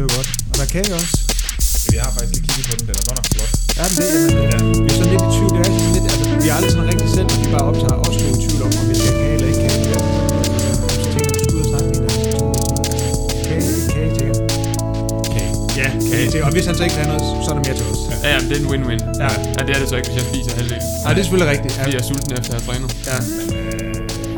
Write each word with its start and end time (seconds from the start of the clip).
det 0.00 0.08
var 0.10 0.16
godt. 0.18 0.30
Og 0.50 0.54
der 0.58 0.64
er 0.68 0.70
kage 0.76 0.90
også. 0.98 1.12
Jeg 1.96 2.02
har 2.06 2.12
faktisk 2.16 2.32
lige 2.34 2.44
kigget 2.48 2.64
på 2.70 2.74
den, 2.78 2.84
den 2.88 2.94
er 3.00 3.04
godt 3.08 3.18
nok 3.20 3.28
flot. 3.34 3.50
Er 3.80 3.86
den 3.88 3.96
det? 4.00 4.08
Jamen, 4.14 4.44
ja. 4.52 4.58
Vi 4.84 4.88
er 4.92 4.96
sådan 4.98 5.10
lidt 5.14 5.24
i 5.26 5.30
tvivl. 5.36 5.50
Det 5.56 5.60
er 5.60 5.72
sådan 5.78 5.92
lidt, 5.96 6.06
altså, 6.12 6.24
vi 6.42 6.46
er 6.50 6.54
aldrig 6.58 6.72
sådan 6.74 6.88
rigtig 6.92 7.08
selv, 7.16 7.28
vi 7.42 7.46
bare 7.54 7.64
optager 7.70 7.96
os 8.06 8.14
to 8.20 8.26
i 8.36 8.38
tvivl 8.44 8.60
om, 8.66 8.70
om 8.80 8.84
vi 8.90 8.94
skal 9.00 9.12
kage 9.20 9.34
eller 9.36 9.48
ikke 9.50 9.60
kage. 9.66 9.78
Ja. 9.92 10.00
Så 11.02 11.06
tænker 11.14 11.32
jeg, 11.40 11.48
ud 11.54 11.60
og 11.62 11.66
snakke 11.70 11.88
med. 11.92 11.98
Kage, 13.48 13.72
kage, 13.94 14.12
jeg. 14.28 14.36
Ja, 15.80 15.88
kage, 16.10 16.26
jeg. 16.36 16.42
Og 16.46 16.50
hvis 16.56 16.64
han 16.68 16.74
så 16.78 16.82
ikke 16.86 16.96
have 17.00 17.08
noget, 17.12 17.24
så 17.44 17.48
er 17.52 17.56
der 17.58 17.64
mere 17.66 17.76
til 17.80 17.86
os. 17.92 18.00
Ja, 18.24 18.28
ja, 18.34 18.38
det 18.48 18.52
er 18.56 18.60
en 18.64 18.68
win-win. 18.72 19.00
Ja. 19.24 19.30
ja. 19.56 19.60
det 19.66 19.72
er 19.76 19.78
det 19.82 19.88
så 19.92 19.96
ikke, 19.98 20.08
hvis 20.10 20.18
jeg 20.20 20.26
spiser 20.32 20.52
halvdelen. 20.58 20.84
Nej, 21.04 21.10
det 21.14 21.20
er 21.22 21.24
selvfølgelig 21.26 21.50
rigtigt. 21.54 21.72
Ja. 21.76 21.80
Fordi 21.82 21.92
jeg 21.96 22.02
er 22.04 22.08
sulten 22.10 22.30
efter 22.38 22.50
at 22.54 22.56
have 22.58 22.64
trænet. 22.68 22.90
ja. 23.10 23.16
Øh, 23.56 23.94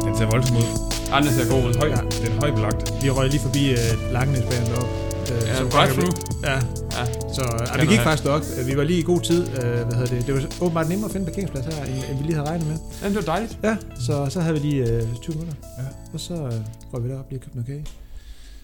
den 0.06 0.12
ser 0.18 0.26
voldsom 0.34 0.56
ud. 0.62 0.68
Andre 1.16 1.30
ser 1.36 1.44
god 1.54 1.62
ud. 1.68 1.74
Høj, 1.82 1.88
Ja. 1.96 2.00
Den 2.22 2.28
er 2.34 2.38
højt 2.42 2.54
belagt. 2.58 2.80
Vi 3.02 3.06
røg 3.16 3.26
lige 3.34 3.42
forbi 3.46 3.62
uh, 3.74 4.12
Langenesbanen 4.16 4.66
deroppe. 4.72 5.01
Uh, 5.30 5.48
Ja, 5.48 5.54
drive-through. 5.74 6.14
Ja, 6.48 6.54
Ja. 6.98 7.04
så 7.36 7.44
Kan 7.72 7.80
vi 7.80 7.86
gik 7.86 7.98
man 7.98 8.18
faktisk. 8.18 8.58
Uh, 8.60 8.66
Vi 8.66 8.76
var 8.76 8.84
lige 8.84 8.98
i 8.98 9.02
god 9.02 9.20
tid. 9.20 9.42
Uh, 9.42 9.54
hvad 9.58 9.94
hedder 9.98 10.06
det? 10.14 10.26
Det 10.26 10.34
var 10.34 10.42
åbenbart 10.60 10.88
nemmere 10.88 11.06
at 11.08 11.12
finde 11.12 11.26
parkeringsplads 11.26 11.66
her, 11.74 11.84
end, 11.84 11.94
end 12.10 12.18
vi 12.18 12.24
lige 12.24 12.34
havde 12.34 12.48
regnet 12.48 12.66
med. 12.66 12.76
Ja, 13.02 13.06
det 13.08 13.16
var 13.16 13.22
dejligt. 13.34 13.58
Ja, 13.64 13.76
så, 14.06 14.26
så 14.30 14.40
havde 14.40 14.54
vi 14.60 14.60
lige 14.68 14.82
uh, 15.02 15.14
20 15.22 15.34
minutter. 15.36 15.54
Ja. 15.78 15.84
Og 16.14 16.20
så 16.20 16.34
uh, 16.34 16.94
røg 16.94 17.04
vi 17.04 17.08
derop 17.08 17.26
lige 17.30 17.38
og 17.38 17.42
købte 17.42 17.56
noget 17.56 17.66
kage. 17.66 17.84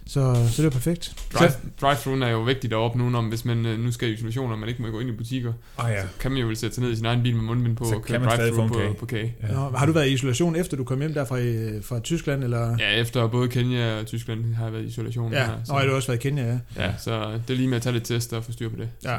Så, 0.08 0.34
så 0.50 0.62
det 0.62 0.64
var 0.64 0.70
perfekt. 0.70 1.12
Drive, 1.34 1.50
drive-through 1.80 2.22
er 2.22 2.28
jo 2.28 2.40
vigtigt 2.40 2.70
deroppe 2.70 2.98
nu, 2.98 3.10
når 3.10 3.22
hvis 3.22 3.44
man 3.44 3.66
øh, 3.66 3.78
nu 3.78 3.92
skal 3.92 4.08
i 4.08 4.12
isolation, 4.12 4.52
og 4.52 4.58
man 4.58 4.68
ikke 4.68 4.82
må 4.82 4.88
gå 4.88 5.00
ind 5.00 5.10
i 5.10 5.12
butikker, 5.12 5.52
Ah 5.78 5.92
ja. 5.92 6.02
kan 6.20 6.30
man 6.30 6.40
jo 6.40 6.46
vel 6.46 6.56
sætte 6.56 6.74
sig 6.74 6.84
ned 6.84 6.92
i 6.92 6.96
sin 6.96 7.04
egen 7.06 7.22
bil 7.22 7.34
med 7.36 7.42
mundbind 7.42 7.76
på 7.76 7.84
Så 7.84 7.94
og 7.94 8.04
kan 8.04 8.20
køre 8.20 8.36
kage. 8.36 8.52
på, 8.56 8.96
på 8.98 9.06
kage. 9.06 9.34
ja. 9.42 9.52
Nå, 9.52 9.70
har 9.76 9.86
du 9.86 9.92
været 9.92 10.06
i 10.06 10.12
isolation 10.12 10.56
efter 10.56 10.76
du 10.76 10.84
kom 10.84 10.98
hjem 11.00 11.14
der 11.14 11.24
fra, 11.24 11.36
fra 11.82 12.00
Tyskland? 12.00 12.44
Eller? 12.44 12.76
Ja, 12.78 12.90
efter 13.00 13.26
både 13.26 13.48
Kenya 13.48 13.98
og 14.00 14.06
Tyskland 14.06 14.54
har 14.54 14.64
jeg 14.64 14.72
været 14.72 14.84
i 14.84 14.86
isolation. 14.86 15.32
ja. 15.32 15.44
her, 15.46 15.52
Nå, 15.68 15.74
har 15.74 15.84
du 15.84 15.92
også 15.94 16.08
været 16.08 16.18
i 16.18 16.22
Kenya, 16.22 16.46
ja. 16.46 16.84
Ja, 16.84 16.92
så 16.98 17.30
det 17.48 17.54
er 17.54 17.56
lige 17.56 17.68
med 17.68 17.76
at 17.76 17.82
tage 17.82 17.92
lidt 17.92 18.04
test 18.04 18.32
og 18.32 18.44
få 18.44 18.52
styr 18.52 18.68
på 18.68 18.76
det. 18.76 18.88
Ja. 19.04 19.16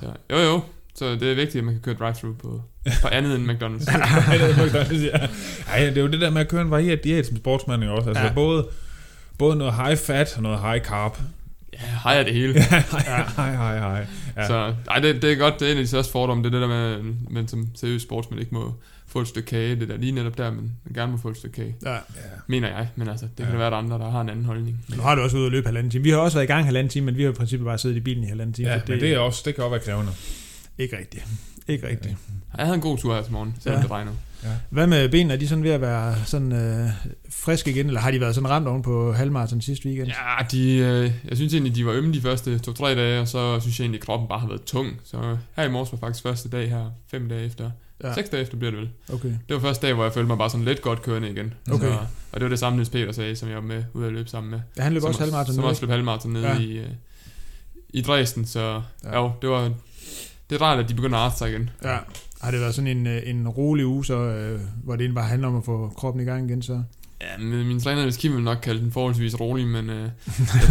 Så, 0.00 0.06
jo 0.30 0.36
jo, 0.38 0.60
så 0.94 1.12
det 1.14 1.22
er 1.22 1.34
vigtigt, 1.34 1.56
at 1.56 1.64
man 1.64 1.74
kan 1.74 1.82
køre 1.82 1.94
drive-through 1.94 2.36
på, 2.38 2.62
på 3.02 3.08
andet 3.08 3.36
end 3.36 3.50
McDonald's. 3.50 3.92
ja. 5.04 5.28
Ej, 5.72 5.84
det 5.88 5.98
er 5.98 6.02
jo 6.02 6.06
det 6.08 6.20
der 6.20 6.30
med 6.30 6.40
at 6.40 6.48
køre 6.48 6.62
en 6.62 6.70
varieret 6.70 7.04
diæt 7.04 7.26
som 7.26 7.36
sportsmand 7.36 7.84
jo 7.84 7.94
også. 7.94 8.08
Altså 8.08 8.24
ja. 8.24 8.32
både, 8.34 8.66
både 9.38 9.56
noget 9.56 9.74
high 9.74 9.96
fat 9.96 10.36
og 10.36 10.42
noget 10.42 10.60
high 10.60 10.84
carb. 10.84 11.18
ja, 11.72 11.78
har 11.78 12.12
jeg 12.14 12.24
det 12.24 12.34
hele. 12.34 12.52
hej, 12.62 13.54
hej, 13.54 13.78
hej. 13.78 14.06
Ja. 14.36 14.40
Ja. 14.42 14.46
Så 14.46 14.74
ej, 14.90 14.98
det, 14.98 15.22
det 15.22 15.32
er 15.32 15.36
godt, 15.36 15.60
det 15.60 15.68
er 15.68 15.72
en 15.72 15.78
af 15.78 15.84
de 15.84 15.88
største 15.88 16.12
fordomme, 16.12 16.42
det 16.44 16.48
er 16.54 16.60
det 16.60 16.60
der 16.60 16.68
med, 16.68 16.92
at 17.26 17.30
man 17.30 17.48
som 17.48 17.68
seriøs 17.74 18.02
sportsmand 18.02 18.40
ikke 18.40 18.54
må 18.54 18.74
få 19.06 19.20
et 19.20 19.28
stykke 19.28 19.46
kage, 19.46 19.76
det 19.80 19.88
der 19.88 19.96
lige 19.96 20.12
netop 20.12 20.38
der, 20.38 20.50
men 20.50 20.72
man 20.84 20.94
gerne 20.94 21.12
må 21.12 21.18
få 21.18 21.28
et 21.28 21.36
stykke 21.36 21.54
kage. 21.56 21.76
ja. 21.84 21.92
ja. 21.92 21.98
Mener 22.46 22.68
jeg, 22.68 22.88
men 22.96 23.08
altså, 23.08 23.26
det 23.26 23.36
kan 23.36 23.46
Ja. 23.46 23.52
ja. 23.52 23.58
være, 23.58 23.70
der 23.70 23.76
er 23.76 23.80
andre, 23.80 23.98
der 23.98 24.10
har 24.10 24.20
en 24.20 24.28
anden 24.28 24.44
holdning. 24.44 24.84
Men, 24.88 24.96
Nu 24.96 25.02
har 25.02 25.14
du 25.14 25.20
også 25.22 25.36
ude 25.36 25.46
at 25.46 25.52
løbe 25.52 25.66
halvanden 25.66 25.90
time. 25.90 26.04
Vi 26.04 26.10
har 26.10 26.16
også 26.18 26.36
været 26.36 26.44
i 26.44 26.52
gang 26.52 26.64
halvanden 26.64 26.90
time, 26.90 27.06
men 27.06 27.16
vi 27.16 27.22
har 27.22 27.30
i 27.30 27.32
princippet 27.34 27.64
bare 27.66 27.78
siddet 27.78 27.96
i 27.96 28.00
bilen 28.00 28.24
i 28.24 28.26
halvanden 28.26 28.52
time. 28.54 28.68
ja 28.68 28.78
så 28.78 28.84
men 28.88 29.00
det, 29.00 29.12
er 29.12 29.18
også, 29.18 29.42
det 29.44 29.54
kan 29.54 29.64
også 29.64 29.70
være 29.70 29.80
krævende. 29.84 30.12
ikke 30.78 30.98
rigtigt. 30.98 31.24
Ikke 31.68 31.88
rigtigt. 31.88 32.14
Jeg 32.58 32.66
havde 32.66 32.74
en 32.74 32.80
god 32.80 32.98
tur 32.98 33.14
her 33.14 33.22
til 33.22 33.32
morgen, 33.32 33.54
selvom 33.60 33.72
Ja. 33.74 33.78
ja. 33.78 33.82
det 33.82 33.90
regnede. 33.90 34.16
Hvad 34.70 34.86
med 34.86 35.08
benene? 35.08 35.32
Er 35.34 35.38
de 35.38 35.48
sådan 35.48 35.64
ved 35.64 35.70
at 35.70 35.80
være 35.80 36.14
sådan 36.24 36.52
øh, 36.52 36.88
friske 37.30 37.70
igen, 37.70 37.86
eller 37.86 38.00
har 38.00 38.10
de 38.10 38.20
været 38.20 38.34
sådan 38.34 38.50
ramt 38.50 38.68
oven 38.68 38.82
på 38.82 39.12
halvmarathon 39.12 39.60
sidste 39.60 39.86
weekend? 39.88 40.08
Ja, 40.08 40.44
de, 40.50 40.72
øh, 40.76 41.12
jeg 41.28 41.36
synes 41.36 41.52
egentlig, 41.54 41.74
de 41.76 41.86
var 41.86 41.92
ømme 41.92 42.12
de 42.14 42.20
første 42.20 42.58
to-tre 42.58 42.94
dage, 42.94 43.20
og 43.20 43.28
så 43.28 43.60
synes 43.60 43.78
jeg 43.78 43.84
egentlig, 43.84 44.00
at 44.00 44.06
kroppen 44.06 44.28
bare 44.28 44.38
har 44.38 44.48
været 44.48 44.62
tung. 44.62 44.88
Så 45.04 45.36
her 45.56 45.64
i 45.64 45.70
morges 45.70 45.92
var 45.92 45.98
faktisk 45.98 46.22
første 46.22 46.48
dag 46.48 46.70
her, 46.70 46.90
fem 47.10 47.28
dage 47.28 47.44
efter. 47.46 47.70
Ja. 48.02 48.08
Ja. 48.08 48.14
Seks 48.14 48.28
dage 48.28 48.42
efter 48.42 48.56
bliver 48.56 48.70
det 48.70 48.80
vel. 48.80 48.88
Okay. 49.12 49.28
Det 49.28 49.54
var 49.54 49.60
første 49.60 49.86
dag, 49.86 49.94
hvor 49.94 50.04
jeg 50.04 50.12
følte 50.12 50.26
mig 50.28 50.38
bare 50.38 50.50
sådan 50.50 50.64
lidt 50.64 50.82
godt 50.82 51.02
kørende 51.02 51.30
igen. 51.30 51.54
Okay. 51.72 51.86
Så, 51.86 51.92
og 52.32 52.34
det 52.34 52.42
var 52.42 52.48
det 52.48 52.58
samme, 52.58 52.76
Niels 52.76 52.88
Peter 52.90 53.12
sagde, 53.12 53.36
som 53.36 53.48
jeg 53.48 53.56
var 53.56 53.62
med 53.62 53.84
ude 53.94 54.06
at 54.06 54.12
løbe 54.12 54.28
sammen 54.30 54.50
med. 54.50 54.60
Ja, 54.76 54.82
han 54.82 54.92
løb 54.92 55.00
som, 55.02 55.08
også 55.08 55.20
halvmarathon. 55.20 55.54
Som 55.54 55.64
også 55.64 55.82
løb 55.82 55.90
halvmarathon 55.90 56.32
nede 56.32 56.46
Ja. 56.46 56.54
ja. 56.54 56.60
i, 56.60 56.72
øh, 56.78 56.86
i 57.90 58.02
Dresden, 58.02 58.46
så 58.46 58.60
Ja. 59.04 59.10
ja. 59.10 59.22
jo, 59.22 59.32
det 59.42 59.50
var... 59.50 59.72
Det 60.50 60.56
er 60.56 60.62
rart, 60.62 60.78
at 60.78 60.88
de 60.88 60.94
begynder 60.94 61.18
at 61.18 61.24
arte 61.24 61.36
sig 61.38 61.48
igen. 61.50 61.70
Ja. 61.84 61.96
Har 62.40 62.50
det 62.50 62.60
været 62.60 62.74
sådan 62.74 62.96
en, 62.96 63.06
øh, 63.06 63.22
en 63.26 63.48
rolig 63.48 63.86
uge, 63.86 64.04
så, 64.04 64.14
øh, 64.18 64.60
hvor 64.84 64.92
det 64.96 65.00
egentlig 65.02 65.14
bare 65.14 65.28
handler 65.28 65.48
om 65.48 65.56
at 65.56 65.64
få 65.64 65.92
kroppen 65.96 66.22
i 66.22 66.26
gang 66.26 66.50
igen, 66.50 66.62
så? 66.62 66.82
Ja, 67.20 67.38
men 67.38 67.66
min 67.68 67.80
træner, 67.80 68.00
Niels 68.00 68.16
Kim, 68.16 68.34
vil 68.34 68.42
nok 68.42 68.58
kalde 68.62 68.80
den 68.80 68.92
forholdsvis 68.92 69.40
rolig, 69.40 69.66
men 69.66 69.90
øh, 69.90 70.02
jeg, 70.02 70.10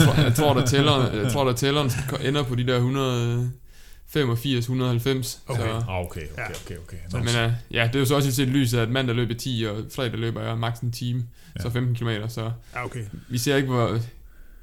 tror, 0.06 0.22
jeg, 0.24 0.36
tror, 0.36 0.54
der 0.54 0.66
tæller, 0.66 1.12
jeg 1.14 1.32
tror, 1.32 1.44
der 1.46 1.54
tælleren 1.54 1.92
ender 2.24 2.44
på 2.44 2.56
de 2.56 2.68
der 2.68 2.76
185, 2.76 4.60
190. 4.60 5.42
Okay. 5.48 5.62
Så, 5.62 5.66
Ah, 5.68 6.00
okay, 6.06 6.22
okay, 6.34 6.44
okay, 6.66 6.78
okay. 6.78 6.98
Så- 7.10 7.18
men 7.18 7.28
øh, 7.28 7.52
ja, 7.72 7.84
det 7.88 7.96
er 7.96 8.00
jo 8.00 8.06
så 8.06 8.16
også 8.16 8.32
set 8.32 8.48
lyset, 8.48 8.80
at 8.80 8.90
mandag 8.90 9.16
løber 9.16 9.34
10, 9.34 9.66
og 9.70 9.78
fredag 9.96 10.20
løber 10.20 10.42
jeg 10.42 10.58
maks 10.58 10.80
en 10.80 10.92
time, 10.92 11.24
Ja. 11.58 11.62
så 11.62 11.70
15 11.70 11.96
km, 11.96 12.10
så 12.28 12.52
Ja, 12.76 12.86
okay. 12.86 13.00
vi 13.30 13.38
ser 13.38 13.56
ikke, 13.56 13.68
hvor... 13.70 13.88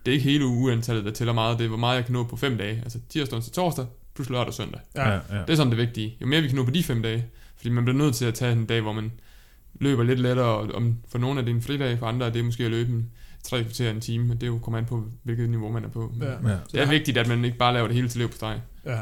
Det 0.04 0.10
er 0.10 0.12
ikke 0.12 0.24
hele 0.30 0.46
ugeantallet, 0.46 1.04
der 1.04 1.10
tæller 1.10 1.32
meget, 1.34 1.58
det 1.58 1.64
er, 1.64 1.68
hvor 1.68 1.76
meget 1.78 1.96
jeg 1.96 2.04
kan 2.04 2.12
nå 2.12 2.24
på 2.24 2.36
fem 2.36 2.58
dage. 2.58 2.80
Altså 2.82 2.98
tirsdag 3.08 3.42
til 3.42 3.52
torsdag, 3.52 3.84
plus 4.14 4.30
lørdag 4.30 4.46
og 4.48 4.54
søndag. 4.54 4.80
Ja. 4.96 5.08
ja, 5.08 5.14
ja. 5.14 5.38
Det 5.38 5.50
er 5.50 5.54
sådan 5.54 5.70
det 5.70 5.78
vigtige. 5.78 6.16
Jo 6.20 6.26
mere 6.26 6.40
vi 6.40 6.48
kan 6.48 6.56
nå 6.56 6.64
på 6.64 6.70
de 6.70 6.82
fem 6.84 7.02
dage, 7.02 7.26
fordi 7.56 7.70
man 7.70 7.84
bliver 7.84 7.98
nødt 7.98 8.14
til 8.14 8.24
at 8.24 8.34
tage 8.34 8.52
en 8.52 8.66
dag, 8.66 8.80
hvor 8.80 8.92
man 8.92 9.12
løber 9.80 10.02
lidt 10.02 10.20
lettere, 10.20 10.46
og 10.46 10.70
om, 10.74 10.96
for 11.08 11.18
nogle 11.18 11.40
er 11.40 11.44
det 11.44 11.54
en 11.54 11.62
fridag, 11.62 11.98
for 11.98 12.06
andre 12.06 12.26
er 12.26 12.30
det 12.30 12.44
måske 12.44 12.64
at 12.64 12.70
løbe 12.70 12.92
en 12.92 13.10
tre 13.42 13.62
kvarter 13.62 13.90
en 13.90 14.00
time, 14.00 14.32
og 14.32 14.40
det 14.40 14.42
er 14.42 14.46
jo 14.46 14.58
kommer 14.58 14.78
an 14.78 14.84
på, 14.84 15.04
hvilket 15.22 15.50
niveau 15.50 15.72
man 15.72 15.84
er 15.84 15.88
på. 15.88 16.12
Men 16.18 16.28
Ja. 16.28 16.50
ja. 16.50 16.56
Det 16.72 16.80
er 16.80 16.86
vigtigt, 16.86 17.18
at 17.18 17.28
man 17.28 17.44
ikke 17.44 17.58
bare 17.58 17.72
laver 17.74 17.86
det 17.86 17.96
hele 17.96 18.08
til 18.08 18.20
løb 18.20 18.30
på 18.30 18.36
streg. 18.36 18.60
Ja. 18.86 18.98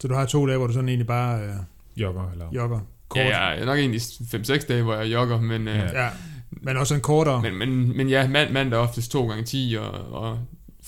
Så 0.00 0.08
du 0.08 0.14
har 0.14 0.26
to 0.26 0.46
dage, 0.46 0.58
hvor 0.58 0.66
du 0.66 0.72
sådan 0.72 0.88
egentlig 0.88 1.06
bare 1.06 1.42
øh, 1.42 1.52
Jogger, 1.96 2.30
eller... 2.32 2.46
jogger 2.54 2.80
kort. 3.08 3.22
Ja, 3.22 3.44
jeg 3.44 3.60
er 3.60 3.64
nok 3.64 3.78
egentlig 3.78 4.00
5-6 4.00 4.66
dage, 4.66 4.82
hvor 4.82 4.94
jeg 4.94 5.12
jogger, 5.12 5.40
men, 5.40 5.66
ja. 5.66 5.78
Ja. 5.78 6.04
ja. 6.04 6.08
Men 6.50 6.76
også 6.76 6.94
en 6.94 7.00
kortere. 7.00 7.42
men, 7.42 7.58
men, 7.58 7.96
men 7.96 8.08
ja, 8.08 8.28
mand, 8.28 8.52
mandag 8.52 8.76
er 8.78 8.82
oftest 8.82 9.10
2 9.12 9.26
gange 9.26 9.44
10, 9.44 9.76
og, 9.80 10.12
og 10.12 10.38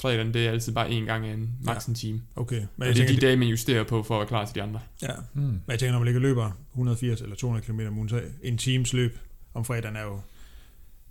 fredagen 0.04 0.34
det 0.34 0.47
er 0.47 0.50
altid 0.50 0.72
bare 0.72 0.91
en 0.91 1.04
gang 1.04 1.26
en 1.26 1.50
maks 1.62 1.84
en 1.87 1.94
time. 1.94 2.20
Okay. 2.37 2.56
Men 2.56 2.69
Men 2.76 2.88
jeg 2.88 2.97
det 2.97 3.03
er 3.10 3.15
de 3.15 3.20
dage, 3.26 3.37
man 3.37 3.48
justerer 3.48 3.84
på 3.84 4.03
for 4.03 4.15
at 4.15 4.19
være 4.19 4.28
klar 4.28 4.44
til 4.44 4.54
de 4.54 4.62
andre. 4.62 4.81
ja. 5.03 5.09
Mm. 5.34 5.41
Men 5.42 5.60
jeg 5.69 5.78
tænker, 5.78 5.92
når 5.92 5.98
man 5.98 6.04
ligger 6.04 6.19
og 6.19 6.22
løber 6.22 6.50
180 6.72 7.20
eller 7.20 7.37
200 7.37 7.66
km 7.66 7.81
om 7.88 7.97
ugen, 7.97 8.09
så 8.09 8.20
en 8.42 8.59
times 8.59 8.92
løb 8.92 9.19
om 9.54 9.65
fredagen 9.65 9.97
er 9.97 10.03
jo, 10.03 10.20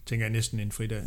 tænker 0.05 0.25
jeg, 0.25 0.31
næsten 0.33 0.59
en 0.59 0.71
fridag. 0.71 1.01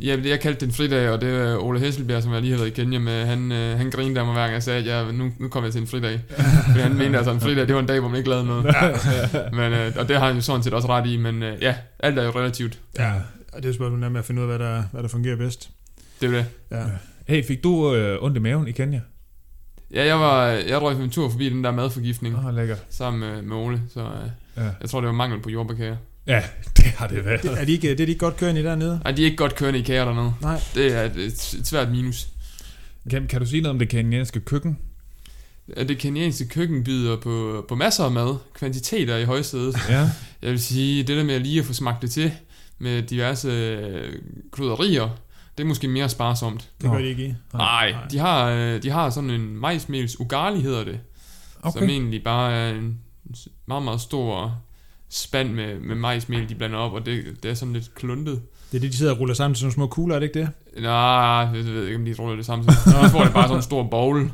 Ja, 0.00 0.16
det 0.16 0.26
jeg 0.26 0.40
kaldte 0.40 0.60
det 0.60 0.66
en 0.66 0.72
fridag, 0.72 1.10
og 1.10 1.20
det 1.20 1.28
er 1.28 1.56
Ole 1.58 1.80
Hesselbjerg, 1.80 2.22
som 2.22 2.32
jeg 2.32 2.40
lige 2.40 2.50
har 2.50 2.58
været 2.58 2.70
i 2.70 2.74
Kenya 2.74 2.98
med, 2.98 3.26
han, 3.26 3.52
øh, 3.52 3.78
han 3.78 3.90
grinede 3.90 4.20
af 4.20 4.26
mig 4.26 4.34
hver 4.34 4.42
gang 4.42 4.52
jeg 4.54 4.62
sagde, 4.62 4.78
at 4.78 4.86
jeg, 4.86 5.12
nu, 5.12 5.32
nu 5.38 5.48
kommer 5.48 5.66
jeg 5.66 5.72
til 5.72 5.80
en 5.80 5.86
fridag. 5.86 6.20
Fordi 6.66 6.80
han 6.80 6.94
mente 6.94 7.18
altså, 7.18 7.32
en 7.32 7.40
fridag, 7.40 7.66
det 7.66 7.74
var 7.74 7.80
en 7.80 7.86
dag, 7.86 8.00
hvor 8.00 8.08
man 8.08 8.18
ikke 8.18 8.30
lavede 8.30 8.46
noget. 8.46 8.64
men, 9.58 9.72
øh, 9.72 9.92
og 9.96 10.08
det 10.08 10.18
har 10.18 10.26
han 10.26 10.34
jo 10.36 10.42
sådan 10.42 10.62
set 10.62 10.74
også 10.74 10.88
ret 10.88 11.06
i, 11.06 11.16
men 11.16 11.42
øh, 11.42 11.62
ja, 11.62 11.74
alt 11.98 12.18
er 12.18 12.22
jo 12.22 12.30
relativt. 12.30 12.78
Ja. 12.98 13.12
Og 13.52 13.56
det 13.56 13.64
er 13.64 13.68
jo 13.68 13.74
spørgsmålet 13.74 14.12
med 14.12 14.20
at 14.20 14.24
finde 14.26 14.42
ud 14.42 14.50
af, 14.50 14.56
hvad 14.58 14.66
der, 14.68 14.82
hvad 14.92 15.02
der 15.02 15.08
fungerer 15.08 15.36
bedst. 15.36 15.70
Det 16.20 16.26
er 16.26 16.30
det. 16.32 16.46
Ja. 16.70 16.84
Hey, 17.28 17.44
fik 17.44 17.64
du 17.64 17.94
øh, 17.94 18.22
ondt 18.22 18.36
i 18.36 18.40
maven 18.40 18.68
i 18.68 18.72
Kenya? 18.72 19.00
Ja, 19.94 20.04
jeg 20.06 20.20
var, 20.20 20.46
jeg 20.46 20.82
røg 20.82 20.96
en 21.04 21.10
tur 21.10 21.30
forbi 21.30 21.48
den 21.48 21.64
der 21.64 21.70
madforgiftning 21.70 22.34
Åh, 22.36 22.46
oh, 22.46 22.54
lækkert. 22.54 22.84
sammen 22.90 23.20
med, 23.20 23.42
med 23.42 23.56
Ole, 23.56 23.82
så 23.94 24.00
øh, 24.00 24.06
Ja. 24.56 24.70
jeg 24.80 24.90
tror, 24.90 25.00
det 25.00 25.06
var 25.06 25.12
mangel 25.14 25.40
på 25.40 25.50
jordbærkager. 25.50 25.96
ja, 26.26 26.42
det 26.76 26.84
har 26.84 27.06
det 27.06 27.24
været. 27.24 27.42
Det, 27.42 27.60
er, 27.60 27.64
de 27.64 27.72
ikke, 27.72 27.88
det 27.90 28.00
er 28.00 28.06
de 28.06 28.12
ikke 28.12 28.18
godt 28.18 28.36
kørende 28.36 28.60
i 28.60 28.64
dernede? 28.64 29.00
Nej, 29.04 29.12
de 29.12 29.22
er 29.22 29.24
ikke 29.24 29.36
godt 29.36 29.54
kørende 29.54 29.78
i 29.78 29.82
kager 29.82 30.04
dernede. 30.04 30.34
Nej. 30.40 30.60
Det 30.74 30.92
er 30.96 31.02
et, 31.02 31.16
et, 31.16 31.54
et 31.58 31.66
svært 31.66 31.90
minus. 31.90 32.28
Kan, 33.10 33.26
kan 33.26 33.40
du 33.40 33.46
sige 33.46 33.60
noget 33.62 33.72
om 33.72 33.78
det 33.78 33.88
kenyanske 33.88 34.40
køkken? 34.40 34.78
At 35.76 35.88
det 35.88 35.98
kenyanske 35.98 36.48
køkken 36.48 36.84
byder 36.84 37.16
på, 37.16 37.64
på 37.68 37.74
masser 37.74 38.04
af 38.04 38.10
mad, 38.10 38.36
kvantiteter 38.54 39.16
i 39.16 39.24
højsædet. 39.24 39.76
Ja. 39.88 40.00
Jeg 40.42 40.50
vil 40.50 40.60
sige, 40.60 41.02
det 41.02 41.16
der 41.16 41.24
med 41.24 41.40
lige 41.40 41.60
at 41.60 41.66
få 41.66 41.72
smagt 41.72 42.02
det 42.02 42.10
til 42.10 42.32
med 42.78 43.02
diverse 43.02 43.48
øh, 43.48 44.12
krydderier, 44.50 45.08
det 45.58 45.64
er 45.64 45.68
måske 45.68 45.88
mere 45.88 46.08
sparsomt. 46.08 46.68
Det 46.82 46.90
gør 46.90 46.98
de 46.98 47.08
ikke 47.08 47.24
i. 47.24 47.34
Nej, 47.54 47.90
nej. 47.92 48.00
de 48.10 48.18
har, 48.18 48.48
øh, 48.50 48.82
de 48.82 48.90
har 48.90 49.10
sådan 49.10 49.30
en 49.30 49.56
majsmels 49.56 50.20
ugali 50.20 50.60
hedder 50.60 50.84
det, 50.84 51.00
okay. 51.62 51.72
som 51.78 51.82
Okay. 51.82 51.92
egentlig 51.92 52.24
bare 52.24 52.52
er 52.52 52.70
en 52.70 52.98
meget, 53.66 53.82
meget 53.84 54.00
stor 54.00 54.54
spand 55.10 55.52
med, 55.52 55.80
med 55.80 55.94
majsmel, 55.96 56.48
de 56.48 56.54
blander 56.54 56.78
op, 56.78 56.92
og 56.92 57.06
det, 57.06 57.24
det 57.42 57.50
er 57.50 57.54
sådan 57.54 57.74
lidt 57.74 57.94
kluntet. 57.94 58.42
Det 58.72 58.78
er 58.78 58.80
det, 58.80 58.92
de 58.92 58.96
sidder 58.96 59.12
og 59.12 59.20
ruller 59.20 59.34
sammen 59.34 59.54
til 59.54 59.60
sådan 59.60 59.66
nogle 59.66 59.74
små 59.74 59.86
kugler, 59.86 60.14
er 60.14 60.18
det 60.20 60.26
ikke 60.26 60.40
det? 60.40 60.48
Nej, 60.82 60.92
jeg 60.92 61.52
ved 61.54 61.84
ikke, 61.86 61.96
om 61.96 62.04
de 62.04 62.14
ruller 62.18 62.36
det 62.36 62.46
samtidig. 62.46 62.76
Jeg 63.02 63.10
tror, 63.10 63.20
det 63.20 63.28
er 63.28 63.32
bare 63.32 63.42
sådan 63.42 63.56
en 63.56 63.62
stor 63.62 63.82
bowl. 63.82 64.30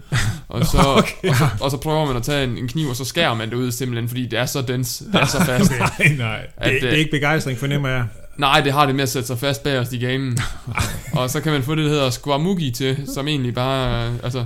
Og 0.49 0.65
så, 0.67 0.79
okay. 0.99 1.29
og, 1.31 1.37
så, 1.37 1.45
og 1.61 1.71
så 1.71 1.77
prøver 1.77 2.07
man 2.07 2.17
at 2.17 2.23
tage 2.23 2.45
en, 2.45 2.59
en 2.59 2.69
kniv, 2.69 2.89
og 2.89 2.97
så 2.97 3.05
skærer 3.05 3.35
man 3.35 3.51
det 3.51 3.57
ud 3.57 3.71
simpelthen, 3.71 4.09
fordi 4.09 4.27
det 4.27 4.39
er 4.39 4.47
så 4.47 4.63
dens, 4.63 4.99
det 5.13 5.21
er 5.21 5.27
så 5.27 5.45
fast. 5.45 5.73
Nej, 5.99 6.17
nej. 6.19 6.47
At, 6.57 6.73
Det, 6.73 6.83
det 6.83 6.93
er 6.93 6.97
ikke 6.97 7.11
begejstring, 7.11 7.59
fornemmer 7.59 7.89
jeg. 7.89 8.07
Nej, 8.39 8.61
det 8.61 8.73
har 8.73 8.87
det 8.87 8.95
med 8.95 9.03
at 9.03 9.09
sætte 9.09 9.27
sig 9.27 9.39
fast 9.39 9.63
bag 9.63 9.79
os 9.79 9.93
i 9.93 9.99
gamen. 9.99 10.39
og 11.19 11.31
så 11.31 11.41
kan 11.41 11.53
man 11.53 11.63
få 11.63 11.75
det, 11.75 11.85
der 11.85 11.91
hedder 11.91 12.11
squamugi 12.11 12.71
til, 12.71 13.07
som 13.15 13.29
egentlig 13.29 13.55
bare... 13.55 14.13
Altså, 14.23 14.45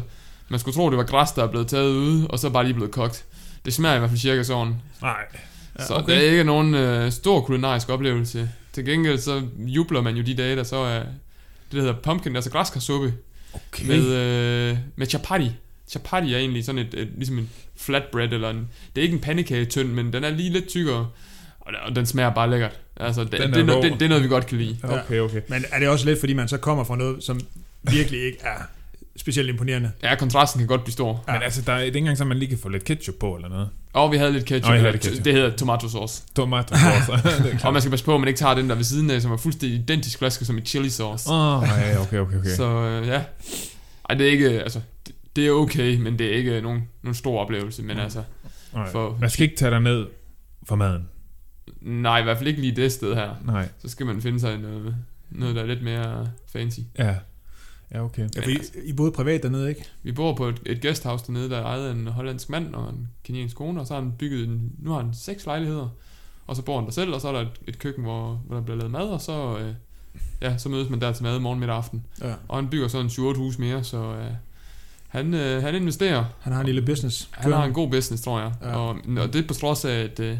man 0.48 0.60
skulle 0.60 0.74
tro, 0.74 0.90
det 0.90 0.98
var 0.98 1.04
græs, 1.04 1.32
der 1.32 1.42
er 1.42 1.46
blevet 1.46 1.68
taget 1.68 1.90
ude, 1.90 2.26
og 2.26 2.38
så 2.38 2.50
bare 2.50 2.64
lige 2.64 2.74
blevet 2.74 2.90
kogt. 2.90 3.24
Det 3.64 3.74
smager 3.74 3.94
i 3.94 3.98
hvert 3.98 4.10
fald 4.10 4.20
cirka 4.20 4.42
sådan. 4.42 4.74
Nej. 5.02 5.14
Ja, 5.78 5.86
så 5.86 5.94
okay. 5.94 6.14
det 6.14 6.26
er 6.26 6.30
ikke 6.30 6.44
nogen 6.44 6.74
øh, 6.74 7.12
stor 7.12 7.40
kulinarisk 7.40 7.88
oplevelse. 7.88 8.50
Til 8.72 8.84
gengæld 8.84 9.18
så 9.18 9.42
jubler 9.58 10.00
man 10.00 10.16
jo 10.16 10.22
de 10.22 10.34
dage, 10.34 10.56
der 10.56 10.62
så 10.62 10.76
er 10.76 10.98
det, 10.98 11.06
der 11.72 11.80
hedder 11.80 12.00
pumpkin, 12.02 12.36
altså 12.36 12.50
græskarsuppe, 12.50 13.14
Okay. 13.52 13.86
med, 13.86 14.06
øh, 14.06 14.76
med 14.96 15.06
chapati. 15.06 15.50
Chapati 15.88 16.34
er 16.34 16.38
egentlig 16.38 16.64
sådan 16.64 16.78
et, 16.78 16.94
et 16.94 17.08
ligesom 17.16 17.38
en 17.38 17.50
flatbread, 17.76 18.32
eller 18.32 18.50
en, 18.50 18.68
det 18.94 19.00
er 19.00 19.02
ikke 19.02 19.14
en 19.14 19.20
pandekage 19.20 19.64
tynd, 19.64 19.88
men 19.88 20.12
den 20.12 20.24
er 20.24 20.30
lige 20.30 20.50
lidt 20.50 20.68
tykkere, 20.68 21.08
og, 21.60 21.72
og 21.82 21.96
den 21.96 22.06
smager 22.06 22.30
bare 22.30 22.50
lækkert. 22.50 22.80
Altså, 23.02 23.24
det, 23.24 23.34
er 23.34 23.46
det, 23.46 23.56
er 23.56 23.64
no, 23.64 23.82
det, 23.82 23.92
det, 23.92 24.02
er 24.02 24.08
noget, 24.08 24.24
vi 24.24 24.28
godt 24.28 24.46
kan 24.46 24.58
lide. 24.58 24.76
Okay, 24.82 25.18
okay. 25.20 25.40
Men 25.48 25.64
er 25.72 25.78
det 25.78 25.88
også 25.88 26.06
lidt, 26.06 26.20
fordi 26.20 26.32
man 26.32 26.48
så 26.48 26.56
kommer 26.56 26.84
fra 26.84 26.96
noget, 26.96 27.24
som 27.24 27.40
virkelig 27.82 28.24
ikke 28.26 28.38
er 28.42 28.62
specielt 29.16 29.48
imponerende. 29.48 29.90
Ja, 30.02 30.14
kontrasten 30.14 30.58
kan 30.58 30.68
godt 30.68 30.84
blive 30.84 30.92
stor. 30.92 31.24
Men 31.26 31.42
altså, 31.42 31.62
der 31.62 31.72
er 31.72 31.76
det 31.76 31.82
er 31.82 31.86
ikke 31.86 31.98
engang 31.98 32.18
så, 32.18 32.24
man 32.24 32.38
lige 32.38 32.48
kan 32.48 32.58
få 32.58 32.68
lidt 32.68 32.84
ketchup 32.84 33.14
på 33.20 33.34
eller 33.34 33.48
noget. 33.48 33.68
Og 33.92 34.12
vi 34.12 34.16
havde 34.16 34.32
lidt 34.32 34.44
ketchup. 34.44 34.70
Nå, 34.70 34.76
havde 34.78 34.92
lidt 34.92 35.02
ketchup. 35.02 35.24
Det 35.24 35.32
hedder 35.32 35.56
tomato 35.56 35.88
sauce. 35.88 36.22
Tomater 36.36 36.76
sauce. 36.76 37.28
det 37.52 37.64
Og 37.64 37.72
man 37.72 37.82
skal 37.82 37.90
passe 37.90 38.04
på, 38.04 38.14
at 38.14 38.20
man 38.20 38.28
ikke 38.28 38.38
tager 38.38 38.54
den 38.54 38.68
der 38.68 38.74
ved 38.74 38.84
siden 38.84 39.10
af, 39.10 39.22
som 39.22 39.32
er 39.32 39.36
fuldstændig 39.36 39.78
identisk 39.78 40.18
flaske 40.18 40.44
som 40.44 40.58
i 40.58 40.60
chili 40.60 40.90
sauce. 40.90 41.30
Åh, 41.30 41.62
oh, 41.62 41.68
ja, 41.68 42.00
okay, 42.00 42.18
okay, 42.18 42.36
okay. 42.38 42.50
Så 42.56 42.64
øh, 42.64 43.08
ja. 43.08 43.22
Ej, 44.10 44.14
det 44.14 44.26
er 44.26 44.30
ikke, 44.30 44.48
altså, 44.62 44.80
det, 45.06 45.14
det 45.36 45.46
er 45.46 45.50
okay, 45.50 45.96
men 45.96 46.18
det 46.18 46.26
er 46.26 46.34
ikke 46.34 46.60
nogen, 46.60 46.88
nogen 47.02 47.14
stor 47.14 47.40
oplevelse. 47.40 47.82
Men 47.82 47.98
altså, 47.98 48.22
Nej. 48.74 48.90
for- 48.92 49.16
Man 49.20 49.30
skal 49.30 49.42
ikke 49.44 49.56
tage 49.56 49.70
dig 49.70 49.80
ned 49.80 50.06
for 50.68 50.76
maden. 50.76 51.08
Nej, 51.80 52.20
i 52.20 52.22
hvert 52.22 52.36
fald 52.36 52.48
ikke 52.48 52.60
lige 52.60 52.76
det 52.76 52.92
sted 52.92 53.14
her. 53.14 53.34
Nej. 53.44 53.68
Så 53.78 53.88
skal 53.88 54.06
man 54.06 54.22
finde 54.22 54.40
sig 54.40 54.58
noget, 54.58 54.96
noget 55.30 55.56
der 55.56 55.62
er 55.62 55.66
lidt 55.66 55.82
mere 55.82 56.28
fancy. 56.46 56.80
Ja. 56.98 57.14
Ja, 57.94 58.04
okay. 58.04 58.28
Ja, 58.36 58.42
I, 58.48 58.58
I 58.84 58.92
boede 58.92 59.12
privat 59.12 59.42
dernede, 59.42 59.68
ikke? 59.68 59.84
Vi 60.02 60.12
bor 60.12 60.34
på 60.34 60.48
et, 60.48 60.60
et 60.66 60.82
guesthouse 60.82 61.26
dernede, 61.26 61.50
der 61.50 61.58
er 61.58 61.64
ejet 61.64 61.88
af 61.88 61.92
en 61.92 62.06
hollandsk 62.06 62.48
mand 62.48 62.74
og 62.74 62.90
en 62.90 63.08
keniansk 63.24 63.56
kone, 63.56 63.80
og 63.80 63.86
så 63.86 63.94
har 63.94 64.00
han 64.00 64.12
bygget, 64.18 64.48
en, 64.48 64.72
nu 64.78 64.90
har 64.90 65.00
han 65.02 65.14
seks 65.14 65.46
lejligheder, 65.46 65.88
og 66.46 66.56
så 66.56 66.62
bor 66.62 66.76
han 66.76 66.84
der 66.84 66.92
selv, 66.92 67.14
og 67.14 67.20
så 67.20 67.28
er 67.28 67.32
der 67.32 67.40
et, 67.40 67.60
et 67.66 67.78
køkken, 67.78 68.04
hvor, 68.04 68.42
hvor 68.46 68.56
der 68.56 68.62
bliver 68.62 68.76
lavet 68.76 68.90
mad, 68.90 69.08
og 69.08 69.20
så, 69.20 69.58
øh, 69.58 69.74
ja, 70.42 70.58
så 70.58 70.68
mødes 70.68 70.90
man 70.90 71.00
der 71.00 71.12
til 71.12 71.22
mad 71.22 71.38
morgen, 71.38 71.60
middag 71.60 71.76
aften. 71.76 72.04
Ja. 72.20 72.34
Og 72.48 72.56
han 72.56 72.68
bygger 72.68 72.88
sådan 72.88 73.10
7 73.10 73.34
hus 73.34 73.58
mere, 73.58 73.84
så 73.84 73.96
øh, 73.96 74.30
han, 75.08 75.34
øh, 75.34 75.62
han 75.62 75.74
investerer. 75.74 76.24
Han 76.40 76.52
har 76.52 76.60
en 76.60 76.66
lille 76.66 76.82
business. 76.82 77.28
Han 77.30 77.52
har 77.52 77.64
en 77.64 77.72
god 77.72 77.90
business, 77.90 78.22
tror 78.22 78.40
jeg. 78.40 78.52
Ja. 78.62 78.76
Og, 78.76 78.88
og 79.18 79.32
det 79.32 79.36
er 79.36 79.46
på 79.48 79.54
trods 79.54 79.84
af, 79.84 79.94
at 79.94 80.20
øh, 80.20 80.38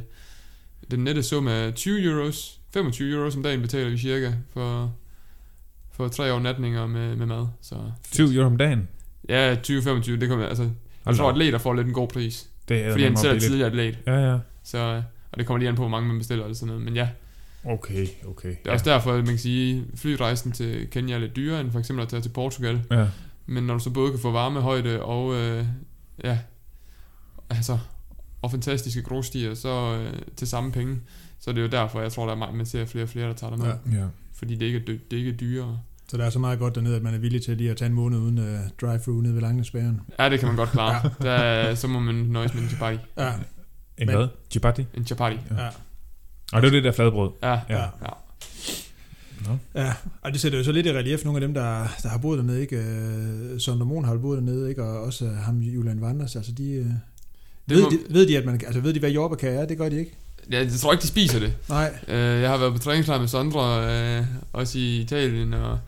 den 0.97 1.05
nette 1.05 1.23
sum 1.23 1.47
er 1.47 1.71
20 1.71 2.03
euros, 2.03 2.61
25 2.75 3.13
euros 3.13 3.37
om 3.37 3.43
dagen 3.43 3.61
betaler 3.61 3.91
vi 3.91 3.99
cirka 3.99 4.33
for, 4.53 4.95
for 5.93 6.09
tre 6.09 6.31
overnatninger 6.31 6.87
med, 6.87 7.17
med 7.17 7.27
mad. 7.27 7.47
Så 7.61 7.77
20 8.13 8.35
euro 8.35 8.47
om 8.47 8.57
dagen. 8.57 8.89
ja, 9.29 9.55
20-25, 9.55 10.17
det 10.17 10.29
kommer, 10.29 10.47
altså, 10.47 10.71
jeg 11.07 11.17
tror, 11.17 11.29
at 11.29 11.35
atleter 11.35 11.59
får 11.59 11.75
lidt 11.75 11.87
en 11.87 11.93
god 11.93 12.09
pris. 12.09 12.49
det 12.69 12.85
er 12.85 12.91
Fordi 12.91 13.05
han 13.05 13.17
selv 13.17 13.37
er 13.37 13.41
tidligere 13.41 13.67
atlet. 13.67 13.99
Ja, 14.07 14.31
ja. 14.31 14.39
Så, 14.65 15.03
og 15.33 15.39
det 15.39 15.47
kommer 15.47 15.59
lige 15.59 15.69
an 15.69 15.75
på, 15.75 15.83
hvor 15.83 15.89
mange 15.89 16.09
man 16.09 16.19
bestiller 16.19 16.45
eller 16.45 16.57
sådan 16.57 16.69
noget. 16.69 16.83
Men 16.83 16.95
ja, 16.95 17.09
Okay, 17.65 18.07
okay. 18.27 18.49
det 18.49 18.67
er 18.67 18.73
også 18.73 18.91
derfor, 18.91 19.13
at 19.13 19.17
man 19.17 19.27
kan 19.27 19.39
sige, 19.39 19.85
flyrejsen 19.95 20.53
til 20.53 20.91
Kenya 20.91 21.15
er 21.15 21.19
lidt 21.19 21.37
dyrere, 21.37 21.61
end 21.61 21.71
for 21.71 21.79
eksempel 21.79 22.03
at 22.03 22.09
tage 22.09 22.23
til 22.23 22.29
Portugal. 22.29 22.83
Ja. 22.91 23.07
Men 23.47 23.65
når 23.65 23.75
du 23.75 23.81
så 23.81 23.91
både 23.91 24.11
kan 24.11 24.21
få 24.21 24.31
varmehøjde 24.31 25.03
og, 25.03 25.35
øh, 25.35 25.65
ja, 26.25 26.39
altså, 27.51 27.79
og 28.43 28.51
fantastiske 28.51 29.03
grusstier, 29.03 29.55
så 29.55 29.99
øh, 29.99 30.13
til 30.37 30.49
samme 30.49 30.73
penge, 30.73 31.01
så 31.41 31.51
er 31.51 31.55
det 31.55 31.63
jo 31.63 31.67
derfor, 31.67 32.01
jeg 32.01 32.13
tror, 32.13 32.25
der 32.27 32.33
er 32.33 32.37
meget, 32.37 32.55
man 32.55 32.67
ser 32.67 32.85
flere 32.85 33.05
og 33.05 33.09
flere, 33.09 33.29
der 33.29 33.35
tager 33.35 33.51
der 33.51 33.57
med. 33.65 33.67
Ja. 33.93 33.99
Ja. 33.99 34.07
Fordi 34.35 34.55
det 34.55 34.67
ikke, 34.67 34.79
er, 34.79 34.83
det 35.11 35.17
ikke 35.17 35.31
er 35.31 35.35
dyrere. 35.35 35.79
Så 36.09 36.17
der 36.17 36.25
er 36.25 36.31
så 36.31 36.39
meget 36.39 36.59
godt 36.59 36.75
dernede, 36.75 36.97
at 36.97 37.03
man 37.03 37.15
er 37.15 37.19
villig 37.19 37.43
til 37.43 37.57
lige 37.57 37.71
at 37.71 37.77
tage 37.77 37.87
en 37.87 37.95
måned 37.95 38.19
uden 38.19 38.39
uh, 38.39 38.45
drive-thru 38.81 39.11
nede 39.21 39.35
ved 39.35 39.41
Langnesbæren. 39.41 40.01
Ja, 40.19 40.29
det 40.29 40.39
kan 40.39 40.49
man 40.49 40.57
godt 40.57 40.71
klare. 40.71 41.11
der, 41.23 41.75
så 41.75 41.89
må 41.89 42.01
man 42.01 42.15
nøjes 42.15 42.55
med 42.55 42.63
en 42.63 42.69
chapati. 42.69 42.99
Ja, 43.19 43.33
En 43.99 44.09
hvad? 44.09 44.29
Chapati? 44.51 44.87
En 44.95 45.07
chapati. 45.07 45.37
ja, 45.51 45.69
Og 46.53 46.63
det 46.63 46.69
er 46.69 46.71
det 46.71 46.85
der 46.85 46.93
fladbrød. 46.93 47.31
Ja, 47.43 47.51
Ja. 47.51 47.61
ja. 47.69 47.81
ja. 47.83 48.09
Nå. 49.49 49.59
ja. 49.75 49.93
Og 50.23 50.33
det 50.33 50.41
sætter 50.41 50.59
jo 50.59 50.65
så 50.65 50.73
lidt 50.73 50.87
i 50.87 50.93
relief 50.93 51.25
nogle 51.25 51.37
af 51.37 51.41
dem, 51.41 51.55
der, 51.55 51.89
der 52.03 52.09
har 52.09 52.19
boet 52.19 52.39
dernede, 52.39 52.61
ikke? 52.61 52.79
Uh, 52.79 53.59
Sondre 53.59 53.87
Mohn 53.87 54.05
har 54.05 54.17
boet 54.17 54.37
dernede, 54.39 54.69
ikke? 54.69 54.83
Og 54.83 55.01
også 55.03 55.25
uh, 55.25 55.33
ham, 55.33 55.59
Julian 55.59 56.01
Vanders, 56.01 56.37
altså 56.37 56.53
de... 56.53 57.01
Det 57.69 57.77
ved, 57.77 57.83
må, 57.83 57.91
de, 57.91 57.99
ved 58.11 58.27
de, 58.29 58.39
at 58.39 58.45
man, 58.45 58.61
altså 58.67 58.81
ved 58.81 58.95
de, 58.95 59.01
hvad 59.01 59.11
jordbærkage 59.11 59.61
er? 59.61 59.67
Det 59.67 59.79
gør 59.79 59.89
de 59.89 59.99
ikke. 59.99 60.13
ja, 60.51 60.59
jeg 60.59 60.73
tror 60.73 60.93
ikke, 60.93 61.03
de 61.03 61.07
spiser 61.07 61.39
det. 61.39 61.55
Nej. 61.69 61.95
Øh, 62.09 62.41
jeg 62.41 62.51
har 62.51 62.57
været 62.57 62.73
på 62.73 62.79
træningslejr 62.79 63.19
med 63.21 63.29
Sondre, 63.29 63.93
øh, 64.19 64.25
også 64.53 64.79
i 64.79 65.01
Italien, 65.01 65.55
og 65.55 65.79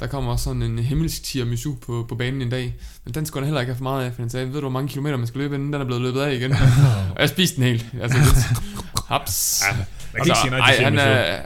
der 0.00 0.06
kommer 0.06 0.32
også 0.32 0.44
sådan 0.44 0.62
en 0.62 0.78
himmelsk 0.78 1.22
tiramisu 1.22 1.74
på, 1.74 2.06
på 2.08 2.14
banen 2.14 2.42
en 2.42 2.50
dag. 2.50 2.74
Men 3.04 3.14
den 3.14 3.26
skulle 3.26 3.40
han 3.42 3.46
heller 3.48 3.60
ikke 3.60 3.70
have 3.72 3.76
for 3.78 3.82
meget 3.82 4.04
af, 4.04 4.12
for 4.12 4.22
han 4.22 4.30
sagde, 4.30 4.46
ved 4.46 4.54
du, 4.54 4.60
hvor 4.60 4.68
mange 4.70 4.88
kilometer 4.88 5.16
man 5.16 5.26
skal 5.26 5.40
løbe, 5.40 5.54
inden 5.54 5.72
den 5.72 5.80
er 5.80 5.84
blevet 5.84 6.02
løbet 6.02 6.20
af 6.20 6.34
igen? 6.34 6.52
og 7.14 7.20
jeg 7.20 7.28
spiste 7.28 7.56
den 7.56 7.64
helt. 7.64 7.86
Altså, 8.00 8.18
lidt, 8.18 8.62
haps. 9.08 9.62
Ja, 9.70 9.76
man 9.76 9.86
kan 10.14 10.24
ikke 10.26 10.36
sige 10.42 10.50
nej 10.50 10.58
ej, 10.58 10.74
til 10.74 10.84
han 10.84 10.98
er, 10.98 11.40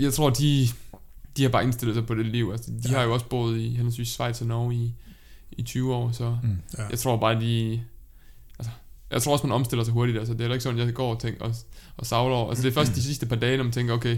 jeg 0.00 0.12
tror, 0.12 0.30
de, 0.30 0.68
de 1.36 1.42
har 1.42 1.48
bare 1.48 1.62
indstillet 1.64 1.94
sig 1.96 2.06
på 2.06 2.14
det 2.14 2.26
liv. 2.26 2.48
Altså, 2.52 2.70
de 2.70 2.88
Ja. 2.90 2.96
har 2.96 3.04
jo 3.04 3.12
også 3.14 3.26
boet 3.26 3.58
i 3.58 3.68
henholdsvis 3.68 4.08
Schweiz 4.08 4.40
og 4.40 4.46
Norge 4.46 4.74
i, 4.74 4.94
i 5.52 5.62
20 5.62 5.94
år, 5.94 6.10
så 6.12 6.36
Mm. 6.42 6.56
Ja. 6.78 6.82
jeg 6.90 6.98
tror 6.98 7.16
bare, 7.16 7.40
de... 7.40 7.80
Altså, 9.14 9.16
jeg 9.16 9.22
tror 9.22 9.32
også, 9.32 9.46
man 9.46 9.54
omstiller 9.54 9.84
sig 9.84 9.92
hurtigt. 9.94 10.18
Altså, 10.18 10.32
det 10.32 10.40
er 10.40 10.44
heller 10.44 10.54
ikke 10.54 10.62
sådan, 10.62 10.78
jeg 10.78 10.94
går 10.94 11.14
og 11.14 11.20
tænker 11.20 11.44
og, 11.44 11.54
og 11.96 12.06
savler 12.06 12.36
over. 12.36 12.48
Altså, 12.48 12.62
det 12.62 12.68
er 12.70 12.74
først 12.74 12.94
de 12.94 13.02
sidste 13.02 13.26
par 13.26 13.36
dage, 13.36 13.56
når 13.56 13.64
man 13.64 13.72
tænker, 13.72 13.94
okay, 13.94 14.16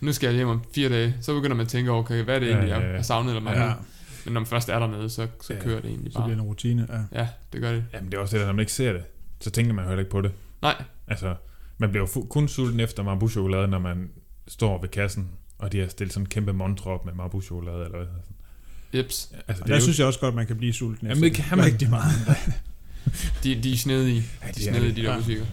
nu 0.00 0.12
skal 0.12 0.26
jeg 0.26 0.36
hjem 0.36 0.48
om 0.48 0.60
fire 0.74 0.88
dage. 0.88 1.14
Så 1.20 1.34
begynder 1.34 1.56
man 1.56 1.64
at 1.66 1.70
tænke, 1.70 1.90
okay, 1.90 2.22
hvad 2.24 2.34
er 2.34 2.38
det 2.38 2.46
Ja, 2.46 2.52
egentlig, 2.52 2.68
ja, 2.70 2.78
jeg 2.78 2.90
ja. 2.90 2.96
har 2.96 3.02
savnet 3.02 3.30
eller 3.30 3.42
manglet? 3.42 3.64
Ja, 3.66 3.72
Men 4.24 4.32
når 4.34 4.40
man 4.40 4.46
først 4.46 4.68
er 4.68 4.78
dernede, 4.78 5.10
så, 5.10 5.26
så 5.42 5.54
Ja, 5.54 5.60
kører 5.60 5.80
det 5.80 5.90
egentlig 5.90 6.12
så 6.12 6.18
bliver 6.18 6.22
bare. 6.26 6.30
det 6.30 6.36
en 6.42 6.42
rutine. 6.42 6.86
Ja. 7.12 7.20
Ja, 7.20 7.28
det 7.52 7.60
gør 7.60 7.72
det. 7.72 7.84
Jamen, 7.92 8.10
det 8.10 8.16
er 8.16 8.20
også 8.22 8.36
det, 8.36 8.40
der, 8.40 8.46
når 8.46 8.52
man 8.54 8.60
ikke 8.60 8.72
ser 8.72 8.92
det, 8.92 9.02
så 9.40 9.50
tænker 9.50 9.72
man 9.72 9.84
jo 9.84 9.88
heller 9.88 10.00
ikke 10.00 10.10
på 10.10 10.20
det. 10.20 10.32
Nej, 10.62 10.82
Altså, 11.08 11.34
man 11.78 11.90
bliver 11.90 12.02
jo 12.02 12.20
fu- 12.20 12.28
kun 12.28 12.48
sulten 12.48 12.80
efter 12.80 13.02
Marabu-chokolade, 13.02 13.68
når 13.68 13.78
man 13.78 14.08
står 14.48 14.80
ved 14.80 14.88
kassen, 14.88 15.28
og 15.58 15.72
de 15.72 15.80
har 15.80 15.88
stillet 15.88 16.12
sådan 16.14 16.22
en 16.24 16.28
kæmpe 16.28 16.52
montre 16.52 16.90
op 16.90 17.04
med 17.04 17.12
Marabu-chokolade, 17.12 17.84
eller 17.84 17.98
hvad. 17.98 18.06
jeps. 18.94 19.32
Altså, 19.48 19.62
Og 19.62 19.68
der 19.68 19.80
synes 19.80 19.98
jeg 19.98 20.06
også 20.06 20.20
godt, 20.20 20.34
man 20.34 20.46
kan 20.46 20.56
blive 20.56 20.72
sulten 20.72 21.06
Jamen, 21.08 21.22
det 21.22 21.34
kan 21.34 21.58
man. 21.58 21.66
rigtig 21.66 21.90
meget. 21.90 22.12
De, 23.44 23.54
de 23.62 23.72
er 23.72 23.76
snedige. 23.76 24.24
Ja, 24.42 24.48
De 24.48 24.52
de 24.60 24.64
er 24.64 24.68
er 24.68 24.72
snedige, 24.72 24.88
det. 24.88 24.96
de 24.96 25.02
der 25.02 25.10
Ja. 25.10 25.16
musikker. 25.16 25.44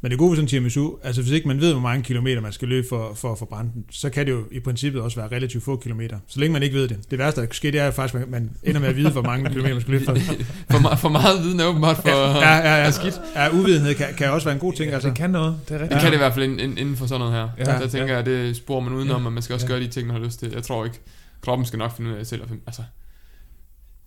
Men 0.00 0.10
det 0.10 0.18
gode 0.18 0.30
ved 0.30 0.36
sådan 0.36 0.44
en 0.44 0.48
tiramisu, 0.48 0.92
altså 1.02 1.22
hvis 1.22 1.32
ikke 1.32 1.48
man 1.48 1.60
ved, 1.60 1.72
hvor 1.72 1.80
mange 1.80 2.02
kilometer 2.04 2.40
man 2.40 2.52
skal 2.52 2.68
løbe 2.68 2.86
for, 2.88 3.14
for 3.14 3.32
at 3.32 3.38
få 3.38 3.44
brændt 3.44 3.74
den, 3.74 3.84
så 3.90 4.10
kan 4.10 4.26
det 4.26 4.32
jo 4.32 4.44
i 4.52 4.60
princippet 4.60 5.02
også 5.02 5.20
være 5.20 5.28
relativt 5.36 5.64
få 5.64 5.76
kilometer. 5.76 6.18
Så 6.28 6.40
længe 6.40 6.52
man 6.52 6.62
ikke 6.62 6.74
ved 6.76 6.88
det. 6.88 7.10
Det 7.10 7.18
værste, 7.18 7.40
der 7.40 7.46
kan 7.46 7.54
ske, 7.54 7.72
det 7.72 7.80
er 7.80 7.84
jo 7.84 7.90
faktisk, 7.90 8.22
at 8.22 8.28
man 8.30 8.50
ender 8.62 8.80
med 8.80 8.88
at 8.88 8.96
vide, 8.96 9.10
hvor 9.10 9.22
mange 9.22 9.48
kilometer 9.50 9.74
man 9.74 9.80
skal 9.80 9.92
løbe 9.92 10.04
for. 10.04 10.16
for, 10.70 10.78
meget, 10.78 10.98
for 10.98 11.08
meget 11.08 11.42
viden 11.44 11.60
er 11.60 11.64
åbenbart 11.64 11.96
for... 11.96 12.08
Ja, 12.08 12.38
ja, 12.38 12.56
ja. 12.56 12.60
er 12.62 12.76
ja. 12.76 12.90
skidt. 12.90 13.20
ja 13.36 13.50
uvidenhed 13.50 13.94
kan, 13.94 14.06
kan 14.18 14.30
også 14.30 14.44
være 14.46 14.54
en 14.54 14.60
god 14.60 14.72
ting. 14.72 14.88
Ja, 14.88 14.94
Altså. 14.94 15.08
det 15.08 15.16
kan 15.16 15.30
noget. 15.30 15.56
Det 15.68 15.74
er 15.74 15.78
rigtigt. 15.82 15.92
Det 15.92 16.00
kan 16.00 16.10
det 16.10 16.16
i 16.16 16.18
hvert 16.18 16.34
fald 16.34 16.44
inden, 16.44 16.78
inden 16.78 16.96
for 16.96 17.06
sådan 17.06 17.18
noget 17.20 17.34
her. 17.34 17.48
Ja. 17.58 17.72
Ja, 17.72 17.78
der 17.78 17.88
tænker 17.88 18.06
jeg, 18.08 18.18
at 18.18 18.26
det 18.26 18.56
sporer 18.56 18.80
man 18.80 18.92
udenom, 18.92 19.20
Ja. 19.22 19.26
og 19.26 19.32
man 19.32 19.42
skal 19.42 19.54
også 19.54 19.66
Ja. 19.66 19.72
gøre 19.72 19.80
de 19.80 19.88
ting, 19.88 20.06
man 20.06 20.16
har 20.16 20.24
lyst 20.24 20.38
til. 20.38 20.50
Jeg 20.54 20.62
tror 20.62 20.84
ikke, 20.84 21.00
kroppen 21.40 21.66
skal 21.66 21.78
nok 21.78 21.96
finde 21.96 22.10
ud 22.10 22.16
af 22.16 22.26
selv. 22.26 22.42
at 22.42 22.48
Altså, 22.66 22.82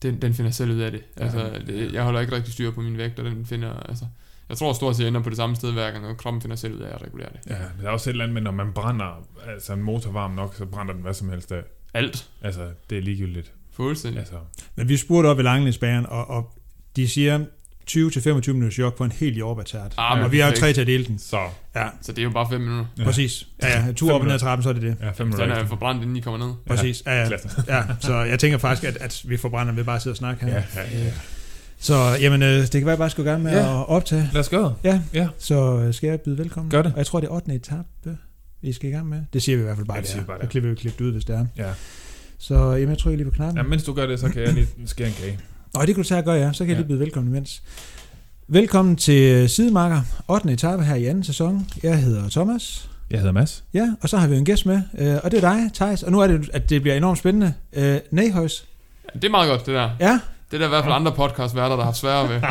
den, 0.06 0.22
den 0.22 0.34
finder 0.34 0.52
selv 0.52 0.72
ud 0.72 0.80
af 0.80 0.92
det. 0.92 1.04
Altså, 1.18 1.62
det, 1.68 1.94
jeg 1.94 2.04
holder 2.04 2.20
ikke 2.20 2.36
rigtig 2.36 2.54
styr 2.54 2.72
på 2.72 2.82
min 2.82 2.98
vægt, 2.98 3.20
og 3.20 3.26
den 3.26 3.46
finder... 3.46 3.74
Altså, 3.74 4.06
jeg 4.50 4.58
tror 4.58 4.74
stort 4.74 4.96
set, 4.96 5.04
jeg 5.04 5.08
ender 5.08 5.22
på 5.22 5.30
det 5.30 5.38
samme 5.38 5.56
sted 5.56 5.74
hver 5.74 5.92
gang, 5.92 6.06
og 6.06 6.18
kroppen 6.18 6.42
finder 6.42 6.56
selv 6.56 6.74
ud 6.74 6.80
af 6.80 6.96
at 6.96 7.02
regulere 7.02 7.30
det. 7.34 7.52
Ja, 7.52 7.58
men 7.58 7.82
der 7.82 7.88
er 7.88 7.92
også 7.92 8.10
et 8.10 8.12
eller 8.12 8.24
andet 8.24 8.34
med, 8.34 8.42
når 8.42 8.52
man 8.52 8.74
brænder 8.74 9.28
altså 9.48 9.74
en 9.74 9.82
motor 9.82 10.12
varm 10.12 10.32
nok, 10.32 10.56
så 10.56 10.66
brænder 10.66 10.94
den 10.94 11.02
hvad 11.02 11.14
som 11.14 11.30
helst 11.30 11.52
af. 11.52 11.64
Alt. 11.94 12.30
Altså, 12.42 12.70
det 12.90 12.98
er 12.98 13.02
ligegyldigt. 13.02 13.52
Fuldstændig. 13.72 14.20
Altså, 14.20 14.36
Men 14.76 14.90
vi 14.90 14.98
spurgte 14.98 15.28
op 15.28 15.38
ved 15.38 15.44
Langelandsbanen, 15.44 16.06
og, 16.06 16.30
og 16.30 16.54
de 16.96 17.08
siger 17.08 17.46
20-25 17.92 18.52
minutters 18.52 18.80
jog 18.80 18.94
på 18.94 19.04
en 19.04 19.12
helt 19.12 19.38
jordbærtært. 19.38 19.94
Ah, 19.98 20.12
og 20.12 20.18
men 20.24 20.32
vi 20.32 20.40
har 20.40 20.50
jo 20.50 20.56
tre 20.56 20.74
til 20.74 20.82
at 20.82 20.88
dele 20.88 21.06
den. 21.06 21.20
så. 21.20 21.38
Ja, 21.76 21.88
Så 22.02 22.12
det 22.12 22.20
er 22.20 22.24
jo 22.24 22.30
bare 22.30 22.48
5 22.52 22.62
minutter. 22.62 22.86
Ja. 22.98 23.04
præcis. 23.04 23.48
Ja, 23.64 23.86
ja, 23.86 23.92
tur 23.92 24.14
op 24.14 24.22
og 24.22 24.26
ned 24.28 24.34
ad 24.34 24.40
trappen, 24.40 24.64
så 24.64 24.70
er 24.70 24.74
det 24.74 24.82
det. 24.82 24.96
Ja, 25.02 25.08
fem 25.08 25.14
Den 25.18 25.26
minutter. 25.28 25.46
er 25.46 25.60
ekstra. 25.60 25.68
forbrændt, 25.76 26.02
inden 26.02 26.16
I 26.16 26.20
kommer 26.20 26.48
ned. 26.48 26.54
Præcis. 26.68 27.04
Ja, 27.06 27.24
ja, 27.24 27.30
ja. 27.68 27.84
Så 28.00 28.14
jeg 28.16 28.40
tænker 28.40 28.58
faktisk, 28.58 28.88
at, 28.88 28.98
at 29.02 29.22
vi 29.28 29.38
forbrænder 29.38 29.74
ved 29.74 29.84
bare 29.84 29.96
at 29.96 30.02
sidde 30.02 30.14
og 30.14 30.18
snakke 30.18 30.46
her. 30.46 30.54
Ja, 30.54 30.64
ja, 30.76 31.04
ja. 31.06 31.12
Så 31.80 32.18
jamen, 32.22 32.44
øh, 32.44 32.50
det 32.62 32.72
kan 32.72 32.82
være, 32.86 32.88
at 32.88 32.90
jeg 32.90 32.98
bare 32.98 33.10
skulle 33.10 33.30
i 33.30 33.32
gang 33.32 33.44
med 33.44 33.52
Ja. 33.52 33.80
at 33.82 33.88
optage. 33.90 34.30
Lad 34.34 34.42
os 34.42 34.50
gøre 34.50 34.64
det. 34.64 34.76
Ja, 34.84 35.02
Ja. 35.14 35.28
så 35.40 35.78
øh, 35.80 35.94
skal 35.94 36.08
jeg 36.10 36.22
byde 36.22 36.38
velkommen. 36.38 36.72
Gør 36.72 36.82
det. 36.82 36.92
Og 36.92 36.98
jeg 36.98 37.06
tror, 37.06 37.20
det 37.20 37.28
er 37.28 37.32
8. 37.32 37.54
etape, 37.56 37.88
vi 38.62 38.74
skal 38.74 38.90
i 38.90 38.94
gang 38.94 39.10
med. 39.10 39.22
Det 39.34 39.44
siger 39.44 39.56
vi 39.56 39.62
i 39.62 39.66
hvert 39.66 39.78
fald 39.78 39.88
bare, 39.88 39.96
Ja, 39.96 39.98
ja, 39.98 40.02
det 40.02 40.08
det 40.08 40.12
siger 40.12 40.20
er. 40.20 40.24
vi 40.24 40.28
bare, 40.28 40.38
det 40.38 40.44
er. 40.44 40.48
klipper 40.50 40.70
vi 40.70 40.76
klippet 40.76 41.06
ud, 41.06 41.12
hvis 41.12 41.26
det 41.26 41.36
er. 41.36 41.46
Ja. 41.58 41.70
Så 42.38 42.56
jamen, 42.72 42.90
jeg 42.90 42.98
trykker 42.98 43.18
lige 43.18 43.26
på 43.32 43.36
knappen. 43.36 43.58
ja. 43.58 43.64
mens 43.64 43.84
du 43.84 43.94
gør 43.94 44.06
det, 44.08 44.20
så 44.20 44.30
kan 44.30 44.42
jeg 44.42 44.54
lige 44.54 44.68
skære 44.86 45.08
en 45.08 45.14
kage. 45.14 45.40
Nå, 45.76 45.86
det 45.86 45.96
kunne 45.96 46.04
du 46.04 46.08
tage 46.08 46.20
at 46.20 46.26
gøre, 46.26 46.36
ja. 46.36 46.52
Så 46.54 46.58
kan 46.58 46.68
jeg 46.70 46.76
Ja. 46.76 46.80
lige 46.80 46.88
byde 46.88 47.00
velkommen 47.00 47.32
imens. 47.34 47.62
Velkommen 48.48 48.96
til 48.96 49.50
Sidemarker, 49.50 50.02
8. 50.28 50.52
etape 50.52 50.84
her 50.84 50.96
i 50.96 51.06
anden 51.06 51.24
sæson. 51.24 51.68
Jeg 51.84 51.98
hedder 51.98 52.30
Thomas. 52.30 52.90
Jeg 53.12 53.20
hedder 53.20 53.32
Mads. 53.34 53.64
Ja, 53.74 53.94
og 54.02 54.10
så 54.10 54.18
har 54.18 54.28
vi 54.28 54.34
jo 54.34 54.40
en 54.40 54.46
gæst 54.46 54.66
med, 54.66 54.82
øh, 54.98 55.18
og 55.24 55.32
det 55.32 55.44
er 55.44 55.52
dig, 55.54 55.72
Thijs. 55.74 56.04
Og 56.04 56.12
nu 56.12 56.20
er 56.20 56.28
det, 56.28 56.50
at 56.54 56.70
det 56.70 56.82
bliver 56.82 56.96
enormt 56.96 57.18
spændende. 57.18 57.54
Øh, 57.74 58.00
Nahøjs. 58.12 58.66
Det 59.14 59.24
er 59.24 59.30
meget 59.30 59.50
godt, 59.50 59.66
det 59.66 59.74
der. 59.76 59.90
Ja, 60.00 60.20
Det 60.52 60.54
er 60.54 60.58
der 60.58 60.66
i 60.66 60.70
hvert 60.70 60.84
fald 60.84 60.94
andre 60.94 61.12
podcastværter, 61.12 61.70
der 61.70 61.84
har 61.84 61.84
haft 61.84 61.98
sværere 61.98 62.30
ved. 62.30 62.36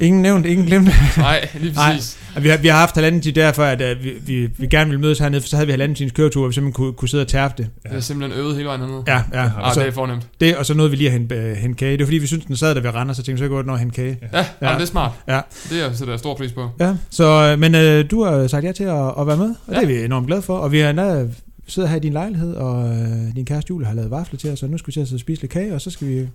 ingen 0.00 0.22
nævnt, 0.22 0.46
ingen 0.46 0.66
glemt. 0.66 0.88
Nej, 1.16 1.48
lige 1.60 1.74
Nej. 1.74 1.92
præcis. 1.92 2.18
Og 2.36 2.42
vi 2.42 2.48
har, 2.48 2.56
vi 2.56 2.68
har 2.68 2.78
haft 2.78 2.94
halvanden 2.94 3.20
time 3.20 3.34
derfor, 3.34 3.62
at 3.64 3.96
uh, 3.96 4.04
vi, 4.04 4.12
vi, 4.26 4.48
vi 4.58 4.66
gerne 4.66 4.90
ville 4.90 5.00
mødes 5.00 5.18
hernede, 5.18 5.40
for 5.40 5.48
så 5.48 5.56
havde 5.56 5.66
vi 5.66 5.72
halvanden 5.72 5.96
times 5.96 6.12
køretur, 6.12 6.40
hvor 6.40 6.48
vi 6.48 6.54
simpelthen 6.54 6.72
kunne, 6.72 6.92
kunne 6.92 7.08
sidde 7.08 7.22
og 7.22 7.28
tærpe 7.28 7.54
det. 7.58 7.68
Jeg 7.84 7.92
har 7.92 8.00
simpelthen 8.00 8.40
øvet 8.40 8.54
hele 8.56 8.68
vejen 8.68 8.80
hernede. 8.80 9.02
Ja, 9.06 9.22
ja. 9.32 9.44
Og 9.44 9.66
Ah, 9.68 9.74
så, 9.74 9.80
det 9.80 9.88
er 9.88 9.92
fornemt. 9.92 10.26
det, 10.40 10.56
og 10.56 10.66
så 10.66 10.74
nåede 10.74 10.90
vi 10.90 10.96
lige 10.96 11.06
at 11.08 11.12
hente, 11.12 11.36
uh, 11.50 11.56
hente 11.56 11.76
kage. 11.78 11.92
Det 11.92 12.00
var 12.00 12.06
fordi, 12.06 12.18
vi 12.18 12.26
syntes, 12.26 12.46
den 12.46 12.56
sad 12.56 12.74
der 12.74 12.80
ved 12.80 12.94
Randers, 12.94 13.16
så 13.16 13.22
tænkte 13.22 13.42
vi, 13.42 13.46
så 13.46 13.48
godt 13.48 13.66
nå 13.66 13.72
at 13.72 13.78
hente 13.78 13.94
kage. 13.94 14.18
Ja, 14.32 14.38
ja. 14.38 14.44
Jamen, 14.62 14.74
det 14.80 14.82
er 14.82 14.90
smart. 14.90 15.12
Ja. 15.28 15.40
Det 15.70 15.84
er 15.84 15.92
sætter 15.92 16.12
jeg 16.12 16.18
stor 16.18 16.34
pris 16.34 16.52
på. 16.52 16.70
Ja, 16.80 16.94
så, 17.10 17.24
øh, 17.52 17.58
men 17.58 17.74
uh, 17.74 18.10
du 18.10 18.24
har 18.24 18.46
sagt 18.46 18.64
ja 18.64 18.72
til 18.72 18.84
at, 18.84 19.12
at 19.20 19.26
være 19.26 19.36
med, 19.36 19.54
og 19.66 19.74
ja. 19.74 19.80
det 19.80 19.88
Ja. 19.88 19.94
er 19.94 19.98
vi 19.98 20.04
enormt 20.04 20.26
glade 20.26 20.42
for. 20.42 20.58
Og 20.58 20.72
vi 20.72 20.78
har 20.78 20.90
endda 20.90 21.26
sidder 21.66 21.88
her 21.88 21.96
i 21.96 22.00
din 22.00 22.12
lejlighed, 22.12 22.54
og 22.54 22.84
uh, 22.84 23.36
din 23.36 23.44
kæreste 23.44 23.70
Julie 23.70 23.86
har 23.86 23.94
lavet 23.94 24.10
vafler 24.10 24.38
til 24.38 24.50
os, 24.52 24.58
så 24.58 24.66
nu 24.66 24.78
skal 24.78 24.86
vi 24.86 24.92
til 24.92 25.00
at 25.00 25.06
sidde 25.08 25.16
og 25.16 25.20
spise 25.20 25.42
lidt 25.42 25.52
kage, 25.52 25.74
og 25.74 25.80
så 25.80 25.90
skal 25.90 26.08
vi 26.08 26.28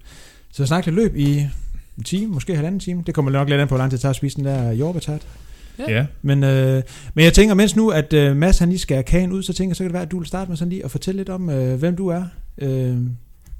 så 0.53 0.65
snakke 0.65 0.87
lidt 0.91 0.95
løb 0.95 1.15
i 1.15 1.47
en 1.97 2.03
time, 2.03 2.27
måske 2.33 2.55
halvanden 2.55 2.79
time. 2.79 3.03
Det 3.05 3.13
kommer 3.15 3.31
nok 3.31 3.49
lidt 3.49 3.61
an 3.61 3.67
på, 3.67 3.71
hvor 3.75 3.77
lang 3.77 3.91
tid 3.91 3.97
det 3.97 4.01
tager 4.01 4.09
at 4.09 4.15
spise 4.15 4.35
den 4.37 4.45
der 4.45 4.71
jordbærtart. 4.71 5.21
Ja. 5.87 6.05
Men, 6.21 6.43
øh, 6.43 6.81
men 7.13 7.25
jeg 7.25 7.33
tænker, 7.33 7.55
mens 7.55 7.75
nu, 7.75 7.89
at 7.89 8.13
øh, 8.13 8.35
Mads 8.35 8.59
han 8.59 8.69
lige 8.69 8.79
skal 8.79 9.03
kagen 9.03 9.31
ud, 9.31 9.43
så 9.43 9.53
tænker 9.53 9.69
jeg, 9.69 9.75
så 9.75 9.83
kan 9.83 9.87
det 9.89 9.93
være, 9.93 10.03
at 10.03 10.11
du 10.11 10.17
vil 10.17 10.27
starte 10.27 10.49
med 10.49 10.57
sådan 10.57 10.69
lige 10.69 10.85
at 10.85 10.91
fortælle 10.91 11.17
lidt 11.17 11.29
om, 11.29 11.49
øh, 11.49 11.79
hvem 11.79 11.95
du 11.95 12.07
er. 12.07 12.23
Øh, 12.61 12.97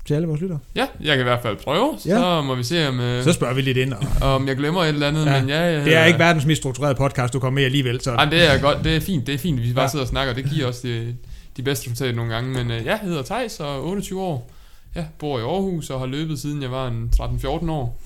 til 0.07 0.13
alle 0.13 0.27
vores 0.27 0.41
lyttere? 0.41 0.59
Ja, 0.75 0.85
jeg 1.01 1.15
kan 1.17 1.19
i 1.19 1.23
hvert 1.23 1.41
fald 1.41 1.57
prøve, 1.63 1.93
Ja. 2.05 2.17
så 2.17 2.41
må 2.41 2.55
vi 2.55 2.63
se, 2.63 2.87
om, 2.87 2.99
øh, 2.99 3.23
Så 3.23 3.33
spørger 3.33 3.53
vi 3.53 3.61
lidt 3.61 3.77
ind. 3.77 3.93
Og 4.21 4.33
om 4.35 4.47
jeg 4.47 4.55
glemmer 4.55 4.81
et 4.81 4.89
eller 4.89 5.07
andet, 5.07 5.25
Ja. 5.25 5.39
men 5.39 5.49
ja, 5.49 5.59
jeg 5.61 5.85
det 5.85 5.95
er 5.95 6.05
ikke 6.05 6.19
verdens 6.19 6.45
mest 6.45 6.61
strukturerede 6.61 6.95
podcast, 6.95 7.33
du 7.33 7.39
kommer 7.39 7.55
med 7.59 7.65
alligevel. 7.65 8.01
Så. 8.01 8.11
Ej, 8.11 8.25
det 8.25 8.53
er 8.53 8.61
godt, 8.61 8.77
det 8.83 8.95
er 8.95 8.99
fint, 8.99 9.27
det 9.27 9.33
er 9.35 9.39
fint, 9.39 9.63
vi 9.63 9.73
bare 9.73 9.83
Ja. 9.83 9.89
sidder 9.89 10.05
og 10.05 10.09
snakker, 10.09 10.33
det 10.33 10.45
giver 10.53 10.67
os 10.67 10.79
de, 10.79 11.15
de 11.57 11.61
bedste 11.63 11.85
resultater 11.85 12.15
nogle 12.15 12.33
gange, 12.33 12.53
men 12.53 12.71
øh, 12.71 12.85
ja, 12.85 12.89
jeg 12.91 12.99
hedder 13.03 13.23
Thijs 13.23 13.59
og 13.59 13.75
er 13.75 13.79
28 13.81 14.21
år, 14.21 14.51
ja, 14.95 15.03
bor 15.19 15.39
i 15.39 15.41
Aarhus 15.41 15.89
og 15.89 15.99
har 15.99 16.07
løbet 16.07 16.39
siden 16.39 16.61
jeg 16.61 16.71
var 16.71 16.87
en 16.87 17.09
13-14 17.21 17.71
år, 17.71 18.01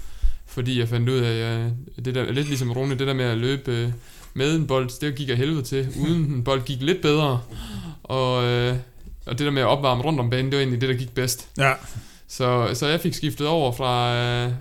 fordi 0.49 0.79
jeg 0.79 0.89
fandt 0.89 1.09
ud 1.09 1.17
af, 1.17 1.31
at 1.31 1.37
jeg, 1.39 1.71
det 2.05 2.15
der, 2.15 2.31
lidt 2.31 2.47
ligesom 2.47 2.71
Rune, 2.71 2.99
det 2.99 3.07
der 3.07 3.13
med 3.13 3.25
at 3.25 3.37
løbe 3.37 3.71
øh, 3.71 3.91
med 4.33 4.55
en 4.55 4.67
bold, 4.67 4.99
det 5.01 5.15
gik 5.15 5.29
jeg 5.29 5.37
helvede 5.37 5.61
til, 5.61 5.87
uden 6.01 6.21
en 6.21 6.43
bold 6.43 6.63
gik 6.63 6.81
lidt 6.81 7.01
bedre, 7.01 7.41
og, 8.03 8.43
øh, 8.43 8.75
og 9.25 9.37
det 9.37 9.45
der 9.45 9.51
med 9.51 9.61
at 9.61 9.67
opvarme 9.67 10.03
rundt 10.03 10.19
om 10.19 10.29
banen, 10.29 10.45
det 10.45 10.57
var 10.57 10.61
egentlig 10.61 10.81
det, 10.81 10.89
der 10.89 10.95
gik 10.95 11.15
bedst. 11.15 11.49
Ja. 11.57 11.73
Så, 12.27 12.69
så 12.73 12.87
jeg 12.87 12.99
fik 12.99 13.13
skiftet 13.13 13.47
over 13.47 13.71
fra, 13.71 14.15
øh, 14.15 14.51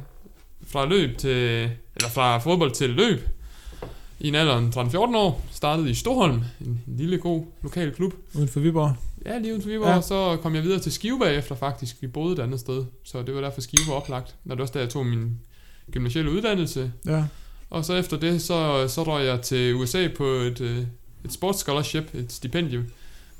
fra 0.66 0.86
løb 0.86 1.18
til, 1.18 1.70
eller 1.96 2.08
fra 2.14 2.38
fodbold 2.38 2.70
til 2.70 2.90
løb 2.90 3.28
i 4.20 4.28
en 4.28 4.34
alder 4.34 4.54
af 4.54 4.86
13-14 4.86 4.96
år. 5.16 5.44
Startede 5.52 5.90
i 5.90 5.94
Storholm, 5.94 6.42
en 6.60 6.82
lille 6.86 7.18
god 7.18 7.44
lokal 7.62 7.92
klub. 7.92 8.14
Uden 8.34 8.48
for 8.48 8.60
Viborg. 8.60 8.96
Ja, 9.26 9.38
lige 9.38 9.52
uden 9.52 9.62
for 9.62 9.68
Viborg. 9.68 9.88
Ja. 9.88 9.94
Ja. 9.94 10.00
Så 10.00 10.38
kom 10.42 10.54
jeg 10.54 10.62
videre 10.62 10.80
til 10.80 10.92
Skive 10.92 11.18
bagefter 11.18 11.54
faktisk. 11.54 11.96
Vi 12.00 12.06
boede 12.06 12.32
et 12.32 12.38
andet 12.38 12.60
sted, 12.60 12.84
så 13.04 13.22
det 13.22 13.34
var 13.34 13.40
derfor 13.40 13.60
Skive 13.60 13.88
var 13.88 13.94
oplagt. 13.94 14.34
Når 14.44 14.54
det 14.54 14.58
var 14.58 14.64
også 14.64 14.74
der, 14.74 14.80
jeg 14.80 14.88
tog 14.88 15.06
min 15.06 15.40
gymnasielle 15.92 16.30
uddannelse. 16.30 16.92
Ja. 17.06 17.24
Og 17.70 17.84
så 17.84 17.94
efter 17.94 18.16
det, 18.16 18.42
så, 18.42 18.88
så 18.88 19.02
røg 19.02 19.26
jeg 19.26 19.40
til 19.42 19.74
USA 19.74 20.08
på 20.16 20.24
et, 20.24 20.60
øh, 20.60 20.78
et 21.24 21.32
sports 21.32 21.58
scholarship, 21.58 22.14
et 22.14 22.32
stipendium, 22.32 22.84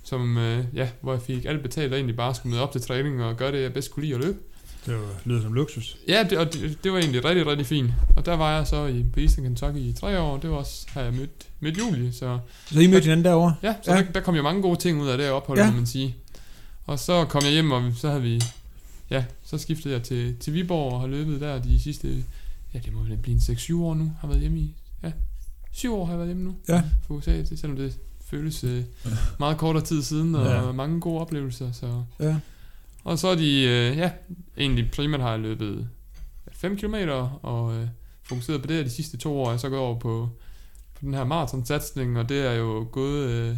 som, 0.04 0.38
øh, 0.38 0.64
ja, 0.74 0.88
hvor 1.00 1.12
jeg 1.12 1.22
fik 1.22 1.44
alt 1.44 1.62
betalt 1.62 1.92
og 1.92 1.98
egentlig 1.98 2.16
bare 2.16 2.34
skulle 2.34 2.50
møde 2.50 2.62
op 2.62 2.72
til 2.72 2.80
træning 2.80 3.22
og 3.24 3.36
gøre 3.36 3.52
det, 3.52 3.62
jeg 3.62 3.72
bedst 3.72 3.90
kunne 3.90 4.02
lide 4.04 4.14
at 4.14 4.20
løbe. 4.24 4.38
Det 4.86 4.94
var- 4.94 5.00
lyder 5.24 5.42
som 5.42 5.52
luksus. 5.52 5.96
Ja, 6.08 6.26
det, 6.30 6.38
og 6.38 6.52
det, 6.52 6.78
det 6.84 6.92
var 6.92 6.98
egentlig 6.98 7.24
rigtig, 7.24 7.46
rigtig 7.46 7.66
fint. 7.66 7.90
Og 8.16 8.26
der 8.26 8.36
var 8.36 8.56
jeg 8.56 8.66
så 8.66 8.86
i, 8.86 9.04
på 9.12 9.20
Eastern 9.20 9.44
Kentucky 9.44 9.76
i 9.78 9.92
tre 10.00 10.20
år. 10.20 10.36
Det 10.38 10.50
var 10.50 10.56
også, 10.56 10.86
har 10.88 11.00
jeg 11.02 11.12
mødt, 11.14 11.30
mødt 11.60 11.78
Julie. 11.78 12.12
Så 12.12 12.38
Så 12.66 12.80
I 12.80 12.86
mødte 12.86 13.02
hinanden 13.04 13.24
derovre? 13.24 13.54
ja, 13.62 13.74
så 13.82 13.92
Ja. 13.94 13.98
Der, 14.02 14.12
der, 14.12 14.20
kom 14.20 14.34
jo 14.36 14.42
mange 14.42 14.62
gode 14.62 14.78
ting 14.78 15.00
ud 15.02 15.08
af 15.08 15.18
det 15.18 15.30
ophold, 15.30 15.58
ja. 15.58 15.70
må 15.70 15.76
man 15.76 15.86
sige. 15.86 16.16
Og 16.86 16.98
så 16.98 17.24
kom 17.24 17.42
jeg 17.44 17.52
hjem, 17.52 17.70
og 17.70 17.92
så 17.96 18.08
havde 18.08 18.22
vi, 18.22 18.42
ja, 19.10 19.24
så 19.44 19.58
skiftede 19.58 19.94
jeg 19.94 20.02
til, 20.02 20.36
til 20.40 20.54
Viborg 20.54 20.92
og 20.92 21.00
har 21.00 21.06
løbet 21.08 21.40
der 21.40 21.62
de 21.62 21.80
sidste, 21.80 22.24
ja, 22.74 22.78
det 22.84 22.92
må 22.92 23.02
vel 23.02 23.16
blive 23.16 23.34
en 23.34 23.40
6-7 23.40 23.76
år 23.82 23.94
nu, 23.94 24.12
har 24.20 24.28
været 24.28 24.40
hjemme 24.40 24.58
i, 24.58 24.76
ja, 25.02 25.12
7 25.72 25.94
år 25.94 26.04
har 26.04 26.12
jeg 26.12 26.18
været 26.18 26.28
hjemme 26.28 26.42
nu 26.44 26.54
Ja. 26.68 26.82
for 27.06 27.14
USA, 27.14 27.36
det, 27.36 27.58
selvom 27.58 27.76
det 27.76 27.98
føles 28.24 28.64
øh, 28.64 28.82
meget 29.38 29.58
kortere 29.58 29.84
tid 29.84 30.02
siden, 30.02 30.34
og 30.34 30.46
Ja. 30.46 30.72
mange 30.72 31.00
gode 31.00 31.20
oplevelser, 31.20 31.72
så... 31.72 32.02
Ja. 32.20 32.36
Og 33.04 33.18
så 33.18 33.28
er 33.28 33.34
de, 33.34 33.62
øh, 33.62 33.96
ja, 33.96 34.10
egentlig 34.58 34.90
primært 34.90 35.20
har 35.20 35.30
jeg 35.30 35.40
løbet 35.40 35.88
5 36.52 36.76
km 36.76 36.94
og 37.42 37.74
øh, 37.76 37.88
fokuseret 38.22 38.60
på 38.60 38.66
det 38.66 38.76
her 38.76 38.82
de 38.82 38.90
sidste 38.90 39.16
to 39.16 39.40
år. 39.40 39.48
Jeg 39.48 39.54
er 39.54 39.58
så 39.58 39.68
gået 39.68 39.80
over 39.80 39.98
på, 39.98 40.28
på 40.94 41.00
den 41.00 41.14
her 41.14 41.24
maratonsatsning, 41.24 42.18
og 42.18 42.28
det 42.28 42.46
er 42.46 42.52
jo 42.52 42.88
gået 42.92 43.28
øh, 43.30 43.56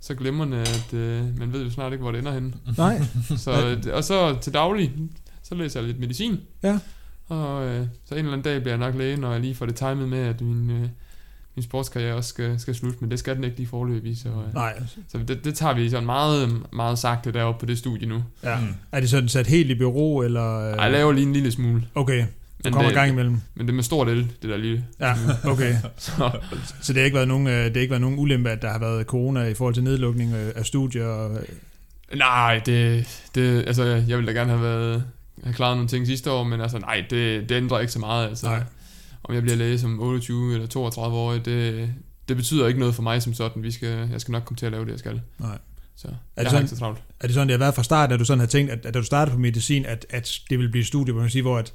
så 0.00 0.14
glimrende, 0.14 0.56
at 0.58 0.94
øh, 0.94 1.38
man 1.38 1.52
ved 1.52 1.64
jo 1.64 1.70
snart 1.70 1.92
ikke, 1.92 2.02
hvor 2.02 2.12
det 2.12 2.18
ender 2.18 2.32
henne. 2.32 2.52
Nej. 2.76 3.02
Så, 3.36 3.66
øh, 3.68 3.94
og 3.96 4.04
så 4.04 4.38
til 4.42 4.54
daglig, 4.54 4.92
så 5.42 5.54
læser 5.54 5.80
jeg 5.80 5.86
lidt 5.86 5.98
medicin. 6.00 6.40
Ja. 6.62 6.78
Og 7.28 7.66
øh, 7.66 7.86
så 8.04 8.14
en 8.14 8.18
eller 8.18 8.32
anden 8.32 8.44
dag 8.44 8.60
bliver 8.62 8.72
jeg 8.72 8.78
nok 8.86 8.94
læge, 8.98 9.16
når 9.16 9.32
jeg 9.32 9.40
lige 9.40 9.54
får 9.54 9.66
det 9.66 9.74
timet 9.76 10.08
med, 10.08 10.18
at 10.18 10.40
min, 10.40 10.70
øh, 10.70 10.88
min 11.56 11.62
sportskarriere 11.62 12.14
også 12.14 12.28
skal, 12.28 12.60
skal 12.60 12.74
slutte, 12.74 12.98
men 13.00 13.10
det 13.10 13.18
skal 13.18 13.36
den 13.36 13.44
ikke 13.44 13.56
lige 13.56 13.66
forløbig, 13.68 14.18
så, 14.18 14.28
øh, 14.28 14.54
Nej. 14.54 14.82
så 15.08 15.18
det, 15.28 15.44
det 15.44 15.54
tager 15.54 15.74
vi 15.74 15.90
sådan 15.90 16.06
meget, 16.06 16.62
meget 16.72 16.98
sagte 16.98 17.32
deroppe 17.32 17.60
på 17.60 17.66
det 17.66 17.78
studie 17.78 18.08
nu. 18.08 18.22
Ja. 18.44 18.60
Mm. 18.60 18.66
Er 18.92 19.00
det 19.00 19.10
sådan 19.10 19.28
sat 19.28 19.46
helt 19.46 19.70
i 19.70 19.74
bureau, 19.74 20.22
eller? 20.22 20.58
øh, 20.72 20.76
Jeg 20.78 20.90
laver 20.92 21.12
lige 21.12 21.26
en 21.26 21.32
lille 21.32 21.52
smule. 21.52 21.82
Okay, 21.94 22.20
du 22.20 22.26
Men 22.64 22.72
kommer 22.72 22.88
det, 22.88 22.96
i 22.96 22.98
gang 22.98 23.10
imellem. 23.12 23.40
Men 23.54 23.66
det 23.66 23.72
er 23.72 23.76
med 23.76 23.82
stort 23.84 24.08
el, 24.08 24.18
det 24.42 24.50
der 24.50 24.56
lille. 24.56 24.84
Ja, 25.00 25.14
okay. 25.52 25.74
Så, 25.96 26.30
Så 26.82 26.92
det 26.92 27.00
har 27.00 27.04
ikke 27.04 27.14
været 27.14 27.28
nogen, 27.28 27.46
øh, 27.46 27.64
det 27.64 27.76
har 27.76 27.80
ikke 27.80 27.90
været 27.90 28.00
nogen 28.00 28.18
ulempe, 28.18 28.50
at 28.50 28.62
der 28.62 28.70
har 28.70 28.78
været 28.78 29.06
corona 29.06 29.44
i 29.44 29.54
forhold 29.54 29.74
til 29.74 29.84
nedlukning 29.84 30.34
øh, 30.34 30.52
af 30.56 30.66
studier. 30.66 31.06
og- 31.06 31.38
nej, 32.16 32.60
det, 32.66 33.06
det, 33.34 33.64
altså, 33.66 33.84
jeg 33.84 34.18
ville 34.18 34.26
da 34.32 34.38
gerne 34.38 34.50
have 34.50 34.62
været 34.62 35.04
have 35.42 35.54
klaret 35.54 35.76
nogle 35.76 35.88
ting 35.88 36.06
sidste 36.06 36.30
år, 36.30 36.44
men 36.44 36.60
altså, 36.60 36.78
nej, 36.78 37.04
det, 37.10 37.48
det 37.48 37.54
ændrer 37.54 37.80
ikke 37.80 37.92
så 37.92 37.98
meget. 37.98 38.28
Altså, 38.28 38.46
Nej. 38.46 38.62
Om 39.24 39.34
jeg 39.34 39.42
bliver 39.42 39.56
læge 39.56 39.78
som 39.78 40.00
28 40.00 40.54
eller 40.54 40.66
32 40.66 41.16
år, 41.16 41.32
det, 41.32 41.90
det 42.28 42.36
betyder 42.36 42.66
ikke 42.66 42.80
noget 42.80 42.94
for 42.94 43.02
mig 43.02 43.22
som 43.22 43.34
sådan. 43.34 43.62
Vi 43.62 43.70
skal, 43.70 44.08
jeg 44.12 44.20
skal 44.20 44.32
nok 44.32 44.42
komme 44.44 44.56
til 44.56 44.66
at 44.66 44.72
lave 44.72 44.84
det, 44.84 44.90
jeg 44.90 44.98
skal. 44.98 45.20
Nej. 45.38 45.58
Så 45.96 46.08
det 46.08 46.14
jeg 46.36 46.44
har 46.44 46.50
sådan- 46.50 46.62
ikke 46.64 46.70
så 46.74 46.78
travlt. 46.78 46.98
Er 47.20 47.26
det 47.26 47.34
sådan, 47.34 47.48
det 47.48 47.52
har 47.54 47.58
været 47.58 47.74
fra 47.74 47.82
start, 47.82 48.12
at 48.12 48.18
du 48.20 48.24
sådan 48.24 48.40
har 48.40 48.46
tænkt, 48.46 48.70
at, 48.72 48.86
at 48.86 48.94
da 48.94 48.98
du 48.98 49.04
startede 49.04 49.34
på 49.34 49.38
medicin, 49.40 49.86
at, 49.86 50.06
at 50.10 50.38
det 50.50 50.58
ville 50.58 50.70
blive 50.70 50.80
et 50.80 50.86
studie, 50.86 51.14
man 51.14 51.30
sige, 51.30 51.42
hvor 51.42 51.58
at 51.58 51.72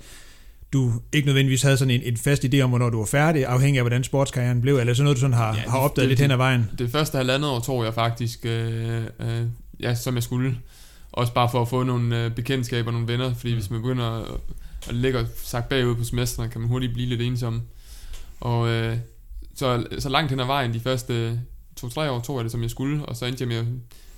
du 0.74 0.92
ikke 1.14 1.26
nødvendigvis 1.26 1.62
havde 1.62 1.78
sådan 1.78 1.94
en, 1.94 2.02
en 2.04 2.18
fast 2.18 2.46
idé 2.46 2.60
om, 2.60 2.70
hvornår 2.70 2.90
du 2.90 2.98
var 2.98 3.06
færdig, 3.06 3.46
afhængig 3.46 3.80
af, 3.80 3.84
hvordan 3.84 4.04
sportskarrieren 4.04 4.62
blev, 4.62 4.78
eller 4.78 4.94
sådan 4.94 5.04
noget, 5.04 5.16
du 5.16 5.20
sådan 5.22 5.34
har, 5.34 5.48
Ja, 5.48 5.62
ja, 5.62 5.70
har 5.70 5.78
det- 5.78 5.86
opdaget 5.86 6.04
det- 6.04 6.10
lidt 6.10 6.20
hen 6.20 6.32
ad 6.32 6.38
vejen? 6.38 6.70
Det 6.78 6.92
første 6.92 7.18
halvandet 7.18 7.50
år 7.50 7.60
tog 7.60 7.84
jeg 7.86 7.94
faktisk, 7.94 8.40
øh, 8.46 9.04
øh, 9.20 9.44
ja, 9.80 9.96
som 9.96 10.16
jeg 10.16 10.24
skulle. 10.24 10.58
Også 11.18 11.34
bare 11.34 11.50
for 11.50 11.62
at 11.62 11.68
få 11.68 11.84
nogle 11.84 12.26
øh, 12.26 12.32
bekendtskaber, 12.32 12.92
nogle 12.92 13.08
venner, 13.08 13.34
fordi 13.34 13.54
hvis 13.54 13.70
man 13.70 13.82
begynder 13.82 14.06
at, 14.06 14.40
at 14.90 14.96
ligge 14.96 15.20
og 15.20 15.28
sagt 15.36 15.70
bagud 15.70 15.96
på 15.96 16.04
semesteren, 16.04 16.50
kan 16.50 16.62
man 16.62 16.70
hurtigt 16.70 16.94
blive 16.94 17.10
lidt 17.10 17.22
ensom. 17.22 17.62
Og 18.40 18.68
øh, 18.70 18.98
så, 19.56 19.88
så 20.00 20.10
langt 20.10 20.30
hen 20.30 20.40
ad 20.40 20.46
vejen, 20.46 20.74
de 20.74 20.80
første 20.80 21.42
to-tre 21.76 22.12
år 22.12 22.20
tog 22.20 22.38
jeg 22.38 22.44
det, 22.44 22.52
som 22.52 22.62
jeg 22.62 22.70
skulle, 22.70 23.06
og 23.06 23.16
så 23.16 23.26
endte 23.26 23.42
jeg 23.42 23.48
med 23.48 23.58
at 23.58 23.66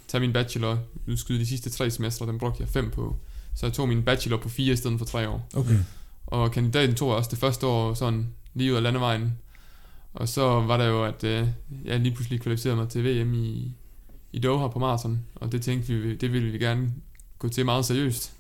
tage 0.08 0.22
min 0.22 0.34
bachelor, 0.34 0.77
udskyde 1.08 1.39
de 1.39 1.46
sidste 1.46 1.70
tre 1.70 1.91
semestre, 1.91 2.27
den 2.27 2.39
brugte 2.39 2.62
jeg 2.62 2.70
fem 2.70 2.91
på. 2.91 3.15
Så 3.56 3.65
jeg 3.65 3.74
tog 3.74 3.88
min 3.88 4.03
bachelor 4.03 4.38
på 4.38 4.50
fire 4.50 4.74
i 4.74 4.75
stedet 4.75 5.00
for 5.00 5.06
tre 5.06 5.29
år. 5.29 5.50
Okay. 5.53 5.79
Og 6.27 6.51
kandidaten 6.51 6.96
tog 6.96 7.10
jeg 7.10 7.18
også 7.18 7.29
det 7.32 7.39
første 7.39 7.68
år 7.68 7.94
sådan 7.94 8.27
lige 8.53 8.72
ud 8.72 8.77
af 8.77 8.84
landevejen. 8.84 9.34
Og 10.13 10.29
så 10.29 10.41
var 10.41 10.77
der 10.77 10.86
jo, 10.86 11.03
at 11.03 11.24
øh, 11.24 11.48
jeg 11.86 12.00
lige 12.00 12.15
pludselig 12.15 12.41
kvalificerede 12.41 12.77
mig 12.77 12.89
til 12.89 13.03
VM 13.03 13.34
i, 13.34 13.75
i 14.31 14.39
Doha 14.39 14.67
på 14.67 14.79
maraton. 14.79 15.19
Og 15.36 15.51
det 15.51 15.62
tænkte 15.62 15.93
vi, 15.93 16.15
det 16.15 16.33
ville 16.33 16.51
vi 16.51 16.57
gerne 16.57 16.93
gå 17.39 17.50
til 17.50 17.65
meget 17.65 17.86
seriøst. 17.86 18.33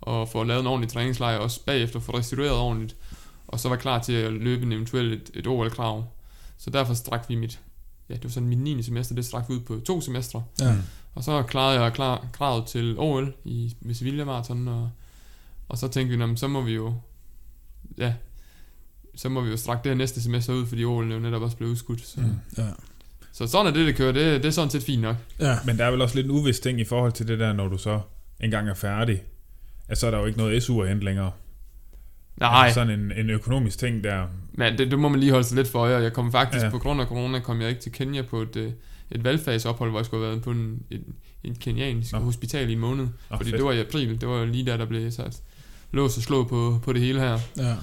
Og 0.00 0.28
få 0.28 0.44
lavet 0.44 0.60
en 0.60 0.66
ordentlig 0.66 0.90
træningslejr, 0.90 1.38
også 1.38 1.64
bagefter 1.64 2.00
få 2.00 2.18
restitueret 2.18 2.52
ordentligt. 2.58 2.96
Og 3.48 3.60
så 3.60 3.68
var 3.68 3.76
klar 3.76 3.98
til 4.02 4.12
at 4.12 4.32
løbe 4.32 4.62
en 4.62 4.72
eventuelt 4.72 5.12
et, 5.12 5.30
et 5.34 5.46
OL-krav. 5.46 6.04
Så 6.58 6.70
derfor 6.70 6.94
strak 6.94 7.24
vi 7.28 7.34
mit, 7.34 7.60
ja 8.08 8.14
det 8.14 8.24
var 8.24 8.30
sådan 8.30 8.48
mit 8.48 8.58
9. 8.58 8.82
semester, 8.82 9.14
det 9.14 9.24
strak 9.24 9.48
vi 9.48 9.54
ud 9.54 9.60
på 9.60 9.80
to 9.86 10.00
semestre. 10.00 10.44
Ja. 10.60 10.76
Og 11.14 11.24
så 11.24 11.42
klarede 11.42 11.82
jeg 11.82 11.92
klar, 11.92 12.26
kravet 12.32 12.66
til 12.66 12.94
OL 12.98 13.34
i 13.44 13.76
ved 13.80 13.94
Sevilla 13.94 14.24
Marathon, 14.24 14.68
og, 14.68 14.90
og 15.68 15.78
så 15.78 15.88
tænkte 15.88 16.10
vi, 16.10 16.16
"Nå, 16.16 16.26
men 16.26 16.36
så 16.36 16.48
må 16.48 16.60
vi 16.60 16.72
jo, 16.72 16.94
ja, 17.98 18.14
så 19.14 19.28
må 19.28 19.40
vi 19.40 19.50
jo 19.50 19.56
strække 19.56 19.82
det 19.84 19.90
her 19.90 19.96
næste 19.96 20.22
semester 20.22 20.52
ud, 20.52 20.66
fordi 20.66 20.84
OL 20.84 21.12
jo 21.12 21.18
netop 21.18 21.42
også 21.42 21.56
blev 21.56 21.68
udskudt. 21.68 22.06
Så, 22.06 22.20
mm. 22.20 22.34
Ja. 22.58 22.68
Så 23.34 23.46
sådan 23.46 23.66
er 23.66 23.70
det, 23.70 23.86
det 23.86 23.96
kører. 23.96 24.12
Det, 24.12 24.42
det 24.42 24.48
er 24.48 24.52
sådan 24.52 24.70
set 24.70 24.82
fint 24.82 25.02
nok. 25.02 25.16
ja. 25.40 25.56
Men 25.66 25.78
der 25.78 25.84
er 25.84 25.90
vel 25.90 26.00
også 26.02 26.14
lidt 26.14 26.26
en 26.26 26.30
uvis 26.32 26.60
ting 26.60 26.80
i 26.80 26.84
forhold 26.84 27.12
til 27.12 27.28
det 27.28 27.38
der, 27.38 27.52
når 27.52 27.68
du 27.68 27.78
så 27.78 28.00
engang 28.40 28.68
er 28.68 28.74
færdig. 28.74 29.22
At 29.88 29.98
så 29.98 30.06
er 30.06 30.10
der 30.10 30.18
jo 30.18 30.26
ikke 30.26 30.38
noget 30.38 30.62
SU 30.62 30.82
at 30.82 30.88
hente 30.88 31.04
længere. 31.04 31.30
Nej, 32.40 32.64
Altså 32.64 32.74
sådan 32.74 33.00
en, 33.00 33.12
en 33.16 33.30
økonomisk 33.30 33.78
ting 33.78 34.04
der. 34.04 34.26
men 34.52 34.78
det, 34.78 34.90
det 34.90 34.98
må 34.98 35.08
man 35.08 35.20
lige 35.20 35.32
holde 35.32 35.44
sig 35.46 35.56
lidt 35.56 35.68
for 35.68 35.78
øje. 35.78 35.96
Jeg 36.02 36.12
kom 36.12 36.32
faktisk, 36.32 36.64
Ja. 36.64 36.70
på 36.70 36.78
grund 36.78 37.00
af 37.00 37.06
corona, 37.06 37.38
kom 37.40 37.60
jeg 37.60 37.68
ikke 37.68 37.80
til 37.82 37.92
Kenya 37.92 38.22
på 38.22 38.42
et, 38.42 38.56
øh, 38.56 38.72
et 39.10 39.24
valgfagsophold, 39.24 39.90
hvor 39.90 39.98
jeg 39.98 40.06
skulle 40.06 40.24
have 40.24 40.30
været 40.32 40.42
på 40.44 40.50
en, 40.50 40.82
et, 40.90 41.04
et 41.44 41.58
keniansk 41.58 42.12
Nå. 42.12 42.18
hospital 42.18 42.70
i 42.70 42.72
en 42.72 42.78
måned. 42.78 43.06
Oh, 43.30 43.36
fordi 43.36 43.50
det 43.50 43.64
var 43.64 43.72
i 43.72 43.80
april. 43.80 44.20
Det 44.20 44.28
var 44.28 44.44
lige 44.44 44.66
der, 44.66 44.76
der 44.76 44.84
blev 44.84 45.10
sat 45.10 45.42
lås 45.92 46.16
og 46.16 46.22
slå 46.22 46.44
på, 46.44 46.80
på 46.84 46.92
det 46.92 47.00
hele 47.02 47.20
her. 47.20 47.38
ja. 47.56 47.74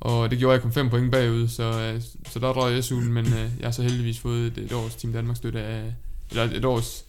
Og 0.00 0.30
det 0.30 0.38
gjorde, 0.38 0.54
at 0.54 0.58
jeg 0.58 0.62
kom 0.62 0.72
5 0.72 0.90
point 0.90 1.12
bagud, 1.12 1.48
så, 1.48 1.62
øh, 1.94 2.00
så 2.30 2.38
der 2.38 2.48
røg 2.52 2.72
jeg 2.74 2.80
SU'en, 2.84 3.08
men 3.10 3.26
øh, 3.26 3.50
jeg 3.58 3.66
har 3.66 3.70
så 3.70 3.82
heldigvis 3.82 4.18
fået 4.18 4.46
et, 4.46 4.58
et 4.58 4.72
års 4.72 4.94
Team 4.94 5.12
Danmark 5.12 5.36
støtte 5.36 5.60
af, 5.60 5.94
eller 6.30 6.42
et 6.44 6.64
års 6.64 7.04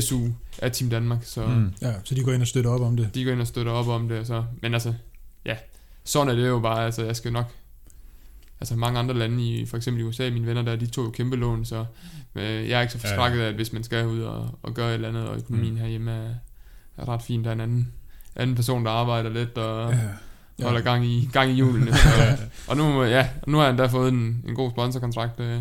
SU 0.00 0.26
af 0.58 0.72
Team 0.72 0.90
Danmark, 0.90 1.18
så 1.24 1.46
mm. 1.46 1.72
Ja, 1.82 1.94
så 2.04 2.14
de 2.14 2.24
går 2.24 2.32
ind 2.32 2.42
og 2.42 2.48
støtter 2.48 2.70
op 2.70 2.80
om 2.80 2.96
det. 2.96 3.14
de 3.14 3.24
går 3.24 3.32
ind 3.32 3.40
og 3.40 3.46
støtter 3.46 3.72
op 3.72 3.88
om 3.88 4.08
det, 4.08 4.26
så, 4.26 4.44
men 4.62 4.74
altså, 4.74 4.94
ja, 5.44 5.56
sådan 6.04 6.28
er 6.28 6.34
det 6.42 6.48
jo 6.48 6.60
bare, 6.60 6.84
altså 6.84 7.04
jeg 7.04 7.16
skal 7.16 7.32
nok, 7.32 7.46
altså 8.60 8.76
mange 8.76 8.98
andre 8.98 9.14
lande, 9.14 9.44
i, 9.44 9.66
for 9.66 9.76
eksempel 9.76 10.02
i 10.02 10.04
USA, 10.06 10.30
mine 10.30 10.46
venner 10.46 10.62
der, 10.62 10.76
de 10.76 10.86
tog 10.86 11.04
jo 11.04 11.10
kæmpe 11.10 11.36
lån, 11.36 11.64
så 11.64 11.84
øh, 12.34 12.68
jeg 12.68 12.78
er 12.78 12.80
ikke 12.80 12.92
så 12.92 12.98
Ja, 13.04 13.08
ja. 13.08 13.14
forskrækket 13.16 13.40
af, 13.44 13.48
at 13.48 13.54
hvis 13.54 13.72
man 13.72 13.84
skal 13.84 14.06
ud 14.06 14.20
og, 14.20 14.58
og 14.62 14.74
gøre 14.74 14.88
et 14.88 14.94
eller 14.94 15.08
andet, 15.08 15.28
og 15.28 15.36
økonomien 15.36 15.72
Mm. 15.74 15.78
herhjemme 15.80 16.10
er, 16.10 16.34
er 16.96 17.08
ret 17.08 17.22
fint, 17.22 17.44
der 17.44 17.50
er 17.50 17.54
en 17.54 17.60
anden, 17.60 17.92
anden 18.36 18.56
person, 18.56 18.84
der 18.84 18.90
arbejder 18.90 19.30
lidt, 19.30 19.58
og 19.58 19.92
Ja. 19.92 19.98
Ja. 20.58 20.64
holder 20.64 20.80
gang 20.80 21.06
i, 21.06 21.28
gang 21.32 21.50
i 21.50 21.54
hjulene. 21.54 21.94
Så, 21.96 22.36
og 22.68 22.76
nu, 22.76 23.02
ja, 23.02 23.28
nu 23.46 23.56
har 23.56 23.64
jeg 23.64 23.70
endda 23.70 23.86
fået 23.86 24.12
en, 24.12 24.44
en 24.48 24.54
god 24.54 24.70
sponsorkontrakt. 24.70 25.40
Øh, 25.40 25.60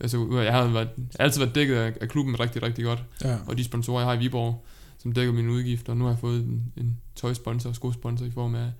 altså, 0.00 0.40
jeg 0.44 0.52
har 0.52 0.66
været, 0.66 0.88
altid 1.18 1.40
været 1.40 1.54
dækket 1.54 1.74
af, 1.76 1.92
af 2.00 2.08
klubben 2.08 2.40
rigtig, 2.40 2.62
rigtig 2.62 2.84
godt. 2.84 3.02
Ja. 3.24 3.36
Og 3.46 3.58
de 3.58 3.64
sponsorer, 3.64 4.00
jeg 4.00 4.08
har 4.08 4.14
i 4.14 4.18
Viborg, 4.18 4.64
som 4.98 5.12
dækker 5.12 5.32
mine 5.32 5.52
udgifter. 5.52 5.92
Og 5.92 5.96
nu 5.96 6.04
har 6.04 6.10
jeg 6.10 6.18
fået 6.18 6.40
en, 6.40 6.62
en 6.76 6.96
tøjsponsor 7.16 7.68
og 7.70 7.76
skosponsor 7.76 8.26
i 8.26 8.30
form 8.30 8.54
af, 8.54 8.70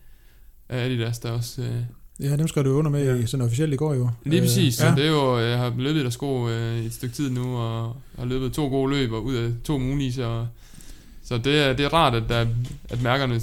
af 0.69 0.85
Adidas, 0.85 1.19
der 1.19 1.31
også... 1.31 1.63
Øh, 1.63 1.83
ja, 2.21 2.37
dem 2.37 2.49
skal 2.49 2.65
du 2.65 2.71
under 2.71 2.91
med 2.91 3.19
i, 3.19 3.27
sådan 3.27 3.47
officielt 3.47 3.73
i 3.73 3.77
går 3.77 3.95
jo. 3.95 4.11
lige 4.25 4.43
præcis. 4.43 4.75
Så 4.75 4.87
ja. 4.87 4.95
det 4.95 5.07
er 5.07 5.11
jo, 5.11 5.39
jeg 5.39 5.59
har 5.59 5.75
løbet 5.77 6.05
der 6.05 6.11
sko 6.11 6.49
øh, 6.49 6.79
i 6.79 6.87
et 6.87 6.95
stykke 6.95 7.15
tid 7.15 7.31
nu, 7.31 7.57
og 7.57 7.97
har 8.19 8.25
løbet 8.25 8.53
to 8.53 8.69
gode 8.69 8.91
løb, 8.91 9.13
og 9.13 9.25
ud 9.25 9.35
af 9.35 9.53
to 9.65 9.79
mulige, 9.79 10.13
så, 10.13 10.47
så 11.25 11.39
det, 11.39 11.59
er, 11.59 11.73
det 11.73 11.85
er 11.85 11.95
rart, 11.95 12.15
at, 12.15 12.23
der, 12.29 12.47
at 12.91 13.03
mærkerne 13.03 13.41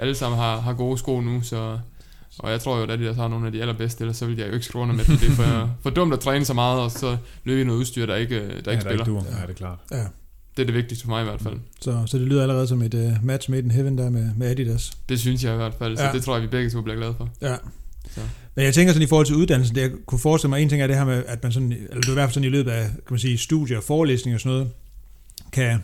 alle 0.00 0.14
sammen 0.14 0.38
har, 0.38 0.60
har 0.60 0.72
gode 0.72 0.98
sko 0.98 1.20
nu, 1.20 1.42
så... 1.42 1.78
Og 2.38 2.50
jeg 2.50 2.60
tror 2.60 2.76
jo, 2.78 2.82
at 2.82 2.98
de 2.98 3.04
der 3.04 3.14
har 3.14 3.28
nogle 3.28 3.46
af 3.46 3.52
de 3.52 3.60
allerbedste, 3.60 4.02
ellers 4.02 4.16
så 4.16 4.26
vil 4.26 4.38
jeg 4.38 4.48
jo 4.48 4.52
ikke 4.52 4.66
skrive 4.66 4.82
under 4.82 4.94
med 4.94 5.04
dem. 5.04 5.16
Det 5.16 5.28
er 5.28 5.32
for, 5.32 5.70
for 5.82 5.90
dumt 5.90 6.12
at 6.12 6.20
træne 6.20 6.44
så 6.44 6.54
meget, 6.54 6.80
og 6.80 6.90
så 6.90 7.16
løbe 7.44 7.60
i 7.60 7.64
noget 7.64 7.78
udstyr, 7.78 8.06
der 8.06 8.16
ikke, 8.16 8.34
der 8.36 8.42
ikke 8.44 8.60
ja, 8.66 8.74
der 8.74 8.80
spiller. 8.80 8.92
ikke 8.92 9.04
dur. 9.10 9.24
Ja, 9.30 9.42
det 9.42 9.50
er 9.50 9.54
klart. 9.54 9.78
Ja. 9.90 9.96
Det 10.56 10.62
er 10.62 10.64
det 10.66 10.74
vigtigste 10.74 11.04
for 11.04 11.10
mig 11.10 11.20
i 11.22 11.24
hvert 11.24 11.40
fald. 11.40 11.54
Så, 11.80 12.02
så 12.06 12.18
det 12.18 12.26
lyder 12.26 12.42
allerede 12.42 12.66
som 12.66 12.82
et 12.82 12.94
uh, 12.94 13.24
match 13.24 13.50
made 13.50 13.62
in 13.62 13.70
heaven 13.70 13.98
der 13.98 14.10
med, 14.10 14.30
med 14.36 14.46
Adidas. 14.50 14.92
Det 15.08 15.20
synes 15.20 15.44
jeg 15.44 15.52
i 15.52 15.56
hvert 15.56 15.74
fald, 15.78 15.96
så 15.96 16.04
Ja. 16.04 16.12
det 16.12 16.22
tror 16.24 16.34
jeg, 16.34 16.42
vi 16.42 16.46
begge 16.48 16.70
to 16.70 16.82
bliver 16.82 16.96
glade 16.96 17.14
for. 17.18 17.28
Ja. 17.42 17.56
Så. 18.14 18.20
Men 18.54 18.64
jeg 18.64 18.74
tænker 18.74 18.92
sådan 18.92 19.04
i 19.04 19.08
forhold 19.08 19.26
til 19.26 19.36
uddannelsen, 19.36 19.76
det 19.76 19.82
jeg 19.82 19.90
kunne 20.06 20.18
forestille 20.18 20.48
mig, 20.50 20.62
en 20.62 20.68
ting 20.68 20.82
er 20.82 20.86
det 20.86 20.96
her 20.96 21.04
med, 21.04 21.22
at 21.26 21.42
man 21.42 21.52
sådan, 21.52 21.72
eller 21.72 22.00
det 22.00 22.06
er 22.06 22.10
i 22.10 22.14
hvert 22.14 22.26
fald 22.26 22.34
sådan 22.34 22.46
i 22.46 22.50
løbet 22.50 22.70
af, 22.70 22.84
kan 22.88 23.10
man 23.10 23.18
sige, 23.18 23.38
studier 23.38 23.76
og 23.76 23.84
forelæsninger 23.84 24.36
og 24.36 24.40
sådan 24.40 24.52
noget, 24.58 24.70
kan 25.52 25.82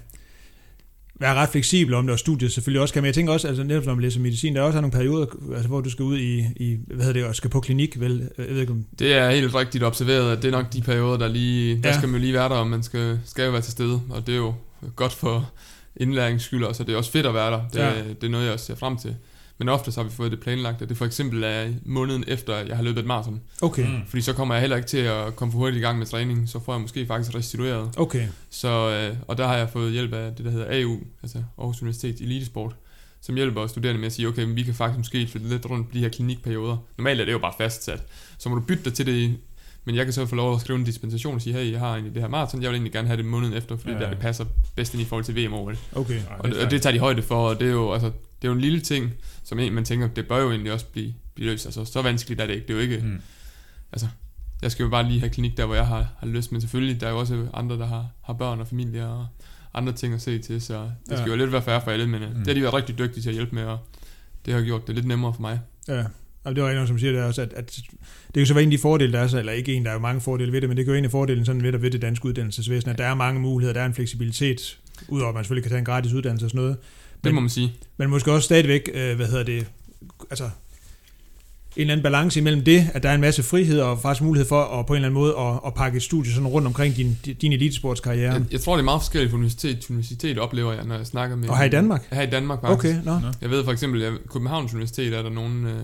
være 1.20 1.34
ret 1.34 1.48
fleksibel 1.48 1.94
om 1.94 2.06
det, 2.06 2.12
og 2.12 2.18
studiet 2.18 2.52
selvfølgelig 2.52 2.80
også 2.82 2.94
kan, 2.94 3.02
men 3.02 3.06
jeg 3.06 3.14
tænker 3.14 3.32
også, 3.32 3.48
altså 3.48 3.62
netop 3.62 3.84
når 3.86 3.94
man 3.94 4.02
læser 4.02 4.20
medicin, 4.20 4.54
der 4.54 4.60
er 4.60 4.64
også 4.64 4.80
nogle 4.80 4.92
perioder, 4.92 5.26
altså, 5.52 5.68
hvor 5.68 5.80
du 5.80 5.90
skal 5.90 6.02
ud 6.02 6.18
i, 6.18 6.38
i 6.56 6.76
hvad 6.86 7.04
hedder 7.04 7.12
det, 7.20 7.24
og 7.24 7.36
skal 7.36 7.50
på 7.50 7.60
klinik, 7.60 8.00
vel, 8.00 8.28
jeg 8.38 8.46
ved 8.48 8.60
ikke 8.60 8.72
om, 8.72 8.84
Det 8.98 9.14
er 9.14 9.30
helt 9.30 9.54
rigtigt 9.54 9.84
observeret, 9.84 10.36
at 10.36 10.42
det 10.42 10.48
er 10.48 10.52
nok 10.52 10.72
de 10.72 10.80
perioder, 10.82 11.16
der 11.18 11.28
lige... 11.28 11.82
Der 11.82 11.88
Ja. 11.88 11.96
skal 11.96 12.08
man 12.08 12.14
jo 12.20 12.20
lige 12.20 12.32
være 12.32 12.48
der, 12.48 12.54
og 12.54 12.66
man 12.66 12.82
skal, 12.82 13.20
skal 13.26 13.44
jo 13.44 13.50
være 13.50 13.60
til 13.60 13.72
stede, 13.72 14.00
og 14.10 14.26
det 14.26 14.32
er 14.32 14.36
jo 14.38 14.54
godt 14.96 15.12
for 15.12 15.50
indlæringens 15.96 16.42
skyld 16.42 16.64
også, 16.64 16.82
og 16.82 16.86
det 16.86 16.92
er 16.92 16.96
også 16.96 17.10
fedt 17.10 17.26
at 17.26 17.34
være 17.34 17.50
der. 17.50 17.60
Det, 17.72 17.78
ja. 17.78 17.92
det 18.20 18.24
er 18.24 18.28
noget, 18.28 18.44
jeg 18.44 18.52
også 18.52 18.66
ser 18.66 18.74
frem 18.74 18.96
til. 18.96 19.16
Men 19.58 19.68
ofte 19.68 19.92
så 19.92 20.00
har 20.02 20.08
vi 20.08 20.14
fået 20.14 20.30
det 20.30 20.40
planlagt, 20.40 20.82
at 20.82 20.88
det 20.88 20.96
for 20.96 21.04
eksempel 21.04 21.42
er 21.44 21.68
måneden 21.84 22.24
efter, 22.26 22.56
jeg 22.56 22.76
har 22.76 22.82
løbet 22.84 23.00
et 23.00 23.06
maraton. 23.06 23.40
okay, 23.62 23.86
Mm. 23.86 24.00
Fordi 24.06 24.22
så 24.22 24.32
kommer 24.32 24.54
jeg 24.54 24.60
heller 24.60 24.76
ikke 24.76 24.88
til 24.88 24.98
at 24.98 25.36
komme 25.36 25.52
for 25.52 25.58
hurtigt 25.58 25.76
i 25.78 25.80
gang 25.80 25.98
med 25.98 26.06
træning, 26.06 26.48
så 26.48 26.60
får 26.64 26.72
jeg 26.74 26.80
måske 26.80 27.06
faktisk 27.06 27.36
restitueret. 27.36 27.90
okay, 27.96 28.26
Så, 28.50 28.68
øh, 29.10 29.16
og 29.28 29.38
der 29.38 29.46
har 29.46 29.56
jeg 29.56 29.68
fået 29.70 29.92
hjælp 29.92 30.12
af 30.12 30.32
det, 30.36 30.44
der 30.44 30.50
hedder 30.50 30.82
AU, 30.84 30.98
altså 31.22 31.38
Aarhus 31.58 31.82
Universitet 31.82 32.20
Elitesport, 32.20 32.76
som 33.20 33.34
hjælper 33.34 33.66
studerende 33.66 33.98
med 34.00 34.06
at 34.06 34.12
sige, 34.12 34.28
okay, 34.28 34.44
men 34.44 34.56
vi 34.56 34.62
kan 34.62 34.74
faktisk 34.74 34.98
måske 34.98 35.26
flytte 35.26 35.48
lidt 35.48 35.66
rundt 35.70 35.88
på 35.88 35.94
de 35.94 36.00
her 36.00 36.08
klinikperioder. 36.08 36.76
Normalt 36.98 37.20
er 37.20 37.24
det 37.24 37.32
jo 37.32 37.38
bare 37.38 37.52
fastsat. 37.58 38.02
Så 38.38 38.48
må 38.48 38.54
du 38.54 38.60
bytte 38.60 38.84
dig 38.84 38.94
til 38.94 39.06
det, 39.06 39.36
men 39.84 39.94
jeg 39.96 40.04
kan 40.06 40.12
så 40.12 40.26
få 40.26 40.34
lov 40.34 40.54
at 40.54 40.60
skrive 40.60 40.78
en 40.78 40.84
dispensation 40.84 41.34
og 41.34 41.42
sige, 41.42 41.54
hey, 41.56 41.72
jeg 41.72 41.80
har 41.80 41.90
egentlig 41.92 42.14
det 42.14 42.22
her 42.22 42.28
maraton, 42.28 42.62
jeg 42.62 42.70
vil 42.70 42.74
egentlig 42.74 42.92
gerne 42.92 43.06
have 43.08 43.16
det 43.16 43.24
måneden 43.24 43.54
efter, 43.54 43.76
fordi 43.76 43.92
Ja. 43.92 43.98
der 43.98 44.08
det 44.10 44.18
passer 44.18 44.44
bedst 44.74 44.94
ind 44.94 45.02
i 45.02 45.04
forhold 45.04 45.24
til 45.24 45.36
VM 45.46 45.52
over 45.54 45.70
det. 45.70 45.78
okay, 45.94 46.14
Ej, 46.18 46.22
Og, 46.38 46.48
det, 46.48 46.58
og 46.64 46.70
det 46.70 46.82
tager 46.82 46.92
de 46.94 46.98
højde 46.98 47.22
for, 47.22 47.48
og 47.48 47.60
det 47.60 47.68
er 47.68 47.72
jo, 47.72 47.92
altså, 47.92 48.10
det 48.46 48.50
er 48.50 48.54
jo 48.54 48.58
en 48.58 48.60
lille 48.60 48.80
ting, 48.80 49.12
som 49.44 49.58
man 49.58 49.84
tænker, 49.84 50.08
det 50.08 50.28
bør 50.28 50.38
jo 50.42 50.50
egentlig 50.50 50.72
også 50.72 50.86
blive, 50.86 51.14
blive 51.34 51.50
løst. 51.50 51.66
Altså, 51.66 51.84
så 51.84 52.02
vanskeligt 52.02 52.40
er 52.40 52.46
det 52.46 52.54
ikke. 52.54 52.66
Det 52.66 52.72
er 52.72 52.74
jo 52.76 52.80
ikke, 52.82 52.98
Mm. 53.06 53.20
jeg 54.62 54.70
skal 54.70 54.82
jo 54.84 54.88
bare 54.88 55.08
lige 55.08 55.20
have 55.20 55.30
klinik 55.30 55.56
der, 55.56 55.66
hvor 55.66 55.74
jeg 55.74 55.86
har, 55.86 56.08
har 56.18 56.26
lyst, 56.26 56.52
men 56.52 56.60
selvfølgelig, 56.60 57.00
der 57.00 57.06
er 57.06 57.10
jo 57.10 57.18
også 57.18 57.46
andre, 57.54 57.78
der 57.78 57.86
har, 57.86 58.06
har 58.24 58.32
børn 58.32 58.60
og 58.60 58.66
familie 58.68 59.06
og 59.06 59.26
andre 59.74 59.92
ting 59.92 60.14
at 60.14 60.22
se 60.22 60.38
til, 60.38 60.60
så 60.62 60.82
det 60.82 61.18
skal 61.18 61.18
Ja. 61.18 61.26
jo 61.26 61.36
lidt 61.36 61.52
være 61.52 61.62
færre 61.62 61.80
for 61.84 61.90
alle, 61.90 62.06
men 62.06 62.20
mm. 62.22 62.26
Mm. 62.28 62.34
det 62.34 62.46
har 62.46 62.54
de 62.54 62.62
været 62.62 62.74
rigtig 62.74 62.98
dygtige 62.98 63.22
til 63.22 63.28
at 63.28 63.34
hjælpe 63.34 63.54
med, 63.54 63.64
og 63.64 63.78
det 64.46 64.54
har 64.54 64.62
gjort 64.62 64.86
det 64.86 64.94
lidt 64.94 65.06
nemmere 65.06 65.34
for 65.34 65.40
mig. 65.40 65.60
ja. 65.88 66.04
Og 66.44 66.56
det 66.56 66.62
var 66.64 66.70
en, 66.70 66.86
som 66.86 66.98
siger 66.98 67.12
det 67.12 67.22
også, 67.22 67.42
at, 67.42 67.52
at 67.52 67.76
det 68.26 68.34
kan 68.34 68.46
så 68.46 68.54
være 68.54 68.62
en 68.62 68.68
af 68.68 68.70
de 68.70 68.78
fordele, 68.78 69.12
der 69.12 69.18
er, 69.20 69.26
så, 69.26 69.38
eller 69.38 69.52
ikke 69.52 69.74
en, 69.74 69.84
der 69.84 69.90
er 69.90 69.94
jo 69.94 70.00
mange 70.00 70.20
fordele 70.20 70.52
ved 70.52 70.60
det, 70.60 70.68
men 70.68 70.76
det 70.76 70.84
kan 70.84 70.94
jo 70.94 70.98
en 70.98 71.04
af 71.04 71.10
fordelen 71.10 71.44
sådan 71.44 71.62
ved, 71.62 71.78
ved 71.78 71.90
det 71.90 72.02
danske 72.02 72.26
uddannelsesvæsen, 72.26 72.90
at 72.90 72.98
der 72.98 73.04
er 73.06 73.14
mange 73.14 73.40
muligheder, 73.40 73.72
der 73.74 73.80
er 73.80 73.86
en 73.86 73.94
fleksibilitet, 73.94 74.78
udover 75.08 75.28
at 75.28 75.34
man 75.34 75.44
selvfølgelig 75.44 75.62
kan 75.62 75.70
tage 75.70 75.78
en 75.78 75.84
gratis 75.84 76.12
uddannelse 76.12 76.46
og 76.46 76.50
sådan 76.50 76.60
noget. 76.62 76.76
Det 77.26 77.34
Men- 77.34 77.34
må 77.34 77.40
man 77.40 77.50
sige. 77.50 77.72
Men 77.96 78.10
måske 78.10 78.32
også 78.32 78.44
stadigvæk, 78.44 78.90
øh, 78.94 79.16
hvad 79.16 79.26
hedder 79.26 79.42
det, 79.44 79.66
altså 80.30 80.44
en 80.44 81.80
eller 81.80 81.92
anden 81.92 82.02
balance 82.02 82.40
imellem 82.40 82.64
det, 82.64 82.90
at 82.94 83.02
der 83.02 83.08
er 83.08 83.14
en 83.14 83.20
masse 83.20 83.42
frihed 83.42 83.80
og 83.80 84.00
faktisk 84.02 84.22
mulighed 84.22 84.48
for 84.48 84.62
at 84.64 84.86
på 84.86 84.92
en 84.92 84.96
eller 84.96 85.08
anden 85.08 85.20
måde 85.20 85.34
at, 85.38 85.60
at 85.66 85.74
pakke 85.74 85.96
et 85.96 86.02
studie 86.02 86.32
sådan 86.32 86.46
rundt 86.48 86.66
omkring 86.66 86.96
din, 86.96 87.18
din 87.42 87.52
elitesportskarriere. 87.52 88.32
Jeg, 88.32 88.42
jeg 88.52 88.60
tror, 88.60 88.74
det 88.74 88.80
er 88.80 88.84
meget 88.84 89.00
forskelligt 89.02 89.30
fra 89.30 89.36
universitet 89.36 89.80
til 89.80 89.92
universitet, 89.92 90.38
oplever 90.38 90.72
jeg, 90.72 90.84
når 90.84 90.96
jeg 90.96 91.06
snakker 91.06 91.36
med... 91.36 91.48
Og 91.48 91.58
her 91.58 91.64
i 91.64 91.68
Danmark? 91.68 92.06
Her 92.12 92.22
i 92.22 92.30
Danmark, 92.30 92.60
faktisk. 92.60 92.78
Okay, 92.94 93.04
nå. 93.04 93.18
Nå. 93.18 93.26
Jeg 93.40 93.50
ved 93.50 93.64
for 93.64 93.72
eksempel, 93.72 94.02
at 94.02 94.12
Københavns 94.32 94.72
Universitet 94.74 95.14
er 95.14 95.22
der 95.22 95.30
nogle, 95.30 95.70
øh, 95.70 95.76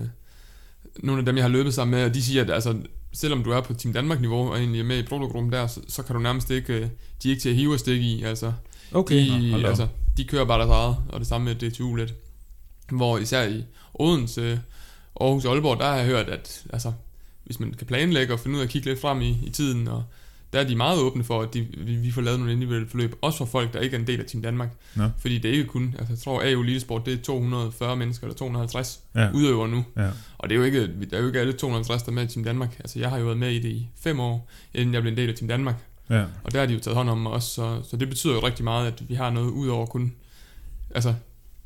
nogle 1.03 1.19
af 1.19 1.25
dem, 1.25 1.35
jeg 1.35 1.43
har 1.43 1.49
løbet 1.49 1.73
sammen 1.73 1.91
med, 1.99 2.05
og 2.05 2.13
de 2.13 2.21
siger, 2.23 2.43
at 2.43 2.49
altså, 2.51 2.75
selvom 3.13 3.43
du 3.43 3.51
er 3.51 3.61
på 3.61 3.73
Team 3.73 3.93
Danmark-niveau 3.93 4.49
og 4.51 4.57
egentlig 4.57 4.79
er 4.81 4.85
med 4.85 4.97
i 4.97 5.03
protogruppen 5.03 5.51
der, 5.51 5.67
så, 5.67 5.79
så 5.87 6.03
kan 6.03 6.15
du 6.15 6.21
nærmest 6.21 6.51
ikke, 6.51 6.73
øh, 6.73 6.81
de 7.23 7.27
er 7.27 7.29
ikke 7.29 7.41
til 7.41 7.49
at 7.49 7.55
hive 7.55 7.73
og 7.73 7.79
stikke 7.79 8.05
i, 8.05 8.23
altså. 8.23 8.51
Okay. 8.91 9.27
Nå, 9.27 9.35
De, 9.37 9.53
op. 9.63 9.69
altså, 9.69 9.87
de 10.17 10.23
kører 10.25 10.45
bare 10.45 10.59
deres 10.59 10.71
eget, 10.71 10.97
og 11.09 11.19
det 11.19 11.27
samme 11.27 11.45
med 11.45 11.55
DTU 11.55 11.95
lidt. 11.95 12.13
Hvor 12.91 13.17
især 13.17 13.47
i 13.47 13.63
Odense, 13.93 14.61
Aarhus 15.21 15.45
og 15.45 15.53
Aalborg, 15.53 15.79
der 15.79 15.85
har 15.89 15.95
jeg 15.95 16.05
hørt, 16.05 16.29
at 16.29 16.63
altså, 16.73 16.91
hvis 17.43 17.59
man 17.59 17.73
kan 17.73 17.87
planlægge 17.87 18.33
og 18.33 18.39
finde 18.39 18.55
ud 18.55 18.61
af 18.61 18.65
at 18.65 18.69
kigge 18.69 18.89
lidt 18.89 19.01
frem 19.01 19.21
i, 19.21 19.37
i 19.43 19.49
tiden, 19.49 19.87
og 19.87 20.03
der 20.53 20.59
er 20.59 20.63
de 20.63 20.75
meget 20.75 20.99
åbne 20.99 21.23
for, 21.23 21.41
at 21.41 21.53
de, 21.53 21.67
vi, 21.77 21.95
vi 21.95 22.11
får 22.11 22.21
lavet 22.21 22.39
nogle 22.39 22.53
individuelle 22.53 22.89
forløb, 22.89 23.15
også 23.21 23.37
for 23.37 23.45
folk, 23.45 23.73
der 23.73 23.79
ikke 23.79 23.95
er 23.95 23.99
en 23.99 24.07
del 24.07 24.19
af 24.19 24.25
Team 24.25 24.41
Danmark. 24.41 24.69
Nå. 24.95 25.09
Fordi 25.19 25.37
det 25.37 25.49
er 25.49 25.53
ikke 25.53 25.65
kun, 25.65 25.95
altså 25.99 26.13
jeg 26.13 26.19
tror, 26.19 26.41
AU 26.51 26.61
Elitesport, 26.61 27.05
det 27.05 27.13
er 27.13 27.17
240 27.23 27.95
mennesker, 27.95 28.27
eller 28.27 28.35
250 28.37 28.99
Ja. 29.15 29.31
udøvere 29.33 29.69
nu. 29.69 29.85
Ja. 29.97 30.09
Og 30.37 30.49
det 30.49 30.55
er 30.55 30.59
jo 30.59 30.63
ikke, 30.65 30.87
der 31.11 31.17
er 31.17 31.21
jo 31.21 31.27
ikke 31.27 31.39
alle 31.39 31.53
250, 31.53 32.03
der 32.03 32.09
er 32.09 32.13
med 32.13 32.23
i 32.23 32.27
Team 32.27 32.43
Danmark. 32.43 32.75
Altså 32.79 32.99
jeg 32.99 33.09
har 33.09 33.17
jo 33.17 33.25
været 33.25 33.37
med 33.37 33.51
i 33.51 33.59
det 33.59 33.69
i 33.69 33.87
fem 33.99 34.19
år, 34.19 34.49
inden 34.73 34.93
jeg 34.93 35.01
blev 35.01 35.11
en 35.11 35.17
del 35.17 35.29
af 35.29 35.35
Team 35.35 35.47
Danmark. 35.47 35.75
Ja. 36.09 36.23
Og 36.43 36.51
der 36.51 36.59
har 36.59 36.65
de 36.65 36.73
jo 36.73 36.79
taget 36.79 36.95
hånd 36.97 37.09
om 37.09 37.27
os, 37.27 37.43
så, 37.43 37.81
så 37.89 37.97
det 37.97 38.09
betyder 38.09 38.33
jo 38.33 38.39
rigtig 38.45 38.63
meget, 38.63 38.87
at 38.87 39.09
vi 39.09 39.13
har 39.15 39.29
noget 39.29 39.49
ud 39.49 39.67
over 39.67 39.85
kun, 39.85 40.13
altså 40.95 41.13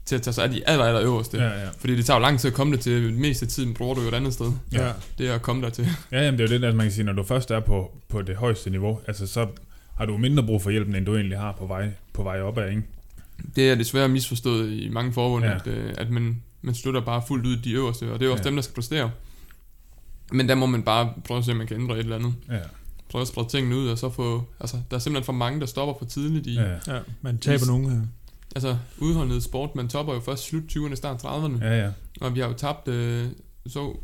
til 0.06 0.16
at 0.16 0.22
tage 0.22 0.34
sig 0.34 0.44
af 0.44 0.50
de 0.50 0.68
aller, 0.70 0.86
aller 0.86 1.02
øverste. 1.02 1.38
Ja, 1.38 1.48
ja. 1.64 1.70
Fordi 1.80 1.96
det 1.96 2.06
tager 2.06 2.18
jo 2.18 2.22
lang 2.22 2.40
tid 2.40 2.50
at 2.50 2.54
komme 2.54 2.74
det 2.74 2.80
til, 2.82 3.04
det 3.04 3.14
meste 3.14 3.44
af 3.46 3.50
tiden 3.50 3.74
bruger 3.74 3.96
du 3.96 4.02
jo 4.02 4.08
et 4.08 4.14
andet 4.14 4.34
sted. 4.34 4.52
Ja. 4.74 4.92
Det 5.18 5.28
er 5.30 5.36
at 5.36 5.42
komme 5.42 5.62
der 5.62 5.70
til. 5.70 5.88
Ja, 6.12 6.22
jamen, 6.24 6.40
det 6.40 6.46
er 6.52 6.56
jo 6.56 6.62
det, 6.62 6.68
at 6.68 6.76
man 6.76 6.86
kan 6.86 6.94
sige, 6.94 7.06
når 7.06 7.14
du 7.14 7.24
først 7.24 7.52
er 7.52 7.60
på, 7.60 7.98
på 8.10 8.22
det 8.22 8.36
højeste 8.36 8.70
niveau, 8.70 9.00
altså 9.08 9.28
så 9.28 9.48
har 9.96 10.06
du 10.06 10.18
mindre 10.18 10.44
brug 10.44 10.62
for 10.62 10.70
hjælpen, 10.70 10.96
end 10.96 11.06
du 11.06 11.16
egentlig 11.16 11.38
har 11.40 11.52
på 11.52 11.66
vej, 11.66 11.90
på 12.14 12.24
vej 12.24 12.42
opad, 12.42 12.70
ikke? 12.70 12.84
Det 13.56 13.70
er 13.72 13.76
desværre 13.76 14.10
misforstået 14.10 14.72
i 14.72 14.90
mange 14.90 15.14
forbund, 15.14 15.46
Ja. 15.46 15.56
at, 15.56 15.68
øh, 15.68 15.94
at 15.98 16.10
man, 16.10 16.42
man 16.62 16.76
støtter 16.76 17.02
bare 17.02 17.22
fuldt 17.28 17.46
ud 17.46 17.58
de 17.58 17.72
øverste, 17.72 18.04
og 18.14 18.20
det 18.20 18.22
er 18.22 18.26
jo 18.26 18.32
også 18.32 18.44
Ja. 18.44 18.50
dem, 18.50 18.56
der 18.56 18.62
skal 18.64 18.76
præstere. 18.76 19.12
Men 20.32 20.50
der 20.50 20.56
må 20.56 20.66
man 20.66 20.84
bare 20.84 21.14
prøve 21.26 21.38
at 21.38 21.46
se, 21.46 21.52
om 21.52 21.58
man 21.58 21.68
kan 21.68 21.82
ændre 21.82 21.96
et 21.96 22.00
eller 22.00 22.16
andet. 22.16 22.34
Ja, 22.50 22.60
Prøve 23.10 23.22
at 23.22 23.28
sprede 23.28 23.48
tingene 23.50 23.76
ud, 23.76 23.88
og 23.88 23.98
så 23.98 24.10
få... 24.10 24.44
Altså, 24.60 24.78
der 24.92 24.96
er 24.96 25.00
simpelthen 25.00 25.26
for 25.26 25.34
mange, 25.34 25.60
der 25.60 25.66
stopper 25.66 25.96
for 26.00 26.06
tidligt 26.06 26.48
i... 26.48 26.54
ja, 26.54 26.78
Ja, 26.88 27.00
man 27.22 27.38
taber 27.38 27.66
nogle... 27.66 27.92
øh, 27.96 28.02
Altså, 28.56 28.78
udholdet 28.98 29.44
sport, 29.44 29.76
man 29.76 29.88
topper 29.88 30.14
jo 30.14 30.20
først 30.20 30.44
slut 30.44 30.64
20'erne, 30.72 30.96
start 30.96 31.24
30'erne. 31.26 31.64
ja, 31.66 31.84
ja. 31.86 31.92
Og 32.22 32.36
vi 32.36 32.40
har 32.40 32.48
jo 32.48 32.54
tabt 32.54 32.88
øh, 32.88 33.28
så 33.68 33.98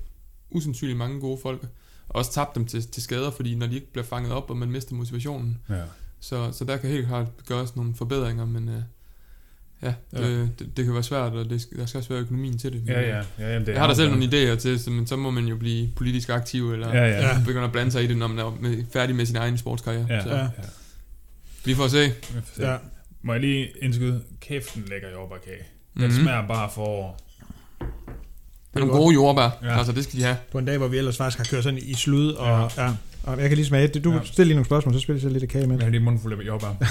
usandsynligt 0.50 0.98
mange 0.98 1.20
gode 1.20 1.40
folk. 1.42 1.62
Og 2.10 2.16
også 2.16 2.32
tabt 2.32 2.56
dem 2.56 2.66
til, 2.66 2.88
til 2.88 3.04
skader, 3.04 3.32
fordi 3.32 3.56
når 3.56 3.68
de 3.68 3.76
ikke 3.76 3.92
bliver 3.92 4.06
fanget 4.06 4.32
op, 4.32 4.50
og 4.50 4.58
man 4.58 4.72
mister 4.72 4.96
motivationen. 4.96 5.58
ja. 5.70 5.82
Så, 6.20 6.52
så 6.52 6.66
der 6.66 6.78
kan 6.78 6.90
helt 6.90 7.08
klart 7.08 7.28
gøres 7.48 7.76
nogle 7.76 7.96
forbedringer, 7.96 8.46
men 8.46 8.70
øh, 8.70 8.82
ja, 9.84 9.94
det, 10.12 10.50
det, 10.60 10.78
det 10.78 10.86
kan 10.86 10.94
være 10.94 11.04
svært, 11.04 11.32
og 11.34 11.50
det, 11.50 11.62
skal- 11.62 11.78
der 11.78 11.86
skal 11.86 11.98
også 11.98 12.10
være 12.10 12.20
økonomien 12.22 12.58
til 12.58 12.74
det. 12.74 12.82
Men, 12.86 12.94
Ja, 12.96 13.02
ja, 13.02 13.22
ja 13.40 13.54
jamen, 13.54 13.68
det 13.68 13.74
Jeg 13.74 13.82
har 13.82 13.88
da 13.88 13.94
selv 13.94 14.10
nogle 14.10 14.26
idéer 14.26 14.56
til, 14.56 14.80
så, 14.80 14.90
men 14.92 15.08
så 15.08 15.16
må 15.16 15.32
man 15.32 15.46
jo 15.46 15.56
blive 15.56 15.90
politisk 15.96 16.30
aktiv, 16.30 16.72
eller 16.74 16.88
Ja, 16.96 17.06
ja, 17.06 17.08
ja. 17.10 17.28
ja. 17.28 17.40
begynde 17.46 17.64
at 17.66 17.72
blande 17.72 17.92
sig 17.92 18.04
i 18.04 18.08
det, 18.08 18.18
når 18.18 18.28
man 18.28 18.40
er 18.40 18.58
med, 18.62 18.84
færdig 18.94 19.16
med 19.16 19.26
sin 19.26 19.36
egen 19.36 19.58
sportskarriere. 19.58 20.06
Ja, 20.10 20.24
Så 20.24 20.30
ja. 20.30 20.36
Ja. 20.36 20.42
ja. 20.42 20.50
vi 21.66 21.76
får 21.76 21.88
se. 21.88 22.06
Vi 22.06 22.14
får 22.34 22.56
se. 22.56 22.68
Ja. 22.70 22.78
Må 23.22 23.34
jeg 23.34 23.42
lige 23.42 23.68
indskyde? 23.82 24.22
Kæften 24.42 24.84
lægger 24.90 25.10
jordbærkage. 25.12 25.64
Den 25.98 26.04
Mhm. 26.04 26.12
smager 26.12 26.48
bare 26.48 26.70
for... 26.76 27.20
Det 27.80 27.86
er 28.82 28.86
nogle 28.86 28.94
gode 29.04 29.14
jordbær, 29.14 29.42
Ja. 29.62 29.68
ja. 29.68 29.78
altså 29.78 29.92
det 29.94 30.04
skal 30.04 30.20
de 30.20 30.24
have. 30.24 30.38
på 30.52 30.58
en 30.60 30.66
dag, 30.66 30.78
hvor 30.78 30.88
vi 30.88 30.98
ellers 30.98 31.18
faktisk 31.18 31.38
har 31.38 31.46
kørt 31.56 31.64
sådan 31.64 31.80
i 31.82 31.94
slud, 31.94 32.32
og, 32.32 32.48
Ja. 32.48 32.84
ja. 32.84 32.90
ja 32.90 32.94
og 33.24 33.40
jeg 33.42 33.50
kan 33.50 33.56
lige 33.58 33.66
smage 33.66 33.88
det. 33.88 34.04
Du 34.04 34.10
Ja. 34.12 34.16
ja. 34.18 34.22
stiller 34.24 34.46
lige 34.48 34.56
nogle 34.56 34.66
spørgsmål, 34.66 34.94
så 34.94 35.00
spiller 35.00 35.22
jeg 35.24 35.32
lidt 35.32 35.44
af 35.44 35.50
kage 35.50 35.68
med. 35.68 35.76
Jeg 35.78 35.86
har 35.86 35.92
lige 35.92 36.02
munden 36.04 36.22
fuld 36.22 36.40
af 36.42 36.48
jordbær. 36.48 36.68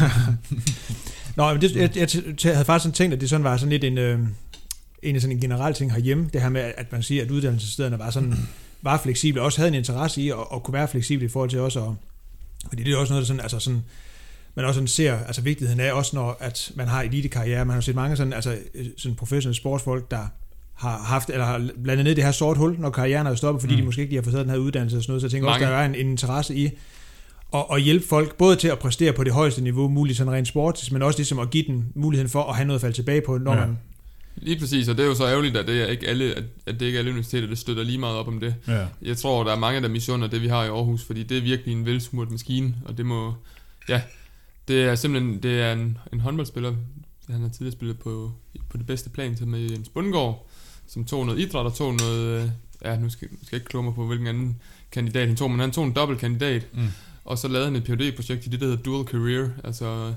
Nå, 1.37 1.53
men 1.53 1.61
det, 1.63 1.77
jeg, 1.77 1.97
jeg, 1.97 2.09
jeg 2.45 2.53
havde 2.53 2.65
faktisk 2.65 2.83
sådan 2.83 2.95
tænkt, 2.95 3.15
at 3.15 3.21
det 3.21 3.31
sådan 3.31 3.45
var 3.45 3.57
sådan 3.57 3.71
lidt 3.71 3.85
en, 3.85 3.99
øh, 3.99 4.19
en 5.03 5.21
sådan 5.21 5.37
en 5.37 5.41
generel 5.41 5.75
ting 5.75 5.93
herhjemme, 5.93 6.29
det 6.33 6.41
her 6.43 6.49
med, 6.49 6.73
at 6.77 6.93
man 6.93 7.03
siger, 7.03 7.23
at 7.25 7.31
uddannelsesstederne 7.31 7.99
var 7.99 8.11
sådan 8.11 8.35
var 8.83 8.99
fleksible, 9.03 9.43
også 9.43 9.59
havde 9.59 9.69
en 9.69 9.75
interesse 9.75 10.23
i 10.23 10.31
at, 10.31 10.37
at 10.55 10.63
kunne 10.63 10.75
være 10.75 10.89
fleksible 10.89 11.25
i 11.25 11.29
forhold 11.29 11.51
til 11.51 11.61
også 11.61 11.81
at, 11.85 11.91
fordi 12.69 12.83
det 12.83 12.93
er 12.93 12.97
også 12.97 13.13
noget, 13.13 13.23
der 13.23 13.27
sådan, 13.27 13.41
altså 13.41 13.59
sådan, 13.59 13.83
man 14.55 14.65
også 14.65 14.75
sådan 14.75 14.89
ser 14.89 15.19
altså 15.27 15.43
vigtigheden 15.43 15.81
af, 15.81 15.93
også 15.93 16.17
når 16.17 16.37
at 16.41 16.73
man 16.75 16.89
har 16.89 17.03
elitekarriere. 17.03 17.65
Man 17.65 17.75
har 17.75 17.81
set 17.81 17.95
mange 17.95 18.17
sådan, 18.17 18.33
altså, 18.33 18.57
øh, 18.75 18.87
sådan 18.97 19.17
professionelle 19.17 19.57
sportsfolk, 19.57 20.11
der 20.11 20.27
har 20.75 20.99
haft, 20.99 21.31
eller 21.31 21.45
har 21.45 21.69
blandet 21.83 22.05
ned 22.05 22.15
det 22.15 22.25
her 22.25 22.33
sort 22.33 22.57
hul, 22.57 22.77
når 22.79 22.91
karrieren 22.91 23.27
er 23.27 23.35
stoppet, 23.35 23.61
fordi 23.61 23.75
Mm. 23.75 23.81
de 23.81 23.85
måske 23.87 24.01
ikke 24.01 24.13
lige 24.13 24.23
har 24.23 24.31
fået 24.31 24.43
den 24.45 24.51
her 24.51 24.57
uddannelse 24.57 24.97
og 24.97 25.03
sådan 25.03 25.11
noget. 25.11 25.23
Så 25.23 25.27
jeg 25.27 25.31
tænker 25.31 25.49
også, 25.49 25.61
Mange. 25.61 25.75
der 25.75 25.81
er 25.81 25.87
en, 25.87 25.95
en 25.95 26.11
interesse 26.11 26.55
i 26.57 26.71
at, 27.55 27.65
at 27.73 27.83
hjælpe 27.83 28.07
folk, 28.07 28.37
både 28.37 28.57
til 28.57 28.69
at 28.69 28.79
præstere 28.79 29.13
på 29.13 29.25
det 29.25 29.33
højeste 29.33 29.63
niveau, 29.63 29.89
muligt 29.89 30.19
sådan 30.19 30.33
rent 30.33 30.49
sportsligt, 30.49 30.93
men 30.93 31.03
også 31.03 31.19
ligesom 31.19 31.39
at 31.39 31.51
give 31.51 31.65
den 31.67 31.93
muligheden 31.95 32.31
for 32.31 32.43
at 32.45 32.57
have 32.57 32.67
noget 32.67 32.79
at 32.79 32.81
falde 32.81 32.97
tilbage 32.97 33.21
på, 33.27 33.39
når 33.39 33.53
Ja. 33.55 33.61
man... 33.67 33.79
Lige 34.37 34.59
præcis, 34.59 34.89
og 34.89 34.97
det 34.97 35.03
er 35.03 35.07
jo 35.07 35.15
så 35.15 35.27
ærgerligt, 35.27 35.57
at 35.57 35.67
det 35.67 35.83
er 35.83 35.87
ikke 35.87 36.07
alle, 36.09 36.35
at, 36.35 36.45
det 36.81 36.83
ikke 36.83 36.97
er 36.97 36.99
alle 36.99 37.11
universiteter, 37.11 37.47
der 37.49 37.55
støtter 37.55 37.83
lige 37.83 37.99
meget 37.99 38.17
op 38.17 38.29
om 38.29 38.41
det. 38.41 38.55
Ja. 38.69 38.87
Jeg 39.03 39.17
tror, 39.17 39.45
der 39.45 39.53
er 39.53 39.59
mange, 39.59 39.81
der 39.83 39.89
misunder 39.89 40.29
det, 40.29 40.43
vi 40.43 40.49
har 40.49 40.65
i 40.65 40.69
Aarhus, 40.69 41.05
fordi 41.05 41.23
det 41.23 41.37
er 41.39 41.43
virkelig 41.43 41.73
en 41.73 41.87
velsmurt 41.87 42.31
maskine, 42.31 42.75
og 42.85 42.99
det 42.99 43.07
må, 43.07 43.35
ja, 43.89 44.03
det 44.69 44.83
er 44.85 44.95
simpelthen, 44.95 45.43
det 45.43 45.61
er 45.61 45.73
en, 45.73 45.99
en 46.13 46.21
håndboldspiller, 46.21 46.75
han 47.31 47.41
har 47.41 47.49
tidligere 47.49 47.73
spillet 47.73 47.99
på, 47.99 48.33
på 48.71 48.77
det 48.77 48.87
bedste 48.87 49.11
plan, 49.11 49.37
som 49.37 49.49
med 49.49 49.61
Jens 49.71 49.89
Bundgaard, 49.89 50.49
som 50.87 51.05
tog 51.05 51.27
noget 51.27 51.39
idræt 51.41 51.67
og 51.67 51.75
tog 51.75 51.95
noget, 51.95 52.43
øh, 52.43 52.49
ja, 52.85 52.97
nu 52.99 53.09
skal, 53.11 53.29
skal 53.29 53.39
jeg 53.53 53.57
ikke 53.61 53.67
kloge 53.69 53.85
mig 53.85 53.95
på, 53.95 54.07
hvilken 54.07 54.27
anden 54.27 54.57
kandidat 54.93 55.27
han 55.29 55.37
tog, 55.37 55.51
men 55.51 55.61
han 55.61 55.71
tog 55.71 55.85
en 55.85 55.93
dobbelt 55.93 56.21
kandidat, 56.21 56.67
Mm. 56.73 56.89
Og 57.25 57.39
så 57.39 57.49
lavede 57.49 57.67
han 57.67 57.77
et 57.77 57.85
phd 57.85 58.17
projekt 58.17 58.47
i 58.47 58.49
det, 58.49 58.61
der 58.61 58.67
hedder 58.67 58.83
Dual 58.83 59.07
Career, 59.07 59.49
altså 59.65 60.15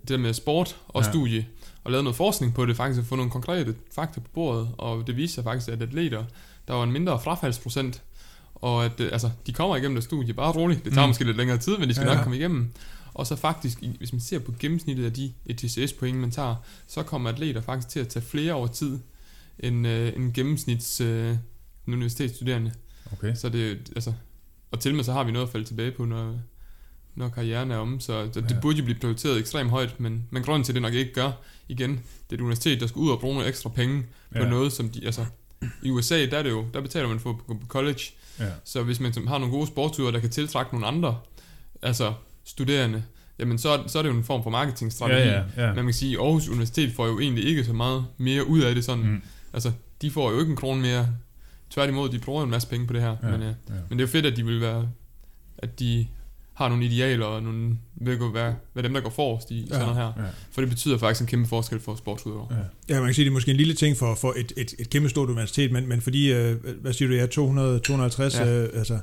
det 0.00 0.08
der 0.08 0.16
med 0.16 0.32
sport 0.34 0.76
og 0.88 1.02
Ja. 1.04 1.10
studie, 1.10 1.46
og 1.84 1.90
lavet 1.90 2.04
noget 2.04 2.16
forskning 2.16 2.54
på 2.54 2.66
det, 2.66 2.76
faktisk 2.76 3.00
at 3.00 3.06
få 3.06 3.16
nogle 3.16 3.30
konkrete 3.30 3.74
fakta 3.94 4.20
på 4.20 4.28
bordet, 4.34 4.68
og 4.78 5.06
det 5.06 5.16
viste 5.16 5.34
sig 5.34 5.44
faktisk, 5.44 5.68
at 5.68 5.82
atleter, 5.82 6.24
der 6.68 6.74
var 6.74 6.84
en 6.84 6.92
mindre 6.92 7.20
frafaldsprocent, 7.20 8.02
og 8.54 8.84
at 8.84 9.00
øh, 9.00 9.08
altså, 9.12 9.30
de 9.46 9.52
kommer 9.52 9.76
igennem 9.76 9.94
det 9.94 10.04
studie, 10.04 10.34
bare 10.34 10.52
roligt, 10.52 10.84
det 10.84 10.92
tager 10.92 11.06
Mm. 11.06 11.10
måske 11.10 11.24
lidt 11.24 11.36
længere 11.36 11.58
tid, 11.58 11.76
men 11.78 11.88
de 11.88 11.94
skal 11.94 12.08
Ja. 12.08 12.14
nok 12.14 12.22
komme 12.22 12.36
igennem. 12.38 12.72
Og 13.14 13.26
så 13.26 13.36
faktisk, 13.36 13.78
hvis 13.98 14.12
man 14.12 14.20
ser 14.20 14.38
på 14.38 14.54
gennemsnittet 14.60 15.04
af 15.04 15.12
de 15.12 15.32
ETCS-point, 15.46 16.18
man 16.18 16.30
tager, 16.30 16.54
så 16.86 17.02
kommer 17.02 17.30
atleter 17.30 17.60
faktisk 17.60 17.88
til 17.88 18.00
at 18.00 18.08
tage 18.08 18.24
flere 18.24 18.52
over 18.54 18.66
tid, 18.66 18.98
end 19.58 19.86
øh, 19.86 20.12
en 20.16 20.32
gennemsnits 20.32 21.00
øh, 21.00 21.36
universitetsstuderende. 21.86 22.72
Okay. 23.12 23.34
Så 23.34 23.48
det, 23.48 23.78
altså, 23.94 24.12
og 24.76 24.82
til 24.82 24.94
med 24.94 25.04
så 25.04 25.12
har 25.12 25.24
vi 25.24 25.32
noget 25.32 25.46
at 25.46 25.52
falde 25.52 25.66
tilbage 25.66 25.90
på, 25.90 26.04
når, 26.04 26.34
når 27.14 27.28
karrieren 27.28 27.70
er 27.70 27.76
om, 27.76 28.00
så 28.00 28.22
det, 28.22 28.36
Ja. 28.36 28.40
det 28.40 28.58
burde 28.62 28.78
jo 28.78 28.84
blive 28.84 28.98
prioriteret 29.00 29.38
ekstremt 29.38 29.70
højt, 29.70 30.00
men, 30.00 30.24
men 30.30 30.42
grunden 30.42 30.64
til, 30.64 30.72
at 30.72 30.74
det 30.74 30.82
nok 30.82 30.94
ikke 30.94 31.12
gør, 31.12 31.32
igen, 31.68 31.90
det 31.90 32.00
er 32.30 32.34
et 32.34 32.40
universitet, 32.40 32.80
der 32.80 32.86
skal 32.86 32.98
ud 32.98 33.10
og 33.10 33.20
bruge 33.20 33.34
nogle 33.34 33.48
ekstra 33.48 33.68
penge 33.70 34.02
på 34.32 34.38
Ja. 34.38 34.48
noget, 34.48 34.72
som 34.72 34.88
de, 34.88 35.06
altså, 35.06 35.24
i 35.82 35.90
USA, 35.90 36.26
der 36.26 36.38
er 36.38 36.42
det 36.42 36.50
jo, 36.50 36.64
der 36.74 36.80
betaler 36.80 37.08
man 37.08 37.20
for 37.20 37.30
at 37.30 37.36
gå 37.46 37.54
på 37.54 37.66
college, 37.66 38.00
Ja. 38.38 38.44
så 38.64 38.82
hvis 38.82 39.00
man 39.00 39.12
har 39.28 39.38
nogle 39.38 39.54
gode 39.54 39.66
sportsture, 39.66 40.12
der 40.12 40.20
kan 40.20 40.30
tiltrække 40.30 40.72
nogle 40.72 40.86
andre, 40.86 41.18
altså 41.82 42.12
studerende, 42.44 43.02
jamen 43.38 43.58
så, 43.58 43.82
så 43.86 43.98
er 43.98 44.02
det 44.02 44.10
jo 44.10 44.14
en 44.14 44.24
form 44.24 44.42
for 44.42 44.50
marketingstrategi. 44.50 45.28
Ja, 45.28 45.34
ja, 45.34 45.42
ja. 45.56 45.66
Men 45.66 45.76
man 45.76 45.84
kan 45.84 45.94
sige, 45.94 46.12
at 46.18 46.24
Aarhus 46.24 46.48
Universitet 46.48 46.92
får 46.92 47.06
jo 47.06 47.20
egentlig 47.20 47.44
ikke 47.44 47.64
så 47.64 47.72
meget 47.72 48.06
mere 48.18 48.46
ud 48.46 48.60
af 48.60 48.74
det 48.74 48.84
sådan. 48.84 49.04
Mm. 49.04 49.22
Altså, 49.52 49.72
de 50.02 50.10
får 50.10 50.32
jo 50.32 50.40
ikke 50.40 50.50
en 50.50 50.56
krone 50.56 50.80
mere. 50.80 51.08
Tværtimod, 51.70 52.08
de 52.08 52.18
bruger 52.18 52.40
jo 52.40 52.44
en 52.44 52.50
masse 52.50 52.68
penge 52.68 52.86
på 52.86 52.92
det 52.92 53.02
her. 53.02 53.16
Ja, 53.22 53.30
Men, 53.30 53.42
øh, 53.42 53.46
ja. 53.46 53.74
men 53.88 53.98
det 53.98 54.04
er 54.04 54.08
jo 54.08 54.12
fedt, 54.12 54.26
at 54.26 54.36
de 54.36 54.44
vil 54.44 54.60
være, 54.60 54.88
at 55.58 55.78
de 55.78 56.06
har 56.56 56.68
nogle 56.68 56.84
idealer, 56.84 57.26
og 57.26 57.42
nogle, 57.42 57.78
vil 57.94 58.18
gå 58.18 58.32
være, 58.32 58.54
være 58.74 58.82
dem, 58.82 58.94
der 58.94 59.00
går 59.00 59.10
forrest 59.10 59.50
i 59.50 59.60
ja. 59.60 59.66
sådan 59.66 59.80
noget 59.80 59.96
her. 59.96 60.24
Ja. 60.24 60.30
For 60.50 60.60
det 60.60 60.70
betyder 60.70 60.98
faktisk 60.98 61.20
en 61.20 61.26
kæmpe 61.26 61.48
forskel 61.48 61.80
for 61.80 61.94
sportsudøvere. 61.94 62.46
Ja. 62.50 62.94
Ja, 62.94 63.00
man 63.00 63.08
kan 63.08 63.14
sige, 63.14 63.24
det 63.24 63.30
er 63.30 63.34
måske 63.34 63.50
en 63.50 63.56
lille 63.56 63.74
ting 63.74 63.96
for, 63.96 64.14
for 64.14 64.34
et, 64.36 64.52
et, 64.56 64.74
et 64.78 64.90
kæmpe 64.90 65.08
stort 65.08 65.28
universitet, 65.28 65.72
men, 65.72 65.88
men 65.88 66.00
fordi, 66.00 66.32
øh, 66.32 66.56
hvad 66.80 66.92
siger 66.92 67.08
du, 67.08 67.14
ja, 67.14 67.26
200, 67.26 67.78
250 67.78 68.34
ja. 68.34 68.44
Ja. 68.44 68.62
øh, 68.62 68.68
altså, 68.74 68.98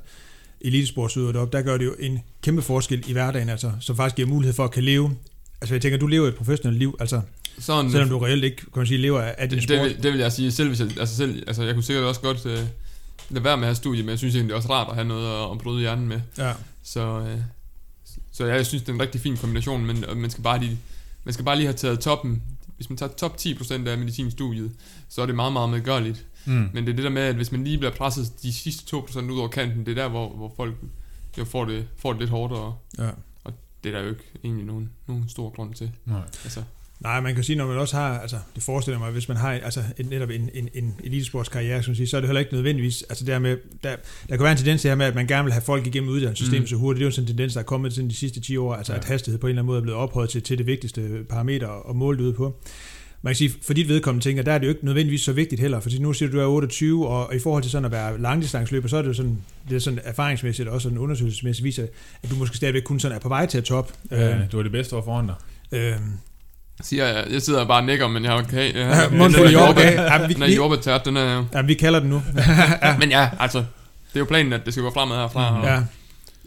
elitesportsudøvere 0.62 1.34
deroppe, 1.34 1.58
der 1.58 1.64
gør 1.64 1.78
det 1.78 1.86
jo 1.86 1.96
en 2.00 2.20
kæmpe 2.42 2.62
forskel 2.62 3.04
i 3.08 3.14
hverdagen, 3.14 3.50
altså, 3.50 3.72
som 3.80 3.96
faktisk 3.96 4.16
giver 4.16 4.28
mulighed 4.28 4.54
for 4.54 4.64
at 4.64 4.72
kan 4.72 4.84
leve. 4.84 5.16
Altså 5.62 5.76
jeg 5.76 5.82
tænker, 5.82 5.98
du 5.98 6.08
lever 6.08 6.28
et 6.28 6.36
professionelt 6.36 6.80
liv, 6.80 6.98
altså 7.00 7.22
Sådan, 7.60 7.92
selvom 7.92 8.10
du 8.10 8.18
reelt 8.20 8.44
ikke, 8.44 8.58
kan 8.58 8.72
man 8.76 8.88
sige, 8.88 8.98
lever 8.98 9.22
af, 9.22 9.50
din 9.50 9.58
det, 9.58 9.64
sport. 9.64 9.78
det, 9.78 9.84
vil, 9.84 10.04
det 10.04 10.12
vil 10.12 10.20
jeg 10.20 10.32
sige, 10.32 10.52
selv 10.52 10.68
hvis 10.70 10.80
jeg, 10.80 11.00
altså 11.00 11.16
selv, 11.16 11.44
altså 11.48 11.64
jeg 11.64 11.74
kunne 11.74 11.84
sikkert 11.84 12.06
også 12.06 12.22
godt 12.22 12.46
øh, 12.46 12.60
lade 13.30 13.44
være 13.44 13.58
med 13.58 13.64
at 13.64 13.68
have 13.68 13.76
studie, 13.76 14.04
men 14.04 14.10
jeg 14.10 14.18
synes 14.18 14.36
egentlig, 14.36 14.50
det 14.50 14.54
er 14.54 14.58
også 14.58 14.70
rart 14.74 14.88
at 14.90 14.96
have 14.96 15.08
noget 15.08 15.44
at, 15.46 15.52
at 15.52 15.58
bryde 15.58 15.80
hjernen 15.80 16.08
med. 16.08 16.22
Ja, 16.38 16.54
Så, 16.84 17.20
øh, 17.20 17.38
så 18.32 18.46
ja, 18.46 18.54
jeg 18.54 18.66
synes, 18.66 18.84
det 18.84 18.90
er 18.90 18.94
en 18.94 19.02
rigtig 19.02 19.22
fin 19.22 19.38
kombination, 19.38 19.86
men 19.86 20.06
og 20.06 20.18
man 20.18 20.30
skal 20.30 20.44
bare 20.44 20.60
lige, 20.60 20.80
man 21.24 21.34
skal 21.34 21.46
bare 21.46 21.56
lige 21.56 21.66
have 21.66 21.78
taget 21.78 22.00
toppen. 22.00 22.44
Hvis 22.76 22.90
man 22.90 22.98
tager 22.98 23.12
top 23.12 23.36
10% 23.40 23.88
af 23.88 23.98
medicinstudiet, 23.98 24.72
så 25.10 25.22
er 25.22 25.26
det 25.26 25.36
meget, 25.36 25.54
meget 25.54 25.70
medgørligt. 25.70 26.26
Mm. 26.46 26.70
Men 26.74 26.86
det 26.86 26.92
er 26.92 26.96
det 26.96 27.04
der 27.04 27.10
med, 27.10 27.22
at 27.22 27.36
hvis 27.36 27.52
man 27.52 27.64
lige 27.64 27.78
bliver 27.78 27.92
presset 27.94 28.32
de 28.44 28.54
sidste 28.54 28.98
2% 28.98 29.20
ud 29.20 29.40
over 29.40 29.48
kanten, 29.48 29.86
det 29.86 29.98
er 29.98 30.02
der, 30.04 30.10
hvor, 30.10 30.30
hvor 30.30 30.54
folk 30.58 30.76
jo 31.38 31.46
får 31.46 31.66
det, 31.66 31.88
får 31.98 32.12
det 32.12 32.20
lidt 32.20 32.30
hårdt, 32.30 32.54
og 32.54 32.76
ja. 32.98 33.10
det 33.84 33.90
er 33.90 33.98
der 33.98 34.02
jo 34.02 34.10
ikke 34.10 34.24
egentlig 34.44 34.66
nogen, 34.66 34.90
nogen 35.08 35.30
stor 35.30 35.50
grund 35.50 35.74
til. 35.74 35.92
Nej. 36.06 36.22
Altså, 36.44 36.64
Nej, 37.04 37.22
man 37.22 37.36
kan 37.36 37.44
sige, 37.44 37.56
når 37.56 37.68
man 37.68 37.78
også 37.78 37.96
har, 37.96 38.20
altså 38.20 38.38
det 38.56 38.64
forestiller 38.64 39.00
mig, 39.00 39.12
hvis 39.12 39.28
man 39.28 39.38
har 39.38 39.52
altså, 39.52 39.84
en, 39.98 40.06
netop 40.06 40.30
en, 40.30 40.50
en, 40.54 40.70
en 40.74 40.96
elitesportskarriere, 41.04 41.84
som 41.84 41.96
siger, 41.96 42.08
så 42.08 42.18
er 42.18 42.22
det 42.22 42.28
heller 42.28 42.40
ikke 42.40 42.54
nødvendigvis, 42.54 43.04
altså 43.10 43.26
der, 43.26 43.40
med, 43.40 43.58
der, 43.84 43.96
der 44.30 44.36
kan 44.36 44.44
være 44.44 44.52
en 44.52 44.58
tendens 44.58 44.82
til 44.82 44.90
her 44.90 44.96
med, 44.96 45.06
at 45.06 45.16
man 45.16 45.28
gerne 45.28 45.44
vil 45.44 45.54
have 45.54 45.62
folk 45.62 45.88
igennem 45.88 46.10
uddannelsessystemet 46.10 46.62
mm. 46.64 46.68
Så 46.68 46.76
hurtigt. 46.76 47.00
Det 47.00 47.04
er 47.04 47.08
jo 47.08 47.12
sådan 47.12 47.24
en 47.24 47.28
tendens, 47.28 47.54
der 47.54 47.60
er 47.60 47.64
kommet 47.64 47.94
sådan 47.94 48.10
de 48.10 48.16
sidste 48.16 48.42
10 48.42 48.58
år, 48.58 48.74
altså 48.74 48.94
Ja. 48.94 49.00
at 49.00 49.06
hastighed 49.06 49.40
på 49.40 49.48
en 49.48 49.50
eller 49.50 49.62
anden 49.62 49.68
måde 49.68 49.78
er 49.78 49.82
blevet 49.82 50.00
ophøjet 50.00 50.30
til, 50.30 50.42
til 50.42 50.58
det 50.58 50.68
vigtigste 50.68 51.24
parameter 51.30 51.68
og 51.68 51.96
måle 51.96 52.18
det 52.18 52.24
ud 52.24 52.34
på. 52.34 52.56
Man 53.22 53.32
kan 53.32 53.36
sige, 53.36 53.52
for 53.62 53.74
dit 53.74 53.88
vedkommende 53.90 54.26
tænker, 54.26 54.44
der 54.44 54.52
er 54.52 54.58
det 54.58 54.66
jo 54.66 54.70
ikke 54.70 54.86
nødvendigvis 54.86 55.22
så 55.22 55.34
vigtigt 55.34 55.62
heller, 55.62 55.80
fordi 55.80 56.00
nu 56.00 56.14
siger 56.14 56.30
du, 56.30 56.38
du 56.38 56.42
er 56.42 56.46
28, 56.46 57.08
og, 57.08 57.36
i 57.36 57.40
forhold 57.40 57.64
til 57.64 57.72
sådan 57.72 57.86
at 57.86 57.92
være 57.92 58.22
langdistansløber, 58.22 58.88
så 58.88 58.98
er 58.98 59.02
det 59.02 59.10
jo 59.10 59.14
sådan, 59.14 59.38
det 59.70 59.76
er 59.76 59.80
sådan 59.80 60.00
erfaringsmæssigt 60.04 60.68
og 60.68 60.74
også 60.74 60.84
sådan 60.84 60.98
undersøgelsesmæssigt 60.98 61.64
viser, 61.64 61.88
at 62.24 62.30
du 62.30 62.36
måske 62.36 62.58
stadigvæk 62.58 62.84
kun 62.84 63.00
sådan 63.00 63.16
er 63.16 63.20
på 63.20 63.30
vej 63.30 63.46
til 63.46 63.58
at 63.58 63.64
top. 63.64 63.92
Ja, 64.12 64.46
du 64.52 64.60
er 64.60 64.64
det 64.64 64.72
bedste 64.72 64.96
år 64.96 65.02
foran 65.04 65.28
dig. 65.28 65.36
Øh, 65.72 65.96
siger 66.82 67.06
jeg, 67.08 67.26
jeg 67.32 67.42
sidder 67.42 67.66
bare 67.66 67.80
og 67.82 67.86
nikker, 67.86 68.08
men 68.08 68.24
jeg 68.24 68.32
har 68.32 68.40
okay, 68.44 68.74
jeg, 68.76 69.10
Ja, 69.12 69.18
mundfuld 69.18 69.50
jordbær. 69.50 69.92
Ja, 69.92 70.28
vi- 70.28 70.34
Den 70.34 70.44
er 70.44 70.48
vi- 70.48 70.56
jordbærtært, 70.56 71.06
den 71.06 71.18
er 71.18 71.46
ja, 71.54 71.62
vi 71.62 71.74
kalder 71.74 72.00
den 72.00 72.10
nu. 72.10 72.22
Men 73.00 73.10
ja, 73.10 73.30
altså, 73.40 73.58
det 73.60 73.66
er 74.16 74.20
jo 74.20 74.26
planen, 74.26 74.54
at 74.54 74.62
det 74.66 74.74
skal 74.74 74.84
gå 74.84 74.92
fremad 74.94 75.16
herfra, 75.18 75.60
og 75.60 75.66
Ja, 75.66 75.82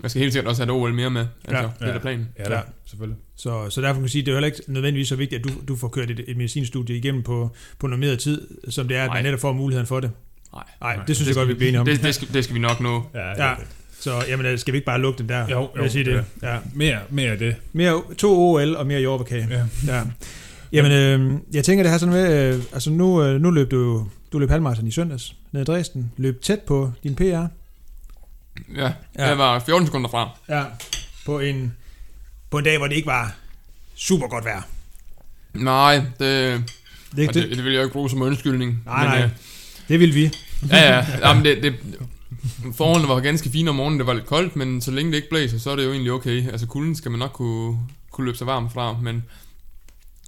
jeg 0.03 0.11
skal 0.11 0.21
helt 0.21 0.33
sikkert 0.33 0.49
også 0.51 0.63
have 0.65 0.77
et 0.77 0.83
OL 0.83 0.95
mere 0.95 1.11
med. 1.11 1.27
Altså, 1.45 1.63
Ja. 1.63 1.69
det 1.87 1.89
er 1.89 1.93
da 1.93 1.99
planen. 1.99 2.29
Ja, 2.39 2.53
Ja. 2.55 2.61
selvfølgelig. 2.87 3.19
Så, 3.37 3.71
så 3.71 3.81
derfor 3.81 3.93
kan 3.95 4.01
man 4.03 4.09
sige, 4.09 4.23
at 4.23 4.27
det 4.27 4.33
er 4.33 4.35
jo 4.35 4.37
heller 4.37 4.47
ikke 4.47 4.61
nødvendigvis 4.73 5.09
så 5.09 5.17
vigtigt, 5.17 5.39
at 5.39 5.45
du, 5.45 5.51
du 5.69 5.77
får 5.77 5.89
kørt 5.89 6.11
et, 6.11 6.25
et 6.29 6.37
medicinstudie 6.37 6.97
igennem 6.97 7.23
på, 7.23 7.51
på 7.79 7.87
normeret 7.87 8.19
tid, 8.19 8.49
som 8.71 8.89
det 8.89 8.97
er, 8.97 9.03
at 9.03 9.09
man 9.09 9.17
Nej. 9.17 9.23
netop 9.23 9.41
får 9.41 9.53
muligheden 9.53 9.87
for 9.87 10.01
det. 10.01 10.11
Nej. 10.53 10.63
Nej, 10.81 10.97
Nej, 10.97 11.05
det 11.05 11.17
synes 11.17 11.29
det 11.29 11.35
jeg 11.37 11.41
godt, 11.41 11.49
vi 11.49 11.55
bliver 11.55 11.69
enige 11.69 11.81
om. 11.81 11.87
Det, 11.87 12.03
det, 12.03 12.15
skal, 12.15 12.29
det 12.33 12.45
skal 12.45 12.55
vi 12.55 12.61
nok 12.61 12.81
nå. 12.81 13.03
Ja, 13.15 13.49
Ja. 13.49 13.55
Så 14.07 14.25
jamen, 14.29 14.47
øh, 14.47 14.59
skal 14.59 14.73
vi 14.73 14.77
ikke 14.77 14.87
bare 14.87 15.01
lukke 15.01 15.19
den 15.19 15.29
der? 15.29 15.47
Jo, 15.51 15.71
jo, 15.77 15.83
jeg 15.83 15.91
sige 15.91 16.05
det? 16.05 16.15
det 16.15 16.49
Ja. 16.49 16.59
Mere, 16.75 16.99
mere 17.11 17.31
af 17.31 17.39
det. 17.39 17.57
Mere, 17.73 18.03
to 18.19 18.39
OL 18.39 18.77
og 18.77 18.87
mere 18.87 19.01
jordbærkage. 19.01 19.49
Ja. 19.51 19.95
Ja. 19.97 20.03
Jamen, 20.73 20.93
øh, 20.93 21.41
jeg 21.53 21.65
tænker 21.65 21.83
det 21.83 21.91
her 21.93 21.99
sådan 21.99 22.15
med, 22.15 22.55
øh, 22.55 22.63
altså 22.73 22.91
nu, 22.91 23.23
øh, 23.23 23.41
nu 23.41 23.51
løb 23.51 23.71
du 23.71 24.07
du 24.33 24.39
løb 24.39 24.51
halvmarathon 24.51 24.87
i 24.87 24.91
søndags 24.91 25.35
nede 25.53 25.63
i 25.63 25.65
Dresden, 25.65 26.13
løb 26.17 26.43
tæt 26.43 26.61
på 26.61 26.93
din 27.03 27.15
PR. 27.15 27.23
Ja, 27.23 27.47
Ja. 28.77 28.93
ja. 29.19 29.27
jeg 29.29 29.39
var 29.39 29.59
14 29.59 29.87
sekunder 29.87 30.11
fra. 30.11 30.29
Ja. 30.49 30.65
På 31.27 31.41
en, 31.41 31.75
på 32.51 32.59
en 32.59 32.65
dag, 32.65 32.79
hvor 32.79 32.87
det 32.87 32.97
ikke 32.97 33.07
var 33.07 33.35
super 33.95 34.27
godt 34.29 34.45
vejr. 34.45 34.63
Nej, 35.55 35.95
det, 35.97 36.09
Det, 36.19 36.29
er 36.29 36.63
det, 37.17 37.35
det, 37.35 37.51
det 37.57 37.65
vil 37.65 37.73
jeg 37.73 37.79
jo 37.79 37.83
ikke 37.85 37.93
bruge 37.93 38.11
som 38.11 38.23
undskyldning. 38.23 38.83
Nej, 38.87 39.05
nej. 39.05 39.23
øh, 39.25 39.31
det 39.89 40.01
vil 40.01 40.15
vi. 40.15 40.31
ja, 40.71 40.97
ja. 40.97 41.05
Jamen, 41.29 41.45
det, 41.45 41.63
det, 41.63 41.75
forholdene 42.79 43.09
var 43.09 43.21
ganske 43.21 43.51
fine 43.51 43.71
om 43.71 43.77
morgenen, 43.77 43.99
det 43.99 44.07
var 44.07 44.15
lidt 44.15 44.27
koldt, 44.27 44.57
men 44.57 44.81
så 44.81 44.91
længe 44.91 45.11
det 45.11 45.17
ikke 45.17 45.29
blæser, 45.29 45.59
så 45.59 45.71
er 45.71 45.77
det 45.77 45.85
jo 45.85 45.91
egentlig 45.91 46.13
okay. 46.13 46.51
Altså 46.51 46.67
kulden 46.67 46.95
skal 46.95 47.11
man 47.11 47.19
nok 47.19 47.33
kunne, 47.33 47.79
kunne 48.11 48.25
løbe 48.25 48.39
sig 48.39 48.47
varm 48.47 48.71
fra, 48.71 48.97
men 49.03 49.25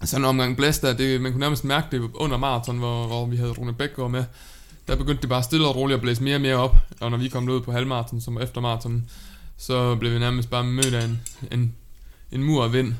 sådan 0.04 0.20
en 0.20 0.28
omgang 0.28 0.56
blæst 0.56 0.82
der, 0.82 0.92
det, 0.92 1.20
man 1.20 1.32
kunne 1.32 1.40
nærmest 1.40 1.64
mærke 1.64 1.86
det 1.90 2.10
under 2.14 2.36
maraton, 2.36 2.78
hvor, 2.78 3.06
hvor 3.06 3.26
vi 3.26 3.36
havde 3.36 3.50
Rune 3.50 3.72
Bækgaard 3.72 4.10
med. 4.10 4.24
Der 4.88 4.96
begyndte 4.96 5.22
det 5.22 5.28
bare 5.28 5.42
stille 5.42 5.68
og 5.68 5.76
roligt 5.76 5.94
at 5.94 6.00
blæse 6.00 6.22
mere 6.22 6.36
og 6.36 6.40
mere 6.40 6.56
op, 6.56 6.76
og 7.00 7.10
når 7.10 7.18
vi 7.18 7.28
kom 7.28 7.48
ud 7.48 7.60
på 7.60 7.72
halvmaraton, 7.72 8.20
som 8.20 8.34
var 8.34 8.40
efter 8.40 8.60
maraton, 8.60 9.10
så 9.56 9.94
blev 9.94 10.12
vi 10.12 10.18
nærmest 10.18 10.50
bare 10.50 10.64
mødt 10.64 10.94
af 10.94 11.04
en, 11.04 11.20
en, 11.52 11.74
en 12.32 12.42
mur 12.42 12.64
af 12.64 12.72
vind. 12.72 12.94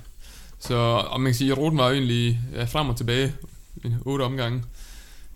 Så 0.59 0.75
og 1.11 1.21
man 1.21 1.33
kan 1.33 1.39
sige, 1.39 1.53
at 1.53 1.59
ruten 1.59 1.79
var 1.79 1.89
jo 1.89 1.95
egentlig 1.95 2.41
ja, 2.55 2.65
frem 2.65 2.89
og 2.89 2.97
tilbage, 2.97 3.33
en 3.85 3.97
otte 4.05 4.23
omgange, 4.23 4.63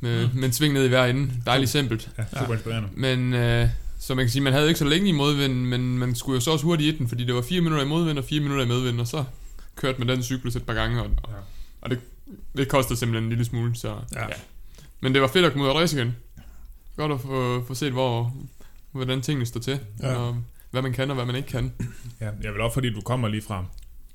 med, 0.03 0.27
mm. 0.29 0.35
med 0.39 0.45
en 0.45 0.53
sving 0.53 0.75
ned 0.75 0.85
i 0.85 0.89
hver 0.89 1.05
ende. 1.07 1.31
Dejligt 1.47 1.71
simpelt. 1.71 2.11
Ja, 2.19 2.25
super 2.41 2.53
inspirerende. 2.55 2.89
Men 2.97 3.35
øh, 3.35 3.69
så 3.99 4.15
man 4.15 4.25
kan 4.25 4.31
sige, 4.31 4.43
man 4.43 4.53
havde 4.53 4.69
ikke 4.69 4.79
så 4.79 4.85
længe 4.85 5.09
i 5.09 5.13
modvind, 5.13 5.55
men 5.67 5.99
man 5.99 6.15
skulle 6.15 6.35
jo 6.37 6.41
så 6.41 6.51
også 6.51 6.65
hurtigt 6.65 6.95
i 6.95 6.99
den, 6.99 7.09
fordi 7.09 7.25
det 7.25 7.35
var 7.35 7.43
4 7.43 7.61
minutter 7.61 7.85
i 7.85 7.89
modvind 7.89 8.19
og 8.19 8.25
4 8.25 8.41
minutter 8.41 8.65
i 8.65 8.69
medvind, 8.69 9.01
og 9.01 9.07
så 9.07 9.25
kørte 9.77 9.99
man 9.99 10.09
den 10.09 10.23
cyklus 10.23 10.57
et 10.57 10.67
par 10.67 10.75
gange, 10.75 11.03
og, 11.03 11.11
Ja. 11.29 11.35
og 11.81 11.91
det, 11.91 11.99
det 12.57 12.69
kostede 12.69 12.99
simpelthen 12.99 13.25
en 13.25 13.29
lille 13.31 13.45
smule, 13.45 13.77
så 13.77 13.89
Ja. 13.89 13.95
ja. 14.15 14.23
ja. 14.23 14.35
Men 15.01 15.13
det 15.15 15.23
var 15.23 15.29
fedt 15.29 15.45
at 15.45 15.53
komme 15.53 15.65
ud 15.65 15.71
og 15.71 15.77
race 15.77 15.97
igen. 15.97 16.17
Godt 16.97 17.13
at 17.13 17.21
få, 17.21 17.65
få 17.67 17.75
set, 17.75 17.93
hvor, 17.93 18.37
hvordan 18.93 19.21
tingene 19.23 19.47
står 19.47 19.61
til, 19.61 19.79
Ja. 20.03 20.09
ja. 20.11 20.17
og 20.17 20.37
hvad 20.71 20.83
man 20.83 20.93
kan 20.93 21.11
og 21.11 21.15
hvad 21.15 21.27
man 21.27 21.37
ikke 21.37 21.49
kan. 21.49 21.73
Ja, 22.21 22.29
jeg 22.43 22.53
vil 22.53 22.61
også, 22.61 22.75
fordi 22.75 22.93
du 22.93 23.01
kommer 23.01 23.29
lige 23.29 23.43
fra, 23.43 23.65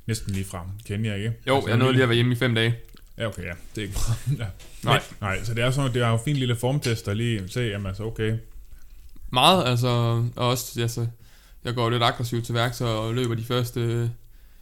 næsten 0.08 0.34
lige 0.34 0.45
fra 0.45 0.65
Kenya, 0.86 1.15
ikke? 1.15 1.34
Jo, 1.47 1.56
Altså, 1.56 1.69
jeg 1.69 1.78
nåede 1.78 1.93
lige 1.93 2.04
at 2.04 2.10
være 2.10 2.15
hjemme 2.15 2.32
i 2.32 2.36
fem 2.36 2.56
dage. 2.56 2.76
Ja, 3.18 3.28
okay, 3.28 3.44
ja. 3.44 3.54
Det 3.76 3.82
er 3.82 3.82
ikke 3.82 3.94
bra. 3.94 4.14
ja. 4.44 4.46
Nej. 4.84 5.02
Nej, 5.22 5.44
så 5.44 5.54
det 5.54 5.64
er 5.64 5.72
sådan, 5.72 5.94
det 5.94 6.02
er 6.02 6.08
jo 6.08 6.14
en 6.14 6.20
fin 6.26 6.36
lille 6.36 6.56
formtest 6.56 7.08
at 7.08 7.18
lige 7.18 7.50
se, 7.50 7.60
jamen 7.60 7.88
altså, 7.88 8.04
okay. 8.04 8.38
Meget, 9.32 9.66
altså, 9.66 9.88
og 10.36 10.48
også, 10.48 10.82
altså, 10.82 11.08
jeg 11.64 11.76
går 11.76 11.90
lidt 11.90 12.04
aggressivt 12.04 12.46
til 12.46 12.56
værks 12.56 12.82
og 12.82 13.14
løber 13.14 13.36
de 13.36 13.44
første 13.44 14.12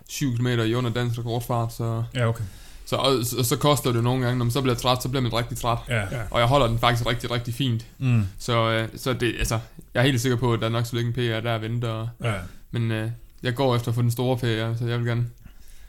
7 0.10 0.36
km 0.36 0.48
i 0.48 0.74
under 0.74 0.92
dansk 0.92 1.20
rekordfart, 1.20 1.74
så, 1.74 2.04
Ja, 2.16 2.28
okay. 2.28 2.44
så, 2.86 2.96
og, 2.96 3.26
så, 3.26 3.44
så 3.44 3.58
koster 3.58 3.92
det 3.92 4.04
nogle 4.04 4.26
gange, 4.26 4.38
når 4.38 4.46
man 4.46 4.52
så 4.52 4.62
bliver 4.62 4.76
træt, 4.76 5.04
så 5.04 5.10
bliver 5.10 5.22
man 5.22 5.34
rigtig 5.34 5.58
træt. 5.58 5.78
Ja. 5.90 6.02
Ja. 6.02 6.22
Og 6.32 6.40
jeg 6.40 6.48
holder 6.48 6.68
den 6.68 6.80
faktisk 6.80 7.10
rigtig, 7.10 7.32
rigtig 7.32 7.54
fint. 7.54 7.86
Mm. 7.98 8.24
Så, 8.40 8.70
øh, 8.72 8.90
så 8.96 9.14
det, 9.14 9.36
altså, 9.40 9.60
jeg 9.94 10.00
er 10.00 10.06
helt 10.06 10.22
sikker 10.22 10.38
på, 10.38 10.54
at 10.54 10.60
der 10.60 10.66
er 10.66 10.70
nok 10.70 10.86
så 10.86 10.96
længe 10.96 11.14
PR, 11.14 11.40
der 11.40 11.52
er 11.52 11.58
venter. 11.58 12.08
Ja. 12.24 12.34
Men 12.72 12.92
øh, 12.92 13.10
jeg 13.44 13.56
går 13.56 13.76
efter 13.76 13.90
at 13.90 13.96
få 13.96 14.02
den 14.02 14.12
store 14.12 14.38
PR, 14.38 14.78
så 14.80 14.86
jeg 14.88 15.00
vil 15.00 15.08
gerne 15.08 15.26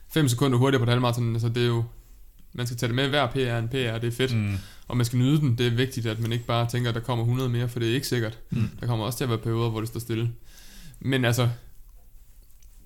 5 0.08 0.28
sekunder 0.28 0.58
hurtigere 0.58 0.78
på 0.78 0.84
et 0.84 0.88
halvmarathon. 0.88 1.32
Altså, 1.32 1.48
det 1.48 1.62
er 1.62 1.66
jo, 1.66 1.84
man 2.56 2.66
skal 2.66 2.76
tage 2.78 2.88
det 2.88 2.94
med 2.96 3.08
hver 3.08 3.26
PR 3.26 3.38
er 3.38 3.58
en 3.58 3.68
PR, 3.68 3.98
det 3.98 4.04
er 4.04 4.10
fedt. 4.10 4.36
Mm. 4.36 4.54
Og 4.88 4.96
man 4.96 5.06
skal 5.06 5.18
nyde 5.18 5.40
den. 5.40 5.58
Det 5.58 5.66
er 5.66 5.70
vigtigt, 5.70 6.06
at 6.06 6.20
man 6.20 6.32
ikke 6.32 6.44
bare 6.44 6.68
tænker, 6.70 6.88
at 6.88 6.94
der 6.94 7.00
kommer 7.00 7.24
100 7.24 7.48
mere, 7.50 7.68
for 7.68 7.78
det 7.78 7.90
er 7.90 7.94
ikke 7.94 8.06
sikkert. 8.06 8.38
Mm. 8.50 8.68
Der 8.80 8.86
kommer 8.86 9.04
også 9.06 9.18
til 9.18 9.24
at 9.24 9.30
være 9.30 9.38
perioder, 9.38 9.70
hvor 9.70 9.80
det 9.80 9.88
står 9.88 10.00
stille. 10.00 10.30
Men 11.00 11.24
altså, 11.24 11.48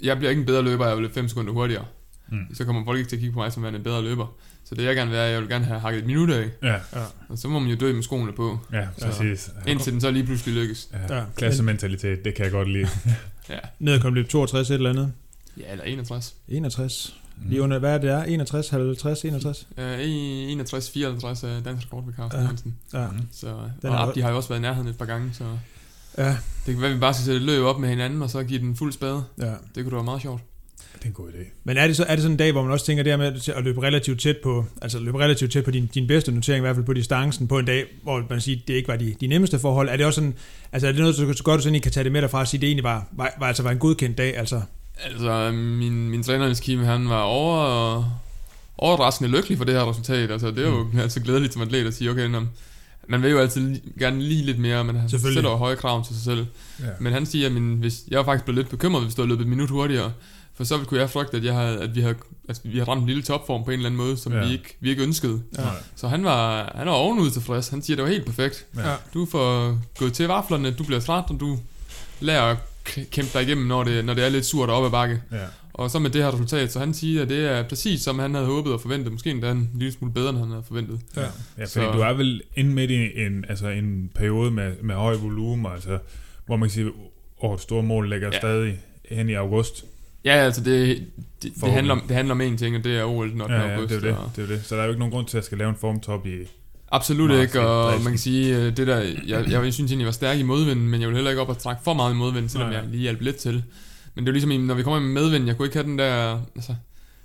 jeg 0.02 0.16
bliver 0.16 0.30
ikke 0.30 0.40
en 0.40 0.46
bedre 0.46 0.62
løber, 0.62 0.86
jeg 0.86 0.96
vil 0.96 1.02
løbe 1.02 1.14
5 1.14 1.28
sekunder 1.28 1.52
hurtigere. 1.52 1.84
Mm. 2.28 2.54
Så 2.54 2.64
kommer 2.64 2.84
folk 2.84 2.98
ikke 2.98 3.08
til 3.10 3.16
at 3.16 3.20
kigge 3.20 3.32
på 3.32 3.38
mig 3.38 3.52
som 3.52 3.62
værende 3.62 3.76
en 3.78 3.82
bedre 3.84 4.02
løber. 4.02 4.26
Så 4.64 4.74
det 4.74 4.84
jeg 4.84 4.94
gerne 4.96 5.10
vil, 5.10 5.16
at 5.18 5.32
jeg 5.32 5.40
vil 5.40 5.48
gerne 5.48 5.64
have 5.64 5.80
hakket 5.80 5.98
et 6.00 6.06
minut 6.06 6.30
af. 6.30 6.50
Ja, 6.62 6.76
Og 7.28 7.38
så 7.38 7.48
må 7.48 7.58
man 7.58 7.70
jo 7.70 7.76
dø 7.76 7.92
med 7.94 8.02
skoene 8.02 8.32
på, 8.32 8.58
ja, 8.72 8.88
præcis. 9.02 9.50
indtil 9.66 9.92
den 9.92 10.00
så 10.00 10.10
lige 10.10 10.26
pludselig 10.26 10.54
lykkes. 10.54 10.88
Ja. 11.08 11.16
Ja. 11.16 11.24
Klassementalitet, 11.36 12.24
det 12.24 12.34
kan 12.34 12.44
jeg 12.44 12.52
godt 12.52 12.68
lide. 12.68 12.88
Ja, 13.48 13.58
Ned 13.78 14.00
kom 14.00 14.14
løb 14.14 14.28
62 14.28 14.70
et 14.70 14.74
eller 14.74 14.90
andet. 14.90 15.12
ja 15.56 15.62
eller 15.72 15.84
61. 15.84 16.34
61. 16.48 17.16
Lige 17.48 17.62
under, 17.62 17.78
hvad 17.78 17.94
er 17.94 17.98
det 17.98 18.10
er? 18.10 18.22
61, 18.22 18.68
50, 18.68 19.24
61? 19.24 19.68
Øh, 19.78 20.00
i 20.00 20.54
61-54 20.60 21.46
er 21.46 21.60
dansk 21.64 21.86
rekord 21.86 22.04
ved 22.06 22.14
Carsten 22.14 22.40
Ja. 22.40 22.46
Hansen. 22.46 22.74
Ja. 22.92 23.06
Så, 23.32 23.46
Den 23.82 23.90
og 23.90 24.02
Abdi 24.08 24.20
har 24.20 24.30
jo 24.30 24.36
også 24.36 24.48
været 24.48 24.60
i 24.60 24.62
nærheden 24.62 24.88
et 24.88 24.98
par 24.98 25.04
gange, 25.06 25.30
så 25.32 25.44
Ja, 26.18 26.28
det 26.66 26.74
kan 26.74 26.80
være, 26.80 26.90
at 26.90 26.96
vi 26.96 27.00
bare 27.00 27.14
skal 27.14 27.24
sætte 27.24 27.40
løb 27.40 27.62
op 27.64 27.78
med 27.80 27.88
hinanden, 27.88 28.22
og 28.22 28.30
så 28.30 28.42
give 28.44 28.58
den 28.60 28.76
fuld 28.76 28.92
spade. 28.92 29.24
ja. 29.38 29.44
Det 29.44 29.54
kunne 29.74 29.90
da 29.90 29.94
være 29.94 30.04
meget 30.04 30.22
sjovt. 30.22 30.42
Det 30.94 31.02
er 31.02 31.06
en 31.08 31.12
god 31.12 31.28
idé. 31.28 31.50
Men 31.64 31.76
er 31.76 31.86
det, 31.86 31.96
så, 31.96 32.04
er 32.04 32.14
det 32.14 32.22
sådan 32.22 32.32
en 32.32 32.36
dag, 32.38 32.52
hvor 32.52 32.62
man 32.62 32.72
også 32.72 32.86
tænker 32.86 33.02
det 33.02 33.12
her 33.12 33.16
med 33.16 33.48
at 33.56 33.64
løbe 33.64 33.82
relativt 33.82 34.20
tæt 34.20 34.36
på, 34.42 34.64
altså 34.82 34.98
løbe 34.98 35.18
relativt 35.18 35.52
tæt 35.52 35.64
på 35.64 35.70
din, 35.70 35.86
din 35.86 36.06
bedste 36.06 36.32
notering, 36.32 36.60
i 36.60 36.64
hvert 36.64 36.76
fald 36.76 36.86
på 36.86 36.92
distancen, 36.92 37.48
på 37.48 37.58
en 37.58 37.64
dag, 37.64 37.84
hvor 38.02 38.24
man 38.30 38.40
siger, 38.40 38.58
det 38.68 38.74
ikke 38.74 38.88
var 38.88 38.96
de, 38.96 39.14
de 39.20 39.26
nemmeste 39.26 39.58
forhold. 39.58 39.88
Er 39.88 39.96
det 39.96 40.06
også 40.06 40.14
sådan, 40.20 40.34
altså 40.72 40.88
er 40.88 40.92
det 40.92 41.00
noget, 41.00 41.16
så, 41.16 41.32
så 41.32 41.42
godt 41.42 41.58
du 41.58 41.62
sådan, 41.62 41.80
kan 41.80 41.92
tage 41.92 42.04
det 42.04 42.12
med 42.12 42.22
derfra 42.22 42.40
og 42.40 42.48
sige, 42.48 42.60
det 42.60 42.66
egentlig 42.66 42.84
var, 42.84 43.06
var, 43.12 43.34
var, 43.38 43.46
altså 43.46 43.62
var 43.62 43.70
en 43.70 43.78
godkendt 43.78 44.18
dag, 44.18 44.36
altså? 44.36 44.60
Altså, 45.04 45.50
min, 45.52 46.10
min 46.10 46.22
træner, 46.22 46.44
Niels 46.44 46.60
Kim, 46.60 46.84
han 46.84 47.08
var 47.08 47.20
over, 47.22 48.20
overraskende 48.78 49.30
lykkelig 49.30 49.58
for 49.58 49.64
det 49.64 49.74
her 49.74 49.90
resultat. 49.90 50.30
Altså, 50.30 50.50
det 50.50 50.58
er 50.58 50.68
jo 50.68 50.88
mm. 50.92 50.98
altså 50.98 51.20
glædeligt 51.20 51.52
som 51.52 51.62
atlet 51.62 51.86
at 51.86 51.94
sige, 51.94 52.10
okay, 52.10 52.26
nå, 52.26 52.40
man 53.08 53.22
vil 53.22 53.30
jo 53.30 53.38
altid 53.38 53.80
gerne 53.98 54.22
lige 54.22 54.42
lidt 54.44 54.58
mere, 54.58 54.84
men 54.84 54.96
han 54.96 55.08
sætter 55.08 55.50
jo 55.50 55.56
høje 55.56 55.76
krav 55.76 56.04
til 56.06 56.14
sig 56.14 56.24
selv. 56.24 56.46
Ja. 56.80 56.84
Men 57.00 57.12
han 57.12 57.26
siger, 57.26 57.46
at 57.46 57.52
min, 57.52 57.76
hvis, 57.76 58.02
jeg 58.08 58.18
var 58.18 58.24
faktisk 58.24 58.44
blevet 58.44 58.56
lidt 58.56 58.68
bekymret, 58.68 59.02
hvis 59.02 59.14
du 59.14 59.22
havde 59.22 59.28
løbet 59.28 59.42
et 59.42 59.48
minut 59.48 59.70
hurtigere. 59.70 60.12
For 60.54 60.64
så 60.64 60.78
kunne 60.78 61.00
jeg 61.00 61.10
frygte, 61.10 61.36
at, 61.36 61.44
jeg 61.44 61.54
havde, 61.54 61.78
at 61.78 61.94
vi, 61.94 62.00
havde, 62.00 62.14
altså, 62.48 62.62
vi 62.64 62.70
havde 62.78 62.84
ramt 62.90 63.00
en 63.00 63.06
lille 63.06 63.22
topform 63.22 63.64
på 63.64 63.70
en 63.70 63.76
eller 63.76 63.86
anden 63.86 63.98
måde, 63.98 64.16
som 64.16 64.32
Ja. 64.32 64.46
vi, 64.46 64.52
ikke, 64.52 64.76
vi 64.80 64.90
ikke 64.90 65.02
ønskede. 65.02 65.42
Ja. 65.58 65.62
Så 65.96 66.08
han 66.08 66.24
var, 66.24 66.72
han 66.74 66.86
var 66.86 66.92
ovenud 66.92 67.30
tilfreds. 67.30 67.68
Han 67.68 67.82
siger, 67.82 67.94
at 67.94 67.98
det 67.98 68.04
var 68.04 68.10
helt 68.10 68.26
perfekt. 68.26 68.66
Ja. 68.76 68.94
Du 69.14 69.26
får 69.26 69.78
gået 69.98 70.12
til 70.12 70.26
vaflerne, 70.26 70.70
du 70.70 70.84
bliver 70.84 71.00
træt, 71.00 71.24
og 71.28 71.40
du 71.40 71.58
lærer 72.20 72.56
kæmpe 73.10 73.30
dig 73.34 73.42
igennem, 73.42 73.66
når 73.66 73.84
det, 73.84 74.04
når 74.04 74.14
det 74.14 74.24
er 74.24 74.28
lidt 74.28 74.44
surt 74.46 74.70
og 74.70 74.76
op 74.76 74.84
ad 74.84 74.90
bakke. 74.90 75.22
Ja. 75.32 75.36
Og 75.72 75.90
så 75.90 75.98
med 75.98 76.10
det 76.10 76.22
her 76.22 76.32
resultat, 76.32 76.72
så 76.72 76.78
han 76.78 76.94
siger, 76.94 77.22
at 77.22 77.28
det 77.28 77.44
er 77.50 77.62
præcis 77.68 78.02
som 78.02 78.18
han 78.18 78.34
havde 78.34 78.46
håbet 78.46 78.72
og 78.72 78.80
forventet. 78.80 79.12
Måske 79.12 79.30
endda 79.30 79.50
en 79.50 79.70
lille 79.74 79.92
smule 79.92 80.12
bedre, 80.14 80.30
end 80.30 80.38
han 80.38 80.48
havde 80.48 80.62
forventet. 80.68 81.00
Ja. 81.16 81.20
Ja, 81.20 81.26
fordi 81.58 81.66
Så- 81.68 81.92
du 81.92 81.98
er 82.00 82.12
vel 82.12 82.42
inde 82.56 82.70
midt 82.70 82.90
i 82.90 83.22
en, 83.26 83.44
altså 83.48 83.68
en 83.68 84.10
periode 84.14 84.50
med, 84.50 84.72
med 84.82 84.94
høj 84.94 85.14
volumen, 85.16 85.72
altså, 85.72 85.98
hvor 86.46 86.56
man 86.56 86.68
kan 86.68 86.74
sige, 86.74 86.90
årets 87.40 87.62
store 87.62 87.82
mål 87.82 88.10
ligger 88.10 88.28
ja. 88.32 88.38
Stadig 88.38 88.78
hen 89.10 89.28
i 89.28 89.32
august. 89.34 89.84
Ja, 90.24 90.30
altså 90.32 90.64
det, 90.64 91.02
det, 91.42 91.52
det, 91.60 91.70
handler, 91.72 91.94
om, 91.94 92.00
det 92.08 92.16
handler 92.16 92.34
om 92.34 92.40
én 92.40 92.56
ting, 92.56 92.76
og 92.76 92.84
det 92.84 92.96
er 92.98 93.04
OL 93.04 93.30
den 93.30 93.40
8. 93.40 93.54
Ja, 93.54 93.60
ja, 93.66 93.74
august. 93.74 93.88
det 93.90 93.96
er 93.96 94.00
det, 94.00 94.16
og- 94.18 94.30
det 94.36 94.42
er 94.44 94.48
det. 94.48 94.64
Så 94.64 94.74
der 94.74 94.80
er 94.80 94.84
jo 94.86 94.90
ikke 94.90 94.98
nogen 94.98 95.12
grund 95.12 95.26
til, 95.26 95.36
at 95.36 95.40
jeg 95.40 95.44
skal 95.44 95.58
lave 95.58 95.70
en 95.70 95.76
formtop 95.80 96.26
i... 96.26 96.36
Absolut 96.90 97.28
Meget 97.30 97.42
ikke, 97.42 97.60
og 97.60 98.00
man 98.00 98.12
kan 98.12 98.18
sige, 98.18 98.56
øh, 98.56 98.76
det 98.76 98.86
der, 98.86 98.96
jeg, 99.26 99.50
jeg, 99.50 99.60
synes 99.72 99.78
egentlig, 99.78 99.98
jeg 99.98 100.06
var 100.06 100.12
stærk 100.12 100.38
i 100.38 100.42
modvind, 100.42 100.80
men 100.80 101.00
jeg 101.00 101.08
vil 101.08 101.16
heller 101.16 101.30
ikke 101.30 101.42
op 101.42 101.48
og 101.48 101.58
trække 101.58 101.80
for 101.84 101.94
meget 101.94 102.12
i 102.12 102.16
modvind, 102.16 102.48
selvom 102.48 102.68
Nej. 102.70 102.78
jeg 102.78 102.88
lige 102.90 103.00
hjalp 103.00 103.20
lidt 103.20 103.36
til. 103.36 103.52
Men 104.14 104.24
det 104.26 104.30
er 104.30 104.32
jo 104.40 104.46
ligesom, 104.46 104.50
når 104.66 104.74
vi 104.74 104.82
kommer 104.82 105.00
med 105.00 105.22
medvind, 105.22 105.46
jeg 105.46 105.56
kunne 105.56 105.66
ikke 105.66 105.76
have 105.76 105.86
den 105.86 105.98
der, 105.98 106.40
altså, 106.56 106.72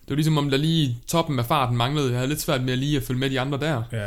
det 0.01 0.09
var 0.09 0.15
ligesom 0.15 0.37
om 0.37 0.49
der 0.49 0.57
lige 0.57 0.97
toppen 1.07 1.39
af 1.39 1.45
farten 1.45 1.77
manglede. 1.77 2.07
Jeg 2.09 2.15
havde 2.17 2.29
lidt 2.29 2.41
svært 2.41 2.63
med 2.63 2.73
at 2.73 2.79
lige 2.79 2.97
at 2.97 3.03
følge 3.03 3.19
med 3.19 3.29
de 3.29 3.39
andre 3.39 3.57
der. 3.59 3.83
Ja. 3.91 4.05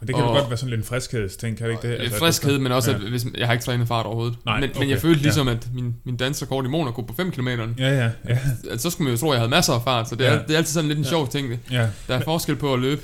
Men 0.00 0.06
det 0.06 0.14
kan 0.14 0.24
Og- 0.24 0.34
godt 0.36 0.48
være 0.50 0.56
sådan 0.56 0.70
lidt 0.70 0.78
en 0.80 0.84
friskhedsting, 0.86 1.56
kan 1.58 1.66
det 1.66 1.72
ikke 1.72 1.88
det? 1.88 1.94
Altså, 2.00 2.14
at 2.14 2.18
friskhed, 2.20 2.58
men 2.58 2.72
også, 2.72 2.90
ja. 2.90 2.96
at 2.96 3.02
hvis, 3.02 3.26
jeg 3.38 3.46
har 3.46 3.52
ikke 3.52 3.64
trænet 3.64 3.88
fart 3.88 4.06
overhovedet. 4.06 4.36
Nej, 4.46 4.60
men, 4.60 4.70
okay, 4.70 4.78
men 4.80 4.90
jeg 4.90 4.98
følte 5.00 5.18
ja. 5.18 5.22
ligesom, 5.22 5.48
at 5.48 5.68
min, 5.74 5.94
min 6.04 6.16
dansrekord 6.16 6.64
i 6.64 6.68
Monaco 6.68 7.02
på 7.02 7.14
5 7.16 7.30
km, 7.30 7.48
Ja, 7.48 7.64
ja, 7.78 8.10
ja. 8.28 8.38
altså, 8.70 8.82
så 8.82 8.90
skulle 8.90 9.04
man 9.04 9.14
jo 9.14 9.20
tro, 9.20 9.28
at 9.30 9.32
jeg 9.34 9.40
havde 9.40 9.50
masser 9.50 9.72
af 9.72 9.82
fart, 9.84 10.08
så 10.08 10.14
det 10.14 10.26
er, 10.26 10.32
Ja. 10.32 10.38
det 10.38 10.50
er 10.50 10.56
altid 10.56 10.72
sådan 10.74 10.88
lidt 10.88 10.98
en 10.98 11.04
Ja. 11.04 11.10
sjov 11.10 11.28
ting. 11.28 11.50
Det. 11.50 11.58
Ja, 11.70 11.88
Der 12.08 12.14
er 12.14 12.20
forskel 12.24 12.56
på 12.56 12.74
at 12.74 12.80
løbe 12.80 13.00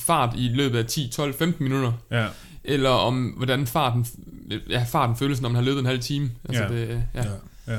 fart 0.00 0.34
i 0.36 0.48
løbet 0.48 0.78
af 0.78 0.86
10, 0.86 1.08
12, 1.12 1.34
15 1.34 1.64
minutter, 1.64 1.92
ja. 2.10 2.26
eller 2.64 2.90
om 2.90 3.34
hvordan 3.36 3.66
farten, 3.66 4.06
ja, 4.70 4.84
farten 4.88 5.16
føles, 5.16 5.40
når 5.40 5.48
man 5.48 5.56
har 5.56 5.62
løbet 5.62 5.80
en 5.80 5.86
halv 5.86 6.00
time. 6.00 6.30
Altså, 6.48 6.62
Ja. 6.62 6.68
Det, 6.68 7.02
ja. 7.14 7.24
Ja. 7.68 7.78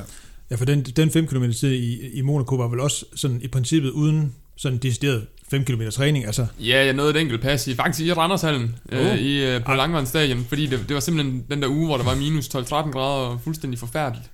Ja, 0.51 0.55
for 0.55 0.65
den, 0.65 0.83
den 0.83 1.11
5 1.11 1.27
km 1.27 1.51
tid 1.51 1.71
i, 1.71 2.09
i 2.13 2.21
Monaco 2.21 2.55
var 2.55 2.67
vel 2.67 2.79
også 2.79 3.05
sådan 3.15 3.41
i 3.41 3.47
princippet 3.47 3.89
uden 3.89 4.35
sådan 4.55 4.77
decideret 4.77 5.27
5 5.49 5.65
km 5.65 5.81
træning, 5.91 6.25
altså. 6.25 6.45
Ja, 6.59 6.85
jeg 6.85 6.93
nåede 6.93 7.09
et 7.09 7.21
enkelt 7.21 7.41
pas 7.41 7.67
i, 7.67 7.75
faktisk 7.75 8.07
i 8.07 8.13
Randershallen, 8.13 8.75
øh, 8.91 9.17
i, 9.17 9.45
øh, 9.45 9.63
på 9.63 9.71
Ej. 9.71 9.77
Langvandsstadion, 9.77 10.45
fordi 10.49 10.65
det, 10.65 10.79
det 10.87 10.93
var 10.93 10.99
simpelthen 10.99 11.45
den 11.49 11.61
der 11.61 11.67
uge, 11.67 11.85
hvor 11.85 11.97
der 11.97 12.03
var 12.03 12.15
minus 12.15 12.47
12-13 12.47 12.91
grader 12.91 13.27
og 13.29 13.41
fuldstændig 13.43 13.79
forfærdeligt. 13.79 14.29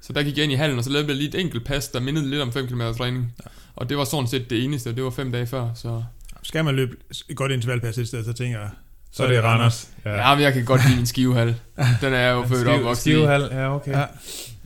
Så 0.00 0.12
der 0.12 0.22
gik 0.22 0.36
jeg 0.36 0.44
ind 0.44 0.52
i 0.52 0.56
hallen, 0.56 0.78
og 0.78 0.84
så 0.84 0.90
lavede 0.90 1.08
jeg 1.08 1.16
lige 1.16 1.28
et 1.28 1.34
enkelt 1.34 1.64
pas, 1.64 1.88
der 1.88 2.00
mindede 2.00 2.30
lidt 2.30 2.42
om 2.42 2.52
5 2.52 2.66
km 2.66 2.80
træning. 2.98 3.34
Ja. 3.44 3.50
Og 3.76 3.88
det 3.88 3.96
var 3.96 4.04
sådan 4.04 4.28
set 4.28 4.50
det 4.50 4.64
eneste, 4.64 4.88
og 4.88 4.96
det 4.96 5.04
var 5.04 5.10
fem 5.10 5.32
dage 5.32 5.46
før, 5.46 5.68
så... 5.74 6.02
Skal 6.46 6.64
man 6.64 6.74
løbe 6.76 6.96
et 7.30 7.36
godt 7.36 7.52
intervalpas 7.52 7.98
et 7.98 8.08
sted, 8.08 8.24
så 8.24 8.32
tænker 8.32 8.58
jeg, 8.60 8.68
Så 9.12 9.24
er 9.24 9.28
det 9.28 9.44
Randers. 9.44 9.90
Ja, 10.04 10.34
men 10.34 10.42
jeg 10.44 10.52
kan 10.52 10.64
godt 10.64 10.84
lide 10.86 10.96
min 10.96 11.06
skivehal. 11.06 11.54
Den 12.00 12.12
er 12.12 12.18
jeg 12.18 12.32
jo 12.34 12.42
født 12.46 12.68
op 12.68 12.80
og 12.84 12.96
Skivehal, 12.96 13.48
ja, 13.52 13.74
okay. 13.74 13.90
Ja. 13.92 13.98
Ja. 13.98 14.06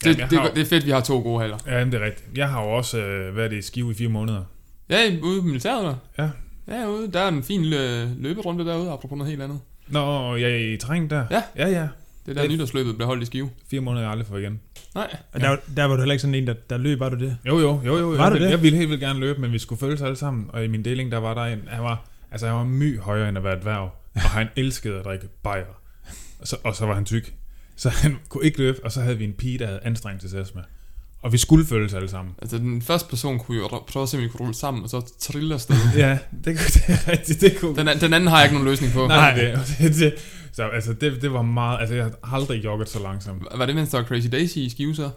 det, 0.05 0.19
Jamen, 0.19 0.31
det, 0.31 0.39
har- 0.39 0.49
det, 0.51 0.61
er 0.61 0.67
fedt, 0.67 0.87
vi 0.87 0.91
har 0.91 1.01
to 1.01 1.21
gode 1.21 1.41
haller. 1.41 1.59
Ja, 1.67 1.85
det 1.85 1.95
er 1.95 2.05
rigtigt. 2.05 2.39
Jeg 2.39 2.49
har 2.49 2.63
jo 2.63 2.69
også 2.71 2.99
øh, 2.99 3.37
været 3.37 3.53
i 3.53 3.63
Skive 3.63 3.91
i 3.91 3.95
fire 3.95 4.09
måneder. 4.09 4.43
Ja, 4.91 5.17
ude 5.23 5.39
i 5.39 5.43
militæret, 5.43 5.79
eller? 5.79 5.95
Ja. 6.19 6.29
Ja, 6.77 6.87
ude. 6.89 7.13
Der 7.13 7.21
er 7.21 7.29
en 7.29 7.43
fin 7.43 7.63
lille 7.63 8.15
løberunde 8.15 8.65
derude, 8.67 8.91
apropos 8.91 9.17
noget 9.19 9.31
helt 9.31 9.43
andet. 9.43 9.61
Nå, 9.89 10.37
jeg 10.37 10.51
er 10.51 10.75
i 10.75 10.77
terræn 10.77 11.11
der? 11.11 11.25
Ja. 11.31 11.43
Ja, 11.57 11.69
ja. 11.69 11.89
Det 12.27 12.31
er 12.31 12.35
der 12.35 12.43
Det- 12.43 12.51
nytårsløbet 12.51 12.95
bliver 12.95 13.07
holdt 13.07 13.23
i 13.23 13.27
Skive. 13.27 13.51
Fire 13.71 13.81
måneder, 13.81 14.03
jeg 14.03 14.11
aldrig 14.13 14.27
får 14.27 14.37
igen. 14.39 14.61
Nej. 14.95 15.17
Og 15.33 15.41
der, 15.41 15.57
der 15.77 15.85
var 15.85 15.95
du 15.97 16.01
heller 16.03 16.13
ikke 16.13 16.23
sådan 16.23 16.35
en, 16.35 16.47
der, 16.47 16.55
der 16.71 16.79
løb, 16.79 17.01
var 17.01 17.09
du 17.09 17.17
det? 17.19 17.37
Jo, 17.47 17.59
jo, 17.59 17.81
jo, 17.87 17.99
jo. 17.99 18.07
Var 18.09 18.17
jeg, 18.25 18.27
du 18.27 18.33
ville- 18.33 18.45
det? 18.47 18.51
Jeg 18.51 18.63
ville 18.63 18.79
helt 18.79 18.91
vildt 18.91 19.01
gerne 19.03 19.21
løbe, 19.21 19.41
men 19.41 19.53
vi 19.53 19.59
skulle 19.59 19.79
følges 19.81 20.03
alle 20.03 20.17
sammen. 20.17 20.47
Og 20.53 20.65
i 20.65 20.69
min 20.69 20.85
deling, 20.85 21.13
der 21.13 21.19
var 21.19 21.35
der 21.35 21.43
en, 21.45 21.59
han 21.69 21.83
var, 21.83 22.05
altså 22.33 22.47
han 22.47 22.57
var 22.57 22.65
my 22.65 23.01
højere 23.01 23.29
end 23.29 23.39
at 23.39 23.45
være 23.45 23.59
et 23.59 23.65
værv. 23.65 23.91
Og 24.15 24.21
han 24.21 24.49
elskede 24.57 24.99
at 24.99 25.05
drikke 25.05 25.29
bajer. 25.43 25.65
Og 26.41 26.47
så, 26.49 26.57
og 26.65 26.77
så 26.77 26.87
var 26.87 26.95
han 26.95 27.05
tyk. 27.05 27.35
Så 27.77 27.89
han 27.89 28.17
kunne 28.29 28.45
ikke 28.45 28.59
løbe, 28.59 28.79
og 28.85 28.93
så 28.93 29.01
havde 29.01 29.19
vi 29.19 29.25
en 29.25 29.33
pige, 29.33 29.59
der 29.59 29.67
havde 29.67 29.81
anstrengelsesastma. 29.83 30.61
Og 31.23 31.33
vi 31.33 31.39
skulle 31.39 31.67
følges 31.67 31.95
alle 31.95 32.09
sammen. 32.09 32.35
Altså, 32.43 32.59
den 32.59 32.83
første 32.83 33.09
person 33.11 33.39
kunne 33.39 33.59
jo 33.59 33.69
prøve 33.69 34.03
at 34.03 34.09
se, 34.09 34.17
om 34.17 34.23
vi 34.23 34.29
kunne 34.29 34.41
rulle 34.41 34.55
sammen, 34.55 34.83
og 34.83 34.89
så 34.91 35.13
trille 35.19 35.55
afsted. 35.55 35.77
Ja, 35.97 36.19
det, 36.45 36.57
kunne- 36.59 36.95
det 36.97 37.09
rigtigt. 37.09 37.41
Det 37.41 37.59
kunne 37.61 37.77
Den, 37.77 37.87
den 38.01 38.13
anden 38.13 38.27
har 38.29 38.37
jeg 38.37 38.45
ikke 38.47 38.55
nogen 38.55 38.69
løsning 38.69 38.93
på. 38.93 39.07
Nej, 39.07 39.35
det, 39.35 39.59
det, 39.79 39.95
det, 39.97 40.15
så 40.53 40.63
altså, 40.69 40.93
det, 40.93 41.23
det 41.23 41.33
var 41.33 41.43
meget... 41.43 41.81
Altså, 41.81 41.95
jeg 41.95 42.11
har 42.25 42.37
aldrig 42.37 42.65
jogget 42.65 42.89
så 42.89 43.03
langsomt. 43.03 43.43
Var 43.55 43.67
det, 43.67 43.75
mens 43.75 43.89
der 43.91 43.99
var 43.99 44.05
Crazy 44.05 44.27
Daisy 44.33 44.57
i 44.57 44.69
Skive 44.71 44.95
så? 44.95 45.11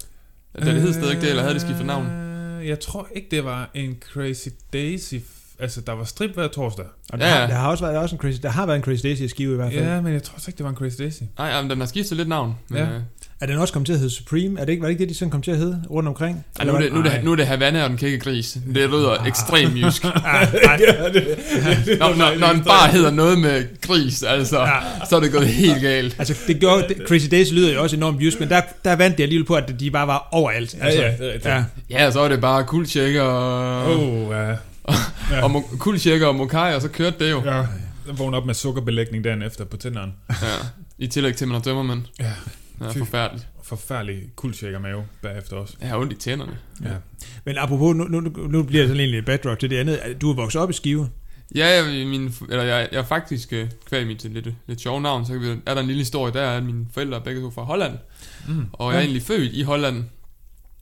Da 0.60 0.66
det 0.74 0.82
hed 0.82 0.94
stadig 0.94 1.22
det, 1.22 1.30
eller 1.30 1.42
havde 1.42 1.54
det 1.54 1.62
skiftet 1.62 1.86
navn? 1.86 2.06
Øh, 2.08 2.68
Jeg 2.68 2.80
tror 2.80 3.08
ikke, 3.16 3.28
det 3.32 3.44
var 3.44 3.70
en 3.74 3.98
Crazy 4.14 4.48
Daisy... 4.74 5.16
Altså, 5.60 5.82
der 5.82 5.92
var 5.94 6.04
strip 6.04 6.32
hver 6.34 6.48
torsdag. 6.48 6.86
Og 7.10 7.20
der, 7.20 7.28
Ja, 7.28 7.34
ja, 7.36 7.42
ja. 7.42 7.48
der 7.48 7.54
har 7.56 7.70
også 7.70 7.84
været, 7.84 7.96
der 7.96 8.02
også 8.02 8.16
en 8.16 8.20
crazy, 8.22 8.40
der 8.42 8.50
har 8.50 8.66
været 8.66 8.78
en 8.78 8.84
crazy 8.84 9.04
daisy 9.04 9.22
i 9.22 9.28
Skive 9.28 9.54
i 9.54 9.56
hvert 9.56 9.74
fald. 9.74 9.86
Ja, 9.86 10.02
men 10.02 10.14
jeg 10.14 10.24
tror 10.24 10.36
ikke, 10.48 10.58
det 10.58 10.64
var 10.64 10.70
en 10.70 10.76
Crazy 10.76 10.98
Daisy. 11.00 11.24
Nej, 11.38 11.48
jamen, 11.48 11.70
den 11.70 11.80
har 11.80 11.86
skiftet 11.88 12.18
lidt 12.18 12.28
navn. 12.30 12.56
Men, 12.70 12.78
ja. 12.80 12.90
øh, 12.92 13.02
Er 13.44 13.48
den 13.48 13.58
også 13.58 13.74
kommet 13.74 13.86
til 13.86 13.94
at 13.94 14.00
hedde 14.00 14.14
Supreme? 14.14 14.60
Er 14.60 14.66
det 14.66 14.72
ikke, 14.72 14.82
var 14.82 14.88
det 14.88 14.92
ikke 14.92 15.02
det, 15.02 15.10
de 15.10 15.16
sådan 15.16 15.30
kom 15.32 15.42
til 15.42 15.52
at 15.52 15.58
hedde 15.58 15.84
rundt 15.90 16.10
omkring? 16.10 16.46
ej, 16.60 16.66
nu, 16.66 16.74
er 16.74 16.80
det, 16.80 16.94
nu, 16.94 17.00
er 17.00 17.04
det, 17.04 17.24
nu 17.24 17.32
er 17.32 17.36
det 17.36 17.48
Havana 17.48 17.84
og 17.84 17.90
den 17.90 17.98
kække 17.98 18.20
gris. 18.20 18.58
Det 18.68 18.90
lyder 18.90 19.24
ekstremt 19.28 19.78
jysk. 19.78 20.04
ja, 20.06 20.10
det, 21.14 21.14
det, 21.86 22.00
Når, 22.00 22.16
når, 22.16 22.40
når 22.40 22.48
en 22.48 22.64
bar 22.64 22.88
hedder 22.88 23.12
noget 23.12 23.38
med 23.40 23.82
gris, 23.82 24.24
altså, 24.24 24.68
så 25.10 25.16
er 25.16 25.20
det 25.20 25.32
gået 25.32 25.48
helt 25.48 25.82
galt. 25.82 26.16
Altså, 26.20 26.34
det 26.48 26.60
gjorde, 26.60 26.88
det, 26.88 26.98
Crazy 27.08 27.28
Daisy 27.32 27.54
lyder 27.54 27.74
jo 27.74 27.82
også 27.84 27.96
enormt 27.96 28.22
jysk, 28.22 28.40
men 28.40 28.50
der, 28.50 28.62
der 28.86 28.96
vandt 28.96 29.18
de 29.18 29.24
alligevel 29.24 29.46
på, 29.46 29.56
at 29.56 29.80
de 29.80 29.92
bare 29.92 30.08
var 30.08 30.28
overalt. 30.32 30.74
Ja, 30.80 30.86
Altså, 30.86 31.02
ja, 31.02 31.08
det 31.08 31.20
er 31.22 31.26
rigtigt. 31.34 31.46
ja. 31.46 31.64
Ja, 31.90 32.12
så 32.12 32.20
er 32.20 32.30
det 32.30 32.42
bare 32.42 32.64
kuldtjekker 32.64 33.22
og, 33.22 33.98
Oh, 34.00 34.32
ja. 34.32 34.50
ja. 34.50 34.56
og 35.44 35.52
mo- 35.56 35.78
kuldtjekker 35.78 36.28
og 36.28 36.36
mokai, 36.36 36.76
og 36.76 36.82
så 36.82 36.88
kørte 36.88 37.26
det 37.26 37.32
jo. 37.32 37.42
ja. 37.46 37.56
Jeg 38.08 38.20
vågnede 38.20 38.38
op 38.42 38.46
med 38.46 38.54
sukkerbelægning 38.54 39.24
dagen 39.24 39.42
efter 39.42 39.66
på 39.66 39.78
tænderen. 39.78 40.14
Ja. 40.30 40.36
I 41.00 41.08
tillæg 41.08 41.36
til, 41.36 41.46
at 41.46 41.50
man 41.50 41.56
har 41.56 41.62
tømmermænd. 41.62 42.02
Ja. 42.20 42.26
Ja, 42.82 42.88
forfærdeligt. 42.90 43.48
Forfærdelig 43.64 44.24
kuldshaker 44.36 44.80
mave 44.80 45.04
bagefter 45.22 45.56
også. 45.58 45.74
Jeg 45.82 45.90
har 45.90 45.98
ondt 45.98 46.14
i 46.14 46.16
tænderne. 46.16 46.58
Ja. 46.84 46.94
Men 47.46 47.58
apropos, 47.58 47.96
nu, 47.96 48.04
nu, 48.04 48.20
nu 48.48 48.64
bliver 48.64 48.82
det 48.82 48.90
sådan 48.90 49.00
egentlig 49.00 49.20
et 49.20 49.26
backdrop 49.26 49.60
til 49.60 49.70
det 49.70 49.78
andet. 49.78 50.18
Du 50.22 50.30
er 50.32 50.36
vokset 50.36 50.62
op 50.62 50.70
i 50.70 50.74
Skive. 50.74 51.10
Ja, 51.56 51.68
jeg, 51.68 52.08
min, 52.08 52.34
eller 52.50 52.64
jeg, 52.64 52.90
jeg 52.92 53.00
er 53.00 53.04
faktisk, 53.04 53.54
øh, 53.54 53.70
kvæl 53.86 54.08
mit 54.08 54.24
lidt, 54.24 54.48
lidt 54.68 54.82
sjove 54.82 55.02
navn, 55.02 55.26
så 55.26 55.38
vi, 55.38 55.48
er 55.66 55.74
der 55.74 55.82
en 55.82 55.88
lille 55.88 56.00
historie, 56.02 56.34
der 56.34 56.42
er, 56.42 56.58
at 56.58 56.64
mine 56.64 56.86
forældre 56.94 57.18
er 57.18 57.24
begge 57.24 57.42
to 57.42 57.52
fra 57.52 57.64
Holland, 57.64 57.98
Mm. 58.48 58.66
og 58.74 58.92
jeg 58.92 58.98
er 58.98 59.02
egentlig 59.02 59.24
født 59.24 59.54
i 59.54 59.62
Holland, 59.62 60.04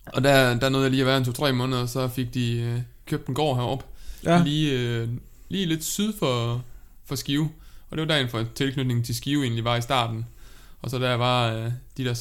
og 0.06 0.24
der, 0.24 0.60
der 0.60 0.70
nåede 0.70 0.84
jeg 0.84 0.92
lige 0.92 1.02
at 1.02 1.08
være 1.08 1.18
en 1.18 1.26
to-tre 1.26 1.54
måneder, 1.54 1.86
så 1.86 2.08
fik 2.08 2.34
de 2.34 2.58
øh, 2.62 2.80
købt 3.06 3.28
en 3.28 3.34
gård 3.34 3.56
heroppe, 3.58 3.86
Ja. 4.26 4.44
lige, 4.44 4.80
øh, 4.80 5.08
lige 5.50 5.66
lidt 5.66 5.84
syd 5.84 6.14
for, 6.20 6.64
for 7.06 7.16
Skive, 7.16 7.50
og 7.90 7.98
det 7.98 8.08
var 8.08 8.14
dagen 8.14 8.30
for 8.30 8.46
tilknytningen 8.56 9.04
til 9.06 9.16
Skive 9.16 9.44
egentlig 9.44 9.64
var 9.64 9.76
i 9.76 9.82
starten, 9.82 10.26
og 10.82 10.89
så 10.89 10.98
da 11.00 11.10
jeg 11.10 11.20
var 11.20 11.54
øh, 11.54 11.72
de 11.98 12.06
der 12.06 12.13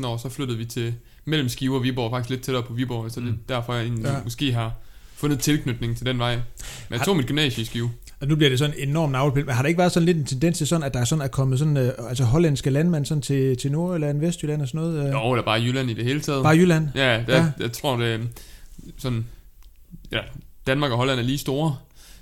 15-16 0.00 0.06
år, 0.06 0.16
så 0.16 0.28
flyttede 0.28 0.58
vi 0.58 0.64
til 0.64 0.94
mellem 1.24 1.48
Skive 1.48 1.76
og 1.76 1.82
Viborg, 1.82 2.10
faktisk 2.10 2.30
lidt 2.30 2.42
tættere 2.42 2.62
på 2.64 2.72
Viborg, 2.72 3.10
så 3.10 3.20
det 3.20 3.26
er 3.28 3.32
Mm. 3.32 3.38
derfor, 3.48 3.74
jeg 3.74 3.82
egentlig 3.82 4.04
Ja. 4.04 4.14
måske 4.24 4.52
har 4.52 4.72
fundet 5.14 5.38
tilknytning 5.40 5.96
til 5.96 6.06
den 6.06 6.18
vej. 6.18 6.34
Men 6.34 6.42
jeg 6.90 6.98
Har- 6.98 7.04
tog 7.04 7.16
mit 7.16 7.26
gymnasie 7.26 7.62
i 7.62 7.64
Skive. 7.64 7.90
Og 8.20 8.28
nu 8.28 8.36
bliver 8.36 8.50
det 8.50 8.58
sådan 8.58 8.74
en 8.78 8.88
enorm 8.88 9.10
navlepil. 9.10 9.44
Men 9.46 9.54
har 9.54 9.62
der 9.62 9.68
ikke 9.68 9.78
været 9.78 9.92
sådan 9.92 10.04
lidt 10.06 10.16
en 10.16 10.24
tendens 10.24 10.58
til 10.58 10.66
sådan, 10.66 10.82
at 10.82 10.94
der 10.94 11.00
er 11.00 11.04
sådan 11.04 11.22
er 11.24 11.28
kommet 11.28 11.58
sådan, 11.58 11.76
øh, 11.76 11.92
altså 12.08 12.24
hollandske 12.24 12.70
landmænd 12.70 13.04
sådan 13.04 13.22
til, 13.22 13.56
til 13.56 13.72
Nordjylland, 13.72 14.20
Vestjylland 14.20 14.62
og 14.62 14.68
sådan 14.68 14.80
noget? 14.80 15.06
Øh, 15.06 15.12
Jo, 15.12 15.32
eller 15.32 15.44
bare 15.44 15.60
Jylland 15.62 15.90
i 15.90 15.94
det 15.94 16.04
hele 16.04 16.20
taget. 16.20 16.42
Bare 16.42 16.56
Jylland? 16.56 16.88
Ja, 16.94 17.22
der, 17.26 17.36
Ja. 17.36 17.46
jeg 17.60 17.72
tror, 17.72 17.96
det 17.96 18.28
sådan... 18.98 19.26
Ja, 20.12 20.18
Danmark 20.66 20.90
og 20.90 20.96
Holland 20.96 21.18
er 21.18 21.24
lige 21.24 21.38
store. 21.38 21.76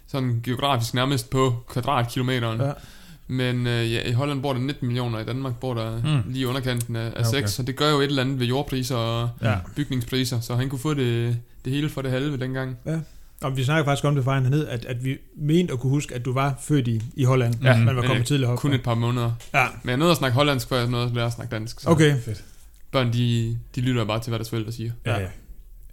Sådan 0.06 0.40
geografisk 0.44 0.94
nærmest 0.94 1.30
på 1.30 1.54
kvadratkilometeren. 1.68 2.60
Ja. 2.60 2.72
Men 3.28 3.66
øh, 3.66 3.92
ja, 3.92 4.08
i 4.08 4.12
Holland 4.12 4.42
bor 4.42 4.52
der 4.52 4.60
19 4.60 4.86
millioner, 4.86 5.18
i 5.18 5.24
Danmark 5.24 5.56
bor 5.60 5.74
der 5.74 5.96
Mm. 6.24 6.32
lige 6.32 6.48
underkanten 6.48 6.96
af, 6.96 7.00
af 7.06 7.12
Ja, 7.22 7.28
okay. 7.28 7.30
6, 7.40 7.52
så 7.52 7.62
det 7.62 7.76
gør 7.76 7.90
jo 7.90 7.98
et 8.00 8.04
eller 8.04 8.22
andet 8.22 8.40
ved 8.40 8.46
jordpriser 8.46 8.96
og 8.96 9.30
Ja. 9.42 9.54
bygningspriser, 9.76 10.40
så 10.40 10.54
han 10.54 10.68
kunne 10.68 10.78
få 10.78 10.94
det, 10.94 11.36
det 11.64 11.72
hele 11.72 11.88
for 11.88 12.02
det 12.02 12.10
halve 12.10 12.36
dengang. 12.36 12.76
Ja. 12.86 12.98
Og 13.42 13.56
vi 13.56 13.64
snakker 13.64 13.84
faktisk 13.84 14.04
om 14.04 14.14
det 14.14 14.24
fra 14.24 14.40
ned, 14.40 14.66
at, 14.68 14.84
at 14.84 15.04
vi 15.04 15.16
mente 15.36 15.72
at 15.72 15.78
kunne 15.80 15.90
huske, 15.90 16.14
at 16.14 16.24
du 16.24 16.32
var 16.32 16.54
født 16.60 16.88
i, 16.88 17.02
i 17.16 17.24
Holland, 17.24 17.54
Ja, 17.62 17.76
man 17.76 17.96
var 17.96 18.02
kommet 18.02 18.26
tidligt 18.26 18.50
op. 18.50 18.58
Kun 18.58 18.72
et 18.72 18.82
par 18.82 18.94
måneder. 18.94 19.32
Ja, 19.54 19.66
Men 19.82 19.88
jeg 19.90 19.96
nåede 19.96 20.10
at 20.10 20.16
snakke 20.18 20.34
hollandsk, 20.34 20.68
før 20.68 20.78
jeg 20.78 20.88
nåede 20.88 21.06
at 21.06 21.14
lære 21.14 21.26
at 21.26 21.32
snakke 21.32 21.50
dansk. 21.54 21.80
Så 21.80 21.90
okay. 21.90 22.16
Fedt. 22.20 22.44
børn, 22.92 23.12
de, 23.12 23.56
de 23.74 23.80
lytter 23.80 24.04
bare 24.04 24.20
til, 24.20 24.30
hvad 24.30 24.38
deres 24.38 24.50
forældre 24.50 24.72
siger. 24.72 24.92
Ja, 25.06 25.18
Ja. 25.20 25.26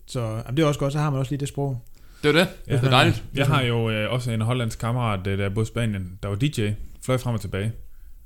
Så 0.05 0.19
jamen, 0.21 0.57
det 0.57 0.63
er 0.63 0.67
også 0.67 0.79
godt, 0.79 0.93
så 0.93 0.99
har 0.99 1.09
man 1.09 1.19
også 1.19 1.31
lige 1.31 1.39
det 1.39 1.47
sprog. 1.47 1.81
Det 2.23 2.29
er 2.29 2.33
det. 2.33 2.47
Ja. 2.67 2.75
Det 2.77 2.83
er 2.83 2.89
dejligt. 2.89 3.23
Jeg 3.35 3.47
har 3.47 3.61
jo 3.61 3.89
øh, 3.89 4.11
også 4.13 4.31
en 4.31 4.41
hollandsk 4.41 4.79
kammerat, 4.79 5.27
øh, 5.27 5.37
der 5.37 5.49
boede 5.49 5.67
i 5.67 5.67
Spanien, 5.67 6.11
der 6.23 6.29
var 6.29 6.35
DJ, 6.35 6.67
fløj 7.05 7.17
frem 7.17 7.33
og 7.35 7.41
tilbage, 7.41 7.73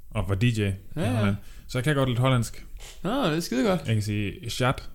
og 0.09 0.29
var 0.29 0.35
DJ 0.35 0.61
ja, 0.61 0.67
i 0.67 0.73
ja. 0.95 1.15
Holland. 1.15 1.35
Så 1.67 1.77
jeg 1.77 1.83
kan 1.83 1.95
godt 1.95 2.09
lidt 2.09 2.19
hollandsk. 2.19 2.65
Nå, 3.03 3.25
det 3.25 3.37
er 3.37 3.39
skide 3.39 3.67
godt. 3.69 3.81
Jeg 3.85 3.95
kan 3.95 4.03
sige 4.03 4.49
chat. 4.49 4.89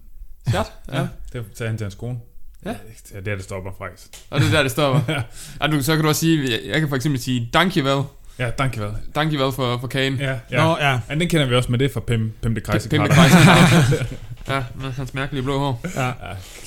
Chat. 0.51 0.73
Ja. 0.89 1.01
Ja. 1.01 1.09
Det 1.33 1.45
sagde 1.55 1.71
han 1.71 1.79
til 1.79 1.85
hans 1.85 1.95
kone. 1.95 2.19
Ja. 2.65 2.71
Det 2.71 3.17
er 3.17 3.21
der, 3.21 3.35
det 3.35 3.45
stopper 3.45 3.71
faktisk. 3.79 4.09
Og 4.31 4.41
det 4.41 4.47
er 4.47 4.51
der, 4.51 4.63
det 4.63 4.73
stopper. 4.73 5.13
ja, 5.61 5.67
du, 5.67 5.83
så 5.83 5.95
kan 5.95 6.03
du 6.03 6.09
også 6.09 6.21
sige, 6.21 6.51
jeg, 6.51 6.61
jeg 6.65 6.81
kan 6.81 6.89
for 6.89 6.97
eksempel 6.97 7.21
sige, 7.21 7.51
dankjewel. 7.53 8.05
Ja, 8.39 8.51
dankjewel. 8.51 8.93
Dankjewel 9.15 9.53
for, 9.53 9.79
for 9.81 9.87
kagen. 9.87 10.17
Ja, 10.21 10.25
Ja. 10.31 10.37
ja. 10.51 10.65
Nå, 10.65 10.77
ja. 10.81 10.91
ja. 11.09 11.15
den 11.15 11.29
kender 11.29 11.47
vi 11.47 11.55
også 11.55 11.71
med 11.71 11.79
det 11.79 11.91
fra 11.93 12.01
Pim, 12.01 12.33
Pim 12.43 12.55
de 12.55 12.61
Kreise. 12.61 12.89
Pimpe 12.89 13.09
Kreisen. 13.09 13.39
ja, 14.49 14.63
med 14.83 14.93
hans 14.97 15.15
mærkelige 15.15 15.43
blå 15.43 15.59
hår. 15.59 15.81
ja. 15.97 16.07
Ja, 16.07 16.13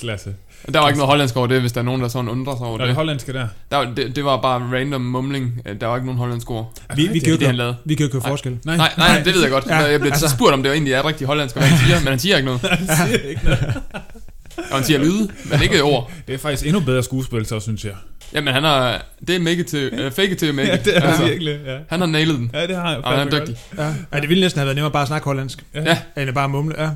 klasse. 0.00 0.34
Der 0.74 0.80
var 0.80 0.88
ikke 0.88 0.98
noget 0.98 1.08
hollandsk 1.08 1.36
over 1.36 1.46
det, 1.46 1.60
hvis 1.60 1.72
der 1.72 1.80
er 1.80 1.84
nogen, 1.84 2.00
der 2.02 2.08
sådan 2.08 2.28
undrer 2.30 2.56
sig 2.56 2.62
over 2.66 2.72
Og 2.72 2.78
det 2.78 2.86
det. 2.86 2.94
hollandske 2.94 3.32
der. 3.32 3.48
Der, 3.70 3.94
det. 3.94 4.16
Det 4.16 4.24
var 4.24 4.40
bare 4.42 4.60
random 4.78 5.00
mumling. 5.00 5.60
Der 5.80 5.86
var 5.86 5.96
ikke 5.96 6.06
nogen 6.06 6.18
hollandsk 6.18 6.50
ord. 6.50 6.72
Vi, 6.96 7.06
vi, 7.06 7.18
kan 7.18 7.32
Det 7.32 7.40
jo 7.42 7.46
er 7.46 7.50
han 7.52 7.54
ikke, 7.68 7.74
vi 7.84 7.94
kan 7.94 8.06
jo 8.06 8.16
ikke 8.16 8.28
forskel. 8.28 8.58
Nej, 8.64 8.76
Nej, 8.76 8.92
nej, 8.98 9.22
det 9.24 9.34
ved 9.34 9.42
jeg 9.42 9.50
godt. 9.50 9.66
Ja, 9.70 9.76
Jeg 9.76 10.00
blev 10.00 10.12
altså- 10.12 10.28
så 10.28 10.34
spurgt, 10.34 10.52
om 10.54 10.62
det 10.62 10.68
var 10.70 10.74
egentlig 10.74 10.92
er 10.92 11.06
rigtig 11.06 11.26
hollandsk, 11.26 11.56
og 11.56 11.62
hvad 11.62 11.70
han 11.70 11.78
siger, 11.86 11.98
men 11.98 12.08
han 12.14 12.18
siger 12.18 12.36
ikke 12.36 12.46
noget. 12.46 12.62
Og 14.70 14.76
han 14.76 14.84
siger 14.84 14.98
lyde, 14.98 15.28
men 15.50 15.62
ikke 15.62 15.82
ord. 15.82 16.10
Det 16.26 16.34
er 16.34 16.38
faktisk 16.38 16.66
endnu 16.66 16.80
bedre 16.80 17.02
skuespil, 17.02 17.46
så 17.46 17.60
synes 17.60 17.84
jeg. 17.84 17.92
Jamen, 18.34 18.54
han 18.54 18.62
har... 18.62 19.06
Det 19.28 19.36
er 19.36 19.40
make 19.40 19.56
it 19.60 19.66
to... 19.66 19.76
Uh, 20.06 20.12
fake 20.12 20.30
it 20.32 20.38
to 20.38 20.46
make 20.52 20.74
it. 20.74 20.88
Altså, 20.94 21.24
virkelig. 21.24 21.60
Ja, 21.66 21.78
Han 21.88 22.00
har 22.00 22.06
nailet 22.06 22.36
den. 22.38 22.50
ja 22.54 22.66
det 22.66 22.76
har 22.76 22.90
jeg. 22.90 23.04
Og 23.04 23.18
han 23.18 23.28
er 23.32 23.38
dygtig. 23.40 23.56
Ja. 23.78 23.94
ja, 24.12 24.20
det 24.20 24.28
ville 24.28 24.40
næsten 24.40 24.58
have 24.58 24.66
været 24.66 24.76
nemmere 24.76 24.92
bare 24.92 25.02
at 25.02 25.08
snakke 25.08 25.24
hollandsk, 25.24 25.64
Ja. 25.74 25.82
Ja. 25.82 25.98
end 26.22 26.28
at 26.28 26.34
bare 26.34 26.48
mumle. 26.48 26.82
Ja. 26.82 26.90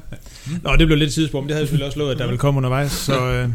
Nå, 0.62 0.76
det 0.76 0.86
blev 0.86 0.98
lidt 0.98 1.12
tidsspor, 1.12 1.40
men 1.40 1.48
det 1.48 1.54
havde 1.54 1.60
jeg 1.62 1.68
selvfølgelig 1.68 1.86
også 1.86 1.98
lovet, 1.98 2.12
at 2.12 2.18
der 2.18 2.26
ville 2.26 2.38
komme 2.38 2.58
undervejs. 2.58 2.92
Så 2.92 3.30
øh, 3.32 3.48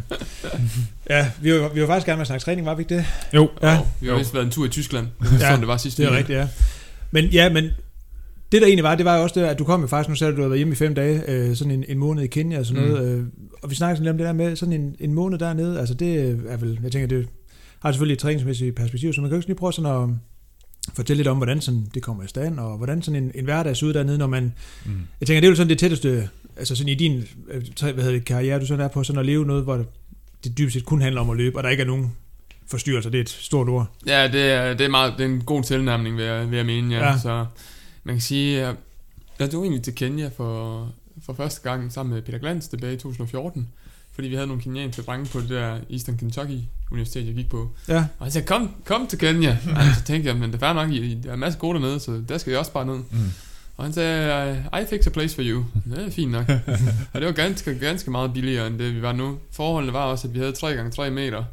ja, 1.09 1.31
vi 1.41 1.53
var, 1.53 1.69
vi 1.73 1.81
var 1.81 1.87
faktisk 1.87 2.05
gerne 2.05 2.17
med 2.17 2.21
at 2.21 2.27
snakke 2.27 2.43
træning, 2.45 2.65
var 2.67 2.75
vi 2.75 2.81
ikke 2.81 2.95
det? 2.95 3.05
Jo. 3.33 3.49
Ja, 3.63 3.77
Og 3.79 3.87
vi 4.01 4.07
har 4.07 4.15
vist 4.17 4.33
været 4.33 4.45
en 4.45 4.51
tur 4.51 4.65
i 4.65 4.69
Tyskland. 4.69 5.07
Det 5.19 5.25
Ja, 5.25 5.31
var 5.31 5.39
sådan, 5.39 5.59
det 5.59 5.67
var 5.67 5.77
sidste 5.77 6.01
det 6.03 6.07
er 6.09 6.13
weekend. 6.13 6.39
rigtigt, 6.39 6.59
ja. 6.59 6.65
Men 7.11 7.25
ja, 7.25 7.49
men 7.49 7.63
det 8.51 8.61
der 8.61 8.67
egentlig 8.67 8.83
var, 8.83 8.95
det 8.95 9.05
var 9.05 9.15
jo 9.17 9.23
også 9.23 9.39
det, 9.39 9.45
at 9.45 9.59
du 9.59 9.63
kom 9.63 9.81
jo 9.81 9.87
faktisk, 9.87 10.09
nu 10.09 10.15
sagde 10.15 10.31
du, 10.31 10.33
at 10.33 10.37
du 10.37 10.41
havde 10.41 10.49
været 10.51 10.59
hjemme 10.59 10.73
i 10.73 10.75
fem 10.75 10.95
dage, 10.95 11.21
øh, 11.27 11.55
sådan 11.55 11.71
en, 11.71 11.83
en 11.89 11.97
måned 11.97 12.23
i 12.23 12.27
Kenya 12.27 12.59
og 12.59 12.65
sådan 12.65 12.83
Mm. 12.83 12.89
noget. 12.89 13.17
Øh, 13.17 13.23
og 13.63 13.69
vi 13.69 13.75
snakkede 13.75 13.97
sådan 13.97 14.03
lidt 14.03 14.11
om 14.13 14.17
det 14.17 14.27
der 14.27 14.33
med 14.49 14.55
sådan 14.55 14.73
en, 14.73 14.95
en 14.99 15.13
måned 15.13 15.39
dernede, 15.39 15.79
altså 15.79 15.93
det 15.93 16.39
er 16.49 16.57
vel, 16.57 16.79
jeg 16.83 16.91
tænker, 16.91 17.07
det 17.07 17.27
har 17.87 17.91
selvfølgelig 17.91 18.13
et 18.13 18.19
træningsmæssigt 18.19 18.75
perspektiv, 18.75 19.13
så 19.13 19.21
man 19.21 19.29
kan 19.29 19.35
jo 19.35 19.39
ikke 19.39 19.47
lige 19.49 19.57
prøve 19.57 19.73
sådan 19.73 19.91
at 20.03 20.09
fortælle 20.95 21.17
lidt 21.17 21.27
om, 21.27 21.37
hvordan 21.37 21.61
sådan 21.61 21.87
det 21.93 22.03
kommer 22.03 22.23
i 22.23 22.27
stand, 22.27 22.59
og 22.59 22.77
hvordan 22.77 23.01
sådan 23.01 23.23
en, 23.23 23.31
en 23.35 23.43
hverdag 23.43 23.77
ser 23.77 23.87
ud 23.87 23.93
dernede, 23.93 24.17
når 24.17 24.27
man, 24.27 24.53
Mm. 24.85 24.91
jeg 25.19 25.27
tænker, 25.27 25.41
det 25.41 25.47
er 25.47 25.49
jo 25.51 25.55
sådan 25.55 25.69
det 25.69 25.79
tætteste, 25.79 26.29
altså 26.57 26.75
sådan 26.75 26.89
i 26.89 26.95
din 26.95 27.23
øh, 27.49 27.63
hvad 27.81 27.93
hedder 27.93 28.11
det, 28.11 28.25
karriere, 28.25 28.59
du 28.59 28.65
sådan 28.65 28.85
er 28.85 28.87
på, 28.87 29.03
sådan 29.03 29.19
at 29.19 29.25
leve 29.25 29.45
noget, 29.45 29.63
hvor 29.63 29.75
det, 29.75 29.85
det 30.43 30.57
dybest 30.57 30.73
set 30.73 30.85
kun 30.85 31.01
handler 31.01 31.21
om 31.21 31.29
at 31.29 31.37
løbe, 31.37 31.57
og 31.57 31.63
der 31.63 31.69
ikke 31.69 31.81
er 31.81 31.87
nogen 31.87 32.11
forstyrrelser, 32.67 33.09
det 33.09 33.17
er 33.17 33.21
et 33.21 33.29
stort 33.29 33.69
ord. 33.69 33.87
Ja, 34.07 34.27
det 34.27 34.41
er, 34.51 34.73
det 34.73 34.85
er, 34.85 34.89
meget, 34.89 35.13
det 35.17 35.21
er 35.25 35.29
en 35.29 35.41
god 35.43 35.63
tilnærmning, 35.63 36.17
vil 36.17 36.25
jeg, 36.25 36.49
vil 36.51 36.57
jeg 36.57 36.65
mene, 36.65 36.95
ja. 36.95 37.05
Ja. 37.11 37.19
Så 37.19 37.45
man 38.03 38.15
kan 38.15 38.21
sige, 38.21 38.65
at 38.65 38.75
jeg 39.39 39.51
tog 39.51 39.63
egentlig 39.63 39.83
til 39.83 39.95
Kenya 39.95 40.29
for, 40.37 40.89
for 41.25 41.33
første 41.33 41.69
gang 41.69 41.91
sammen 41.91 42.13
med 42.13 42.21
Peter 42.21 42.37
Glans 42.37 42.67
tilbage 42.67 42.93
i 42.93 42.97
2014. 42.97 43.67
Fordi 44.15 44.27
vi 44.27 44.35
havde 44.35 44.47
nogle 44.47 44.61
kenyanske 44.63 45.01
drenge 45.01 45.25
på 45.25 45.39
det 45.39 45.49
der 45.49 45.77
Eastern 45.91 46.17
Kentucky 46.17 46.57
Universitet, 46.91 47.25
jeg 47.27 47.35
gik 47.35 47.49
på. 47.49 47.69
Ja, 47.87 47.97
Og 48.19 48.25
han 48.25 48.31
sagde, 48.31 48.47
kom, 48.47 48.69
kom 48.85 49.07
til 49.07 49.19
Kenya. 49.19 49.57
Og 49.75 49.81
så 49.97 50.03
tænkte 50.03 50.29
jeg, 50.29 50.37
men 50.37 50.49
det 50.51 50.55
er 50.55 50.59
fair 50.59 50.73
nok, 50.73 50.91
I- 50.91 51.19
der 51.23 51.31
er 51.31 51.35
masser 51.35 51.59
gode 51.59 51.73
dernede, 51.79 51.99
så 51.99 52.21
der 52.29 52.37
skal 52.37 52.51
jeg 52.51 52.59
også 52.59 52.71
bare 52.71 52.85
ned. 52.85 52.95
Mm. 52.95 53.31
Og 53.77 53.83
han 53.85 53.93
sagde, 53.93 54.63
I 54.73 54.85
fix 54.89 55.07
a 55.07 55.09
place 55.09 55.35
for 55.35 55.41
you. 55.45 55.63
Det 55.95 56.05
er 56.07 56.11
fint 56.11 56.31
nok. 56.31 56.45
og 57.13 57.21
det 57.21 57.25
var 57.25 57.31
ganske, 57.31 57.75
ganske 57.79 58.11
meget 58.11 58.33
billigere 58.33 58.67
end 58.67 58.79
det, 58.79 58.95
vi 58.95 59.01
var 59.01 59.11
nu. 59.13 59.37
Forholdene 59.51 59.93
var 59.93 60.03
også, 60.05 60.27
at 60.27 60.33
vi 60.33 60.39
havde 60.39 60.53
3x3 60.57 61.09
meter, 61.09 61.43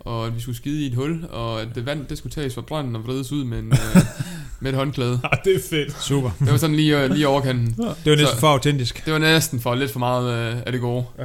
og 0.00 0.26
at 0.26 0.36
vi 0.36 0.40
skulle 0.40 0.56
skide 0.56 0.82
i 0.82 0.86
et 0.86 0.94
hul, 0.94 1.24
og 1.30 1.62
at 1.62 1.68
det 1.74 1.86
vand, 1.86 2.06
det 2.06 2.18
skulle 2.18 2.32
tages 2.32 2.54
fra 2.54 2.60
brønden 2.60 2.96
og 2.96 3.06
vrides 3.06 3.32
ud 3.32 3.44
med, 3.44 3.58
en, 3.58 3.66
øh, 3.72 4.02
med 4.60 4.70
et 4.70 4.76
håndklæde. 4.76 5.20
Ah, 5.24 5.38
det 5.44 5.54
er 5.54 5.60
fedt. 5.70 6.02
super. 6.02 6.30
Det 6.40 6.50
var 6.50 6.56
sådan 6.56 6.76
lige, 6.76 7.02
øh, 7.04 7.10
lige 7.10 7.28
overkanten. 7.28 7.66
Det 7.66 7.78
var 7.78 7.94
næsten 8.16 8.26
Så- 8.26 8.40
for 8.40 8.48
autentisk. 8.48 9.04
Det 9.04 9.12
var 9.12 9.18
næsten 9.18 9.60
for 9.60 9.74
lidt 9.74 9.90
for 9.92 9.98
meget 9.98 10.52
øh, 10.54 10.62
af 10.66 10.72
det 10.72 10.80
gode. 10.80 11.04
Ja. 11.18 11.24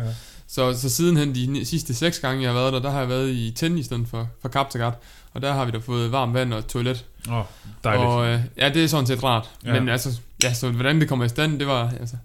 Så, 0.56 0.74
så 0.74 0.90
sidenhen 0.90 1.36
de 1.36 1.66
sidste 1.66 1.94
seks 1.94 2.20
gange, 2.20 2.42
jeg 2.44 2.52
har 2.52 2.60
været 2.60 2.74
der, 2.74 2.80
der 2.80 2.92
har 2.92 3.00
jeg 3.00 3.10
været 3.10 3.30
i 3.30 3.52
Ten 3.56 3.78
i 3.78 3.84
stedet 3.84 4.08
for, 4.08 4.30
for 4.42 4.50
Kaptagat. 4.50 4.94
Og 5.34 5.42
der 5.42 5.54
har 5.54 5.66
vi 5.66 5.72
da 5.72 5.78
fået 5.78 6.12
varmt 6.12 6.34
vand 6.34 6.54
og 6.54 6.60
et 6.60 6.66
toilet. 6.66 7.06
Åh, 7.30 7.34
oh, 7.38 7.44
dejligt. 7.84 8.06
Og 8.08 8.28
øh, 8.28 8.40
ja, 8.58 8.70
det 8.70 8.84
er 8.84 8.88
sådan 8.88 9.08
set 9.08 9.24
rart. 9.24 9.50
Ja. 9.66 9.74
Men 9.80 9.90
altså, 9.90 10.20
ja, 10.42 10.54
så 10.54 10.72
hvordan 10.72 11.00
det 11.02 11.10
kommer 11.10 11.26
i 11.26 11.30
stand, 11.30 11.60
det 11.60 11.68
var, 11.68 11.94
altså, 12.00 12.16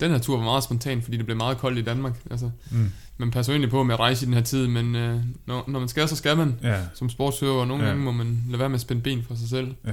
den 0.00 0.10
her 0.10 0.18
tur 0.18 0.36
var 0.36 0.44
meget 0.44 0.64
spontan, 0.64 1.02
fordi 1.02 1.16
det 1.16 1.24
blev 1.24 1.36
meget 1.36 1.58
koldt 1.58 1.78
i 1.78 1.82
Danmark. 1.82 2.12
Altså, 2.30 2.50
Mm. 2.70 2.90
man 3.18 3.30
passer 3.30 3.52
egentlig 3.52 3.70
på 3.70 3.82
med 3.82 3.94
at 3.94 4.00
rejse 4.00 4.24
i 4.24 4.26
den 4.26 4.34
her 4.34 4.40
tid, 4.42 4.66
men 4.66 4.96
øh, 4.96 5.20
når, 5.46 5.64
når 5.68 5.78
man 5.78 5.88
skal, 5.88 6.08
så 6.08 6.16
skal 6.16 6.36
man 6.36 6.58
Ja, 6.62 6.76
som 6.94 7.10
sportsøver, 7.10 7.60
og 7.60 7.66
nogle 7.68 7.82
ja. 7.84 7.88
gange 7.88 8.04
må 8.04 8.12
man 8.12 8.42
lade 8.48 8.58
være 8.58 8.68
med 8.68 8.74
at 8.74 8.80
spænde 8.80 9.02
ben 9.02 9.24
for 9.28 9.34
sig 9.34 9.48
selv. 9.48 9.74
ja. 9.86 9.92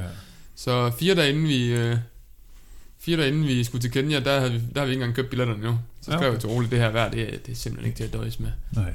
Så 0.56 0.92
fire 1.00 1.16
dage 1.16 1.30
inden 1.30 1.48
vi, 1.48 1.66
øh, 1.68 1.98
fire 3.06 3.18
dage 3.18 3.28
inden 3.28 3.48
vi 3.48 3.64
skulle 3.64 3.82
til 3.82 3.92
Kenya, 3.92 4.20
der 4.20 4.40
havde 4.40 4.52
vi, 4.52 4.58
der 4.58 4.64
havde 4.80 4.88
vi 4.88 4.92
ikke 4.94 5.04
engang 5.04 5.16
købt 5.16 5.30
billetterne 5.30 5.60
endnu. 5.60 5.80
Så 6.02 6.12
Ja, 6.12 6.18
skrev 6.18 6.28
okay. 6.30 6.34
jeg 6.34 6.42
til 6.42 6.50
Ole, 6.50 6.70
det 6.70 6.80
her 6.80 6.90
vejr, 6.92 7.12
det, 7.12 7.22
er- 7.34 7.38
det 7.38 7.52
er 7.52 7.56
simpelthen 7.56 7.86
ikke 7.88 7.98
til 7.98 8.04
at 8.04 8.14
døjes 8.14 8.40
med. 8.40 8.50
Nej. 8.72 8.94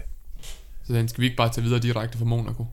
Så 0.86 0.92
den 0.92 1.08
skal 1.08 1.20
vi 1.20 1.26
ikke 1.26 1.36
bare 1.36 1.48
tage 1.52 1.64
videre 1.64 1.80
direkte 1.80 2.18
fra 2.18 2.24
Monaco. 2.24 2.66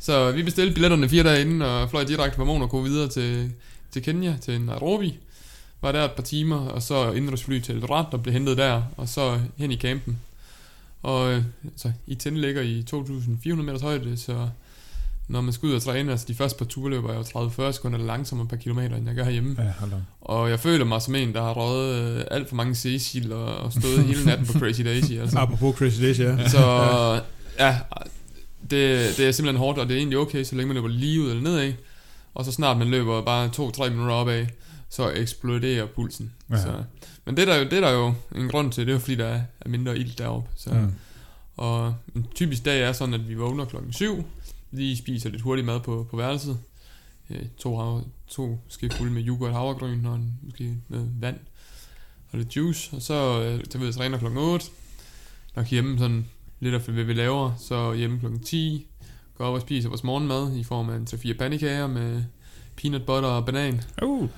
Så 0.00 0.32
vi 0.32 0.42
bestilte 0.42 0.74
billetterne 0.74 1.08
fire 1.08 1.22
dage 1.22 1.40
inden, 1.40 1.62
og 1.62 1.90
fløj 1.90 2.04
direkte 2.04 2.36
fra 2.36 2.44
Monaco 2.44 2.76
videre 2.78 3.08
til, 3.08 3.52
til 3.90 4.02
Kenya, 4.02 4.36
til 4.42 4.60
Nairobi. 4.60 5.18
Var 5.80 5.92
der 5.92 6.04
et 6.04 6.12
par 6.12 6.22
timer, 6.22 6.56
og 6.56 6.82
så 6.82 7.12
indrigsfly 7.12 7.60
til 7.60 7.74
Eldoret, 7.74 8.06
og 8.12 8.22
blev 8.22 8.32
hentet 8.32 8.56
der, 8.58 8.82
og 8.96 9.08
så 9.08 9.40
hen 9.56 9.70
i 9.72 9.76
campen. 9.76 10.18
Og 11.02 11.32
øh, 11.32 11.42
så 11.76 11.92
i 12.06 12.14
Tende 12.14 12.40
ligger 12.40 12.62
i 12.62 12.84
2.400 12.94 13.54
meters 13.54 13.80
højde, 13.82 14.16
så 14.16 14.48
når 15.28 15.40
man 15.40 15.52
skal 15.52 15.66
ud 15.68 15.74
og 15.74 15.82
træne, 15.82 16.10
altså 16.10 16.26
de 16.28 16.34
første 16.34 16.58
par 16.58 16.64
ture 16.64 16.90
løber 16.90 17.12
jeg 17.12 17.34
jo 17.34 17.48
30-40 17.68 17.72
sekunder 17.72 17.98
langsommere 17.98 18.48
per 18.48 18.56
kilometer, 18.56 18.96
end 18.96 19.06
jeg 19.06 19.14
gør 19.16 19.24
herhjemme. 19.24 19.56
Ja, 19.58 19.72
hold 19.78 19.92
op. 19.92 20.00
Og 20.20 20.50
jeg 20.50 20.60
føler 20.60 20.84
mig 20.84 21.02
som 21.02 21.14
en, 21.14 21.34
der 21.34 21.42
har 21.42 21.52
røget 21.52 22.16
øh, 22.18 22.24
alt 22.30 22.48
for 22.48 22.56
mange 22.56 22.74
Cecil 22.74 23.32
og, 23.32 23.56
og 23.56 23.72
stået 23.72 24.04
hele 24.04 24.24
natten 24.24 24.46
på 24.46 24.58
Crazy 24.58 24.80
Daisy. 24.82 25.12
Altså. 25.12 25.38
Apropos 25.42 25.76
Crazy 25.76 26.00
Days, 26.02 26.20
ja. 26.20 26.48
Så 26.48 26.60
ja, 27.64 27.78
det, 28.70 29.16
det 29.16 29.20
er 29.28 29.32
simpelthen 29.32 29.56
hårdt, 29.56 29.78
og 29.78 29.88
det 29.88 29.94
er 29.94 29.98
egentlig 29.98 30.18
okay, 30.18 30.44
så 30.44 30.54
længe 30.56 30.66
man 30.66 30.74
løber 30.74 30.88
lige 30.88 31.20
ud 31.22 31.30
eller 31.30 31.42
nedad. 31.42 31.72
Og 32.34 32.44
så 32.44 32.52
snart 32.52 32.76
man 32.78 32.88
løber 32.88 33.22
bare 33.22 33.50
2-3 33.56 33.88
minutter 33.90 34.14
opad, 34.14 34.46
så 34.90 35.10
eksploderer 35.10 35.86
pulsen. 35.86 36.32
Ja. 36.50 36.56
Ja. 36.56 36.62
Så, 36.62 36.68
men 37.24 37.36
det 37.36 37.48
er, 37.48 37.52
der 37.52 37.58
jo, 37.58 37.64
det 37.64 37.72
er 37.72 37.80
der 37.80 37.90
jo 37.90 38.14
en 38.34 38.48
grund 38.48 38.72
til, 38.72 38.86
det 38.86 38.92
er 38.92 38.94
jo 38.94 39.00
fordi, 39.00 39.14
der 39.14 39.40
er 39.60 39.68
mindre 39.68 39.98
ild 39.98 40.16
deroppe. 40.16 40.50
Så, 40.56 40.70
Mm. 40.70 40.92
Og 41.56 41.94
en 42.16 42.26
typisk 42.34 42.64
dag 42.64 42.82
er 42.82 42.92
sådan, 42.92 43.14
at 43.14 43.28
vi 43.28 43.34
vågner 43.34 43.64
klokken 43.64 43.92
7, 43.92 44.26
lige 44.70 44.96
spiser 44.96 45.30
lidt 45.30 45.42
hurtig 45.42 45.64
mad 45.64 45.80
på, 45.80 46.06
på 46.10 46.16
værelset. 46.16 46.58
Øh, 47.30 47.46
To, 47.58 48.00
to 48.28 48.58
skefulde 48.68 49.12
med 49.12 49.26
yoghurt, 49.26 49.52
havregryn 49.52 50.06
og 50.06 50.14
en, 50.14 50.38
måske 50.42 50.76
noget 50.88 51.10
vand 51.20 51.38
og 52.30 52.38
lidt 52.38 52.56
juice. 52.56 52.96
Og 52.96 53.02
så 53.02 53.14
øh, 53.42 53.64
tager 53.64 53.78
vi 53.78 53.84
ud 53.84 53.88
og 53.88 53.94
træner 53.94 54.18
klokken 54.18 54.40
8. 54.40 54.66
Nok 55.56 55.66
hjemme 55.66 55.98
sådan 55.98 56.26
lidt 56.60 56.74
af 56.74 56.80
hvad 56.80 57.04
vi 57.04 57.12
laver. 57.12 57.52
Så 57.58 57.94
hjemme 57.94 58.18
klokken 58.18 58.40
10. 58.40 58.86
Går 59.38 59.44
op 59.44 59.54
og 59.54 59.60
spiser 59.60 59.88
vores 59.88 60.04
morgenmad 60.04 60.56
i 60.56 60.64
form 60.64 60.90
af 60.90 60.96
en 60.96 61.06
3-4 61.10 61.32
pandekager 61.32 61.86
med 61.86 62.24
peanut 62.76 63.06
butter 63.06 63.28
og 63.28 63.46
banan. 63.46 63.80
Uh. 64.02 64.28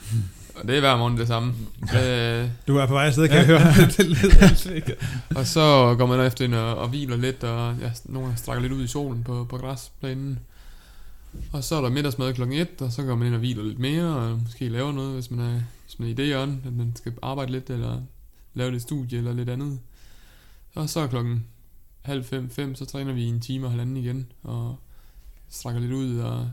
Og 0.61 0.69
det 0.69 0.77
er 0.77 0.81
hver 0.81 0.97
morgen 0.97 1.19
det 1.19 1.27
samme. 1.27 1.55
øh, 1.83 2.49
Du 2.69 2.77
er 2.77 2.87
på 2.87 2.93
vej 2.93 3.07
afsted, 3.07 3.29
kan 3.29 3.37
jeg 3.37 3.47
høre. 3.47 3.61
det 3.97 4.07
lyder 4.07 4.55
sikkert. 4.55 4.97
Og 5.37 5.47
så 5.47 5.95
går 5.99 6.07
man 6.07 6.27
efter 6.27 6.45
ind 6.45 6.55
og, 6.55 6.77
og 6.77 6.89
hviler 6.89 7.17
lidt, 7.17 7.45
og 7.45 7.77
ja, 7.81 7.93
nogle 8.05 8.27
gange 8.27 8.39
strækker 8.39 8.63
lidt 8.63 8.73
ud 8.73 8.85
i 8.85 8.87
solen 8.87 9.25
på, 9.25 9.45
på 9.45 9.59
græsplænen. 9.59 10.39
Og 11.53 11.65
så 11.65 11.75
er 11.75 11.81
der 11.81 11.91
middagsmad 11.91 12.35
klokken 12.35 12.59
1, 12.59 12.69
og 12.81 12.93
så 12.93 13.03
går 13.03 13.15
man 13.15 13.27
ind 13.27 13.35
og 13.35 13.39
hviler 13.41 13.63
lidt 13.63 13.79
mere, 13.79 14.05
og 14.17 14.39
måske 14.39 14.69
laver 14.69 14.93
noget, 14.93 15.15
hvis 15.15 15.31
man 15.31 15.41
er, 15.41 15.61
hvis 15.85 15.99
man 15.99 16.09
er 16.09 16.13
i 16.13 16.15
det 16.15 16.27
hjørne, 16.27 16.59
at 16.67 16.73
man 16.73 16.93
skal 16.97 17.13
arbejde 17.23 17.53
lidt, 17.53 17.71
eller 17.71 18.01
lave 18.55 18.71
lidt 18.71 18.83
studie, 18.83 19.19
eller 19.19 19.33
lidt 19.33 19.49
andet. 19.49 19.79
Og 20.75 20.89
så 20.89 21.01
er 21.01 21.07
klokken 21.07 21.45
halv 22.03 22.25
fem, 22.25 22.51
fem, 22.51 22.75
så 22.75 22.85
træner 22.85 23.13
vi 23.13 23.23
i 23.23 23.29
en 23.29 23.41
time 23.41 23.67
og 23.67 23.71
halvanden 23.71 23.97
igen, 23.97 24.27
og 24.43 24.77
strækker 25.51 25.81
lidt 25.81 25.93
ud, 25.93 26.19
og 26.19 26.51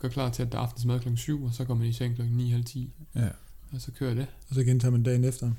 gør 0.00 0.08
klar 0.08 0.30
til, 0.30 0.42
at 0.42 0.52
der 0.52 0.58
er 0.58 0.62
aftensmad 0.62 1.00
klokken 1.00 1.16
7, 1.16 1.44
og 1.44 1.54
så 1.54 1.64
går 1.64 1.74
man 1.74 1.86
i 1.86 1.92
seng 1.92 2.14
klokken 2.14 2.36
9, 2.36 2.50
halv 2.50 2.64
10, 2.64 2.92
Ja. 3.16 3.28
og 3.74 3.80
så 3.80 3.90
kører 3.98 4.14
det. 4.14 4.26
Og 4.48 4.54
så 4.54 4.64
gentager 4.64 4.92
man 4.92 5.02
dagen 5.02 5.24
efter. 5.24 5.50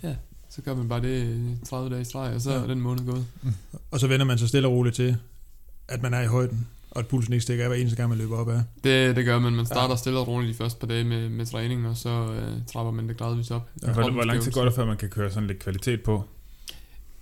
Så 0.49 0.61
gør 0.61 0.75
man 0.75 0.89
bare 0.89 1.01
det 1.01 1.57
30 1.69 1.89
dage 1.89 2.01
i 2.01 2.03
streg, 2.05 2.33
og 2.35 2.41
så 2.41 2.51
Ja. 2.51 2.57
er 2.57 2.67
den 2.67 2.81
måned 2.81 3.05
gået. 3.05 3.25
Og 3.91 3.99
så 3.99 4.07
vender 4.07 4.25
man 4.25 4.37
sig 4.37 4.47
stille 4.47 4.67
og 4.67 4.73
roligt 4.73 4.95
til, 4.95 5.17
at 5.87 6.01
man 6.01 6.13
er 6.13 6.21
i 6.21 6.25
højden, 6.27 6.67
og 6.91 6.99
at 6.99 7.07
pulsen 7.07 7.33
ikke 7.33 7.43
stikker 7.43 7.63
af 7.63 7.69
hver 7.69 7.77
eneste 7.77 7.97
gang, 7.97 8.09
man 8.09 8.17
løber 8.17 8.37
op 8.37 8.49
af. 8.49 8.63
Det, 8.83 9.15
det 9.15 9.25
gør 9.25 9.39
man. 9.39 9.53
Man 9.53 9.65
starter 9.65 9.83
Ja. 9.83 9.89
ja. 9.89 9.95
stille 9.95 10.19
og 10.19 10.27
roligt 10.27 10.49
de 10.53 10.57
første 10.57 10.79
par 10.79 10.87
dage 10.87 11.03
med, 11.03 11.29
med 11.29 11.45
træning, 11.45 11.87
og 11.87 11.97
så 11.97 12.09
øh, 12.09 12.57
trapper 12.73 12.91
man 12.91 13.09
det 13.09 13.17
gradvist 13.17 13.51
op. 13.51 13.69
Hvor, 13.93 14.11
hvor 14.11 14.23
lang 14.23 14.41
tid 14.41 14.51
går 14.51 14.65
det, 14.65 14.73
før 14.73 14.85
man 14.85 14.97
kan 14.97 15.09
køre 15.09 15.31
sådan 15.31 15.47
lidt 15.47 15.59
kvalitet 15.59 16.03
på? 16.03 16.23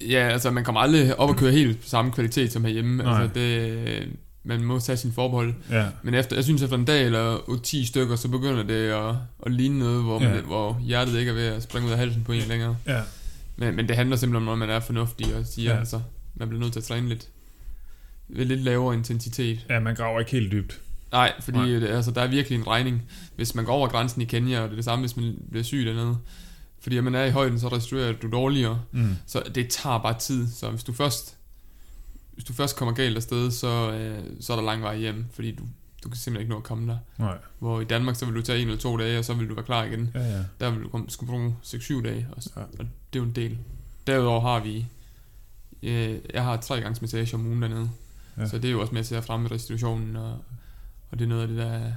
Ja, 0.02 0.30
altså 0.30 0.52
man 0.52 0.64
kommer 0.64 0.82
aldrig 0.82 1.20
op 1.20 1.30
og 1.30 1.36
køre 1.36 1.52
helt 1.52 1.82
på 1.82 1.88
samme 1.90 2.12
kvalitet 2.12 2.52
som 2.52 2.64
herhjemme. 2.64 3.04
Nej. 3.04 3.22
Altså 3.22 3.40
det, 3.40 4.10
man 4.44 4.64
må 4.64 4.80
tage 4.80 4.98
sin 4.98 5.12
forbehold. 5.14 5.54
Ja. 5.70 5.86
Men 6.04 6.14
efter, 6.14 6.36
jeg 6.36 6.44
synes 6.44 6.62
efter 6.62 6.76
en 6.78 6.86
dag 6.86 7.06
eller 7.06 7.60
10 7.64 7.86
stykker, 7.86 8.16
så 8.16 8.28
begynder 8.28 8.64
det 8.64 8.90
at, 8.90 9.16
at 9.46 9.52
ligne 9.52 9.80
noget, 9.80 10.04
hvor, 10.04 10.20
man, 10.20 10.36
Ja. 10.36 10.42
hvor 10.42 10.80
hjertet 10.84 11.20
ikke 11.20 11.30
er 11.30 11.36
ved 11.36 11.46
at 11.46 11.64
springe 11.64 11.88
ud 11.88 11.92
af 11.92 11.98
halsen 11.98 12.24
på 12.24 12.32
en 12.32 12.42
længere. 12.42 12.78
Ja. 12.88 13.02
Men, 13.58 13.76
men 13.76 13.88
det 13.88 13.96
handler 13.96 14.16
simpelthen 14.16 14.48
om, 14.50 14.62
at 14.62 14.68
man 14.68 14.76
er 14.76 14.80
fornuftig 14.80 15.36
og 15.36 15.46
siger, 15.46 15.74
Ja. 15.74 15.80
altså, 15.80 16.02
man 16.36 16.50
bliver 16.50 16.62
nødt 16.62 16.74
til 16.74 16.80
at 16.80 16.84
træne 16.84 17.10
lidt 17.10 17.28
ved 18.30 18.46
lidt 18.46 18.60
lavere 18.62 18.96
intensitet. 18.96 19.66
ja, 19.70 19.80
man 19.80 19.96
graver 19.96 20.20
ikke 20.20 20.32
helt 20.32 20.52
dybt. 20.52 20.80
Nej, 21.12 21.34
fordi 21.42 21.58
Nej. 21.58 21.68
Det, 21.68 21.88
altså, 21.88 22.12
der 22.12 22.22
er 22.22 22.28
virkelig 22.28 22.58
en 22.60 22.68
regning. 22.68 23.02
Hvis 23.36 23.56
man 23.56 23.66
går 23.66 23.74
over 23.74 23.88
grænsen 23.88 24.22
i 24.22 24.26
Kenya, 24.26 24.58
og 24.60 24.64
det 24.64 24.72
er 24.72 24.76
det 24.76 24.86
samme, 24.86 25.02
hvis 25.04 25.18
man 25.18 25.36
bliver 25.50 25.64
syg 25.64 25.86
dernede. 25.86 26.18
Fordi 26.82 26.98
at 26.98 27.04
man 27.04 27.16
er 27.16 27.24
i 27.26 27.30
højden, 27.32 27.60
så 27.60 27.68
restituerer 27.68 28.12
du 28.14 28.30
dårligere. 28.32 28.82
Mm. 28.92 29.16
Så 29.28 29.44
det 29.56 29.68
tager 29.70 29.98
bare 30.00 30.20
tid. 30.20 30.48
Så 30.56 30.70
hvis 30.70 30.84
du 30.84 30.94
først, 30.94 31.36
hvis 32.40 32.46
du 32.46 32.54
først 32.54 32.76
kommer 32.76 32.94
galt 32.94 33.16
afsted, 33.18 33.52
så, 33.52 33.92
øh, 33.92 34.24
så 34.42 34.54
er 34.54 34.58
der 34.58 34.64
lang 34.64 34.82
vej 34.82 34.98
hjem, 34.98 35.26
fordi 35.34 35.52
du, 35.56 35.64
du 36.04 36.10
kan 36.10 36.18
simpelthen 36.18 36.42
ikke 36.42 36.52
nå 36.52 36.58
at 36.58 36.64
komme 36.64 36.92
der. 36.92 36.98
Nej. 37.18 37.38
Hvor 37.60 37.82
i 37.82 37.84
Danmark, 37.84 38.16
så 38.16 38.26
vil 38.26 38.36
du 38.36 38.42
tage 38.42 38.60
en 38.62 38.68
eller 38.68 38.80
to 38.80 38.98
dage, 38.98 39.20
og 39.20 39.26
så 39.26 39.34
vil 39.34 39.50
du 39.50 39.54
være 39.56 39.66
klar 39.66 39.84
igen. 39.84 40.12
Ja, 40.16 40.20
ja. 40.38 40.44
Der 40.60 40.72
vil 40.72 40.84
du 40.84 40.90
komme, 40.90 41.10
skulle 41.10 41.30
bruge 41.30 41.56
6-7 41.64 42.02
dage, 42.04 42.28
og, 42.32 42.44
Ja. 42.56 42.62
og 42.62 42.70
det 43.14 43.20
er 43.20 43.20
jo 43.20 43.24
en 43.24 43.32
del. 43.36 43.58
Derudover 44.08 44.42
har 44.42 44.60
vi, 44.64 44.86
øh, 45.84 46.20
jeg 46.34 46.44
har 46.44 46.58
tre 46.58 46.82
gange 46.82 46.98
massage 47.02 47.36
om 47.36 47.46
ugen 47.48 47.62
dernede. 47.62 47.90
Ja. 48.38 48.42
Ja. 48.42 48.48
Så 48.48 48.58
det 48.58 48.66
er 48.68 48.72
jo 48.72 48.82
også 48.82 48.94
med 48.94 49.04
til 49.04 49.16
at 49.16 49.24
fremme 49.26 49.52
restitutionen, 49.52 50.16
og, 50.16 50.32
og 51.12 51.20
det 51.20 51.26
er 51.26 51.30
noget 51.30 51.42
af 51.42 51.48
det, 51.48 51.58
der 51.58 51.66
er, 51.66 51.92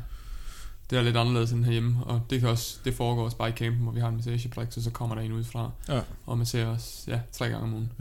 det 0.91 0.99
er 0.99 1.03
lidt 1.03 1.17
anderledes 1.17 1.53
end 1.53 1.65
herhjemme. 1.65 2.05
Og 2.05 2.23
det, 2.31 2.41
kan 2.41 2.49
også, 2.49 2.79
det 2.85 2.95
foregår 2.95 3.25
også 3.25 3.37
bare 3.37 3.49
i 3.49 3.53
campen, 3.53 3.83
hvor 3.83 3.93
vi 3.93 4.01
har 4.01 4.09
en 4.09 4.17
massagepræks, 4.17 4.77
og 4.77 4.83
så 4.83 4.91
kommer 4.91 5.15
der 5.15 5.23
en 5.23 5.33
udefra 5.33 5.71
Ja. 5.89 6.01
og 6.27 6.39
masserer 6.39 6.67
os 6.69 7.05
ja, 7.09 7.21
tre 7.33 7.49
gange 7.49 7.63
om 7.65 7.75
ugen. 7.75 7.93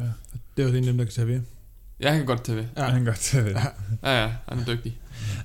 Det 0.57 0.63
er 0.65 0.69
jo 0.69 0.75
en 0.75 0.83
af 0.83 0.83
dem, 0.83 0.97
der 0.97 1.03
kan 1.05 1.13
tage 1.13 1.27
ved. 1.27 1.41
Jeg 2.01 2.17
kan 2.17 2.25
godt 2.25 2.43
tage 2.43 2.55
ved. 2.57 2.65
Ja. 2.77 2.83
Han 2.83 2.93
kan 2.95 3.05
godt 3.05 3.19
det. 3.45 3.51
Ja. 4.03 4.11
Ja, 4.11 4.21
ja, 4.23 4.31
han 4.49 4.59
er 4.59 4.65
dygtig. 4.65 4.97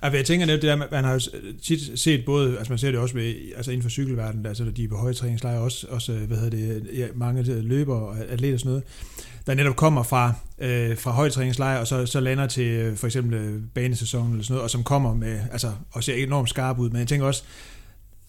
Altså, 0.02 0.16
jeg 0.16 0.26
tænker 0.26 0.46
netop 0.46 0.62
det 0.62 0.68
der, 0.68 0.76
med- 0.76 0.86
man 0.90 1.04
har 1.04 1.12
jo 1.12 1.20
tit 1.62 2.00
set 2.00 2.24
både, 2.26 2.58
altså 2.58 2.72
man 2.72 2.78
ser 2.78 2.90
det 2.90 3.00
også 3.00 3.14
ved, 3.14 3.34
altså 3.56 3.70
inden 3.70 3.82
for 3.82 3.90
cykelverdenen, 3.90 4.46
altså 4.46 4.64
de 4.64 4.84
er 4.84 4.88
på 4.88 4.96
høje 4.96 5.14
træningslejre, 5.14 5.60
også, 5.60 5.86
også 5.90 6.12
hvad 6.12 6.36
hedder 6.38 6.50
det, 6.56 6.86
ja, 6.96 7.06
mange 7.14 7.42
løbere 7.62 7.96
og 8.06 8.16
atleter 8.28 8.54
og 8.54 8.60
sådan 8.60 8.68
noget, 8.70 8.84
der 9.46 9.54
netop 9.54 9.76
kommer 9.76 10.02
fra, 10.02 10.32
øh, 10.58 10.98
fra 10.98 11.10
høje 11.10 11.30
træningslejre, 11.30 11.80
og 11.80 11.86
så, 11.86 12.06
så 12.06 12.20
lander 12.20 12.46
til 12.46 12.64
øh, 12.66 12.96
for 12.96 13.06
eksempel 13.06 13.34
øh, 13.34 13.60
banesæsonen 13.74 14.32
eller 14.32 14.44
sådan 14.44 14.52
noget, 14.54 14.62
og 14.64 14.70
som 14.70 14.82
kommer 14.84 15.14
med, 15.14 15.40
altså, 15.52 15.72
og 15.90 16.04
ser 16.04 16.14
enormt 16.14 16.48
skarp 16.48 16.78
ud, 16.78 16.90
men 16.90 16.98
jeg 16.98 17.08
tænker 17.08 17.26
også, 17.26 17.42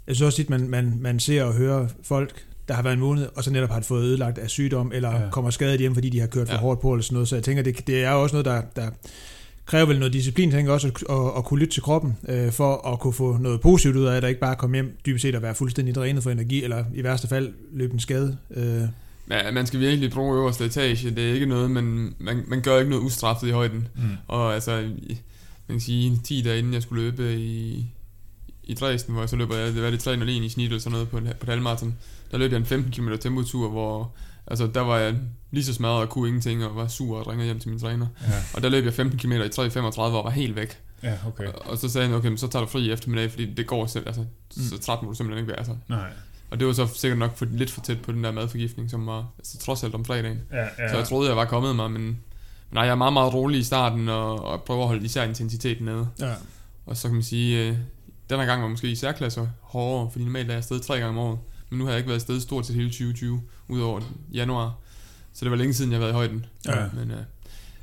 jeg 0.07 0.15
synes 0.15 0.25
også 0.25 0.35
tit, 0.35 0.49
man, 0.49 0.69
man, 0.69 0.97
man 0.99 1.19
ser 1.19 1.43
og 1.43 1.53
hører 1.53 1.87
folk, 2.03 2.43
der 2.67 2.73
har 2.73 2.81
været 2.83 2.93
en 2.93 2.99
måned, 2.99 3.27
og 3.35 3.43
så 3.43 3.51
netop 3.51 3.69
har 3.69 3.81
fået 3.81 4.03
ødelagt 4.03 4.37
af 4.37 4.49
sygdom, 4.49 4.91
eller 4.95 5.11
Ja. 5.21 5.29
kommer 5.31 5.51
skadet 5.51 5.79
hjem, 5.79 5.93
fordi 5.93 6.09
de 6.09 6.19
har 6.19 6.27
kørt 6.27 6.47
for 6.47 6.55
Ja. 6.55 6.59
hårdt 6.61 6.81
på, 6.81 6.93
eller 6.93 7.03
sådan 7.03 7.13
noget, 7.13 7.27
så 7.27 7.35
jeg 7.35 7.43
tænker, 7.43 7.63
det, 7.63 7.87
det 7.87 8.03
er 8.03 8.09
også 8.09 8.33
noget, 8.35 8.45
der, 8.45 8.61
der 8.75 8.89
kræver 9.65 9.85
vel 9.85 9.99
noget 9.99 10.13
disciplin, 10.13 10.51
tænker 10.51 10.71
også, 10.73 10.87
at, 10.87 11.03
at, 11.09 11.31
at 11.37 11.45
kunne 11.45 11.59
lytte 11.59 11.73
til 11.73 11.83
kroppen, 11.83 12.17
øh, 12.29 12.51
for 12.51 12.87
at 12.93 12.99
kunne 12.99 13.13
få 13.13 13.37
noget 13.37 13.61
positivt 13.61 13.95
ud 13.95 14.05
af, 14.05 14.15
at 14.15 14.21
der 14.23 14.27
ikke 14.29 14.41
bare 14.41 14.55
komme 14.55 14.75
hjem 14.75 14.97
dybest 15.05 15.21
set 15.21 15.35
og 15.35 15.41
være 15.41 15.55
fuldstændig 15.55 15.95
drænet 15.95 16.23
for 16.23 16.31
energi, 16.31 16.63
eller 16.63 16.83
i 16.95 17.03
værste 17.03 17.27
fald 17.27 17.53
løbe 17.73 17.93
en 17.93 17.99
skade. 17.99 18.37
Øh, 18.55 18.81
Ja, 19.31 19.51
man 19.51 19.65
skal 19.67 19.79
virkelig 19.79 20.11
bruge 20.11 20.35
øverste 20.37 20.65
etage. 20.65 21.09
Det 21.11 21.29
er 21.29 21.33
ikke 21.33 21.45
noget, 21.45 21.71
man, 21.71 22.15
man, 22.19 22.43
man 22.47 22.61
gør 22.61 22.77
ikke 22.79 22.89
noget 22.89 23.03
ustraffet 23.03 23.47
i 23.47 23.51
højden. 23.51 23.87
Mm. 23.95 24.01
Og 24.27 24.53
altså, 24.53 24.77
i- 24.79 25.21
man 25.67 25.77
kan 25.77 25.79
sige, 25.79 26.19
10 26.23 26.41
dage 26.41 26.59
inden 26.59 26.73
jeg 26.73 26.81
skulle 26.81 27.03
løbe 27.03 27.35
i, 27.35 27.85
i 28.63 28.73
Dresden, 28.73 29.13
hvor 29.13 29.21
jeg 29.21 29.29
så 29.29 29.35
løber 29.35 29.57
jeg, 29.57 29.73
det 29.73 29.81
var 29.83 29.89
det 29.89 29.99
3 29.99 30.13
i 30.27 30.49
snit 30.49 30.65
eller 30.65 30.79
sådan 30.79 30.91
noget 30.91 31.09
på, 31.09 31.19
på 31.19 31.25
et 31.43 31.49
halvmarathon. 31.49 31.95
Der 32.31 32.37
løb 32.37 32.51
jeg 32.51 32.57
en 32.57 32.65
15 32.65 32.91
km 32.91 33.09
tempotur, 33.21 33.69
hvor 33.69 34.11
altså, 34.47 34.67
der 34.67 34.81
var 34.81 34.97
jeg 34.97 35.15
lige 35.51 35.63
så 35.65 35.73
smadret 35.73 36.01
og 36.01 36.09
kunne 36.09 36.27
ingenting, 36.27 36.65
og 36.65 36.75
var 36.75 36.87
sur 36.87 37.17
og 37.19 37.27
ringede 37.27 37.45
hjem 37.45 37.59
til 37.59 37.69
min 37.69 37.79
træner. 37.79 38.07
Ja. 38.21 38.33
Og 38.53 38.63
der 38.63 38.69
løb 38.69 38.85
jeg 38.85 38.93
15 38.93 39.19
km 39.19 39.31
i 39.31 39.35
3.35 39.37 39.99
og 39.99 40.23
var 40.23 40.29
helt 40.29 40.55
væk. 40.55 40.79
ja, 41.03 41.13
okay. 41.27 41.45
Og, 41.47 41.53
og 41.71 41.77
så 41.77 41.89
sagde 41.89 42.07
han, 42.07 42.15
okay, 42.15 42.27
men 42.27 42.37
så 42.37 42.47
tager 42.47 42.65
du 42.65 42.69
fri 42.71 42.81
i 42.81 42.91
eftermiddag, 42.91 43.29
fordi 43.31 43.53
det 43.53 43.67
går 43.67 43.85
selv, 43.85 44.07
altså, 44.07 44.21
Mm. 44.57 44.63
så 44.63 44.77
træt 44.79 45.03
må 45.03 45.09
du 45.09 45.15
simpelthen 45.15 45.41
ikke 45.43 45.47
være. 45.47 45.57
Altså. 45.57 45.75
Nej. 45.89 46.09
Og 46.51 46.59
det 46.59 46.67
var 46.67 46.73
så 46.73 46.87
sikkert 46.95 47.19
nok 47.19 47.37
for, 47.37 47.45
lidt 47.51 47.71
for 47.71 47.81
tæt 47.81 48.01
på 48.01 48.11
den 48.11 48.23
der 48.23 48.31
madforgiftning, 48.31 48.89
som 48.89 49.07
var 49.07 49.25
altså, 49.37 49.57
trods 49.57 49.83
alt 49.83 49.95
om 49.95 50.05
fredagen. 50.05 50.39
Ja, 50.51 50.57
ja. 50.61 50.89
Så 50.91 50.97
jeg 50.97 51.07
troede, 51.07 51.29
jeg 51.29 51.37
var 51.37 51.45
kommet 51.45 51.75
mig, 51.75 51.91
men, 51.91 52.01
men 52.01 52.17
nej, 52.71 52.83
jeg 52.83 52.91
er 52.91 52.95
meget, 52.95 53.13
meget 53.13 53.33
rolig 53.33 53.59
i 53.59 53.63
starten, 53.63 54.09
og, 54.09 54.43
og 54.45 54.63
prøver 54.63 54.81
at 54.81 54.87
holde 54.87 55.05
især 55.05 55.23
intensiteten 55.23 55.85
nede. 55.85 56.07
ja. 56.19 56.33
Og 56.85 56.97
så 56.97 57.07
kan 57.07 57.13
man 57.13 57.23
sige, 57.23 57.67
øh, 57.67 57.75
den 58.29 58.39
her 58.39 58.45
gang 58.45 58.61
var 58.61 58.67
måske 58.67 58.87
især 58.87 59.11
klasser 59.11 59.47
hårdere, 59.61 60.11
fordi 60.11 60.23
normalt 60.25 60.47
er 60.47 60.53
jeg 60.53 60.57
afsted 60.57 60.79
tre 60.79 60.93
gange 60.99 61.09
om 61.09 61.17
året. 61.17 61.39
Men 61.69 61.79
nu 61.79 61.85
har 61.85 61.91
jeg 61.91 61.97
ikke 61.97 62.07
været 62.07 62.19
afsted 62.19 62.39
stort 62.41 62.65
set 62.65 62.75
hele 62.75 62.89
2020, 62.89 63.41
udover 63.67 64.01
januar. 64.33 64.75
Så 65.33 65.45
det 65.45 65.51
var 65.51 65.57
længe 65.57 65.73
siden, 65.73 65.91
jeg 65.91 65.97
har 65.97 66.01
været 66.01 66.11
i 66.11 66.15
højden. 66.15 66.45
Ja. 66.65 66.75
Men 66.93 67.11
øh, 67.11 67.17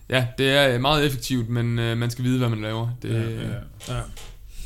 ja, 0.08 0.26
det 0.38 0.50
er 0.50 0.78
meget 0.78 1.06
effektivt, 1.06 1.48
men 1.48 1.78
øh, 1.78 1.98
man 1.98 2.10
skal 2.10 2.24
vide, 2.24 2.38
hvad 2.38 2.48
man 2.48 2.60
laver. 2.60 2.88
Det, 3.02 3.10
ja, 3.10 3.20
ja, 3.20 3.48
ja. 3.88 3.94
ja. 3.96 4.00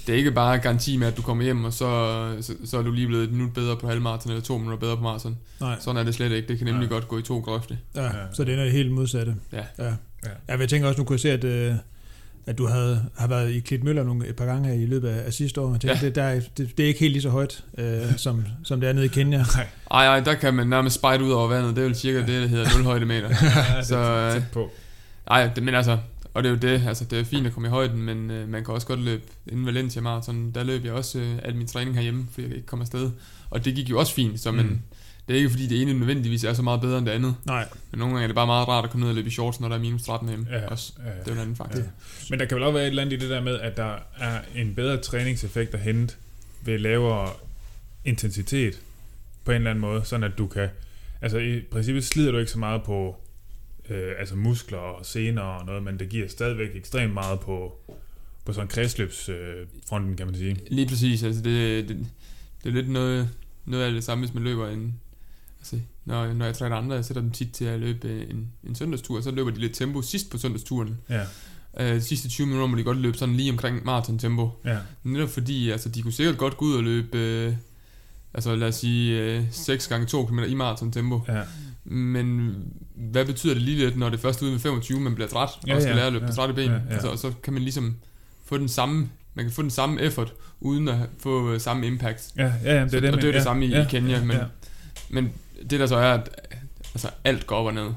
det 0.07 0.13
er 0.13 0.17
ikke 0.17 0.31
bare 0.33 0.59
garanti 0.59 0.97
med, 0.97 1.07
at 1.07 1.17
du 1.17 1.23
kommer 1.23 1.45
hjem, 1.45 1.65
og 1.65 1.73
så, 1.73 2.37
så, 2.41 2.55
så 2.65 2.79
er 2.79 2.83
du 2.83 2.91
lige 2.93 3.07
blevet 3.07 3.25
et 3.25 3.33
minut 3.33 3.55
bedre 3.55 3.77
på 3.77 3.89
halvmarathon, 3.89 4.33
eller 4.33 4.43
to 4.43 4.59
minutter 4.59 4.79
bedre 4.79 4.97
på 4.97 5.03
maraton. 5.03 5.39
Nej, 5.61 5.77
Sådan 5.81 5.97
er 5.97 6.05
det 6.05 6.15
slet 6.15 6.33
ikke. 6.33 6.49
Det 6.49 6.59
kan 6.59 6.67
nemlig 6.67 6.89
Nej. 6.89 6.95
godt 6.95 7.09
gå 7.09 7.19
i 7.19 7.23
to 7.23 7.39
grøfte. 7.39 7.79
ja. 7.95 8.05
Ja. 8.05 8.11
så 8.33 8.45
det 8.45 8.59
er 8.59 8.65
det 8.65 8.73
helt 8.73 8.93
modsatte. 8.93 9.35
Ja. 9.53 9.65
Ja. 9.79 9.85
Ja. 9.85 10.31
ja. 10.49 10.59
jeg 10.59 10.69
tænker 10.69 10.89
også, 10.89 11.01
nu 11.01 11.05
kunne 11.05 11.15
jeg 11.15 11.21
se, 11.21 11.31
at, 11.33 11.45
øh, 11.45 11.75
at 12.49 12.59
du 12.59 12.67
havde, 12.67 13.05
har 13.19 13.27
været 13.27 13.51
i 13.51 13.61
Klitmøller 13.61 14.05
nogle, 14.05 14.27
et 14.29 14.37
par 14.37 14.45
gange 14.47 14.69
her 14.69 14.75
i 14.75 14.87
løbet 14.87 15.09
af, 15.09 15.27
af 15.27 15.33
sidste 15.33 15.61
år. 15.61 15.73
Jeg 15.73 15.81
tænker, 15.81 15.97
Ja. 16.01 16.07
det, 16.07 16.15
der, 16.15 16.23
er- 16.23 16.41
det, 16.57 16.77
det 16.77 16.83
er 16.85 16.87
ikke 16.89 17.01
helt 17.01 17.13
lige 17.13 17.23
så 17.23 17.29
højt, 17.31 17.65
øh, 17.79 18.03
som, 18.17 18.45
som 18.65 18.81
det 18.81 18.89
er 18.89 18.93
nede 18.93 19.05
i 19.05 19.09
Kenya. 19.09 19.45
Ej, 19.91 20.07
ej, 20.07 20.21
der 20.21 20.35
kan 20.35 20.55
man 20.55 20.67
nærmest 20.67 20.95
spejde 20.95 21.25
ud 21.25 21.31
over 21.31 21.49
vandet. 21.49 21.77
Det 21.77 21.83
er 21.83 21.87
vel 21.87 21.95
cirka 21.97 22.19
det, 22.19 22.29
der 22.43 22.47
hedder 22.47 22.77
0 22.77 22.85
højdemeter. 22.85 23.29
ja 23.43 23.83
Så, 23.91 23.97
øh, 23.99 24.33
tæt 24.33 24.43
på. 24.53 24.71
Ej, 25.31 25.51
det, 25.55 25.63
men 25.63 25.75
altså, 25.75 25.99
og 26.35 26.43
det 26.43 26.49
er 26.49 26.53
jo 26.55 26.59
det, 26.59 26.83
altså 26.89 27.05
det 27.05 27.19
er 27.21 27.25
fint 27.25 27.47
at 27.47 27.53
komme 27.53 27.69
i 27.69 27.71
højden, 27.71 28.03
men 28.03 28.31
øh, 28.31 28.49
man 28.49 28.65
kan 28.65 28.75
også 28.75 28.87
godt 28.87 29.01
løbe 29.01 29.23
inden 29.47 29.67
Valencia 29.67 30.03
Marathon, 30.03 30.51
der 30.55 30.65
løb 30.65 30.85
jeg 30.85 30.93
også 30.93 31.19
øh, 31.19 31.35
al 31.45 31.57
min 31.57 31.67
træning 31.67 31.95
herhjemme, 31.97 32.27
fordi 32.33 32.47
jeg 32.47 32.55
ikke 32.57 32.67
kom 32.67 32.81
afsted. 32.81 33.11
Og 33.51 33.65
det 33.65 33.75
gik 33.75 33.91
jo 33.91 33.99
også 33.99 34.15
fint, 34.15 34.41
så 34.41 34.51
Mm. 34.51 34.79
Det 35.29 35.35
er 35.35 35.39
ikke 35.39 35.51
fordi 35.51 35.67
det 35.67 35.83
ene 35.83 35.95
nødvendigvis 35.95 36.45
er 36.45 36.53
så 36.53 36.63
meget 36.63 36.81
bedre 36.81 36.99
end 36.99 37.07
det 37.07 37.13
andet. 37.13 37.35
Nej, 37.47 37.69
Men 37.91 37.99
nogle 37.99 38.13
gange 38.15 38.23
er 38.23 38.27
det 38.29 38.35
bare 38.35 38.47
meget 38.47 38.69
rart 38.69 38.85
at 38.85 38.91
komme 38.91 39.03
ned 39.03 39.09
og 39.11 39.15
løbe 39.15 39.29
i 39.29 39.31
shorts, 39.31 39.61
når 39.61 39.69
der 39.69 39.77
er 39.77 39.81
minus 39.81 40.03
13 40.03 40.29
hjemme. 40.29 40.47
Ja, 40.51 40.67
Også. 40.67 40.93
ja, 40.99 41.11
Det 41.11 41.17
er 41.19 41.23
jo 41.27 41.33
en 41.33 41.39
anden 41.39 41.57
faktor. 41.57 41.79
Ja. 41.79 41.85
Men 42.31 42.39
der 42.39 42.47
kan 42.47 42.55
vel 42.55 42.65
også 42.65 42.73
være 42.73 42.83
et 42.83 42.89
eller 42.89 43.03
andet 43.03 43.17
i 43.17 43.21
det 43.21 43.31
der 43.31 43.41
med, 43.43 43.61
at 43.61 43.77
der 43.77 43.97
er 44.19 44.41
en 44.57 44.75
bedre 44.75 44.97
træningseffekt 44.97 45.75
at 45.75 45.81
hente 45.81 46.15
ved 46.65 46.79
lavere 46.79 47.31
intensitet 48.05 48.81
på 49.45 49.51
en 49.51 49.57
eller 49.57 49.71
anden 49.71 49.81
måde, 49.81 50.05
sådan 50.05 50.25
at 50.25 50.39
du 50.39 50.47
kan, 50.47 50.69
altså 51.23 51.39
i 51.39 51.61
princippet 51.61 52.05
slider 52.05 52.33
du 52.33 52.39
ikke 52.39 52.51
så 52.51 52.59
meget 52.59 52.83
på 52.83 53.17
øh, 53.91 54.13
altså 54.19 54.37
muskler 54.37 54.79
og 54.79 55.07
sener 55.07 55.43
og 55.43 55.67
noget, 55.67 55.83
men 55.83 55.99
det 55.99 56.09
giver 56.09 56.29
stadigvæk 56.29 56.69
ekstremt 56.75 57.15
meget 57.15 57.41
på, 57.41 57.73
på 58.45 58.53
sådan 58.53 58.69
kredsløbsfronten, 58.69 60.11
øh, 60.11 60.17
kan 60.17 60.27
man 60.27 60.35
sige. 60.37 60.57
Lige 60.71 60.89
præcis, 60.89 61.23
altså 61.23 61.43
det, 61.43 61.89
det, 61.89 61.97
det 62.65 62.69
er 62.69 62.75
lidt 62.75 62.89
noget, 62.91 63.29
noget 63.65 63.85
af 63.85 63.93
det 63.93 64.05
samme, 64.05 64.25
hvis 64.25 64.35
man 64.35 64.45
løber 64.45 64.69
en... 64.69 64.95
Altså, 65.73 65.87
når, 66.05 66.33
når 66.33 66.45
jeg 66.45 66.55
træner 66.55 66.77
andre, 66.77 66.95
jeg 66.97 67.05
sætter 67.05 67.21
dem 67.23 67.31
tit 67.31 67.53
til 67.53 67.65
at 67.65 67.81
løbe 67.81 68.27
en, 68.31 68.49
en 68.65 68.75
søndagstur, 68.75 69.21
så 69.21 69.31
løber 69.31 69.51
de 69.51 69.59
lidt 69.61 69.75
tempo 69.75 70.03
sidst 70.03 70.31
på 70.31 70.39
søndagsturen. 70.39 70.99
Ja, 71.09 71.23
Øh, 71.81 71.95
de 71.95 72.01
sidste 72.01 72.29
20 72.29 72.47
minutter 72.47 72.67
må 72.69 72.77
de 72.77 72.83
godt 72.83 72.97
løbe 72.99 73.19
sådan 73.19 73.35
lige 73.37 73.51
omkring 73.53 73.85
maraton-tempo. 73.85 74.51
ja, 74.65 74.79
Netop 75.05 75.29
fordi, 75.29 75.71
altså, 75.71 75.89
de 75.89 76.03
kunne 76.03 76.13
sikkert 76.13 76.39
godt 76.39 76.57
gå 76.57 76.65
ud 76.65 76.75
og 76.75 76.83
løbe, 76.83 77.19
øh, 77.19 77.53
altså 78.35 78.55
lad 78.57 78.69
os 78.69 78.75
sige, 78.75 79.21
øh, 79.23 79.45
6 79.51 79.87
gange 79.89 80.07
2 80.07 80.27
km 80.27 80.39
i 80.39 80.55
maraton-tempo. 80.55 81.21
ja, 81.29 81.43
Men 81.85 82.55
hvad 82.95 83.25
betyder 83.27 83.55
det 83.55 83.63
lige 83.63 83.77
lidt, 83.79 83.97
når 83.97 84.09
det 84.09 84.21
først 84.21 84.41
er 84.41 84.45
ude 84.45 84.53
med 84.53 84.61
25, 84.61 85.01
man 85.01 85.15
bliver 85.15 85.29
træt, 85.29 85.49
Ja, 85.67 85.75
og 85.75 85.81
skal 85.83 85.91
ja, 85.91 85.97
lære 85.97 86.07
at 86.07 86.13
løbe 86.13 86.25
ja, 86.25 86.31
på 86.31 86.37
trætte 86.37 86.55
ben. 86.55 86.65
ja, 86.71 86.73
ja. 86.73 86.81
Altså, 86.91 87.09
og 87.09 87.19
så 87.19 87.33
kan 87.43 87.53
man 87.53 87.63
ligesom 87.63 87.97
få 88.45 88.59
den 88.59 88.69
samme, 88.69 89.09
man 89.35 89.45
kan 89.45 89.53
få 89.53 89.63
den 89.63 89.71
samme 89.71 90.01
effort, 90.03 90.33
uden 90.61 90.89
at 90.89 90.97
få 91.19 91.53
øh, 91.53 91.61
samme 91.61 91.87
impact. 91.87 92.33
ja, 92.37 92.53
ja, 92.65 92.83
det 92.83 92.91
Så- 92.91 92.97
er 92.97 93.01
det, 93.01 93.11
og 93.11 93.15
men- 93.17 93.23
det 93.23 93.29
er 93.29 93.33
det 93.33 93.39
ja, 93.39 93.43
samme 93.43 93.65
i- 93.67 93.69
i 93.69 93.73
ja, 93.73 93.87
Kenya, 93.91 94.21
men- 94.25 94.37
ja, 94.37 94.45
Men 95.11 95.33
det 95.71 95.81
der 95.81 95.87
så 95.87 95.97
er, 95.97 96.13
at 96.15 96.31
altså, 96.95 97.11
alt 97.25 97.47
går 97.47 97.57
op 97.57 97.67
og 97.67 97.75
ned. 97.75 97.89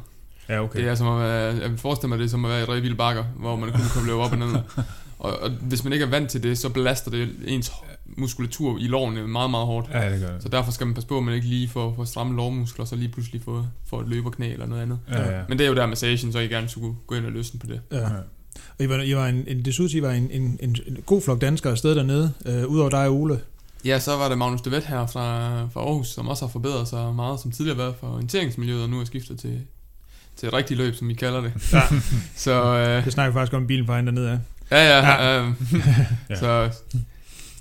ja, 0.49 0.63
okay. 0.63 0.79
Det 0.79 0.87
er 0.87 0.95
som 0.95 1.07
at 1.07 1.19
være, 1.19 1.55
jeg 1.55 1.79
forestiller 1.79 2.09
mig 2.09 2.19
det 2.19 2.25
er 2.25 2.29
som 2.29 2.45
at 2.45 2.51
være 2.51 2.61
i 2.61 2.65
Revild 2.65 2.95
Bakker, 2.95 3.23
hvor 3.23 3.55
man 3.55 3.71
kun 3.71 3.81
kan 3.93 4.05
løbe 4.05 4.19
op 4.19 4.31
og 4.31 4.37
ned. 4.37 4.55
Og, 5.19 5.39
og, 5.39 5.49
hvis 5.49 5.83
man 5.83 5.93
ikke 5.93 6.05
er 6.05 6.09
vant 6.09 6.29
til 6.29 6.43
det, 6.43 6.57
så 6.57 6.69
belaster 6.69 7.11
det 7.11 7.29
ens 7.47 7.71
muskulatur 8.05 8.77
i 8.77 8.87
lårene 8.87 9.27
meget, 9.27 9.51
meget 9.51 9.65
hårdt. 9.65 9.89
Ja, 9.93 10.13
det 10.13 10.21
gør 10.21 10.33
det. 10.33 10.43
Så 10.43 10.49
derfor 10.49 10.71
skal 10.71 10.87
man 10.87 10.93
passe 10.93 11.07
på, 11.07 11.17
at 11.17 11.23
man 11.23 11.33
ikke 11.33 11.47
lige 11.47 11.67
får, 11.67 11.93
får 11.95 12.03
stramme 12.05 12.35
lårmuskler, 12.35 12.85
så 12.85 12.95
lige 12.95 13.09
pludselig 13.09 13.41
får, 13.41 13.67
får 13.87 14.01
et 14.01 14.07
løberknæ 14.07 14.53
eller 14.53 14.65
noget 14.65 14.81
andet. 14.81 14.99
Ja, 15.11 15.37
ja. 15.37 15.41
Men 15.49 15.57
det 15.57 15.65
er 15.65 15.69
jo 15.69 15.75
der 15.75 15.85
massagen, 15.85 16.31
så 16.31 16.39
I 16.39 16.47
gerne 16.47 16.69
skulle 16.69 16.95
gå 17.07 17.15
ind 17.15 17.25
og 17.25 17.31
løsne 17.31 17.59
på 17.59 17.67
det. 17.67 17.81
ja. 17.91 18.07
Og 18.79 18.85
I 18.85 18.89
var, 18.89 19.01
I 19.01 19.15
var 19.15 19.27
en, 19.27 19.43
en, 19.47 19.65
det 19.65 19.73
synes 19.73 19.93
I 19.93 20.01
var 20.01 20.11
en, 20.11 20.31
en, 20.31 20.59
en, 20.61 20.75
en 20.87 20.97
god 21.05 21.21
flok 21.21 21.41
danskere 21.41 21.71
afsted 21.71 21.95
dernede, 21.95 22.33
øh, 22.45 22.67
udover 22.67 22.89
dig 22.89 23.07
og 23.07 23.15
Ole. 23.15 23.39
Ja, 23.85 23.99
så 23.99 24.17
var 24.17 24.29
der 24.29 24.35
Magnus 24.35 24.61
de 24.61 24.71
Vet 24.71 24.83
her 24.85 25.05
fra, 25.07 25.49
fra 25.73 25.81
Aarhus, 25.81 26.07
som 26.07 26.27
også 26.27 26.45
har 26.45 26.51
forbedret 26.51 26.87
sig 26.87 27.15
meget, 27.15 27.39
som 27.39 27.51
tidligere 27.51 27.75
har 27.77 27.83
været 27.83 27.95
for 27.99 28.07
orienteringsmiljøet, 28.07 28.83
og 28.83 28.89
nu 28.89 28.99
er 28.99 29.05
skiftet 29.05 29.39
til, 29.39 29.61
til 30.37 30.47
et 30.47 30.53
rigtigt 30.53 30.77
løb, 30.77 30.95
som 30.95 31.07
vi 31.07 31.13
kalder 31.13 31.41
det. 31.41 31.53
Ja. 31.73 31.81
Så 32.35 32.63
øh, 32.77 33.05
Det 33.05 33.13
snakker 33.13 33.31
vi 33.31 33.35
faktisk 33.35 33.53
om 33.53 33.67
bilen 33.67 33.85
på 33.85 33.95
hende 33.95 34.11
dernede 34.11 34.31
af. 34.31 34.37
ja, 34.71 34.99
ja, 34.99 35.23
Ja. 35.23 35.41
Øh, 35.41 35.51
Ja. 36.29 36.35
så, 36.39 36.69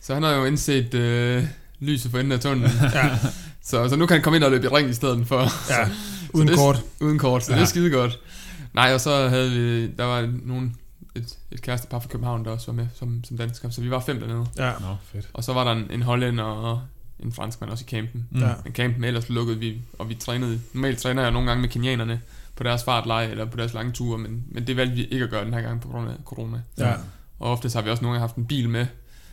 så 0.03 0.14
han 0.14 0.23
har 0.23 0.31
jo 0.33 0.45
indset 0.45 0.95
øh, 0.95 1.45
lyset 1.81 2.11
for 2.11 2.18
enden 2.18 2.33
af 2.33 2.41
tunnelen. 2.41 2.71
Ja. 2.95 3.18
Så, 3.64 3.89
så 3.89 3.97
nu 3.97 4.07
kan 4.07 4.14
han 4.14 4.23
komme 4.25 4.37
ind 4.37 4.45
og 4.45 4.51
løbe 4.51 4.64
i 4.64 4.68
ring 4.68 4.91
i 4.91 4.95
stedet 4.95 5.27
for. 5.27 5.41
Ja, 5.41 5.49
Så 5.49 5.91
uden 6.35 6.49
det- 6.49 6.57
kort. 6.57 6.83
Uden 7.01 7.18
kort, 7.18 7.45
så 7.45 7.53
ja. 7.53 7.57
Det 7.59 7.62
er 7.62 7.68
skide 7.68 7.91
godt. 7.91 8.18
Nej, 8.75 8.95
og 8.95 9.01
så 9.01 9.29
havde 9.29 9.51
vi, 9.51 9.87
der 9.87 10.05
var 10.05 10.29
nogen, 10.45 10.77
et, 11.15 11.39
et 11.51 11.63
kærestepar 11.63 11.99
fra 11.99 12.09
København, 12.09 12.45
der 12.45 12.51
også 12.51 12.67
var 12.67 12.73
med 12.73 12.89
som, 12.95 13.25
som 13.25 13.37
dansker, 13.37 13.71
så 13.71 13.81
vi 13.81 13.91
var 13.91 14.01
fem 14.01 14.21
dernede. 14.21 14.47
Ja, 14.57 14.73
Nå, 14.81 14.97
fedt. 15.05 15.31
Og 15.33 15.45
så 15.45 15.53
var 15.53 15.65
der 15.65 15.73
en, 15.73 15.91
en 15.91 16.03
hollænder 16.03 16.45
og 16.45 16.83
en 17.19 17.33
franskmand 17.33 17.71
også 17.71 17.85
i 17.85 17.91
campen. 17.91 18.29
Mm. 18.31 18.41
Ja. 18.41 18.53
Men 18.65 18.73
campen 18.73 19.05
ellers 19.05 19.29
lukkede 19.29 19.59
vi, 19.59 19.81
og 19.99 20.09
vi 20.09 20.15
trænede, 20.15 20.61
normalt 20.73 20.99
træner 20.99 21.23
jeg 21.23 21.31
nogle 21.31 21.49
gange 21.49 21.61
med 21.61 21.69
kenianerne 21.69 22.21
på 22.57 22.63
deres 22.63 22.85
fartleje 22.85 23.29
eller 23.29 23.45
på 23.45 23.57
deres 23.57 23.75
lange 23.75 23.93
ture, 23.93 24.19
men, 24.19 24.45
men 24.49 24.67
det 24.67 24.77
valgte 24.77 24.97
vi 24.97 25.05
ikke 25.05 25.25
at 25.25 25.31
gøre 25.31 25.45
den 25.45 25.55
her 25.55 25.61
gang 25.61 25.81
på 25.81 25.89
grund 25.89 26.09
af 26.11 26.15
corona. 26.25 26.63
ja. 26.79 26.95
Og 27.39 27.53
ofte 27.53 27.71
har 27.75 27.83
vi 27.83 27.91
også 27.91 28.03
nogle 28.03 28.15
gange 28.15 28.21
haft 28.21 28.37
en 28.37 28.47
bil 28.47 28.69
med, 28.69 28.87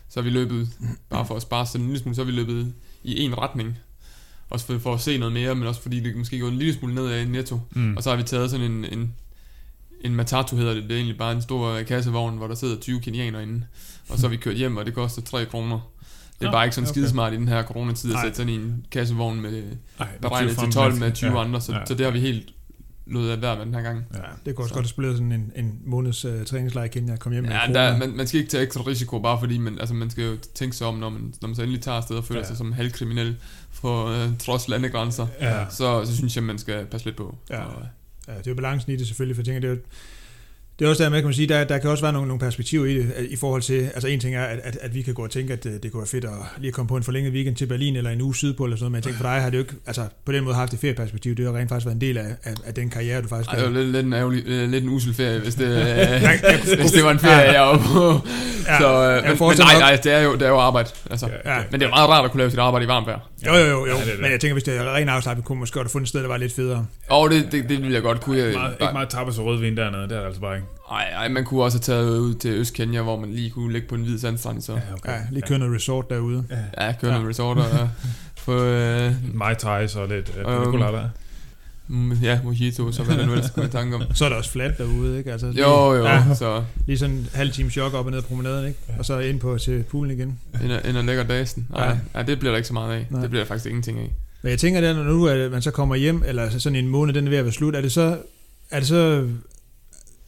så 0.10 0.20
har 0.20 0.24
vi 0.24 0.30
løbet, 0.30 0.70
bare 1.10 1.26
for 1.26 1.36
at 1.36 1.42
spare 1.42 1.66
sådan 1.66 1.82
en 1.82 1.88
lille 1.88 2.02
smule, 2.02 2.16
så 2.16 2.22
har 2.22 2.26
vi 2.26 2.32
løbet 2.32 2.74
i 3.04 3.22
en 3.22 3.38
retning. 3.38 3.78
Også 4.50 4.66
for, 4.66 4.78
for 4.78 4.94
at 4.94 5.02
se 5.02 5.18
noget 5.18 5.34
mere, 5.34 5.56
men 5.56 5.68
også 5.68 5.82
fordi 5.82 6.00
det 6.00 6.16
måske 6.16 6.40
går 6.40 6.48
en 6.48 6.58
lille 6.58 6.74
smule 6.74 6.96
ned 6.96 7.08
af 7.08 7.28
netto. 7.28 7.60
Mm. 7.72 7.98
Og 7.98 8.04
så 8.04 8.10
har 8.10 8.18
vi 8.18 8.24
taget 8.24 8.52
sådan 8.52 8.72
en, 8.72 8.86
en, 8.86 9.14
en 10.02 10.16
matatu 10.16 10.56
hedder 10.56 10.74
det, 10.74 10.84
det 10.84 10.92
er 10.92 10.96
egentlig 10.96 11.18
bare 11.18 11.32
en 11.32 11.42
stor 11.42 11.82
kassevogn, 11.88 12.38
hvor 12.38 12.48
der 12.48 12.56
sidder 12.56 12.80
20 12.80 13.00
kenianer 13.02 13.40
inde. 13.40 13.66
Og 14.10 14.18
så 14.18 14.24
har 14.28 14.30
vi 14.30 14.38
kørt 14.38 14.56
hjem, 14.56 14.78
og 14.78 14.86
det 14.86 14.94
koster 14.94 15.22
3 15.22 15.46
kroner. 15.46 15.80
Det 16.40 16.48
er 16.48 16.52
bare 16.52 16.66
ikke 16.66 16.76
sådan 16.76 16.86
okay. 16.90 16.94
skidesmart 16.94 17.34
i 17.34 17.36
den 17.36 17.48
her 17.48 17.64
coronatid 17.64 18.14
at 18.14 18.20
sætte 18.24 18.38
sådan 18.38 18.54
en 18.54 18.86
kassevogn 18.92 19.42
med 19.42 19.64
Ej, 20.00 20.08
beregnet 20.22 20.50
til 20.50 20.60
frem 20.60 20.72
12 20.72 20.96
med 21.00 21.12
20 21.12 21.32
ja. 21.32 21.40
andre, 21.44 21.62
så, 21.62 21.74
ja. 21.74 21.86
så 21.86 21.94
det 21.94 22.06
har 22.06 22.12
vi 22.14 22.20
helt 22.20 22.50
løbet 23.06 23.30
af 23.30 23.38
hver 23.38 23.56
med 23.58 23.66
den 23.66 23.74
her 23.74 23.82
gang. 23.82 24.06
Ja. 24.14 24.20
Det 24.46 24.56
kunne 24.56 24.64
også 24.64 24.70
Så. 24.70 24.74
godt 24.74 24.86
have 24.86 24.90
spillet 24.90 25.16
sådan 25.16 25.32
en, 25.32 25.52
en 25.56 25.80
måneds 25.86 26.26
uh, 26.26 26.44
træningslejr 26.46 26.86
i 26.86 26.88
Kenya, 26.88 27.16
kom 27.16 27.32
hjem 27.32 27.44
med 27.44 27.52
Ja, 27.52 27.66
en 27.68 27.76
der, 27.76 27.98
man, 27.98 28.18
man 28.18 28.28
skal 28.28 28.40
ikke 28.40 28.50
tage 28.52 28.64
ekstra 28.64 28.82
risiko, 28.88 29.20
bare 29.20 29.40
fordi 29.40 29.58
man, 29.58 29.80
altså, 29.80 29.94
man 29.96 30.10
skal 30.10 30.24
jo 30.26 30.38
tænke 30.56 30.76
sig 30.76 30.88
om, 30.88 30.96
når 30.96 31.10
man, 31.10 31.34
når 31.42 31.48
man 31.48 31.56
så 31.56 31.62
endelig 31.62 31.82
tager 31.82 31.98
afsted 31.98 32.16
og 32.16 32.24
føler 32.24 32.42
Ja. 32.42 32.48
sig 32.48 32.58
som 32.58 32.72
halvkriminel 32.72 33.36
for 33.72 34.06
øh, 34.08 34.38
trods 34.40 34.68
landegrænser, 34.68 35.28
Ja. 35.42 35.70
så, 35.70 36.06
så 36.06 36.16
synes 36.16 36.36
jeg, 36.36 36.44
man 36.44 36.58
skal 36.58 36.86
passe 36.86 37.08
lidt 37.08 37.18
på. 37.18 37.36
Ja. 37.50 37.62
Og, 37.64 37.84
det 38.34 38.48
er 38.48 38.52
jo 38.52 38.56
balancen 38.56 38.92
i 38.92 38.96
det 38.96 39.08
selvfølgelig, 39.08 39.36
for 39.36 39.42
jeg 39.42 39.46
tænker, 39.46 39.60
det 39.62 39.68
er 39.68 39.76
jo, 39.76 39.80
det 40.80 40.86
er 40.86 40.90
også 40.90 41.04
der 41.04 41.10
med, 41.10 41.18
kan 41.20 41.26
man 41.28 41.34
sige, 41.34 41.48
der, 41.48 41.64
der 41.64 41.78
kan 41.78 41.90
også 41.90 42.04
være 42.04 42.14
nogle, 42.14 42.28
nogle 42.28 42.40
perspektiver 42.40 42.86
i 42.86 42.94
det, 42.98 43.12
i 43.30 43.36
forhold 43.36 43.62
til, 43.62 43.82
altså 43.94 44.08
en 44.08 44.20
ting 44.20 44.36
er, 44.36 44.44
at, 44.44 44.60
at, 44.64 44.78
at 44.82 44.96
vi 44.96 45.02
kan 45.02 45.14
gå 45.14 45.24
og 45.24 45.32
tænke, 45.32 45.54
at 45.54 45.66
øh, 45.66 45.72
det 45.84 45.92
kunne 45.92 46.00
være 46.02 46.08
fedt 46.08 46.26
at 46.26 46.32
lige 46.58 46.72
komme 46.72 46.90
på 46.90 46.98
en 46.98 47.04
forlænget 47.04 47.34
weekend 47.34 47.56
til 47.56 47.66
Berlin, 47.66 47.96
eller 47.96 48.10
en 48.12 48.22
uge 48.22 48.36
sydpå, 48.36 48.64
eller 48.64 48.78
sådan 48.78 48.84
noget, 48.84 48.92
men 48.92 48.96
jeg 48.96 49.04
tænker, 49.04 49.18
for 49.18 49.24
dig 49.34 49.42
har 49.42 49.50
det 49.50 49.58
jo 49.58 49.62
ikke, 49.64 49.74
altså 49.88 50.06
på 50.26 50.32
den 50.32 50.44
måde 50.44 50.56
haft 50.56 50.74
et 50.74 50.80
ferieperspektiv, 50.80 51.36
det 51.36 51.46
har 51.46 51.54
rent 51.58 51.70
faktisk 51.70 51.86
været 51.86 51.96
en 51.96 52.02
del 52.02 52.18
af, 52.18 52.26
af, 52.44 52.54
af 52.66 52.74
den 52.74 52.90
karriere, 52.90 53.22
du 53.22 53.28
faktisk 53.28 53.50
ej, 53.50 53.56
det 53.56 53.66
var 53.66 53.72
lidt, 53.82 53.88
lidt, 53.92 54.06
en 54.06 54.14
ærgerlig, 54.14 54.44
øh, 54.48 54.70
lidt 54.70 54.84
en 54.84 54.90
usel 54.90 55.14
ferie, 55.14 55.40
hvis 55.40 55.56
det, 55.56 55.66
øh, 55.72 55.78
jeg 55.78 56.40
hvis 56.80 56.92
det 56.92 57.04
var 57.04 57.12
en 57.12 57.20
ferie, 57.20 57.52
jeg 57.52 57.62
var 57.62 57.78
på. 57.78 58.28
Ja, 58.68 58.78
så, 58.80 59.02
jeg 59.02 59.22
men, 59.24 59.38
men 59.40 59.58
nej, 59.58 59.74
mig- 59.74 59.80
nej, 59.80 59.96
det 60.04 60.12
er 60.14 60.22
jo, 60.22 60.34
det 60.34 60.42
er 60.42 60.48
jo 60.50 60.60
arbejde. 60.60 60.90
Altså. 61.12 61.28
Ja, 61.46 61.56
Ja. 61.58 61.64
Men 61.72 61.80
det 61.80 61.86
er 61.86 61.90
meget 61.90 62.10
rart 62.10 62.26
at 62.26 62.32
kunne 62.32 62.40
lave 62.40 62.50
sit 62.50 62.60
arbejde 62.60 62.86
i 62.86 62.88
varmt 62.88 63.08
vejr. 63.08 63.20
Jo, 63.48 63.54
jo, 63.54 63.66
jo, 63.66 63.86
jo. 63.86 63.86
Ja, 63.86 63.94
det 64.00 64.06
det. 64.06 64.22
men 64.22 64.32
jeg 64.32 64.40
tænker, 64.40 64.54
hvis 64.54 64.64
det 64.64 64.78
er 64.78 64.94
ren 64.96 65.10
afslappning, 65.10 65.46
kunne 65.46 65.56
man 65.56 65.60
måske 65.60 65.74
godt 65.74 65.86
have 65.86 65.92
fundet 65.92 66.06
et 66.06 66.10
sted, 66.10 66.22
der 66.22 66.28
var 66.28 66.38
lidt 66.38 66.54
federe. 66.54 66.86
Og 67.10 67.30
det, 67.30 67.48
det, 67.52 67.64
det 67.70 67.78
ville 67.82 67.94
jeg 67.94 68.02
godt 68.02 68.22
kunne. 68.22 68.38
Jeg, 68.38 68.54
Meget, 68.54 68.74
ikke 68.82 68.94
meget 68.94 69.10
tapas 69.10 69.38
og 69.38 69.46
rødvin 69.46 69.78
dernede, 69.78 70.02
det 70.04 70.12
er 70.12 70.18
det 70.20 70.26
altså 70.26 70.42
bare 70.42 70.56
ikke. 70.56 70.67
Ej, 70.92 71.10
ej, 71.14 71.28
man 71.28 71.46
kunne 71.46 71.64
også 71.64 71.78
have 71.78 71.82
taget 71.84 72.20
ud 72.20 72.34
til 72.34 72.52
Øst-Kenya, 72.52 73.02
hvor 73.02 73.20
man 73.20 73.32
lige 73.32 73.50
kunne 73.50 73.74
ligge 73.74 73.88
på 73.88 73.96
en 73.96 74.02
hvid 74.02 74.20
sandstrand. 74.20 74.62
Så. 74.62 74.74
okay. 74.94 75.12
Ja, 75.12 75.20
lige 75.32 75.42
køre 75.48 75.60
noget 75.60 75.76
resort 75.76 76.10
derude. 76.10 76.44
Ja. 76.78 76.86
Ja, 76.88 76.94
køre 77.02 77.12
nogle 77.14 77.30
resort 77.30 77.58
og 77.58 77.90
få 78.46 78.64
øh, 78.64 79.12
Mai 79.34 79.56
Thais 79.56 79.96
og 79.96 80.08
lidt 80.08 80.32
colada. 80.46 81.10
mm, 81.88 82.12
ja, 82.14 82.40
mojito, 82.44 82.92
så 82.92 83.04
hvad 83.04 83.18
der 83.18 83.26
nu 83.26 83.32
ellers 83.34 83.50
kommer 83.50 83.68
i 83.68 83.72
tanke 83.72 83.96
om. 83.96 84.02
Så 84.14 84.26
er 84.26 84.30
der 84.30 84.36
også 84.36 84.52
flat 84.52 84.78
derude, 84.78 85.18
ikke? 85.18 85.32
Altså, 85.32 85.52
lige, 85.52 85.70
Jo, 85.70 85.94
jo, 85.94 86.04
Ja, 86.06 86.14
ja. 86.28 86.36
så 86.36 86.64
lige 86.86 86.98
sådan 86.98 87.16
en 87.16 87.30
halv 87.34 87.52
time 87.52 87.72
jog 87.78 87.94
op 87.94 88.06
og 88.06 88.12
ned 88.12 88.18
ad 88.18 88.24
promenaden, 88.24 88.68
ikke? 88.68 88.80
Og 89.00 89.06
så 89.06 89.20
ind 89.20 89.40
på 89.40 89.58
til 89.58 89.84
poolen 89.84 90.12
igen. 90.20 90.40
ind 90.64 90.72
og, 90.72 90.82
ind 90.90 90.98
og 90.98 91.04
lægger 91.04 91.24
dagen. 91.24 91.68
Nej, 91.70 91.84
Ja. 91.84 91.90
ja. 91.90 91.98
ja, 92.16 92.24
det 92.24 92.40
bliver 92.40 92.52
der 92.52 92.58
ikke 92.58 92.68
så 92.68 92.74
meget 92.74 92.94
af. 92.94 93.08
Nej. 93.10 93.22
Det 93.22 93.30
bliver 93.30 93.44
der 93.44 93.48
faktisk 93.48 93.66
ingenting 93.66 94.00
af. 94.00 94.12
Men 94.42 94.50
jeg 94.50 94.60
tænker, 94.60 94.82
der, 94.82 94.94
når 94.94 95.04
nu 95.04 95.28
at 95.28 95.52
man 95.52 95.62
så 95.62 95.72
kommer 95.72 95.96
hjem, 95.96 96.24
eller 96.26 96.50
sådan 96.50 96.76
en 96.76 96.88
måned, 96.88 97.14
den 97.14 97.26
er 97.26 97.30
ved 97.30 97.38
at 97.38 97.46
være 97.46 97.54
slut, 97.54 97.76
er 97.76 97.82
det 97.82 97.92
så, 97.92 98.18
er 98.72 98.80
det 98.80 98.88
så, 98.88 99.28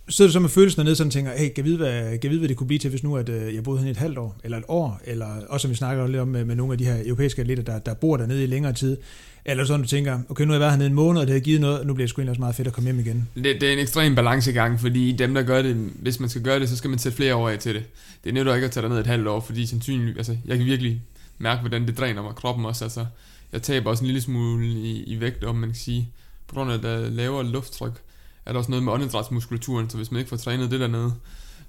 sidder 0.09 0.29
du 0.29 0.33
så 0.33 0.39
med 0.39 0.49
følelsen 0.49 0.77
dernede, 0.77 0.95
sådan 0.95 1.11
tænker, 1.11 1.31
hey, 1.31 1.45
kan 1.45 1.53
jeg 1.57 1.65
vide, 1.65 1.77
hvad, 1.77 2.01
kan 2.01 2.19
jeg 2.23 2.29
vide, 2.31 2.39
hvad 2.39 2.49
det 2.49 2.57
kunne 2.57 2.67
blive 2.67 2.79
til, 2.79 2.89
hvis 2.89 3.03
nu 3.03 3.17
at, 3.17 3.29
øh, 3.29 3.55
jeg 3.55 3.63
boede 3.63 3.79
her 3.79 3.87
i 3.87 3.91
et 3.91 3.97
halvt 3.97 4.17
år, 4.17 4.39
eller 4.43 4.57
et 4.57 4.63
år, 4.67 5.01
eller 5.05 5.27
også 5.49 5.61
som 5.61 5.71
vi 5.71 5.75
snakker 5.75 6.07
lidt 6.07 6.21
om 6.21 6.27
med, 6.27 6.45
med 6.45 6.55
nogle 6.55 6.71
af 6.71 6.77
de 6.77 6.85
her 6.85 6.97
europæiske 7.05 7.41
atleter, 7.41 7.63
der, 7.63 7.79
der 7.79 7.93
bor 7.93 8.17
dernede 8.17 8.43
i 8.43 8.47
længere 8.47 8.73
tid, 8.73 8.97
eller 9.45 9.65
sådan, 9.65 9.81
du 9.81 9.87
tænker, 9.87 10.19
okay, 10.29 10.43
nu 10.43 10.47
har 10.47 10.53
jeg 10.53 10.59
været 10.59 10.71
hernede 10.71 10.87
en 10.87 10.95
måned, 10.95 11.21
og 11.21 11.27
det 11.27 11.33
har 11.33 11.39
givet 11.39 11.61
noget, 11.61 11.79
og 11.79 11.85
nu 11.85 11.93
bliver 11.93 12.05
det 12.05 12.09
sgu 12.09 12.21
egentlig 12.21 12.31
også 12.31 12.39
meget 12.41 12.55
fedt 12.55 12.67
at 12.67 12.73
komme 12.73 12.87
hjem 12.87 12.99
igen. 12.99 13.29
Det, 13.35 13.43
det 13.43 13.63
er 13.63 13.73
en 13.73 13.79
ekstrem 13.79 14.15
balancegang, 14.15 14.79
fordi 14.79 15.11
dem, 15.11 15.33
der 15.33 15.41
gør 15.41 15.61
det, 15.61 15.75
hvis 15.75 16.19
man 16.19 16.29
skal 16.29 16.41
gøre 16.41 16.59
det, 16.59 16.69
så 16.69 16.77
skal 16.77 16.89
man 16.89 16.99
sætte 16.99 17.15
flere 17.15 17.35
år 17.35 17.49
af 17.49 17.59
til 17.59 17.75
det. 17.75 17.83
Det 18.23 18.33
nytter 18.33 18.55
ikke 18.55 18.65
at 18.65 18.71
tage 18.71 18.89
ned 18.89 18.99
et 18.99 19.07
halvt 19.07 19.27
år, 19.27 19.39
fordi 19.39 19.65
sandsynligt, 19.65 20.17
altså, 20.17 20.37
jeg 20.45 20.57
kan 20.57 20.65
virkelig 20.65 21.01
mærke, 21.37 21.59
hvordan 21.59 21.87
det 21.87 21.97
dræner 21.97 22.21
mig 22.21 22.35
kroppen 22.35 22.65
også. 22.65 22.85
Altså, 22.85 23.05
jeg 23.53 23.61
taber 23.61 23.89
også 23.89 24.03
en 24.03 24.07
lille 24.07 24.21
smule 24.21 24.67
i, 24.67 25.03
i 25.03 25.19
vægt, 25.19 25.43
om 25.43 25.55
man 25.55 25.69
kan 25.69 25.75
sige. 25.75 26.09
På 26.47 26.55
grund 26.55 26.71
af, 26.71 26.77
at 26.77 26.83
der 26.83 26.89
er 26.89 27.09
lavere 27.09 27.45
lufttryk, 27.45 28.01
er 28.49 28.53
der 28.53 28.59
også 28.59 28.71
noget 28.71 28.83
med 28.83 28.93
åndedrætsmuskulaturen, 28.93 29.89
så 29.89 29.97
hvis 29.97 30.11
man 30.11 30.19
ikke 30.19 30.29
får 30.29 30.37
trænet 30.37 30.71
det 30.71 30.79
dernede, 30.79 31.13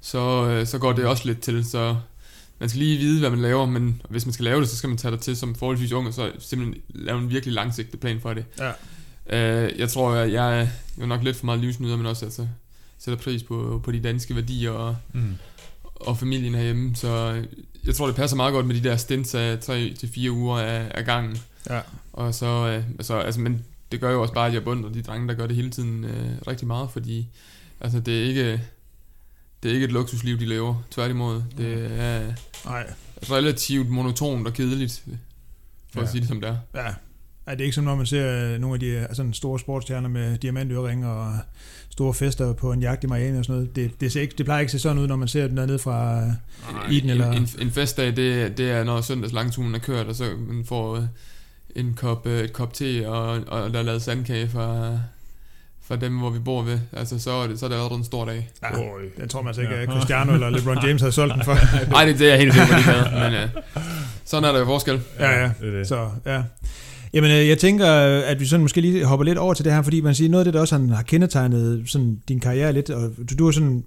så, 0.00 0.46
øh, 0.46 0.66
så 0.66 0.78
går 0.78 0.92
det 0.92 1.06
også 1.06 1.26
lidt 1.26 1.40
til, 1.40 1.64
så 1.64 1.96
man 2.58 2.68
skal 2.68 2.78
lige 2.78 2.98
vide, 2.98 3.20
hvad 3.20 3.30
man 3.30 3.40
laver, 3.40 3.66
men 3.66 4.02
hvis 4.08 4.26
man 4.26 4.32
skal 4.32 4.44
lave 4.44 4.60
det, 4.60 4.68
så 4.68 4.76
skal 4.76 4.88
man 4.88 4.98
tage 4.98 5.12
det 5.12 5.20
til 5.20 5.36
som 5.36 5.54
forholdsvis 5.54 5.92
ung, 5.92 6.06
og 6.08 6.14
så 6.14 6.32
simpelthen 6.38 6.82
lave 6.88 7.18
en 7.18 7.30
virkelig 7.30 7.54
langsigtet 7.54 8.00
plan 8.00 8.20
for 8.20 8.34
det. 8.34 8.44
Ja. 8.58 8.70
Øh, 9.66 9.78
jeg 9.78 9.88
tror, 9.88 10.14
jeg, 10.14 10.32
jeg 10.32 10.60
er 11.00 11.06
nok 11.06 11.22
lidt 11.22 11.36
for 11.36 11.44
meget 11.46 11.60
livsnyder, 11.60 11.96
men 11.96 12.06
også 12.06 12.24
altså, 12.24 12.46
sætter 12.98 13.22
pris 13.24 13.42
på, 13.42 13.80
på 13.84 13.92
de 13.92 14.00
danske 14.00 14.36
værdier 14.36 14.70
og, 14.70 14.96
Mm. 15.12 15.34
og 15.94 16.18
familien 16.18 16.54
herhjemme, 16.54 16.96
så 16.96 17.42
jeg 17.86 17.94
tror, 17.94 18.06
det 18.06 18.16
passer 18.16 18.36
meget 18.36 18.52
godt 18.52 18.66
med 18.66 18.74
de 18.74 18.88
der 18.88 18.96
stints 18.96 19.34
af 19.34 19.58
3 19.58 19.94
til 19.98 20.08
fire 20.14 20.30
uger 20.30 20.58
af, 20.58 20.92
af 20.94 21.04
gangen. 21.04 21.38
Ja. 21.70 21.80
Og 22.12 22.34
så, 22.34 22.46
øh, 22.46 22.84
altså, 22.98 23.14
altså, 23.14 23.40
men 23.40 23.64
det 23.92 24.00
gør 24.00 24.12
jo 24.12 24.22
også 24.22 24.34
bare, 24.34 24.46
at 24.48 24.54
jeg 24.54 24.64
beundrer 24.64 24.90
de 24.92 25.02
drenge, 25.02 25.28
der 25.28 25.34
gør 25.34 25.46
det 25.46 25.56
hele 25.56 25.70
tiden 25.70 26.04
øh, 26.04 26.30
rigtig 26.46 26.66
meget, 26.66 26.90
fordi 26.90 27.28
altså, 27.80 28.00
det 28.00 28.20
er 28.22 28.24
ikke 28.28 28.60
det 29.62 29.70
er 29.70 29.74
ikke 29.74 29.84
et 29.84 29.92
luksusliv, 29.92 30.38
de 30.38 30.44
lever. 30.46 30.82
Tværtimod, 30.90 31.42
det 31.58 32.00
er 32.00 32.32
Nej, 32.64 32.92
relativt 33.30 33.88
monotont 33.90 34.46
og 34.46 34.52
kedeligt, 34.52 35.02
for 35.92 36.00
ja. 36.00 36.04
At 36.04 36.10
sige 36.10 36.20
det 36.20 36.28
som 36.28 36.40
det 36.40 36.50
er. 36.50 36.56
ja. 36.74 36.94
Ej, 37.46 37.54
det 37.54 37.60
er 37.60 37.64
ikke 37.64 37.74
som 37.74 37.84
når 37.84 37.94
man 37.96 38.06
ser 38.06 38.54
øh, 38.54 38.60
nogle 38.60 38.74
af 38.74 38.80
de 38.80 38.86
øh, 38.86 39.06
sådan 39.12 39.32
store 39.32 39.58
sportsstjerner 39.58 40.08
med 40.08 40.38
diamantøreringe 40.38 41.08
og 41.08 41.38
store 41.90 42.14
fester 42.14 42.52
på 42.52 42.72
en 42.72 42.80
jagt 42.80 43.04
i 43.04 43.06
Miami 43.06 43.38
og 43.38 43.44
sådan 43.44 43.60
noget. 43.60 43.76
Det, 43.76 44.00
det, 44.00 44.12
ser 44.12 44.20
ikke, 44.20 44.34
det 44.38 44.46
plejer 44.46 44.60
ikke 44.60 44.68
at 44.68 44.72
se 44.72 44.78
sådan 44.78 44.98
ud, 44.98 45.06
når 45.06 45.16
man 45.16 45.28
ser 45.28 45.46
den 45.46 45.56
dernede 45.56 45.78
fra... 45.78 46.26
øh, 46.26 46.92
I 46.92 47.00
den, 47.00 47.10
eller- 47.10 47.30
En, 47.32 47.42
en, 47.42 47.48
en 47.58 47.70
festdag, 47.70 48.16
det, 48.16 48.58
det 48.58 48.70
er, 48.70 48.84
når 48.84 49.00
søndags 49.00 49.32
langturen 49.32 49.74
er 49.74 49.78
kørt, 49.78 50.06
og 50.06 50.14
så 50.14 50.24
man 50.48 50.64
får 50.64 50.96
øh, 50.96 51.02
en 51.76 51.94
kop, 51.96 52.26
øh, 52.26 52.40
et 52.44 52.52
kop 52.52 52.74
te, 52.74 53.08
og, 53.08 53.40
og 53.48 53.72
der 53.72 53.78
er 53.78 53.82
lavet 53.82 54.02
sandkage 54.02 54.48
fra, 54.48 54.90
fra 55.82 55.96
dem, 55.96 56.18
hvor 56.18 56.30
vi 56.30 56.38
bor 56.38 56.62
ved. 56.62 56.78
Altså, 56.92 57.18
så 57.18 57.30
er 57.30 57.46
det, 57.46 57.58
så 57.58 57.64
er 57.66 57.68
det 57.68 57.76
allerede 57.76 57.94
en 57.98 58.04
stor 58.04 58.24
dag. 58.24 58.50
Ja, 58.62 58.78
Oj. 58.78 59.00
den 59.20 59.28
tror 59.28 59.42
man 59.42 59.48
altså 59.48 59.60
ikke, 59.62 59.74
Ja. 59.74 59.82
at 59.82 59.88
Cristiano 59.88 60.34
eller 60.34 60.50
LeBron 60.50 60.78
James 60.86 61.00
havde 61.02 61.12
solgt 61.12 61.34
den 61.34 61.44
for. 61.44 61.56
Nej, 61.92 62.04
det, 62.04 62.18
det 62.18 62.26
er 62.26 62.30
jeg 62.30 62.38
helt 62.38 62.54
sikker 62.54 62.68
på, 62.68 62.74
de 62.74 62.82
havde, 62.82 63.30
men 63.30 63.40
øh, 63.42 63.48
sådan 64.24 64.44
er 64.48 64.52
der 64.52 64.58
jo 64.58 64.64
forskel. 64.64 65.00
Ja, 65.18 65.40
ja. 65.40 65.50
Det 65.60 65.72
det. 65.72 65.86
Så, 65.88 66.08
ja. 66.26 66.42
Jamen, 67.14 67.30
øh, 67.30 67.48
jeg 67.48 67.58
tænker, 67.58 67.86
at 68.22 68.40
vi 68.40 68.46
sådan 68.46 68.62
måske 68.62 68.80
lige 68.80 69.04
hopper 69.04 69.24
lidt 69.24 69.38
over 69.38 69.54
til 69.54 69.64
det 69.64 69.72
her, 69.72 69.82
fordi 69.82 70.00
man 70.00 70.14
siger, 70.14 70.30
noget 70.30 70.40
af 70.40 70.44
det, 70.44 70.54
der 70.54 70.60
også 70.60 70.70
sådan, 70.74 70.88
har 70.90 71.02
kendetegnet 71.02 71.82
sådan, 71.86 72.18
din 72.28 72.40
karriere 72.40 72.72
lidt, 72.72 72.90
og 72.90 73.10
du, 73.30 73.34
du 73.38 73.46
er 73.48 73.52
sådan, 73.52 73.84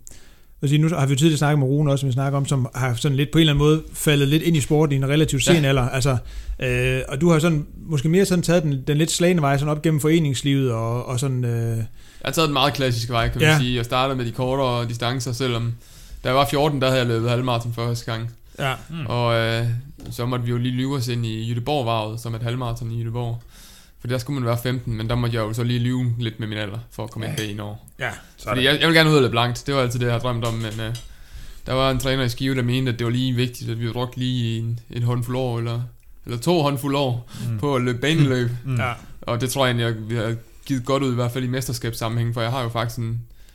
sige, 0.69 0.81
nu 0.81 0.89
har 0.89 1.05
vi 1.05 1.13
jo 1.13 1.17
tidligere 1.17 1.37
snakket 1.37 1.59
med 1.59 1.67
Rune 1.67 1.91
også, 1.91 2.01
som 2.01 2.07
vi 2.07 2.13
snakker 2.13 2.37
om, 2.37 2.45
som 2.45 2.67
har 2.75 2.93
sådan 2.93 3.17
lidt 3.17 3.31
på 3.31 3.37
en 3.37 3.39
eller 3.41 3.53
anden 3.53 3.65
måde 3.65 3.83
faldet 3.93 4.27
lidt 4.27 4.43
ind 4.43 4.57
i 4.57 4.61
sporten 4.61 4.93
i 4.93 4.95
en 4.95 5.09
relativt 5.09 5.43
sen 5.43 5.61
Ja. 5.63 5.69
alder. 5.69 5.89
Altså, 5.89 6.17
øh, 6.59 7.01
og 7.07 7.21
du 7.21 7.29
har 7.31 7.39
sådan, 7.39 7.65
måske 7.85 8.09
mere 8.09 8.25
sådan 8.25 8.43
taget 8.43 8.63
den, 8.63 8.83
den 8.87 8.97
lidt 8.97 9.11
slagende 9.11 9.41
vej 9.41 9.57
sådan 9.57 9.71
op 9.71 9.81
gennem 9.81 9.99
foreningslivet, 9.99 10.71
og, 10.71 11.05
og 11.05 11.19
sådan, 11.19 11.45
øh, 11.45 11.77
Jeg 11.77 11.85
har 12.25 12.31
taget 12.31 12.47
den 12.47 12.53
meget 12.53 12.73
klassiske 12.73 13.13
vej, 13.13 13.29
kan 13.29 13.41
man 13.41 13.49
Ja. 13.49 13.59
sige. 13.59 13.75
Jeg 13.77 13.85
startede 13.85 14.17
med 14.17 14.25
de 14.25 14.31
kortere 14.31 14.87
distancer, 14.87 15.31
selvom 15.31 15.73
da 16.23 16.27
jeg 16.29 16.35
var 16.35 16.47
14, 16.51 16.81
der 16.81 16.87
havde 16.87 16.99
jeg 16.99 17.07
løbet 17.07 17.29
halvmarathon 17.29 17.73
første 17.73 18.11
gang. 18.11 18.29
ja, 18.59 18.73
Mm. 18.89 19.05
Og 19.05 19.35
øh, 19.35 19.65
så 20.11 20.25
måtte 20.25 20.45
vi 20.45 20.51
jo 20.51 20.57
lige 20.57 20.75
lyve 20.75 20.95
os 20.95 21.07
ind 21.07 21.25
i 21.25 21.43
Jødeborg-varvet, 21.49 22.19
som 22.19 22.35
et 22.35 22.41
halvmarathon 22.41 22.91
i 22.91 22.97
Jødeborg. 22.99 23.41
For 24.03 24.07
der 24.07 24.17
skulle 24.17 24.39
man 24.39 24.47
være 24.47 24.57
15, 24.63 24.93
men 24.97 25.09
der 25.09 25.15
måtte 25.15 25.35
jeg 25.35 25.41
jo 25.41 25.53
så 25.53 25.63
lige 25.63 25.79
lyve 25.79 26.13
lidt 26.19 26.39
med 26.39 26.47
min 26.47 26.57
alder, 26.57 26.77
for 26.91 27.03
at 27.03 27.11
komme 27.11 27.27
ind 27.27 27.37
bag 27.37 27.51
en 27.51 27.59
år. 27.59 27.89
ja, 27.99 28.09
Fordi 28.47 28.63
jeg, 28.65 28.79
jeg 28.79 28.87
vil 28.87 28.95
gerne 28.95 29.09
ud 29.09 29.15
og 29.15 29.21
løbe 29.21 29.35
langt, 29.35 29.63
det 29.67 29.75
var 29.75 29.81
altid 29.81 29.99
det, 29.99 30.05
jeg 30.05 30.13
har 30.13 30.19
drømt 30.19 30.45
om, 30.45 30.53
men 30.53 30.79
øh, 30.79 30.95
der 31.65 31.73
var 31.73 31.91
en 31.91 31.99
træner 31.99 32.23
i 32.23 32.29
Skive, 32.29 32.55
der 32.55 32.61
mente, 32.63 32.91
at 32.91 32.99
det 32.99 33.05
var 33.05 33.11
lige 33.11 33.33
vigtigt, 33.33 33.69
at 33.69 33.79
vi 33.79 33.91
brugte 33.91 34.19
lige 34.19 34.59
en, 34.59 34.79
en 34.91 35.03
håndfuld 35.03 35.37
år, 35.37 35.57
eller, 35.59 35.81
eller 36.25 36.37
to 36.39 36.61
håndfuld 36.61 36.95
år, 36.95 37.29
Mm. 37.45 37.51
mm. 37.53 37.59
på 37.59 37.75
at 37.75 37.81
løbe 37.81 37.97
baneløb. 37.97 38.49
Mm. 38.65 38.75
ja, 38.75 38.93
Og 39.21 39.41
det 39.41 39.49
tror 39.49 39.65
jeg 39.65 39.75
egentlig, 39.77 39.85
jeg, 39.85 40.09
vi 40.09 40.15
har 40.15 40.35
givet 40.65 40.85
godt 40.85 41.03
ud, 41.03 41.11
i 41.11 41.15
hvert 41.15 41.31
fald 41.31 41.43
i 41.43 41.47
mesterskabssammenhæng, 41.47 42.33
for 42.33 42.41
jeg 42.41 42.51
har 42.51 42.61
jo 42.63 42.69
faktisk 42.69 42.99
en, 42.99 43.11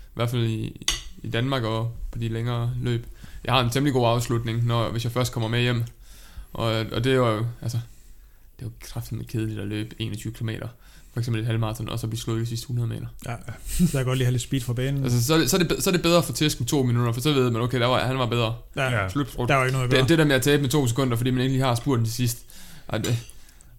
i 0.06 0.12
hvert 0.14 0.30
fald 0.30 0.42
i, 0.44 0.86
i 1.22 1.28
Danmark 1.30 1.62
og 1.62 1.92
på 2.12 2.18
de 2.18 2.28
længere 2.28 2.72
løb, 2.82 3.06
jeg 3.44 3.54
har 3.54 3.60
en 3.60 3.70
temmelig 3.70 3.92
god 3.94 4.06
afslutning, 4.08 4.66
når, 4.66 4.90
hvis 4.90 5.04
jeg 5.04 5.12
først 5.12 5.32
kommer 5.32 5.48
med 5.48 5.60
hjem. 5.60 5.84
Og, 6.52 6.66
og 6.92 7.04
det 7.04 7.12
er 7.12 7.16
jo, 7.16 7.46
altså, 7.62 7.78
det 8.58 8.64
er 8.64 8.66
jo 8.66 8.70
kraftigt 8.80 9.28
kedeligt 9.28 9.60
at 9.60 9.68
løbe 9.68 9.94
21 9.98 10.32
km. 10.32 10.48
For 11.12 11.20
eksempel 11.20 11.40
et 11.40 11.46
halvmarathon, 11.46 11.88
og 11.88 11.98
så 11.98 12.06
blive 12.06 12.20
slået 12.20 12.42
i 12.42 12.46
sidste 12.46 12.64
100 12.64 12.88
meter. 12.88 13.06
ja. 13.26 13.34
Så 13.68 13.82
jeg 13.82 13.90
kan 13.92 14.04
godt 14.04 14.18
lige 14.18 14.26
have 14.26 14.32
lidt 14.32 14.42
speed 14.42 14.60
fra 14.60 14.72
banen. 14.72 15.04
Altså, 15.04 15.24
så, 15.24 15.34
er 15.34 15.38
det, 15.38 15.50
så, 15.50 15.56
er 15.56 15.62
det, 15.62 15.82
så 15.82 15.90
er 15.90 15.92
det 15.92 16.02
bedre 16.02 16.22
få 16.22 16.32
tæsk 16.32 16.60
med 16.60 16.66
to 16.68 16.82
minutter, 16.82 17.12
for 17.12 17.20
så 17.20 17.32
ved 17.32 17.50
man, 17.50 17.62
okay, 17.62 17.80
der 17.80 17.86
var, 17.86 18.06
han 18.06 18.18
var 18.18 18.26
bedre. 18.26 18.54
ja, 18.76 19.02
Ja. 19.02 19.08
Slut. 19.08 19.26
der 19.48 19.54
var 19.54 19.64
ikke 19.64 19.72
noget 19.76 19.90
gøre. 19.90 20.00
Det, 20.00 20.08
det 20.08 20.18
der 20.18 20.24
med 20.24 20.34
at 20.36 20.42
tabe 20.42 20.62
med 20.62 20.70
to 20.70 20.86
sekunder, 20.86 21.16
fordi 21.16 21.30
man 21.30 21.40
ikke 21.40 21.52
lige 21.52 21.64
har 21.64 21.74
spurgt 21.74 22.04
til 22.04 22.14
sidst, 22.14 22.38
ej, 22.88 22.98
det, 22.98 23.18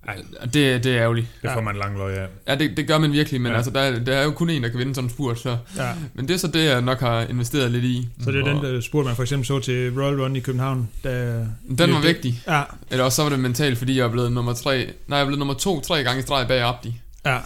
Ej, 0.07 0.17
Det, 0.43 0.53
det 0.83 0.85
er 0.85 1.01
ærgerligt. 1.01 1.27
det 1.41 1.49
Ja. 1.49 1.55
får 1.55 1.61
man 1.61 1.75
lang 1.75 1.97
løg 1.97 2.17
af. 2.17 2.27
Ja, 2.47 2.55
det, 2.55 2.77
det 2.77 2.87
gør 2.87 2.97
man 2.97 3.11
virkelig, 3.11 3.41
men 3.41 3.51
Ja. 3.51 3.55
altså, 3.57 3.71
der, 3.71 3.99
der 3.99 4.15
er 4.15 4.23
jo 4.23 4.31
kun 4.31 4.49
en, 4.49 4.63
der 4.63 4.69
kan 4.69 4.79
vinde 4.79 4.99
en 5.01 5.09
spurt, 5.09 5.39
så... 5.39 5.57
Ja. 5.77 5.91
Men 6.13 6.27
det 6.27 6.33
er 6.33 6.37
så 6.37 6.47
det, 6.47 6.65
jeg 6.65 6.81
nok 6.81 6.99
har 6.99 7.21
investeret 7.21 7.71
lidt 7.71 7.83
i. 7.83 8.07
Så 8.23 8.31
det 8.31 8.39
er 8.39 8.43
Og 8.55 8.63
den 8.63 8.73
der 8.75 8.81
spurt, 8.81 9.05
man 9.05 9.15
for 9.15 9.23
eksempel 9.23 9.45
så 9.47 9.59
til 9.59 9.91
Royal 10.01 10.21
Run 10.21 10.35
i 10.35 10.39
København. 10.39 10.89
Da, 11.03 11.33
Den 11.33 11.45
var 11.79 11.85
det- 11.85 12.03
vigtig. 12.03 12.41
Ja, 12.47 12.61
Eller 12.91 13.03
også 13.05 13.15
så 13.15 13.21
var 13.23 13.29
det 13.29 13.39
mentalt, 13.39 13.77
fordi 13.77 13.97
jeg 13.97 14.03
er 14.05 14.09
blevet 14.11 14.31
nummer 14.31 14.53
tre... 14.53 14.77
Nej, 15.07 15.17
jeg 15.17 15.21
er 15.21 15.25
blevet 15.25 15.39
nummer 15.39 15.53
to 15.53 15.81
tre 15.81 16.03
gange 16.03 16.19
i 16.19 16.21
streg 16.21 16.47
bag 16.47 16.61
Abdi. 16.61 17.01
ja, 17.25 17.37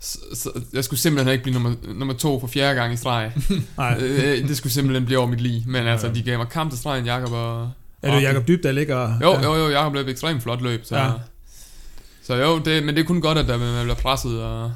Så, 0.00 0.18
så 0.34 0.50
jeg 0.72 0.84
skulle 0.84 1.00
simpelthen 1.00 1.32
ikke 1.32 1.42
blive 1.42 1.54
nummer, 1.54 1.74
nummer 1.94 2.14
to 2.14 2.40
for 2.40 2.46
fjerde 2.46 2.74
gang 2.80 2.92
i 2.92 2.96
streg. 2.96 3.32
nej. 3.78 3.98
Øh, 4.02 4.48
det 4.48 4.56
skulle 4.56 4.72
simpelthen 4.72 5.04
blive 5.06 5.18
over 5.18 5.28
mit 5.28 5.40
liv. 5.40 5.60
Men 5.66 5.86
altså, 5.86 6.06
Ja. 6.06 6.12
de 6.12 6.22
gav 6.22 6.38
mig 6.38 6.48
kamp 6.48 6.70
til 6.70 6.78
stregen, 6.78 7.04
Jakob 7.06 7.32
og... 7.32 7.70
Er 8.02 8.14
det 8.14 8.22
Jakob 8.22 8.48
Dyb, 8.48 8.62
der 8.62 8.72
ligger... 8.72 9.18
Jo, 9.22 9.32
ja. 9.32 9.42
jo, 9.42 9.54
jo, 9.56 9.68
Jakob 9.70 9.94
løb 9.94 10.08
ekstremt 10.08 10.42
flot 10.42 10.62
løb, 10.62 10.80
så... 10.84 10.96
Ja. 10.96 11.10
Så 12.26 12.34
jo, 12.34 12.58
det, 12.58 12.82
men 12.84 12.94
det 12.94 13.02
er 13.02 13.06
kun 13.06 13.20
godt, 13.20 13.38
at 13.38 13.48
der 13.48 13.58
man 13.58 13.84
bliver 13.84 13.94
presset, 13.96 14.42
og, 14.42 14.72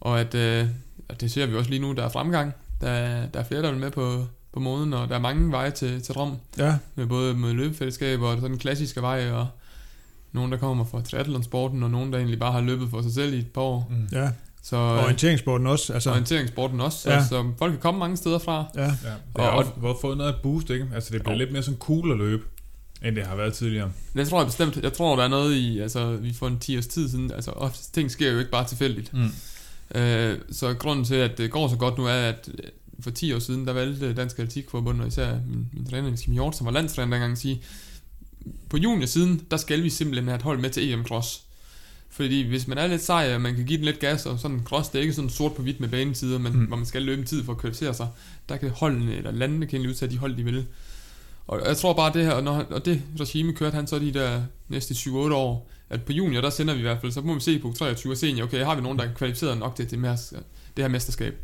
og 0.00 0.20
at, 0.20 0.34
øh, 0.34 0.66
at 1.08 1.20
det 1.20 1.30
ser 1.32 1.46
vi 1.46 1.56
også 1.56 1.70
lige 1.70 1.82
nu, 1.82 1.92
der 1.92 2.02
er 2.04 2.08
fremgang. 2.08 2.52
Der, 2.80 3.26
der 3.26 3.40
er 3.40 3.44
flere, 3.44 3.62
der 3.62 3.68
er 3.70 3.74
med 3.74 3.90
på, 3.90 4.24
på 4.54 4.60
moden, 4.60 4.92
og 4.94 5.08
der 5.08 5.14
er 5.14 5.18
mange 5.18 5.52
veje 5.52 5.70
til, 5.70 6.02
til 6.02 6.14
Rom, 6.14 6.36
Ja, 6.58 6.74
med 6.94 7.06
både 7.06 7.34
med 7.34 7.52
løbefællesskab 7.52 8.20
og 8.20 8.34
sådan 8.36 8.50
den 8.50 8.58
klassiske 8.58 9.02
vej, 9.02 9.30
og 9.30 9.46
nogen, 10.32 10.52
der 10.52 10.58
kommer 10.58 10.84
fra 10.84 11.00
triathlonsporten, 11.00 11.82
og 11.82 11.90
nogen, 11.90 12.12
der 12.12 12.18
egentlig 12.18 12.38
bare 12.40 12.52
har 12.52 12.60
løbet 12.60 12.90
for 12.90 13.02
sig 13.02 13.12
selv 13.12 13.34
i 13.34 13.38
et 13.38 13.46
par 13.52 13.60
år. 13.62 13.88
Mm. 13.90 14.08
ja. 14.12 14.30
Så 14.62 14.76
Og 14.76 14.96
øh, 14.98 15.04
orienteringssporten 15.04 15.66
også. 15.66 15.92
Altså, 15.92 16.10
orienteringssporten 16.10 16.80
også, 16.80 16.98
så, 16.98 17.10
Ja. 17.10 17.16
ja. 17.16 17.24
så 17.24 17.44
folk 17.58 17.72
kan 17.72 17.80
komme 17.80 17.98
mange 18.00 18.16
steder 18.16 18.38
fra. 18.38 18.64
ja. 18.76 18.82
Ja, 18.82 18.86
det 18.86 18.96
Og- 19.34 19.42
har 19.44 19.50
og- 19.50 19.58
også 19.58 19.70
og, 19.82 19.98
fået 20.00 20.18
noget 20.18 20.32
af 20.32 20.38
boost, 20.42 20.70
ikke? 20.70 20.88
Altså, 20.94 21.10
det 21.12 21.22
bliver 21.22 21.34
Jo. 21.34 21.38
lidt 21.38 21.52
mere 21.52 21.62
sådan 21.62 21.78
cool 21.78 22.12
at 22.12 22.18
løbe, 22.18 22.42
end 23.04 23.16
det 23.16 23.26
har 23.26 23.36
været 23.36 23.54
tidligere. 23.54 23.92
Det 24.16 24.28
tror 24.28 24.38
jeg 24.38 24.46
bestemt. 24.46 24.76
Jeg 24.76 24.92
tror, 24.92 25.16
der 25.16 25.24
er 25.24 25.28
noget 25.28 25.54
i, 25.56 25.78
altså 25.78 26.16
vi 26.16 26.32
får 26.32 26.48
en 26.48 26.58
10 26.58 26.76
års 26.76 26.86
tid 26.86 27.08
siden, 27.10 27.30
altså 27.32 27.50
ofte 27.50 27.92
ting 27.92 28.10
sker 28.10 28.32
jo 28.32 28.38
ikke 28.38 28.50
bare 28.50 28.68
tilfældigt. 28.68 29.12
Mm. 29.14 29.30
Øh, 30.00 30.38
så 30.52 30.74
grunden 30.74 31.04
til, 31.04 31.14
at 31.14 31.38
det 31.38 31.50
går 31.50 31.68
så 31.68 31.76
godt 31.76 31.98
nu, 31.98 32.04
er, 32.06 32.12
at 32.12 32.48
øh, 32.58 32.70
for 33.00 33.10
10 33.10 33.32
år 33.32 33.38
siden, 33.38 33.66
der 33.66 33.72
valgte 33.72 34.14
Dansk 34.14 34.38
Atletikforbund, 34.38 35.00
og 35.00 35.06
især 35.08 35.34
min, 35.46 35.68
min 35.72 35.86
træner, 35.86 36.02
Niels 36.02 36.22
Kim 36.22 36.32
Hjort, 36.32 36.56
som 36.56 36.64
var 36.66 36.72
landstræner 36.72 37.10
dengang, 37.10 37.32
at 37.32 37.38
sige, 37.38 37.62
på 38.70 38.76
juniorsiden, 38.76 39.42
der 39.50 39.56
skal 39.56 39.82
vi 39.82 39.90
simpelthen 39.90 40.28
have 40.28 40.36
et 40.36 40.42
hold 40.42 40.58
med 40.58 40.70
til 40.70 40.92
EM 40.92 41.04
Cross. 41.04 41.42
Fordi 42.10 42.48
hvis 42.48 42.68
man 42.68 42.78
er 42.78 42.86
lidt 42.86 43.02
sej, 43.02 43.34
og 43.34 43.40
man 43.40 43.54
kan 43.54 43.64
give 43.66 43.76
den 43.76 43.84
lidt 43.84 43.98
gas, 43.98 44.26
og 44.26 44.38
sådan 44.38 44.60
cross, 44.64 44.88
det 44.88 44.98
er 44.98 45.02
ikke 45.02 45.14
sådan 45.14 45.30
sort 45.30 45.52
på 45.54 45.62
hvidt 45.62 45.80
med 45.80 45.88
banetider, 45.88 46.38
men, 46.38 46.52
Mm. 46.52 46.64
hvor 46.64 46.76
man 46.76 46.86
skal 46.86 47.02
løbe 47.02 47.20
en 47.20 47.26
tid 47.26 47.44
for 47.44 47.52
at 47.52 47.58
kvalificere 47.58 47.94
sig, 47.94 48.08
der 48.48 48.56
kan 48.56 48.70
holdene, 48.70 49.16
eller 49.16 49.30
landene 49.30 49.66
kan 49.66 49.80
udtage 49.86 50.10
de 50.12 50.18
hold, 50.18 50.36
de 50.36 50.44
vil. 50.44 50.66
Og 51.46 51.60
jeg 51.68 51.76
tror 51.76 51.92
bare 51.92 52.12
det 52.12 52.24
her, 52.24 52.32
og, 52.32 52.42
når, 52.42 52.52
han- 52.52 52.72
og 52.72 52.84
det 52.84 53.02
regime 53.20 53.52
kørte 53.52 53.74
han 53.74 53.86
så 53.86 53.98
de 53.98 54.14
der 54.14 54.42
næste 54.68 54.94
7-8 54.94 55.10
år, 55.32 55.70
at 55.90 56.02
på 56.02 56.12
junior, 56.12 56.40
der 56.40 56.50
sender 56.50 56.74
vi 56.74 56.80
i 56.80 56.82
hvert 56.82 57.00
fald, 57.00 57.12
så 57.12 57.20
må 57.20 57.34
vi 57.34 57.40
se 57.40 57.58
på 57.58 57.74
23 57.78 58.12
og 58.12 58.16
senior, 58.16 58.44
okay, 58.46 58.64
har 58.64 58.74
vi 58.74 58.80
nogen, 58.82 58.98
der 58.98 59.04
er 59.04 59.08
kvalificeret 59.14 59.58
nok 59.58 59.76
til 59.76 59.90
det, 59.90 59.98
mers- 59.98 60.32
det 60.76 60.84
her 60.84 60.88
mesterskab. 60.88 61.34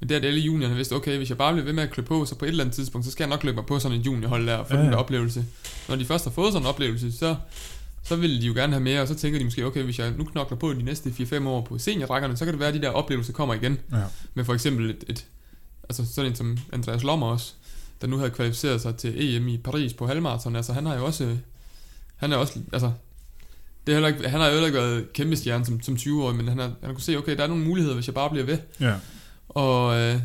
Men 0.00 0.08
det 0.08 0.14
er 0.16 0.20
det 0.20 0.28
alle 0.28 0.40
juniorerne 0.40 0.76
vidste, 0.76 0.92
okay, 0.92 1.16
hvis 1.16 1.28
jeg 1.28 1.38
bare 1.38 1.52
bliver 1.52 1.64
ved 1.64 1.72
med 1.72 1.82
at 1.82 1.90
klø 1.90 2.02
på, 2.02 2.24
så 2.24 2.34
på 2.34 2.44
et 2.44 2.48
eller 2.48 2.64
andet 2.64 2.74
tidspunkt, 2.76 3.04
så 3.04 3.10
skal 3.12 3.24
jeg 3.24 3.28
nok 3.30 3.44
løbe 3.44 3.54
mig 3.56 3.66
på 3.66 3.78
sådan 3.78 3.98
en 3.98 4.02
juniorhold 4.04 4.46
der, 4.46 4.56
og 4.56 4.66
få 4.66 4.72
Ja, 4.74 4.78
ja, 4.78 4.84
den 4.84 4.92
der 4.92 4.98
oplevelse. 4.98 5.44
Når 5.88 5.96
de 5.96 6.04
først 6.04 6.24
har 6.24 6.30
fået 6.30 6.52
sådan 6.52 6.62
en 6.62 6.68
oplevelse, 6.68 7.12
så, 7.12 7.36
så 8.02 8.16
vil 8.16 8.42
de 8.42 8.46
jo 8.46 8.52
gerne 8.54 8.72
have 8.72 8.82
mere, 8.82 9.00
og 9.02 9.08
så 9.08 9.14
tænker 9.14 9.38
de 9.38 9.44
måske, 9.44 9.66
okay, 9.66 9.82
hvis 9.82 9.98
jeg 9.98 10.12
nu 10.18 10.24
knokler 10.24 10.58
på 10.58 10.72
de 10.72 10.82
næste 10.82 11.10
4-5 11.20 11.46
år 11.48 11.60
på 11.60 11.78
seniorrækkerne, 11.78 12.36
så 12.36 12.44
kan 12.44 12.52
det 12.54 12.60
være, 12.60 12.68
at 12.68 12.74
de 12.74 12.82
der 12.82 12.90
oplevelser 12.90 13.32
kommer 13.32 13.54
igen. 13.54 13.78
Ja. 13.92 13.96
Med 14.34 14.44
for 14.44 14.54
eksempel 14.54 14.90
et, 14.90 15.04
et 15.08 15.26
altså 15.88 16.14
sådan 16.14 16.30
en 16.30 16.36
som 16.36 16.58
Andreas 16.72 17.02
Lommer 17.02 17.26
også, 17.26 17.52
der 18.02 18.08
nu 18.08 18.16
havde 18.16 18.30
kvalificeret 18.30 18.80
sig 18.80 18.96
til 18.96 19.36
EM 19.36 19.48
i 19.48 19.58
Paris 19.58 19.94
på 19.94 20.06
halvmarathon, 20.06 20.56
altså 20.56 20.72
han 20.72 20.86
har 20.86 20.96
jo 20.96 21.04
også, 21.04 21.36
han 22.16 22.32
er 22.32 22.36
også, 22.36 22.58
altså, 22.72 22.92
det 23.86 23.94
heller 23.94 24.08
ikke, 24.08 24.28
han 24.28 24.40
har 24.40 24.46
jo 24.46 24.52
heller 24.52 24.66
ikke 24.66 24.78
været 24.78 25.12
kæmpe 25.12 25.36
stjerne 25.36 25.64
som, 25.64 25.80
som 25.80 25.94
20-årig, 25.94 26.36
men 26.36 26.48
han 26.48 26.58
har, 26.58 26.66
han 26.66 26.76
har 26.82 26.92
kunne 26.92 27.02
se, 27.02 27.18
okay, 27.18 27.36
der 27.36 27.42
er 27.42 27.46
nogle 27.46 27.64
muligheder, 27.64 27.94
hvis 27.94 28.06
jeg 28.06 28.14
bare 28.14 28.30
bliver 28.30 28.46
ved. 28.46 28.58
Ja. 28.80 28.94
Og 29.48 29.98
øh, 30.00 30.20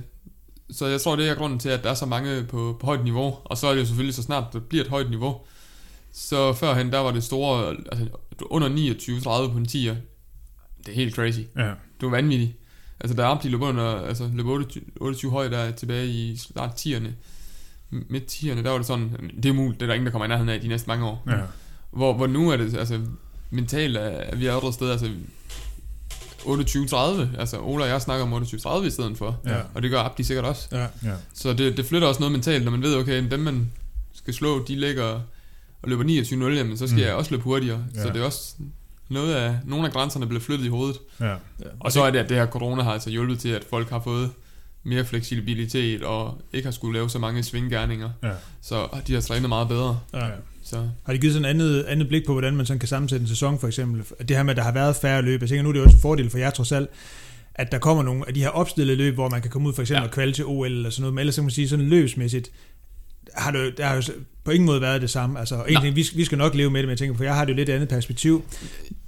så 0.69 0.86
jeg 0.86 1.01
tror, 1.01 1.15
det 1.15 1.30
er 1.30 1.36
grunden 1.36 1.59
til, 1.59 1.69
at 1.69 1.84
der 1.84 1.89
er 1.89 1.93
så 1.93 2.05
mange 2.05 2.43
på, 2.43 2.78
på 2.80 2.86
højt 2.86 3.03
niveau. 3.03 3.38
Og 3.43 3.57
så 3.57 3.67
er 3.67 3.73
det 3.73 3.82
jo 3.82 3.86
selvfølgelig, 3.86 4.15
så 4.15 4.23
snart 4.23 4.53
det 4.53 4.63
bliver 4.63 4.84
et 4.84 4.89
højt 4.89 5.09
niveau. 5.09 5.41
Så 6.11 6.53
førhen, 6.53 6.91
der 6.91 6.99
var 6.99 7.11
det 7.11 7.23
store, 7.23 7.75
altså 7.91 8.07
under 8.41 8.69
29-30 8.69 9.51
på 9.51 9.57
en 9.57 9.67
10'er. 9.69 9.95
Det 10.86 10.91
er 10.91 10.95
helt 10.95 11.15
crazy. 11.15 11.39
Ja. 11.55 11.71
Du 12.01 12.05
er 12.05 12.11
vanvittig. 12.11 12.55
Altså, 12.99 13.17
der 13.17 13.25
er 13.25 13.39
de 13.39 13.49
løb 13.49 13.61
under, 13.61 13.86
altså 13.86 14.30
løb 14.34 14.45
28, 14.45 14.84
28 14.99 15.32
højt, 15.32 15.51
der 15.51 15.57
er 15.57 15.71
tilbage 15.71 16.07
i 16.07 16.38
start 16.38 16.86
10'erne. 16.86 17.09
Midt 17.91 18.23
10'erne, 18.33 18.63
der 18.63 18.69
var 18.69 18.77
det 18.77 18.88
sådan, 18.88 19.31
det 19.43 19.49
er 19.49 19.53
muligt, 19.53 19.79
det 19.79 19.85
er 19.85 19.88
der 19.88 19.93
ingen, 19.93 20.05
der 20.05 20.11
kommer 20.11 20.25
i 20.25 20.29
nærheden 20.29 20.49
af 20.49 20.61
de 20.61 20.67
næste 20.67 20.88
mange 20.88 21.05
år. 21.05 21.23
Ja. 21.27 21.33
Hvor, 21.91 22.13
hvor 22.13 22.27
nu 22.27 22.49
er 22.49 22.57
det, 22.57 22.77
altså, 22.77 22.99
mentalt 23.49 23.97
er, 23.97 24.01
er 24.01 24.35
vi 24.35 24.47
andre 24.47 24.73
steder, 24.73 24.91
altså, 24.91 25.09
28-30, 26.39 27.39
altså 27.39 27.59
Ola 27.61 27.83
og 27.83 27.89
jeg 27.89 28.01
snakker 28.01 28.25
om 28.25 28.43
28-30 28.43 28.83
i 28.85 28.89
stedet 28.89 29.17
for, 29.17 29.39
Ja. 29.45 29.55
og 29.73 29.81
det 29.81 29.91
gør 29.91 29.99
Abdi 29.99 30.23
sikkert 30.23 30.45
også. 30.45 30.67
Ja. 30.71 30.81
Ja. 30.81 31.13
Så 31.33 31.53
det, 31.53 31.77
det 31.77 31.85
flytter 31.85 32.07
også 32.07 32.19
noget 32.19 32.31
mentalt, 32.31 32.63
når 32.63 32.71
man 32.71 32.81
ved, 32.81 32.95
okay, 32.95 33.23
dem 33.31 33.39
man 33.39 33.71
skal 34.13 34.33
slå, 34.33 34.63
de 34.65 34.75
ligger 34.75 35.03
og 35.81 35.89
løber 35.89 36.03
29-0, 36.03 36.57
jamen 36.57 36.77
så 36.77 36.88
skal 36.88 36.97
Mm. 36.99 37.03
jeg 37.05 37.13
også 37.15 37.31
løbe 37.31 37.43
hurtigere. 37.43 37.83
Ja. 37.95 38.01
Så 38.01 38.07
Ja. 38.07 38.13
det 38.13 38.21
er 38.21 38.25
også 38.25 38.53
noget 39.09 39.33
af, 39.33 39.57
nogle 39.65 39.88
af 39.88 39.93
grænserne 39.93 40.27
bliver 40.27 40.41
flyttet 40.41 40.65
i 40.65 40.69
hovedet. 40.69 40.97
Ja. 41.19 41.35
Og 41.79 41.91
så 41.91 42.03
er 42.03 42.11
det, 42.11 42.19
at 42.19 42.29
det 42.29 42.38
her 42.38 42.45
corona 42.45 42.83
har 42.83 42.91
altså 42.93 43.09
hjulpet 43.09 43.39
til, 43.39 43.49
at 43.49 43.63
folk 43.69 43.89
har 43.89 43.99
fået 43.99 44.29
mere 44.88 45.05
fleksibilitet 45.05 46.03
og 46.03 46.41
ikke 46.53 46.65
har 46.65 46.71
skulle 46.71 46.93
lave 46.93 47.09
så 47.09 47.19
mange 47.19 47.43
svinggærninger. 47.43 48.09
Ja. 48.23 48.31
Så 48.61 48.88
de 49.07 49.13
har 49.13 49.21
trænet 49.21 49.49
meget 49.49 49.67
bedre. 49.67 49.99
Ja. 50.13 50.27
Så 50.63 50.89
Har 51.05 51.13
de 51.13 51.19
givet 51.19 51.33
sådan 51.33 51.45
et 51.45 51.49
andet, 51.49 51.83
andet 51.83 52.07
blik 52.07 52.25
på, 52.25 52.31
hvordan 52.31 52.55
man 52.55 52.65
sådan 52.65 52.79
kan 52.79 52.89
sammensætte 52.89 53.23
en 53.23 53.27
sæson, 53.27 53.59
for 53.59 53.67
eksempel? 53.67 54.03
Det 54.27 54.35
her 54.35 54.43
med, 54.43 54.51
at 54.51 54.57
der 54.57 54.63
har 54.63 54.71
været 54.71 54.95
færre 54.95 55.21
løb. 55.21 55.41
Jeg 55.41 55.49
tænker, 55.49 55.63
nu 55.63 55.69
er 55.69 55.73
det 55.73 55.81
også 55.81 55.95
en 55.95 56.01
fordel 56.01 56.29
for 56.29 56.38
jer 56.38 56.49
trods 56.49 56.71
alt, 56.71 56.89
at 57.55 57.71
der 57.71 57.77
kommer 57.77 58.03
nogle 58.03 58.23
af 58.27 58.33
de 58.33 58.39
her 58.39 58.49
opstillede 58.49 58.97
løb, 58.97 59.13
hvor 59.13 59.29
man 59.29 59.41
kan 59.41 59.51
komme 59.51 59.67
ud 59.67 59.73
for 59.73 59.81
eksempel 59.81 60.01
ja. 60.01 60.07
Og 60.07 60.13
kvalde 60.13 60.33
til 60.33 60.45
OL 60.45 60.65
eller 60.65 60.89
sådan 60.89 61.01
noget. 61.01 61.13
Men 61.13 61.19
ellers 61.19 61.35
så 61.35 61.41
kan 61.41 61.45
man 61.45 61.51
sige, 61.51 61.69
sådan 61.69 61.89
løbsmæssigt, 61.89 62.51
har 63.33 63.51
det, 63.51 63.77
der 63.77 63.85
har 63.85 63.95
jo 63.95 64.01
på 64.43 64.51
ingen 64.51 64.65
måde 64.65 64.81
været 64.81 65.01
det 65.01 65.09
samme. 65.09 65.39
Altså, 65.39 65.63
egentlig, 65.69 65.95
vi, 65.95 66.07
vi 66.15 66.25
skal 66.25 66.38
nok 66.38 66.55
leve 66.55 66.69
med 66.69 66.79
det, 66.79 66.88
men 66.88 66.89
jeg 66.89 66.97
tænker, 66.97 67.17
for 67.17 67.23
jeg 67.23 67.35
har 67.35 67.45
det 67.45 67.51
jo 67.51 67.55
lidt 67.55 67.69
andet 67.69 67.89
perspektiv. 67.89 68.43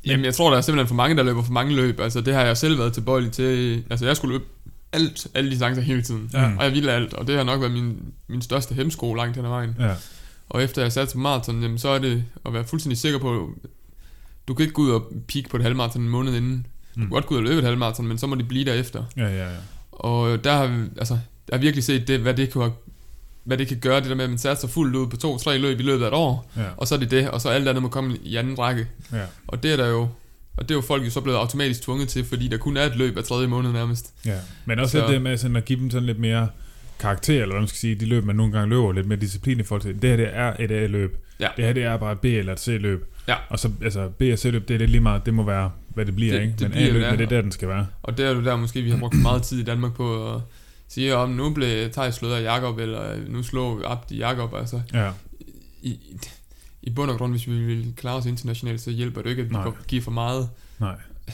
Jamen, 0.06 0.26
jeg 0.26 0.34
tror, 0.34 0.50
der 0.50 0.58
er 0.58 0.62
simpelthen 0.62 0.88
for 0.88 0.96
mange, 0.96 1.18
der 1.18 1.24
løber 1.24 1.44
for 1.44 1.52
mange 1.52 1.76
løb. 1.76 2.00
Altså, 2.00 2.22
det 2.22 2.34
har 2.34 2.46
jeg 2.46 2.58
selv 2.58 2.80
været 2.80 2.94
tilbøjelig 2.94 3.32
til. 3.32 3.84
Altså, 3.90 4.06
jeg 4.06 4.16
skulle 4.16 4.38
løbe 4.38 4.46
alt, 4.92 5.28
alle 5.34 5.52
distancer 5.52 5.82
hele 5.82 6.02
tiden. 6.02 6.30
Ja. 6.34 6.52
Og 6.58 6.64
jeg 6.64 6.74
ville 6.74 6.92
alt, 6.92 7.14
og 7.14 7.28
det 7.28 7.38
har 7.38 7.44
nok 7.44 7.60
været 7.62 7.74
min, 7.74 7.98
min 8.28 8.42
største 8.42 8.76
hemsko 8.76 9.14
langt 9.14 9.36
hen 9.36 9.46
ad 9.46 9.50
vejen. 9.50 9.76
Ja. 9.80 9.94
Og 10.50 10.64
efter 10.64 10.82
jeg 10.82 10.92
satte 10.92 11.14
på 11.14 11.20
maraton, 11.20 11.62
jamen, 11.62 11.78
så 11.78 11.90
er 11.90 12.00
det 12.00 12.24
at 12.46 12.54
være 12.54 12.64
fuldstændig 12.66 12.98
sikker 12.98 13.20
på, 13.20 13.50
du 14.48 14.54
kan 14.54 14.64
ikke 14.64 14.74
gå 14.74 14.82
ud 14.82 14.90
og 14.92 15.12
peak 15.28 15.50
på 15.50 15.58
et 15.58 15.64
halvmaraton 15.64 16.02
en 16.02 16.10
måned 16.10 16.36
inden. 16.36 16.58
Du 16.96 17.00
kan 17.00 17.04
Mm. 17.04 17.10
godt 17.10 17.26
gå 17.26 17.34
ud 17.36 17.40
og 17.40 17.44
løbe 17.44 17.58
et 17.60 17.64
halvmaraton, 17.66 18.08
men 18.08 18.18
så 18.18 18.28
må 18.28 18.36
de 18.36 18.44
blive 18.44 18.66
derefter. 18.66 19.04
Ja, 19.18 19.28
ja, 19.28 19.50
ja. 19.50 19.56
Og 19.92 20.44
der 20.44 20.52
har 20.54 20.86
altså, 20.98 21.14
jeg 21.50 21.58
har 21.58 21.62
virkelig 21.62 21.84
set 21.84 22.08
det, 22.08 22.20
hvad 22.20 22.34
det 22.34 22.52
kan, 22.54 22.72
hvad 23.44 23.58
det 23.58 23.68
kan 23.68 23.80
gøre, 23.80 24.00
det 24.02 24.10
der 24.10 24.16
med, 24.16 24.24
at 24.24 24.30
man 24.30 24.40
satser 24.40 24.68
fuldt 24.68 24.96
ud 24.96 25.08
på 25.08 25.18
to-tre 25.18 25.58
løb 25.58 25.80
i 25.80 25.84
løbet 25.84 26.04
af 26.04 26.08
et 26.08 26.14
år, 26.14 26.52
Ja. 26.58 26.64
og 26.78 26.88
så 26.88 26.96
er 26.96 27.00
det 27.00 27.12
det, 27.12 27.30
og 27.30 27.42
så 27.42 27.50
alt 27.50 27.68
andet 27.68 27.82
må 27.84 27.90
komme 27.90 28.18
i 28.24 28.36
anden 28.36 28.60
række. 28.60 28.88
Ja. 29.14 29.24
Og 29.48 29.64
det 29.64 29.72
er 29.72 29.76
der 29.76 29.88
jo, 29.88 30.08
og 30.60 30.70
det 30.70 30.72
er 30.72 30.76
jo 30.78 30.82
folk 30.82 31.06
jo 31.06 31.10
så 31.10 31.22
blevet 31.22 31.38
automatisk 31.38 31.82
tvunget 31.82 32.08
til, 32.10 32.26
fordi 32.26 32.48
der 32.48 32.58
kun 32.58 32.78
er 32.78 32.82
et 32.84 32.96
løb 32.96 33.18
af 33.18 33.24
tredje 33.24 33.48
måned 33.48 33.72
nærmest. 33.72 34.14
ja. 34.26 34.36
Men 34.66 34.80
også 34.80 35.00
Så- 35.00 35.08
det 35.08 35.22
med 35.22 35.38
sådan 35.38 35.56
at 35.56 35.66
give 35.66 35.80
dem 35.80 35.90
sådan 35.90 36.06
lidt 36.06 36.20
mere 36.20 36.48
karakter, 37.00 37.34
eller 37.42 37.54
hvad 37.54 37.62
man 37.62 37.68
skal 37.68 37.78
sige, 37.80 37.96
de 37.96 38.06
løb, 38.06 38.26
man 38.26 38.36
nogle 38.36 38.52
gange 38.54 38.70
løber 38.70 38.92
lidt 38.92 39.08
mere 39.08 39.20
disciplin 39.20 39.60
i 39.60 39.64
forhold 39.64 39.82
til. 39.82 40.02
Det 40.02 40.10
her, 40.10 40.18
det 40.18 40.28
er 40.34 40.54
et 40.60 40.72
A-løb. 40.72 41.18
Ja. 41.40 41.48
Det 41.58 41.66
her, 41.66 41.74
det 41.74 41.84
er 41.84 41.98
bare 41.98 42.12
et 42.12 42.20
B- 42.20 42.26
eller 42.26 42.54
et 42.54 42.60
C-løb. 42.60 43.06
Ja. 43.28 43.36
Og 43.50 43.60
så, 43.60 43.72
altså, 43.84 44.08
B- 44.08 44.22
og 44.34 44.40
C-løb, 44.40 44.68
det 44.68 44.74
er 44.74 44.78
lidt 44.78 44.92
lige 44.92 45.02
meget, 45.02 45.26
det 45.26 45.34
må 45.34 45.44
være, 45.44 45.72
hvad 45.90 46.06
det 46.06 46.16
bliver, 46.16 46.34
Det- 46.34 46.42
ikke? 46.42 46.54
det 46.60 46.70
Men 46.70 46.78
A-løb, 46.78 46.94
det 46.94 47.12
det 47.12 47.20
er 47.20 47.26
er. 47.26 47.30
der, 47.30 47.42
den 47.42 47.52
skal 47.52 47.68
være. 47.68 47.88
Og 48.04 48.18
det 48.18 48.26
er 48.26 48.32
jo 48.36 48.44
der 48.44 48.56
måske, 48.56 48.82
vi 48.82 48.90
har 48.90 48.98
brugt 48.98 49.16
meget 49.22 49.44
tid 49.44 49.60
i 49.60 49.64
Danmark 49.64 49.94
på 49.94 50.36
at 50.36 50.42
sige, 50.88 51.16
om 51.16 51.30
nu 51.30 51.50
blev 51.54 51.92
Thijs 51.92 52.16
slået 52.16 52.34
af 52.36 52.44
Jakob, 52.44 52.80
eller 52.80 53.16
nu 53.28 53.44
slår 53.44 53.82
Abdi 53.86 54.18
Jakob, 54.18 54.54
altså 54.56 54.82
Ja. 54.94 55.10
i, 55.82 56.00
i, 56.82 56.90
bund 56.90 57.12
og 57.12 57.18
grund, 57.18 57.32
hvis 57.32 57.48
vi 57.48 57.66
vil 57.66 57.94
klare 57.98 58.16
os 58.16 58.26
internationalt, 58.26 58.82
så 58.82 58.92
hjælper 58.92 59.22
det 59.22 59.30
ikke, 59.30 59.42
at 59.42 59.50
vi 59.50 59.54
Nej. 59.54 59.72
giver 59.88 60.02
for 60.02 60.12
meget. 60.12 60.50
Nej. 60.80 60.96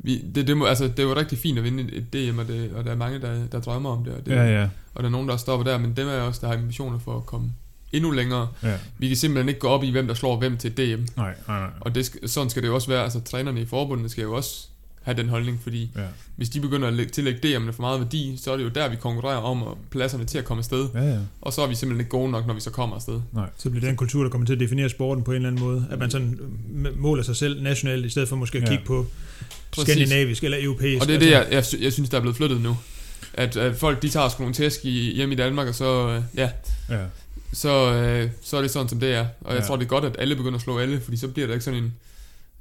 Vi, 0.00 0.24
det, 0.34 0.46
det, 0.46 0.56
må, 0.56 0.64
altså, 0.66 0.84
det 0.84 0.98
er 0.98 1.02
jo 1.02 1.16
rigtig 1.16 1.38
fint 1.38 1.58
at 1.58 1.64
vinde 1.64 1.92
et, 1.92 2.12
DM, 2.12 2.38
og, 2.38 2.48
det, 2.48 2.72
og 2.72 2.84
der 2.84 2.90
er 2.90 2.96
mange, 2.96 3.20
der, 3.20 3.46
der 3.46 3.60
drømmer 3.60 3.90
om 3.90 4.04
det, 4.04 4.14
og, 4.14 4.26
det 4.26 4.32
Ja, 4.32 4.60
ja. 4.60 4.68
og 4.94 5.02
der 5.02 5.08
er 5.08 5.12
nogen, 5.12 5.28
der 5.28 5.36
stopper 5.36 5.64
der, 5.70 5.78
men 5.78 5.96
dem 5.96 6.08
er 6.08 6.20
også, 6.20 6.40
der 6.40 6.46
har 6.46 6.54
ambitioner 6.54 6.98
for 6.98 7.16
at 7.16 7.26
komme 7.26 7.52
endnu 7.92 8.10
længere. 8.10 8.48
Ja. 8.62 8.78
Vi 8.98 9.08
kan 9.08 9.16
simpelthen 9.16 9.48
ikke 9.48 9.60
gå 9.60 9.68
op 9.68 9.84
i, 9.84 9.90
hvem 9.90 10.06
der 10.06 10.14
slår 10.14 10.36
hvem 10.36 10.56
til 10.56 10.76
DM. 10.76 10.80
Nej, 11.16 11.34
nej, 11.48 11.60
nej. 11.60 11.70
Og 11.80 11.94
det, 11.94 12.10
sådan 12.26 12.50
skal 12.50 12.62
det 12.62 12.68
jo 12.68 12.74
også 12.74 12.88
være. 12.88 13.02
Altså, 13.02 13.20
trænerne 13.20 13.60
i 13.60 13.64
forbundet 13.64 14.10
skal 14.10 14.22
jo 14.22 14.36
også 14.36 14.68
have 15.08 15.22
den 15.22 15.28
holdning, 15.28 15.60
fordi 15.62 15.90
Ja. 15.96 16.02
hvis 16.36 16.48
de 16.48 16.60
begynder 16.60 16.88
at 16.88 16.94
lægge, 16.94 17.12
tillægge 17.12 17.56
DM'ene 17.56 17.70
for 17.72 17.80
meget 17.80 18.00
værdi, 18.00 18.38
så 18.42 18.52
er 18.52 18.56
det 18.56 18.64
jo 18.64 18.68
der, 18.68 18.88
vi 18.88 18.96
konkurrerer 18.96 19.36
om 19.36 19.62
og 19.62 19.78
pladserne 19.90 20.24
til 20.24 20.38
at 20.38 20.44
komme 20.44 20.60
afsted. 20.60 20.88
Ja, 20.94 21.02
ja. 21.08 21.18
Og 21.42 21.52
så 21.52 21.62
er 21.62 21.66
vi 21.66 21.74
simpelthen 21.74 22.00
ikke 22.00 22.10
gode 22.10 22.30
nok, 22.30 22.46
når 22.46 22.54
vi 22.54 22.60
så 22.60 22.70
kommer 22.70 22.96
afsted. 22.96 23.20
Så 23.58 23.70
bliver 23.70 23.80
det 23.80 23.90
en 23.90 23.96
kultur, 23.96 24.22
der 24.22 24.30
kommer 24.30 24.46
til 24.46 24.54
at 24.54 24.60
definere 24.60 24.88
sporten 24.88 25.24
på 25.24 25.30
en 25.30 25.36
eller 25.36 25.48
anden 25.48 25.64
måde. 25.64 25.86
At 25.90 25.98
man 25.98 26.10
sådan 26.10 26.38
m- 26.84 26.96
måler 27.00 27.22
sig 27.22 27.36
selv 27.36 27.62
nationalt, 27.62 28.06
i 28.06 28.08
stedet 28.08 28.28
for 28.28 28.36
måske 28.36 28.58
at 28.58 28.64
Ja. 28.64 28.68
kigge 28.68 28.84
på 28.84 29.06
Præcis. 29.70 29.94
skandinavisk 29.94 30.44
eller 30.44 30.58
europæisk. 30.62 31.02
Og 31.02 31.08
det 31.08 31.14
er 31.14 31.18
det, 31.20 31.30
jeg, 31.30 31.46
jeg, 31.50 31.64
jeg 31.80 31.92
synes, 31.92 32.10
der 32.10 32.16
er 32.16 32.20
blevet 32.20 32.36
flyttet 32.36 32.60
nu. 32.60 32.76
At, 33.34 33.56
at 33.56 33.76
folk, 33.76 34.02
de 34.02 34.08
tager 34.08 34.28
sgu 34.28 34.42
nogle 34.42 34.54
tæsk 34.54 34.84
i, 34.84 35.14
hjemme 35.14 35.34
i 35.34 35.36
Danmark, 35.38 35.68
og 35.68 35.74
så, 35.74 36.08
øh, 36.08 36.22
ja, 36.36 36.50
Ja. 36.90 37.04
så, 37.52 37.92
øh, 37.94 38.30
så 38.42 38.56
er 38.56 38.60
det 38.62 38.70
sådan, 38.70 38.88
som 38.88 39.00
det 39.00 39.14
er. 39.14 39.26
Og 39.40 39.52
jeg 39.54 39.60
Ja. 39.62 39.66
tror, 39.66 39.76
det 39.76 39.84
er 39.84 39.88
godt, 39.88 40.04
at 40.04 40.16
alle 40.18 40.36
begynder 40.36 40.54
at 40.56 40.62
slå 40.62 40.78
alle, 40.78 41.00
fordi 41.00 41.16
så 41.16 41.28
bliver 41.28 41.46
der 41.46 41.54
ikke 41.54 41.64
sådan 41.64 41.82
en, 41.84 41.94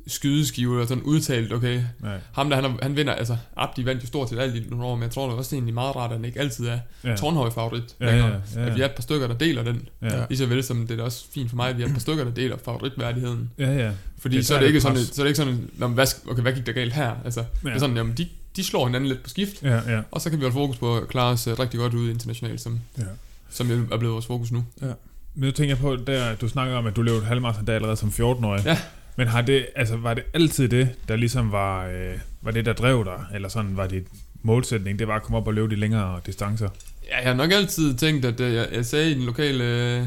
skydeskive, 0.07 0.81
og 0.81 0.87
sådan 0.87 1.03
udtalt, 1.03 1.53
okay, 1.53 1.81
Nej. 1.99 2.17
ham 2.31 2.49
der, 2.49 2.61
han, 2.61 2.79
han 2.81 2.95
vinder, 2.95 3.13
altså 3.13 3.37
Abdi 3.57 3.85
vandt 3.85 4.01
jo 4.03 4.07
stort 4.07 4.29
set 4.29 4.39
alt 4.39 4.55
i 4.55 4.63
nogle 4.69 4.85
år, 4.85 4.95
men 4.95 5.03
jeg 5.03 5.11
tror 5.11 5.27
da 5.29 5.33
også, 5.33 5.49
det 5.49 5.53
er 5.53 5.57
egentlig 5.57 5.73
meget 5.73 5.95
rart, 5.95 6.11
at 6.11 6.17
han 6.17 6.25
ikke 6.25 6.39
altid 6.39 6.67
er 6.67 6.79
Ja. 7.03 7.09
ja. 7.09 7.15
tårnhøj 7.15 7.49
favorit 7.49 7.83
Ja, 7.99 8.05
længere. 8.05 8.27
ja, 8.55 8.61
ja, 8.61 8.65
At 8.67 8.73
vi 8.75 8.79
ja. 8.79 8.85
er 8.85 8.89
et 8.89 8.95
par 8.95 9.01
stykker, 9.01 9.27
der 9.27 9.35
deler 9.35 9.63
den. 9.63 9.87
Ja. 10.01 10.25
Lige 10.29 10.37
så 10.37 10.45
vel 10.45 10.63
som 10.63 10.87
det 10.87 10.99
er 10.99 11.03
også 11.03 11.25
fint 11.33 11.49
for 11.49 11.55
mig, 11.55 11.69
at 11.69 11.77
vi 11.77 11.81
er 11.83 11.87
et 11.87 11.93
par 11.93 11.99
stykker, 11.99 12.23
der 12.23 12.31
deler 12.31 12.57
favoritværdigheden. 12.65 13.51
Ja, 13.59 13.71
ja. 13.75 13.91
Fordi 14.19 14.37
Det 14.37 14.45
så 14.45 14.55
er 14.55 14.59
det 14.59 14.67
ikke 14.67 14.81
sådan, 14.81 14.97
så 14.97 15.21
er 15.21 15.23
det 15.23 15.29
ikke 15.29 15.37
sådan, 15.37 15.69
Nå, 15.77 15.87
men 15.87 15.93
hvad, 15.93 16.07
okay, 16.29 16.41
hvad 16.41 16.53
gik 16.53 16.65
der 16.65 16.71
galt 16.73 16.93
her? 16.93 17.11
Altså, 17.25 17.39
ja. 17.39 17.45
det 17.63 17.69
Ja. 17.69 17.75
er 17.75 17.79
sådan, 17.79 17.95
jamen, 17.97 18.13
de, 18.17 18.27
de 18.55 18.63
slår 18.63 18.85
hinanden 18.85 19.09
lidt 19.09 19.23
på 19.23 19.29
skift, 19.29 19.63
Ja, 19.63 19.93
ja. 19.95 20.01
og 20.11 20.21
så 20.21 20.29
kan 20.29 20.39
vi 20.39 20.43
holde 20.43 20.53
fokus 20.53 20.77
på 20.77 20.97
at 20.97 21.07
klare 21.07 21.31
os 21.33 21.47
øh, 21.47 21.59
rigtig 21.59 21.79
godt 21.79 21.93
ud 21.93 22.09
internationalt, 22.09 22.61
som, 22.61 22.79
Ja. 22.97 23.03
som 23.49 23.87
er 23.91 23.97
blevet 23.97 24.13
vores 24.13 24.25
fokus 24.25 24.51
nu. 24.51 24.65
Men 24.79 25.45
nu 25.47 25.51
tænker 25.51 25.75
jeg 25.75 25.77
på, 25.77 25.95
der, 25.95 26.35
du 26.35 26.47
snakker 26.47 26.75
om, 26.75 26.85
at 26.85 26.95
du 26.95 27.01
løb 27.01 27.13
et 27.15 27.25
halvmarathon 27.25 27.67
der 27.67 27.73
allerede 27.75 27.97
som 27.97 28.09
14-årig. 28.09 28.65
Ja. 28.65 28.77
Men 29.17 29.27
har 29.27 29.41
det, 29.41 29.65
altså, 29.75 29.95
var 29.97 30.13
det 30.13 30.23
altid 30.33 30.67
det, 30.69 30.89
der 31.07 31.15
ligesom 31.15 31.51
var, 31.51 31.85
øh, 31.87 32.13
var 32.41 32.51
det, 32.51 32.65
der 32.65 32.73
drev 32.73 33.05
dig? 33.05 33.25
Eller 33.35 33.49
sådan 33.49 33.77
var 33.77 33.87
dit 33.87 34.07
målsætning, 34.41 34.99
det 34.99 35.07
var 35.07 35.15
at 35.15 35.23
komme 35.23 35.37
op 35.37 35.47
og 35.47 35.53
løbe 35.53 35.69
de 35.69 35.75
længere 35.75 36.19
distancer? 36.25 36.69
Ja, 37.09 37.17
jeg 37.17 37.27
har 37.27 37.33
nok 37.33 37.51
altid 37.51 37.95
tænkt, 37.95 38.25
at 38.25 38.39
øh, 38.39 38.53
jeg, 38.53 38.67
jeg 38.73 38.85
sagde 38.85 39.11
i 39.11 39.13
den 39.13 39.23
lokale 39.23 39.63
øh, 39.63 40.05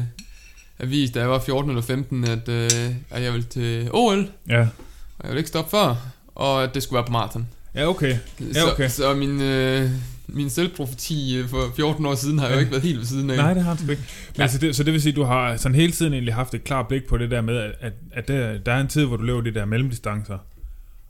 avis, 0.79 1.11
da 1.11 1.19
jeg 1.19 1.29
var 1.29 1.39
14 1.39 1.71
eller 1.71 1.81
15, 1.83 2.23
at, 2.23 2.49
øh, 2.49 2.69
at 3.09 3.23
jeg 3.23 3.33
ville 3.33 3.47
til 3.47 3.89
OL, 3.93 4.27
Ja. 4.49 4.59
og 4.59 5.23
jeg 5.23 5.27
ville 5.29 5.37
ikke 5.39 5.47
stoppe 5.47 5.71
før, 5.71 5.95
og 6.35 6.63
at 6.63 6.73
det 6.75 6.83
skulle 6.83 6.97
være 6.97 7.05
på 7.05 7.11
maraton. 7.11 7.47
Ja, 7.75 7.87
okay. 7.87 8.17
Ja, 8.55 8.71
okay. 8.71 8.89
Så, 8.89 8.95
så 8.95 9.13
min, 9.13 9.41
øh, 9.41 9.89
min 10.27 10.49
selvprofeti 10.49 11.37
øh, 11.37 11.47
for 11.49 11.73
14 11.75 12.05
år 12.05 12.15
siden 12.15 12.39
har 12.39 12.47
jo 12.47 12.53
Ja. 12.53 12.59
ikke 12.59 12.71
været 12.71 12.83
helt 12.83 12.97
ved 12.99 13.05
siden 13.05 13.29
af. 13.29 13.37
Nej, 13.37 13.53
det 13.53 13.63
har 13.63 13.75
du 13.75 13.81
ikke. 13.91 14.03
Men 14.27 14.35
Ja. 14.37 14.41
altså 14.43 14.57
det, 14.57 14.75
så 14.75 14.83
det 14.83 14.93
vil 14.93 15.01
sige, 15.01 15.11
at 15.11 15.15
du 15.15 15.23
har 15.23 15.57
sådan 15.57 15.75
hele 15.75 15.91
tiden 15.91 16.13
egentlig 16.13 16.33
haft 16.33 16.53
et 16.53 16.63
klart 16.63 16.87
blik 16.87 17.03
på 17.09 17.17
det 17.17 17.31
der 17.31 17.41
med, 17.41 17.57
at, 17.57 17.71
at, 17.79 17.93
at 18.13 18.27
der, 18.27 18.57
der 18.57 18.71
er 18.73 18.81
en 18.81 18.87
tid, 18.87 19.05
hvor 19.05 19.17
du 19.17 19.23
løber 19.23 19.41
de 19.41 19.53
der 19.53 19.65
mellemdistancer. 19.65 20.37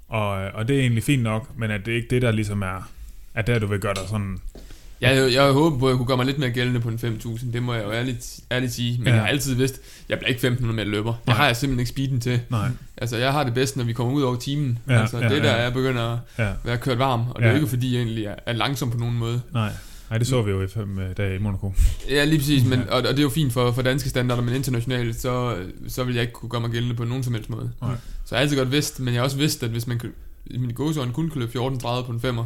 Og, 0.07 0.27
og 0.29 0.67
det 0.67 0.75
er 0.75 0.79
egentlig 0.81 1.03
fint 1.03 1.23
nok, 1.23 1.49
men 1.57 1.71
at 1.71 1.85
det 1.85 1.91
ikke 1.91 2.07
det, 2.09 2.21
der 2.21 2.31
ligesom 2.31 2.61
er, 2.61 2.89
at 3.33 3.47
der 3.47 3.59
du 3.59 3.67
vil 3.67 3.79
gøre 3.79 3.93
dig 3.93 4.03
sådan... 4.09 4.37
Jeg, 5.01 5.33
jeg, 5.33 5.51
håber 5.51 5.79
på, 5.79 5.85
at 5.85 5.89
jeg 5.89 5.97
kunne 5.97 6.05
gøre 6.07 6.17
mig 6.17 6.25
lidt 6.25 6.39
mere 6.39 6.49
gældende 6.49 6.79
på 6.79 6.89
en 6.89 6.95
5.000. 7.25 7.51
Det 7.53 7.63
må 7.63 7.73
jeg 7.73 7.83
jo 7.85 7.91
ærligt, 7.91 8.39
ærligt 8.51 8.73
sige. 8.73 8.97
Men 8.97 9.07
Ja. 9.07 9.13
jeg 9.13 9.21
har 9.21 9.27
altid 9.27 9.55
vidst, 9.55 9.81
jeg 10.09 10.17
bliver 10.19 10.29
ikke 10.29 10.47
1.500 10.47 10.65
meter 10.65 10.83
løber. 10.89 11.13
Det 11.13 11.27
Nej. 11.27 11.35
har 11.35 11.45
jeg 11.45 11.55
simpelthen 11.55 11.79
ikke 11.79 11.89
speeden 11.89 12.19
til. 12.19 12.39
Nej. 12.49 12.67
Altså, 12.97 13.17
jeg 13.17 13.31
har 13.31 13.43
det 13.43 13.53
bedst, 13.53 13.77
når 13.77 13.83
vi 13.83 13.93
kommer 13.93 14.13
ud 14.13 14.21
over 14.21 14.35
timen. 14.35 14.77
Ja, 14.89 15.01
altså, 15.01 15.17
ja, 15.17 15.29
det 15.29 15.43
der, 15.43 15.51
ja. 15.55 15.61
jeg 15.63 15.73
begynder 15.73 16.01
at 16.01 16.19
Ja, 16.45 16.51
være 16.63 16.77
kørt 16.77 16.99
varm. 16.99 17.19
Og 17.29 17.35
det 17.35 17.43
er 17.43 17.47
Ja. 17.47 17.49
jo 17.49 17.55
ikke, 17.55 17.67
fordi 17.67 17.93
jeg 17.93 18.01
egentlig 18.01 18.25
er, 18.25 18.35
er 18.45 18.53
langsom 18.53 18.91
på 18.91 18.97
nogen 18.97 19.17
måde. 19.17 19.41
nej. 19.53 19.71
Nej, 20.09 20.17
det 20.17 20.27
så 20.27 20.41
vi 20.41 20.51
jo 20.51 20.61
i 20.63 20.67
fem 20.67 20.99
øh, 20.99 21.17
dage 21.17 21.35
i 21.35 21.39
Monaco. 21.39 21.73
Ja, 22.09 22.23
lige 22.25 22.39
præcis. 22.39 22.65
Men, 22.65 22.79
og, 22.89 22.97
og 22.97 23.03
det 23.03 23.17
er 23.19 23.23
jo 23.23 23.29
fint 23.29 23.53
for, 23.53 23.71
for 23.71 23.81
danske 23.81 24.09
standarder, 24.09 24.41
men 24.41 24.55
internationalt, 24.55 25.21
så, 25.21 25.55
så 25.87 26.03
vil 26.03 26.13
jeg 26.15 26.21
ikke 26.21 26.33
kunne 26.33 26.49
gøre 26.49 26.61
mig 26.61 26.69
gældende 26.69 26.95
på 26.95 27.03
nogen 27.03 27.23
som 27.23 27.33
helst 27.33 27.49
måde. 27.49 27.71
Nej. 27.81 27.91
Så 28.25 28.35
jeg 28.35 28.37
har 28.37 28.41
altid 28.41 28.57
godt 28.57 28.71
vidst, 28.71 28.99
men 28.99 29.13
jeg 29.13 29.19
har 29.19 29.23
også 29.23 29.37
vidst, 29.37 29.63
at 29.63 29.69
hvis 29.69 29.87
man 29.87 30.01
i 30.45 30.57
mine 30.57 30.73
gåsøjne 30.73 31.13
kun 31.13 31.29
kan 31.29 31.39
løbe 31.39 31.51
14 31.51 31.79
30 31.79 32.05
på 32.05 32.11
en 32.11 32.21
femmer, 32.21 32.45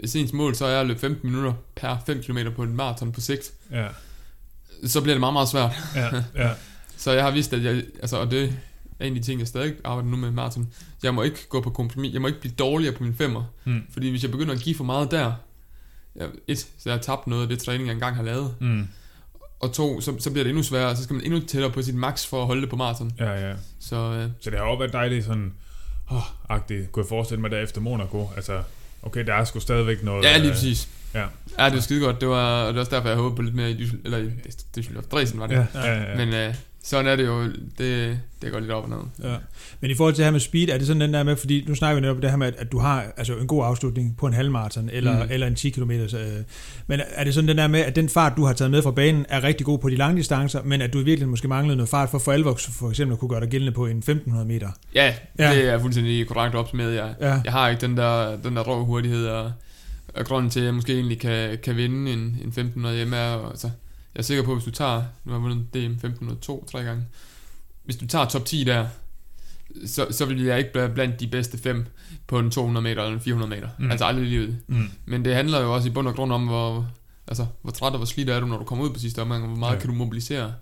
hvis 0.00 0.16
ens 0.16 0.32
mål 0.32 0.54
så 0.54 0.64
er 0.66 0.80
at 0.80 0.86
løbe 0.86 1.00
15 1.00 1.30
minutter 1.30 1.52
per 1.76 1.96
5 2.06 2.22
km 2.22 2.38
på 2.56 2.62
en 2.62 2.76
maraton 2.76 3.12
på 3.12 3.20
sigt, 3.20 3.52
Ja, 3.72 3.86
så 4.86 5.00
bliver 5.00 5.14
det 5.14 5.20
meget, 5.20 5.32
meget 5.32 5.48
svært. 5.48 5.70
ja, 5.94 6.10
ja. 6.36 6.50
Så 6.96 7.12
jeg 7.12 7.24
har 7.24 7.30
vidst, 7.30 7.52
at 7.52 7.64
jeg, 7.64 7.82
altså, 8.00 8.16
og 8.16 8.30
det 8.30 8.42
er 8.98 9.04
en 9.06 9.16
af 9.16 9.20
de 9.22 9.26
ting, 9.26 9.40
jeg 9.40 9.48
stadig 9.48 9.74
arbejder 9.84 10.10
nu 10.10 10.16
med 10.16 10.30
maraton. 10.30 10.68
Jeg 11.02 11.14
må 11.14 11.22
ikke 11.22 11.46
gå 11.48 11.60
på 11.60 11.70
kompromis. 11.70 12.12
Jeg 12.12 12.20
må 12.20 12.26
ikke 12.26 12.40
blive 12.40 12.54
dårligere 12.58 12.94
på 12.94 13.02
min 13.02 13.14
femmer. 13.14 13.44
Mm. 13.64 13.82
Fordi 13.92 14.10
hvis 14.10 14.22
jeg 14.22 14.30
begynder 14.30 14.54
at 14.54 14.60
give 14.60 14.74
for 14.74 14.84
meget 14.84 15.10
der, 15.10 15.32
jeg, 16.16 16.28
et, 16.48 16.58
så 16.58 16.66
jeg 16.84 16.92
har 16.94 17.00
tabt 17.00 17.26
noget 17.26 17.42
af 17.42 17.48
det 17.48 17.58
træning, 17.58 17.86
jeg 17.86 17.94
engang 17.94 18.16
har 18.16 18.22
lavet. 18.22 18.54
Mm. 18.60 18.88
Og 19.60 19.72
to, 19.72 20.00
så, 20.00 20.16
så 20.18 20.30
bliver 20.30 20.44
det 20.44 20.50
endnu 20.50 20.62
sværere, 20.62 20.96
så 20.96 21.02
skal 21.02 21.14
man 21.14 21.24
endnu 21.24 21.40
tættere 21.40 21.70
på 21.70 21.82
sit 21.82 21.94
max 21.94 22.26
for 22.26 22.40
at 22.40 22.46
holde 22.46 22.60
det 22.62 22.70
på 22.70 22.76
maraton. 22.76 23.12
Ja, 23.18 23.48
ja. 23.48 23.54
Så 23.80 23.96
øh, 23.96 24.28
Så 24.40 24.50
det 24.50 24.58
har 24.58 24.64
også 24.66 24.78
været 24.78 24.92
dejligt 24.92 25.24
sådan, 25.24 25.52
åh, 26.10 26.16
oh, 26.16 26.22
agtigt, 26.48 26.92
kunne 26.92 27.02
jeg 27.02 27.08
forestille 27.08 27.40
mig 27.40 27.50
der 27.50 27.58
efter 27.58 27.80
Monaco. 27.80 28.30
Altså, 28.36 28.62
okay, 29.02 29.26
der 29.26 29.34
er 29.34 29.44
sgu 29.44 29.60
stadigvæk 29.60 30.02
noget... 30.02 30.24
ja, 30.24 30.36
lige 30.36 30.48
øh, 30.48 30.54
præcis. 30.54 30.88
Ja. 31.14 31.24
Ja, 31.58 31.64
det 31.64 31.74
var 31.74 31.80
skide 31.80 32.00
godt. 32.00 32.20
Det 32.20 32.28
var, 32.28 32.62
og 32.62 32.66
det 32.66 32.74
var 32.74 32.80
også 32.80 32.94
derfor, 32.96 33.08
jeg 33.08 33.16
håbede 33.16 33.36
på 33.36 33.42
lidt 33.42 33.54
mere 33.54 33.70
i 33.70 33.90
eller 34.04 34.18
i 34.18 34.30
Düsseldorf. 34.78 35.08
Dresden 35.08 35.40
var 35.40 35.46
det. 35.46 35.66
Ja, 35.74 35.80
ja, 35.86 36.10
ja. 36.10 36.16
Men 36.16 36.34
øh, 36.34 36.54
sådan 36.84 37.06
er 37.06 37.16
det 37.16 37.26
jo. 37.26 37.44
Det, 37.78 38.18
det 38.42 38.52
går 38.52 38.60
lidt 38.60 38.70
op 38.70 38.84
og 38.84 38.90
ned. 38.90 39.30
Ja. 39.30 39.36
Men 39.80 39.90
i 39.90 39.94
forhold 39.94 40.14
til 40.14 40.18
det 40.18 40.24
her 40.26 40.32
med 40.32 40.40
speed, 40.40 40.68
er 40.68 40.78
det 40.78 40.86
sådan 40.86 41.00
den 41.00 41.14
der 41.14 41.22
med, 41.22 41.36
fordi 41.36 41.64
nu 41.68 41.74
snakker 41.74 41.94
vi 41.94 42.00
netop 42.00 42.16
om 42.16 42.20
det 42.20 42.30
her 42.30 42.36
med, 42.36 42.46
at- 42.46 42.54
at 42.58 42.72
du 42.72 42.78
har 42.78 43.04
altså 43.16 43.36
en 43.36 43.46
god 43.46 43.64
afslutning 43.64 44.16
på 44.18 44.26
en 44.26 44.32
halvmarathon, 44.32 44.90
eller, 44.92 45.24
Mm. 45.24 45.30
eller 45.30 45.46
en 45.46 45.54
10 45.54 45.70
km. 45.70 45.90
Øh, 45.90 46.06
men 46.86 47.00
er 47.14 47.24
det 47.24 47.34
sådan 47.34 47.48
den 47.48 47.58
der 47.58 47.66
med, 47.66 47.80
at 47.80 47.96
den 47.96 48.08
fart, 48.08 48.32
du 48.36 48.44
har 48.44 48.52
taget 48.52 48.70
med 48.70 48.82
fra 48.82 48.90
banen, 48.90 49.26
er 49.28 49.44
rigtig 49.44 49.66
god 49.66 49.78
på 49.78 49.88
de 49.90 49.96
lange 49.96 50.16
distancer, 50.16 50.62
men 50.62 50.82
at 50.82 50.92
du 50.92 50.98
i 50.98 51.02
virkeligheden 51.02 51.30
måske 51.30 51.48
manglede 51.48 51.76
noget 51.76 51.88
fart 51.88 52.10
for 52.10 52.18
for 52.18 52.32
alvor 52.32 52.58
for 52.78 52.90
eksempel 52.90 53.12
at 53.12 53.18
kunne 53.18 53.28
gøre 53.28 53.40
dig 53.40 53.48
gældende 53.48 53.72
på 53.72 53.86
en 53.86 53.98
1500 53.98 54.46
meter? 54.48 54.68
Ja, 54.94 55.14
Ja. 55.38 55.54
det 55.54 55.68
er 55.68 55.78
fuldstændig 55.78 56.26
korrekt 56.28 56.54
opsummeret. 56.54 56.94
Jeg, 56.94 57.14
Ja. 57.20 57.40
jeg 57.44 57.52
har 57.52 57.68
ikke 57.68 57.80
den 57.80 57.96
der, 57.96 58.36
den 58.36 58.56
der 58.56 58.62
rå 58.62 58.84
hurtighed, 58.84 59.26
og, 59.26 59.52
og 60.14 60.24
grunden 60.24 60.50
til, 60.50 60.60
at 60.60 60.66
jeg 60.66 60.74
måske 60.74 60.94
egentlig 60.94 61.20
kan, 61.20 61.58
kan 61.62 61.76
vinde 61.76 62.12
en, 62.12 62.18
en 62.18 62.48
1500 62.48 62.96
hjemme 62.96 63.16
er, 63.16 63.48
altså, 63.50 63.70
jeg 64.14 64.20
er 64.20 64.22
sikker 64.22 64.44
på, 64.44 64.50
at 64.50 64.56
hvis 64.56 64.64
du 64.64 64.70
tager, 64.70 65.02
nu 65.24 65.32
har 65.32 65.38
jeg 65.38 65.42
vundet 65.42 65.74
DM 65.74 65.92
1502 65.92 66.68
tre 66.72 66.82
gange, 66.82 67.04
hvis 67.84 67.96
du 67.96 68.06
tager 68.06 68.24
top 68.24 68.44
10 68.44 68.64
der, 68.64 68.86
så, 69.86 70.06
så 70.10 70.24
vil 70.24 70.42
jeg 70.44 70.58
ikke 70.58 70.70
være 70.74 70.88
blandt 70.88 71.20
de 71.20 71.26
bedste 71.26 71.58
fem 71.58 71.86
på 72.26 72.38
en 72.38 72.50
200 72.50 72.82
meter 72.82 73.02
eller 73.02 73.14
en 73.14 73.20
400 73.20 73.50
meter. 73.50 73.68
Mm. 73.78 73.90
Altså 73.90 74.04
aldrig 74.04 74.26
i 74.26 74.28
livet. 74.28 74.56
Mm. 74.66 74.90
Men 75.06 75.24
det 75.24 75.34
handler 75.34 75.60
jo 75.60 75.74
også 75.74 75.88
i 75.88 75.90
bund 75.92 76.08
og 76.08 76.14
grund 76.14 76.32
om, 76.32 76.46
hvor, 76.46 76.88
altså, 77.28 77.46
hvor 77.62 77.70
træt 77.72 77.92
og 77.92 77.96
hvor 77.98 78.06
slidt 78.06 78.30
er 78.30 78.40
du, 78.40 78.46
når 78.46 78.58
du 78.58 78.64
kommer 78.64 78.84
ud 78.84 78.90
på 78.90 78.98
sidste 78.98 79.22
omgang, 79.22 79.42
og 79.42 79.48
hvor 79.48 79.58
meget 79.58 79.74
Ja. 79.74 79.80
kan 79.80 79.88
du 79.90 79.94
mobilisere. 79.94 80.52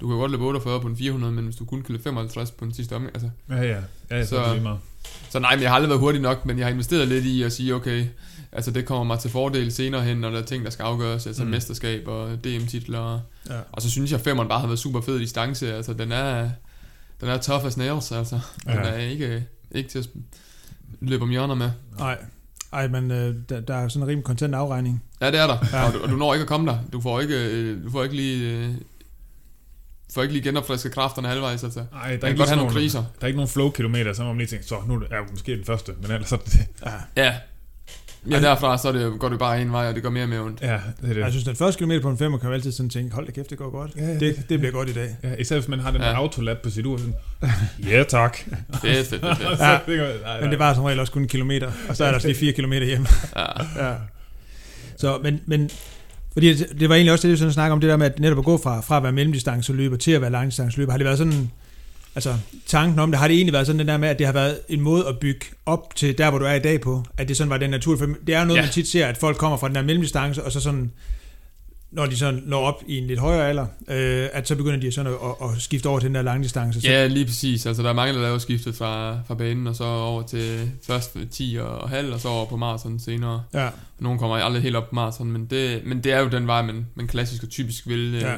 Du 0.00 0.08
kan 0.08 0.16
godt 0.16 0.30
løbe 0.30 0.44
48 0.44 0.80
på 0.80 0.86
en 0.88 0.96
400, 0.96 1.32
men 1.32 1.44
hvis 1.44 1.56
du 1.56 1.64
kun 1.64 1.82
kan 1.82 1.92
løbe 1.92 2.02
55 2.02 2.50
på 2.50 2.64
den 2.64 2.74
sidste 2.74 2.96
omgang, 2.96 3.14
altså, 3.14 3.30
Ja, 3.50 3.62
ja. 3.62 3.80
Ja, 4.10 4.24
så, 4.24 4.28
Så- 4.30 4.76
så 5.30 5.38
nej, 5.38 5.54
men 5.56 5.62
jeg 5.62 5.70
har 5.70 5.74
aldrig 5.74 5.88
været 5.88 6.00
hurtig 6.00 6.20
nok, 6.20 6.46
men 6.46 6.58
jeg 6.58 6.66
har 6.66 6.72
investeret 6.72 7.08
lidt 7.08 7.24
i 7.24 7.42
at 7.42 7.52
sige, 7.52 7.74
okay, 7.74 8.06
altså 8.54 8.70
det 8.70 8.86
kommer 8.86 9.04
mig 9.04 9.18
til 9.18 9.30
fordel 9.30 9.72
senere 9.72 10.02
hen, 10.02 10.16
når 10.16 10.30
der 10.30 10.38
er 10.38 10.44
ting, 10.44 10.64
der 10.64 10.70
skal 10.70 10.82
afgøres, 10.82 11.26
altså 11.26 11.44
Mm. 11.44 11.50
mesterskab 11.50 12.08
og 12.08 12.44
DM-titler. 12.44 13.20
Ja. 13.50 13.58
Og 13.72 13.82
så 13.82 13.90
synes 13.90 14.10
jeg, 14.10 14.18
at 14.18 14.24
femmeren 14.24 14.48
bare 14.48 14.60
har 14.60 14.66
været 14.66 14.78
super 14.78 15.00
fed 15.00 15.18
distance, 15.18 15.74
altså 15.74 15.92
den 15.92 16.12
er, 16.12 16.50
den 17.20 17.28
er 17.28 17.36
tough 17.38 17.64
as 17.66 17.76
nails, 17.76 18.12
altså. 18.12 18.40
Den 18.66 18.72
Ja. 18.74 18.80
er 18.80 18.96
ikke, 18.96 19.44
ikke 19.70 19.88
til 19.90 19.98
at 19.98 20.08
løbe 21.00 21.22
om 21.22 21.30
hjørner 21.30 21.54
med. 21.54 21.70
Nej. 21.98 22.18
Ej, 22.72 22.88
men 22.88 23.10
øh, 23.10 23.34
der, 23.48 23.60
der 23.60 23.74
er 23.74 23.88
sådan 23.88 24.02
en 24.02 24.08
rimelig 24.08 24.24
kontant 24.24 24.54
afregning. 24.54 25.02
Ja, 25.20 25.30
det 25.30 25.40
er 25.40 25.46
der, 25.46 25.58
Ja. 25.72 25.86
og, 25.86 25.92
du, 25.94 25.98
og 26.02 26.08
du 26.08 26.16
når 26.16 26.34
ikke 26.34 26.42
at 26.42 26.48
komme 26.48 26.70
der. 26.70 26.78
Du 26.92 27.00
får 27.00 27.20
ikke, 27.20 27.34
øh, 27.50 27.84
du 27.84 27.90
får 27.90 28.02
ikke 28.04 28.16
lige... 28.16 28.50
Øh, 28.56 28.74
får 30.14 30.22
ikke 30.22 30.34
lige 30.34 30.44
genopfrisket 30.44 30.92
kræfterne 30.92 31.28
halvvejs, 31.28 31.64
altså. 31.64 31.80
Ej, 31.80 32.16
der 32.16 32.24
er 32.24 32.28
ikke 32.28 32.38
godt 32.38 32.48
have 32.48 32.56
nogle 32.56 32.72
kriser. 32.72 32.98
Der 32.98 33.22
er 33.22 33.26
ikke 33.26 33.36
nogen 33.36 33.48
flow-kilometer, 33.48 34.12
så 34.12 34.24
man 34.24 34.36
lige 34.38 34.46
tænke, 34.46 34.66
så 34.66 34.74
nu 34.86 34.94
er 34.94 35.16
jeg 35.16 35.24
måske 35.30 35.56
den 35.56 35.64
første, 35.64 35.92
men 36.02 36.10
ellers 36.10 36.28
så 36.28 36.34
er 36.34 36.38
det 36.38 36.52
det. 36.52 36.66
Ja. 37.16 37.24
Ja. 37.24 37.34
Ja, 38.30 38.40
derfra 38.40 38.78
så 38.78 38.88
er 38.88 38.92
det, 38.92 39.18
går 39.20 39.28
det 39.28 39.38
bare 39.38 39.62
en 39.62 39.72
vej, 39.72 39.88
og 39.88 39.94
det 39.94 40.02
går 40.02 40.10
mere 40.10 40.22
og 40.22 40.28
mere 40.28 40.40
ondt. 40.40 40.60
Ja, 40.62 40.72
det 41.00 41.10
er 41.10 41.14
det. 41.14 41.20
Jeg 41.20 41.30
synes, 41.30 41.44
den 41.44 41.56
første 41.56 41.78
kilometer 41.78 42.00
på 42.02 42.10
en 42.10 42.18
femmer 42.18 42.38
kan 42.38 42.48
jo 42.48 42.54
altid 42.54 42.72
sådan 42.72 42.90
tænke, 42.90 43.14
hold 43.14 43.26
da 43.26 43.32
kæft, 43.32 43.50
det 43.50 43.58
går 43.58 43.70
godt. 43.70 43.90
Ja, 43.96 44.06
ja, 44.06 44.18
Det, 44.18 44.36
det 44.48 44.58
bliver 44.58 44.72
godt 44.72 44.88
i 44.88 44.92
dag. 44.92 45.16
Ja, 45.22 45.34
især 45.38 45.56
hvis 45.58 45.68
man 45.68 45.80
har 45.80 45.90
den 45.90 46.00
der 46.00 46.06
Ja. 46.08 46.14
autolap 46.16 46.56
på 46.62 46.70
sit 46.70 46.86
ur, 46.86 46.96
sådan, 46.96 47.14
ja 47.90 48.02
tak. 48.08 48.36
Fedt, 48.82 49.06
fedt, 49.06 49.08
fedt, 49.08 49.20
Ja. 49.60 49.72
det 49.86 49.96
kan 49.96 49.98
man- 49.98 50.16
nej, 50.24 50.40
Men 50.40 50.50
det 50.50 50.58
var 50.58 50.74
som 50.74 50.84
regel 50.84 51.00
også 51.00 51.12
kun 51.12 51.22
en 51.22 51.28
kilometer, 51.28 51.70
og 51.88 51.96
så 51.96 52.04
er 52.04 52.08
der 52.08 52.14
også 52.14 52.28
lige 52.28 52.38
fire 52.38 52.52
kilometer 52.52 52.86
hjem. 52.86 53.06
Ja. 53.36 53.42
Ja. 53.88 53.92
Så, 54.96 55.18
men, 55.22 55.40
men 55.46 55.70
fordi 56.32 56.54
det, 56.54 56.80
det 56.80 56.88
var 56.88 56.94
egentlig 56.94 57.12
også 57.12 57.22
det, 57.28 57.32
vi 57.32 57.36
sådan 57.36 57.52
snakker 57.52 57.72
om, 57.72 57.80
det 57.80 57.90
der 57.90 57.96
med 57.96 58.06
at 58.06 58.18
netop 58.18 58.38
at 58.38 58.44
gå 58.44 58.58
fra, 58.62 58.80
fra 58.80 58.96
at 58.96 59.02
være 59.02 59.12
mellemdistanceløber 59.12 59.96
til 59.96 60.10
at 60.12 60.20
være 60.20 60.30
langdistanceløber. 60.30 60.92
Har 60.92 60.98
det 60.98 61.04
været 61.04 61.18
sådan, 61.18 61.50
altså 62.14 62.34
tanken 62.66 62.98
om 62.98 63.10
det, 63.10 63.18
har 63.20 63.28
det 63.28 63.34
egentlig 63.34 63.52
været 63.52 63.66
sådan 63.66 63.78
den 63.78 63.88
der 63.88 63.96
med, 63.96 64.08
at 64.08 64.18
det 64.18 64.26
har 64.26 64.32
været 64.32 64.58
en 64.68 64.80
måde 64.80 65.08
at 65.08 65.18
bygge 65.18 65.46
op 65.66 65.96
til 65.96 66.18
der, 66.18 66.30
hvor 66.30 66.38
du 66.38 66.44
er 66.44 66.54
i 66.54 66.58
dag 66.60 66.80
på? 66.80 67.04
At 67.16 67.28
det 67.28 67.36
sådan 67.36 67.50
var 67.50 67.56
den 67.56 67.70
natur, 67.70 67.96
for 67.96 68.06
det 68.26 68.34
er 68.34 68.40
jo 68.40 68.44
noget, 68.46 68.58
ja. 68.58 68.62
Man 68.64 68.72
tit 68.72 68.88
ser, 68.88 69.06
at 69.06 69.16
folk 69.16 69.36
kommer 69.36 69.58
fra 69.58 69.68
den 69.68 69.74
der 69.74 69.82
mellemdistance, 69.82 70.44
og 70.44 70.52
så 70.52 70.60
sådan, 70.60 70.90
når 71.90 72.06
de 72.06 72.16
sådan 72.16 72.42
når 72.46 72.60
op 72.60 72.82
i 72.86 72.98
en 72.98 73.06
lidt 73.06 73.20
højere 73.20 73.48
alder, 73.48 73.66
øh, 73.88 74.28
at 74.32 74.48
så 74.48 74.56
begynder 74.56 74.80
de 74.80 74.92
sådan 74.92 75.12
at, 75.12 75.18
at, 75.42 75.50
at 75.50 75.62
skifte 75.62 75.86
over 75.86 75.98
til 75.98 76.06
den 76.06 76.14
der 76.14 76.22
langdistance. 76.22 76.80
Så, 76.80 76.88
Ja, 76.88 77.06
lige 77.06 77.24
præcis. 77.26 77.66
Altså, 77.66 77.82
der 77.82 77.88
er 77.88 77.92
mange, 77.92 78.14
der 78.14 78.20
laver 78.20 78.38
skiftet 78.38 78.74
fra, 78.76 79.18
fra 79.26 79.34
banen, 79.34 79.66
og 79.66 79.76
så 79.76 79.84
over 79.84 80.22
til 80.22 80.70
først 80.86 81.16
10 81.30 81.58
og 81.60 81.88
halv, 81.88 82.12
og 82.12 82.20
så 82.20 82.28
over 82.28 82.46
på 82.46 82.56
maraton 82.56 82.98
senere. 82.98 83.42
ja, 83.54 83.68
Nogle 83.98 84.18
kommer 84.18 84.36
aldrig 84.36 84.62
helt 84.62 84.76
op 84.76 84.88
på 84.88 84.94
maraton, 84.94 85.32
men 85.32 85.46
det, 85.46 85.82
men 85.84 86.04
det 86.04 86.12
er 86.12 86.20
jo 86.20 86.28
den 86.28 86.46
vej, 86.46 86.62
man, 86.62 86.86
man 86.94 87.06
klassisk 87.06 87.42
og 87.42 87.48
typisk 87.48 87.88
vil. 87.88 88.12
ja. 88.12 88.34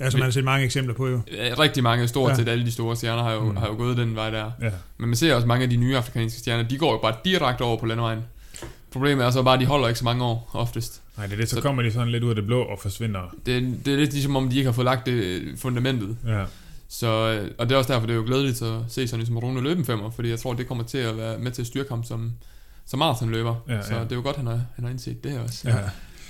Er, 0.00 0.10
som 0.10 0.20
man 0.20 0.26
har 0.26 0.30
set 0.30 0.44
mange 0.44 0.64
eksempler 0.64 0.94
på 0.94 1.08
jo. 1.08 1.20
Rigtig 1.58 1.82
mange, 1.82 2.08
stort 2.08 2.30
Ja. 2.30 2.36
set 2.36 2.48
alle 2.48 2.64
de 2.66 2.72
store 2.72 2.96
stjerner, 2.96 3.22
har 3.22 3.32
jo, 3.32 3.40
Mm. 3.44 3.56
har 3.56 3.66
jo 3.66 3.74
gået 3.76 3.96
den 3.96 4.14
vej 4.16 4.30
der. 4.30 4.50
Ja. 4.62 4.70
Men 4.98 5.08
man 5.08 5.16
ser 5.16 5.34
også 5.34 5.46
mange 5.46 5.62
af 5.64 5.70
de 5.70 5.76
nye 5.76 5.96
afrikanske 5.96 6.38
stjerner, 6.38 6.68
de 6.68 6.78
går 6.78 6.92
jo 6.92 6.98
bare 6.98 7.14
direkte 7.24 7.62
over 7.62 7.76
på 7.76 7.86
landevejen. 7.86 8.20
Problemet 8.92 9.26
er 9.26 9.30
så 9.30 9.42
bare, 9.42 9.54
at 9.54 9.60
de 9.60 9.66
holder 9.66 9.88
ikke 9.88 9.98
så 9.98 10.04
mange 10.04 10.24
år, 10.24 10.50
oftest. 10.52 11.00
Nej, 11.16 11.26
det 11.26 11.32
er 11.32 11.36
det, 11.36 11.48
så 11.48 11.56
Så- 11.56 11.62
kommer 11.62 11.82
de 11.82 11.92
sådan 11.92 12.08
lidt 12.12 12.24
ud 12.24 12.28
af 12.28 12.34
det 12.34 12.46
blå 12.46 12.62
og 12.62 12.78
forsvinder. 12.78 13.34
Det, 13.46 13.78
det 13.84 13.92
er 13.92 13.96
lidt 13.98 14.12
ligesom 14.12 14.36
om, 14.36 14.48
de 14.48 14.56
ikke 14.56 14.66
har 14.68 14.72
fået 14.72 14.84
lagt 14.84 15.06
det 15.06 15.12
øh, 15.12 15.58
fundamentet. 15.58 16.16
Ja, 16.26 16.44
Så, 16.88 17.06
øh, 17.06 17.50
og 17.58 17.68
det 17.68 17.74
er 17.74 17.78
også 17.78 17.92
derfor, 17.92 18.06
det 18.06 18.12
er 18.12 18.16
jo 18.18 18.24
glædeligt 18.26 18.62
at 18.62 18.74
se 18.88 19.08
sådan 19.08 19.26
som 19.26 19.38
Rune 19.38 19.60
løbe 19.62 19.78
en 19.80 19.84
femmer, 19.86 20.10
fordi 20.10 20.28
jeg 20.30 20.38
tror, 20.38 20.54
det 20.54 20.68
kommer 20.68 20.84
til 20.84 20.98
at 20.98 21.16
være 21.16 21.38
med 21.38 21.50
til 21.50 21.62
at 21.62 21.66
styrke 21.66 21.88
ham 21.90 22.04
som, 22.04 22.32
som 22.86 22.98
maratonløber. 22.98 23.54
Ja, 23.68 23.82
så 23.82 23.94
ja. 23.94 24.00
det 24.04 24.12
er 24.12 24.16
jo 24.16 24.22
godt, 24.22 24.36
han 24.36 24.46
har, 24.46 24.60
han 24.74 24.84
har 24.84 24.90
indset 24.90 25.24
det 25.24 25.38
også. 25.38 25.68
ja. 25.68 25.74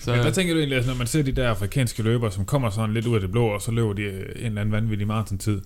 Så, 0.01 0.11
Men 0.13 0.21
hvad 0.23 0.33
tænker 0.33 0.55
du 0.55 0.59
egentlig, 0.59 0.77
altså, 0.77 0.91
når 0.91 0.99
man 0.99 1.07
ser 1.07 1.23
de 1.23 1.33
der 1.33 1.49
afrikanske 1.49 2.03
løbere, 2.03 2.33
som 2.33 2.45
kommer 2.45 2.71
sådan 2.71 2.95
lidt 2.95 3.07
ud 3.07 3.15
af 3.15 3.21
det 3.21 3.31
blå, 3.33 3.47
og 3.47 3.63
så 3.63 3.71
løber 3.73 3.93
de 3.93 4.03
øh, 4.03 4.13
en 4.37 4.47
eller 4.47 4.61
anden 4.61 4.73
vanvittig 4.73 5.07
maratontid, 5.07 5.61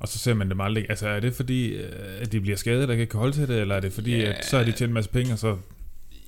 og 0.00 0.08
så 0.08 0.18
ser 0.18 0.34
man 0.34 0.50
dem 0.50 0.60
aldrig. 0.60 0.86
Altså 0.88 1.08
er 1.08 1.20
det 1.20 1.34
fordi, 1.34 1.66
øh, 1.68 1.92
at 2.20 2.32
de 2.32 2.40
bliver 2.40 2.56
skadet, 2.56 2.86
og 2.86 2.92
ikke 2.92 3.06
kan 3.06 3.18
holde 3.20 3.32
til 3.36 3.48
det, 3.48 3.60
eller 3.60 3.74
er 3.74 3.80
det 3.80 3.92
fordi, 3.92 4.16
Ja. 4.16 4.32
at 4.32 4.44
så 4.46 4.56
har 4.56 4.64
de 4.64 4.72
tjent 4.72 4.88
en 4.90 4.94
masse 4.94 5.10
penge, 5.10 5.32
og 5.32 5.38
så 5.38 5.56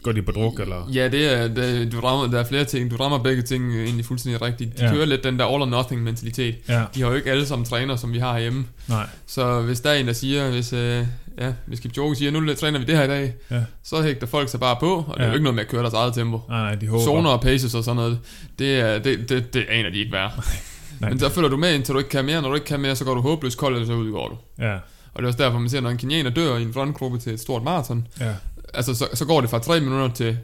går 0.02 0.12
de 0.12 0.22
på 0.22 0.32
druk, 0.32 0.60
eller... 0.60 0.88
Ja, 0.94 1.08
det 1.08 1.32
er, 1.38 1.48
det, 1.48 1.92
du 1.92 2.00
rammer, 2.00 2.26
der 2.26 2.40
er 2.40 2.44
flere 2.44 2.64
ting. 2.64 2.90
Du 2.90 2.96
rammer 2.96 3.18
begge 3.18 3.42
ting 3.42 3.74
egentlig 3.74 4.04
fuldstændig 4.04 4.42
rigtigt. 4.42 4.78
De 4.78 4.84
Ja. 4.84 4.92
kører 4.92 5.04
lidt 5.06 5.24
den 5.24 5.38
der 5.38 5.44
all 5.44 5.62
or 5.62 5.66
nothing 5.66 6.02
mentalitet. 6.02 6.54
Ja, 6.68 6.82
De 6.94 7.02
har 7.02 7.08
jo 7.08 7.14
ikke 7.14 7.30
alle 7.30 7.46
sammen 7.46 7.64
træner, 7.64 7.96
som 7.96 8.12
vi 8.12 8.18
har 8.18 8.32
herhjemme. 8.32 8.66
nej. 8.88 9.06
Så 9.26 9.60
hvis 9.62 9.80
der 9.80 9.90
er 9.90 9.94
en, 9.94 10.06
der 10.06 10.12
siger, 10.12 10.50
hvis, 10.50 10.72
øh, 10.72 11.06
ja, 11.40 11.52
hvis 11.66 11.80
Kipchoge 11.80 12.16
siger, 12.16 12.30
nu 12.30 12.54
træner 12.54 12.78
vi 12.78 12.84
det 12.84 12.96
her 12.96 13.04
i 13.04 13.08
dag, 13.08 13.34
Ja. 13.50 13.60
så 13.82 14.02
hægter 14.02 14.26
folk 14.26 14.48
sig 14.48 14.60
bare 14.60 14.76
på, 14.80 14.94
og 15.08 15.14
det 15.14 15.20
er 15.20 15.22
Ja. 15.24 15.28
jo 15.28 15.34
ikke 15.34 15.44
noget 15.44 15.54
med 15.54 15.64
at 15.64 15.70
køre 15.70 15.82
deres 15.82 15.94
eget 15.94 16.14
tempo. 16.14 16.40
Nej, 16.48 16.60
nej, 16.60 16.74
de 16.74 16.86
håber. 16.88 17.04
Zoner 17.04 17.30
og 17.30 17.40
paces 17.40 17.74
og 17.74 17.84
sådan 17.84 17.96
noget, 17.96 18.18
det, 18.58 18.80
er, 18.80 18.98
det, 18.98 19.28
det, 19.28 19.54
det 19.54 19.64
aner 19.68 19.90
de 19.90 19.98
ikke 19.98 20.12
værd. 20.12 20.32
Nej. 21.00 21.10
Men 21.10 21.18
så 21.18 21.28
følger 21.28 21.48
du 21.50 21.56
med, 21.56 21.74
indtil 21.74 21.94
du 21.94 21.98
ikke 21.98 22.10
kan 22.10 22.24
mere. 22.24 22.42
Når 22.42 22.48
du 22.48 22.54
ikke 22.54 22.66
kan 22.66 22.80
mere, 22.80 22.96
så 22.96 23.04
går 23.04 23.14
du 23.14 23.20
håbløst 23.20 23.58
kold, 23.58 23.74
eller 23.74 23.86
så 23.86 23.92
udgår 23.94 24.28
du. 24.28 24.64
Ja, 24.64 24.74
Og 25.14 25.16
det 25.16 25.22
er 25.22 25.26
også 25.26 25.38
derfor, 25.44 25.58
man 25.58 25.68
ser, 25.70 25.80
når 25.80 25.90
en 25.90 25.96
kenianer 25.98 26.30
dør 26.30 26.56
i 26.56 26.62
en 26.62 26.72
frontgruppe 26.72 27.18
til 27.18 27.32
et 27.32 27.40
stort 27.40 27.62
maraton, 27.62 28.06
ja, 28.20 28.32
altså 28.74 28.94
så, 28.94 29.08
så 29.14 29.24
går 29.24 29.40
det 29.40 29.50
fra 29.50 29.58
3 29.58 29.80
minutter 29.80 30.08
til 30.14 30.38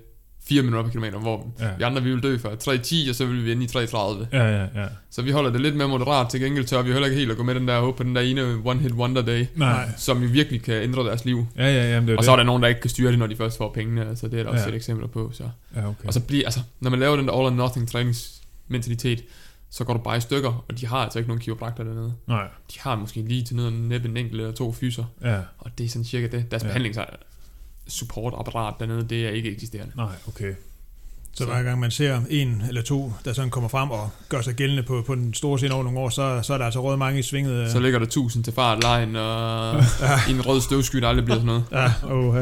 4 0.48 0.62
minutter 0.62 0.82
per 0.82 0.90
kilometer, 0.90 1.18
hvor 1.18 1.54
Ja. 1.60 1.68
vi 1.78 1.82
andre 1.82 2.02
vi 2.02 2.10
vil 2.10 2.22
dø 2.22 2.38
fra 2.38 2.48
3.10, 2.48 3.08
og 3.10 3.14
så 3.14 3.26
vil 3.26 3.44
vi 3.44 3.52
ende 3.52 3.64
i 3.64 3.66
3.30. 3.66 4.26
ja, 4.32 4.44
ja, 4.62 4.66
ja. 4.74 4.86
Så 5.10 5.22
vi 5.22 5.30
holder 5.30 5.50
det 5.50 5.60
lidt 5.60 5.76
mere 5.76 5.88
moderat, 5.88 6.28
til 6.30 6.40
gengæld 6.40 6.64
tør 6.64 6.82
vi 6.82 6.92
heller 6.92 7.06
ikke 7.06 7.18
helt 7.18 7.30
at 7.30 7.36
gå 7.36 7.42
med 7.42 7.54
den 7.54 7.68
der 7.68 7.80
håb 7.80 7.96
på 7.96 8.02
den 8.02 8.16
der 8.16 8.22
ene 8.22 8.54
one-hit 8.64 8.92
wonder 8.94 9.22
day, 9.22 9.46
Nej. 9.56 9.88
som 9.96 10.22
jo 10.22 10.28
virkelig 10.32 10.62
kan 10.62 10.74
ændre 10.82 11.04
deres 11.04 11.24
liv. 11.24 11.46
Ja, 11.56 11.66
ja, 11.74 11.90
jamen, 11.94 12.08
det 12.08 12.14
er 12.14 12.18
Og 12.18 12.24
så 12.24 12.32
er 12.32 12.36
der 12.36 12.42
nogen, 12.42 12.62
der 12.62 12.68
ikke 12.68 12.80
kan 12.80 12.90
styre 12.90 13.10
det, 13.10 13.18
når 13.18 13.26
de 13.26 13.36
først 13.36 13.56
får 13.58 13.72
pengene, 13.74 14.08
altså 14.08 14.28
det 14.28 14.38
er 14.38 14.42
der 14.42 14.50
også 14.50 14.64
Ja. 14.64 14.68
et 14.68 14.74
eksempler 14.74 15.06
på. 15.08 15.30
Så. 15.34 15.42
Ja, 15.76 15.88
okay. 15.88 16.06
Og 16.06 16.12
så 16.14 16.20
bliver, 16.20 16.44
altså, 16.44 16.60
når 16.80 16.90
man 16.90 17.00
laver 17.00 17.16
den 17.16 17.26
der 17.28 17.32
all 17.32 17.46
or 17.46 17.50
nothing 17.50 17.88
træningsmentalitet, 17.88 19.22
så 19.70 19.84
går 19.84 19.92
du 19.92 19.98
bare 19.98 20.16
i 20.16 20.20
stykker, 20.20 20.64
og 20.68 20.80
de 20.80 20.86
har 20.86 20.96
altså 20.96 21.18
ikke 21.18 21.28
nogen 21.28 21.40
kiropraktor 21.40 21.84
dernede. 21.84 22.12
Nej, 22.28 22.44
De 22.74 22.78
har 22.80 22.96
måske 22.96 23.22
lige 23.22 23.42
til 23.44 23.56
næppe 23.72 24.08
en 24.08 24.16
enkelt 24.16 24.40
eller 24.40 24.52
to 24.54 24.72
fyser, 24.72 25.04
ja, 25.24 25.38
og 25.58 25.70
det 25.78 25.84
er 25.86 25.88
sådan 25.88 26.04
cirka 26.04 26.26
det. 26.26 26.50
Deres 26.50 26.62
Ja. 26.62 26.68
ja. 26.68 27.04
Supportapparat 27.88 28.74
dernede, 28.80 29.06
det 29.08 29.26
er 29.26 29.30
ikke 29.30 29.50
eksisterende. 29.52 29.92
nej, 29.96 30.12
okay. 30.28 30.52
Så 31.32 31.44
hver 31.44 31.62
gang 31.62 31.80
man 31.80 31.90
ser 31.90 32.20
en 32.30 32.62
eller 32.68 32.82
to, 32.82 33.12
der 33.24 33.32
sådan 33.32 33.50
kommer 33.50 33.68
frem 33.68 33.90
og 33.90 34.10
gør 34.28 34.40
sig 34.40 34.54
gældende 34.54 34.82
på, 34.82 35.02
på 35.06 35.14
den 35.14 35.34
store 35.34 35.58
scene 35.58 35.74
over 35.74 35.84
nogle 35.84 35.98
år, 35.98 36.08
så, 36.08 36.40
så 36.42 36.54
er 36.54 36.58
der 36.58 36.64
altså 36.64 36.80
råd 36.80 36.96
mange 36.96 37.18
i 37.18 37.22
svinget. 37.22 37.52
øh. 37.52 37.70
Så 37.70 37.80
ligger 37.80 37.98
der 37.98 38.06
1000 38.06 38.44
til 38.44 38.52
fart 38.52 38.76
line, 38.84 39.20
og 39.20 39.74
en 40.30 40.46
rød 40.46 40.60
støvsky, 40.60 40.96
der 40.98 41.08
aldrig 41.08 41.24
bliver 41.24 41.36
sådan 41.38 41.46
noget. 41.46 41.64
Ja, 41.72 41.92
oh, 42.14 42.34
ja. 42.36 42.40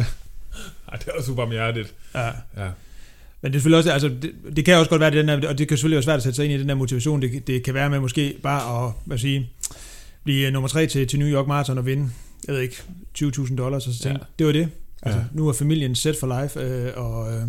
Ej, 0.88 0.98
det 0.98 1.08
er 1.08 1.12
også 1.18 1.32
ubarmhjertigt. 1.32 1.94
ja. 2.14 2.26
Ja, 2.26 2.32
Men 3.42 3.52
det 3.52 3.58
er 3.58 3.60
selvfølgelig 3.62 3.78
også, 3.78 3.90
altså, 3.92 4.08
det, 4.08 4.32
det 4.56 4.64
kan 4.64 4.76
også 4.76 4.90
godt 4.90 5.00
være, 5.00 5.10
det 5.10 5.28
den 5.28 5.42
der, 5.42 5.48
og 5.48 5.58
det 5.58 5.68
kan 5.68 5.76
selvfølgelig 5.76 5.98
også 5.98 6.08
være 6.08 6.16
at 6.16 6.22
sætte 6.22 6.36
sig 6.36 6.44
ind 6.44 6.54
i 6.54 6.58
den 6.58 6.68
der 6.68 6.74
motivation, 6.74 7.22
det, 7.22 7.46
det 7.46 7.62
kan 7.62 7.74
være 7.74 7.90
med 7.90 8.00
måske 8.00 8.36
bare 8.42 8.86
at, 8.86 8.92
hvad 9.04 9.18
sige, 9.18 9.50
blive 10.24 10.50
nummer 10.50 10.68
tre 10.68 10.86
til, 10.86 11.06
til 11.08 11.18
New 11.18 11.28
York 11.28 11.46
Marathon 11.46 11.78
og 11.78 11.86
vinde, 11.86 12.10
jeg 12.46 12.54
ved 12.54 12.62
ikke, 12.62 12.82
20.000 13.18 13.56
dollars, 13.56 13.86
og 13.86 13.92
så 13.92 14.02
tænke, 14.02 14.18
Ja. 14.20 14.26
det 14.38 14.46
var 14.46 14.52
det. 14.52 14.68
Altså, 15.04 15.18
Ja. 15.18 15.24
nu 15.32 15.48
er 15.48 15.52
familien 15.52 15.94
set 15.94 16.16
for 16.20 16.42
life, 16.42 16.60
øh, 16.60 16.92
og, 16.96 17.34
øh, 17.34 17.42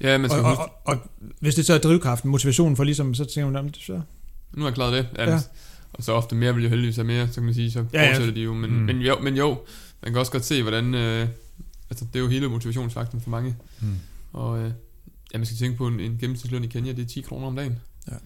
Ja, 0.00 0.18
man 0.18 0.24
og, 0.24 0.30
skal 0.30 0.42
og, 0.44 0.48
huske, 0.50 0.62
og, 0.62 0.70
og, 0.84 0.98
hvis 1.40 1.54
det 1.54 1.66
så 1.66 1.74
er 1.74 1.78
drivkraften, 1.78 2.30
motivationen 2.30 2.76
for 2.76 2.84
ligesom, 2.84 3.14
så 3.14 3.24
tænker 3.24 3.46
man, 3.50 3.54
"Jamen, 3.56 3.74
så, 3.74 3.92
nu 4.54 4.60
har 4.62 4.68
jeg 4.68 4.74
klaret 4.74 4.92
det. 4.92 5.08
Ja. 5.18 5.30
Ja. 5.30 5.40
Og 5.92 6.02
så 6.04 6.12
ofte 6.12 6.34
mere 6.34 6.54
vil 6.54 6.62
jo 6.64 6.68
heldigvis 6.70 6.96
have 6.96 7.06
mere, 7.06 7.28
så 7.28 7.34
kan 7.34 7.42
man 7.42 7.54
sige, 7.54 7.70
så 7.70 7.84
Ja, 7.92 8.02
ja. 8.02 8.10
fortsætter 8.10 8.34
de 8.34 8.40
jo. 8.40 8.54
Men, 8.54 8.70
Mm. 8.70 8.76
men, 8.76 9.00
jo, 9.00 9.18
men 9.22 9.36
jo, 9.36 9.48
man 10.02 10.12
kan 10.12 10.20
også 10.20 10.32
godt 10.32 10.44
se, 10.44 10.62
hvordan... 10.62 10.94
Øh, 10.94 11.28
altså, 11.90 12.04
det 12.12 12.16
er 12.18 12.22
jo 12.22 12.28
hele 12.28 12.48
motivationsfaktoren 12.48 13.20
for 13.20 13.30
mange. 13.30 13.56
mm. 13.80 13.86
Og 14.32 14.58
øh, 14.58 14.70
ja, 15.32 15.38
man 15.38 15.46
skal 15.46 15.58
tænke 15.58 15.78
på, 15.78 15.86
en, 15.86 16.00
en 16.00 16.18
gennemsnitsløn 16.20 16.64
i 16.64 16.66
Kenya, 16.66 16.92
det 16.92 17.02
er 17.02 17.06
10 17.08 17.20
kroner 17.20 17.46
om 17.46 17.56
dagen. 17.56 17.78
Ja. 18.08 18.16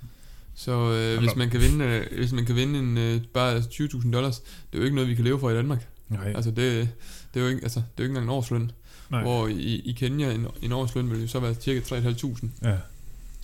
Så 0.55 0.93
øh, 0.93 1.19
hvis, 1.19 1.37
man 1.37 1.51
kan 1.51 1.61
vinde, 1.61 1.85
øh, 1.85 2.19
hvis 2.19 2.33
man 2.33 2.45
kan 2.45 2.57
vinde 2.57 2.79
en, 2.79 2.99
øh, 2.99 3.21
bare 3.35 3.59
20.000 3.59 4.13
dollars, 4.13 4.39
det 4.41 4.47
er 4.73 4.79
jo 4.79 4.85
ikke 4.85 4.95
noget, 4.95 5.11
vi 5.11 5.15
kan 5.15 5.25
leve 5.25 5.41
for 5.41 5.51
i 5.51 5.55
Danmark. 5.55 5.87
Nej, 6.09 6.33
Altså, 6.37 6.51
det, 6.51 6.89
det 7.35 7.41
er 7.41 7.45
jo 7.45 7.51
ikke, 7.51 7.63
altså, 7.63 7.81
det 7.81 7.85
er 7.87 7.91
jo 7.99 8.05
ikke 8.05 8.11
engang 8.11 8.25
en 8.25 8.31
årsløn. 8.31 8.71
nej. 9.11 9.23
Hvor 9.23 9.49
i, 9.49 9.81
i 9.85 9.93
Kenya, 9.93 10.33
en, 10.33 10.47
en 10.63 10.73
årsløn 10.73 11.11
vil 11.11 11.21
jo 11.21 11.29
så 11.29 11.41
være 11.41 11.55
cirka 11.55 11.81
3.500. 11.81 12.47
Ja. 12.63 12.77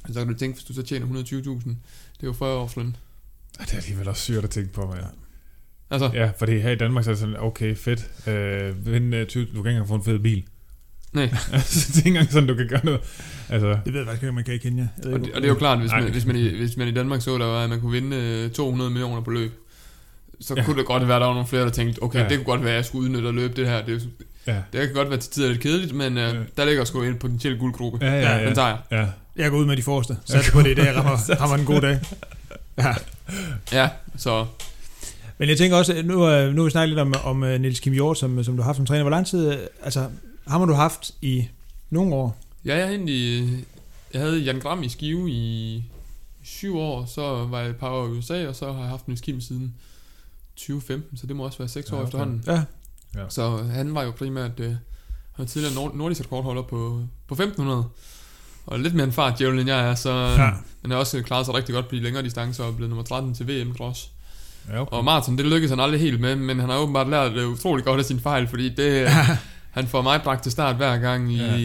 Så 0.07 0.15
kan 0.15 0.29
du 0.29 0.35
tænke, 0.39 0.55
hvis 0.57 0.65
du 0.65 0.75
så 0.75 0.83
tjener 0.83 1.07
120.000, 1.07 1.69
det 1.69 2.23
er 2.23 2.27
jo 2.27 2.33
40 2.33 2.57
årsløn. 2.57 2.97
Ej, 3.59 3.65
Det 3.65 3.73
er 3.73 3.77
alligevel 3.77 4.09
også 4.09 4.23
syrt 4.23 4.45
at 4.45 4.51
tænke 4.51 4.73
på, 4.73 4.95
ja. 4.97 5.07
Altså, 5.91 6.11
Ja, 6.15 6.31
fordi 6.39 6.59
her 6.59 6.71
i 6.71 6.77
Danmark 6.77 7.05
så 7.05 7.11
er 7.11 7.15
det 7.15 7.21
sådan, 7.21 7.37
okay, 7.39 7.77
fedt. 7.77 8.11
Øh, 8.29 9.21
øh, 9.21 9.27
20, 9.27 9.45
du 9.45 9.51
kan 9.51 9.59
ikke 9.59 9.71
engang 9.71 9.89
få 9.89 9.95
en 9.95 10.05
fed 10.05 10.19
bil. 10.19 10.45
nej. 11.13 11.25
altså, 11.53 11.93
det 11.93 11.95
er 11.95 11.99
ikke 11.99 12.09
engang 12.09 12.33
sådan, 12.33 12.49
du 12.49 12.55
kan 12.55 12.69
gøre 12.69 12.85
noget. 12.85 13.01
Altså, 13.49 13.79
det 13.85 13.93
ved 13.93 14.01
jeg 14.01 14.07
faktisk 14.07 14.23
ikke, 14.23 14.33
man 14.33 14.45
kan 14.45 14.55
i 14.55 14.59
Kenya. 14.59 14.89
Og 14.97 15.05
det, 15.05 15.13
og 15.13 15.21
det 15.21 15.45
er 15.45 15.49
jo 15.49 15.55
klart, 15.55 15.79
hvis 15.79 15.91
man, 15.91 16.11
hvis, 16.11 16.27
man 16.27 16.37
i, 16.37 16.57
hvis 16.57 16.77
man 16.77 16.89
i 16.89 16.93
Danmark 16.93 17.23
så, 17.23 17.39
der 17.39 17.45
var, 17.45 17.65
at 17.65 17.71
man 17.71 17.81
kunne 17.81 17.93
vinde 17.93 18.17
øh, 18.17 18.51
200 18.51 18.91
millioner 18.91 19.21
på 19.21 19.31
løb, 19.31 19.53
så 20.41 20.55
Ja. 20.57 20.65
kunne 20.65 20.77
det 20.79 20.87
godt 20.87 21.09
være, 21.09 21.17
at 21.17 21.21
der 21.21 21.27
var 21.27 21.35
nogle 21.35 21.49
flere, 21.49 21.63
der 21.63 21.71
tænkte, 21.71 22.03
okay, 22.03 22.19
Ja. 22.23 22.29
det 22.29 22.37
kunne 22.37 22.45
godt 22.45 22.61
være, 22.63 22.71
at 22.71 22.77
jeg 22.77 22.85
skulle 22.85 23.05
udnytte 23.05 23.29
at 23.29 23.35
løbe 23.35 23.55
det 23.57 23.69
her. 23.69 23.85
Det, 23.85 24.09
ja. 24.47 24.53
det 24.73 24.81
kan 24.87 24.93
godt 24.95 25.11
være 25.11 25.19
til 25.19 25.31
tider 25.33 25.49
lidt 25.49 25.61
kedeligt, 25.61 25.93
men 25.95 26.19
øh, 26.19 26.35
Ja. 26.35 26.41
der 26.57 26.65
ligger 26.65 26.85
sgu 26.85 27.03
en 27.03 27.17
potentiel 27.19 27.59
guldgruppe. 27.59 27.99
Ja, 28.07 28.13
ja, 28.15 28.39
Den 28.39 28.49
ja. 28.49 28.55
tager 28.55 28.69
jeg. 28.69 28.79
Ja, 28.91 29.07
Jeg 29.43 29.51
går 29.51 29.59
ud 29.59 29.67
med 29.67 29.77
de 29.77 29.83
forreste. 29.83 30.17
Sats 30.25 30.51
på 30.51 30.63
det 30.63 30.71
i 30.71 30.75
dag, 30.75 30.97
rammer, 30.97 31.17
rammer 31.41 31.57
en 31.57 31.65
god 31.65 31.81
dag. 31.81 31.99
Ja. 32.79 32.95
Ja, 33.73 33.89
så 34.17 34.47
Men 35.39 35.49
jeg 35.49 35.59
tænker 35.59 35.77
også, 35.77 35.93
at 35.95 36.07
nu, 36.07 36.29
øh, 36.29 36.55
nu 36.55 36.61
har 36.61 36.65
vi 36.65 36.71
snakket 36.71 36.89
lidt 36.89 37.01
om, 37.01 37.15
om 37.25 37.43
øh, 37.45 37.61
Niels 37.61 37.81
Kim 37.81 37.93
Hjort, 37.93 38.19
som, 38.19 38.45
som 38.45 38.57
du 38.57 38.63
har 38.63 38.67
haft 38.67 38.77
som 38.77 38.87
træner. 38.87 39.03
Hvor 39.03 39.11
lang 39.11 39.27
tid, 39.27 39.53
øh, 39.53 39.59
altså, 39.83 40.01
ham 40.47 40.61
har 40.61 40.67
du 40.67 40.73
haft 40.75 41.11
i 41.23 41.49
nogle 41.91 42.15
år? 42.15 42.39
ja, 42.65 42.77
jeg, 42.79 42.89
egentlig, 42.89 43.49
jeg 44.15 44.21
havde 44.21 44.39
Jan 44.39 44.59
Gram 44.61 44.83
i 44.83 44.89
Skive 44.89 45.31
i 45.31 45.85
syv 46.45 46.77
år, 46.79 47.05
så 47.15 47.23
var 47.45 47.61
jeg 47.61 47.71
et 47.71 47.77
par 47.77 47.91
år 47.91 48.07
i 48.07 48.11
USA, 48.11 48.47
og 48.49 48.57
så 48.57 48.73
har 48.73 48.81
jeg 48.81 48.89
haft 48.91 49.09
Niels 49.09 49.21
Kim 49.21 49.41
siden 49.41 49.75
2015, 50.57 51.17
så 51.19 51.27
det 51.27 51.37
må 51.37 51.45
også 51.45 51.59
være 51.59 51.69
seks 51.69 51.91
Ja, 51.91 51.95
år 51.95 51.99
okay. 51.99 52.07
efterhånden. 52.07 52.43
Ja. 52.47 52.63
Ja. 53.15 53.25
Så 53.29 53.57
han 53.63 53.95
var 53.95 54.03
jo 54.03 54.11
primært, 54.11 54.61
øh, 54.61 54.67
han 54.71 54.79
var 55.39 55.45
tidligere 55.45 55.75
nord- 55.75 55.95
nordisk 55.97 56.21
rekordholder 56.21 56.63
på, 56.63 57.03
på 57.29 57.35
1500, 57.35 57.85
og 58.67 58.81
lidt 58.81 58.95
mere 58.95 59.05
en 59.07 59.13
fart 59.13 59.39
djævel, 59.39 59.59
end 59.59 59.69
jeg 59.69 59.91
er, 59.91 59.95
så 59.95 60.11
Ja. 60.11 60.43
ja. 60.45 60.51
han 60.83 60.91
har 60.91 60.97
også 60.99 61.23
klaret 61.23 61.47
sig 61.47 61.55
rigtig 61.55 61.75
godt 61.75 61.89
på 61.89 61.95
de 61.95 62.01
længere 62.01 62.23
distancer 62.25 62.65
og 62.65 62.77
blevet 62.77 62.91
nummer 62.91 63.05
13 63.05 63.35
til 63.35 63.47
VM 63.49 63.77
Cross. 63.77 64.11
ja 64.69 64.81
okay. 64.81 64.97
Og 64.97 65.05
maraton, 65.05 65.39
det 65.39 65.47
lykkedes 65.47 65.71
han 65.71 65.81
aldrig 65.81 66.01
helt 66.01 66.21
med, 66.21 66.37
men 66.37 66.59
han 66.61 66.69
har 66.69 66.79
åbenbart 66.79 67.09
lært 67.11 67.33
det 67.33 67.45
utrolig 67.45 67.85
godt 67.85 67.99
af 68.01 68.05
sin 68.07 68.21
fejl, 68.21 68.49
fordi 68.49 68.69
det, 68.69 69.09
han 69.77 69.87
får 69.89 70.03
mig 70.03 70.21
bragt 70.25 70.43
til 70.43 70.53
start 70.53 70.77
hver 70.77 70.99
gang 70.99 71.33
i, 71.33 71.37
Ja. 71.37 71.57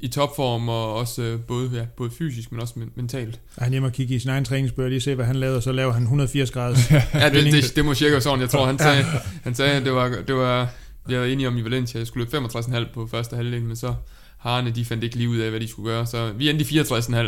I, 0.00 0.08
topform, 0.08 0.68
og 0.68 0.94
også 0.94 1.22
øh, 1.22 1.40
både, 1.40 1.70
ja, 1.74 1.84
både 1.96 2.10
fysisk, 2.18 2.52
men 2.52 2.60
også 2.60 2.74
men- 2.76 2.90
mentalt. 2.94 3.40
Han 3.58 3.70
hjemme 3.72 3.88
og 3.88 3.92
kigge 3.92 4.14
i 4.14 4.18
sin 4.18 4.30
egen 4.30 4.44
træningsbøger, 4.44 4.88
lige 4.88 5.00
se, 5.00 5.14
hvad 5.14 5.24
han 5.26 5.36
lavede, 5.36 5.56
og 5.56 5.62
så 5.62 5.72
laver 5.72 5.92
han 5.92 6.02
180 6.02 6.50
graders. 6.50 6.90
Ja, 6.90 7.28
det, 7.30 7.52
det, 7.52 7.72
det 7.76 7.84
må 7.84 7.94
cirka 7.94 8.10
være 8.12 8.20
sådan. 8.20 8.40
Jeg 8.40 8.50
tror, 8.50 8.66
han 8.66 8.78
sagde, 8.78 9.04
han 9.42 9.54
sagde 9.54 9.72
at 9.72 9.84
det 9.84 9.92
var, 9.92 10.08
det 10.26 10.34
var, 10.34 10.68
jeg 11.08 11.20
var 11.20 11.26
enige 11.26 11.48
om 11.48 11.56
i 11.56 11.64
Valencia, 11.64 11.98
jeg 11.98 12.06
skulle 12.06 12.28
løbe 12.32 12.46
65,5 12.46 12.92
på 12.94 13.06
første 13.10 13.36
halvdel, 13.36 13.62
men 13.62 13.76
så 13.76 13.94
Harne, 14.38 14.70
de 14.70 14.84
fandt 14.84 15.04
ikke 15.04 15.16
lige 15.16 15.28
ud 15.28 15.38
af, 15.38 15.50
hvad 15.50 15.60
de 15.60 15.68
skulle 15.68 15.90
gøre, 15.92 16.06
så 16.06 16.32
vi 16.32 16.50
endte 16.50 16.64
i 16.74 16.80
64,5. 16.80 17.16
Ja. 17.16 17.26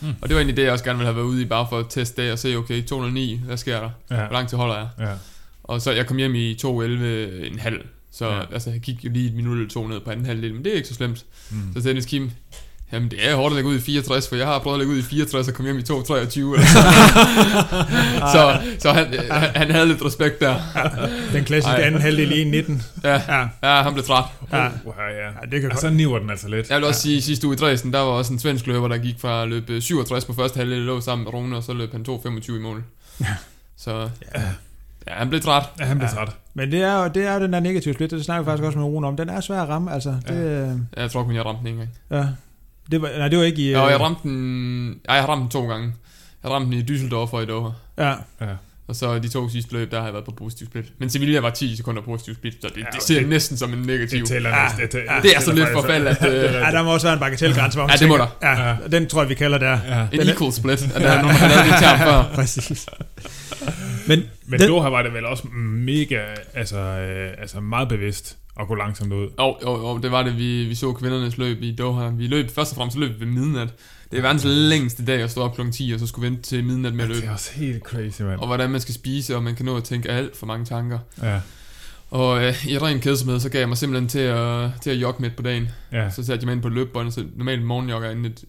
Mm. 0.00 0.08
Og 0.20 0.28
det 0.28 0.34
var 0.34 0.36
egentlig 0.36 0.56
det, 0.56 0.62
jeg 0.62 0.72
også 0.72 0.84
gerne 0.84 0.98
ville 0.98 1.06
have 1.06 1.16
været 1.16 1.26
ude 1.26 1.42
i, 1.42 1.44
bare 1.44 1.66
for 1.70 1.78
at 1.78 1.86
teste 1.90 2.22
det 2.22 2.32
og 2.32 2.38
se, 2.38 2.56
okay, 2.56 2.84
209, 2.86 3.40
hvad 3.46 3.56
sker 3.56 3.80
der? 3.80 3.90
Ja, 4.10 4.16
Hvor 4.26 4.32
lang 4.32 4.48
tid 4.48 4.56
holder 4.58 4.76
jeg? 4.76 4.88
ja. 5.00 5.12
Og 5.64 5.80
så 5.82 5.92
jeg 5.92 6.06
kom 6.06 6.16
hjem 6.16 6.34
i 6.34 6.54
2.11 6.54 6.66
en 7.52 7.58
halv. 7.58 7.80
Så 8.18 8.26
Ja. 8.26 8.36
ja. 8.36 8.42
altså, 8.52 8.70
jeg 8.70 8.80
gik 8.80 9.04
jo 9.04 9.10
lige 9.12 9.28
et 9.28 9.34
minut 9.34 9.56
eller 9.56 9.70
to 9.70 9.86
ned 9.86 10.00
på 10.00 10.10
anden 10.10 10.26
halvdel, 10.26 10.54
men 10.54 10.64
det 10.64 10.72
er 10.72 10.76
ikke 10.76 10.88
så 10.88 10.94
slemt. 10.94 11.24
Mm. 11.50 11.56
Så 11.74 11.82
sagde 11.82 11.94
Niels 11.94 12.06
Kim, 12.06 12.30
jamen 12.92 13.10
det 13.10 13.28
er 13.28 13.34
hårdt 13.34 13.52
at 13.52 13.54
lægge 13.56 13.70
ud 13.70 13.76
i 13.76 13.80
64, 13.80 14.28
for 14.28 14.36
jeg 14.36 14.46
har 14.46 14.58
prøvet 14.58 14.74
at 14.74 14.78
lægge 14.78 14.92
ud 14.94 14.98
i 14.98 15.02
64 15.02 15.48
og 15.48 15.54
komme 15.54 15.68
hjem 15.72 15.78
i 15.78 15.82
2.23. 15.82 15.88
så 18.34 18.60
så 18.78 18.92
han, 18.92 19.06
han, 19.30 19.50
han 19.56 19.70
havde 19.70 19.86
lidt 19.86 20.04
respekt 20.04 20.40
der. 20.40 20.56
Den 21.32 21.44
klassiske 21.44 21.70
Ej. 21.76 21.82
anden 21.86 22.00
halvdel 22.00 22.32
i 22.32 22.60
1.19. 22.60 22.72
Ja, 23.04 23.22
Ja, 23.28 23.48
ja 23.62 23.82
han 23.82 23.92
blev 23.92 24.04
træt. 24.04 24.24
ja. 24.52 24.66
Uh, 24.66 24.94
ja. 24.98 25.26
ja 25.26 25.30
det 25.52 25.60
kan 25.60 25.72
Og 25.72 25.78
så 25.78 25.90
niver 25.90 26.18
den 26.18 26.30
altså 26.30 26.48
lidt. 26.48 26.70
Jeg 26.70 26.76
vil 26.76 26.84
også 26.84 27.00
sige, 27.00 27.16
at 27.16 27.22
sidste 27.22 27.46
uge 27.46 27.54
i 27.54 27.58
Dresden, 27.58 27.92
der 27.92 27.98
var 27.98 28.06
også 28.06 28.32
en 28.32 28.38
svensk 28.38 28.66
løber, 28.66 28.88
der 28.88 28.98
gik 28.98 29.20
fra 29.20 29.42
at 29.42 29.48
løbe 29.48 29.80
67 29.80 30.24
på 30.24 30.32
første 30.32 30.56
halvdel, 30.58 30.78
lå 30.82 31.00
sammen 31.00 31.24
med 31.24 31.34
Rune, 31.34 31.56
og 31.56 31.62
så 31.62 31.72
løb 31.72 31.92
han 31.92 32.06
2.25 32.08 32.52
i 32.56 32.58
mål. 32.58 32.84
Så 33.76 34.08
Ja. 34.34 34.42
Ja, 35.10 35.14
han 35.14 35.28
blev 35.28 35.40
træt. 35.40 35.62
Ja, 35.80 35.84
han 35.84 35.98
bliver 35.98 36.10
Ja. 36.14 36.16
træt. 36.24 36.34
Men 36.54 36.72
det 36.72 36.82
er 36.82 37.02
jo 37.02 37.08
det 37.14 37.26
er 37.26 37.34
jo 37.34 37.40
den 37.40 37.52
der 37.52 37.60
negative 37.60 37.94
split, 37.94 38.10
det 38.10 38.24
snakker 38.24 38.42
vi 38.42 38.46
faktisk 38.48 38.64
også 38.66 38.78
med 38.78 38.86
Rune 38.86 39.06
om. 39.06 39.16
Den 39.16 39.28
er 39.28 39.40
svær 39.40 39.62
at 39.62 39.68
ramme, 39.68 39.92
altså. 39.92 40.14
Det, 40.28 40.78
Ja, 40.96 41.02
Jeg 41.02 41.10
tror 41.10 41.22
kun, 41.24 41.34
jeg 41.34 41.46
ramte 41.46 41.58
den 41.60 41.68
en 41.68 41.76
gang. 41.76 41.88
ja. 42.10 42.26
Det 42.90 43.02
var, 43.02 43.10
nej, 43.18 43.28
det 43.28 43.38
var 43.38 43.44
ikke 43.44 43.62
i... 43.62 43.70
Ja, 43.70 43.80
og 43.80 43.86
øh, 43.86 43.92
jeg 43.92 44.00
ramte 44.00 44.22
den... 44.28 45.00
Ja, 45.08 45.12
jeg 45.12 45.22
har 45.22 45.28
ramt 45.28 45.40
den 45.42 45.48
to 45.50 45.66
gange. 45.66 45.92
Jeg 46.42 46.50
ramte 46.50 46.66
den 46.66 46.74
i 46.74 46.82
Düsseldorf 46.92 47.32
og 47.32 47.42
i 47.42 47.46
Doha. 47.46 47.70
Ja, 47.98 48.08
Ja. 48.40 48.46
Og 48.88 48.96
så 48.96 49.18
de 49.18 49.28
to 49.28 49.48
sidste 49.48 49.72
løb, 49.72 49.90
der 49.90 49.96
har 49.98 50.04
jeg 50.04 50.12
været 50.12 50.24
på 50.24 50.30
positiv 50.38 50.66
split. 50.66 50.84
Men 50.98 51.10
Sevilla 51.10 51.40
var 51.40 51.50
10 51.50 51.76
sekunder 51.76 52.02
positiv 52.02 52.34
split, 52.34 52.54
så 52.62 52.68
det, 52.68 52.76
Ja, 52.76 52.80
ja, 52.80 52.86
det 52.92 53.02
ser 53.02 53.18
det- 53.20 53.28
næsten 53.28 53.56
som 53.56 53.72
en 53.72 53.78
negativ. 53.78 54.18
Det 54.20 54.28
tæller 54.28 54.50
Ja. 54.50 54.62
næsten. 54.62 54.80
Det, 54.82 54.90
tæller- 54.90 55.20
det 55.22 55.36
er 55.36 55.40
så 55.40 55.52
lidt 55.52 55.68
forfald, 55.72 56.06
at... 56.06 56.24
Øh, 56.28 56.34
ja, 56.34 56.70
der 56.70 56.82
må 56.82 56.92
også 56.92 57.06
være 57.06 57.14
en 57.14 57.20
bagatelgrænse, 57.20 57.78
hvor 57.78 57.86
man 57.86 57.90
Ja, 57.90 57.96
det 57.96 58.08
må 58.08 58.16
tænker, 58.16 58.36
Ja, 58.42 58.68
Ja. 58.68 58.76
den 58.92 59.08
tror 59.08 59.20
jeg, 59.22 59.28
vi 59.28 59.34
kalder 59.34 59.58
der. 59.58 59.78
Ja. 59.88 60.06
en 60.12 60.18
Den 60.20 60.28
equal 60.28 60.52
split. 60.52 60.82
At 60.94 61.02
der 61.02 61.08
er 61.10 61.22
nogen, 61.22 61.36
der 61.36 61.42
har 61.42 61.48
lavet 61.48 61.64
det 61.64 61.78
term 61.78 61.98
før. 61.98 62.24
Præcis. 62.34 62.86
Men, 64.08 64.22
Men 64.46 64.60
den, 64.60 64.68
Doha 64.68 64.88
var 64.88 65.02
det 65.02 65.12
vel 65.12 65.24
også 65.26 65.48
mega, 65.58 66.24
altså, 66.54 66.78
øh, 66.78 67.30
altså 67.38 67.60
meget 67.60 67.88
bevidst 67.88 68.36
at 68.60 68.68
gå 68.68 68.74
langsomt 68.74 69.12
ud. 69.12 69.28
Og, 69.36 69.62
og, 69.64 69.84
og 69.84 70.02
det 70.02 70.10
var 70.10 70.22
det, 70.22 70.36
vi, 70.38 70.64
vi 70.64 70.74
så 70.74 70.92
kvindernes 70.92 71.38
løb 71.38 71.62
i 71.62 71.74
Doha. 71.74 72.08
Vi 72.08 72.26
løb 72.26 72.50
først 72.50 72.72
og 72.72 72.76
fremmest 72.76 72.98
løb 72.98 73.14
vi 73.14 73.20
ved 73.20 73.32
midnat. 73.32 73.68
Det 74.10 74.18
er 74.18 74.22
verdens 74.22 74.44
længste 74.44 75.04
dag 75.04 75.22
at 75.22 75.30
stå 75.30 75.40
op 75.42 75.56
kl. 75.56 75.70
10, 75.70 75.90
og 75.94 76.00
så 76.00 76.06
skulle 76.06 76.30
vente 76.30 76.42
til 76.42 76.64
midnat 76.64 76.94
med 76.94 77.04
at 77.04 77.08
Det 77.08 77.16
løbe. 77.16 77.26
er 77.26 77.32
også 77.32 77.52
helt 77.52 77.82
crazy, 77.82 78.22
mand. 78.22 78.40
Og 78.40 78.46
hvordan 78.46 78.70
man 78.70 78.80
skal 78.80 78.94
spise, 78.94 79.36
og 79.36 79.42
man 79.42 79.54
kan 79.54 79.66
nå 79.66 79.76
at 79.76 79.84
tænke 79.84 80.08
alt 80.10 80.36
for 80.36 80.46
mange 80.46 80.64
tanker. 80.64 80.98
Ja, 81.22 81.40
Og 82.10 82.44
øh, 82.44 82.66
i 82.66 82.78
ren 82.78 83.00
kedsomhed, 83.00 83.40
så 83.40 83.48
gav 83.48 83.58
jeg 83.58 83.68
mig 83.68 83.78
simpelthen 83.78 84.08
til 84.08 84.18
at, 84.18 84.70
til 84.82 84.90
at 84.90 84.96
jogge 84.96 85.22
midt 85.22 85.36
på 85.36 85.42
dagen. 85.42 85.68
ja, 85.92 86.10
Så 86.10 86.24
satte 86.24 86.42
jeg 86.42 86.46
mig 86.46 86.52
ind 86.52 86.62
på 86.62 86.68
løbebåndet, 86.68 87.14
så 87.14 87.24
normalt 87.36 87.62
morgenjogger 87.64 88.08
jeg 88.08 88.16
inden 88.18 88.32
et, 88.32 88.44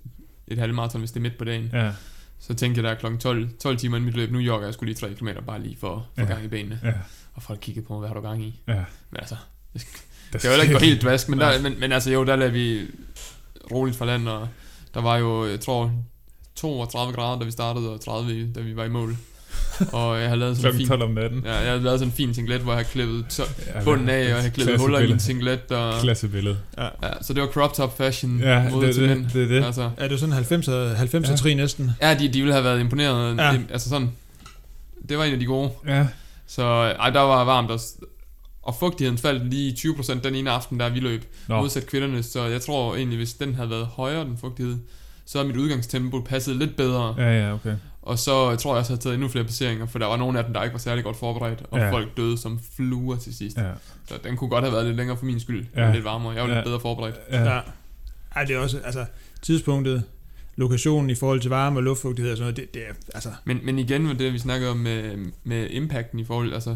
et 0.47 0.57
halvmarathon, 0.57 1.01
hvis 1.01 1.11
det 1.11 1.17
er 1.17 1.21
midt 1.21 1.37
på 1.37 1.43
dagen. 1.45 1.69
ja, 1.73 1.91
Så 2.39 2.53
tænkte 2.53 2.81
jeg 2.83 2.89
der 2.89 3.09
kl. 3.09 3.17
12, 3.17 3.49
12 3.61 3.77
timer 3.77 3.97
inden 3.97 4.05
mit 4.05 4.15
løb, 4.15 4.31
nu 4.31 4.39
jogger 4.39 4.67
jeg 4.67 4.73
skulle 4.73 4.93
lige 4.93 4.99
3 4.99 5.13
km, 5.13 5.27
bare 5.47 5.61
lige 5.63 5.77
for 5.79 6.07
få 6.15 6.21
Ja. 6.21 6.27
gang 6.27 6.43
i 6.45 6.47
benene. 6.47 6.79
ja, 6.83 6.93
Og 7.33 7.43
folk 7.43 7.59
kiggede 7.61 7.85
på 7.85 7.93
mig, 7.93 7.99
hvad 7.99 8.09
har 8.09 8.15
du 8.15 8.21
gang 8.21 8.43
i? 8.43 8.61
ja. 8.67 8.73
Men 9.11 9.19
altså, 9.19 9.35
Det 9.73 9.85
det 10.33 10.41
kan 10.41 10.55
jo 10.55 10.61
ikke 10.61 10.73
gå 10.73 10.79
helt 10.79 11.01
dvask, 11.01 11.29
men, 11.29 11.39
der, 11.39 11.61
men, 11.61 11.79
men 11.79 11.91
altså 11.91 12.11
jo, 12.11 12.23
der 12.25 12.35
lavede 12.35 12.53
vi 12.53 12.87
roligt 13.71 13.97
fra 13.97 14.05
land, 14.05 14.27
og 14.29 14.47
der 14.93 15.01
var 15.01 15.17
jo, 15.17 15.45
jeg 15.45 15.59
tror, 15.59 15.91
32 16.55 17.13
grader, 17.13 17.39
da 17.39 17.45
vi 17.45 17.51
startede, 17.51 17.93
og 17.93 18.01
30, 18.01 18.53
da 18.53 18.61
vi 18.61 18.75
var 18.75 18.83
i 18.85 18.89
mål. 18.89 19.17
Og 19.91 20.19
jeg 20.19 20.27
havde 20.27 20.39
lavet 20.39 20.57
sådan 20.57 20.71
en 20.73 20.77
fin, 20.77 20.87
12 20.87 21.03
om 21.03 21.09
natten. 21.11 21.41
ja, 21.45 21.55
jeg 21.55 21.69
havde 21.69 21.83
lavet 21.83 21.99
sådan 21.99 22.11
en 22.11 22.15
fin 22.15 22.33
singlet, 22.33 22.61
hvor 22.61 22.71
jeg 22.71 22.77
havde 22.77 22.89
klippet 22.89 23.25
to- 23.29 23.43
Ja, 23.75 23.83
bunden 23.83 24.09
af, 24.09 24.21
og 24.21 24.27
jeg 24.29 24.35
havde 24.37 24.49
klippet 24.49 24.79
huller 24.79 24.99
i 24.99 25.07
min 25.07 25.19
singlet, 25.19 25.71
og 25.71 25.93
Klassebillede. 26.01 26.57
ja, 26.77 26.87
så 27.21 27.33
det 27.33 27.41
var 27.41 27.47
crop 27.47 27.73
top 27.73 27.97
fashion 27.97 28.39
Ja, 28.39 28.69
mod 28.69 28.85
det, 28.85 28.95
til 28.95 29.07
mænd. 29.07 29.23
det, 29.25 29.33
det 29.33 29.43
er 29.43 29.47
det. 29.47 29.65
Altså, 29.65 29.89
Er 29.97 30.07
det 30.07 30.19
sådan 30.19 30.35
90'er 30.35 30.95
90'er 30.95 31.29
Ja. 31.29 31.35
tri 31.35 31.53
næsten? 31.53 31.91
ja, 32.01 32.13
de, 32.13 32.27
de 32.27 32.39
ville 32.39 32.53
have 32.53 32.63
været 32.63 32.79
imponeret. 32.79 33.37
Ja. 33.37 33.51
Det, 33.51 33.61
altså 33.71 33.89
sådan, 33.89 34.11
det 35.09 35.17
var 35.17 35.23
en 35.23 35.33
af 35.33 35.39
de 35.39 35.45
gode. 35.45 35.69
Ja, 35.87 36.07
Så 36.47 36.63
ej, 36.99 37.09
der 37.09 37.19
var 37.21 37.43
varmt, 37.43 37.71
og, 37.71 37.79
og 38.63 38.75
fugtigheden 38.79 39.17
faldt 39.17 39.49
lige 39.49 39.71
20% 39.79 40.19
den 40.23 40.35
ene 40.35 40.51
aften, 40.51 40.79
der 40.79 40.89
vi 40.89 40.99
løb. 40.99 41.23
Nå. 41.47 41.55
modsat 41.61 41.85
kvinderne, 41.85 42.23
så 42.23 42.45
jeg 42.45 42.61
tror 42.61 42.95
egentlig, 42.95 43.17
hvis 43.17 43.33
den 43.33 43.55
havde 43.55 43.69
været 43.69 43.85
højere, 43.85 44.23
den 44.25 44.37
fugtighed, 44.41 44.75
så 45.25 45.37
havde 45.37 45.47
mit 45.47 45.57
udgangstempo 45.57 46.19
passet 46.19 46.55
lidt 46.55 46.75
bedre. 46.75 47.15
Ja. 47.17 47.23
Ja, 47.23 47.47
ja, 47.47 47.53
okay. 47.53 47.73
Og 48.09 48.19
så 48.19 48.55
tror 48.55 48.73
jeg 48.73 48.79
også, 48.79 48.79
at 48.79 48.79
jeg 48.79 48.85
havde 48.87 49.01
taget 49.01 49.13
endnu 49.13 49.27
flere 49.27 49.43
passeringer, 49.45 49.85
for 49.85 49.99
der 49.99 50.05
var 50.05 50.17
nogle 50.17 50.39
af 50.39 50.45
dem, 50.45 50.53
der 50.53 50.63
ikke 50.63 50.73
var 50.73 50.79
særlig 50.79 51.03
godt 51.03 51.17
forberedt, 51.17 51.63
og 51.71 51.79
Ja. 51.79 51.91
folk 51.91 52.17
døde 52.17 52.37
som 52.37 52.59
fluer 52.75 53.15
til 53.15 53.35
sidst. 53.35 53.57
Ja. 53.57 53.71
Så 54.07 54.13
den 54.23 54.37
kunne 54.37 54.49
godt 54.49 54.63
have 54.63 54.73
været 54.73 54.85
lidt 54.85 54.97
længere 54.97 55.17
for 55.17 55.25
min 55.25 55.39
skyld, 55.39 55.65
Ja. 55.75 55.93
lidt 55.93 56.03
varmere. 56.03 56.33
Jeg 56.33 56.43
var 56.43 56.49
Ja. 56.49 56.55
lidt 56.55 56.65
bedre 56.65 56.79
forberedt. 56.79 57.15
ja. 57.31 57.43
ja. 57.53 57.59
Ej, 58.35 58.43
det 58.43 58.55
er 58.55 58.59
også, 58.59 58.77
altså, 58.85 59.05
tidspunktet, 59.41 60.03
lokationen 60.55 61.09
i 61.09 61.15
forhold 61.15 61.39
til 61.41 61.49
varme 61.49 61.79
og 61.79 61.83
luftfugtighed 61.83 62.31
og 62.31 62.37
sådan 62.37 62.43
noget, 62.53 62.57
det, 62.57 62.73
det 62.73 62.81
er, 62.89 62.93
altså, 63.13 63.29
Men, 63.45 63.59
men 63.63 63.79
igen 63.79 64.07
med 64.07 64.15
det, 64.15 64.33
vi 64.33 64.39
snakkede 64.39 64.71
om 64.71 64.77
med, 64.77 65.17
med 65.43 65.69
impacten 65.69 66.19
i 66.19 66.25
forhold, 66.25 66.53
altså 66.53 66.75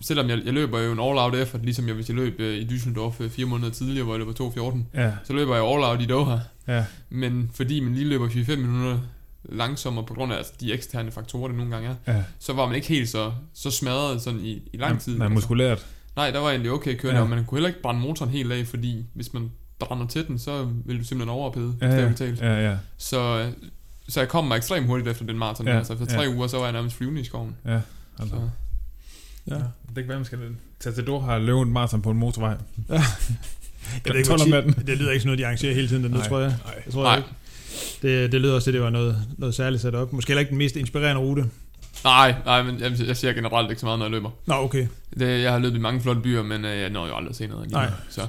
selvom 0.00 0.28
jeg, 0.28 0.38
jeg 0.44 0.52
løber 0.52 0.80
jo 0.80 0.92
en 0.92 1.00
all-out 1.00 1.34
effort, 1.34 1.62
ligesom 1.62 1.86
jeg 1.86 1.94
hvis 1.94 2.08
jeg 2.08 2.16
løb 2.16 2.40
øh, 2.40 2.54
i 2.56 2.66
Düsseldorf 2.66 3.22
øh, 3.22 3.30
fire 3.30 3.46
måneder 3.46 3.70
tidligere, 3.70 4.04
hvor 4.04 4.14
jeg 4.14 4.18
løber 4.26 4.72
2.14, 4.94 5.00
Ja, 5.00 5.12
så 5.24 5.32
løber 5.32 5.54
jeg 5.54 5.64
all-out 5.64 6.02
i 6.02 6.06
Doha. 6.06 6.36
ja, 6.68 6.84
Men 7.10 7.50
fordi 7.54 7.80
man 7.80 7.94
lige 7.94 8.08
løber 8.08 8.28
4-5 8.28 8.56
minutter 8.56 8.98
langsommere 9.48 10.04
på 10.06 10.14
grund 10.14 10.32
af 10.32 10.36
altså, 10.36 10.52
de 10.60 10.72
eksterne 10.72 11.10
faktorer, 11.10 11.48
det 11.48 11.56
nogle 11.56 11.72
gange 11.74 11.96
er, 12.06 12.12
ja. 12.14 12.22
så 12.38 12.52
var 12.52 12.66
man 12.66 12.74
ikke 12.74 12.88
helt 12.88 13.08
så, 13.08 13.32
så 13.54 13.70
smadret 13.70 14.22
sådan 14.22 14.40
i, 14.40 14.52
i 14.72 14.76
lang 14.76 15.00
tid. 15.00 15.18
Nej, 15.18 15.24
Altså, 15.26 15.34
muskulært. 15.34 15.86
nej, 16.16 16.30
der 16.30 16.38
var 16.38 16.50
egentlig 16.50 16.70
okay 16.72 16.96
kørende, 16.96 17.08
Ja. 17.10 17.16
ja. 17.16 17.22
og 17.22 17.28
man 17.30 17.44
kunne 17.44 17.56
heller 17.56 17.68
ikke 17.68 17.82
brænde 17.82 18.00
motoren 18.00 18.30
helt 18.30 18.52
af, 18.52 18.66
fordi 18.66 19.06
hvis 19.14 19.32
man 19.32 19.50
brænder 19.78 20.06
til 20.06 20.26
den, 20.26 20.38
så 20.38 20.68
vil 20.84 20.98
du 20.98 21.04
simpelthen 21.04 21.28
overophede, 21.36 21.74
Ja, 21.80 21.94
ja, 22.06 22.12
talt. 22.12 22.40
ja, 22.40 22.70
ja, 22.70 22.76
Så, 22.96 23.50
så 24.08 24.20
jeg 24.20 24.28
kom 24.28 24.44
mig 24.44 24.56
ekstremt 24.56 24.86
hurtigt 24.86 25.08
efter 25.08 25.26
den 25.26 25.38
maraton. 25.38 25.66
Ja, 25.66 25.72
Ja. 25.72 25.78
Altså 25.78 25.92
efter 25.92 26.06
tre 26.06 26.20
ja. 26.22 26.28
uger, 26.34 26.46
så 26.46 26.56
var 26.56 26.64
jeg 26.64 26.72
nærmest 26.72 26.96
flyvende 26.96 27.20
i 27.20 27.24
skoven. 27.24 27.56
ja. 27.64 27.80
Så, 28.16 28.22
Altså. 28.22 28.36
ja. 29.46 29.54
Ja. 29.54 29.60
Det 29.88 29.94
kan 29.96 30.08
være, 30.08 30.18
man 30.18 30.24
skal 30.24 30.38
tage 30.80 30.94
til 30.94 31.06
Doha 31.06 31.32
og 31.34 31.40
løbe 31.40 31.60
en 31.60 31.72
maraton 31.72 32.02
på 32.02 32.10
en 32.10 32.16
motorvej. 32.18 32.56
Jeg 34.04 34.14
ved 34.14 34.14
ikke, 34.16 34.28
12 34.28 34.42
om 34.42 34.48
hvor 34.48 34.56
natten. 34.56 34.74
tit- 34.74 34.86
det 34.86 34.98
lyder 34.98 35.10
ikke 35.10 35.20
sådan 35.20 35.26
noget, 35.28 35.38
de 35.38 35.44
arrangerer 35.46 35.74
hele 35.74 35.88
tiden, 35.88 36.02
det 36.02 36.10
Nej. 36.10 36.28
tror 36.28 36.38
jeg. 36.40 36.48
Nej. 36.64 36.82
Jeg 36.86 36.92
tror 36.92 37.02
jeg 37.02 37.10
nej, 37.10 37.16
ikke. 37.16 37.28
Det, 38.02 38.32
det 38.32 38.40
lyder 38.40 38.54
også 38.54 38.64
til, 38.64 38.70
at 38.70 38.74
det 38.74 38.82
var 38.82 38.90
noget, 38.90 39.18
noget 39.38 39.54
særligt 39.54 39.82
sat 39.82 39.94
op. 39.94 40.12
Måske 40.12 40.28
heller 40.28 40.40
ikke 40.40 40.50
den 40.50 40.58
mest 40.58 40.76
inspirerende 40.76 41.22
rute. 41.22 41.44
nej, 42.04 42.34
nej, 42.44 42.62
men 42.62 42.80
jeg, 42.80 42.92
jeg 43.06 43.16
siger 43.16 43.32
generelt 43.32 43.70
ikke 43.70 43.80
så 43.80 43.86
meget, 43.86 43.98
når 43.98 44.06
jeg 44.06 44.12
løber. 44.12 44.30
Nå, 44.46 44.54
okay. 44.54 44.86
Det, 45.18 45.42
jeg 45.42 45.52
har 45.52 45.58
løbet 45.58 45.76
i 45.76 45.80
mange 45.80 46.00
flotte 46.00 46.20
byer, 46.20 46.42
men 46.42 46.64
øh, 46.64 46.80
jeg 46.80 46.90
når 46.90 47.06
jo 47.06 47.16
aldrig 47.16 47.30
at 47.30 47.36
se 47.36 47.46
noget. 47.46 47.70
Nej. 47.70 47.90
Så, 48.10 48.20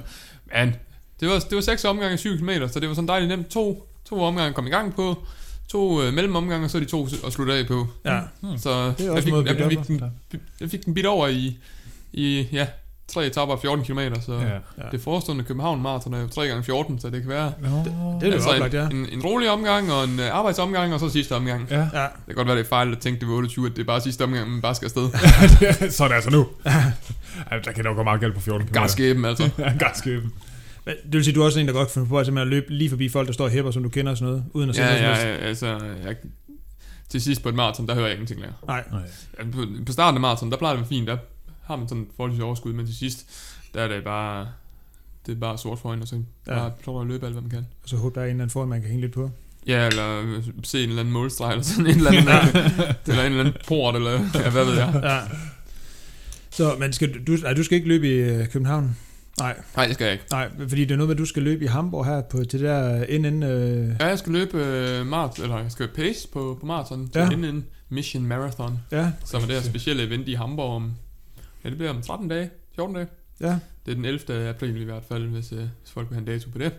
men 0.54 0.74
det 1.20 1.28
var, 1.28 1.38
det 1.38 1.54
var 1.54 1.60
seks 1.60 1.84
omgange 1.84 2.12
af 2.12 2.18
7 2.18 2.38
km, 2.38 2.50
så 2.72 2.80
det 2.80 2.88
var 2.88 2.94
sådan 2.94 3.08
dejligt 3.08 3.28
nemt. 3.28 3.48
To, 3.48 3.88
to 4.08 4.22
omgange 4.22 4.54
kom 4.54 4.66
i 4.66 4.70
gang 4.70 4.94
på, 4.94 5.26
to 5.68 6.02
øh, 6.02 6.14
mellemomgange, 6.14 6.66
og 6.66 6.70
så 6.70 6.80
de 6.80 6.84
to 6.84 7.08
at 7.26 7.32
slutte 7.32 7.54
af 7.54 7.66
på. 7.66 7.86
Ja. 8.04 8.20
Så 8.58 8.92
Det 8.98 9.00
er 9.00 9.04
jeg 9.04 9.12
også 9.12 9.22
fik, 9.22 9.32
en 9.32 9.38
måde 9.38 9.48
jeg, 9.48 9.56
bygge 9.56 9.84
fik 9.84 9.88
den, 9.88 10.02
jeg 10.60 10.70
fik 10.70 10.84
den 10.84 10.94
bit 10.94 11.06
over 11.06 11.28
i, 11.28 11.58
i 12.12 12.46
ja, 12.52 12.66
tre 13.16 13.26
etapper 13.26 13.54
af 13.54 13.60
14 13.60 13.84
km, 13.84 14.00
så 14.26 14.32
ja. 14.32 14.38
Ja. 14.38 14.58
Det 14.92 15.00
forestående 15.00 15.44
København 15.44 15.82
Marathon 15.82 16.14
er 16.14 16.20
jo 16.20 16.28
3 16.28 16.46
gange 16.46 16.62
14 16.62 17.00
så 17.00 17.10
det 17.10 17.20
kan 17.20 17.30
være 17.30 17.52
Nå. 17.62 17.68
Det 17.68 17.76
er 17.86 18.18
det 18.20 18.32
altså 18.32 18.48
jo 18.48 18.54
oplagt, 18.54 18.74
ja. 18.74 18.88
en, 18.88 19.08
en, 19.12 19.22
rolig 19.22 19.50
omgang 19.50 19.92
og 19.92 20.04
en 20.04 20.20
øh, 20.20 20.36
arbejdsomgang, 20.36 20.94
og 20.94 21.00
så 21.00 21.08
sidste 21.08 21.36
omgang. 21.36 21.68
Ja. 21.70 21.78
Ja. 21.78 21.82
Det 21.82 22.26
kan 22.26 22.34
godt 22.34 22.46
være, 22.46 22.56
det 22.56 22.64
er 22.64 22.68
fejl 22.68 22.92
at 22.92 22.98
tænke, 22.98 23.20
det 23.20 23.28
var 23.28 23.34
28, 23.34 23.66
at 23.66 23.72
det 23.76 23.82
er 23.82 23.86
bare 23.86 24.00
sidste 24.00 24.24
omgang, 24.24 24.50
man 24.50 24.62
bare 24.62 24.74
skal 24.74 24.86
afsted. 24.86 25.10
så 25.96 26.04
er 26.04 26.08
det 26.08 26.14
altså 26.14 26.30
nu. 26.30 26.46
Ja, 27.50 27.58
der 27.64 27.72
kan 27.72 27.84
nok 27.84 27.96
gå 27.96 28.02
meget 28.02 28.20
galt 28.20 28.34
på 28.34 28.40
14 28.40 28.66
km. 28.66 28.72
Garskæben, 28.72 29.24
altså. 29.24 29.50
Ja, 29.58 29.72
Garskæben. 29.78 30.32
Men 30.84 30.94
det 31.04 31.12
vil 31.12 31.24
sige, 31.24 31.34
du 31.34 31.40
er 31.40 31.44
også 31.44 31.60
en, 31.60 31.66
der 31.66 31.72
godt 31.72 31.88
kan 31.88 31.94
finde 31.94 32.08
på 32.08 32.18
at 32.18 32.38
at 32.38 32.46
løbe 32.46 32.66
lige 32.74 32.90
forbi 32.90 33.08
folk, 33.08 33.26
der 33.26 33.32
står 33.32 33.44
og 33.44 33.50
hæpper, 33.50 33.70
som 33.70 33.82
du 33.82 33.88
kender 33.88 34.12
og 34.12 34.18
sådan 34.18 34.32
noget, 34.32 34.44
uden 34.54 34.70
at 34.70 34.76
se 34.76 34.82
Ja, 34.82 34.94
ja, 34.94 35.28
ja, 35.28 35.34
altså, 35.34 35.66
jeg, 36.04 36.16
til 37.08 37.22
sidst 37.22 37.42
på 37.42 37.48
et 37.48 37.54
maraton, 37.54 37.86
der 37.86 37.94
hører 37.94 38.06
jeg 38.06 38.14
ingenting 38.14 38.40
længere. 38.40 38.58
Nej, 38.66 38.84
Nej. 38.92 39.50
På, 39.52 39.58
på 39.86 39.92
starten 39.92 40.16
af 40.16 40.20
maraton, 40.20 40.50
der 40.50 40.56
plejer 40.56 40.74
det 40.74 40.82
at 40.82 40.90
være 40.90 40.98
fint, 40.98 41.08
der 41.08 41.16
har 41.66 41.76
man 41.76 41.88
sådan 41.88 42.06
forholdsvis 42.16 42.42
overskud, 42.42 42.72
men 42.72 42.86
til 42.86 42.96
sidst, 42.96 43.26
der 43.74 43.80
er 43.82 43.88
det 43.88 44.04
bare, 44.04 44.48
det 45.26 45.32
er 45.36 45.40
bare 45.40 45.58
sort 45.58 45.78
for 45.78 45.88
øjnene, 45.88 46.04
og 46.04 46.08
så 46.08 46.22
Ja. 46.46 46.54
bare 46.54 46.72
prøve 46.84 47.00
at 47.00 47.06
løbe 47.06 47.26
alt, 47.26 47.34
hvad 47.34 47.42
man 47.42 47.50
kan. 47.50 47.66
og 47.82 47.88
så 47.88 47.96
håber 47.96 48.14
der 48.14 48.20
er 48.20 48.24
en 48.24 48.30
eller 48.30 48.42
anden 48.44 48.50
foran, 48.52 48.68
man 48.68 48.80
kan 48.80 48.88
hænge 48.90 49.00
lidt 49.00 49.12
på. 49.12 49.30
Ja, 49.66 49.86
eller 49.86 50.20
øh, 50.24 50.44
se 50.64 50.82
en 50.82 50.88
eller 50.88 51.00
anden 51.00 51.12
målstreg, 51.14 51.50
eller 51.50 51.64
sådan 51.64 51.86
en 51.86 51.96
eller 51.96 52.10
anden, 52.10 52.28
eller 53.06 53.22
en 53.22 53.32
eller 53.32 53.40
anden 53.44 53.54
port, 53.68 53.96
eller 53.96 54.10
ja, 54.44 54.50
hvad 54.50 54.64
ved 54.64 54.74
jeg. 54.74 55.00
Ja. 55.02 55.20
Så, 56.50 56.76
men 56.78 56.92
skal 56.92 57.24
du, 57.26 57.32
nej, 57.32 57.52
du 57.54 57.62
skal 57.64 57.76
ikke 57.76 57.88
løbe 57.88 58.06
i 58.08 58.12
øh, 58.12 58.48
København? 58.48 58.96
Nej, 59.38 59.56
Nej, 59.76 59.86
det 59.86 59.94
skal 59.94 60.04
jeg 60.04 60.12
ikke. 60.12 60.24
nej, 60.30 60.50
fordi 60.68 60.80
det 60.84 60.90
er 60.90 60.96
noget 60.96 61.08
med, 61.08 61.14
at 61.16 61.18
du 61.18 61.24
skal 61.24 61.42
løbe 61.42 61.64
i 61.64 61.68
Hamburg 61.68 62.06
her 62.06 62.20
på, 62.22 62.38
det 62.38 62.60
der 62.60 63.04
NN... 63.18 63.42
Øh, 63.42 63.96
Ja, 64.00 64.06
jeg 64.06 64.18
skal 64.18 64.32
løbe 64.32 64.64
øh, 64.64 65.06
maraton, 65.06 65.42
eller 65.44 65.58
jeg 65.58 65.72
skal 65.72 65.88
pace 65.88 66.28
på, 66.32 66.56
på 66.60 66.66
maraton, 66.66 67.08
til 67.08 67.18
Ja. 67.20 67.28
ja. 67.30 67.36
NN 67.36 67.64
Mission 67.88 68.26
Marathon, 68.26 68.78
ja, 68.92 69.10
som 69.24 69.42
er 69.42 69.46
det 69.46 69.54
her 69.54 69.62
specielle 69.62 70.02
event 70.02 70.28
i 70.28 70.34
Hamburg 70.34 70.70
om, 70.76 70.92
ja, 71.64 71.68
det 71.68 71.78
bliver 71.78 71.90
om 71.90 72.02
13 72.02 72.28
dage, 72.28 72.50
14 72.74 72.94
dage. 72.96 73.06
ja, 73.40 73.58
Det 73.86 73.90
er 73.92 73.94
den 73.94 74.04
11. 74.04 74.48
april 74.48 74.80
i 74.80 74.84
hvert 74.84 75.02
fald, 75.08 75.26
hvis, 75.28 75.52
øh, 75.52 75.58
hvis 75.58 75.90
folk 75.92 76.10
vil 76.10 76.14
have 76.14 76.20
en 76.20 76.26
dato 76.34 76.50
på 76.50 76.58
det. 76.58 76.72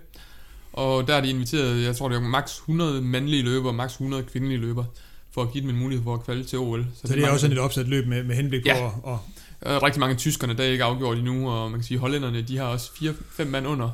Og 0.74 1.08
der 1.08 1.16
er 1.16 1.22
de 1.22 1.30
inviteret, 1.30 1.84
jeg 1.84 1.96
tror 1.96 2.10
det 2.10 2.16
er 2.16 2.22
maks 2.22 2.58
100 2.58 3.02
mandlige 3.02 3.44
løbere, 3.44 3.74
maks 3.74 3.94
100 3.94 4.24
kvindelige 4.24 4.58
løbere, 4.60 4.86
for 5.32 5.42
at 5.42 5.52
give 5.52 5.62
dem 5.62 5.70
en 5.70 5.78
mulighed 5.80 6.04
for 6.04 6.14
at 6.14 6.24
kvalde 6.24 6.44
til 6.44 6.60
OL. 6.60 6.86
så 7.04 7.14
det 7.14 7.24
er 7.24 7.30
også 7.30 7.42
sådan 7.42 7.58
et 7.58 7.62
opsat 7.64 7.88
løb 7.88 8.08
med, 8.08 8.24
med 8.24 8.36
henblik 8.36 8.62
på 8.62 8.68
Ja. 8.68 8.86
at, 8.88 8.92
og, 9.04 9.20
Øh, 9.66 9.84
rigtig 9.84 10.00
mange 10.00 10.12
af 10.14 10.18
tyskerne, 10.20 10.54
der 10.54 10.64
er 10.64 10.68
ikke 10.68 10.84
afgjort 10.84 11.18
endnu, 11.18 11.50
og 11.50 11.72
man 11.72 11.80
kan 11.80 11.84
sige, 11.86 11.98
hollænderne, 11.98 12.42
de 12.42 12.58
har 12.58 12.66
også 12.66 12.92
4-5 12.96 13.46
mand 13.46 13.68
under, 13.68 13.90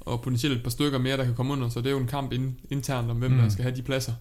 og 0.00 0.22
potentielt 0.22 0.56
et 0.56 0.62
par 0.62 0.70
stykker 0.70 0.98
mere, 0.98 1.16
der 1.16 1.24
kan 1.24 1.34
komme 1.34 1.52
under, 1.52 1.68
så 1.68 1.78
det 1.80 1.86
er 1.86 1.90
jo 1.90 1.98
en 1.98 2.06
kamp 2.06 2.32
in, 2.32 2.56
internt 2.70 3.10
om, 3.10 3.16
hvem 3.16 3.30
Mm. 3.30 3.38
der 3.38 3.48
skal 3.48 3.62
have 3.62 3.76
de 3.76 3.82
pladser. 3.82 4.12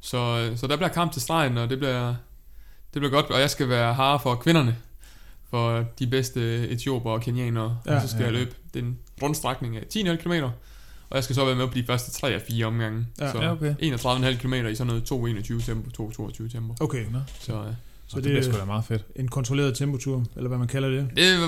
Så, 0.00 0.18
øh, 0.50 0.58
så 0.58 0.66
der 0.66 0.76
bliver 0.76 0.88
kamp 0.88 1.12
til 1.12 1.22
stregen, 1.22 1.58
og 1.58 1.70
det 1.70 1.78
bliver, 1.78 2.06
det 2.94 3.00
bliver 3.00 3.10
godt, 3.10 3.26
og 3.26 3.40
jeg 3.40 3.50
skal 3.50 3.68
være 3.68 3.94
hare 3.94 4.20
for 4.22 4.34
kvinderne, 4.34 4.76
for 5.50 5.84
de 5.98 6.06
bedste 6.06 6.68
etioper 6.68 7.10
og 7.10 7.20
kenianere, 7.20 7.78
ja, 7.86 7.90
Ja, 7.90 7.96
og 7.96 8.02
så 8.02 8.08
skal 8.08 8.20
ja, 8.20 8.26
ja, 8.26 8.30
jeg 8.32 8.38
ja. 8.38 8.44
løbe 8.44 8.56
den 8.74 8.98
rundstrækning 9.22 9.76
af 9.76 9.82
10,5 9.94 10.16
km, 10.16 10.32
og 11.10 11.16
jeg 11.16 11.24
skal 11.24 11.36
så 11.36 11.44
være 11.44 11.54
med 11.56 11.66
på 11.68 11.74
de 11.74 11.84
første 11.86 12.10
3 12.20 12.34
af 12.34 12.40
4 12.50 12.66
omgange. 12.66 13.06
Ja. 13.20 13.32
så 13.32 13.42
Ja, 13.42 13.52
okay. 13.52 13.74
31,5 13.74 14.36
km 14.38 14.54
i 14.54 14.74
sådan 14.74 14.86
noget 14.86 15.02
2,21 15.52 15.66
tempo, 15.66 16.02
2,22 16.12 16.52
tempo. 16.52 16.74
okay, 16.80 17.04
Nå. 17.12 17.18
Så 17.40 17.52
øh, 17.52 17.58
Så 18.08 18.10
Så 18.10 18.16
det, 18.16 18.24
det- 18.24 18.34
det 18.34 18.40
bliver 18.42 18.52
sgu 18.52 18.60
da 18.60 18.64
meget 18.66 18.84
fedt. 18.84 19.04
en 19.16 19.28
kontrolleret 19.28 19.76
tempotur, 19.76 20.24
eller 20.36 20.48
hvad 20.48 20.58
man 20.58 20.68
kalder 20.68 20.88
det. 20.88 21.08
det 21.16 21.24
er 21.28 21.44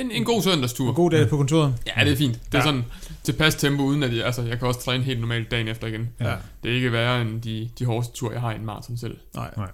en, 0.00 0.10
en 0.10 0.24
god 0.24 0.42
søndagstur. 0.42 0.88
En 0.88 0.94
god 0.94 1.10
dag 1.10 1.28
på 1.28 1.36
kontoret. 1.36 1.74
Ja, 1.96 2.04
det 2.04 2.12
er 2.12 2.16
fint. 2.16 2.34
Det 2.46 2.54
er 2.54 2.58
Ja. 2.58 2.64
sådan 2.64 2.84
tilpas 3.22 3.54
tempo, 3.54 3.82
uden 3.82 4.02
at 4.02 4.16
jeg, 4.16 4.26
altså, 4.26 4.42
jeg 4.42 4.58
kan 4.58 4.68
også 4.68 4.80
træne 4.80 5.04
helt 5.04 5.20
normalt 5.20 5.50
dagen 5.50 5.68
efter 5.68 5.86
igen. 5.86 6.08
Ja. 6.20 6.34
Det 6.62 6.70
er 6.70 6.74
ikke 6.74 6.92
værre 6.92 7.22
end 7.22 7.42
de, 7.42 7.70
de 7.78 7.84
hårdeste 7.84 8.12
ture, 8.14 8.32
jeg 8.32 8.40
har 8.40 8.52
i 8.52 8.56
en 8.56 8.64
maraton 8.64 8.96
selv. 8.96 9.16
Nej. 9.34 9.50
Nej. 9.56 9.70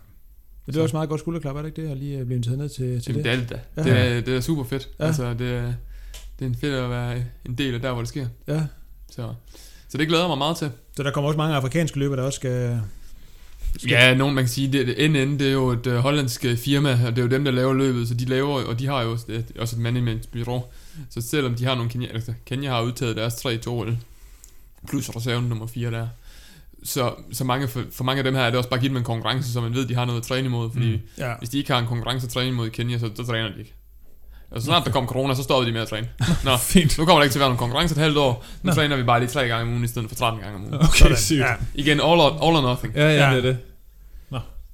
Men 0.66 0.72
det 0.72 0.78
er 0.78 0.82
også 0.82 0.96
meget 0.96 1.08
godt 1.08 1.20
skulderklap, 1.20 1.56
er 1.56 1.62
det 1.62 1.68
ikke 1.68 1.82
det? 1.82 1.90
At 1.90 1.96
lige 1.96 2.18
øh, 2.18 2.26
blive 2.26 2.42
taget 2.42 2.58
ned 2.58 2.68
til, 2.68 3.02
til 3.02 3.16
Jamen, 3.16 3.24
det. 3.24 3.24
det 3.24 3.32
er 3.32 3.36
det 3.36 3.50
da. 3.76 3.90
Ja. 3.90 3.96
Det, 3.96 4.16
er, 4.16 4.20
det 4.20 4.36
er 4.36 4.40
super 4.40 4.64
fedt. 4.64 4.88
Ja. 4.98 5.04
Altså, 5.06 5.34
det, 5.34 5.52
er, 5.52 5.72
det 6.38 6.50
er 6.50 6.54
fedt 6.60 6.74
at 6.74 6.90
være 6.90 7.22
en 7.44 7.54
del 7.54 7.74
af 7.74 7.80
der, 7.80 7.92
hvor 7.92 8.00
det 8.00 8.08
sker. 8.08 8.26
Ja. 8.48 8.62
Så, 9.10 9.34
så 9.88 9.98
det 9.98 10.08
glæder 10.08 10.22
jeg 10.22 10.28
mig 10.28 10.38
meget 10.38 10.56
til. 10.56 10.70
Så 10.96 11.02
der 11.02 11.10
kommer 11.10 11.28
også 11.28 11.38
mange 11.38 11.54
afrikanske 11.54 11.98
løbere, 11.98 12.18
der 12.18 12.24
også 12.26 12.36
skal... 12.36 12.80
skal 13.76 13.90
Ja, 13.90 14.14
nogen 14.14 14.34
man 14.34 14.44
kan 14.44 14.48
sige, 14.48 14.72
det, 14.72 15.10
NN, 15.10 15.38
det 15.38 15.48
er 15.48 15.52
jo 15.52 15.68
et 15.68 15.86
uh, 15.86 15.94
hollandsk 15.94 16.44
øh, 16.44 16.56
firma, 16.56 16.90
og 17.06 17.16
det 17.16 17.18
er 17.18 17.22
jo 17.22 17.28
dem, 17.28 17.44
der 17.44 17.50
laver 17.50 17.72
løbet, 17.72 18.08
så 18.08 18.14
de 18.14 18.24
laver, 18.24 18.64
og 18.64 18.78
de 18.78 18.86
har 18.86 19.02
jo 19.02 19.12
også, 19.12 19.24
et, 19.28 19.52
også 19.58 19.76
et 19.76 19.82
managementbyrå. 19.82 20.72
Så 21.10 21.20
selvom 21.20 21.54
de 21.54 21.64
har 21.64 21.74
nogle 21.74 21.90
Kenya, 21.90 22.08
altså 22.08 22.32
Kenya 22.46 22.70
har 22.70 22.82
udtaget 22.82 23.16
deres 23.16 23.34
3 23.34 23.56
til 23.58 23.68
OL, 23.68 23.96
plus 24.88 25.10
reserven 25.10 25.44
nummer 25.44 25.66
4 25.66 25.90
der, 25.90 26.08
så, 26.86 27.14
så 27.32 27.44
mange, 27.44 27.68
for, 27.68 27.82
for 27.92 28.04
mange 28.04 28.18
af 28.18 28.24
dem 28.24 28.34
her 28.34 28.42
er 28.42 28.50
det 28.50 28.56
også 28.58 28.70
bare 28.70 28.80
givet 28.80 28.90
dem 28.90 28.96
en 28.96 29.04
konkurrence, 29.04 29.52
så 29.52 29.60
man 29.60 29.74
ved, 29.74 29.86
de 29.86 29.94
har 29.94 30.04
noget 30.04 30.20
at 30.20 30.26
træne 30.26 30.46
imod, 30.46 30.70
fordi 30.72 30.92
Mm. 30.94 31.00
Ja. 31.18 31.32
hvis 31.38 31.48
de 31.48 31.58
ikke 31.58 31.72
har 31.72 31.78
en 31.80 31.86
konkurrence 31.86 32.26
at 32.26 32.32
træne 32.32 32.48
imod 32.48 32.66
i 32.66 32.70
Kenya, 32.70 32.98
så, 32.98 33.10
så 33.16 33.26
træner 33.26 33.48
de 33.52 33.58
ikke. 33.58 33.74
Og 34.50 34.60
så 34.60 34.64
snart 34.66 34.84
der 34.84 34.90
kom 34.90 35.06
corona, 35.06 35.34
så 35.34 35.42
stoppede 35.42 35.68
de 35.68 35.72
med 35.72 35.82
at 35.82 35.88
træne. 35.88 36.08
Nå, 36.44 36.56
Fint. 36.56 36.98
nu 36.98 37.04
kommer 37.04 37.18
der 37.18 37.22
ikke 37.24 37.32
til 37.32 37.38
at 37.38 37.40
være 37.40 37.48
nogen 37.48 37.58
konkurrence 37.58 37.94
et 37.94 37.98
halvt 37.98 38.18
år. 38.18 38.44
Nu 38.62 38.68
Nå. 38.68 38.74
træner 38.74 38.96
vi 38.96 39.02
bare 39.02 39.20
lige 39.20 39.28
tre 39.30 39.48
gange 39.48 39.62
om 39.62 39.68
ugen, 39.70 39.84
i 39.84 39.86
stedet 39.86 40.08
for 40.08 40.16
13 40.16 40.40
gange 40.40 40.56
om 40.56 40.62
ugen. 40.64 40.74
Okay, 40.74 41.14
sygt. 41.16 41.40
Ja, 41.40 41.54
Igen, 41.74 41.90
all 42.00 42.02
or, 42.20 42.30
all 42.48 42.56
or 42.56 42.62
nothing. 42.62 42.94
Ja, 42.94 43.02
ja, 43.08 43.12
Ja. 43.28 43.30
det 43.36 43.38
er 43.38 43.42
det. 43.42 43.58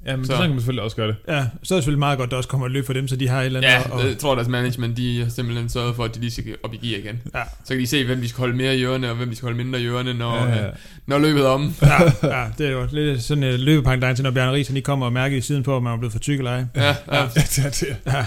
Ja, 0.07 0.17
men 0.17 0.27
Så. 0.27 0.33
så 0.33 0.39
kan 0.39 0.51
man 0.51 0.59
selvfølgelig 0.59 0.83
også 0.83 0.97
gøre 0.97 1.09
det. 1.09 1.17
ja, 1.29 1.35
så 1.63 1.75
er 1.75 1.79
det 1.79 1.85
selvfølgelig 1.85 1.99
meget 1.99 2.19
godt, 2.19 2.27
at 2.29 2.31
der 2.31 2.37
også 2.37 2.49
kommer 2.49 2.67
et 2.67 2.73
løb 2.73 2.87
for 2.87 2.93
dem, 2.93 3.09
så 3.09 3.17
de 3.17 3.29
har 3.29 3.41
et 3.41 3.47
eller 3.47 3.61
andet. 3.61 3.71
Ja, 3.71 3.91
og, 3.91 4.07
jeg 4.09 4.19
tror 4.19 4.35
deres 4.35 4.49
management, 4.49 4.97
de 4.97 5.23
har 5.23 5.31
simpelthen 5.31 5.69
sørget 5.69 5.97
for, 5.97 6.05
at 6.05 6.15
de 6.15 6.21
lige 6.21 6.31
skal 6.31 6.45
op 6.63 6.75
i 6.75 6.77
gear 6.89 6.99
igen. 6.99 7.21
Ja. 7.35 7.43
Så 7.65 7.69
kan 7.75 7.79
de 7.79 7.87
se, 7.87 8.05
hvem 8.07 8.21
de 8.21 8.29
skal 8.29 8.39
holde 8.39 8.57
mere 8.57 8.77
i 8.77 8.85
ørerne, 8.85 9.11
og 9.11 9.17
hvem 9.17 9.29
de 9.31 9.37
skal 9.37 9.47
holde 9.47 9.57
mindre 9.65 9.81
i 9.81 9.87
ørerne, 9.87 10.15
når, 10.15 10.37
Ja, 10.37 10.57
ja. 10.57 10.67
øh, 10.67 10.73
når 11.07 11.19
løbet 11.19 11.43
er 11.43 11.49
om. 11.49 11.75
ja, 11.83 12.03
ja, 12.23 12.45
det 12.59 12.67
er 12.67 12.71
jo 12.71 12.89
lidt 12.93 13.23
sådan 13.23 13.45
en 13.45 13.55
uh, 13.55 13.61
løbepangdang 13.61 14.17
til, 14.17 14.23
når 14.23 14.31
Bjarne 14.31 14.53
Ries, 14.53 14.67
han 14.69 14.75
lige 14.75 14.85
kommer 14.85 15.07
og 15.07 15.13
mærker 15.13 15.37
i 15.37 15.41
siden 15.41 15.63
på, 15.63 15.77
at 15.77 15.83
man 15.83 15.93
er 15.93 15.97
blevet 15.99 16.13
for 16.13 16.19
tyk 16.19 16.39
eller 16.39 16.51
ej. 16.51 16.65
Ja, 16.77 16.89
ja. 16.89 16.95
Ja, 17.59 17.69
det. 17.69 17.97
Ja. 18.07 18.25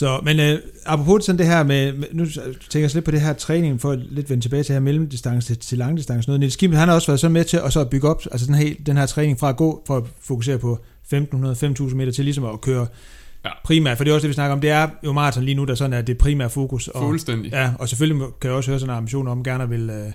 Så, 0.00 0.20
men 0.22 0.40
øh, 0.40 0.58
apropos 0.86 1.24
sådan 1.24 1.38
det 1.38 1.46
her 1.46 1.62
med, 1.62 1.92
nu 2.12 2.24
tænker 2.70 2.80
jeg 2.80 2.94
lidt 2.94 3.04
på 3.04 3.10
det 3.10 3.20
her 3.20 3.32
træning, 3.32 3.80
for 3.80 3.90
at 3.90 3.98
lidt 4.10 4.30
vende 4.30 4.44
tilbage 4.44 4.62
til 4.62 4.72
her 4.72 4.80
mellemdistance 4.80 5.54
til, 5.54 5.58
til 5.58 5.78
langdistance. 5.78 6.28
Noget. 6.28 6.40
Niels 6.40 6.56
Kim, 6.56 6.72
han 6.72 6.88
har 6.88 6.94
også 6.94 7.06
været 7.06 7.20
så 7.20 7.28
med 7.28 7.44
til 7.44 7.56
at 7.56 7.72
så 7.72 7.84
bygge 7.84 8.08
op 8.08 8.22
altså 8.32 8.46
den 8.46 8.54
her, 8.54 8.74
den 8.86 8.96
her 8.96 9.06
træning 9.06 9.40
fra 9.40 9.48
at 9.48 9.56
gå, 9.56 9.82
for 9.86 9.96
at 9.96 10.02
fokusere 10.20 10.58
på 10.58 10.78
1500-5000 11.14 11.94
meter 11.94 12.12
til 12.12 12.24
ligesom 12.24 12.44
at 12.44 12.60
køre 12.60 12.86
Ja. 13.44 13.50
primært, 13.64 13.96
for 13.96 14.04
det 14.04 14.10
er 14.10 14.14
også 14.14 14.24
det, 14.24 14.28
vi 14.28 14.34
snakker 14.34 14.52
om, 14.52 14.60
det 14.60 14.70
er 14.70 14.88
jo 15.04 15.12
maraton 15.12 15.44
lige 15.44 15.54
nu, 15.54 15.64
der 15.64 15.74
sådan 15.74 15.92
er 15.92 16.02
det 16.02 16.18
primære 16.18 16.50
fokus. 16.50 16.88
Og, 16.88 17.02
Fuldstændig. 17.02 17.52
Ja, 17.52 17.72
og 17.78 17.88
selvfølgelig 17.88 18.26
kan 18.40 18.48
jeg 18.48 18.56
også 18.56 18.70
høre 18.70 18.80
sådan 18.80 18.94
en 18.94 18.96
ambition 18.96 19.28
om, 19.28 19.38
at 19.38 19.44
gerne 19.44 19.68
vil 19.68 19.90
øh, 19.90 20.12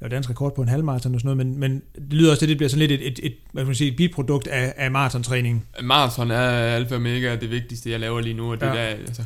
lave 0.00 0.10
dansk 0.10 0.30
rekord 0.30 0.54
på 0.54 0.62
en 0.62 0.68
halvmarathon 0.68 1.14
og 1.14 1.20
sådan 1.20 1.36
noget, 1.36 1.46
men, 1.46 1.60
men 1.60 1.82
det 1.94 2.12
lyder 2.12 2.30
også, 2.30 2.44
at 2.44 2.48
det 2.48 2.56
bliver 2.56 2.68
sådan 2.68 2.88
lidt 2.88 2.92
et, 3.00 3.06
et, 3.06 3.20
et, 3.22 3.34
hvad 3.52 3.62
kan 3.62 3.66
man 3.66 3.74
sige, 3.74 3.90
et 3.90 3.96
biprodukt 3.96 4.46
af, 4.46 4.74
af 4.76 4.90
maratontræning. 4.90 5.66
Marathon 5.82 6.30
er 6.30 6.40
alfa 6.50 6.94
og 6.94 7.00
omega 7.00 7.36
det 7.36 7.50
vigtigste, 7.50 7.90
jeg 7.90 8.00
laver 8.00 8.20
lige 8.20 8.34
nu, 8.34 8.50
og 8.50 8.60
det 8.60 8.66
Ja. 8.66 8.72
der, 8.72 8.78
altså, 8.80 9.24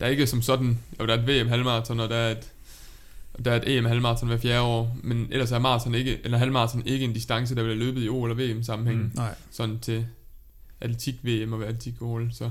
der 0.00 0.06
er 0.06 0.10
ikke 0.10 0.26
som 0.26 0.42
sådan, 0.42 0.78
jo, 1.00 1.06
der 1.06 1.14
er 1.16 1.22
et 1.22 1.44
VM 1.44 1.48
halvmarathon, 1.48 2.00
og 2.00 2.08
der 2.08 2.16
er 2.16 2.30
et, 2.30 2.48
der 3.44 3.50
er 3.52 3.56
et 3.56 3.76
EM 3.78 3.84
halvmarathon 3.84 4.28
hver 4.28 4.38
fjerde 4.38 4.60
år, 4.62 4.96
men 5.02 5.26
ellers 5.30 5.52
er 5.52 5.58
marathon 5.58 5.94
ikke, 5.94 6.18
eller 6.24 6.38
halvmarathon 6.38 6.82
ikke 6.86 7.04
en 7.04 7.12
distance, 7.12 7.54
der 7.54 7.62
bliver 7.62 7.76
løbet 7.76 8.02
i 8.02 8.08
O- 8.08 8.24
eller 8.24 8.54
VM 8.54 8.62
sammenhæng, 8.62 8.98
Mm. 9.02 9.10
Nej. 9.14 9.34
sådan 9.50 9.78
til 9.78 10.06
atletik 10.80 11.14
VM 11.22 11.52
og 11.52 11.62
atletik 11.64 11.94
OL, 12.02 12.28
så 12.32 12.50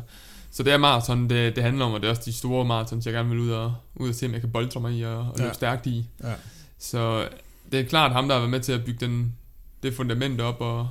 så 0.51 0.63
det 0.63 0.73
er 0.73 0.77
maraton, 0.77 1.29
det, 1.29 1.55
det 1.55 1.63
handler 1.63 1.85
om, 1.85 1.93
og 1.93 1.99
det 2.01 2.05
er 2.05 2.09
også 2.09 2.21
de 2.25 2.33
store 2.33 2.65
maratons, 2.65 3.05
jeg 3.05 3.13
gerne 3.13 3.29
vil 3.29 3.39
ud 3.39 3.49
og, 3.49 3.73
ud 3.95 4.09
og 4.09 4.15
se, 4.15 4.25
om 4.25 4.31
jeg 4.33 4.41
kan 4.41 4.49
boldre 4.51 4.81
mig 4.81 4.93
i 4.93 5.01
og, 5.03 5.17
og 5.17 5.33
løbe 5.37 5.47
Ja. 5.47 5.53
stærkt 5.53 5.87
i. 5.87 6.05
Ja. 6.23 6.33
Så 6.79 7.27
det 7.75 7.83
er 7.83 7.89
klart 7.89 8.11
ham, 8.11 8.27
der 8.27 8.35
har 8.35 8.39
været 8.39 8.51
med 8.51 8.59
til 8.59 8.71
at 8.71 8.85
bygge 8.85 9.05
den, 9.05 9.35
det 9.83 9.93
fundament 9.93 10.41
op, 10.41 10.61
og, 10.61 10.89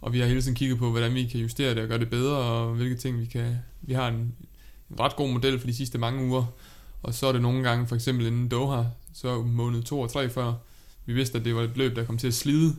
og 0.00 0.12
vi 0.12 0.20
har 0.20 0.26
hele 0.26 0.42
tiden 0.42 0.54
kigget 0.54 0.78
på, 0.78 0.90
hvordan 0.90 1.14
vi 1.14 1.26
kan 1.26 1.40
justere 1.40 1.74
det 1.74 1.82
og 1.82 1.88
gøre 1.88 1.98
det 1.98 2.10
bedre, 2.10 2.36
og 2.36 2.74
hvilke 2.74 2.96
ting 2.96 3.20
vi 3.20 3.26
kan... 3.26 3.56
Vi 3.80 3.92
har 3.92 4.08
en, 4.08 4.34
en 4.90 5.00
ret 5.00 5.16
god 5.16 5.32
model 5.32 5.58
for 5.58 5.66
de 5.66 5.74
sidste 5.74 5.98
mange 5.98 6.24
uger, 6.24 6.44
og 7.02 7.14
så 7.14 7.26
er 7.26 7.32
det 7.32 7.42
nogle 7.42 7.62
gange, 7.62 7.86
for 7.86 7.94
eksempel 7.94 8.26
inden 8.26 8.48
Doha, 8.48 8.82
så 9.14 9.42
måned 9.42 9.82
2 9.82 10.00
og 10.00 10.10
3 10.10 10.30
før, 10.30 10.52
vi 11.06 11.12
vidste, 11.12 11.38
at 11.38 11.44
det 11.44 11.54
var 11.54 11.62
et 11.62 11.76
løb, 11.76 11.96
der 11.96 12.04
kom 12.04 12.18
til 12.18 12.26
at 12.26 12.34
slide 12.34 12.76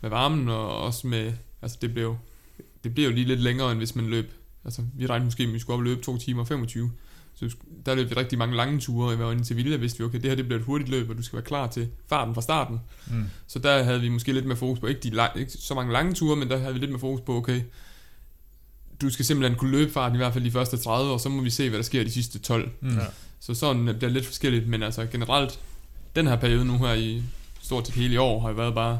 med 0.00 0.10
varmen, 0.10 0.48
og 0.48 0.82
også 0.82 1.06
med... 1.06 1.32
Altså 1.62 1.78
det 1.82 1.94
blev, 1.94 2.16
det 2.84 2.94
blev 2.94 3.04
jo 3.04 3.12
lige 3.14 3.26
lidt 3.26 3.40
længere, 3.40 3.70
end 3.70 3.78
hvis 3.78 3.94
man 3.94 4.06
løb... 4.06 4.32
Altså 4.64 4.82
vi 4.94 5.06
regnede 5.06 5.24
måske, 5.24 5.42
at 5.42 5.52
vi 5.52 5.58
skulle 5.58 5.74
op 5.74 5.80
og 5.80 5.84
løbe 5.84 6.02
2 6.02 6.18
timer 6.18 6.40
og 6.40 6.48
25, 6.48 6.90
så 7.34 7.56
der 7.86 7.94
løb 7.94 8.10
vi 8.10 8.14
rigtig 8.14 8.38
mange 8.38 8.56
lange 8.56 8.80
ture, 8.80 9.12
og 9.12 9.18
vi 9.18 9.24
var 9.24 9.32
inde 9.32 9.44
til 9.44 9.56
Villa, 9.56 9.76
vidste 9.76 9.98
vi, 9.98 10.04
okay, 10.04 10.20
det 10.20 10.30
her 10.30 10.36
det 10.36 10.46
bliver 10.46 10.58
et 10.58 10.64
hurtigt 10.64 10.90
løb, 10.90 11.10
og 11.10 11.16
du 11.16 11.22
skal 11.22 11.36
være 11.36 11.44
klar 11.44 11.66
til 11.66 11.88
farten 12.08 12.34
fra 12.34 12.42
starten. 12.42 12.80
Mm. 13.06 13.24
Så 13.46 13.58
der 13.58 13.82
havde 13.82 14.00
vi 14.00 14.08
måske 14.08 14.32
lidt 14.32 14.46
mere 14.46 14.56
fokus 14.56 14.78
på, 14.78 14.86
ikke, 14.86 15.00
de 15.00 15.10
lang, 15.10 15.40
ikke 15.40 15.52
så 15.52 15.74
mange 15.74 15.92
lange 15.92 16.12
ture, 16.12 16.36
men 16.36 16.50
der 16.50 16.58
havde 16.58 16.74
vi 16.74 16.78
lidt 16.78 16.90
mere 16.90 17.00
fokus 17.00 17.20
på, 17.20 17.36
okay, 17.36 17.60
du 19.00 19.10
skal 19.10 19.24
simpelthen 19.24 19.58
kunne 19.58 19.70
løbe 19.70 19.92
farten 19.92 20.16
i 20.16 20.18
hvert 20.18 20.32
fald 20.32 20.44
de 20.44 20.50
første 20.50 20.76
30, 20.76 21.12
og 21.12 21.20
så 21.20 21.28
må 21.28 21.42
vi 21.42 21.50
se, 21.50 21.68
hvad 21.68 21.78
der 21.78 21.84
sker 21.84 22.04
de 22.04 22.10
sidste 22.10 22.38
12. 22.38 22.70
Mm. 22.80 22.88
Ja. 22.88 23.04
Så 23.40 23.54
sådan 23.54 23.84
bliver 23.84 23.98
det 23.98 24.12
lidt 24.12 24.26
forskelligt, 24.26 24.68
men 24.68 24.82
altså 24.82 25.06
generelt, 25.06 25.60
den 26.16 26.26
her 26.26 26.36
periode 26.36 26.64
nu 26.64 26.78
her 26.78 26.92
i 26.92 27.22
stort 27.62 27.86
set 27.86 27.96
hele 27.96 28.20
år, 28.20 28.40
har 28.40 28.48
jo 28.48 28.54
været 28.54 28.74
bare 28.74 28.98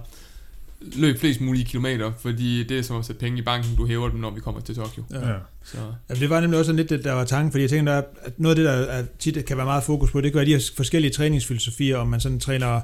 løb 0.92 1.18
flest 1.18 1.40
mulige 1.40 1.64
kilometer, 1.64 2.12
fordi 2.20 2.64
det 2.64 2.78
er 2.78 2.82
som 2.82 2.96
at 2.96 3.04
sætte 3.04 3.20
penge 3.20 3.38
i 3.38 3.42
banken, 3.42 3.76
du 3.76 3.86
hæver 3.86 4.08
dem, 4.08 4.20
når 4.20 4.30
vi 4.30 4.40
kommer 4.40 4.60
til 4.60 4.74
Tokyo. 4.74 5.02
Ja. 5.10 5.28
Ja. 5.28 5.34
Så 5.64 5.76
Ja, 6.08 6.14
det 6.14 6.30
var 6.30 6.40
nemlig 6.40 6.60
også 6.60 6.72
lidt, 6.72 6.90
det, 6.90 7.04
der 7.04 7.12
var 7.12 7.24
tanken, 7.24 7.50
fordi 7.50 7.62
jeg 7.62 7.70
tænker, 7.70 7.92
der 7.92 7.98
er, 7.98 8.04
at 8.22 8.32
noget 8.40 8.58
af 8.58 8.62
det, 8.62 8.64
der 8.64 8.92
er, 8.92 9.04
tit 9.18 9.44
kan 9.44 9.56
være 9.56 9.66
meget 9.66 9.84
fokus 9.84 10.10
på, 10.10 10.20
det 10.20 10.32
kan 10.32 10.36
være 10.36 10.46
de 10.46 10.52
her 10.52 10.70
forskellige 10.76 11.12
træningsfilosofier, 11.12 11.96
om 11.96 12.08
man 12.08 12.20
sådan 12.20 12.40
træner 12.40 12.80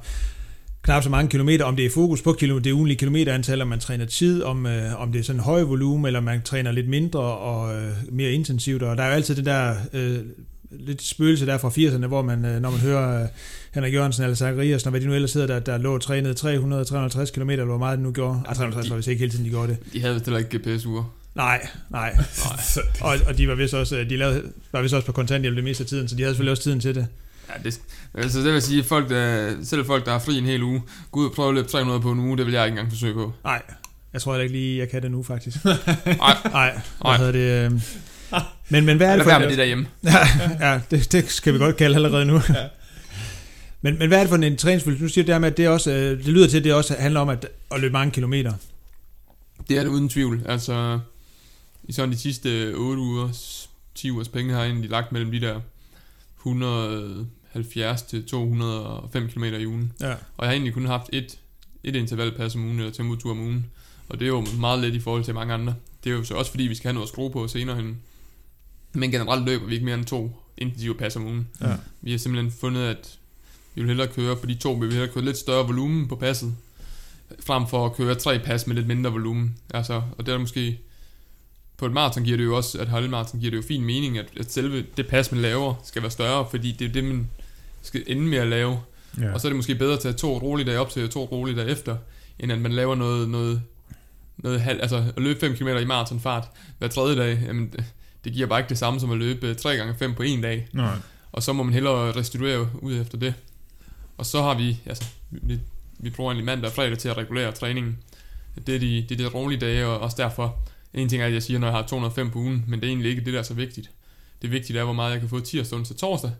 knap 0.82 1.02
så 1.02 1.10
mange 1.10 1.30
kilometer, 1.30 1.64
om 1.64 1.76
det 1.76 1.86
er 1.86 1.90
fokus 1.90 2.22
på 2.22 2.32
kilo, 2.32 2.58
det 2.58 2.72
ugenlige 2.72 2.98
kilometerantal, 2.98 3.62
om 3.62 3.68
man 3.68 3.80
træner 3.80 4.04
tid, 4.04 4.42
om, 4.42 4.66
øh, 4.66 5.00
om 5.00 5.12
det 5.12 5.18
er 5.18 5.22
sådan 5.22 5.40
høj 5.40 5.62
volumen, 5.62 6.06
eller 6.06 6.20
man 6.20 6.42
træner 6.42 6.72
lidt 6.72 6.88
mindre 6.88 7.20
og 7.20 7.74
øh, 7.74 7.92
mere 8.12 8.32
intensivt, 8.32 8.82
og 8.82 8.96
der 8.96 9.02
er 9.02 9.08
jo 9.08 9.14
altid 9.14 9.36
det 9.36 9.46
der 9.46 9.74
øh, 9.92 10.18
lidt 10.70 11.02
spøgelse 11.02 11.46
der 11.46 11.58
fra 11.58 11.68
80'erne, 11.68 12.06
hvor 12.06 12.22
man, 12.22 12.44
øh, 12.44 12.62
når 12.62 12.70
man 12.70 12.80
hører 12.80 13.22
øh, 13.22 13.28
Henrik 13.74 13.94
Jørgensen 13.94 14.24
eller 14.24 14.36
Zacharias, 14.36 14.84
når 14.84 14.90
hvad 14.90 15.00
de 15.00 15.06
nu 15.06 15.14
ellers 15.14 15.32
hedder, 15.32 15.46
der, 15.46 15.60
der 15.60 15.78
lå 15.78 15.94
og 15.94 16.00
trænede 16.00 16.34
300-350 17.24 17.32
km, 17.32 17.50
eller 17.50 17.64
hvor 17.64 17.78
meget 17.78 17.98
det 17.98 18.04
nu 18.04 18.12
gjorde. 18.12 18.42
Ah, 18.48 18.54
350 18.54 18.90
var 18.90 18.96
vist 18.96 19.08
ikke 19.08 19.20
hele 19.20 19.32
tiden, 19.32 19.44
de 19.44 19.50
gjorde 19.50 19.68
det. 19.68 19.78
de 19.92 20.00
havde 20.00 20.14
vist 20.14 20.26
heller 20.26 20.38
ikke 20.38 20.58
GPS-ure. 20.58 21.06
Nej, 21.34 21.68
nej. 21.90 22.16
Og, 23.00 23.16
og 23.26 23.38
de 23.38 23.48
var 23.48 23.54
vist 23.54 23.74
også, 23.74 23.96
de 24.10 24.16
lavede, 24.16 24.42
var 24.72 24.82
vist 24.82 24.94
også 24.94 25.06
på 25.06 25.12
kontanthjælp 25.12 25.56
det 25.56 25.64
meste 25.64 25.82
af 25.84 25.88
tiden, 25.88 26.08
så 26.08 26.16
de 26.16 26.22
havde 26.22 26.34
selvfølgelig 26.34 26.50
også 26.50 26.62
tiden 26.62 26.80
til 26.80 26.94
det. 26.94 27.06
Ja, 27.48 27.54
det, 27.64 27.80
altså 28.14 28.38
det 28.38 28.52
vil 28.52 28.62
sige, 28.62 28.84
folk 28.84 29.10
der, 29.10 29.54
selv 29.62 29.86
folk, 29.86 30.06
der 30.06 30.12
har 30.12 30.18
fri 30.18 30.38
en 30.38 30.44
hel 30.44 30.62
uge, 30.62 30.82
gå 31.10 31.20
ud 31.20 31.26
og 31.26 31.32
prøve 31.32 31.48
at 31.48 31.54
løbe 31.54 31.68
300 31.68 32.00
på 32.00 32.10
en 32.10 32.20
uge, 32.20 32.38
det 32.38 32.46
vil 32.46 32.54
jeg 32.54 32.64
ikke 32.64 32.72
engang 32.72 32.92
forsøge 32.92 33.14
på. 33.14 33.32
Nej, 33.44 33.62
jeg 34.12 34.20
tror 34.22 34.32
heller 34.32 34.42
ikke 34.42 34.54
lige, 34.54 34.78
jeg 34.78 34.88
kan 34.88 35.02
det 35.02 35.10
nu 35.10 35.22
faktisk. 35.22 35.56
Nej, 35.64 36.36
Nej, 36.52 36.80
hvad 37.00 37.18
hedder 37.18 37.32
det? 37.32 37.72
Øh... 37.74 37.80
Men, 38.68 38.84
men 38.84 38.96
hvad 38.96 39.06
er 39.06 39.10
det 39.10 39.18
lad 39.18 39.24
for... 39.24 39.30
være 39.30 39.40
med 39.40 39.48
det 39.48 39.58
derhjemme. 39.58 39.86
ja, 40.04 40.18
ja 40.70 40.80
det, 40.90 41.12
det 41.12 41.30
skal 41.30 41.54
vi 41.54 41.58
godt 41.58 41.76
kalde 41.76 41.96
allerede 41.96 42.24
nu. 42.24 42.40
Ja. 42.48 42.66
Men, 43.82 43.98
men 43.98 44.08
hvad 44.08 44.18
er 44.18 44.22
det 44.22 44.28
for 44.28 44.36
en 44.36 44.56
træningsfølelse? 44.56 45.02
Nu 45.02 45.08
siger 45.08 45.24
du 45.24 45.32
det 45.32 45.40
med, 45.40 45.50
at 45.50 45.56
det, 45.56 45.68
også, 45.68 45.90
øh, 45.90 46.18
det 46.18 46.28
lyder 46.28 46.48
til, 46.48 46.58
at 46.58 46.64
det 46.64 46.74
også 46.74 46.96
handler 46.98 47.20
om 47.20 47.28
at, 47.28 47.48
at 47.70 47.80
løbe 47.80 47.92
mange 47.92 48.12
kilometer. 48.12 48.52
Det 49.68 49.78
er 49.78 49.82
det 49.82 49.90
uden 49.90 50.08
tvivl. 50.08 50.42
Altså, 50.46 51.00
i 51.84 51.92
sådan 51.92 52.12
de 52.12 52.18
sidste 52.18 52.72
8 52.76 53.02
ugers, 53.02 53.70
10 53.94 54.10
ugers 54.10 54.28
penge 54.28 54.52
har 54.52 54.60
jeg 54.60 54.70
egentlig 54.70 54.90
lagt 54.90 55.12
mellem 55.12 55.30
de 55.30 55.40
der 55.40 55.60
170 56.38 58.02
til 58.02 58.26
205 58.26 59.28
km 59.28 59.44
i 59.44 59.66
ugen. 59.66 59.92
Ja. 60.00 60.10
Og 60.10 60.16
jeg 60.38 60.46
har 60.46 60.52
egentlig 60.52 60.74
kun 60.74 60.86
haft 60.86 61.10
et, 61.12 61.38
et 61.84 61.96
intervalpas 61.96 62.54
om 62.54 62.64
ugen, 62.64 62.78
eller 62.78 62.92
tempotur 62.92 63.30
om 63.30 63.40
ugen. 63.40 63.66
Og 64.08 64.20
det 64.20 64.24
er 64.24 64.28
jo 64.28 64.46
meget 64.58 64.80
let 64.80 64.94
i 64.94 65.00
forhold 65.00 65.24
til 65.24 65.34
mange 65.34 65.54
andre. 65.54 65.74
Det 66.04 66.12
er 66.12 66.16
jo 66.16 66.24
så 66.24 66.34
også 66.34 66.50
fordi, 66.50 66.64
vi 66.64 66.74
skal 66.74 66.88
have 66.88 66.94
noget 66.94 67.06
at 67.06 67.12
skrue 67.12 67.30
på 67.30 67.48
senere 67.48 67.76
hen. 67.76 67.98
Men 68.92 69.10
generelt 69.10 69.44
løber 69.44 69.66
vi 69.66 69.74
ikke 69.74 69.84
mere 69.84 69.94
end 69.94 70.04
to 70.04 70.32
intensive 70.58 70.94
pas 70.94 71.16
om 71.16 71.24
ugen. 71.24 71.48
Ja. 71.60 71.76
Vi 72.00 72.10
har 72.10 72.18
simpelthen 72.18 72.52
fundet, 72.60 72.82
at 72.82 73.18
vil 73.80 73.88
hellere 73.88 74.08
køre 74.08 74.36
på 74.36 74.46
de 74.46 74.54
to, 74.54 74.72
vi 74.72 74.80
vil 74.86 74.92
hellere 74.92 75.12
køre 75.12 75.24
lidt 75.24 75.38
større 75.38 75.66
volumen 75.66 76.08
på 76.08 76.16
passet, 76.16 76.54
frem 77.46 77.66
for 77.66 77.86
at 77.86 77.94
køre 77.96 78.14
tre 78.14 78.38
pas 78.38 78.66
med 78.66 78.74
lidt 78.76 78.86
mindre 78.86 79.10
volumen. 79.12 79.56
Altså, 79.74 80.02
og 80.18 80.26
det 80.26 80.34
er 80.34 80.38
måske, 80.38 80.78
på 81.76 81.86
et 81.86 81.92
maraton 81.92 82.24
giver 82.24 82.36
det 82.36 82.44
jo 82.44 82.56
også, 82.56 82.78
at 82.78 82.88
halvmaraton 82.88 83.40
giver 83.40 83.50
det 83.50 83.56
jo 83.56 83.62
fin 83.68 83.84
mening, 83.84 84.18
at, 84.18 84.26
at 84.40 84.52
selve 84.52 84.84
det 84.96 85.06
pas, 85.06 85.32
man 85.32 85.40
laver, 85.42 85.74
skal 85.84 86.02
være 86.02 86.10
større, 86.10 86.46
fordi 86.50 86.72
det 86.72 86.88
er 86.88 86.92
det, 86.92 87.04
man 87.04 87.30
skal 87.82 88.02
ende 88.06 88.22
med 88.22 88.38
at 88.38 88.46
lave. 88.48 88.80
ja. 89.20 89.32
Og 89.32 89.40
så 89.40 89.48
er 89.48 89.50
det 89.50 89.56
måske 89.56 89.74
bedre 89.74 89.92
at 89.92 90.00
tage 90.00 90.14
to 90.14 90.38
rolige 90.38 90.66
dage 90.66 90.78
op 90.80 90.90
til 90.90 91.04
og 91.04 91.10
to 91.10 91.24
rolige 91.24 91.56
dage 91.56 91.68
efter, 91.70 91.96
end 92.38 92.52
at 92.52 92.58
man 92.60 92.72
laver 92.72 92.94
noget, 92.94 93.28
noget, 93.28 93.62
noget 94.38 94.60
halv, 94.60 94.80
altså 94.82 95.04
at 95.16 95.22
løbe 95.22 95.40
5 95.40 95.54
km 95.56 95.68
i 95.68 95.84
maratonfart 95.84 96.44
hver 96.78 96.88
tredje 96.88 97.16
dag, 97.16 97.42
jamen, 97.46 97.68
det- 97.72 97.84
det 98.24 98.32
giver 98.32 98.46
bare 98.46 98.58
ikke 98.60 98.68
det 98.68 98.78
samme 98.78 99.00
som 99.00 99.10
at 99.10 99.18
løbe 99.18 99.54
3 99.54 99.76
gange 99.76 99.94
5 99.98 100.14
på 100.14 100.22
en 100.22 100.40
dag. 100.42 100.68
Nej. 100.72 100.94
Og 101.32 101.42
så 101.42 101.52
må 101.52 101.62
man 101.62 101.72
hellere 101.74 102.12
restituere 102.16 102.68
ud 102.82 102.94
efter 103.00 103.18
det. 103.18 103.34
Og 104.20 104.26
så 104.26 104.42
har 104.42 104.54
vi, 104.54 104.78
altså, 104.86 105.04
vi, 105.30 105.60
vi 105.98 106.10
bruger 106.10 106.30
egentlig 106.30 106.44
mandag 106.44 106.68
og 106.68 106.74
fredag 106.74 106.98
til 106.98 107.08
at 107.08 107.16
regulere 107.16 107.52
træningen. 107.52 107.98
Det 108.66 108.74
er 108.74 108.78
de, 108.78 109.06
det 109.08 109.20
er 109.20 109.28
de 109.28 109.34
rolige 109.34 109.60
dage, 109.60 109.86
og 109.86 110.00
også 110.00 110.16
derfor, 110.18 110.58
en 110.94 111.08
ting 111.08 111.22
er, 111.22 111.26
at 111.26 111.32
jeg 111.32 111.42
siger, 111.42 111.58
når 111.58 111.66
jeg 111.66 111.76
har 111.76 111.86
205 111.86 112.30
på 112.30 112.38
ugen, 112.38 112.64
men 112.68 112.80
det 112.80 112.86
er 112.86 112.90
egentlig 112.90 113.10
ikke 113.10 113.24
det, 113.24 113.32
der 113.32 113.38
er 113.38 113.42
så 113.42 113.54
vigtigt. 113.54 113.90
Det 114.42 114.50
vigtige 114.50 114.78
er, 114.78 114.84
hvor 114.84 114.92
meget 114.92 115.12
jeg 115.12 115.20
kan 115.20 115.28
få 115.28 115.40
tirsdag, 115.40 115.78
onsdag, 115.78 115.96
torsdag, 115.96 116.30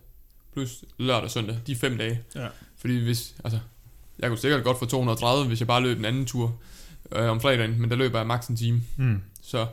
plus 0.52 0.85
lørdag 0.98 1.24
og 1.24 1.31
søndag, 1.31 1.57
de 1.66 1.77
fem 1.77 1.98
dage. 1.98 2.20
Ja. 2.35 2.47
Fordi 2.78 3.05
hvis, 3.05 3.35
altså, 3.44 3.59
jeg 4.19 4.28
kunne 4.28 4.39
sikkert 4.39 4.65
godt 4.65 4.78
få 4.78 4.86
230, 4.86 5.48
hvis 5.48 5.61
jeg 5.61 5.66
bare 5.66 5.82
løb 5.82 5.98
en 5.98 6.05
anden 6.05 6.27
tur 6.27 6.59
øh, 7.12 7.31
om 7.31 7.40
fredagen, 7.40 7.81
men 7.81 7.90
der 7.90 7.97
løber 7.97 8.19
jeg 8.19 8.27
maks 8.27 8.47
en 8.47 8.57
time. 8.57 8.82
Mm. 8.97 9.23
Så 9.43 9.66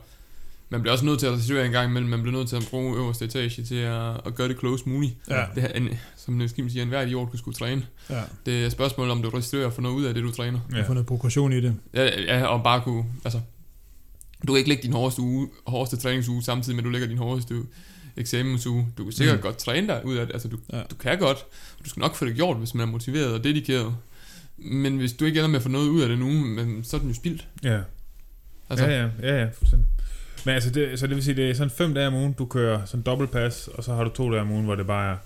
man 0.69 0.81
bliver 0.81 0.93
også 0.93 1.05
nødt 1.05 1.19
til 1.19 1.25
at 1.25 1.33
restituere 1.33 1.65
en 1.65 1.71
gang 1.71 1.89
imellem, 1.89 2.09
man 2.09 2.21
bliver 2.21 2.37
nødt 2.37 2.49
til 2.49 2.55
at 2.55 2.67
bruge 2.69 2.97
øverste 2.97 3.25
etage 3.25 3.63
til 3.63 3.75
at, 3.75 4.21
at 4.25 4.35
gøre 4.35 4.47
det 4.47 4.59
close 4.59 4.89
muligt. 4.89 5.13
Ja. 5.29 5.45
Det 5.55 5.71
en, 5.75 5.89
som 6.27 6.49
Kim 6.55 6.69
siger, 6.69 6.83
enhver 6.83 7.01
idiot 7.01 7.29
kunne 7.29 7.39
skulle 7.39 7.55
træne. 7.55 7.85
Ja. 8.09 8.21
Det 8.45 8.61
er 8.61 8.65
et 8.65 8.71
spørgsmål, 8.71 9.09
om 9.09 9.21
du 9.21 9.29
restituerer 9.29 9.69
for 9.69 9.81
noget 9.81 9.95
ud 9.95 10.05
af 10.05 10.13
det, 10.13 10.23
du 10.23 10.31
træner. 10.31 10.59
Ja. 10.75 10.81
Få 10.81 10.93
noget 10.93 11.05
progression 11.07 11.53
i 11.53 11.61
det. 11.61 11.75
Ja, 11.93 12.21
ja 12.21 12.45
og 12.45 12.63
bare 12.63 12.81
kunne, 12.81 13.05
altså, 13.25 13.41
du 14.47 14.53
kan 14.53 14.57
ikke 14.57 14.69
lægge 14.69 14.83
din 14.83 14.93
hårdeste, 14.93 15.21
uge, 15.21 15.47
hårdeste 15.67 15.97
træningsuge 15.97 16.43
samtidig 16.43 16.75
med, 16.75 16.83
at 16.83 16.85
du 16.85 16.89
lægger 16.89 17.07
din 17.07 17.17
hårdeste 17.17 17.55
eksamensuge. 18.17 18.87
Du 18.97 19.03
kan 19.03 19.13
sikkert 19.13 19.35
Mm. 19.35 19.41
godt 19.41 19.57
træne 19.57 19.87
dig 19.87 20.01
ud 20.05 20.15
af 20.15 20.25
det, 20.25 20.33
altså 20.33 20.47
du, 20.47 20.57
Ja. 20.73 20.81
du 20.91 20.95
kan 20.95 21.19
godt. 21.19 21.37
Du 21.83 21.89
skal 21.89 21.99
nok 21.99 22.15
få 22.15 22.25
det 22.25 22.35
gjort, 22.35 22.57
hvis 22.57 22.73
man 22.73 22.87
er 22.87 22.91
motiveret 22.91 23.33
og 23.33 23.43
dedikeret. 23.43 23.95
Men 24.57 24.97
hvis 24.97 25.13
du 25.13 25.25
ikke 25.25 25.39
ender 25.39 25.49
med 25.49 25.55
at 25.55 25.63
få 25.63 25.69
noget 25.69 25.87
ud 25.89 26.01
af 26.01 26.09
det 26.09 26.19
nu, 26.19 26.29
men 26.31 26.83
så 26.83 26.95
er 26.97 26.99
den 26.99 27.09
jo 27.09 27.15
spildt. 27.15 27.47
Ja. 27.63 27.79
Altså, 28.69 28.85
ja, 28.85 29.01
ja, 29.03 29.09
ja, 29.21 29.39
ja, 29.41 29.49
fuldstændig. 29.53 29.87
Men 30.45 30.53
altså, 30.55 30.69
det, 30.69 30.99
så 30.99 31.07
det 31.07 31.15
vil 31.15 31.23
sige, 31.23 31.35
det 31.35 31.49
er 31.49 31.53
sådan 31.53 31.69
fem 31.71 31.93
dage 31.93 32.07
om 32.07 32.13
ugen, 32.13 32.33
du 32.33 32.45
kører 32.45 32.85
sådan 32.85 33.01
dobbeltpass, 33.03 33.67
og 33.67 33.83
så 33.83 33.93
har 33.93 34.03
du 34.03 34.09
to 34.09 34.31
dage 34.31 34.41
om 34.41 34.51
ugen, 34.51 34.65
hvor 34.65 34.75
det 34.75 34.87
bare 34.87 35.11
er... 35.11 35.17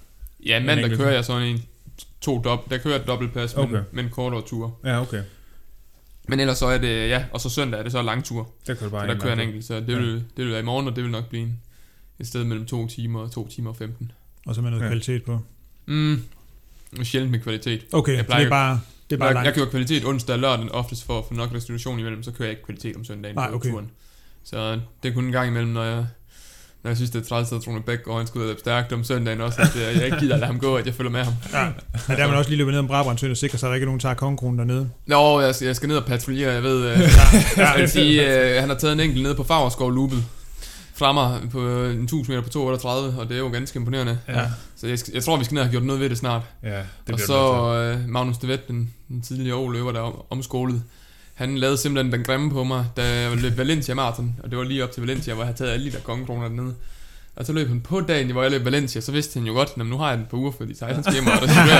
Ja, 0.46 0.60
mandag 0.60 0.98
kører 0.98 1.12
jeg 1.14 1.26
sådan 1.26 1.48
en 1.48 1.64
to 2.22 2.42
dob 2.42 2.70
der 2.70 2.78
kører 2.78 2.94
jeg 2.96 3.02
et 3.02 3.08
dobbeltpas, 3.08 3.54
okay. 3.54 3.72
Men, 3.74 3.84
men 3.92 4.10
kortere 4.10 4.42
ture. 4.42 4.72
Ja, 4.86 5.02
okay. 5.02 5.24
Men 6.28 6.40
ellers 6.40 6.58
så 6.58 6.66
er 6.66 6.78
det, 6.78 7.10
ja, 7.10 7.26
og 7.32 7.42
så 7.42 7.50
søndag 7.50 7.80
er 7.80 7.84
det 7.84 7.92
så 7.92 8.02
langtur. 8.02 8.50
Der 8.68 8.74
kører 8.74 8.90
du 8.90 8.96
bare 8.96 9.08
Så 9.08 9.14
der 9.14 9.20
kører 9.20 9.34
en 9.34 9.40
enkelt, 9.40 9.66
så 9.66 9.80
det 9.80 9.90
Ja. 9.90 9.96
vil, 9.96 10.14
det 10.14 10.46
vil 10.46 10.50
være 10.52 10.60
i 10.60 10.64
morgen, 10.64 10.88
og 10.88 10.96
det 10.96 11.04
vil 11.04 11.12
nok 11.12 11.30
blive 11.30 11.44
en, 11.44 11.60
et 12.20 12.28
sted 12.28 12.44
mellem 12.44 12.66
to 12.66 12.88
timer 12.88 13.20
og 13.22 13.32
to 13.32 13.48
timer 13.48 13.70
og 13.70 13.76
15. 13.78 14.12
Og 14.46 14.56
så 14.56 14.62
med 14.62 14.70
noget 14.72 14.84
Ja. 14.84 14.88
kvalitet 14.90 15.24
på. 15.24 15.40
Mm, 15.86 16.24
sjældent 17.04 17.32
med 17.32 17.40
kvalitet. 17.40 17.86
Okay, 17.92 18.12
Jeg 18.12 18.18
så 18.18 18.22
det 18.22 18.28
plejer- 18.28 18.46
er 18.46 18.50
bare, 18.50 18.80
det 19.10 19.16
er 19.16 19.20
bare 19.20 19.28
jeg, 19.28 19.34
langt. 19.34 19.46
jeg 19.46 19.56
kører 19.56 19.66
kvalitet 19.70 20.06
onsdag 20.06 20.34
og 20.34 20.40
lørdag 20.40 20.72
oftest 20.72 21.04
for 21.04 21.20
at 21.20 21.26
få 21.28 21.34
nok 21.34 21.54
restitution 21.54 22.00
imellem, 22.00 22.24
så 22.24 22.32
kører 22.32 22.46
jeg 22.50 22.52
ikke 22.52 22.64
kvalitet 22.66 22.96
om 22.96 23.06
søndagen 23.06 23.36
Nej, 23.36 23.50
på 23.50 23.56
okay. 23.56 23.70
turen. 23.70 23.92
Så 24.44 24.80
det 25.04 25.10
er 25.10 25.14
kun 25.14 25.26
en 25.26 25.32
gang 25.32 25.48
imellem, 25.48 25.72
når 25.72 25.84
jeg, 25.84 26.06
når 26.84 26.90
jeg 26.90 26.98
synes, 26.98 27.12
det 27.12 27.22
er 27.22 27.26
træls, 27.26 27.52
at 27.52 27.62
Trone 27.62 27.82
Bæk 27.82 28.04
går, 28.04 28.12
og 28.12 28.18
han 28.18 28.28
skal 28.28 28.40
ud 28.40 28.44
og 28.44 28.48
løbe 28.48 28.60
stærkt 28.60 28.94
om 28.94 29.04
søndagen 29.04 29.42
også, 29.42 29.62
at 29.62 29.76
øh, 29.76 29.98
jeg 29.98 30.06
ikke 30.06 30.18
gider 30.20 30.34
at 30.34 30.40
lade 30.40 30.52
ham 30.52 30.60
gå, 30.60 30.76
at 30.76 30.86
jeg 30.86 30.94
følger 30.94 31.12
med 31.12 31.24
ham. 31.24 31.34
Ja. 31.54 31.66
Men 32.08 32.18
der 32.18 32.24
er 32.24 32.28
man 32.28 32.38
også 32.38 32.50
lige 32.50 32.58
løbet 32.58 32.72
ned 32.72 32.80
om 32.80 32.88
Brabrandsøen 32.88 33.32
og 33.32 33.38
sikre 33.38 33.58
sig, 33.58 33.68
at 33.68 33.70
der 33.70 33.76
ikke 33.76 33.84
er 33.84 33.88
nogen, 33.88 34.00
der 34.00 34.04
tager 34.04 34.16
kongekronen 34.16 34.60
dernede. 34.60 34.90
Nå, 35.06 35.42
jeg 35.42 35.56
skal, 35.56 35.66
jeg 35.66 35.76
skal 35.76 35.90
ned 35.90 35.98
og 35.98 36.06
patruljere, 36.06 36.54
jeg 36.54 36.64
ved, 36.64 36.86
øh, 36.86 37.00
jeg 37.58 37.74
vil 37.78 37.90
sige, 37.90 38.46
øh, 38.56 38.60
han 38.60 38.70
har 38.70 38.76
taget 38.76 38.94
en 38.94 39.00
enkelt 39.00 39.24
ned 39.24 39.36
på 39.36 39.44
Fagerskov 39.44 39.92
loopet 39.92 40.24
fremmer 41.02 41.40
på 41.52 41.60
en 41.86 42.04
1000 42.04 42.28
meter 42.28 42.42
på 42.42 42.50
238, 42.50 43.20
og 43.20 43.30
det 43.30 43.36
er 43.36 43.40
jo 43.40 43.48
ganske 43.48 43.80
imponerende. 43.80 44.20
Ja. 44.28 44.42
Så 44.76 44.88
jeg, 44.88 45.00
jeg 45.14 45.24
tror, 45.24 45.38
vi 45.38 45.44
skal 45.44 45.56
ned 45.56 45.62
og 45.62 45.68
have 45.68 45.72
gjort 45.72 45.84
noget 45.84 46.02
ved 46.02 46.10
det 46.10 46.18
snart. 46.18 46.42
Ja, 46.64 46.82
det 47.08 47.14
og 47.14 47.20
så 47.20 47.74
øh, 47.74 48.10
Magnus 48.10 48.38
de 48.38 48.48
Vet, 48.48 48.68
den, 48.68 48.94
den 49.08 49.22
tidligere 49.22 49.58
overløber, 49.58 49.92
der 49.92 50.00
er 50.00 50.04
om, 50.04 50.22
omskolet, 50.30 50.84
han 51.42 51.58
lavede 51.58 51.78
simpelthen 51.78 52.14
den 52.14 52.24
grimme 52.24 52.52
på 52.52 52.64
mig, 52.64 52.86
da 52.98 53.04
jeg 53.22 53.38
løb 53.38 53.58
Valencia 53.58 53.96
Marathon, 53.96 54.36
og 54.44 54.50
det 54.50 54.58
var 54.58 54.64
lige 54.64 54.84
op 54.84 54.92
til 54.92 55.02
Valencia, 55.02 55.34
hvor 55.34 55.44
jeg 55.44 55.48
havde 55.48 55.58
taget 55.58 55.72
alle 55.72 55.86
de 55.86 55.92
der 55.92 56.00
kongekroner 56.00 56.48
dernede. 56.48 56.74
Og 57.36 57.46
så 57.46 57.54
løb 57.54 57.68
han 57.68 57.80
på 57.82 58.02
dagen, 58.02 58.32
hvor 58.32 58.42
jeg 58.42 58.52
løb 58.52 58.66
Valencia, 58.66 59.02
så 59.02 59.12
vidste 59.12 59.40
han 59.40 59.48
jo 59.48 59.54
godt, 59.54 59.70
at 59.80 59.86
nu 59.86 59.98
har 59.98 60.10
jeg 60.10 60.18
den 60.18 60.26
på 60.30 60.38
uger, 60.38 60.52
fordi 60.58 60.74
han 60.82 61.04
skal 61.04 61.14
hjem 61.14 61.28
og 61.28 61.34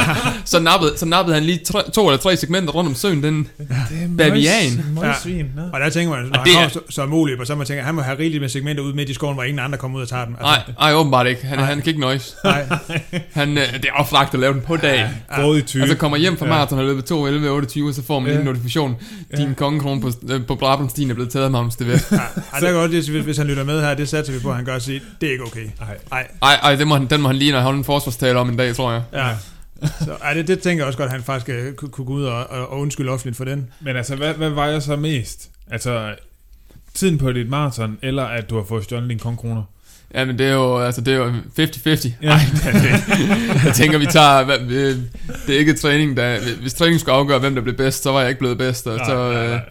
så, 0.46 0.60
nappede, 0.60 0.98
så 0.98 1.06
nappede 1.06 1.36
han 1.36 1.44
lige 1.44 1.58
tre, 1.66 1.92
to 1.92 2.08
eller 2.08 2.18
tre 2.18 2.38
segmenter 2.38 2.74
rundt 2.74 2.88
om 2.90 2.96
søen, 2.96 3.24
den 3.24 3.48
Det 3.58 3.68
er 3.70 4.08
Bavian. 4.18 4.84
Ja. 5.02 5.70
Og 5.74 5.80
der 5.82 5.90
tænker 5.90 6.16
man, 6.16 6.26
når 6.26 6.30
Og 6.34 6.38
han 6.40 6.46
det 6.46 6.54
kommer 6.54 6.66
er- 6.66 6.70
så, 6.70 6.80
så 6.90 7.06
muligt, 7.06 7.40
og 7.40 7.48
så 7.48 7.56
man 7.56 7.68
tænker, 7.68 7.84
han 7.84 7.96
må 7.96 8.02
have 8.02 8.18
rigeligt 8.20 8.42
med 8.42 8.50
segmenter 8.50 8.84
ud 8.84 8.94
midt 8.94 9.10
i 9.10 9.14
skoven, 9.14 9.34
hvor 9.36 9.44
ingen 9.44 9.60
andre 9.60 9.78
kommer 9.78 9.98
ud 9.98 10.02
og 10.04 10.10
tager 10.10 10.26
dem. 10.26 10.36
Nej, 10.42 10.60
nej, 10.80 10.94
åbenbart 10.94 11.28
ikke. 11.28 11.46
Han, 11.46 11.58
Nej. 11.58 11.66
han 11.68 11.78
kan 11.78 11.88
ikke 11.88 12.00
nøjes. 12.02 12.36
nej. 12.44 12.66
Han, 13.34 13.58
øh, 13.58 13.74
det 13.74 13.86
er 13.86 13.94
oplagt 13.94 14.34
at 14.34 14.40
lave 14.40 14.54
den 14.54 14.62
på 14.62 14.78
dag. 14.78 15.10
Grådig 15.36 15.66
type. 15.66 15.82
Altså 15.82 15.98
kommer 15.98 16.18
hjem 16.18 16.38
fra 16.38 16.46
Ja. 16.46 16.52
maraton 16.52 16.80
og 16.80 16.86
løbet 16.86 17.06
2, 17.06 17.28
11, 17.28 17.50
28, 17.50 17.94
så 17.94 18.04
får 18.04 18.20
man 18.20 18.32
Ja. 18.32 18.40
en 18.40 18.46
notifikation. 18.46 18.96
Din 19.38 19.48
Ja. 19.48 19.54
kongekrone 19.54 20.02
på, 20.02 20.12
øh, 20.30 20.46
på 20.46 20.56
Brabrandstien 20.56 21.10
er 21.10 21.14
blevet 21.14 21.32
taget 21.32 21.46
af 21.46 21.52
Magnus 21.52 21.74
Vet. 21.80 22.12
Ja, 22.12 22.16
Ej, 22.18 22.60
der 22.60 22.68
kan 22.68 22.74
godt, 22.74 22.92
hvis, 22.92 23.08
hvis 23.08 23.38
han 23.38 23.48
lytter 23.48 23.64
med 23.64 23.82
her, 23.82 23.94
det 23.94 24.10
satser 24.10 24.34
vi 24.34 24.40
på, 24.40 24.50
at 24.50 24.56
han 24.56 24.66
gør 24.66 24.76
at 24.76 24.82
sige, 24.84 25.02
det 25.22 25.28
er 25.28 25.32
ikke 25.32 25.44
okay. 25.52 25.70
Nej. 25.80 25.98
Nej, 26.12 26.28
Ej, 26.42 26.54
ej, 26.64 26.76
den 26.76 26.88
må 26.88 26.96
han, 26.96 27.08
den 27.08 27.22
må 27.22 27.28
han 27.28 27.36
lige, 27.36 27.52
når 27.52 27.58
han 27.58 27.64
holder 27.64 27.78
en 27.78 27.86
forsvarstale 27.86 28.40
om 28.40 28.50
en 28.50 28.58
dag, 28.58 28.76
tror 28.76 28.92
jeg. 28.92 29.04
ja. 29.14 29.36
Så, 29.88 30.18
ej, 30.24 30.34
det, 30.34 30.48
det 30.48 30.60
tænker 30.60 30.84
jeg 30.84 30.88
også 30.88 30.98
godt, 30.98 31.08
at 31.08 31.12
han 31.12 31.24
faktisk 31.24 31.50
øh, 31.50 31.74
kunne, 31.74 31.92
kunne 31.92 32.06
gå 32.06 32.14
ud 32.14 32.24
og, 32.24 32.50
og, 32.50 32.80
undskylde 32.80 33.12
offentligt 33.12 33.38
for 33.38 33.46
den. 33.46 33.68
Men 33.80 33.98
altså, 33.98 34.16
hvad, 34.16 34.34
hvad 34.34 34.50
vejer 34.50 34.80
så 34.80 34.96
mest? 34.96 35.50
Altså, 35.72 36.16
tiden 36.94 37.18
på 37.18 37.32
dit 37.32 37.50
maraton, 37.50 37.98
eller 38.02 38.24
at 38.24 38.50
du 38.50 38.56
har 38.56 38.64
fået 38.64 38.84
stjålet 38.84 39.10
dine 39.10 39.20
kongekroner? 39.20 39.64
Ja, 40.14 40.26
men 40.26 40.40
det 40.40 40.48
er 40.48 40.54
jo, 40.54 40.80
altså, 40.80 41.02
det 41.02 41.14
er 41.14 41.18
jo 41.18 41.30
50-50. 41.60 42.10
Ja. 42.22 42.30
Ej, 42.30 42.40
jeg 43.66 43.74
tænker, 43.74 43.98
vi 43.98 44.06
tager... 44.06 44.44
Hvad, 44.44 44.60
vi, 44.60 44.90
det 45.48 45.56
er 45.56 45.60
ikke 45.60 45.74
træning, 45.74 46.18
der... 46.18 46.38
Hvis 46.62 46.74
træning 46.74 47.00
skulle 47.00 47.16
afgøre, 47.16 47.40
hvem 47.40 47.56
der 47.56 47.62
blev 47.62 47.78
bedst, 47.78 48.04
så 48.04 48.12
var 48.12 48.20
jeg 48.20 48.30
ikke 48.30 48.40
blevet 48.40 48.58
bedst. 48.58 48.88
Og 48.88 49.00
så, 49.06 49.16
Nej, 49.16 49.34
nej, 49.34 49.44
øh, 49.44 49.50
nej. 49.50 49.62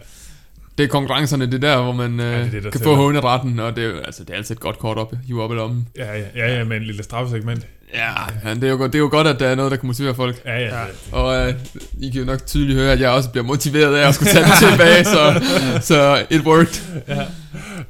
Det 0.81 0.87
er 0.87 0.91
konkurrencerne, 0.91 1.45
det 1.45 1.53
er 1.53 1.57
der, 1.75 1.81
hvor 1.83 1.91
man 1.91 2.19
det 2.19 2.25
er 2.33 2.39
øh, 2.39 2.51
det, 2.51 2.63
der 2.63 2.69
kan 2.69 2.71
tæller. 2.71 2.85
få 2.85 2.95
håneretten, 2.95 3.59
og 3.59 3.75
det 3.75 3.85
er, 3.85 3.99
altså, 4.05 4.23
det 4.23 4.29
er 4.33 4.37
altid 4.37 4.55
et 4.55 4.61
godt 4.61 4.79
kort 4.79 4.97
op, 4.97 5.13
hive 5.27 5.43
op 5.43 5.51
i 5.51 5.55
lommen. 5.55 5.87
Ja, 5.97 6.13
ja, 6.17 6.23
ja, 6.35 6.57
ja, 6.57 6.63
med 6.63 6.77
en 6.77 6.83
lille 6.83 7.03
straffesegment. 7.03 7.67
Ja, 7.93 8.09
ja 8.49 8.53
det, 8.53 8.63
er 8.63 8.69
jo, 8.69 8.77
godt- 8.77 8.93
det 8.93 8.97
er 8.97 9.03
jo 9.03 9.09
godt, 9.11 9.27
at 9.27 9.39
der 9.39 9.47
er 9.47 9.55
noget, 9.55 9.71
der 9.71 9.77
kan 9.77 9.87
motivere 9.87 10.15
folk. 10.15 10.41
Ja, 10.45 10.59
ja. 10.59 10.65
Ja. 10.65 10.79
ja. 10.79 10.85
Og 11.11 11.47
øh, 11.47 11.53
I 12.01 12.09
kan 12.09 12.19
jo 12.19 12.25
nok 12.25 12.45
tydeligt 12.45 12.79
høre, 12.79 12.91
at 12.91 12.99
jeg 12.99 13.09
også 13.09 13.29
bliver 13.29 13.43
motiveret 13.45 13.95
af 13.95 14.07
at 14.07 14.15
skulle 14.15 14.31
tage 14.31 14.45
den 14.45 14.71
tilbage, 14.71 15.03
så, 15.05 15.41
så 15.81 16.25
it 16.29 16.41
worked. 16.41 16.81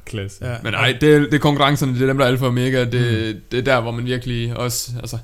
Klasse. 0.04 0.46
Ja. 0.46 0.54
Men 0.62 0.72
nej, 0.72 0.96
det, 1.00 1.14
er- 1.14 1.18
det 1.20 1.34
er 1.34 1.38
konkurrencerne, 1.38 1.94
det 1.94 2.02
er 2.02 2.06
dem, 2.06 2.18
der 2.18 2.24
er 2.24 2.28
alfa 2.28 2.44
og 2.44 2.48
omega. 2.50 2.84
Det, 2.84 3.40
det 3.52 3.58
er 3.58 3.62
der, 3.62 3.80
hvor 3.80 3.90
man 3.90 4.04
virkelig 4.06 4.56
også... 4.56 4.90
Altså, 5.00 5.18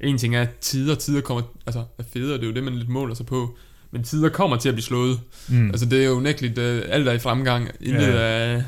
en 0.00 0.18
ting 0.18 0.36
er, 0.36 0.42
at 0.42 0.48
tider, 0.60 0.94
tider 0.94 1.20
kommer, 1.20 1.42
altså, 1.66 1.80
er 1.98 2.02
federe, 2.12 2.34
det 2.34 2.42
er 2.42 2.46
jo 2.46 2.52
det, 2.54 2.64
man 2.64 2.74
lidt 2.74 2.88
måler 2.88 3.14
sig 3.14 3.26
på. 3.26 3.56
Men 3.90 4.02
tider 4.04 4.28
kommer 4.28 4.56
til 4.56 4.68
at 4.68 4.74
blive 4.74 4.84
slået. 4.84 5.20
Mm. 5.48 5.70
Altså, 5.70 5.86
det 5.86 6.00
er 6.02 6.06
jo 6.06 6.12
unægteligt, 6.12 6.58
uh, 6.58 6.78
alt 6.88 7.08
er 7.08 7.12
i 7.12 7.18
fremgang. 7.18 7.68
Intet 7.80 8.02
Ja. 8.02 8.08
er, 8.08 8.62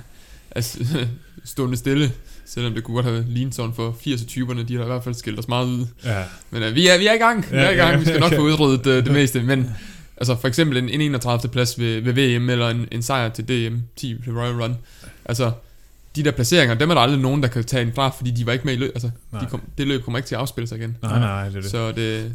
er 0.51 0.61
stående 1.45 1.77
stille. 1.77 2.13
Selvom 2.47 2.75
det 2.75 2.85
kunne 2.85 2.95
godt 2.95 3.07
have 3.07 3.25
lignet 3.29 3.55
sådan 3.55 3.73
for 3.75 3.91
80'er-typerne, 4.07 4.63
de 4.63 4.77
har 4.77 4.83
i 4.83 4.87
hvert 4.87 5.05
fald 5.05 5.15
skilt 5.15 5.39
os 5.39 5.49
meget 5.49 5.67
ud. 5.67 5.87
ja. 6.05 6.23
Men 6.51 6.63
uh, 6.63 6.75
vi, 6.75 6.89
er, 6.89 6.99
vi 6.99 7.07
er 7.07 7.13
i 7.13 7.17
gang, 7.19 7.47
vi 7.51 7.57
Ja, 7.57 7.63
er 7.65 7.71
i 7.71 7.75
gang, 7.75 7.93
ja, 7.93 7.99
vi 7.99 8.05
skal 8.05 8.21
nok 8.21 8.27
okay. 8.27 8.37
få 8.41 8.43
udryddet 8.43 8.87
uh, 8.87 9.05
det 9.05 9.13
meste. 9.13 9.43
Men 9.43 9.71
altså 10.17 10.37
for 10.41 10.49
eksempel 10.49 10.77
en, 10.79 10.89
en 10.89 11.01
31. 11.01 11.51
plads 11.53 11.79
ved, 11.79 12.01
ved 12.01 12.13
VM, 12.13 12.51
eller 12.51 12.69
en, 12.69 12.89
en 12.93 13.03
sejr 13.03 13.29
til 13.29 13.45
DM 13.49 13.77
10 13.97 14.17
til 14.25 14.33
Royal 14.33 14.63
Run. 14.63 14.77
Altså, 15.25 15.51
de 16.17 16.25
der 16.25 16.31
placeringer, 16.31 16.75
dem 16.75 16.91
er 16.91 16.95
der 16.95 17.01
aldrig 17.01 17.21
nogen, 17.21 17.43
der 17.43 17.49
kan 17.49 17.65
tage 17.65 17.83
en 17.83 17.93
fra, 17.95 18.09
fordi 18.09 18.31
de 18.31 18.47
var 18.47 18.53
ikke 18.53 18.65
med 18.65 18.73
i 18.75 18.77
løb. 18.77 18.91
Altså, 18.95 19.11
Nej. 19.33 19.41
de 19.43 19.47
kom, 19.47 19.63
det 19.79 19.87
løb 19.87 20.05
kommer 20.05 20.19
ikke 20.19 20.27
til 20.29 20.35
at 20.35 20.41
afspille 20.41 20.69
sig 20.69 20.79
igen. 20.79 20.97
Nej, 21.03 21.19
nej, 21.19 21.49
det 21.49 21.57
er 21.57 21.61
det. 21.61 21.71
Så 21.71 21.93
det, 21.93 22.35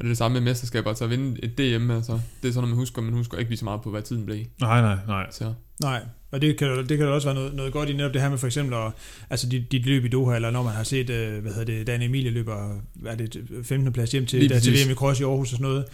og 0.00 0.04
det 0.04 0.08
er 0.08 0.10
det 0.10 0.18
samme 0.18 0.40
med 0.40 0.50
mesterskaber. 0.50 0.88
Altså 0.88 1.04
at 1.04 1.10
vinde 1.10 1.44
et 1.44 1.58
DM, 1.58 1.90
altså, 1.90 2.20
det 2.42 2.48
er 2.48 2.52
sådan, 2.52 2.64
at 2.64 2.68
man 2.68 2.78
husker, 2.78 3.02
man 3.02 3.14
husker 3.14 3.38
ikke 3.38 3.50
lige 3.50 3.58
så 3.58 3.64
meget 3.64 3.82
på, 3.82 3.90
hvad 3.90 4.02
tiden 4.02 4.26
blev. 4.26 4.44
Nej, 4.60 4.80
nej, 4.80 4.96
nej. 5.06 5.26
Så. 5.30 5.52
Nej, 5.82 6.02
og 6.30 6.42
det 6.42 6.58
kan, 6.58 6.68
det 6.68 6.98
kan 6.98 7.06
da 7.06 7.12
også 7.12 7.28
være 7.28 7.34
noget, 7.34 7.54
noget 7.54 7.72
godt 7.72 7.88
i 7.88 7.92
netop 7.92 8.14
det 8.14 8.22
her 8.22 8.28
med 8.28 8.38
for 8.38 8.46
eksempel, 8.46 8.74
at, 8.74 8.92
altså 9.30 9.48
dit, 9.48 9.72
dit 9.72 9.86
løb 9.86 10.04
i 10.04 10.08
Doha, 10.08 10.36
eller 10.36 10.50
når 10.50 10.62
man 10.62 10.72
har 10.72 10.82
set, 10.82 11.10
øh, 11.10 11.42
hvad 11.42 11.52
hedder 11.52 11.64
det, 11.64 11.86
Dan 11.86 12.02
Emilie 12.02 12.30
løber, 12.30 12.80
hvad 12.94 13.12
er 13.12 13.16
det, 13.16 13.44
15. 13.64 13.92
plads 13.92 14.12
hjem 14.12 14.26
til, 14.26 14.48
der, 14.48 14.58
til. 14.58 14.86
VM 14.86 14.90
i 14.90 14.94
Cross 14.94 15.20
i 15.20 15.22
Aarhus 15.22 15.52
og 15.52 15.56
sådan 15.56 15.62
noget, 15.62 15.84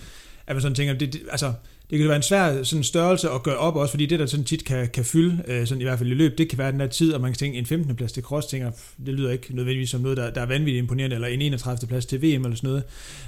at 0.46 0.56
man 0.56 0.62
sådan 0.62 0.74
tænker, 0.74 0.94
det, 0.94 1.12
det, 1.12 1.22
altså, 1.30 1.52
det 1.90 1.98
kan 1.98 2.08
være 2.08 2.16
en 2.16 2.22
svær 2.22 2.62
sådan 2.62 2.84
størrelse 2.84 3.30
at 3.30 3.42
gøre 3.42 3.56
op 3.56 3.76
også, 3.76 3.90
fordi 3.92 4.06
det 4.06 4.18
der 4.18 4.26
sådan 4.26 4.44
tit 4.44 4.64
kan, 4.64 4.88
kan 4.88 5.04
fylde, 5.04 5.42
øh, 5.48 5.66
sådan 5.66 5.80
i 5.80 5.84
hvert 5.84 5.98
fald 5.98 6.10
i 6.10 6.14
løb, 6.14 6.38
det 6.38 6.48
kan 6.48 6.58
være 6.58 6.72
den 6.72 6.80
der 6.80 6.86
tid, 6.86 7.12
og 7.12 7.20
man 7.20 7.30
kan 7.32 7.38
tænke, 7.38 7.58
en 7.58 7.66
15. 7.66 7.96
plads 7.96 8.12
til 8.12 8.22
cross, 8.22 8.46
tænker, 8.46 8.70
det 9.06 9.14
lyder 9.14 9.30
ikke 9.30 9.46
nødvendigvis 9.56 9.90
som 9.90 10.00
noget, 10.00 10.16
der, 10.16 10.30
der 10.30 10.40
er 10.40 10.46
vanvittigt 10.46 10.78
imponerende, 10.82 11.14
eller 11.14 11.28
en 11.28 11.42
31. 11.42 11.88
plads 11.88 12.06
til 12.06 12.22
VM 12.22 12.44
eller 12.44 12.56
sådan 12.56 12.68
noget. 12.68 12.82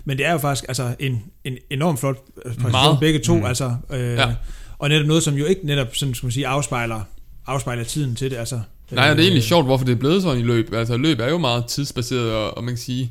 Men 0.05 0.19
det 0.19 0.27
er 0.27 0.33
jo 0.33 0.39
faktisk 0.39 0.65
altså, 0.69 0.95
en, 0.99 1.23
en 1.45 1.59
enormt 1.71 2.01
flot 2.01 2.17
øh, 2.37 2.43
præstation, 2.45 2.73
Meget. 2.73 3.01
begge 3.01 3.19
to, 3.19 3.37
Mm. 3.37 3.45
altså, 3.45 3.75
øh, 3.93 4.01
Ja. 4.01 4.35
og 4.79 4.89
netop 4.89 5.07
noget, 5.07 5.23
som 5.23 5.35
jo 5.35 5.45
ikke 5.45 5.67
netop, 5.67 5.97
sådan 5.97 6.15
skal 6.15 6.27
man 6.27 6.33
sige, 6.33 6.47
afspejler, 6.47 7.01
afspejler 7.47 7.85
tiden 7.85 8.15
til 8.15 8.31
det, 8.31 8.37
altså. 8.37 8.61
Nej, 8.91 9.11
og 9.11 9.17
det 9.17 9.23
er 9.23 9.25
Øh, 9.25 9.25
egentlig 9.25 9.43
sjovt, 9.43 9.67
hvorfor 9.67 9.85
det 9.85 9.93
er 9.93 9.97
blevet 9.97 10.23
sådan 10.23 10.41
i 10.41 10.43
løb. 10.43 10.73
Altså 10.75 10.97
løb 10.97 11.21
er 11.21 11.29
jo 11.29 11.39
meget 11.39 11.67
tidsbaseret, 11.67 12.31
og, 12.33 12.57
og 12.57 12.65
man 12.65 12.75
kan 12.75 12.79
sige, 12.79 13.11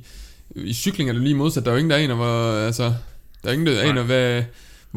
i 0.56 0.74
cykling 0.74 1.10
er 1.10 1.14
det 1.14 1.22
lige 1.22 1.36
modsat. 1.36 1.66
Der 1.66 1.72
er 1.72 1.76
jo 1.76 1.78
ingen, 1.78 1.90
der 1.92 1.98
aner, 1.98 2.16
hvor, 2.16 2.52
altså, 2.66 2.84
der 3.44 3.50
er 3.50 3.54
ingen, 3.54 3.68
der 3.68 3.82
aner, 3.82 4.04
hvad, 4.04 4.44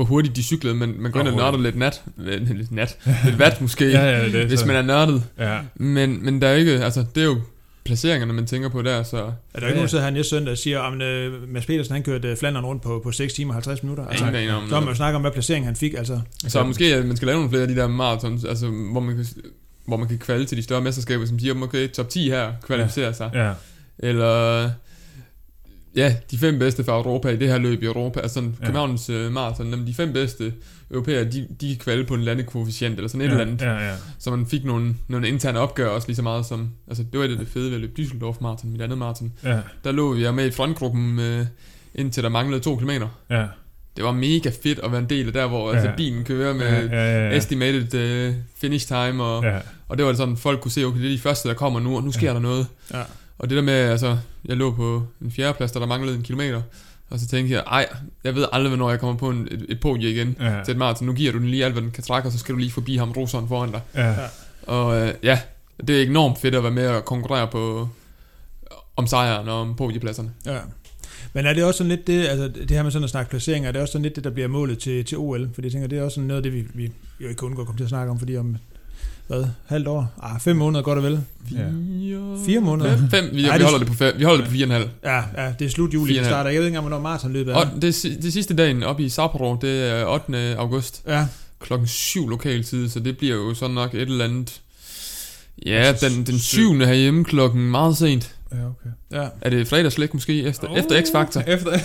hvor 0.01 0.07
hurtigt 0.07 0.37
de 0.37 0.43
cyklede, 0.43 0.75
men 0.75 0.95
man 0.99 1.13
går 1.13 1.21
ind 1.21 1.29
og 1.29 1.37
nørder 1.37 1.59
lidt 1.59 1.77
nat. 1.77 2.03
Lidt 2.17 2.73
nat. 2.73 2.99
Lidt 3.25 3.39
vat 3.39 3.61
måske, 3.61 3.91
Ja, 3.91 4.05
ja, 4.05 4.25
det 4.25 4.47
hvis 4.47 4.61
så. 4.61 4.67
man 4.67 4.77
er 4.77 4.83
nørdet. 4.83 5.23
Ja. 5.39 5.59
Men, 5.75 6.25
men 6.25 6.43
der 6.43 6.49
er 6.49 6.55
ikke, 6.55 6.73
altså 6.85 7.05
det 7.15 7.21
er 7.21 7.25
jo 7.25 7.41
placeringerne, 7.85 8.33
man 8.33 8.47
tænker 8.47 8.69
på 8.69 8.83
der, 8.83 9.03
så... 9.03 9.17
Er 9.17 9.61
der 9.61 9.67
ikke 9.67 9.77
nogen, 9.77 9.91
der 9.91 10.01
her 10.01 10.11
næste 10.11 10.31
søndag 10.31 10.53
og 10.53 10.59
siger, 10.59 10.81
at 10.81 10.93
uh, 10.93 11.49
Mads 11.49 11.67
Petersen 11.67 11.93
han 11.93 12.03
kørte 12.03 12.33
uh, 12.33 12.39
Flandern 12.39 12.65
rundt 12.65 12.83
på, 12.83 13.01
på 13.05 13.13
6 13.13 13.33
timer 13.33 13.51
og 13.51 13.55
50 13.55 13.83
minutter? 13.83 14.07
Altså, 14.07 14.27
Ingen 14.27 14.43
aner 14.43 14.55
om 14.55 14.69
så 14.69 14.81
man 14.81 14.89
jo 14.89 14.95
snakket 14.95 15.17
om, 15.17 15.23
hvad 15.23 15.33
placering 15.33 15.65
han 15.65 15.77
fik. 15.77 15.95
Altså. 15.95 16.21
Så 16.49 16.65
måske 16.65 16.95
at 16.95 17.07
man 17.07 17.17
skal 17.17 17.27
lave 17.27 17.37
nogle 17.37 17.51
flere 17.51 17.63
af 17.63 17.69
de 17.69 17.77
der 17.77 17.89
marathons, 17.89 18.45
altså, 18.45 18.67
hvor 18.67 19.01
man 19.01 19.17
kan, 19.17 19.27
hvor 19.87 19.97
man 19.97 20.09
kan 20.09 20.19
kvalde 20.19 20.45
til 20.45 20.59
de 20.59 20.63
større 20.63 20.81
mesterskaber, 20.81 21.27
som 21.27 21.39
siger, 21.39 21.63
okay, 21.63 21.89
top 21.89 22.09
10 22.09 22.29
her 22.29 22.53
kvalificerer 22.63 23.13
sig. 23.13 23.31
Ja. 23.35 23.53
Eller 23.99 24.71
ja, 25.97 26.15
de 26.31 26.39
fem 26.39 26.59
bedste 26.59 26.85
fra 26.85 26.97
Europa 26.97 27.29
i 27.29 27.37
det 27.37 27.49
her 27.49 27.59
løb 27.59 27.83
i 27.83 27.87
Europa, 27.87 28.21
altså 28.21 28.35
sådan 28.35 28.55
Ja. 28.61 28.65
Københavns 28.67 29.11
øh, 29.11 29.33
maraton, 29.33 29.71
jamen, 29.71 29.87
de 29.87 29.95
fem 29.95 30.13
bedste 30.13 30.53
europæere, 30.91 31.25
de, 31.25 31.47
de 31.61 31.69
kan 31.69 31.77
kvalde 31.79 32.05
på 32.05 32.15
en 32.15 32.23
landekoefficient, 32.23 32.95
eller 32.97 33.09
sådan 33.09 33.21
et 33.21 33.25
ja. 33.27 33.31
eller 33.31 33.45
andet. 33.45 33.61
Ja, 33.63 33.89
ja. 33.89 33.95
Så 34.19 34.31
man 34.31 34.47
fik 34.47 34.65
nogle, 34.65 34.95
nogle 35.09 35.29
interne 35.29 35.59
opgør 35.59 35.89
også 35.89 36.09
lige 36.09 36.17
så 36.17 36.23
meget 36.23 36.47
som, 36.47 36.71
altså 36.89 37.05
det 37.13 37.21
var 37.21 37.27
det, 37.27 37.39
det 37.39 37.49
fede 37.49 37.67
ved 37.69 37.75
at 37.75 37.81
løbe 37.81 37.93
Düsseldorf 38.03 38.37
maraton, 38.41 38.71
mit 38.71 38.81
andet 38.83 38.99
maraton. 38.99 39.33
Ja, 39.45 39.59
Der 39.85 39.93
lå 39.93 40.17
jeg 40.17 40.35
med 40.35 40.47
i 40.47 40.51
frontgruppen, 40.51 41.19
øh, 41.19 41.47
indtil 41.95 42.23
der 42.23 42.29
manglede 42.29 42.61
to 42.63 42.75
kilometer. 42.77 43.09
ja. 43.31 43.47
Det 43.97 44.05
var 44.05 44.13
mega 44.13 44.51
fedt 44.63 44.79
at 44.79 44.93
være 44.93 45.01
en 45.01 45.09
del 45.11 45.27
af 45.27 45.33
der, 45.33 45.47
hvor 45.47 45.71
Ja. 45.71 45.77
altså, 45.77 45.93
bilen 45.97 46.25
kører 46.25 46.55
med 46.55 46.89
ja, 46.89 46.97
ja, 47.19 47.29
ja. 47.31 47.37
estimated 47.37 48.29
uh, 48.29 48.35
finish 48.61 48.87
time, 48.87 49.23
og, 49.25 49.45
Ja, 49.45 49.59
og 49.89 49.99
det 49.99 50.07
var 50.07 50.13
sådan, 50.15 50.37
folk 50.37 50.61
kunne 50.61 50.71
se, 50.73 50.85
okay, 50.85 50.99
det 51.01 51.07
er 51.07 51.11
de 51.11 51.19
første, 51.19 51.49
der 51.49 51.55
kommer 51.55 51.81
nu, 51.81 51.97
og 51.97 52.03
nu 52.05 52.13
sker 52.13 52.27
Ja. 52.29 52.35
der 52.35 52.41
noget. 52.41 52.67
Ja. 52.95 53.03
Og 53.41 53.51
det 53.51 53.57
der 53.57 53.63
med, 53.63 53.75
altså, 53.75 54.19
jeg 54.45 54.57
lå 54.57 54.71
på 54.71 55.03
en 55.23 55.31
fjerdeplads, 55.31 55.73
der 55.73 55.81
der 55.81 55.87
manglede 55.87 56.17
en 56.17 56.23
kilometer, 56.23 56.63
og 57.11 57.19
så 57.19 57.27
tænkte 57.27 57.55
jeg, 57.55 57.63
ej, 57.67 57.87
jeg 58.25 58.35
ved 58.35 58.47
aldrig, 58.53 58.69
hvornår 58.69 58.91
jeg 58.91 59.01
kommer 59.01 59.17
på 59.17 59.31
en, 59.31 59.49
et, 59.51 59.67
et 59.69 59.81
podie 59.81 60.11
igen 60.11 60.37
ja, 60.41 60.65
til 60.65 60.73
et 60.73 60.79
maraton. 60.79 61.07
Nu 61.07 61.13
giver 61.13 61.33
du 61.33 61.39
den 61.39 61.49
lige 61.49 61.65
alt, 61.65 61.75
hvad 61.75 61.83
den 61.83 61.91
kan 61.91 62.05
trække, 62.05 62.29
og 62.29 62.33
så 62.33 62.39
skal 62.39 62.55
du 62.55 62.59
lige 62.59 62.71
forbi 62.71 62.97
ham, 62.97 63.13
Roseren 63.13 63.49
foran 63.49 63.71
dig. 63.71 63.81
ja. 63.95 64.15
Og 64.63 65.01
øh, 65.01 65.15
ja, 65.23 65.41
det 65.87 66.03
er 66.03 66.07
enormt 66.07 66.39
fedt 66.39 66.55
at 66.55 66.63
være 66.63 66.73
med 66.73 66.89
og 66.89 67.05
konkurrere 67.05 67.47
på, 67.47 67.89
om 68.97 69.07
sejren 69.07 69.49
og 69.49 69.61
om 69.61 69.77
podiepladserne. 69.77 70.31
Ja. 70.47 70.59
Men 71.33 71.47
er 71.47 71.53
det 71.53 71.65
også 71.65 71.79
sådan 71.79 71.89
lidt 71.89 72.07
det, 72.07 72.27
altså 72.27 72.49
det 72.49 72.71
her 72.71 72.83
med 72.83 72.91
sådan 72.91 73.05
at 73.05 73.11
snakke 73.11 73.31
placeringer, 73.31 73.69
er 73.69 73.73
det 73.73 73.83
også 73.83 73.93
sådan 73.93 74.03
lidt 74.03 74.17
det, 74.17 74.25
der 74.25 74.31
bliver 74.31 74.49
målet 74.49 74.79
til, 74.79 75.05
til 75.05 75.19
OL? 75.19 75.51
Fordi 75.55 75.67
jeg 75.67 75.73
tænker, 75.73 75.89
det 75.89 75.99
er 75.99 76.03
også 76.03 76.15
sådan 76.15 76.29
noget 76.29 76.39
af 76.39 76.43
det, 76.43 76.53
vi, 76.53 76.67
vi 76.75 76.93
jo 77.21 77.29
ikke 77.29 77.39
kan 77.39 77.47
undgå 77.47 77.61
at 77.61 77.67
komme 77.67 77.79
til 77.79 77.85
at 77.85 77.89
snakke 77.89 78.11
om, 78.11 78.19
fordi 78.19 78.37
om 78.37 78.57
hvad, 79.31 79.45
halvt 79.67 79.89
år? 79.89 80.13
Ah, 80.23 80.41
fem 80.41 80.57
måneder 80.57 80.83
godt 80.83 80.99
og 80.99 81.05
vel. 81.05 81.21
Ja. 81.53 81.57
Fire, 81.59 82.39
Fire 82.47 82.61
måneder. 82.61 82.97
Fem, 82.97 83.11
fem. 83.11 83.25
Vi, 83.33 83.45
Ej, 83.45 83.57
vi 83.57 83.59
det- 83.59 83.65
holder 83.71 83.79
det 83.79 83.87
på 83.89 83.95
fem. 83.95 84.15
Vi 84.19 84.25
holder 84.25 84.39
det 84.41 84.47
på 84.47 84.53
fire 84.53 84.65
og 84.65 84.69
en 84.69 84.73
halv. 84.73 84.89
Ja, 85.05 85.17
ja, 85.45 85.53
det 85.59 85.65
er 85.65 85.71
slut 85.71 85.95
juli, 85.95 86.17
det 86.17 86.25
starter. 86.27 86.51
Jeg 86.51 86.59
ved 86.61 86.67
ikke 86.67 86.77
engang, 86.77 86.89
hvornår 86.89 87.03
maratonløbet 87.03 87.53
er. 87.53 87.57
Og 87.57 87.67
det, 87.83 88.03
det 88.23 88.33
sidste 88.33 88.55
dagen 88.57 88.83
oppe 88.83 89.03
i 89.03 89.09
Sapporo, 89.09 89.57
det 89.61 89.91
er 89.91 90.05
8. 90.07 90.57
august. 90.59 91.03
Ja, 91.07 91.27
klokken 91.61 91.89
7 91.89 92.29
lokal 92.29 92.65
tid, 92.65 92.89
så 92.89 93.01
det 93.01 93.19
bliver 93.19 93.35
jo 93.37 93.55
sådan 93.55 93.75
nok 93.75 93.95
et 93.95 94.01
eller 94.01 94.25
andet... 94.25 94.61
Ja, 95.67 95.71
Altså, 95.73 96.09
den, 96.09 96.17
den 96.27 96.39
syv. 96.39 96.59
7. 96.59 96.75
herhjemme 96.79 97.25
klokken 97.25 97.71
meget 97.71 97.97
sent. 97.97 98.35
Ja, 98.53 98.57
okay. 98.67 99.23
ja, 99.23 99.29
Er 99.41 99.51
det 99.51 99.69
fredagslæg 99.69 100.09
måske, 100.13 100.43
efter, 100.43 100.69
Oh, 100.69 100.79
efter 100.79 101.01
X-Factor? 101.03 101.43
Efter 101.51 101.79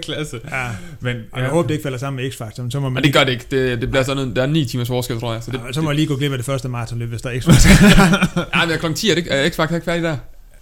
Klasse. 0.06 0.40
ja. 0.50 0.68
Men, 1.00 1.16
Og 1.32 1.40
jeg 1.40 1.48
håber, 1.48 1.66
det 1.66 1.74
ikke 1.74 1.82
falder 1.82 1.98
sammen 1.98 2.22
med 2.24 2.32
X-Factor, 2.32 2.62
men 2.62 2.70
så 2.70 2.80
må 2.80 2.88
man 2.88 2.92
Men 2.94 3.02
det 3.04 3.12
gør 3.12 3.24
det 3.24 3.32
ikke. 3.32 3.46
Det, 3.50 3.80
det 3.80 3.90
bliver 3.90 4.02
sådan 4.02 4.16
noget, 4.16 4.36
der 4.36 4.42
er 4.42 4.46
9 4.46 4.64
timers 4.64 4.88
forskel, 4.88 5.20
tror 5.20 5.32
jeg. 5.32 5.42
Så 5.42 5.50
det, 5.50 5.60
Ja, 5.66 5.72
så 5.72 5.80
må 5.80 5.90
jeg 5.90 5.96
lige 5.96 6.06
gå 6.06 6.16
glip 6.16 6.32
af 6.32 6.38
det 6.38 6.46
første 6.46 6.68
maratonløb, 6.68 7.08
hvis 7.08 7.22
der 7.22 7.30
er 7.30 7.34
X-Factor. 7.34 8.40
ja, 8.60 8.66
men 8.66 8.78
klokken 8.78 8.96
10 8.96 9.10
er, 9.10 9.14
det, 9.14 9.26
er 9.30 9.48
X-Factor 9.50 9.74
ikke 9.74 9.84
færdig 9.84 10.02
der? 10.02 10.16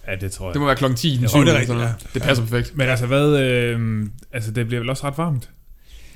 Ja, 0.07 0.15
det 0.15 0.31
tror 0.31 0.45
jeg. 0.47 0.53
Det 0.53 0.61
må 0.61 0.65
være 0.65 0.75
klokken 0.75 0.97
10 0.97 1.09
den 1.15 1.21
Jo, 1.23 1.27
7. 1.27 1.39
det 1.39 1.49
er 1.55 1.59
rigtigt, 1.59 1.79
ja. 1.79 1.89
Det 2.13 2.21
passer 2.21 2.43
perfekt. 2.45 2.77
Men 2.77 2.89
altså, 2.89 3.05
hvad... 3.05 3.39
Øh, 3.39 4.05
altså, 4.33 4.51
det 4.51 4.67
bliver 4.67 4.79
vel 4.79 4.89
også 4.89 5.07
ret 5.07 5.17
varmt? 5.17 5.49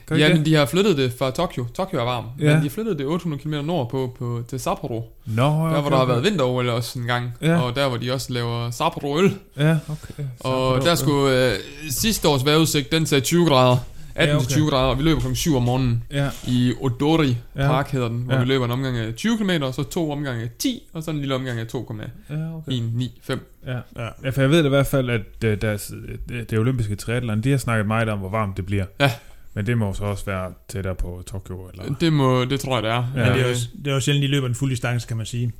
Det 0.09 0.19
Ja, 0.19 0.25
ikke 0.25 0.37
men 0.37 0.45
de 0.45 0.53
har 0.55 0.65
flyttet 0.65 0.97
det 0.97 1.13
fra 1.19 1.31
Tokyo. 1.31 1.65
Tokyo 1.73 1.99
er 1.99 2.03
varm. 2.03 2.25
Ja. 2.39 2.45
Men 2.45 2.55
de 2.55 2.61
har 2.61 2.69
flyttet 2.69 2.97
det 2.99 3.05
800 3.05 3.43
km 3.43 3.53
nordpå 3.65 4.15
på, 4.19 4.43
til 4.49 4.59
Sapporo. 4.59 5.13
det? 5.25 5.35
Nå, 5.35 5.43
okay, 5.43 5.75
Der 5.75 5.81
hvor 5.81 5.89
der 5.89 5.97
har 5.97 6.05
været 6.05 6.23
vinter 6.23 6.43
også 6.71 6.99
en 6.99 7.05
gang. 7.05 7.33
Ja. 7.41 7.61
Og 7.61 7.75
der 7.75 7.87
hvor 7.87 7.97
de 7.97 8.11
også 8.11 8.33
laver 8.33 8.71
Sapporo 8.71 9.19
øl. 9.19 9.33
Ja, 9.57 9.77
okay. 9.89 10.23
Og 10.39 10.81
der 10.81 10.95
skulle 10.95 11.51
øh, 11.51 11.53
sidste 11.89 12.27
års 12.27 12.45
vejrudsigt, 12.45 12.91
den 12.91 13.05
sagde 13.05 13.21
20 13.23 13.45
grader. 13.47 13.77
18 14.15 14.33
Ja, 14.35 14.39
til 14.39 14.45
okay. 14.47 14.55
20 14.55 14.69
grader, 14.69 14.89
og 14.89 14.97
vi 14.97 15.03
løber 15.03 15.19
klokken 15.19 15.35
7 15.35 15.55
om 15.55 15.63
morgenen 15.63 16.03
Ja, 16.11 16.29
i 16.47 16.73
Odori 16.81 17.37
Ja. 17.55 17.67
Park 17.67 17.91
hedder 17.91 18.07
den, 18.07 18.17
hvor 18.17 18.33
Ja. 18.33 18.39
vi 18.39 18.45
løber 18.45 18.65
en 18.65 18.71
omgang 18.71 18.97
af 18.97 19.13
20 19.15 19.37
km, 19.37 19.49
og 19.63 19.73
så 19.73 19.83
to 19.83 20.11
omgange 20.11 20.43
af 20.43 20.49
10, 20.59 20.83
og 20.93 21.03
så 21.03 21.11
en 21.11 21.19
lille 21.19 21.35
omgang 21.35 21.59
af 21.59 21.65
2,1, 21.65 22.09
ja, 22.29 22.35
okay. 22.57 22.71
9, 22.93 23.19
5. 23.23 23.53
Ja. 23.67 23.71
Ja. 23.73 24.07
ja, 24.23 24.29
for 24.29 24.41
jeg 24.41 24.49
ved 24.49 24.59
da 24.59 24.65
i 24.65 24.69
hvert 24.69 24.87
fald, 24.87 25.09
at 25.09 25.21
øh, 25.45 25.61
deres, 25.61 25.91
øh, 26.31 26.43
det 26.49 26.59
olympiske 26.59 26.95
triathlon, 26.95 27.41
de 27.41 27.51
har 27.51 27.57
snakket 27.57 27.87
meget 27.87 28.09
om, 28.09 28.19
hvor 28.19 28.29
varmt 28.29 28.57
det 28.57 28.65
bliver. 28.65 28.85
Ja. 28.99 29.11
Men 29.57 29.65
det 29.65 29.77
må 29.77 29.93
så 29.93 30.03
også 30.03 30.25
være 30.25 30.53
tættere 30.67 30.95
på 30.95 31.23
Tokyo, 31.27 31.69
eller? 31.69 31.95
Det, 31.95 32.13
må, 32.13 32.45
det 32.45 32.59
tror 32.59 32.75
jeg, 32.75 32.83
det 32.83 32.91
er. 32.91 33.11
Ja. 33.15 33.25
Men 33.25 33.37
det 33.37 33.45
er, 33.45 33.49
jo, 33.49 33.55
det 33.83 33.87
er 33.87 33.93
jo 33.93 33.99
sjældent, 33.99 34.23
de 34.23 34.27
løber 34.27 34.47
en 34.47 34.55
fuld 34.55 34.69
distance, 34.69 35.07
kan 35.07 35.17
man 35.17 35.25
sige. 35.25 35.51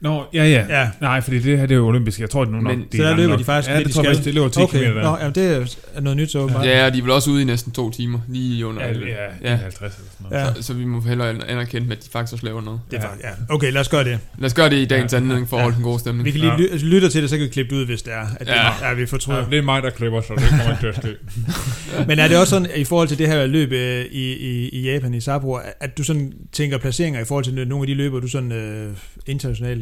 Nå, 0.00 0.24
ja, 0.34 0.44
ja. 0.44 0.64
Ja. 0.80 0.88
Nej, 1.00 1.20
fordi 1.20 1.38
det 1.38 1.58
her, 1.58 1.66
det 1.66 1.74
er 1.74 1.78
jo 1.78 1.86
olympisk. 1.88 2.20
Jeg 2.20 2.30
tror, 2.30 2.44
det 2.44 2.52
er 2.52 2.56
nu 2.56 2.60
nok. 2.62 2.76
Men- 2.78 2.86
de 2.92 2.96
Så 2.96 3.04
er 3.04 3.08
der 3.08 3.16
løber 3.16 3.28
nok. 3.28 3.38
de 3.38 3.44
faktisk 3.44 3.70
Ja, 3.70 3.78
det 3.78 3.86
de 3.86 3.92
tror 3.92 4.02
jeg 4.04 4.24
det 4.24 4.34
løber 4.34 4.48
10 4.48 4.60
Okay, 4.60 4.78
km 4.78 4.94
der. 4.96 5.02
Nå, 5.02 5.16
jamen, 5.20 5.34
det 5.34 5.76
er 5.94 6.00
noget 6.00 6.16
nyt 6.16 6.30
så 6.30 6.38
åbenbart. 6.38 6.66
Ja, 6.66 6.90
de 6.90 6.98
er 6.98 7.02
vel 7.02 7.10
også 7.10 7.30
ude 7.30 7.42
i 7.42 7.44
næsten 7.44 7.72
to 7.72 7.90
timer, 7.90 8.18
lige 8.28 8.66
under. 8.66 8.82
Ja, 8.86 8.92
Ja, 8.92 8.98
ja, 9.42 9.50
Ja. 9.50 9.54
50 9.56 9.80
eller 9.80 9.90
sådan 9.90 10.26
noget. 10.30 10.46
Ja. 10.46 10.54
Så, 10.54 10.62
så 10.62 10.74
vi 10.74 10.84
må 10.84 11.00
hellere 11.00 11.28
anerkende, 11.48 11.92
at 11.92 12.04
de 12.04 12.08
faktisk 12.12 12.32
også 12.32 12.46
laver 12.46 12.60
noget. 12.62 12.80
Det 12.90 12.96
er 12.96 13.00
faktisk, 13.00 13.24
ja. 13.24 13.54
Okay, 13.54 13.72
lad 13.72 13.80
os 13.80 13.88
gøre 13.88 14.04
det. 14.04 14.18
Lad 14.38 14.46
os 14.46 14.54
gøre 14.54 14.70
det 14.70 14.76
i 14.76 14.84
dagens 14.84 15.12
Ja. 15.12 15.16
anledning 15.16 15.48
for 15.48 15.56
at 15.56 15.60
Ja. 15.60 15.62
holde 15.64 15.74
den 15.76 15.84
gode 15.84 15.98
stemning. 15.98 16.24
Vi 16.24 16.30
kan 16.30 16.40
lige 16.40 16.52
Ja. 16.52 16.62
altså, 16.72 16.86
lytte 16.86 17.08
til 17.08 17.22
det, 17.22 17.30
så 17.30 17.36
kan 17.36 17.44
vi 17.44 17.48
klippe 17.48 17.74
det 17.74 17.80
ud, 17.80 17.86
hvis 17.86 18.02
det 18.02 18.12
er, 18.12 18.26
at 18.40 18.46
det 18.46 18.52
Ja. 18.52 18.90
er, 18.90 18.94
vi 18.94 19.06
fortryder. 19.06 19.38
Ja, 19.38 19.44
det 19.50 19.58
er 19.58 19.62
mig, 19.62 19.82
der 19.82 19.90
klipper, 19.90 20.20
så 20.20 20.34
det 20.34 20.48
kommer 20.48 20.70
ikke 20.70 20.80
til 20.82 20.86
at 20.86 20.96
ske. 20.96 21.14
Men 22.08 22.18
er 22.18 22.28
det 22.28 22.36
også 22.36 22.50
sådan, 22.50 22.68
i 22.76 22.84
forhold 22.84 23.08
til 23.08 23.18
det 23.18 23.26
her 23.28 23.46
løb 23.46 23.72
øh, 23.72 24.04
i, 24.10 24.32
i, 24.32 24.68
i 24.68 24.92
Japan, 24.92 25.14
i 25.14 25.20
Sapporo, 25.20 25.58
at 25.80 25.98
du 25.98 26.02
sådan 26.04 26.32
tænker 26.52 26.78
placeringer 26.78 27.20
i 27.20 27.24
forhold 27.24 27.44
til 27.44 27.68
nogle 27.68 27.82
af 27.82 27.86
de 27.86 27.94
løber, 27.94 28.20
du 28.20 28.28
sådan 28.28 28.52
øh, 28.52 28.92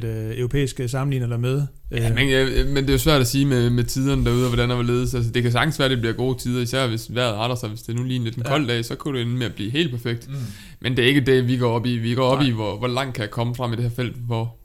internationalt 0.04 0.32
øh, 0.32 0.38
europæiske 0.38 0.88
sammenligner 0.88 1.26
dig 1.26 1.40
med? 1.40 1.62
Ja, 1.90 2.14
men, 2.14 2.28
øh, 2.28 2.66
men 2.66 2.76
det 2.76 2.88
er 2.88 2.92
jo 2.94 2.98
svært 2.98 3.20
at 3.20 3.26
sige 3.26 3.46
med, 3.46 3.70
med 3.70 3.84
tiderne 3.84 4.24
derude, 4.24 4.42
og 4.44 4.48
hvordan 4.48 4.70
der 4.70 4.76
vil 4.76 4.86
ledes. 4.86 5.14
Altså, 5.14 5.30
det 5.30 5.42
kan 5.42 5.52
sagtens 5.52 5.78
være, 5.78 5.84
at 5.86 5.90
det 5.90 5.98
bliver 5.98 6.12
gode 6.14 6.38
tider, 6.38 6.62
især 6.62 6.86
hvis 6.86 7.14
vejret 7.14 7.34
retter 7.34 7.56
sig. 7.56 7.68
Hvis 7.68 7.82
det 7.82 7.94
nu 7.94 8.02
lige 8.02 8.16
en 8.16 8.24
lidt 8.24 8.36
en 8.36 8.42
Ja. 8.46 8.50
kold 8.50 8.66
dag, 8.66 8.84
så 8.84 8.94
kunne 8.94 9.18
det 9.18 9.26
ende 9.26 9.36
med 9.36 9.46
at 9.46 9.54
blive 9.54 9.70
helt 9.70 9.90
perfekt. 9.90 10.28
Mm. 10.28 10.34
Men 10.80 10.96
det 10.96 11.04
er 11.04 11.08
ikke 11.08 11.20
det, 11.20 11.48
vi 11.48 11.56
går 11.56 11.70
op 11.72 11.86
i. 11.86 11.96
Vi 11.98 12.14
går 12.14 12.24
op 12.28 12.38
Nej. 12.38 12.48
i, 12.48 12.50
hvor, 12.50 12.78
hvor 12.78 12.88
langt 12.88 13.14
kan 13.14 13.22
jeg 13.22 13.30
komme 13.30 13.54
frem 13.54 13.72
i 13.72 13.76
det 13.76 13.84
her 13.84 13.90
felt, 13.90 14.16
hvor... 14.16 14.56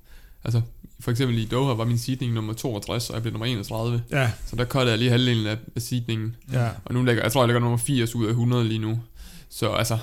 Altså, 0.44 0.62
for 1.00 1.12
eksempel 1.12 1.38
i 1.38 1.46
Doha 1.46 1.74
var 1.74 1.86
min 1.86 1.98
seedning 1.98 2.34
nummer 2.34 2.54
62, 2.54 3.10
og 3.10 3.14
jeg 3.16 3.22
blev 3.22 3.32
nummer 3.34 3.46
31. 3.46 4.02
Ja, 4.12 4.32
Så 4.46 4.56
der 4.56 4.66
cuttede 4.66 4.92
jeg 4.92 5.00
lige 5.00 5.12
halvdelen 5.12 5.48
af, 5.48 5.58
af 5.76 5.82
seedningen. 5.82 6.36
ja. 6.54 6.68
Og 6.86 6.94
nu 6.94 7.04
ligger, 7.04 7.24
jeg 7.24 7.32
tror, 7.32 7.42
jeg 7.42 7.48
ligger 7.48 7.60
nummer 7.60 7.78
80 7.78 8.16
ud 8.16 8.26
af 8.26 8.30
100 8.30 8.64
lige 8.64 8.80
nu. 8.80 9.00
Så 9.50 9.70
altså... 9.70 9.98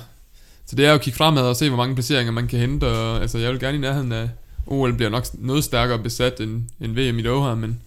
Så 0.68 0.76
det 0.76 0.84
er 0.84 0.88
jo 0.88 0.94
at 0.94 1.00
kigge 1.00 1.16
fremad 1.16 1.42
og 1.42 1.56
se, 1.56 1.68
hvor 1.68 1.76
mange 1.76 1.94
placeringer 1.94 2.32
man 2.32 2.46
kan 2.48 2.58
hente. 2.58 2.84
Og, 2.84 3.20
altså, 3.22 3.38
jeg 3.38 3.52
vil 3.52 3.60
gerne 3.60 3.76
i 3.76 3.80
nærheden 3.80 4.12
af... 4.12 4.28
OL 4.66 4.93
bliver 4.93 5.10
nok 5.10 5.24
noget 5.34 5.64
stærkere 5.64 5.98
besat 5.98 6.40
end, 6.40 6.62
end 6.80 6.93
VM 6.93 7.18
i 7.18 7.22
Doha, 7.22 7.55
men 7.55 7.82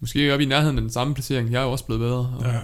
måske 0.00 0.32
oppe 0.32 0.44
i 0.44 0.46
nærheden 0.46 0.76
af 0.78 0.82
den 0.82 0.90
samme 0.90 1.14
placering. 1.14 1.52
Jeg 1.52 1.60
er 1.60 1.64
jo 1.64 1.72
også 1.72 1.84
blevet 1.84 2.00
bedre. 2.00 2.34
Og, 2.38 2.44
ja. 2.44 2.58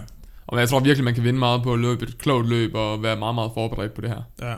og 0.47 0.61
jeg 0.61 0.69
tror 0.69 0.81
virkelig, 0.81 1.05
man 1.05 1.15
kan 1.15 1.25
vinde 1.25 1.39
meget 1.39 1.63
på 1.63 1.73
at 1.73 1.79
løbe 1.79 2.03
et 2.03 2.19
klogt 2.19 2.49
løb 2.49 2.75
og 2.75 3.03
være 3.03 3.17
meget, 3.17 3.35
meget 3.35 3.51
forberedt 3.55 3.95
på 3.95 4.01
det 4.01 4.11
her. 4.11 4.23
Ja. 4.43 4.55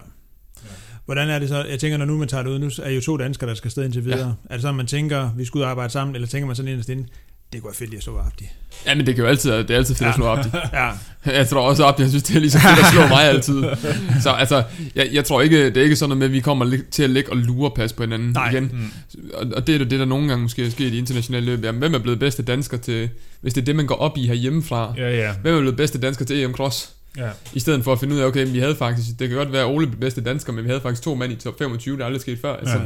Hvordan 1.04 1.28
er 1.28 1.38
det 1.38 1.48
så? 1.48 1.64
Jeg 1.64 1.80
tænker, 1.80 1.98
når 1.98 2.04
nu 2.04 2.18
man 2.18 2.28
tager 2.28 2.42
det 2.42 2.50
ud, 2.50 2.58
nu 2.58 2.70
er 2.82 2.90
jo 2.90 3.00
to 3.00 3.16
danskere, 3.16 3.48
der 3.48 3.54
skal 3.54 3.68
afsted 3.68 3.84
indtil 3.84 4.04
videre. 4.04 4.26
Ja. 4.26 4.32
Er 4.44 4.54
det 4.54 4.62
sådan, 4.62 4.74
man 4.74 4.86
tænker, 4.86 5.30
vi 5.36 5.44
skal 5.44 5.58
ud 5.58 5.62
og 5.62 5.70
arbejde 5.70 5.92
sammen, 5.92 6.14
eller 6.14 6.28
tænker 6.28 6.46
man 6.46 6.56
sådan 6.56 6.68
inderst 6.70 6.88
inde, 6.88 7.06
det 7.52 7.60
kunne 7.62 7.68
være 7.68 7.74
fedt 7.74 7.90
lige 7.90 7.98
at 7.98 8.02
slå 8.04 8.18
Abdi. 8.18 8.44
Ja, 8.86 8.94
men 8.94 9.06
det 9.06 9.14
kan 9.14 9.24
jo 9.24 9.30
altid, 9.30 9.50
det 9.50 9.70
er 9.70 9.76
altid 9.76 9.94
fedt 9.94 10.04
ja. 10.06 10.08
at 10.08 10.14
slå 10.14 10.26
Abdi. 10.26 10.48
Ja, 10.72 10.90
Jeg 11.26 11.48
tror 11.48 11.60
også, 11.68 11.84
Abdi, 11.86 12.02
jeg 12.02 12.08
synes, 12.10 12.22
det 12.22 12.36
er 12.36 12.40
lige 12.40 12.50
så 12.50 12.58
fedt 12.58 12.78
at 12.78 12.84
slå 12.92 13.06
mig 13.06 13.22
altid. 13.24 13.64
Så 14.22 14.30
altså, 14.30 14.62
jeg, 14.94 15.08
jeg 15.12 15.24
tror 15.24 15.40
ikke, 15.42 15.64
det 15.66 15.76
er 15.76 15.82
ikke 15.82 15.96
sådan 15.96 16.08
noget 16.08 16.18
med, 16.18 16.26
at 16.26 16.32
vi 16.32 16.40
kommer 16.40 16.78
til 16.90 17.02
at 17.02 17.10
ligge 17.10 17.30
og 17.30 17.36
lure 17.36 17.70
pas 17.70 17.92
på 17.92 18.02
hinanden 18.02 18.30
Nej. 18.30 18.50
igen. 18.50 18.70
Mm. 18.72 18.90
Og, 19.34 19.46
og 19.56 19.66
det 19.66 19.74
er 19.74 19.78
det, 19.78 19.90
der 19.98 20.04
nogle 20.04 20.28
gange 20.28 20.42
måske 20.42 20.66
er 20.66 20.70
sket 20.70 20.92
i 20.92 20.98
internationale 20.98 21.46
løb. 21.46 21.64
Jamen, 21.64 21.78
hvem 21.78 21.94
er 21.94 21.98
blevet 21.98 22.18
bedste 22.18 22.42
dansker 22.42 22.76
til, 22.76 23.08
hvis 23.40 23.54
det 23.54 23.60
er 23.60 23.64
det, 23.64 23.76
man 23.76 23.86
går 23.86 23.94
op 23.94 24.18
i 24.18 24.26
herhjemmefra? 24.26 24.94
Ja, 24.96 25.10
ja. 25.16 25.32
Hvem 25.42 25.54
er 25.54 25.60
blevet 25.60 25.76
bedste 25.76 25.98
dansker 26.00 26.24
til 26.24 26.42
EM 26.44 26.52
Cross? 26.52 26.90
ja. 27.16 27.28
I 27.52 27.60
stedet 27.60 27.84
for 27.84 27.92
at 27.92 28.00
finde 28.00 28.14
ud 28.14 28.20
af, 28.20 28.24
okay, 28.26 28.46
vi 28.52 28.58
havde 28.58 28.76
faktisk, 28.76 29.06
det 29.18 29.28
kan 29.28 29.38
godt 29.38 29.52
være, 29.52 29.64
Ole 29.66 29.86
blev 29.86 30.00
bedste 30.00 30.20
dansker, 30.20 30.52
men 30.52 30.64
vi 30.64 30.68
havde 30.68 30.80
faktisk 30.80 31.02
to 31.02 31.14
mænd 31.14 31.32
i 31.32 31.36
top 31.36 31.58
25, 31.58 31.96
det 31.96 32.02
er 32.02 32.06
aldrig 32.06 32.20
sket 32.20 32.38
før. 32.42 32.56
Altså, 32.56 32.74
Ja, 32.76 32.82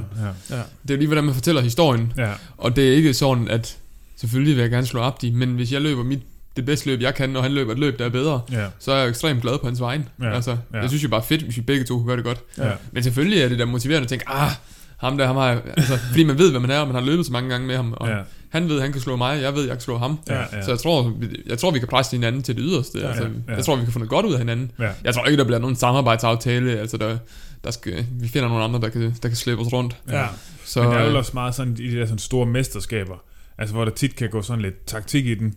ja. 0.51 0.57
ja. 0.57 0.63
Det 0.89 0.95
er 0.95 0.99
lige, 0.99 1.07
hvordan 1.07 1.25
man 1.25 1.35
fortæller 1.35 1.63
historien. 1.63 2.13
ja. 2.17 2.31
Og 2.59 2.77
det 2.77 2.89
er 2.89 2.93
ikke 2.97 3.15
sådan, 3.15 3.49
at 3.49 3.77
selvfølgelig 4.25 4.57
vil 4.57 4.63
jeg 4.63 4.71
gerne 4.71 4.87
slå 4.87 5.01
Abdi, 5.01 5.31
men 5.31 5.49
hvis 5.49 5.73
jeg 5.73 5.81
løber 5.81 6.05
mit, 6.05 6.21
det 6.57 6.65
bedste 6.67 6.87
løb, 6.87 7.01
jeg 7.01 7.15
kan, 7.15 7.37
og 7.37 7.43
han 7.43 7.53
løber 7.53 7.73
et 7.73 7.79
løb, 7.79 7.99
der 7.99 8.05
er 8.05 8.09
bedre, 8.09 8.41
ja. 8.53 8.67
så 8.79 8.93
er 8.93 8.97
jeg 8.99 9.09
ekstremt 9.09 9.43
glad 9.43 9.59
på 9.59 9.67
hans 9.67 9.81
vegne. 9.81 10.05
Ja, 10.23 10.35
Altså, 10.35 10.57
ja. 10.75 10.81
Jeg 10.81 10.89
synes 10.89 11.05
jo 11.05 11.09
bare 11.09 11.23
fedt, 11.23 11.43
hvis 11.43 11.57
vi 11.57 11.63
begge 11.63 11.85
to 11.85 11.95
kunne 11.97 12.07
gøre 12.07 12.17
det 12.17 12.25
godt. 12.25 12.41
ja. 12.59 12.71
Men 12.93 13.03
selvfølgelig 13.03 13.41
er 13.43 13.49
det 13.49 13.59
da 13.59 13.65
motiverende 13.65 14.05
at 14.05 14.09
tænke, 14.09 14.29
ah, 14.29 14.51
ham 14.97 15.19
der, 15.19 15.27
ham 15.27 15.37
har 15.37 15.61
altså, 15.77 15.97
fordi 16.09 16.25
man 16.25 16.39
ved, 16.39 16.51
hvad 16.51 16.61
man 16.61 16.71
er, 16.71 16.79
og 16.79 16.87
man 16.87 16.95
har 16.95 17.03
løbet 17.03 17.27
så 17.27 17.33
mange 17.33 17.51
gange 17.51 17.67
med 17.67 17.77
ham, 17.77 17.95
og 17.97 18.09
ja. 18.09 18.19
han 18.49 18.69
ved, 18.69 18.81
han 18.81 18.93
kan 18.93 19.01
slå 19.01 19.17
mig, 19.17 19.43
jeg 19.43 19.55
ved, 19.55 19.63
jeg 19.63 19.73
kan 19.73 19.81
slå 19.81 19.99
ham. 19.99 20.19
Ja, 20.29 20.41
ja. 20.41 20.63
Så 20.63 20.71
jeg 20.71 20.79
tror, 20.79 21.13
jeg 21.47 21.59
tror, 21.59 21.71
vi 21.71 21.79
kan 21.79 21.89
presse 21.89 22.17
hinanden 22.17 22.43
til 22.43 22.57
det 22.57 22.65
yderste. 22.67 22.99
Ja, 22.99 23.07
altså, 23.09 23.23
ja, 23.23 23.29
ja. 23.49 23.55
Jeg 23.57 23.65
tror, 23.65 23.77
vi 23.77 23.85
kan 23.85 23.93
få 23.93 23.99
noget 23.99 24.11
godt 24.11 24.27
ud 24.27 24.33
af 24.33 24.39
hinanden. 24.39 24.71
ja. 24.79 24.89
Jeg 25.05 25.15
tror 25.15 25.25
ikke, 25.25 25.39
der 25.39 25.45
bliver 25.45 25.59
nogen 25.59 25.77
samarbejdsaftale, 25.77 26.79
altså 26.79 26.97
der, 26.97 27.17
der 27.65 27.71
skal, 27.71 28.07
vi 28.21 28.29
finder 28.29 28.49
nogle 28.49 28.65
andre, 28.65 28.81
der 28.81 28.89
kan, 28.89 29.15
der 29.23 29.29
kan 29.29 29.37
slæbe 29.37 29.61
os 29.61 29.73
rundt. 29.73 29.97
ja. 30.11 30.27
Så, 30.65 30.83
Men 30.83 30.91
der 30.93 30.99
er 30.99 31.05
jo 31.05 31.11
øh, 31.11 31.17
også 31.17 31.31
meget 31.35 31.55
sådan 31.55 31.77
i 31.79 31.91
de 31.91 31.97
der 31.97 32.05
sådan 32.07 32.19
store 32.19 32.47
mesterskaber, 32.47 33.15
altså 33.59 33.75
hvor 33.75 33.85
der 33.85 33.93
tit 33.93 34.17
kan 34.17 34.31
gå 34.31 34.43
sådan 34.43 34.63
lidt 34.63 34.87
taktik 34.87 35.27
i 35.27 35.35
den. 35.35 35.55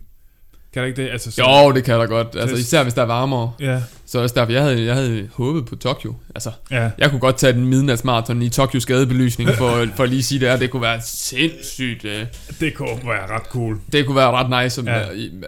Kan 0.72 0.80
der 0.82 0.86
ikke 0.86 1.02
det? 1.02 1.10
Altså, 1.10 1.30
så, 1.30 1.42
jo, 1.42 1.72
det 1.72 1.84
kan 1.84 1.94
der 1.94 2.06
godt. 2.06 2.26
Altså, 2.36 2.56
Så- 2.56 2.60
især 2.60 2.82
hvis 2.82 2.94
der 2.94 3.02
er 3.02 3.06
varmere. 3.06 3.52
Ja, 3.60 3.82
Så 4.06 4.22
også 4.22 4.34
derfor, 4.34 4.52
jeg 4.52 4.62
havde, 4.62 4.84
jeg 4.84 4.94
havde 4.94 5.28
håbet 5.34 5.66
på 5.66 5.76
Tokyo. 5.76 6.14
Altså, 6.34 6.50
ja. 6.70 6.90
jeg 6.98 7.10
kunne 7.10 7.20
godt 7.20 7.36
tage 7.38 7.52
den 7.52 7.66
midnatsmarathon 7.66 8.42
i 8.42 8.48
Tokyos 8.48 8.86
gadebelysning, 8.86 9.50
for, 9.50 9.86
for 9.96 10.02
at 10.04 10.08
lige 10.10 10.22
sige 10.22 10.40
det 10.40 10.48
her. 10.48 10.56
Det 10.56 10.70
kunne 10.70 10.82
være 10.82 11.00
sindssygt. 11.04 12.04
Øh, 12.04 12.26
Det 12.60 12.74
kunne 12.74 12.88
være 12.88 13.26
ret 13.36 13.42
cool. 13.46 13.80
det 13.92 14.06
kunne 14.06 14.16
være 14.16 14.30
ret 14.30 14.64
nice. 14.64 14.82
Ja. 14.86 14.98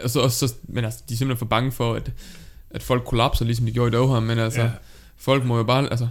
Altså, 0.03 0.21
også, 0.21 0.49
så, 0.49 0.55
men 0.63 0.85
altså, 0.85 1.01
de 1.09 1.15
er 1.15 1.19
simpelthen 1.19 1.39
for 1.39 1.47
bange 1.47 1.73
for, 1.73 1.95
at, 1.95 2.11
at 2.71 2.83
folk 2.83 3.05
kollapser, 3.05 3.45
ligesom 3.45 3.67
de 3.67 3.73
gjorde 3.73 3.89
i 3.89 3.93
Doha. 3.93 4.21
Men 4.21 4.39
altså, 4.39 4.61
ja. 4.63 4.71
folk 5.19 5.45
må 5.45 5.57
jo 5.57 5.63
bare, 5.63 5.91
altså, 5.91 6.09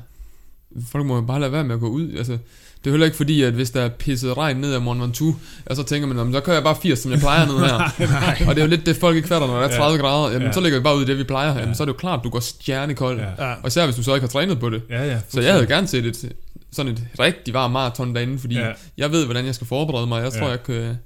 folk 0.92 1.06
må 1.06 1.16
jo 1.16 1.22
bare 1.22 1.40
lade 1.40 1.52
være 1.52 1.64
med 1.64 1.76
at 1.76 1.82
gå 1.82 1.88
ud. 1.90 2.14
Altså, 2.18 2.38
det 2.84 2.88
er 2.90 2.92
heller 2.92 3.06
ikke 3.06 3.18
fordi, 3.18 3.42
at 3.44 3.54
hvis 3.54 3.72
der 3.72 3.82
er 3.82 3.90
pisset 3.90 4.38
regn 4.38 4.58
ned 4.58 4.74
af 4.74 4.82
Mont 4.82 5.02
Ventoux, 5.02 5.36
og 5.66 5.76
så 5.76 5.84
tænker 5.84 6.08
man, 6.08 6.18
"Nå, 6.18 6.24
men 6.24 6.34
så 6.34 6.40
kører 6.40 6.56
jeg 6.56 6.64
bare 6.64 6.76
80, 6.82 7.00
som 7.00 7.12
jeg 7.12 7.20
plejer 7.20 7.46
ned 7.46 7.58
her. 7.60 7.74
og 8.48 8.56
det 8.56 8.62
er 8.62 8.66
jo 8.66 8.70
lidt 8.70 8.86
det, 8.86 8.96
folk 8.96 9.16
ikke 9.16 9.28
fatter, 9.28 9.48
når 9.48 9.56
der 9.60 9.68
er 9.68 9.72
Ja. 9.74 9.78
30 9.78 10.00
grader. 10.00 10.32
Jamen, 10.32 10.48
Ja. 10.48 10.52
så 10.54 10.60
ligger 10.62 10.80
vi 10.80 10.84
bare 10.84 10.98
ud 10.98 11.02
i 11.02 11.06
det, 11.06 11.18
vi 11.18 11.24
plejer. 11.24 11.54
Ja. 11.54 11.60
Jamen, 11.60 11.76
så 11.76 11.84
er 11.84 11.86
det 11.86 11.94
jo 11.94 11.98
klart, 11.98 12.20
du 12.24 12.30
går 12.30 12.40
stjernekold. 12.40 13.20
Ja. 13.20 13.48
ja. 13.48 13.54
Og 13.54 13.68
især 13.68 13.86
hvis 13.86 13.96
du 13.96 14.04
så 14.04 14.14
ikke 14.16 14.24
har 14.24 14.30
trænet 14.30 14.60
på 14.60 14.70
det. 14.70 14.82
Ja, 14.90 15.06
ja. 15.06 15.20
Så 15.30 15.42
jeg 15.42 15.54
havde 15.54 15.68
gerne 15.68 15.88
set 15.88 16.06
et, 16.06 16.32
sådan 16.72 16.92
et 16.92 17.04
rigtig 17.20 17.54
varmt 17.54 17.74
maraton 17.74 18.16
derinde, 18.16 18.40
fordi 18.40 18.56
Ja. 18.56 18.68
ja. 18.68 18.74
jeg 18.98 19.12
ved, 19.12 19.26
hvordan 19.26 19.46
jeg 19.46 19.56
skal 19.56 19.68
forberede 19.68 20.08
mig. 20.08 20.24
Jeg 20.24 20.32
tror, 20.34 20.46
Ja. 20.46 20.50
jeg 20.50 20.64
kan, 20.64 20.98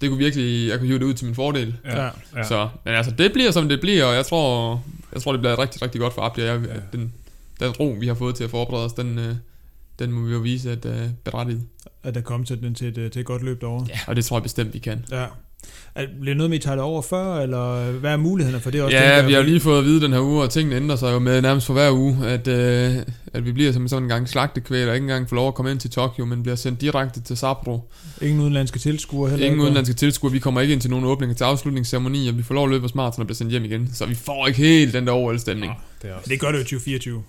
det 0.00 0.08
kunne 0.08 0.18
virkelig, 0.18 0.68
jeg 0.68 0.78
kunne 0.78 0.86
hive 0.86 0.98
det 0.98 1.04
ud 1.04 1.14
til 1.14 1.26
min 1.26 1.34
fordel. 1.34 1.74
Ja, 1.84 2.02
Ja. 2.04 2.08
ja. 2.36 2.42
Så, 2.44 2.68
men 2.84 2.94
altså, 2.94 3.12
det 3.18 3.32
bliver 3.32 3.50
som 3.50 3.68
det 3.68 3.80
bliver, 3.80 4.04
og 4.04 4.14
jeg 4.14 4.26
tror, 4.26 4.82
jeg 5.14 5.22
tror 5.22 5.32
det 5.32 5.40
bliver 5.40 5.58
rigtig, 5.58 5.82
rigtig 5.82 6.00
godt 6.00 6.14
for 6.14 6.22
Abdi. 6.22 6.40
Jeg, 6.42 6.60
Ja. 6.66 6.74
ja. 6.74 6.80
den, 6.92 7.12
den 7.60 7.70
ro, 7.70 7.96
vi 8.00 8.06
har 8.06 8.14
fået 8.14 8.34
til 8.34 8.44
at 8.44 8.50
forberede 8.50 8.84
os, 8.84 8.92
den, 8.92 9.18
øh, 9.18 9.34
den 9.98 10.12
må 10.12 10.26
vi 10.26 10.32
jo 10.32 10.38
vise, 10.38 10.70
at 10.70 10.84
uh, 10.84 10.92
berettiget. 11.24 11.62
At 12.02 12.14
der 12.14 12.20
kom 12.20 12.44
til, 12.44 12.60
den 12.62 12.74
til, 12.74 12.98
et, 12.98 13.12
til 13.12 13.20
et 13.20 13.26
godt 13.26 13.42
løb 13.42 13.60
derovre. 13.60 13.86
Ja, 13.88 13.98
og 14.06 14.16
det 14.16 14.24
tror 14.24 14.36
jeg 14.36 14.42
bestemt, 14.42 14.74
vi 14.74 14.78
kan. 14.78 15.04
Ja. 15.10 15.26
Er, 15.94 16.06
bliver 16.20 16.34
noget 16.34 16.50
med, 16.50 16.58
at 16.58 16.62
I 16.62 16.66
tager 16.66 16.76
det 16.76 16.84
over 16.84 17.02
før, 17.02 17.34
eller 17.34 17.90
hvad 17.90 18.12
er 18.12 18.16
mulighederne 18.16 18.62
for 18.62 18.70
det 18.70 18.82
også? 18.82 18.96
Ja, 18.96 19.16
jeg? 19.16 19.26
vi 19.26 19.32
har 19.32 19.40
jo 19.40 19.46
lige 19.46 19.60
fået 19.60 19.78
at 19.78 19.84
vide 19.84 20.00
den 20.00 20.12
her 20.12 20.20
uge, 20.20 20.42
og 20.42 20.50
tingene 20.50 20.76
ændrer 20.76 20.96
sig 20.96 21.12
jo 21.12 21.18
med 21.18 21.42
nærmest 21.42 21.66
for 21.66 21.72
hver 21.72 21.90
uge, 21.90 22.26
at, 22.26 22.48
øh, 22.48 22.96
at 23.32 23.44
vi 23.44 23.52
bliver 23.52 23.72
som 23.72 23.88
sådan 23.88 24.02
en 24.02 24.08
gang 24.08 24.28
slagtekvæl, 24.28 24.88
og 24.88 24.94
ikke 24.94 25.04
engang 25.04 25.28
får 25.28 25.36
lov 25.36 25.48
at 25.48 25.54
komme 25.54 25.70
ind 25.70 25.80
til 25.80 25.90
Tokyo, 25.90 26.24
men 26.24 26.42
bliver 26.42 26.56
sendt 26.56 26.80
direkte 26.80 27.20
til 27.20 27.36
Sapporo. 27.36 27.90
Ingen 28.22 28.40
udenlandske 28.40 28.78
tilskuere 28.78 29.30
heller 29.30 29.46
Ingen 29.46 29.60
udenlandske 29.60 29.94
tilskuere, 29.94 30.32
vi 30.32 30.38
kommer 30.38 30.60
ikke 30.60 30.72
ind 30.72 30.80
til 30.80 30.90
nogen 30.90 31.04
åbninger 31.04 31.34
til 31.34 31.44
afslutningsceremoni, 31.44 32.28
og 32.28 32.38
vi 32.38 32.42
får 32.42 32.54
lov 32.54 32.64
at 32.64 32.70
løbe 32.70 32.84
os 32.84 32.94
maraton 32.94 33.20
og 33.20 33.26
bliver 33.26 33.36
sendt 33.36 33.50
hjem 33.50 33.64
igen. 33.64 33.90
Så 33.94 34.06
vi 34.06 34.14
får 34.14 34.46
ikke 34.46 34.58
helt 34.58 34.94
den 34.94 35.06
der 35.06 35.12
OL-stemning. 35.12 35.72
Nå, 35.72 35.78
det 36.02 36.10
er 36.10 36.14
også. 36.14 36.30
Det 36.30 36.40
gør 36.40 36.48
det 36.48 36.54
jo 36.54 36.60
i 36.60 36.64
2024. 36.64 37.22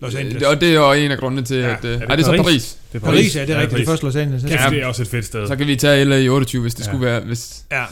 Los 0.00 0.14
Angeles. 0.14 0.38
Det, 0.38 0.46
og 0.46 0.60
det 0.60 0.68
er 0.68 0.74
jo 0.74 0.92
en 0.92 1.10
af 1.10 1.18
grundene 1.18 1.42
til, 1.42 1.56
Ja. 1.56 1.72
at... 1.76 1.84
Øh, 1.84 1.90
Er 1.94 1.98
det 1.98 2.10
er 2.10 2.16
det 2.16 2.24
så 2.24 2.30
Paris? 2.30 2.42
Paris? 2.44 2.78
Det 2.92 3.02
Paris, 3.02 3.36
ja, 3.36 3.40
det 3.40 3.50
er 3.50 3.54
rigtigt. 3.60 3.70
Det 3.70 3.80
er 3.82 3.86
Paris. 3.86 3.88
først 3.88 4.02
Los 4.02 4.16
Angeles. 4.16 4.42
Ja. 4.50 4.66
det 4.70 4.82
er 4.82 4.86
også 4.86 5.02
et 5.02 5.08
fedt 5.08 5.24
sted. 5.24 5.46
Så 5.46 5.56
kan 5.56 5.66
vi 5.66 5.76
tage 5.76 6.04
LA 6.04 6.16
i 6.16 6.28
28, 6.28 6.62
hvis 6.62 6.74
det 6.74 6.80
Ja. 6.86 6.90
skulle 6.90 7.06
være... 7.06 7.20
Hvis, 7.20 7.64
ja. 7.72 7.84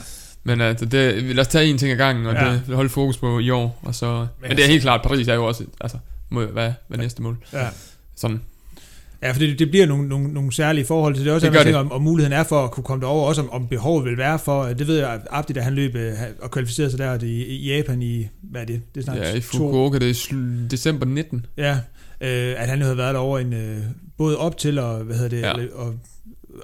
men 0.44 0.60
altså, 0.60 0.84
det, 0.84 1.22
lad 1.22 1.38
os 1.38 1.48
tage 1.48 1.66
en 1.66 1.78
ting 1.78 1.92
ad 1.92 1.96
gangen, 1.96 2.26
og 2.26 2.34
Ja. 2.34 2.52
det 2.52 2.62
holde 2.76 2.90
fokus 2.90 3.16
på 3.16 3.38
i 3.38 3.50
år. 3.50 3.78
Og 3.82 3.94
så, 3.94 4.06
men, 4.16 4.26
men 4.48 4.56
det 4.56 4.64
er 4.64 4.68
helt 4.68 4.82
klart, 4.82 5.00
Paris 5.02 5.28
er 5.28 5.34
jo 5.34 5.44
også... 5.44 5.64
Altså, 5.80 5.96
må 6.30 6.40
være, 6.54 6.74
være 6.88 7.00
næste 7.00 7.22
mål. 7.22 7.36
ja. 7.52 7.66
Sådan. 8.16 8.40
Ja, 9.22 9.30
for 9.32 9.38
det, 9.38 9.58
det 9.58 9.70
bliver 9.70 9.86
nogle, 9.86 10.08
nogle, 10.08 10.32
nogle 10.32 10.52
særlige 10.52 10.84
forhold 10.84 11.14
til 11.14 11.24
det. 11.24 11.30
er 11.30 11.34
Også, 11.34 11.46
Det 11.46 11.48
at 11.48 11.52
man 11.66 11.72
gør 11.72 11.80
tænker, 11.80 11.80
om, 11.80 11.92
om 11.92 12.02
muligheden 12.02 12.32
er 12.38 12.44
for 12.44 12.64
at 12.64 12.70
kunne 12.70 12.84
komme 12.84 13.00
derover, 13.02 13.28
også 13.28 13.40
om, 13.42 13.50
om 13.50 13.68
behovet 13.68 14.04
vil 14.04 14.16
være 14.18 14.38
for, 14.38 14.64
det 14.64 14.86
ved 14.86 14.98
jeg, 14.98 15.20
Abdi, 15.30 15.52
da 15.52 15.60
han 15.60 15.74
løb 15.74 15.94
øh, 15.94 16.12
og 16.42 16.50
kvalificerede 16.50 16.90
sig 16.90 16.98
der 16.98 17.18
i, 17.22 17.26
i 17.44 17.76
Japan 17.76 18.02
i, 18.02 18.26
hvad 18.42 18.60
er 18.60 18.64
det? 18.66 18.80
Det 18.94 19.00
er 19.00 19.04
snart 19.04 19.18
Ja, 19.18 19.34
i 19.34 19.40
to- 19.40 19.46
Fukuoka, 19.58 19.98
det 19.98 20.10
er 20.10 20.14
sl- 20.14 20.68
december 20.70 21.06
19. 21.06 21.46
Ja, 21.56 21.76
øh, 22.20 22.54
at 22.62 22.68
han 22.68 22.82
havde 22.82 22.96
været 22.96 23.14
derovre 23.14 23.40
en, 23.40 23.52
øh, 23.52 23.78
både 24.18 24.36
op 24.38 24.58
til 24.58 24.78
og, 24.78 24.98
hvad 25.04 25.16
hedder 25.16 25.28
det, 25.28 25.40
Ja. 25.40 25.52
og, 25.74 25.94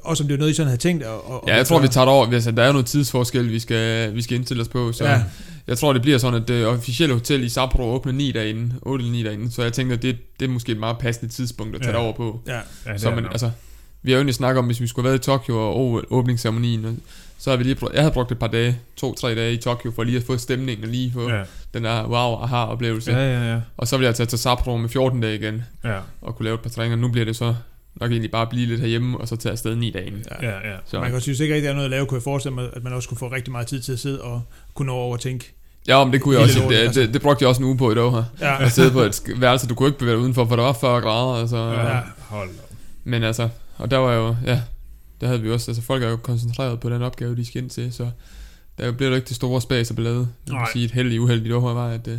også 0.04 0.22
om 0.24 0.28
det 0.28 0.34
var 0.34 0.38
noget, 0.38 0.50
I 0.52 0.54
sådan 0.54 0.68
havde 0.68 0.80
tænkt. 0.80 1.04
Og, 1.04 1.30
og, 1.30 1.44
Ja, 1.48 1.56
jeg 1.56 1.66
tror, 1.66 1.78
vi 1.78 1.88
tager 1.88 2.04
det 2.04 2.14
over. 2.14 2.26
Altså, 2.32 2.50
der 2.50 2.62
er 2.62 2.66
jo 2.66 2.72
noget 2.72 2.86
tidsforskel, 2.86 3.50
vi 3.50 3.58
skal, 3.58 4.14
vi 4.14 4.22
skal 4.22 4.36
indstille 4.36 4.60
os 4.62 4.68
på. 4.68 4.92
Så 4.92 5.04
Ja. 5.04 5.22
jeg 5.66 5.78
tror, 5.78 5.92
det 5.92 6.02
bliver 6.02 6.18
sådan, 6.18 6.42
at 6.42 6.48
det 6.48 6.66
officielle 6.66 7.14
hotel 7.14 7.44
i 7.44 7.48
Sapporo 7.48 7.82
åbner 7.82 8.12
9 8.12 8.32
dage 8.32 8.50
inden, 8.50 8.72
8 8.82 9.02
eller 9.02 9.12
9 9.12 9.22
dage 9.22 9.34
inden. 9.34 9.50
Så 9.50 9.62
jeg 9.62 9.72
tænker, 9.72 9.96
det, 9.96 10.16
det 10.40 10.46
er 10.46 10.50
måske 10.50 10.72
et 10.72 10.78
meget 10.78 10.98
passende 10.98 11.32
tidspunkt 11.32 11.74
at 11.76 11.82
tage 11.82 11.90
Ja. 11.92 11.96
det 11.98 12.04
over 12.06 12.16
på. 12.16 12.40
Ja, 12.46 12.54
Ja, 12.86 12.92
det 12.92 13.00
Så, 13.00 13.10
er 13.10 13.14
men, 13.14 13.24
altså, 13.24 13.50
vi 14.02 14.10
har 14.10 14.16
jo 14.16 14.20
egentlig 14.20 14.34
snakket 14.34 14.58
om, 14.58 14.66
hvis 14.66 14.80
vi 14.80 14.86
skulle 14.86 15.04
have 15.06 15.12
været 15.12 15.22
i 15.22 15.24
Tokyo 15.24 15.58
og 15.58 16.02
åbningsceremonien, 16.10 16.84
og 16.84 16.94
så 17.38 17.50
har 17.50 17.56
vi 17.56 17.64
lige 17.64 17.74
brugt, 17.74 17.94
jeg 17.94 18.02
havde 18.02 18.12
brugt 18.14 18.32
et 18.32 18.38
par 18.38 18.46
dage, 18.46 18.78
to-tre 18.96 19.34
dage 19.34 19.52
i 19.52 19.56
Tokyo, 19.56 19.90
for 19.90 20.04
lige 20.04 20.16
at 20.16 20.22
få 20.22 20.36
stemningen 20.36 20.84
og 20.84 20.90
lige 20.90 21.12
få 21.12 21.30
ja. 21.30 21.42
Den 21.74 21.84
der 21.84 22.06
wow 22.06 22.42
aha 22.42 22.56
oplevelse. 22.56 23.12
ja, 23.12 23.18
ja, 23.18 23.52
ja. 23.52 23.60
Og 23.76 23.88
så 23.88 23.96
vil 23.96 24.04
jeg 24.04 24.14
tage 24.14 24.26
til 24.26 24.38
Sapporo 24.38 24.76
med 24.76 24.88
14 24.88 25.20
dage 25.20 25.34
igen, 25.34 25.62
ja. 25.84 25.98
og 26.22 26.36
kunne 26.36 26.44
lave 26.44 26.54
et 26.54 26.60
par 26.60 26.70
træninger. 26.70 26.96
Nu 26.96 27.08
bliver 27.08 27.24
det 27.24 27.36
så 27.36 27.54
nok 28.00 28.10
egentlig 28.10 28.30
bare 28.30 28.46
blive 28.46 28.66
lidt 28.66 28.80
herhjemme, 28.80 29.18
og 29.18 29.28
så 29.28 29.36
tage 29.36 29.52
afsted 29.52 29.76
9 29.76 29.90
dage 29.90 30.12
ja. 30.42 30.48
Ja, 30.48 30.70
ja. 30.70 30.76
Så. 30.86 30.96
Man 31.00 31.06
kan 31.06 31.14
også 31.14 31.22
synes 31.24 31.40
ikke 31.40 31.62
der 31.62 31.68
er 31.70 31.72
noget 31.72 31.84
at 31.84 31.90
lave, 31.90 32.06
kunne 32.06 32.16
jeg 32.16 32.22
forestille 32.22 32.54
mig, 32.54 32.68
at 32.72 32.84
man 32.84 32.92
også 32.92 33.08
kunne 33.08 33.18
få 33.18 33.28
rigtig 33.28 33.52
meget 33.52 33.66
tid 33.66 33.80
til 33.80 33.92
at 33.92 33.98
sidde 33.98 34.20
og 34.22 34.42
kunne 34.74 34.86
nå 34.86 34.92
over 34.92 35.14
at 35.14 35.20
tænke. 35.20 35.52
Ja, 35.88 36.04
men 36.04 36.12
det 36.12 36.22
kunne 36.22 36.34
jeg 36.34 36.42
også. 36.42 36.58
lortet, 36.58 36.78
Det, 36.78 36.84
altså. 36.84 37.00
det, 37.00 37.14
det, 37.14 37.22
brugte 37.22 37.42
jeg 37.42 37.48
også 37.48 37.62
en 37.62 37.68
uge 37.68 37.76
på 37.76 37.92
i 37.92 37.94
dag 37.94 38.10
her. 38.10 38.24
Ja, 38.40 38.64
At 38.64 38.72
sidde 38.72 38.90
på 38.90 39.00
et 39.00 39.22
værelse, 39.36 39.66
du 39.66 39.74
kunne 39.74 39.86
ikke 39.88 39.98
bevæge 39.98 40.14
dig 40.16 40.22
udenfor, 40.22 40.44
for 40.46 40.56
der 40.56 40.62
var 40.62 40.72
40 40.72 41.00
grader. 41.00 41.40
Altså, 41.40 41.56
ja. 41.56 42.00
Hold 42.28 42.48
da. 42.48 42.54
op. 42.62 42.70
Men 43.04 43.22
altså, 43.22 43.48
og 43.78 43.90
der 43.90 43.96
var 43.96 44.12
jo, 44.14 44.36
ja, 44.46 44.60
der 45.24 45.30
havde 45.30 45.42
vi 45.42 45.50
også, 45.50 45.70
altså 45.70 45.82
folk 45.82 46.02
er 46.02 46.08
jo 46.10 46.16
koncentreret 46.16 46.80
på 46.80 46.90
den 46.90 47.02
opgave, 47.02 47.36
de 47.36 47.44
skal 47.44 47.62
ind 47.62 47.70
til, 47.70 47.92
så 47.92 48.10
der 48.78 48.92
blev 48.92 49.08
jo 49.08 49.14
ikke 49.14 49.28
det 49.28 49.36
store 49.36 49.60
spas 49.60 49.90
og 49.90 49.96
ballade. 49.96 50.28
Jeg 50.46 50.54
kan 50.56 50.66
sige, 50.72 50.84
et 50.84 50.90
heldigt 50.90 51.20
uheldigt 51.20 51.54
år 51.54 51.74
var, 51.74 51.88
at 51.88 52.08
øh, 52.08 52.18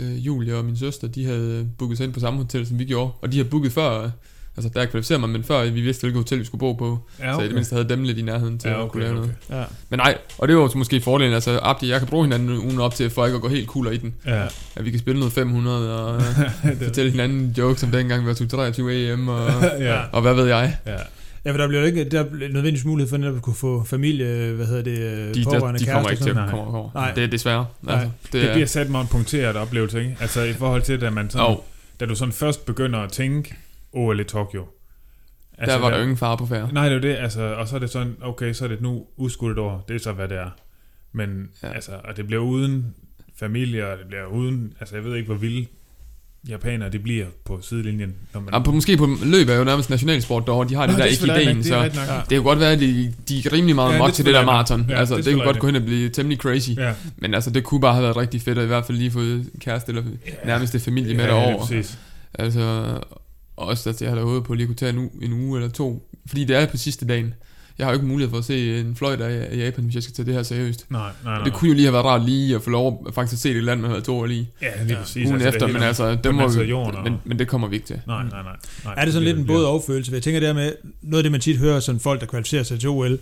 øh, 0.00 0.26
Julie 0.26 0.56
og 0.56 0.64
min 0.64 0.76
søster, 0.76 1.08
de 1.08 1.24
havde 1.24 1.68
booket 1.78 1.96
sig 1.96 2.04
ind 2.04 2.12
på 2.12 2.20
samme 2.20 2.38
hotel, 2.38 2.66
som 2.66 2.78
vi 2.78 2.84
gjorde, 2.84 3.12
og 3.22 3.32
de 3.32 3.36
havde 3.36 3.48
booket 3.48 3.72
før, 3.72 4.02
øh, 4.04 4.10
altså 4.56 4.70
der 4.74 4.86
kvalificerede 4.86 5.20
mig, 5.20 5.30
men 5.30 5.44
før 5.44 5.70
vi 5.70 5.80
vidste, 5.80 6.00
hvilket 6.02 6.18
hotel 6.18 6.38
vi 6.38 6.44
skulle 6.44 6.58
bo 6.58 6.72
på, 6.72 6.98
Ja, 7.18 7.24
så 7.24 7.30
i 7.30 7.34
okay. 7.34 7.44
det 7.46 7.54
mindste 7.54 7.74
havde 7.74 7.88
dem 7.88 8.02
lidt 8.04 8.18
i 8.18 8.22
nærheden 8.22 8.58
til 8.58 8.68
Ja, 8.68 8.74
at 8.74 8.80
okay, 8.82 8.90
kunne 8.92 9.02
lave 9.02 9.18
okay. 9.18 9.28
noget. 9.50 9.60
ja. 9.62 9.64
Men 9.88 9.98
nej, 9.98 10.18
og 10.38 10.48
det 10.48 10.56
var 10.56 10.70
måske 10.76 11.00
fordelen, 11.00 11.34
altså 11.34 11.60
Abdi, 11.62 11.90
jeg 11.90 11.98
kan 11.98 12.08
bruge 12.08 12.24
hinanden 12.24 12.50
ugen 12.58 12.80
op 12.80 12.94
til, 12.94 13.10
for 13.10 13.26
ikke 13.26 13.36
at 13.36 13.42
gå 13.42 13.48
helt 13.48 13.68
cooler 13.68 13.90
i 13.90 13.96
den. 13.96 14.14
Ja, 14.26 14.46
At 14.76 14.84
vi 14.84 14.90
kan 14.90 14.98
spille 15.00 15.18
noget 15.20 15.32
500 15.32 16.00
og 16.00 16.16
øh, 16.64 16.82
fortælle 16.84 17.10
hinanden 17.10 17.54
jokes 17.58 17.82
om 17.82 17.90
dengang, 17.90 18.22
vi 18.22 18.28
var 18.28 18.34
23 18.34 19.12
EM 19.12 19.28
og, 19.28 19.48
ja, 19.80 20.00
og 20.12 20.22
hvad 20.22 20.34
ved 20.34 20.46
jeg. 20.46 20.76
ja. 20.86 20.96
Ja, 21.44 21.52
for 21.52 21.56
der 21.56 21.68
bliver 21.68 21.80
jo 21.80 21.86
ikke 21.86 22.04
der 22.04 22.22
bliver 22.24 22.48
nødvendigvis 22.48 22.84
mulighed 22.84 23.10
for 23.10 23.16
netop 23.16 23.36
at 23.36 23.42
kunne 23.42 23.54
få 23.54 23.84
familie, 23.84 24.52
hvad 24.52 24.66
hedder 24.66 24.82
det, 24.82 25.34
De, 25.34 25.44
der, 25.44 25.58
pårørende, 25.58 25.80
de 25.80 25.84
kommer 25.86 26.08
kærester 26.08 26.10
ikke 26.10 26.24
til 26.24 26.28
sådan 26.34 26.42
at 26.42 26.50
noget. 26.50 26.64
komme 26.64 26.78
over. 26.78 26.90
Nej. 26.94 27.12
Det 27.14 27.24
er 27.24 27.28
desværre. 27.28 27.66
Nej. 27.82 27.94
Altså, 27.94 28.10
det, 28.24 28.32
Det 28.32 28.44
er, 28.48 28.52
bliver 28.52 28.66
sat 28.66 28.90
mig 28.90 29.00
en 29.00 29.06
punkteret 29.06 29.56
oplevelse, 29.56 30.00
ikke? 30.00 30.16
Altså 30.20 30.42
i 30.42 30.52
forhold 30.52 30.82
til, 30.82 31.00
da 31.00 31.10
man 31.10 31.30
sådan, 31.30 31.46
og 31.46 31.66
da 32.00 32.06
du 32.06 32.14
sådan 32.14 32.32
først 32.32 32.66
begynder 32.66 32.98
at 32.98 33.12
tænke 33.12 33.54
OL 33.92 34.20
i 34.20 34.24
Tokyo. 34.24 34.66
der 35.64 35.76
var 35.78 35.90
der 35.90 35.96
jo 35.96 36.02
ingen 36.02 36.16
far 36.16 36.36
på 36.36 36.46
færre. 36.46 36.68
Nej, 36.72 36.88
det 36.88 36.96
er 36.96 37.00
det, 37.00 37.16
altså, 37.16 37.42
og 37.42 37.68
så 37.68 37.76
er 37.76 37.80
det 37.80 37.90
sådan, 37.90 38.16
okay, 38.22 38.52
så 38.52 38.64
er 38.64 38.68
det 38.68 38.80
nu 38.80 39.06
udskudt 39.16 39.52
et 39.52 39.58
år, 39.58 39.84
det 39.88 39.96
er 39.96 40.00
så, 40.00 40.12
hvad 40.12 40.28
det 40.28 40.36
er. 40.38 40.50
Men, 41.12 41.48
Ja. 41.62 41.68
ja. 41.68 41.74
altså, 41.74 41.92
og 42.04 42.16
det 42.16 42.26
bliver 42.26 42.42
uden 42.42 42.94
familie, 43.38 43.86
og 43.92 43.98
det 43.98 44.06
bliver 44.06 44.26
uden, 44.26 44.72
altså, 44.80 44.94
jeg 44.96 45.04
ved 45.04 45.14
ikke, 45.16 45.26
hvor 45.26 45.36
vilde 45.36 45.66
japanere 46.48 46.90
det 46.90 47.02
bliver 47.02 47.26
på 47.44 47.58
sidelinjen. 47.62 48.14
Når 48.34 48.40
man, 48.40 48.54
Ja, 48.54 48.58
på, 48.58 48.72
måske 48.72 48.96
på 48.96 49.08
løb 49.24 49.48
er 49.48 49.54
jo 49.54 49.64
nærmest 49.64 49.90
nationalsport 49.90 50.46
derovre, 50.46 50.68
de 50.68 50.74
har 50.74 50.86
det 50.86 50.92
Nå, 50.92 50.98
der 50.98 51.04
er 51.04 51.08
ikke 51.08 51.42
ideen, 51.42 51.64
så 51.64 51.82
det 51.82 51.92
det 51.92 52.28
kan 52.28 52.42
godt 52.42 52.60
være, 52.60 52.72
at 52.72 52.80
de, 52.80 53.14
de 53.28 53.38
er 53.38 53.52
rimelig 53.52 53.74
meget 53.74 53.90
Ja, 53.90 53.96
ja, 53.96 54.02
det 54.02 54.08
er 54.08 54.14
til 54.14 54.24
det 54.24 54.34
der 54.34 54.44
maraton. 54.44 54.86
Ja, 54.88 54.98
altså, 54.98 55.16
det 55.16 55.24
det, 55.24 55.34
kan 55.34 55.44
godt 55.44 55.58
gå 55.58 55.66
hen 55.66 55.76
og 55.76 55.82
blive 55.82 56.08
temmelig 56.08 56.38
crazy. 56.38 56.70
Ja, 56.76 56.92
Men 57.16 57.34
altså, 57.34 57.50
det 57.50 57.64
kunne 57.64 57.80
bare 57.80 57.94
have 57.94 58.02
været 58.02 58.16
rigtig 58.16 58.42
fedt, 58.42 58.58
at 58.58 58.64
i 58.64 58.66
hvert 58.66 58.86
fald 58.86 58.98
lige 58.98 59.10
få 59.10 59.20
kæreste 59.60 59.90
eller 59.90 60.02
nærmest 60.44 60.72
det 60.72 60.82
familie 60.82 61.14
med 61.14 61.24
ja. 61.24 61.48
Ja, 61.50 61.56
præcis. 61.58 61.98
Altså, 62.34 62.84
også 63.56 63.90
at 63.90 64.02
jeg 64.02 64.10
havde 64.10 64.22
håbet 64.22 64.44
på 64.44 64.52
at 64.52 64.56
lige 64.56 64.66
kunne 64.66 64.76
tage 64.76 64.92
en 64.92 64.98
uge, 64.98 65.10
en 65.22 65.32
uge 65.32 65.58
eller 65.58 65.70
to. 65.70 66.10
Fordi 66.26 66.44
det 66.44 66.56
er 66.56 66.66
på 66.66 66.76
sidste 66.76 67.06
dagen. 67.06 67.34
Jeg 67.80 67.86
har 67.86 67.92
jo 67.92 67.98
ikke 67.98 68.06
mulighed 68.06 68.30
for 68.30 68.38
at 68.38 68.44
se 68.44 68.80
en 68.80 68.96
fløjt 68.96 69.20
af 69.20 69.56
Japan, 69.56 69.84
hvis 69.84 69.94
jeg 69.94 70.02
skal 70.02 70.14
tage 70.14 70.26
det 70.26 70.34
her 70.34 70.42
seriøst. 70.42 70.86
Nej, 70.90 71.10
nej, 71.24 71.34
nej. 71.34 71.44
Det 71.44 71.52
kunne 71.52 71.68
jo 71.68 71.74
lige 71.74 71.84
have 71.84 71.92
været 71.92 72.04
rart 72.04 72.24
lige 72.24 72.54
at 72.54 72.62
få 72.62 72.70
lov 72.70 73.04
at 73.08 73.14
faktisk 73.14 73.42
se 73.42 73.54
det 73.54 73.64
land, 73.64 73.80
man 73.80 73.90
havde 73.90 74.02
to 74.02 74.18
år 74.18 74.26
lige. 74.26 74.48
ja, 74.62 74.84
lige 74.84 74.96
præcis. 74.96 75.26
Ugen 75.26 75.34
altså, 75.34 75.48
efter, 75.48 75.66
det 75.66 75.74
men 75.74 75.82
altså, 75.82 76.14
det 76.24 76.34
må 76.34 76.48
vi, 76.48 76.60
jorden, 76.62 76.96
og... 76.96 77.04
men, 77.04 77.16
men 77.24 77.38
det 77.38 77.48
kommer 77.48 77.68
vi 77.68 77.76
ikke 77.76 77.86
til. 77.86 78.00
Nej, 78.06 78.22
nej, 78.22 78.42
nej. 78.42 78.56
nej 78.84 78.94
Er 78.96 79.04
det 79.04 79.12
sådan 79.12 79.24
lidt 79.24 79.38
en 79.38 79.46
både 79.46 79.66
overfølelse? 79.68 80.12
Jeg 80.12 80.22
tænker 80.22 80.40
der 80.40 80.52
med, 80.52 80.72
noget 81.02 81.18
af 81.18 81.22
det 81.22 81.32
man 81.32 81.40
tit 81.40 81.58
hører, 81.58 81.80
sådan 81.80 82.00
folk, 82.00 82.20
der 82.20 82.26
kvalificerer 82.26 82.62
sig 82.62 82.80
til 82.80 82.88
OL, 82.88 83.18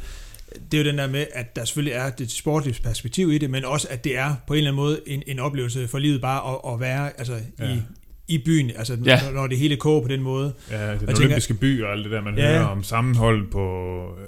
det 0.72 0.80
er 0.80 0.84
jo 0.84 0.90
den 0.90 0.98
der 0.98 1.06
med, 1.06 1.26
at 1.34 1.56
der 1.56 1.64
selvfølgelig 1.64 1.92
er 1.92 2.10
det 2.10 2.30
sportlige 2.30 2.80
perspektiv 2.82 3.32
i 3.32 3.38
det, 3.38 3.50
men 3.50 3.64
også, 3.64 3.86
at 3.90 4.04
det 4.04 4.18
er 4.18 4.34
på 4.46 4.54
en 4.54 4.58
eller 4.58 4.70
anden 4.70 4.82
måde 4.82 5.00
en, 5.06 5.22
en 5.26 5.38
oplevelse 5.38 5.88
for 5.88 5.98
livet 5.98 6.20
bare 6.20 6.52
at, 6.52 6.74
at 6.74 6.80
være 6.80 7.18
altså, 7.18 7.36
Ja. 7.58 7.64
i, 7.64 7.82
i 8.28 8.38
byen, 8.38 8.70
altså 8.78 8.96
Ja. 9.04 9.20
når, 9.24 9.32
når 9.40 9.46
det 9.46 9.58
hele 9.58 9.76
koger 9.76 10.02
på 10.02 10.08
den 10.08 10.22
måde, 10.22 10.52
Ja, 10.70 10.76
det 10.76 10.82
er 10.82 10.90
den 10.98 11.06
tænker- 11.06 11.16
olympiske 11.22 11.54
by 11.54 11.82
og 11.84 11.92
alt 11.92 12.04
det 12.04 12.12
der, 12.12 12.22
man 12.22 12.34
Ja. 12.38 12.48
hører 12.52 12.64
om 12.66 12.82
sammenhold 12.82 13.50
på... 13.50 13.60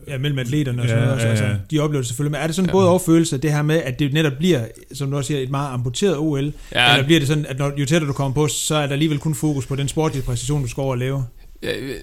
ja, 0.08 0.18
mellem 0.18 0.38
atleterne 0.38 0.82
og 0.82 0.88
sådan 0.88 1.02
Ja, 1.02 1.04
noget, 1.08 1.14
også, 1.14 1.26
ja, 1.28 1.34
ja. 1.34 1.50
altså, 1.52 1.60
de 1.70 1.78
oplever 1.80 2.00
det 2.02 2.06
selvfølgelig, 2.06 2.30
men 2.32 2.40
er 2.42 2.46
det 2.46 2.56
sådan 2.56 2.68
Ja. 2.68 2.72
både 2.72 2.88
overfølelse, 2.88 3.38
det 3.38 3.52
her 3.52 3.62
med, 3.62 3.76
at 3.82 3.98
det 3.98 4.12
netop 4.12 4.32
bliver, 4.38 4.60
som 4.92 5.10
du 5.10 5.16
også 5.16 5.26
siger, 5.28 5.40
et 5.40 5.50
meget 5.50 5.72
amputeret 5.72 6.16
OL, 6.18 6.52
Ja, 6.72 6.92
eller 6.92 7.04
bliver 7.06 7.20
det 7.20 7.28
sådan, 7.28 7.46
at 7.46 7.58
når, 7.58 7.72
jo 7.80 7.86
tættere 7.86 8.08
du 8.08 8.12
kommer 8.12 8.34
på, 8.34 8.48
så 8.48 8.74
er 8.74 8.86
der 8.86 8.92
alligevel 8.92 9.18
kun 9.18 9.34
fokus 9.34 9.66
på 9.66 9.76
den 9.76 9.88
sportlige 9.88 10.22
præstation, 10.22 10.62
du 10.62 10.68
skal 10.68 10.80
over 10.80 10.90
og 10.92 10.98
lave? 10.98 11.24
Ja, 11.62 11.78
øh, 11.78 11.94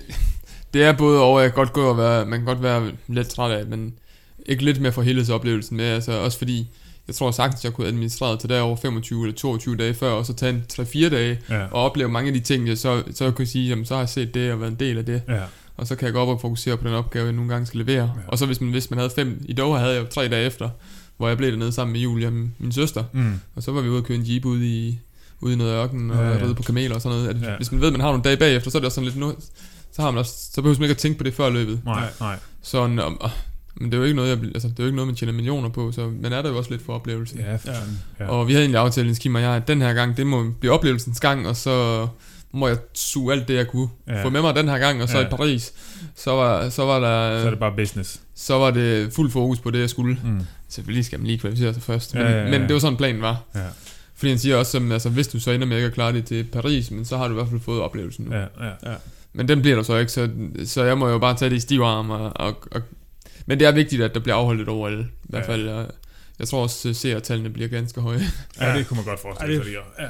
det 0.73 0.83
er 0.83 0.93
både 0.97 1.21
over, 1.21 1.39
jeg 1.41 1.49
kan 1.49 1.55
godt 1.55 1.73
gå 1.73 1.81
og 1.89 1.97
være, 1.97 2.25
man 2.25 2.39
kan 2.39 2.45
godt 2.45 2.63
være 2.63 2.91
lidt 3.07 3.27
træt 3.29 3.51
af, 3.51 3.65
men 3.65 3.93
ikke 4.45 4.65
lidt 4.65 4.81
mere 4.81 4.91
for 4.91 5.01
helhedsoplevelsen 5.01 5.77
med, 5.77 5.85
altså 5.85 6.11
også 6.11 6.37
fordi, 6.37 6.67
jeg 7.07 7.15
tror 7.15 7.31
sagtens, 7.31 7.63
jeg 7.63 7.73
kunne 7.73 7.87
administrere 7.87 8.37
til 8.37 8.49
derovre 8.49 8.77
25 8.77 9.23
eller 9.23 9.35
22 9.35 9.75
dage 9.75 9.93
før, 9.93 10.11
og 10.11 10.25
så 10.25 10.33
tage 10.33 10.53
en 10.53 10.63
3-4 10.73 11.09
dage, 11.09 11.39
Ja, 11.49 11.63
og 11.63 11.83
opleve 11.83 12.09
mange 12.09 12.27
af 12.27 12.33
de 12.33 12.39
ting, 12.39 12.67
jeg 12.67 12.77
så, 12.77 13.03
så 13.13 13.31
kunne 13.31 13.43
jeg 13.43 13.47
sige, 13.47 13.69
jamen 13.69 13.85
så 13.85 13.93
har 13.93 14.01
jeg 14.01 14.09
set 14.09 14.33
det 14.33 14.51
og 14.51 14.59
været 14.59 14.71
en 14.71 14.79
del 14.79 14.97
af 14.97 15.05
det, 15.05 15.21
ja, 15.27 15.41
og 15.77 15.87
så 15.87 15.95
kan 15.95 16.05
jeg 16.05 16.13
gå 16.13 16.19
op 16.19 16.27
og 16.27 16.41
fokusere 16.41 16.77
på 16.77 16.87
den 16.87 16.95
opgave, 16.95 17.25
jeg 17.25 17.33
nogle 17.33 17.51
gange 17.51 17.65
skal 17.65 17.79
levere. 17.79 18.03
Ja. 18.03 18.21
Og 18.27 18.37
så 18.37 18.45
hvis 18.45 18.61
man, 18.61 18.69
hvis 18.69 18.89
man 18.89 18.99
havde 18.99 19.11
fem, 19.15 19.41
i 19.45 19.53
Doha 19.53 19.79
havde 19.79 19.93
jeg 19.93 20.01
jo 20.01 20.07
tre 20.07 20.27
dage 20.27 20.45
efter, 20.45 20.69
hvor 21.17 21.27
jeg 21.27 21.37
blev 21.37 21.51
dernede 21.51 21.71
sammen 21.71 21.91
med 21.91 22.01
Julia, 22.01 22.29
min 22.29 22.71
søster, 22.71 23.03
mm. 23.13 23.39
og 23.55 23.63
så 23.63 23.71
var 23.71 23.81
vi 23.81 23.89
ude 23.89 23.97
og 23.99 24.03
køre 24.03 24.17
en 24.17 24.23
jeep 24.27 24.45
ude 24.45 24.67
i, 24.67 24.99
ude 25.41 25.53
i 25.53 25.55
noget 25.55 25.73
ørken, 25.73 26.11
og 26.11 26.17
Ja, 26.17 26.29
ja, 26.29 26.43
ride 26.43 26.55
på 26.55 26.63
kameler 26.63 26.95
og 26.95 27.01
sådan 27.01 27.17
noget. 27.17 27.29
At 27.29 27.41
Ja. 27.51 27.55
Hvis 27.57 27.71
man 27.71 27.81
ved, 27.81 27.87
at 27.87 27.93
man 27.93 28.01
har 28.01 28.07
nogle 28.07 28.23
dage 28.23 28.37
bagefter, 28.37 28.71
så 28.71 28.77
er 28.77 28.79
det 28.79 28.85
også 28.85 28.95
sådan 28.95 29.05
lidt 29.05 29.17
nu, 29.17 29.33
så 29.91 30.01
har 30.01 30.11
man 30.11 30.19
også, 30.19 30.33
så 30.53 30.61
behøver 30.61 30.79
man 30.79 30.83
ikke 30.83 30.91
at 30.91 30.97
tænke 30.97 31.17
på 31.17 31.23
det 31.23 31.33
før 31.33 31.49
løbet. 31.49 31.81
Nej, 31.85 32.09
nej. 32.19 32.39
Sådan, 32.61 32.99
om, 32.99 33.17
oh, 33.21 33.29
men 33.81 33.91
det 33.91 33.93
er 33.93 33.97
jo 33.97 34.03
ikke 34.03 34.15
noget, 34.15 34.29
jeg, 34.29 34.37
altså, 34.53 34.67
det 34.67 34.79
er 34.79 34.83
jo 34.83 34.85
ikke 34.85 34.95
noget, 34.95 35.07
man 35.07 35.15
tjener 35.15 35.33
millioner 35.33 35.69
på, 35.69 35.91
så 35.91 36.11
man 36.21 36.33
er 36.33 36.41
der 36.41 36.49
jo 36.49 36.57
også 36.57 36.71
lidt 36.71 36.81
for 36.85 36.93
oplevelsen. 36.93 37.39
Ja, 37.39 37.55
for 37.55 37.71
ja. 38.19 38.27
Og 38.27 38.47
vi 38.47 38.51
havde 38.53 38.63
egentlig 38.63 38.79
aftalt, 38.81 39.19
Kim 39.19 39.35
og 39.35 39.41
jeg, 39.41 39.51
at 39.55 39.67
den 39.67 39.81
her 39.81 39.93
gang, 39.93 40.17
det 40.17 40.27
må 40.27 40.51
blive 40.59 40.73
oplevelsens 40.73 41.19
gang, 41.19 41.47
og 41.47 41.55
så 41.55 42.07
må 42.53 42.67
jeg 42.67 42.77
suge 42.93 43.33
alt 43.33 43.47
det, 43.47 43.53
jeg 43.53 43.67
kunne 43.67 43.87
Ja. 44.07 44.13
ja. 44.17 44.23
få 44.23 44.29
med 44.29 44.41
mig 44.41 44.55
den 44.55 44.67
her 44.69 44.77
gang, 44.77 45.01
og 45.01 45.09
så 45.09 45.17
Ja. 45.17 45.21
ja. 45.23 45.27
i 45.27 45.29
Paris, 45.37 45.73
så 46.15 46.31
var, 46.31 46.69
så 46.69 46.85
var 46.85 46.99
der, 46.99 47.41
Så 47.41 47.45
er 47.45 47.49
det 47.49 47.59
bare 47.59 47.73
business. 47.77 48.21
så 48.35 48.57
var 48.57 48.71
det 48.71 49.13
fuld 49.13 49.31
fokus 49.31 49.59
på 49.59 49.71
det, 49.71 49.79
jeg 49.79 49.89
skulle. 49.89 50.17
Mm. 50.23 50.39
Selvfølgelig 50.69 51.05
skal 51.05 51.19
man 51.19 51.27
lige 51.27 51.39
kvalificere 51.39 51.73
sig 51.73 51.83
først, 51.83 52.15
Ja, 52.15 52.23
men, 52.23 52.31
ja, 52.31 52.43
ja. 52.43 52.49
men 52.51 52.61
det 52.61 52.73
var 52.73 52.79
sådan 52.79 52.97
planen 52.97 53.21
var. 53.21 53.41
Ja, 53.55 53.59
Fordi 54.15 54.29
han 54.29 54.39
siger 54.39 54.55
også, 54.55 54.71
som, 54.71 54.91
altså, 54.91 55.09
hvis 55.09 55.27
du 55.27 55.39
så 55.39 55.51
ender 55.51 55.67
med 55.67 55.77
ikke 55.77 55.87
at 55.87 55.93
klare 55.93 56.13
det 56.13 56.25
til 56.25 56.43
Paris, 56.43 56.91
men 56.91 57.05
så 57.05 57.17
har 57.17 57.27
du 57.27 57.33
i 57.33 57.35
hvert 57.35 57.47
fald 57.49 57.61
fået 57.61 57.81
oplevelsen 57.81 58.25
nu. 58.25 58.35
ja, 58.35 58.41
ja. 58.61 58.95
Men 59.33 59.47
den 59.47 59.61
bliver 59.61 59.75
der 59.75 59.83
så 59.83 59.97
ikke, 59.97 60.11
så, 60.11 60.29
så 60.65 60.83
jeg 60.83 60.97
må 60.97 61.07
jo 61.09 61.19
bare 61.19 61.35
tage 61.37 61.49
det 61.49 61.55
i 61.55 61.59
stiv 61.59 61.81
arm. 61.81 62.09
Og, 62.09 62.31
og, 62.35 62.57
og, 62.71 62.81
men 63.47 63.59
det 63.59 63.67
er 63.67 63.71
vigtigt, 63.71 64.01
at 64.03 64.13
der 64.13 64.19
bliver 64.19 64.35
afholdt 64.35 64.61
et 64.61 64.69
OL. 64.69 64.99
I 64.99 65.05
hvert 65.23 65.43
Ja. 65.43 65.51
fald. 65.53 65.69
Jeg, 65.69 65.85
jeg 66.39 66.47
tror 66.47 66.63
også, 66.63 66.89
at 66.89 66.95
seertallene 66.95 67.49
bliver 67.49 67.67
ganske 67.69 68.01
høje. 68.01 68.19
Ja, 68.59 68.65
Ja. 68.71 68.77
det 68.77 68.87
kunne 68.87 68.95
man 68.95 69.05
godt 69.05 69.19
forestille 69.19 69.55
Ja, 69.57 69.63
sig, 69.63 69.73
ja. 69.99 70.07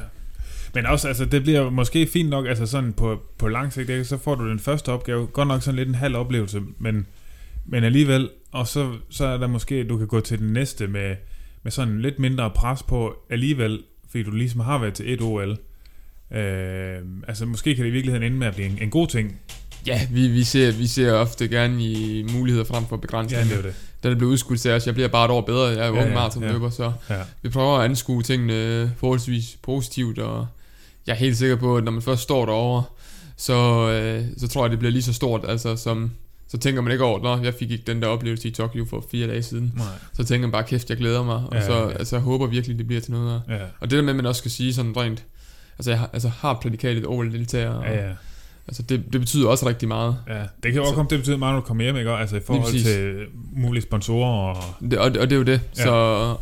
Men 0.73 0.85
også, 0.85 1.07
altså, 1.07 1.25
det 1.25 1.43
bliver 1.43 1.69
måske 1.69 2.07
fint 2.07 2.29
nok, 2.29 2.47
altså 2.47 2.65
sådan 2.65 2.93
på, 2.93 3.21
på 3.37 3.47
lang 3.47 3.73
sigt, 3.73 3.89
ikke? 3.89 4.05
så 4.05 4.17
får 4.17 4.35
du 4.35 4.49
den 4.49 4.59
første 4.59 4.91
opgave, 4.91 5.27
godt 5.27 5.47
nok 5.47 5.61
sådan 5.61 5.75
lidt 5.75 5.89
en 5.89 5.95
halv 5.95 6.15
oplevelse, 6.15 6.61
men, 6.79 7.07
men 7.65 7.83
alligevel, 7.83 8.29
og 8.51 8.67
så, 8.67 8.93
så 9.09 9.25
er 9.25 9.37
der 9.37 9.47
måske, 9.47 9.83
du 9.83 9.97
kan 9.97 10.07
gå 10.07 10.19
til 10.19 10.39
den 10.39 10.53
næste 10.53 10.87
med, 10.87 11.15
med 11.63 11.71
sådan 11.71 12.01
lidt 12.01 12.19
mindre 12.19 12.51
pres 12.55 12.83
på 12.83 13.15
alligevel, 13.29 13.83
fordi 14.09 14.23
du 14.23 14.31
ligesom 14.31 14.59
har 14.59 14.77
været 14.77 14.93
til 14.93 15.13
et 15.13 15.21
OL. 15.21 15.57
Øh, 16.31 16.97
altså 17.27 17.45
måske 17.45 17.75
kan 17.75 17.83
det 17.83 17.89
i 17.89 17.93
virkeligheden 17.93 18.23
ende 18.25 18.37
med 18.37 18.47
at 18.47 18.55
blive 18.55 18.67
en, 18.69 18.77
en 18.81 18.89
god 18.89 19.07
ting. 19.07 19.39
Ja, 19.85 20.07
vi, 20.11 20.27
vi, 20.27 20.43
ser, 20.43 20.71
vi 20.71 20.87
ser 20.87 21.11
ofte 21.13 21.47
gerne 21.47 21.83
i 21.83 22.23
muligheder 22.33 22.65
frem 22.65 22.85
for 22.87 22.97
begrænsninger. 22.97 23.45
det 23.47 23.57
er 23.57 23.61
det. 23.61 23.73
Da 24.03 24.09
det 24.09 24.17
blev 24.17 24.29
udskudt 24.29 24.59
til 24.59 24.71
os, 24.71 24.85
jeg 24.85 24.93
bliver 24.93 25.07
bare 25.09 25.25
et 25.25 25.31
år 25.31 25.41
bedre. 25.41 25.65
Jeg 25.67 25.77
er 25.79 25.87
jo 25.87 25.93
Ja, 25.93 25.99
ja, 25.99 26.01
ung 26.01 26.09
ja, 26.09 26.13
maratonløber, 26.15 26.69
så 26.69 26.91
Ja. 27.09 27.15
vi 27.41 27.49
prøver 27.49 27.77
at 27.77 27.85
anskue 27.85 28.23
tingene 28.23 28.91
forholdsvis 28.97 29.57
positivt. 29.61 30.19
Og 30.19 30.47
jeg 31.07 31.13
er 31.13 31.17
helt 31.17 31.37
sikker 31.37 31.55
på, 31.55 31.77
at 31.77 31.83
når 31.83 31.91
man 31.91 32.01
først 32.01 32.21
står 32.21 32.45
derovre, 32.45 32.83
så, 33.37 33.53
øh, 33.91 34.23
så 34.37 34.47
tror 34.47 34.63
jeg, 34.63 34.71
det 34.71 34.79
bliver 34.79 34.91
lige 34.91 35.03
så 35.03 35.13
stort, 35.13 35.41
altså 35.47 35.75
som, 35.75 36.11
så 36.47 36.57
tænker 36.57 36.81
man 36.81 36.91
ikke 36.91 37.03
over, 37.03 37.29
at 37.29 37.43
jeg 37.45 37.53
fik 37.53 37.71
ikke 37.71 37.83
den 37.87 38.01
der 38.01 38.07
oplevelse 38.07 38.47
i 38.47 38.51
Tokyo 38.51 38.85
for 38.89 39.05
fire 39.11 39.27
dage 39.27 39.43
siden. 39.43 39.73
Nej. 39.75 39.85
Så 40.13 40.23
tænker 40.23 40.47
man 40.47 40.51
bare, 40.51 40.63
kæft, 40.63 40.89
jeg 40.89 40.97
glæder 40.97 41.23
mig, 41.23 41.35
og 41.35 41.53
Ja, 41.53 41.65
så 41.65 41.73
ja. 41.73 41.89
altså, 41.91 42.15
jeg 42.15 42.23
håber 42.23 42.47
virkelig, 42.47 42.77
det 42.77 42.87
bliver 42.87 43.01
til 43.01 43.11
noget. 43.11 43.33
Og, 43.47 43.53
Ja, 43.53 43.59
og 43.79 43.89
det 43.89 43.97
der 43.97 44.01
med, 44.01 44.09
at 44.09 44.15
man 44.15 44.25
også 44.25 44.39
skal 44.39 44.51
sige 44.51 44.73
sådan 44.73 44.97
rent, 44.97 45.23
altså 45.77 45.91
jeg 45.91 45.99
har, 45.99 46.09
altså, 46.13 46.29
har 46.29 46.59
prædikatet 46.61 47.05
OL-deltager, 47.07 47.69
og, 47.69 47.85
ja, 47.85 48.07
ja. 48.07 48.13
Altså 48.67 48.81
det, 48.81 49.03
det 49.13 49.21
betyder 49.21 49.47
også 49.47 49.67
rigtig 49.67 49.87
meget. 49.87 50.17
ja. 50.29 50.33
Det 50.39 50.47
kan 50.63 50.73
jo 50.73 50.81
også 50.81 50.91
Så- 50.91 50.95
komme 50.95 51.09
til 51.09 51.15
at 51.15 51.21
betyde 51.21 51.37
meget, 51.37 51.53
når 51.53 51.59
du 51.61 51.65
kommer 51.67 51.83
hjem, 51.83 51.97
ikke? 51.97 52.11
Altså 52.11 52.35
i 52.35 52.39
forhold 52.39 52.71
til 52.83 53.25
mulige 53.55 53.83
sponsorer 53.83 54.29
og... 54.55 54.63
Det, 54.91 54.99
og, 54.99 55.11
det- 55.13 55.21
og 55.21 55.29
det 55.29 55.35
er 55.35 55.37
jo 55.39 55.43
det. 55.45 55.61
Ja. 55.77 55.83
Så, 55.83 55.91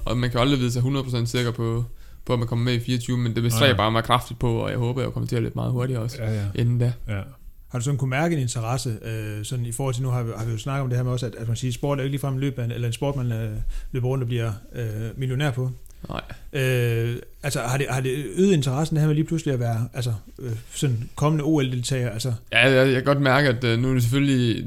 og 0.06 0.18
man 0.18 0.30
kan 0.30 0.38
jo 0.38 0.42
aldrig 0.42 0.60
vide 0.60 0.72
sig 0.72 0.82
100% 0.82 1.26
sikker 1.26 1.52
på, 1.52 1.84
på, 2.26 2.34
at 2.34 2.40
man 2.40 2.48
kommer 2.48 2.66
med 2.66 2.74
i 2.74 2.80
24, 2.80 3.18
men 3.18 3.36
det 3.36 3.44
bestræber 3.44 3.68
Nej. 3.68 3.78
bare 3.78 3.92
mig 3.92 4.04
kraftigt 4.04 4.40
på, 4.40 4.54
og 4.58 4.70
jeg 4.70 4.78
håber, 4.78 5.02
jeg 5.02 5.12
kommer 5.14 5.28
til 5.28 5.36
at 5.36 5.42
løbe 5.44 5.56
meget 5.56 5.72
hurtigere 5.72 6.02
også, 6.02 6.18
Ja, 6.24 6.34
ja. 6.34 6.44
inden 6.56 6.80
da. 6.80 6.94
ja. 7.08 7.22
Har 7.72 7.80
du 7.80 7.84
sådan 7.86 7.98
kunne 7.98 8.10
mærke 8.10 8.36
en 8.36 8.42
interesse, 8.42 8.98
øh, 9.06 9.46
sådan 9.46 9.66
i 9.66 9.72
forhold 9.72 9.94
til, 9.96 10.04
nu 10.04 10.10
har 10.10 10.24
vi, 10.24 10.32
har 10.38 10.46
vi 10.46 10.52
jo 10.52 10.58
snakket 10.58 10.84
om 10.84 10.90
det 10.90 10.98
her 10.98 11.04
med 11.04 11.12
også, 11.12 11.26
at, 11.26 11.36
at 11.36 11.48
man 11.48 11.58
siger, 11.58 11.72
sport 11.72 11.98
er 11.98 12.02
jo 12.02 12.06
ikke 12.06 12.12
ligefrem 12.14 12.34
en 12.34 12.40
løb, 12.40 12.60
eller 12.60 12.88
en 12.88 12.94
sport, 12.94 13.16
man 13.16 13.32
øh, 13.32 13.50
løber 13.92 14.08
rundt 14.08 14.22
og 14.24 14.28
bliver 14.28 14.52
øh, 14.76 14.86
millionær 15.18 15.52
på. 15.52 15.72
Nej. 16.10 16.22
Øh, 16.64 17.16
altså 17.44 17.60
har 17.62 17.78
det, 17.78 17.88
har 17.90 18.02
det 18.02 18.26
øget 18.36 18.54
interessen 18.54 18.96
det 18.96 19.02
her 19.02 19.08
med 19.08 19.16
lige 19.16 19.26
pludselig 19.26 19.54
at 19.54 19.60
være 19.60 19.88
altså, 19.94 20.14
øh, 20.40 20.52
sådan 20.74 21.10
kommende 21.16 21.44
OL-deltager? 21.44 22.10
Altså, 22.10 22.34
Ja, 22.52 22.70
jeg, 22.72 22.86
jeg 22.88 22.94
kan 22.96 23.04
godt 23.04 23.22
mærke, 23.22 23.50
at 23.50 23.64
øh, 23.64 23.80
nu 23.80 23.90
er 23.90 23.94
det 23.94 24.04
selvfølgelig... 24.04 24.66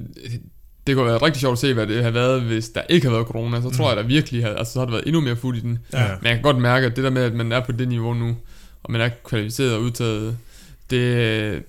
Det 0.87 0.97
kunne 0.97 1.07
være 1.07 1.19
rigtig 1.19 1.41
sjovt 1.41 1.53
at 1.53 1.59
se, 1.59 1.75
hvad 1.75 1.87
det 1.87 1.97
havde 2.01 2.15
været, 2.15 2.43
hvis 2.43 2.69
der 2.69 2.83
ikke 2.89 3.07
havde 3.07 3.15
været 3.15 3.27
corona. 3.27 3.61
Så 3.63 3.71
tror 3.71 3.85
Mm. 3.85 3.89
jeg, 3.89 3.97
der 3.97 4.09
virkelig 4.09 4.43
havde... 4.45 4.57
Altså, 4.59 4.73
så 4.73 4.79
har 4.79 4.87
det 4.87 4.93
været 4.93 5.07
endnu 5.07 5.21
mere 5.21 5.37
fuld 5.37 5.57
i 5.57 5.61
den. 5.61 5.79
Ja. 5.93 6.09
Men 6.09 6.27
jeg 6.27 6.35
kan 6.35 6.43
godt 6.43 6.59
mærke, 6.59 6.87
at 6.87 6.97
det 6.97 7.05
der 7.05 7.11
med, 7.11 7.23
at 7.23 7.35
man 7.35 7.53
er 7.53 7.61
på 7.65 7.73
det 7.73 7.89
niveau 7.89 8.15
nu, 8.15 8.37
og 8.83 8.93
man 8.93 9.01
er 9.01 9.09
kvalificeret 9.25 9.75
og 9.75 9.81
udtaget, 9.83 10.37
det, 10.91 11.63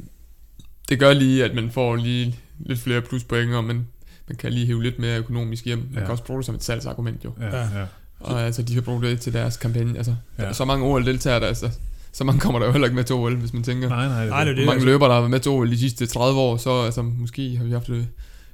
det 0.90 1.00
gør 1.00 1.14
lige, 1.14 1.44
at 1.46 1.56
man 1.56 1.72
får 1.72 1.96
lige 1.96 2.36
lidt 2.60 2.80
flere 2.80 3.02
pluspoint, 3.02 3.54
og 3.54 3.64
man, 3.64 3.88
man 4.28 4.36
kan 4.38 4.54
lige 4.54 4.66
hive 4.66 4.84
lidt 4.84 5.00
mere 5.00 5.18
økonomisk 5.18 5.66
hjem. 5.66 5.78
Man 5.78 5.88
Ja. 5.94 6.00
kan 6.00 6.10
også 6.10 6.24
bruge 6.24 6.38
det 6.40 6.46
som 6.46 6.56
et 6.56 6.64
salgsargument 6.64 7.26
jo. 7.26 7.32
Ja, 7.42 7.58
Ja. 7.58 7.86
Ja. 8.28 8.34
Og 8.34 8.42
altså, 8.42 8.62
de 8.62 8.74
kan 8.74 8.84
bruge 8.84 9.02
det 9.02 9.20
til 9.22 9.34
deres 9.34 9.58
kampagne. 9.58 9.98
Altså, 9.98 10.16
Ja. 10.38 10.46
ja. 10.46 10.54
så 10.54 10.66
mange 10.66 10.86
OL-deltagere, 10.86 11.40
der, 11.40 11.48
altså, 11.48 11.70
så 12.12 12.24
mange 12.24 12.40
kommer 12.40 12.60
der 12.60 12.66
jo 12.66 12.72
heller 12.72 12.88
ikke 12.88 12.96
med 12.96 13.04
til 13.04 13.16
OL, 13.16 13.36
hvis 13.36 13.54
man 13.54 13.64
tænker. 13.64 13.90
Nej, 13.90 14.08
nej, 14.08 14.22
det, 14.22 14.30
Nej, 14.30 14.44
det 14.44 14.52
er 14.52 14.56
det. 14.56 14.66
mange 14.66 14.72
altså. 14.74 14.86
løbere, 14.86 15.10
der 15.10 15.14
har 15.16 15.22
været 15.22 15.32
med 15.32 15.40
til 15.40 15.52
OL 15.52 15.72
de 15.72 15.78
sidste 15.80 16.06
30 16.06 16.40
år, 16.40 16.58
så 16.58 16.82
altså, 16.82 17.02
måske 17.02 17.58
har 17.58 17.64
vi 17.66 17.72
haft 17.72 17.90
øh, 17.90 18.04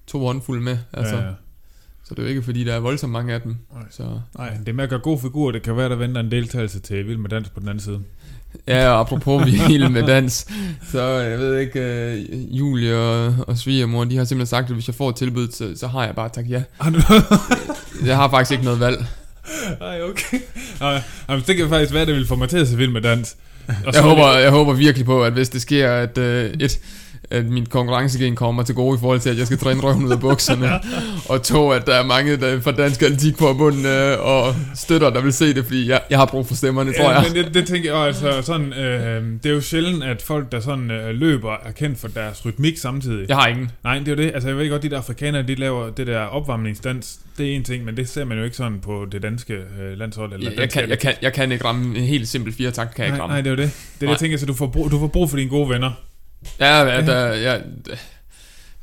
to 0.07 0.25
håndfulde 0.25 0.61
med. 0.61 0.77
Altså, 0.93 1.15
ja, 1.15 1.23
ja. 1.25 1.29
Så 2.03 2.13
det 2.13 2.19
er 2.19 2.23
jo 2.23 2.29
ikke, 2.29 2.43
fordi 2.43 2.63
der 2.63 2.73
er 2.73 2.79
voldsomt 2.79 3.13
mange 3.13 3.33
af 3.33 3.41
dem. 3.41 3.55
Nej. 3.73 3.83
Så, 3.91 4.03
Nej. 4.37 4.57
Det 4.65 4.75
med 4.75 4.83
at 4.83 4.89
gøre 4.89 4.99
god 4.99 5.19
figur, 5.19 5.51
det 5.51 5.61
kan 5.61 5.77
være, 5.77 5.89
der 5.89 5.95
venter 5.95 6.21
en 6.21 6.31
deltagelse 6.31 6.79
til 6.79 7.07
Vild 7.07 7.17
med 7.17 7.29
Dans 7.29 7.49
på 7.49 7.59
den 7.59 7.67
anden 7.69 7.83
side. 7.83 7.99
ja, 8.67 8.89
og 8.89 8.99
apropos 8.99 9.45
vild 9.67 9.89
med 9.89 10.03
dans, 10.03 10.47
så 10.91 11.01
jeg 11.03 11.39
ved 11.39 11.57
ikke, 11.59 11.79
øh, 11.79 12.57
Julie 12.57 12.97
og, 12.97 13.35
og 13.47 13.57
svigermor, 13.57 14.03
de 14.03 14.17
har 14.17 14.23
simpelthen 14.23 14.49
sagt, 14.49 14.67
at 14.69 14.73
hvis 14.73 14.87
jeg 14.87 14.95
får 14.95 15.09
et 15.09 15.15
tilbud, 15.15 15.47
så, 15.51 15.73
så 15.75 15.87
har 15.87 16.05
jeg 16.05 16.15
bare 16.15 16.29
tak 16.29 16.49
ja. 16.49 16.63
Har 16.81 16.89
du... 16.89 17.01
Jeg 18.05 18.15
har 18.15 18.29
faktisk 18.29 18.51
ikke 18.51 18.63
noget 18.63 18.79
valg. 18.79 19.05
Ej, 19.81 20.01
okay. 20.01 20.39
Ej, 20.81 21.01
jamen, 21.29 21.43
det 21.47 21.57
kan 21.57 21.69
faktisk 21.69 21.93
være, 21.93 22.05
det 22.05 22.15
vil 22.15 22.27
få 22.27 22.35
mig 22.35 22.49
til 22.49 22.57
at 22.57 22.67
se 22.67 22.77
Vild 22.77 22.91
med 22.91 23.01
Dans. 23.01 23.35
Og 23.85 23.93
Jeg 23.93 24.01
håber, 24.01 24.37
jeg 24.37 24.51
håber 24.51 24.73
virkelig 24.73 25.05
på, 25.05 25.23
at 25.23 25.33
hvis 25.33 25.49
det 25.49 25.61
sker, 25.61 25.91
at 25.91 26.17
øh, 26.17 26.53
et, 26.59 26.79
at 27.31 27.45
min 27.45 27.65
konkurrencegen 27.65 28.35
kommer 28.35 28.63
til 28.63 28.75
gode 28.75 28.97
i 28.97 28.99
forhold 28.99 29.19
til, 29.19 29.29
at 29.29 29.37
jeg 29.37 29.45
skal 29.45 29.57
træne 29.57 29.81
røven 29.81 30.05
ud 30.05 30.11
af 30.11 30.19
bukserne, 30.19 30.69
og 31.31 31.43
to, 31.43 31.69
at 31.71 31.87
der 31.87 31.95
er 31.95 32.03
mange 32.05 32.37
der 32.37 32.61
fra 32.61 32.71
Dansk 32.71 33.01
Atletikforbund 33.01 33.87
øh, 33.87 34.19
og 34.19 34.55
støtter, 34.75 35.09
der 35.09 35.21
vil 35.21 35.33
se 35.33 35.53
det, 35.53 35.65
fordi 35.65 35.89
jeg, 35.89 36.01
jeg 36.09 36.17
har 36.19 36.25
brug 36.25 36.47
for 36.47 36.55
stemmerne, 36.55 36.93
tror 36.93 37.11
jeg. 37.11 37.23
Ja, 37.27 37.33
men 37.33 37.45
det, 37.45 37.53
det 37.53 37.67
tænker 37.67 37.89
jeg 37.89 38.07
også, 38.07 38.27
altså 38.27 38.41
sådan, 38.41 38.73
øh, 38.73 39.23
det 39.43 39.49
er 39.49 39.53
jo 39.53 39.61
sjældent, 39.61 40.03
at 40.03 40.21
folk, 40.21 40.51
der 40.51 40.59
sådan 40.59 40.91
øh, 40.91 41.15
løber, 41.15 41.53
er 41.65 41.71
kendt 41.71 41.99
for 41.99 42.07
deres 42.07 42.45
rytmik 42.45 42.77
samtidig. 42.77 43.29
Jeg 43.29 43.37
har 43.37 43.47
ingen. 43.47 43.71
Nej, 43.83 43.99
det 43.99 44.07
er 44.07 44.11
jo 44.11 44.17
det. 44.17 44.31
Altså, 44.33 44.49
jeg 44.49 44.57
ved 44.57 44.69
godt, 44.69 44.83
de 44.83 44.89
der 44.89 44.97
afrikanere, 44.97 45.43
de 45.43 45.55
laver 45.55 45.89
det 45.89 46.07
der 46.07 46.19
opvarmningsdans. 46.19 47.19
Det 47.37 47.51
er 47.51 47.55
en 47.55 47.63
ting, 47.63 47.85
men 47.85 47.97
det 47.97 48.09
ser 48.09 48.25
man 48.25 48.37
jo 48.37 48.43
ikke 48.43 48.55
sådan 48.57 48.79
på 48.79 49.05
det 49.11 49.21
danske 49.23 49.53
øh, 49.53 49.97
landshold. 49.97 50.33
Eller 50.33 50.51
Jeg, 50.51 50.59
jeg, 50.59 50.69
kan, 50.69 50.89
jeg, 50.89 50.99
kan, 50.99 51.13
jeg 51.21 51.33
kan 51.33 51.51
ikke 51.51 51.65
ramme 51.65 51.97
en 51.97 52.03
helt 52.03 52.27
simpel 52.27 52.53
fire 52.53 52.71
tak, 52.71 52.87
kan 52.95 53.03
jeg 53.03 53.07
ikke 53.07 53.17
nej, 53.17 53.21
ramme. 53.21 53.33
nej, 53.33 53.41
det 53.41 53.47
er 53.47 53.51
jo 53.51 53.57
det. 53.57 53.71
Det 53.73 53.95
er 53.95 53.99
det, 53.99 54.07
jeg 54.09 54.17
tænker, 54.19 54.37
så 54.37 54.45
du 54.45 54.53
får, 54.53 54.67
brug, 54.67 54.91
du 54.91 54.99
får 54.99 55.07
brug 55.07 55.29
for 55.29 55.37
dine 55.37 55.49
gode 55.49 55.69
venner. 55.69 55.91
Ja, 56.59 56.87
ja, 56.87 57.01
der, 57.01 57.35
ja, 57.37 57.59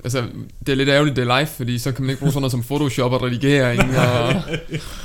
altså, 0.04 0.22
det 0.66 0.72
er 0.72 0.76
lidt 0.76 0.88
ærgerligt, 0.88 1.16
det 1.16 1.28
er 1.28 1.38
live, 1.38 1.48
fordi 1.56 1.78
så 1.78 1.92
kan 1.92 2.02
man 2.04 2.10
ikke 2.10 2.20
bruge 2.20 2.32
sådan 2.32 2.40
noget 2.40 2.50
som 2.52 2.62
Photoshop 2.62 3.12
og 3.12 3.22
redigering. 3.22 3.80
Og, 3.98 4.34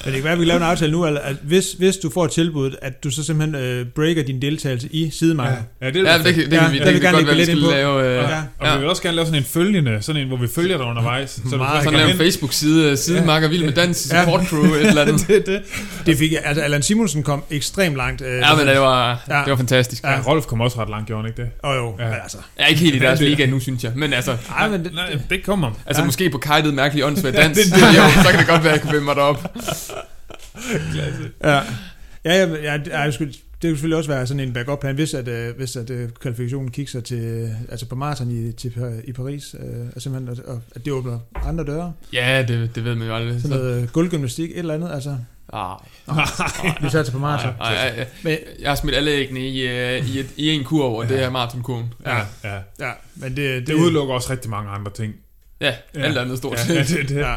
Men 0.06 0.14
det 0.14 0.14
kan 0.14 0.24
være, 0.24 0.34
at 0.34 0.40
vi 0.40 0.44
kan 0.44 0.48
lave 0.48 0.58
en 0.58 0.64
aftale 0.64 0.92
nu, 0.92 1.06
at, 1.06 1.36
hvis, 1.44 1.72
hvis 1.74 1.98
du 1.98 2.10
får 2.10 2.26
et 2.26 2.32
tilbud, 2.32 2.76
at 2.82 3.04
du 3.04 3.12
så 3.12 3.24
simpelthen 3.24 3.56
øh, 3.64 3.86
breaker 3.96 4.24
din 4.24 4.42
deltagelse 4.42 4.88
i 4.92 5.10
sidemarkedet. 5.10 5.64
ja, 5.82 5.88
det 5.92 6.08
er 6.08 6.12
ja, 6.12 6.18
det, 6.18 6.34
kan, 6.36 6.46
det, 6.46 6.54
Ja, 6.54 6.60
kan 6.64 6.72
vi, 6.74 6.78
det 6.80 6.86
vil 6.86 6.94
kan 6.94 7.02
gerne 7.02 7.18
godt 7.18 7.28
være, 7.28 7.36
vi 7.36 7.46
skal 7.46 7.58
lave... 7.58 8.04
Øh, 8.06 8.16
Ja. 8.18 8.30
ja. 8.36 8.42
Og 8.60 8.74
vi 8.76 8.80
vil 8.80 8.90
også 8.90 9.02
gerne 9.02 9.16
lave 9.16 9.26
sådan 9.26 9.40
en 9.42 9.46
følgende, 9.46 10.02
sådan 10.02 10.22
en, 10.22 10.28
hvor 10.28 10.38
vi 10.38 10.48
følger 10.48 10.78
dig 10.78 10.86
undervejs. 10.86 11.30
Så 11.30 11.42
du 11.52 11.58
Meget 11.58 11.84
Sådan 11.84 12.00
lave 12.00 12.12
en 12.12 12.18
Facebook-side, 12.18 12.98
side 12.98 13.26
Marker 13.26 13.48
Vild 13.48 13.64
med 13.66 13.74
Dans, 13.74 14.10
Ja. 14.14 14.24
support 14.24 14.46
crew, 14.48 14.64
et 14.66 14.88
eller 14.88 15.02
andet. 15.02 15.28
det, 15.28 15.46
det, 15.46 15.62
det 16.06 16.18
fik 16.18 16.32
jeg, 16.32 16.42
altså 16.46 16.62
Allan 16.64 16.82
Simonsen 16.82 17.24
kom 17.24 17.44
ekstremt 17.52 17.96
langt. 17.96 18.22
Øh, 18.22 18.38
Ja, 18.38 18.56
men 18.56 18.68
det 18.68 18.80
var, 18.80 19.24
Ja. 19.30 19.34
det 19.46 19.50
var 19.52 19.56
fantastisk. 19.58 20.04
Ja. 20.04 20.12
Ja, 20.12 20.22
Rolf 20.28 20.46
kom 20.46 20.62
også 20.62 20.82
ret 20.82 20.90
langt, 20.90 21.08
gjorde 21.08 21.22
han 21.24 21.32
ikke 21.32 21.42
det? 21.42 21.50
Og 21.64 21.76
jo, 21.76 21.96
Ja. 22.00 22.04
ja. 22.04 22.10
men 22.12 22.20
altså. 22.24 22.38
Jeg 22.58 22.64
er 22.64 22.68
ikke 22.68 22.82
helt 22.82 22.96
i 22.96 23.00
deres 23.00 23.20
det- 23.20 23.30
liga 23.30 23.46
nu, 23.46 23.60
synes 23.60 23.84
jeg. 23.84 23.92
Men 23.96 24.14
altså, 24.14 24.38
Ej, 24.58 24.70
men 24.70 24.87
det, 24.88 24.96
Nej, 24.96 25.20
det 25.30 25.44
kommer. 25.46 25.72
altså 25.86 26.02
Ja. 26.02 26.06
måske 26.06 26.30
på 26.30 26.38
kajtet 26.38 26.74
mærkelig 26.74 27.06
åndssvagt 27.06 27.36
dans, 27.38 27.58
det- 27.58 27.66
det, 27.66 27.74
det, 27.74 27.82
jo, 27.98 28.22
så 28.24 28.30
kan 28.30 28.40
det 28.40 28.48
godt 28.48 28.64
være, 28.64 28.74
at 28.74 28.80
jeg 28.80 28.82
kan 28.82 28.92
vende 28.92 29.06
mig 29.06 29.16
derop. 29.16 29.56
ja. 31.44 31.52
Ja, 31.52 31.62
ja, 32.26 32.46
ja, 32.46 32.72
ja 32.72 32.78
det, 32.78 32.94
ej, 32.96 33.12
skulle, 33.12 33.34
det 33.34 33.40
kunne 33.62 33.70
selvfølgelig 33.72 33.98
også 33.98 34.10
være 34.10 34.28
sådan 34.28 34.40
en 34.40 34.54
backup-plan, 34.54 34.96
hvis 34.96 35.14
at, 35.14 35.28
øh, 35.28 35.56
hvis 35.58 35.76
at 35.76 35.90
øh, 35.90 36.10
kvalifikationen 36.22 36.72
kigger 36.72 37.02
til, 37.02 37.18
øh, 37.18 37.50
altså 37.72 37.86
på 37.86 37.96
maraton 37.96 38.32
i, 38.32 38.52
til, 38.52 38.74
i 39.04 39.12
Paris, 39.14 39.56
øh, 39.60 39.86
og 39.96 40.02
simpelthen, 40.02 40.38
at, 40.40 40.46
og, 40.46 40.62
at 40.76 40.86
det 40.86 40.94
åbner 40.94 41.20
andre 41.36 41.64
døre. 41.64 41.94
Ja, 42.14 42.46
det, 42.48 42.76
det 42.76 42.84
ved 42.86 42.96
man 42.96 43.08
jo 43.08 43.16
aldrig. 43.16 43.42
Sådan 43.42 43.58
Så, 43.58 43.64
noget 43.64 43.82
øh, 43.82 43.88
gulvgymnastik, 43.88 44.50
et 44.52 44.58
eller 44.58 44.74
andet, 44.74 44.92
altså. 44.94 45.18
Ej, 45.54 45.78
Vi 46.82 46.90
satser 46.90 47.14
på 47.14 47.20
maraton. 47.20 47.54
ej, 47.62 47.74
ej, 47.76 47.88
ej, 47.88 48.08
Men, 48.24 48.38
jeg 48.60 48.70
har 48.72 48.76
smidt 48.76 48.96
alle 48.96 49.12
æggene 49.12 49.40
i, 49.40 49.68
øh, 49.68 50.10
i, 50.10 50.20
et, 50.20 50.30
i 50.38 50.50
en 50.50 50.64
kurv, 50.64 50.94
og 50.96 51.10
det 51.10 51.24
er 51.24 51.30
maratonkurven. 51.30 51.94
Ja, 52.06 52.18
ja. 52.44 52.54
ja, 52.80 52.92
men 53.16 53.36
det, 53.38 53.68
Det 53.68 53.74
udelukker 53.74 54.14
også 54.14 54.32
rigtig 54.32 54.50
mange 54.50 54.70
andre 54.70 54.92
ting. 54.92 55.14
Ja, 55.62 55.74
Ja. 55.96 56.02
alt 56.02 56.18
andet 56.18 56.38
stort 56.38 56.58
Ja, 56.70 56.84
set. 56.84 56.98
det, 56.98 57.10
det. 57.10 57.16
Ja. 57.16 57.36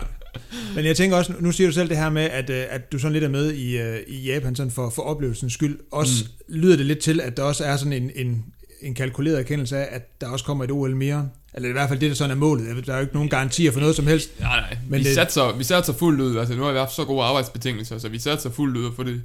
Men 0.74 0.84
jeg 0.84 0.96
tænker 0.96 1.16
også, 1.16 1.32
nu 1.40 1.52
siger 1.52 1.68
du 1.68 1.74
selv 1.74 1.88
det 1.88 1.96
her 1.96 2.10
med, 2.10 2.22
at, 2.22 2.50
øh, 2.50 2.64
at 2.70 2.92
du 2.92 2.98
sådan 2.98 3.12
lidt 3.12 3.24
er 3.24 3.28
med 3.28 3.52
i, 3.52 3.78
øh, 3.78 3.98
i 4.08 4.22
Japan 4.32 4.56
sådan 4.56 4.70
for, 4.72 4.90
for 4.90 5.02
oplevelsens 5.02 5.52
skyld. 5.52 5.78
Også 5.92 6.24
mm. 6.48 6.54
lyder 6.54 6.76
det 6.76 6.86
lidt 6.86 6.98
til, 6.98 7.20
at 7.20 7.36
der 7.36 7.42
også 7.42 7.64
er 7.64 7.76
sådan 7.76 7.92
en, 7.92 8.10
en, 8.14 8.44
en 8.82 8.94
kalkuleret 8.94 9.38
erkendelse 9.38 9.78
af, 9.78 9.88
at 9.96 10.20
der 10.20 10.28
også 10.28 10.44
kommer 10.44 10.64
et 10.64 10.70
OL 10.70 10.96
mere. 10.96 11.28
Eller 11.54 11.68
i 11.68 11.72
hvert 11.72 11.88
fald 11.88 12.00
det, 12.00 12.08
der 12.08 12.14
sådan 12.14 12.30
er 12.30 12.34
målet. 12.40 12.86
Der 12.86 12.92
er 12.92 12.96
jo 12.96 13.02
ikke 13.02 13.14
nogen 13.14 13.28
garantier 13.28 13.72
for 13.72 13.80
noget 13.80 13.96
som 13.96 14.06
helst. 14.06 14.40
Nej, 14.40 14.60
nej. 14.60 14.78
Men 14.88 15.00
vi, 15.00 15.04
det- 15.04 15.14
satser, 15.14 15.56
vi 15.56 15.64
satser 15.64 15.92
fuldt 15.92 16.20
ud. 16.20 16.36
Altså, 16.36 16.54
nu 16.54 16.62
har 16.62 16.72
vi 16.72 16.78
haft 16.78 16.92
så 16.94 17.04
gode 17.04 17.22
arbejdsbetingelser, 17.24 17.98
så 17.98 18.08
vi 18.08 18.18
satser 18.18 18.50
fuldt 18.50 18.76
ud 18.76 18.84
og 18.84 18.94
få 18.94 19.02
det 19.02 19.22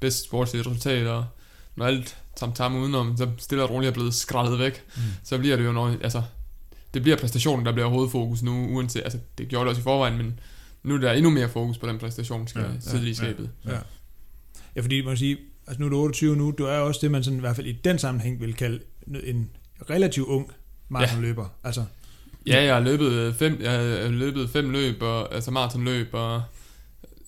bedste 0.00 0.24
sportslige 0.24 0.60
resultat. 0.60 1.06
Og 1.06 1.24
når 1.76 1.86
alt 1.86 2.16
tam 2.36 2.52
tam 2.52 2.76
udenom, 2.76 3.16
så 3.16 3.28
stille 3.38 3.64
og 3.64 3.70
roligt 3.70 3.88
er 3.90 3.94
blevet 3.94 4.14
skrællet 4.14 4.58
væk, 4.58 4.82
Mm. 4.96 5.02
så 5.24 5.38
bliver 5.38 5.56
det 5.56 5.64
jo 5.64 5.72
noget, 5.72 5.98
altså, 6.02 6.22
det 6.94 7.02
bliver 7.02 7.16
præstationen, 7.16 7.66
der 7.66 7.72
bliver 7.72 7.88
hovedfokus 7.88 8.42
nu, 8.42 8.66
uanset, 8.76 9.02
altså, 9.02 9.18
det 9.38 9.48
gjorde 9.48 9.62
det 9.64 9.68
også 9.68 9.80
i 9.80 9.82
forvejen, 9.82 10.16
men 10.18 10.40
nu 10.82 10.94
er 10.94 10.98
der 10.98 11.12
endnu 11.12 11.30
mere 11.30 11.48
fokus 11.48 11.78
på 11.78 11.86
den 11.88 11.98
præstation, 11.98 12.48
skal 12.48 12.60
Ja, 12.60 12.66
ja, 12.66 12.72
ja, 12.74 12.80
sidde 12.80 13.04
i 13.04 13.08
ja. 13.08 13.14
skabet. 13.14 13.50
Ja. 13.66 13.78
Ja, 14.76 14.80
fordi 14.80 15.00
man 15.00 15.10
kan 15.10 15.18
sige, 15.18 15.36
altså 15.66 15.80
nu 15.80 15.86
er 15.86 15.90
du 15.90 15.96
28 15.98 16.36
nu, 16.36 16.54
du 16.58 16.64
er 16.64 16.78
også 16.78 17.00
det, 17.02 17.10
man 17.10 17.24
sådan, 17.24 17.36
i 17.36 17.40
hvert 17.40 17.56
fald 17.56 17.66
i 17.66 17.72
den 17.72 17.98
sammenhæng 17.98 18.40
vil 18.40 18.54
kalde 18.54 18.80
en 19.24 19.50
relativt 19.90 20.26
ung 20.28 20.50
maratonløber. 20.88 21.42
Ja. 21.42 21.66
Altså, 21.68 21.84
Ja, 22.46 22.64
jeg 22.64 22.74
har 22.74 22.80
løbet 22.80 23.12
øh, 23.12 23.34
fem, 23.34 23.58
jeg 23.60 23.70
har 23.72 24.08
løbet 24.08 24.50
fem 24.50 24.70
løb, 24.70 25.02
og, 25.02 25.34
altså 25.34 25.50
maratonløb, 25.50 26.08
og 26.12 26.42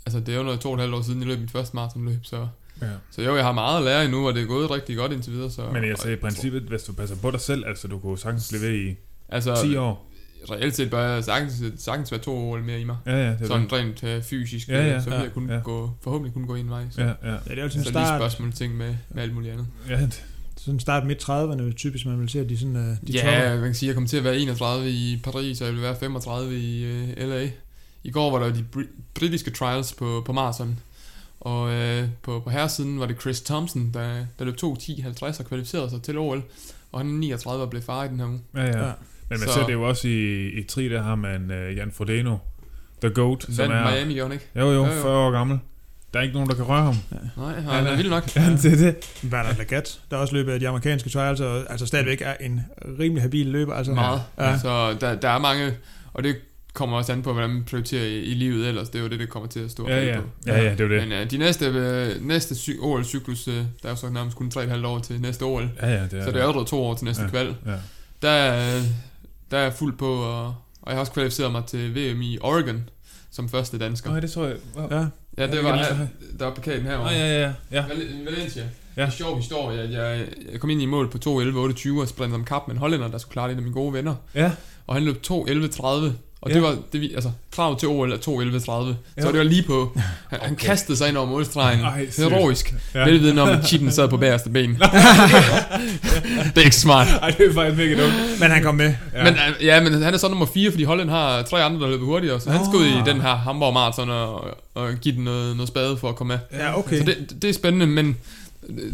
altså, 0.07 0.21
det 0.21 0.29
er 0.29 0.37
jo 0.39 0.43
noget 0.43 0.61
to 0.61 0.69
og 0.69 0.75
et 0.75 0.81
halvt 0.81 0.95
år 0.95 1.03
siden, 1.03 1.21
jeg 1.21 1.29
løb 1.29 1.41
mit 1.41 1.51
første 1.51 1.77
maratonløb, 1.77 2.19
så, 2.23 2.47
Ja. 2.83 2.87
så 3.11 3.23
jo, 3.23 3.37
jeg 3.37 3.45
har 3.45 3.53
meget 3.53 3.79
at 3.79 3.85
lære 3.85 4.05
endnu, 4.05 4.29
og 4.29 4.35
det 4.35 4.43
er 4.43 4.47
gået 4.47 4.71
rigtig 4.71 4.97
godt 4.97 5.13
indtil 5.13 5.33
videre. 5.33 5.51
Så, 5.51 5.71
Men 5.73 5.85
jeg 5.89 5.99
sagde 5.99 6.17
i 6.17 6.21
princippet, 6.21 6.63
hvis 6.63 6.83
du 6.83 6.93
passer 6.93 7.17
på 7.17 7.31
dig 7.31 7.41
selv, 7.41 7.65
altså 7.67 7.89
du 7.89 7.99
kunne 7.99 8.19
sagtens 8.19 8.49
blive 8.49 8.63
ved 8.63 8.75
i 8.81 8.95
Altså, 9.29 9.63
10 9.65 9.77
år. 9.77 10.11
reelt 10.51 10.77
set 10.77 10.91
bør 10.91 11.09
jeg 11.15 11.25
sagtens, 11.25 11.63
sagtens 11.83 12.13
være 12.13 12.21
to 12.21 12.37
år 12.37 12.57
eller 12.57 12.67
mere 12.67 12.81
i 12.81 12.85
mig. 12.85 12.97
Ja, 13.07 13.13
ja, 13.13 13.31
det 13.33 13.41
er 13.43 13.47
Sådan 13.47 13.63
det. 13.65 13.73
rent 13.73 14.05
øh, 14.05 14.23
fysisk, 14.23 14.69
Ja, 14.69 14.87
ja, 14.87 15.01
så 15.01 15.05
vil 15.11 15.17
ja, 15.17 15.23
jeg 15.23 15.33
kunne 15.33 15.55
ja. 15.55 15.61
gå, 15.61 15.91
forhåbentlig 16.03 16.35
kunne 16.35 16.47
gå 16.47 16.55
en 16.55 16.71
vej. 16.71 16.85
Så, 16.91 17.01
Ja, 17.03 17.07
ja. 17.09 17.15
ja, 17.25 17.37
det 17.49 17.59
er 17.59 17.63
jo 17.63 17.69
så 17.69 17.73
sådan 17.73 17.81
en 17.81 17.85
lige 17.85 18.07
start, 18.07 18.21
spørgsmål 18.21 18.53
ting 18.53 18.77
med, 18.77 18.95
med 19.11 19.23
alt 19.23 19.35
muligt 19.35 19.53
andet. 19.53 19.67
Ja, 19.89 20.01
det, 20.01 20.25
sådan 20.65 20.81
start 20.81 21.07
midt 21.07 21.29
30'erne, 21.31 21.73
typisk 21.73 22.07
man 22.07 22.21
vil 22.21 22.29
se, 22.29 22.41
at 22.41 22.49
de 22.49 22.59
sådan, 22.59 22.77
øh, 22.77 22.83
de 22.83 23.13
Ja, 23.13 23.21
topper. 23.21 23.55
man 23.55 23.65
kan 23.65 23.75
sige, 23.75 23.87
at 23.87 23.89
jeg 23.89 23.95
kommer 23.95 24.09
til 24.09 24.17
at 24.17 24.25
være 24.25 24.39
31 24.39 24.91
i 24.91 25.21
Paris, 25.25 25.61
og 25.61 25.67
jeg 25.67 25.75
vil 25.75 25.83
være 25.83 25.97
35 26.01 26.59
i 26.59 26.85
øh, 26.85 27.09
LA. 27.29 27.51
I 28.05 28.11
går 28.11 28.31
var 28.39 28.39
der 28.47 28.53
de 28.55 28.65
bri- 28.77 29.01
britiske 29.15 29.51
trials 29.51 29.93
på, 29.93 30.23
på 30.27 30.33
maraton. 30.33 30.79
Og 31.41 31.73
øh, 31.73 32.09
på, 32.23 32.41
på 32.41 32.51
herresiden 32.51 33.01
var 33.01 33.07
det 33.07 33.21
Chris 33.21 33.41
Thompson, 33.41 33.91
der, 33.95 34.27
der 34.39 34.45
løb 34.45 34.55
2.10.50 34.65 35.41
og 35.41 35.47
kvalificerede 35.47 35.91
sig 35.91 36.03
til 36.03 36.19
OL. 36.19 36.43
Og 36.93 37.01
han 37.01 37.09
er 37.09 37.13
39 37.19 37.63
og 37.63 37.71
blev 37.71 37.83
far 37.83 38.05
i 38.05 38.09
den 38.09 38.21
her 38.21 38.27
uge. 38.27 38.41
ja, 38.55 38.61
ja. 38.65 38.79
Ja. 38.87 38.93
Men 39.29 39.39
man 39.41 39.49
Så- 39.49 39.55
ser 39.55 39.67
det 39.67 39.73
jo 39.73 39.83
også 39.89 40.09
i, 40.09 40.49
i 40.49 40.63
tri, 40.63 40.89
der 40.89 41.03
har 41.03 41.15
man 41.15 41.43
uh, 41.51 41.77
Jan 41.77 41.93
Frodeno, 41.93 42.37
The 43.03 43.11
Goat, 43.11 43.47
som 43.51 43.71
er... 43.71 43.91
Miami, 43.91 44.15
gjorde 44.15 44.29
han 44.31 44.33
ikke? 44.33 44.47
Jo, 44.57 44.67
jo, 44.67 44.73
Jo, 44.73 44.87
jo. 44.87 45.03
40 45.03 45.27
år 45.27 45.31
gammel. 45.31 45.59
Der 46.13 46.19
er 46.19 46.23
ikke 46.23 46.35
nogen, 46.35 46.49
der 46.49 46.55
kan 46.55 46.65
røre 46.65 46.83
ham. 46.83 46.95
Nej, 47.37 47.55
Han 47.55 47.63
han 47.65 47.87
er- 47.87 47.91
er 47.91 47.97
vild 47.97 48.09
nok. 48.11 48.31
Ja, 48.37 48.51
det 48.63 48.65
er 48.73 48.77
det. 48.77 48.97
Bernard 49.31 49.57
Lagat, 49.59 50.01
der 50.11 50.17
også 50.17 50.35
løbet 50.35 50.53
af 50.53 50.61
de 50.61 50.69
amerikanske 50.69 51.11
trials, 51.11 51.41
og 51.41 51.71
altså 51.71 51.87
stadigvæk 51.87 52.21
er 52.25 52.35
en 52.41 52.61
rimelig 52.99 53.23
habil 53.23 53.47
løber. 53.47 53.75
Altså. 53.75 53.93
Meget. 53.93 54.23
Ja. 54.39 54.59
Så 54.59 54.97
der, 55.01 55.15
der 55.15 55.29
er 55.29 55.39
mange, 55.39 55.75
og 56.13 56.23
det 56.25 56.37
kommer 56.75 56.97
også 56.97 57.13
an 57.13 57.23
på, 57.23 57.33
hvordan 57.33 57.51
man 57.51 57.65
prioriterer 57.65 58.05
i, 58.05 58.19
i 58.21 58.35
livet 58.35 58.69
ellers. 58.69 58.89
Det 58.89 58.99
er 58.99 59.03
jo 59.03 59.09
det, 59.09 59.19
det 59.21 59.29
kommer 59.29 59.49
til 59.49 59.61
at 59.61 59.71
stå 59.71 59.89
Ja, 59.89 60.05
ja. 60.07 60.21
på. 60.21 60.27
Ja, 60.47 60.63
ja, 60.63 60.71
det 60.71 60.81
er 60.81 60.85
jo 60.85 60.91
det. 60.91 61.09
Men 61.09 61.21
uh, 61.23 61.31
de 61.31 61.39
næste, 61.39 61.69
uh, 62.19 62.27
næste 62.27 62.55
cy- 62.55 62.79
OL-cyklus, 62.81 63.49
uh, 63.49 63.55
der 63.55 63.61
er 63.85 63.89
jo 63.91 63.97
så 63.97 64.09
nærmest 64.11 64.37
kun 64.37 64.51
3,5 64.57 64.87
år 64.87 64.99
til 64.99 65.21
næste 65.21 65.43
OL. 65.43 65.71
Ja, 65.83 65.89
ja, 65.89 66.03
det 66.03 66.13
Ja, 66.13 66.19
er 66.19 66.25
så 66.25 66.31
det 66.31 66.41
er 66.41 66.45
jo 66.45 66.65
to 66.65 66.83
år 66.85 66.95
til 66.95 67.05
næste 67.05 67.23
Ja. 67.23 67.27
ja. 67.27 67.31
kval. 67.31 67.55
Ja. 67.67 67.73
Der, 68.23 68.31
er- 68.31 68.83
der 69.51 69.59
er 69.59 69.63
jeg 69.63 69.73
fuld 69.73 69.97
på, 69.99 70.15
og, 70.15 70.47
og 70.83 70.87
jeg 70.87 70.95
har 70.95 71.01
også 71.01 71.13
kvalificeret 71.13 71.53
mig 71.53 71.65
til 71.67 71.95
VM 71.95 72.23
i 72.23 72.39
Oregon 72.41 72.89
som 73.31 73.49
første 73.49 73.79
dansker. 73.79 74.11
Nå, 74.15 74.21
det 74.21 74.31
tror 74.31 74.47
jeg. 74.47 74.57
Ja. 74.91 74.99
Ja, 74.99 75.05
Ja, 75.41 75.47
det 75.47 75.65
var 75.65 75.77
her, 75.77 76.07
der 76.39 76.47
er 76.47 76.55
plakaten 76.55 76.87
her. 76.87 76.99
Nå, 76.99 77.05
ja, 77.11 77.41
ja, 77.43 77.53
ja. 77.73 77.83
Val- 77.83 78.25
Valencia. 78.25 78.63
Ja. 78.97 79.03
Er 79.07 79.11
sjov 79.11 79.37
historie. 79.37 79.81
at 79.81 79.93
Jeg, 79.93 80.27
jeg 80.53 80.61
kom 80.61 80.71
ind 80.71 80.83
i 80.83 80.87
mål 80.87 81.11
på 81.11 81.19
2.11.28 81.27 82.01
og 82.01 82.09
sprintede 82.09 82.35
om 82.35 82.45
kap 82.45 82.63
med 82.69 82.75
en 82.75 82.79
hollænder, 82.81 83.09
der 83.09 83.19
skulle 83.19 83.33
klare 83.33 83.49
det, 83.49 83.53
en 83.53 83.59
af 83.59 83.63
mine 83.63 83.75
gode 83.75 83.93
venner. 83.93 84.15
Ja, 84.35 84.53
Og 84.87 84.95
han 84.95 85.05
løb 85.05 85.23
2.11.30. 85.27 86.07
Og 86.43 86.51
Ja. 86.51 86.55
det 86.55 86.63
var, 86.63 86.77
det, 86.93 87.11
altså, 87.15 87.31
krav 87.53 87.79
til 87.79 87.89
OL 87.89 88.13
er 88.13 88.17
2.11.30. 88.17 88.29
Ja. 89.17 89.23
Så 89.23 89.29
det 89.29 89.39
var 89.39 89.43
lige 89.45 89.63
på. 89.63 89.93
Han, 89.95 90.05
okay. 90.39 90.47
han 90.47 90.57
kastede 90.57 90.99
sig 90.99 91.09
ind 91.09 91.17
over 91.17 91.27
målstregen. 91.27 91.81
Heroisk. 92.19 92.75
Ja. 92.95 93.05
Velvidende 93.05 93.43
om, 93.43 93.49
at 93.49 93.67
cheaten 93.67 93.91
sad 93.93 94.09
på 94.09 94.17
bagerste 94.17 94.51
ben. 94.51 94.71
det 96.55 96.59
er 96.59 96.61
ikke 96.65 96.77
smart. 96.77 97.07
Ej, 97.23 97.31
det 97.31 97.47
er 97.51 97.55
faktisk 97.55 97.77
mega 97.79 98.03
dumt. 98.03 98.41
Men 98.41 98.51
han 98.51 98.63
kom 98.63 98.75
med. 98.75 98.95
Ja. 99.15 99.25
Men, 99.25 99.35
øh, 99.35 99.65
ja, 99.67 99.81
men 99.83 100.03
han 100.03 100.15
er 100.15 100.19
så 100.19 100.29
nummer 100.29 100.47
4, 100.47 100.71
fordi 100.71 100.85
Holland 100.85 101.11
har 101.11 101.43
tre 101.43 101.63
andre, 101.63 101.81
der 101.81 101.89
løber 101.91 102.05
hurtigere. 102.05 102.41
Så 102.41 102.51
han 102.51 102.61
Nå. 102.61 102.67
skal 102.67 102.79
ud 102.79 102.85
i 102.85 103.11
den 103.11 103.21
her 103.21 103.37
Hamburg 103.37 103.73
Marathon 103.75 104.11
og, 104.11 104.45
og 104.75 104.91
give 105.01 105.15
den 105.15 105.25
noget, 105.25 105.57
noget 105.57 105.69
spade 105.69 105.97
for 105.97 106.09
at 106.09 106.17
komme 106.17 106.35
med. 106.35 106.61
Ja, 106.61 106.79
okay. 106.79 106.99
Så 106.99 107.05
det, 107.05 107.43
det 107.43 107.51
er 107.51 107.55
spændende, 107.55 107.87
men 107.87 108.17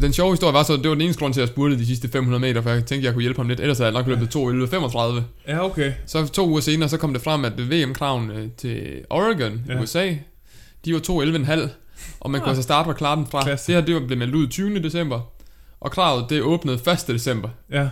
den 0.00 0.12
sjove 0.12 0.32
historie 0.32 0.54
var 0.54 0.62
så, 0.62 0.72
det 0.76 0.88
var 0.88 0.94
den 0.94 1.00
eneste 1.02 1.20
grund 1.20 1.34
til, 1.34 1.40
at 1.40 1.46
jeg 1.46 1.52
spurgte 1.54 1.78
de 1.78 1.86
sidste 1.86 2.08
500 2.08 2.40
meter, 2.40 2.62
for 2.62 2.70
jeg 2.70 2.84
tænkte, 2.84 3.06
jeg 3.06 3.12
kunne 3.14 3.22
hjælpe 3.22 3.38
ham 3.38 3.48
lidt. 3.48 3.60
Ellers 3.60 3.78
havde 3.78 3.92
jeg 3.92 4.02
nok 4.04 4.06
løbet 4.06 4.36
2.11.35. 4.36 5.22
Ja, 5.52 5.64
okay. 5.64 5.92
Så 6.06 6.26
to 6.26 6.48
uger 6.48 6.60
senere, 6.60 6.88
så 6.88 6.96
kom 6.96 7.12
det 7.12 7.22
frem, 7.22 7.44
at 7.44 7.52
VM-kraven 7.70 8.30
øh, 8.30 8.48
til 8.58 9.00
Oregon 9.10 9.52
i 9.52 9.72
Ja. 9.72 9.82
USA, 9.82 10.14
de 10.84 10.92
var 10.94 10.98
2.11,5. 11.00 11.68
Og 12.20 12.30
man 12.30 12.40
kunne 12.40 12.48
altså 12.48 12.62
starte 12.62 12.88
og 12.88 12.96
klare 12.96 13.16
den 13.16 13.26
fra. 13.26 13.42
Klasse. 13.42 13.66
Det 13.66 13.74
her, 13.74 13.86
det 13.86 13.94
var 13.94 14.00
blevet 14.00 14.18
meldt 14.18 14.34
ud 14.34 14.46
20. 14.48 14.82
december. 14.82 15.20
Og 15.80 15.90
kravet, 15.90 16.30
det 16.30 16.42
åbnede 16.42 16.78
1. 16.92 17.04
december. 17.08 17.48
Ja. 17.72 17.88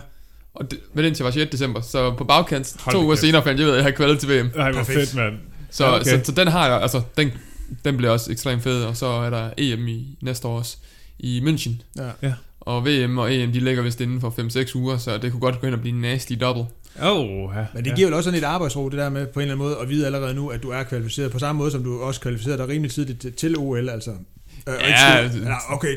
Og 0.53 0.71
det, 0.71 0.79
Valencia 0.93 1.23
var 1.23 1.31
6. 1.31 1.51
december. 1.51 1.81
Så 1.81 2.11
på 2.11 2.23
bagkant, 2.23 2.75
Hold 2.79 2.93
to 2.95 3.03
uger 3.03 3.15
kæft. 3.15 3.21
senere 3.21 3.43
fandt 3.43 3.59
jeg 3.59 3.65
ud 3.67 3.71
af, 3.71 3.73
at 3.73 3.77
jeg 3.77 3.83
havde 3.83 3.95
kvalet 3.95 4.19
til 4.19 4.29
VM. 4.29 4.51
Ej, 4.55 4.71
hvor 4.71 4.79
Perfekt. 4.79 4.99
fedt, 4.99 5.15
mand. 5.15 5.33
Så, 5.71 5.85
Okay. 5.87 5.99
okay. 6.01 6.09
så, 6.19 6.25
så 6.25 6.31
den 6.31 6.47
har 6.47 6.67
jeg, 6.67 6.81
altså, 6.81 7.01
den, 7.17 7.31
den 7.85 7.97
bliver 7.97 8.11
også 8.11 8.31
ekstremt 8.31 8.63
fed. 8.63 8.83
Og 8.83 8.97
så 8.97 9.05
er 9.05 9.29
der 9.29 9.49
EM 9.57 9.87
i 9.87 10.17
næste 10.21 10.47
år 10.47 10.57
også 10.57 10.77
i 11.19 11.41
München. 11.41 11.71
Ja. 12.21 12.33
Og 12.61 12.85
VM 12.85 13.17
og 13.17 13.33
EM, 13.35 13.51
de 13.51 13.59
ligger 13.59 13.83
vist 13.83 14.01
inden 14.01 14.21
for 14.21 14.29
5-6 14.39 14.75
uger, 14.75 14.97
så 14.97 15.17
det 15.17 15.31
kunne 15.31 15.39
godt 15.41 15.61
gå 15.61 15.67
ind 15.67 15.75
og 15.75 15.81
blive 15.81 15.95
en 15.95 16.01
nasty 16.01 16.33
double. 16.41 16.65
Åh, 17.03 17.49
ja. 17.55 17.65
Men 17.73 17.85
det 17.85 17.95
giver 17.95 18.07
vel 18.07 18.13
også 18.13 18.27
sådan 18.27 18.39
et 18.39 18.43
arbejdsro, 18.45 18.89
det 18.89 18.99
der 18.99 19.09
med 19.09 19.27
på 19.27 19.39
en 19.39 19.41
eller 19.41 19.53
anden 19.55 19.67
måde 19.67 19.77
at 19.81 19.89
vide 19.89 20.05
allerede 20.05 20.33
nu, 20.33 20.47
at 20.47 20.63
du 20.63 20.69
er 20.69 20.83
kvalificeret. 20.83 21.31
På 21.31 21.39
samme 21.39 21.59
måde, 21.59 21.71
som 21.71 21.83
du 21.83 22.01
også 22.01 22.21
kvalificeret 22.21 22.59
dig 22.59 22.67
rimelig 22.67 22.91
tidligt 22.91 23.25
til- 23.37 23.57
OL, 23.57 23.89
altså. 23.89 24.11
Øh, 24.11 24.17
Ja, 24.67 25.17
ikke 25.19 25.37
ja, 25.49 25.73
okay. 25.73 25.95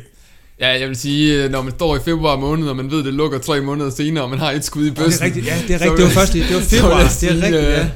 Ja, 0.60 0.68
jeg 0.80 0.88
vil 0.88 0.96
sige, 0.96 1.44
øh, 1.44 1.50
når 1.50 1.62
man 1.62 1.72
står 1.72 1.96
i 1.96 2.00
februar 2.04 2.36
måned, 2.36 2.68
og 2.68 2.76
man 2.76 2.90
ved, 2.90 3.04
det 3.04 3.14
lukker 3.14 3.38
tre 3.38 3.60
måneder 3.60 3.90
senere, 3.90 4.24
og 4.24 4.30
man 4.30 4.38
har 4.38 4.50
et 4.52 4.64
skud 4.64 4.82
i 4.82 4.84
Ja, 4.84 4.90
det 4.90 4.96
bøssen. 5.04 5.22
er 5.22 5.26
rigtigt. 5.26 5.46
Ja, 5.46 5.54
det 5.68 5.70
er 5.74 5.80
rigtigt. 5.80 5.96
Det 5.96 6.04
var 6.04 6.10
først 6.10 6.34
i, 6.34 6.38
det 6.40 6.54
var 6.54 6.60
februar. 6.76 6.98
jeg 7.00 7.10
Det 7.20 7.30
er 7.30 7.34
rigtigt, 7.34 7.54
øh, 7.54 7.62
ja. 7.62 7.88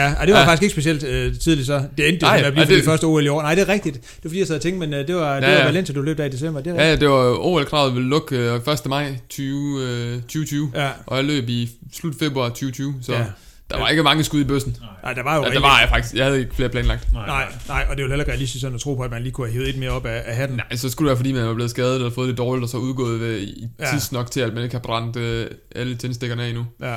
Ja, 0.00 0.14
og 0.20 0.26
det 0.26 0.34
var 0.34 0.40
Ja. 0.40 0.46
faktisk 0.46 0.62
ikke 0.62 0.72
specielt 0.72 1.04
øh, 1.04 1.38
tidligt 1.38 1.66
så. 1.66 1.82
Det 1.96 2.08
endte 2.08 2.26
jo 2.26 2.30
Nej, 2.30 2.36
med 2.38 2.46
at 2.46 2.52
blive 2.52 2.62
ja, 2.64 2.68
det 2.70 2.76
det- 2.76 2.84
første 2.84 3.04
OL 3.04 3.24
i 3.24 3.28
år. 3.28 3.42
Nej, 3.42 3.54
det 3.54 3.62
er 3.62 3.72
rigtigt. 3.72 3.94
Det 3.94 4.24
var 4.24 4.28
fordi, 4.30 4.38
jeg 4.38 4.46
sad 4.46 4.56
og 4.56 4.62
tænkte, 4.62 4.86
men 4.88 4.94
øh, 5.00 5.06
det 5.06 5.14
var, 5.16 5.34
det 5.40 5.46
Ja, 5.46 5.52
var 5.52 5.58
ja. 5.58 5.64
Valencia, 5.64 5.94
du 5.94 6.02
løb 6.02 6.18
der 6.18 6.24
i 6.24 6.28
december. 6.28 6.60
Det 6.60 6.70
er 6.70 6.74
Ja, 6.74 6.80
rigtigt. 6.92 7.02
ja, 7.02 7.06
det 7.06 7.14
var 7.14 7.38
OL-kravet 7.46 7.94
ville 7.94 8.08
lukke 8.08 8.36
øh, 8.36 8.54
1. 8.74 8.86
maj 8.86 9.16
20, 9.28 9.82
øh, 9.82 10.12
2020, 10.22 10.70
Ja. 10.74 10.90
og 11.06 11.16
jeg 11.16 11.24
løb 11.24 11.48
i 11.48 11.70
slut 11.92 12.14
februar 12.18 12.48
2020, 12.48 12.94
så 13.02 13.12
ja. 13.12 13.18
ja. 13.18 13.24
der 13.70 13.78
var 13.78 13.88
ikke 13.88 14.02
mange 14.02 14.24
skud 14.24 14.40
i 14.40 14.44
bøssen. 14.44 14.76
Nej, 15.02 15.12
der 15.12 15.22
var 15.22 15.34
jo 15.34 15.40
Ja, 15.40 15.44
der 15.44 15.50
rigtig- 15.50 15.62
var 15.62 15.80
jeg 15.80 15.88
faktisk, 15.88 16.14
jeg 16.14 16.24
havde 16.24 16.38
ikke 16.40 16.54
flere 16.54 16.68
planlagt. 16.68 17.12
Nej, 17.12 17.44
nej, 17.68 17.86
og 17.90 17.96
det 17.96 18.02
er 18.02 18.04
jo 18.06 18.08
heller 18.08 18.24
ikke 18.24 18.32
realistisk 18.32 18.60
sådan 18.60 18.74
at 18.74 18.80
tro 18.80 18.94
på, 18.94 19.02
at 19.02 19.10
man 19.10 19.22
lige 19.22 19.32
kunne 19.32 19.46
have 19.46 19.52
hævet 19.52 19.68
et 19.68 19.78
mere 19.78 19.90
op 19.90 20.06
af, 20.06 20.22
af 20.26 20.36
hatten. 20.36 20.56
Nej, 20.56 20.76
så 20.76 20.90
skulle 20.90 21.06
det 21.06 21.10
være, 21.10 21.16
fordi 21.16 21.32
man 21.32 21.46
var 21.46 21.54
blevet 21.54 21.70
skadet 21.70 21.94
eller 21.94 22.10
fået 22.10 22.28
det 22.28 22.38
dårligt, 22.38 22.62
og 22.62 22.68
så 22.68 22.76
udgået 22.76 23.20
ved, 23.20 23.38
i 23.38 23.66
Ja. 23.78 23.84
ja. 23.86 23.90
tids 23.92 24.12
nok 24.12 24.30
til, 24.30 24.40
at 24.40 24.54
man 24.54 24.62
ikke 24.62 24.74
har 24.74 24.80
brændt 24.80 25.16
øh, 25.16 25.46
alle 25.74 25.96
tændstikkerne 25.96 26.42
af 26.44 26.48
endnu. 26.48 26.66
Ja. 26.82 26.94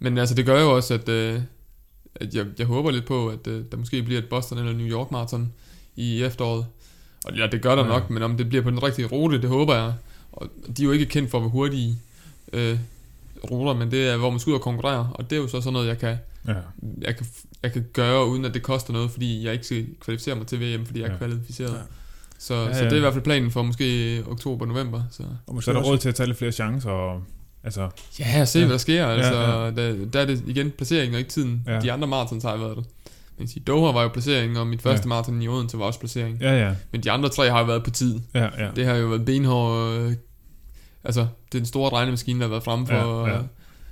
Men 0.00 0.18
altså, 0.18 0.34
det 0.34 0.46
gør 0.46 0.60
jo 0.60 0.76
også, 0.76 0.94
at, 0.94 1.08
øh, 1.08 1.38
at 2.14 2.34
jeg, 2.34 2.46
jeg 2.58 2.66
håber 2.66 2.90
lidt 2.90 3.04
på, 3.06 3.28
at 3.28 3.46
øh, 3.46 3.64
der 3.70 3.76
måske 3.76 4.02
bliver 4.02 4.18
et 4.20 4.28
Boston 4.28 4.58
eller 4.58 4.72
New 4.72 4.86
York 4.86 5.10
Marathon 5.10 5.52
i 5.96 6.22
efteråret. 6.22 6.66
Og 7.24 7.36
ja, 7.36 7.46
det 7.46 7.62
gør 7.62 7.76
der 7.76 7.82
Ja. 7.82 7.88
nok, 7.88 8.10
men 8.10 8.22
om 8.22 8.36
det 8.36 8.48
bliver 8.48 8.62
på 8.62 8.70
den 8.70 8.82
rigtige 8.82 9.06
rute, 9.06 9.40
det 9.42 9.48
håber 9.48 9.74
jeg. 9.74 9.92
Og 10.32 10.48
de 10.76 10.82
er 10.82 10.86
jo 10.86 10.92
ikke 10.92 11.06
kendt 11.06 11.30
for, 11.30 11.40
hvor 11.40 11.48
hurtige 11.48 11.98
øh, 12.52 12.78
ruter, 13.50 13.74
men 13.74 13.90
det 13.90 14.08
er, 14.08 14.16
hvor 14.16 14.30
man 14.30 14.40
skal 14.40 14.50
ud 14.50 14.54
og 14.54 14.60
konkurrere. 14.62 15.10
Og 15.14 15.30
det 15.30 15.36
er 15.38 15.40
jo 15.42 15.48
så 15.48 15.60
sådan 15.60 15.72
noget, 15.72 15.86
jeg 15.88 15.98
kan, 15.98 16.16
Ja. 16.48 16.54
jeg 17.02 17.16
kan, 17.16 17.26
jeg 17.62 17.72
kan 17.72 17.86
gøre, 17.92 18.26
uden 18.26 18.44
at 18.44 18.54
det 18.54 18.62
koster 18.62 18.92
noget, 18.92 19.10
fordi 19.10 19.44
jeg 19.44 19.52
ikke 19.52 19.64
skal 19.64 19.86
kvalificere 20.00 20.34
mig 20.34 20.46
til 20.46 20.60
VM, 20.78 20.86
fordi 20.86 21.00
jeg 21.00 21.06
er 21.08 21.12
Ja. 21.12 21.18
kvalificeret. 21.18 21.70
Ja. 21.72 21.76
Så, 22.38 22.54
Ja, 22.54 22.66
ja, 22.66 22.74
så 22.78 22.84
det 22.84 22.92
er 22.92 22.96
i 22.96 23.00
hvert 23.00 23.12
fald 23.12 23.24
planen 23.24 23.50
for 23.50 23.62
måske 23.62 24.22
oktober-november. 24.26 25.02
Så. 25.10 25.22
Og 25.46 25.54
måske 25.54 25.64
Så 25.64 25.70
er 25.70 25.72
der 25.72 25.80
også- 25.80 25.90
råd 25.92 25.98
til 25.98 26.08
at 26.08 26.14
tage 26.14 26.26
lidt 26.26 26.38
flere 26.38 26.52
chancer, 26.52 26.90
og 26.90 27.22
altså, 27.64 27.88
Ja, 28.18 28.44
se 28.44 28.58
Ja. 28.58 28.64
hvad 28.64 28.72
der 28.72 28.78
sker. 28.78 29.06
Altså, 29.06 29.34
Ja, 29.34 29.64
ja, 29.64 29.70
Der, 29.70 30.06
der 30.12 30.20
er 30.20 30.24
det 30.24 30.42
igen 30.46 30.70
placering 30.70 31.12
og 31.12 31.18
ikke 31.18 31.30
tiden. 31.30 31.62
Ja. 31.66 31.72
Ja. 31.74 31.80
De 31.80 31.92
andre 31.92 32.08
marathons 32.08 32.44
har 32.44 32.56
været 32.56 32.76
det. 32.76 32.84
Man 33.38 33.46
kan 33.46 33.48
sige, 33.48 33.62
Doha 33.66 33.92
var 33.92 34.02
jo 34.02 34.08
placering, 34.08 34.58
og 34.58 34.66
mit 34.66 34.82
første 34.82 34.96
Ja. 34.98 35.02
ja. 35.04 35.08
maraton 35.08 35.42
i 35.42 35.48
Odense 35.48 35.78
var 35.78 35.84
også 35.84 36.00
placering. 36.00 36.38
ja, 36.40 36.66
ja, 36.66 36.74
Men 36.92 37.00
de 37.02 37.10
andre 37.10 37.28
tre 37.28 37.50
har 37.50 37.58
jo 37.58 37.64
været 37.64 37.84
på 37.84 37.90
tid. 37.90 38.20
ja, 38.34 38.48
ja. 38.64 38.68
Det 38.76 38.86
har 38.86 38.94
jo 38.94 39.06
været 39.06 39.24
benhård... 39.24 39.92
Øh, 40.00 40.12
altså, 41.04 41.20
det 41.20 41.54
er 41.54 41.60
den 41.60 41.66
store 41.66 41.90
regnemaskine, 41.92 42.38
der 42.40 42.44
har 42.46 42.50
været 42.50 42.62
fremme 42.64 42.86
for 42.86 42.94
Ja, 42.94 43.20
ja, 43.20 43.26
ja. 43.26 43.32
ja. 43.32 43.38
at 43.38 43.44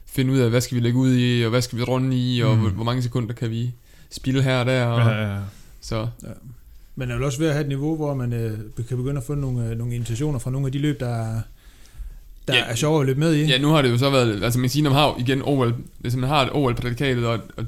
finde 0.07 0.33
ud 0.33 0.39
af, 0.39 0.51
hvad 0.51 0.61
skal 0.61 0.75
vi 0.77 0.81
lægge 0.81 0.99
ud 0.99 1.15
i, 1.19 1.43
og 1.45 1.51
hvad 1.51 1.63
skal 1.63 1.79
vi 1.79 1.83
runde 1.83 2.17
i, 2.17 2.41
og 2.43 2.55
Mm. 2.55 2.61
hvor, 2.61 2.71
hvor 2.71 2.85
mange 2.85 3.03
sekunder 3.03 3.35
kan 3.35 3.51
vi 3.51 3.75
spille 4.11 4.43
her 4.43 4.61
og 4.61 4.67
der. 4.67 4.85
Og, 4.87 5.01
ja, 5.01 5.09
ja, 5.23 5.35
ja. 5.35 5.41
Så 5.81 6.07
Men 6.97 7.11
er 7.11 7.15
vel 7.15 7.25
også 7.25 7.39
ved 7.39 7.47
at 7.47 7.53
have 7.53 7.63
et 7.63 7.69
niveau, 7.69 7.97
hvor 7.97 8.15
man 8.15 8.33
øh, 8.33 8.59
kan 8.89 8.97
begynde 8.97 9.17
at 9.19 9.25
få 9.25 9.35
nogle, 9.35 9.65
øh, 9.71 9.79
nogle 9.79 9.95
invitationer 9.95 10.39
fra 10.39 10.51
nogle 10.51 10.67
af 10.67 10.73
de 10.73 10.79
løb, 10.79 11.01
der, 11.01 11.41
der 12.49 12.57
Ja. 12.57 12.65
er 12.65 12.75
sjove 12.75 13.01
at 13.01 13.07
løbe 13.07 13.21
med 13.21 13.35
i. 13.35 13.45
Ja, 13.45 13.59
nu 13.59 13.69
har 13.69 13.83
det 13.83 13.91
jo 13.91 13.99
så 13.99 14.11
været, 14.11 14.45
altså 14.45 14.59
man 14.59 14.71
siger, 14.71 14.91
har 14.91 15.07
jo 15.07 15.15
igen 15.19 15.43
OL, 15.45 15.75
hvis 15.99 16.17
man 16.17 16.29
har 16.29 16.43
et 16.43 16.51
OL-prædikatet, 16.53 17.27
og, 17.27 17.39
og 17.57 17.65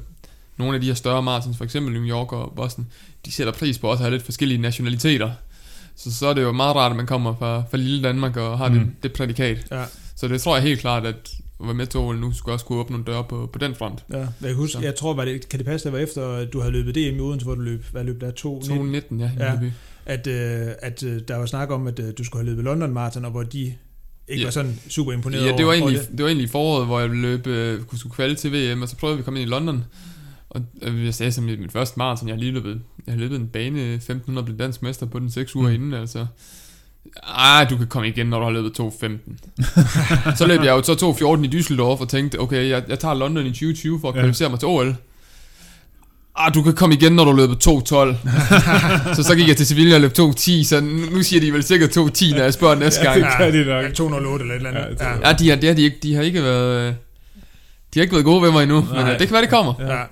nogle 0.57 0.75
af 0.75 0.81
de 0.81 0.87
her 0.87 0.95
større 0.95 1.23
marathons, 1.23 1.57
for 1.57 1.65
eksempel 1.65 1.93
New 1.95 2.05
York 2.05 2.33
og 2.33 2.53
Boston, 2.57 2.87
de 3.27 3.33
sætter 3.33 3.53
pris 3.53 3.79
på 3.79 3.87
også 3.87 4.03
at 4.03 4.05
have 4.05 4.13
lidt 4.15 4.23
forskellige 4.25 4.59
nationaliteter. 4.61 5.31
Så, 5.97 6.15
så 6.15 6.27
er 6.27 6.35
det 6.35 6.43
jo 6.43 6.53
meget 6.53 6.77
rart, 6.77 6.91
at 6.91 6.97
man 6.97 7.07
kommer 7.07 7.35
fra, 7.39 7.63
fra 7.71 7.77
lille 7.77 8.03
Danmark 8.03 8.37
og 8.37 8.59
har 8.59 8.69
mm. 8.69 8.75
Det, 8.79 8.89
det 9.03 9.13
prædikat. 9.13 9.67
Ja. 9.71 9.85
Så 10.17 10.29
det 10.29 10.41
tror 10.41 10.57
jeg 10.57 10.63
helt 10.63 10.81
klart, 10.81 11.07
at 11.07 11.31
at 11.61 11.67
være 11.67 11.75
med 11.75 11.87
til 11.87 12.01
OL 12.01 12.17
nu 12.17 12.33
skulle 12.33 12.55
også 12.55 12.67
kunne 12.67 12.79
åbne 12.79 12.93
nogle 12.93 13.13
døre 13.13 13.25
på, 13.25 13.51
på 13.53 13.59
den 13.59 13.75
front. 13.75 14.05
Ja, 14.13 14.19
jeg 14.19 14.29
kan 14.43 14.55
huske, 14.55 14.73
Så. 14.73 14.81
jeg 14.81 14.95
tror, 14.95 15.15
var 15.15 15.25
det, 15.25 15.49
kan 15.49 15.59
det 15.59 15.67
passe, 15.67 15.85
det 15.85 15.93
var 15.93 15.99
efter, 15.99 16.29
at 16.29 16.53
du 16.53 16.61
havde 16.61 16.73
løbet 16.73 16.95
DM 16.95 17.17
i 17.17 17.21
Odense, 17.21 17.47
hvor 17.47 17.55
du 17.55 17.61
løb, 17.61 17.85
hvad 17.93 18.05
løb 18.05 18.21
der? 18.21 18.31
2, 18.31 18.61
219, 18.63 19.21
ja. 19.21 19.31
Ja. 19.39 19.53
ja. 19.53 19.59
at, 20.07 20.27
øh, 20.27 20.73
at 20.83 21.03
øh, 21.03 21.21
der 21.29 21.37
var 21.37 21.47
snak 21.47 21.71
om, 21.71 21.87
at 21.87 21.99
øh, 21.99 22.13
du 22.19 22.25
skulle 22.25 22.43
have 22.45 22.51
løbet 22.51 22.65
London 22.65 22.93
Marathon, 22.93 23.25
og 23.25 23.31
hvor 23.31 23.43
de 23.43 23.75
ikke 24.31 24.41
Ja. 24.41 24.47
var 24.47 24.51
sådan 24.51 24.79
super 24.89 25.13
imponeret 25.13 25.43
Ja, 25.47 25.49
det 25.49 25.57
var, 25.57 25.63
over, 25.65 25.73
egentlig, 25.73 25.99
over 25.99 26.07
det. 26.07 26.17
det 26.19 26.23
var 26.23 26.29
egentlig 26.29 26.45
i 26.45 26.51
foråret, 26.51 26.87
hvor 26.87 27.01
jeg 27.01 27.11
løb, 27.11 27.47
øh, 27.47 27.83
kunne 27.83 27.99
skulle 27.99 28.15
kvalde 28.15 28.35
til 28.35 28.53
VM, 28.75 28.83
og 28.83 28.89
så 28.89 28.97
prøvede 28.97 29.17
vi 29.17 29.21
at 29.21 29.25
komme 29.25 29.41
ind 29.41 29.49
i 29.49 29.51
London. 29.53 29.85
Og 30.51 30.63
øh, 30.83 31.05
jeg 31.05 31.15
sagde 31.15 31.33
som 31.33 31.49
i 31.49 31.57
min 31.57 31.71
første 31.71 31.95
maraton, 31.99 32.29
jeg 32.29 32.35
har 32.35 32.41
lige 32.41 32.53
løbet, 32.53 32.81
jeg 33.07 33.13
har 33.15 33.19
løbet 33.21 33.37
en 33.41 33.47
bane 33.47 33.81
1500 33.95 34.45
blev 34.45 34.59
dansk 34.59 34.83
mester 34.83 35.07
på 35.07 35.19
den 35.19 35.31
6 35.31 35.57
uger 35.57 35.69
Mm. 35.69 35.75
inden, 35.75 35.95
altså. 35.95 36.27
Ah, 37.23 37.71
du 37.71 37.77
kan 37.77 37.87
komme 37.87 38.09
igen, 38.09 38.27
når 38.27 38.39
du 38.39 38.45
har 38.45 38.51
løbet 38.53 38.81
2.15. 38.81 40.37
så 40.39 40.47
løb 40.47 40.61
jeg 40.61 40.71
jo 40.71 40.83
så 40.83 40.93
2.14 40.93 41.45
i 41.45 41.59
Düsseldorf 41.61 42.01
og 42.01 42.09
tænkte, 42.09 42.41
okay, 42.41 42.69
jeg, 42.69 42.85
jeg 42.89 42.99
tager 42.99 43.15
London 43.15 43.47
i 43.47 43.51
2020 43.51 44.01
for 44.01 44.09
at 44.09 44.15
Ja. 44.15 44.21
kvalificere 44.21 44.51
mig 44.51 44.59
til 44.59 44.69
OL. 44.69 44.97
Ah, 46.47 46.55
du 46.55 46.63
kan 46.63 46.75
komme 46.75 46.95
igen, 46.95 47.13
når 47.13 47.25
du 47.25 47.33
løber 47.33 47.55
2.12. 47.55 49.15
så 49.17 49.23
så 49.23 49.35
gik 49.35 49.49
jeg 49.49 49.57
til 49.57 49.67
Sevilla 49.67 49.95
og 49.95 50.01
løb 50.01 50.11
2.10, 50.19 50.65
så 50.65 50.81
nu 51.13 51.23
siger 51.23 51.41
de 51.41 51.53
vel 51.53 51.63
sikkert 51.65 51.97
2.10, 51.97 52.35
når 52.37 52.43
jeg 52.43 52.53
spørger 52.55 52.75
næste 52.75 53.03
gang. 53.05 53.17
det 53.21 53.27
kan 53.39 53.53
de 53.53 53.65
nok. 53.65 53.85
Ja, 53.85 53.91
208 53.91 54.43
eller 54.43 54.55
et 54.55 54.57
eller 54.67 54.71
andet. 54.71 55.01
Ja, 55.01 55.09
Ja, 55.09 55.15
det- 55.15 55.21
ja. 55.23 55.29
Ja, 55.29 55.33
de 55.35 55.49
har, 55.49 55.57
det 55.57 55.69
har 55.69 55.75
de, 55.77 55.83
ikke, 55.83 55.97
de 56.03 56.15
har 56.15 56.23
ikke 56.23 56.43
været... 56.43 56.89
øh, 56.89 56.95
De 57.95 57.99
har 57.99 58.03
ikke 58.03 58.13
været 58.15 58.25
gode 58.25 58.43
ved 58.43 58.51
mig 58.53 58.63
endnu, 58.63 58.81
Nej. 58.81 59.03
men 59.03 59.13
øh, 59.13 59.19
det 59.19 59.29
kan 59.29 59.33
være, 59.33 59.43
det 59.43 59.51
kommer. 59.51 59.75
Ja. 59.81 59.93
ja. 59.93 60.03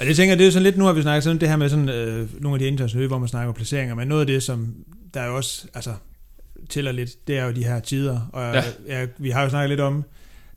Og 0.00 0.06
det 0.06 0.16
tænker 0.16 0.30
jeg, 0.32 0.38
det 0.38 0.46
er 0.46 0.50
sådan 0.50 0.62
lidt, 0.62 0.76
nu 0.78 0.84
har 0.84 0.92
vi 0.92 1.02
snakket 1.02 1.24
sådan 1.24 1.40
det 1.40 1.48
her 1.48 1.56
med 1.56 1.68
sådan, 1.68 1.88
øh, 1.88 2.28
nogle 2.40 2.54
af 2.54 2.58
de 2.58 2.66
internationale 2.66 3.08
hvor 3.08 3.18
man 3.18 3.28
snakker 3.28 3.48
om 3.48 3.54
placeringer, 3.54 3.94
men 3.94 4.08
noget 4.08 4.20
af 4.20 4.26
det, 4.26 4.42
som 4.42 4.66
der 5.14 5.20
er 5.20 5.26
jo 5.26 5.36
også, 5.36 5.64
altså, 5.74 5.90
tæller 6.70 6.92
lidt, 6.92 7.10
det 7.26 7.38
er 7.38 7.44
jo 7.44 7.50
de 7.52 7.64
her 7.64 7.80
tider, 7.80 8.20
og 8.32 8.54
ja. 8.54 8.62
Ja. 8.88 9.00
Ja, 9.00 9.06
vi 9.18 9.30
har 9.30 9.42
jo 9.42 9.48
snakket 9.50 9.68
lidt 9.70 9.80
om, 9.80 10.04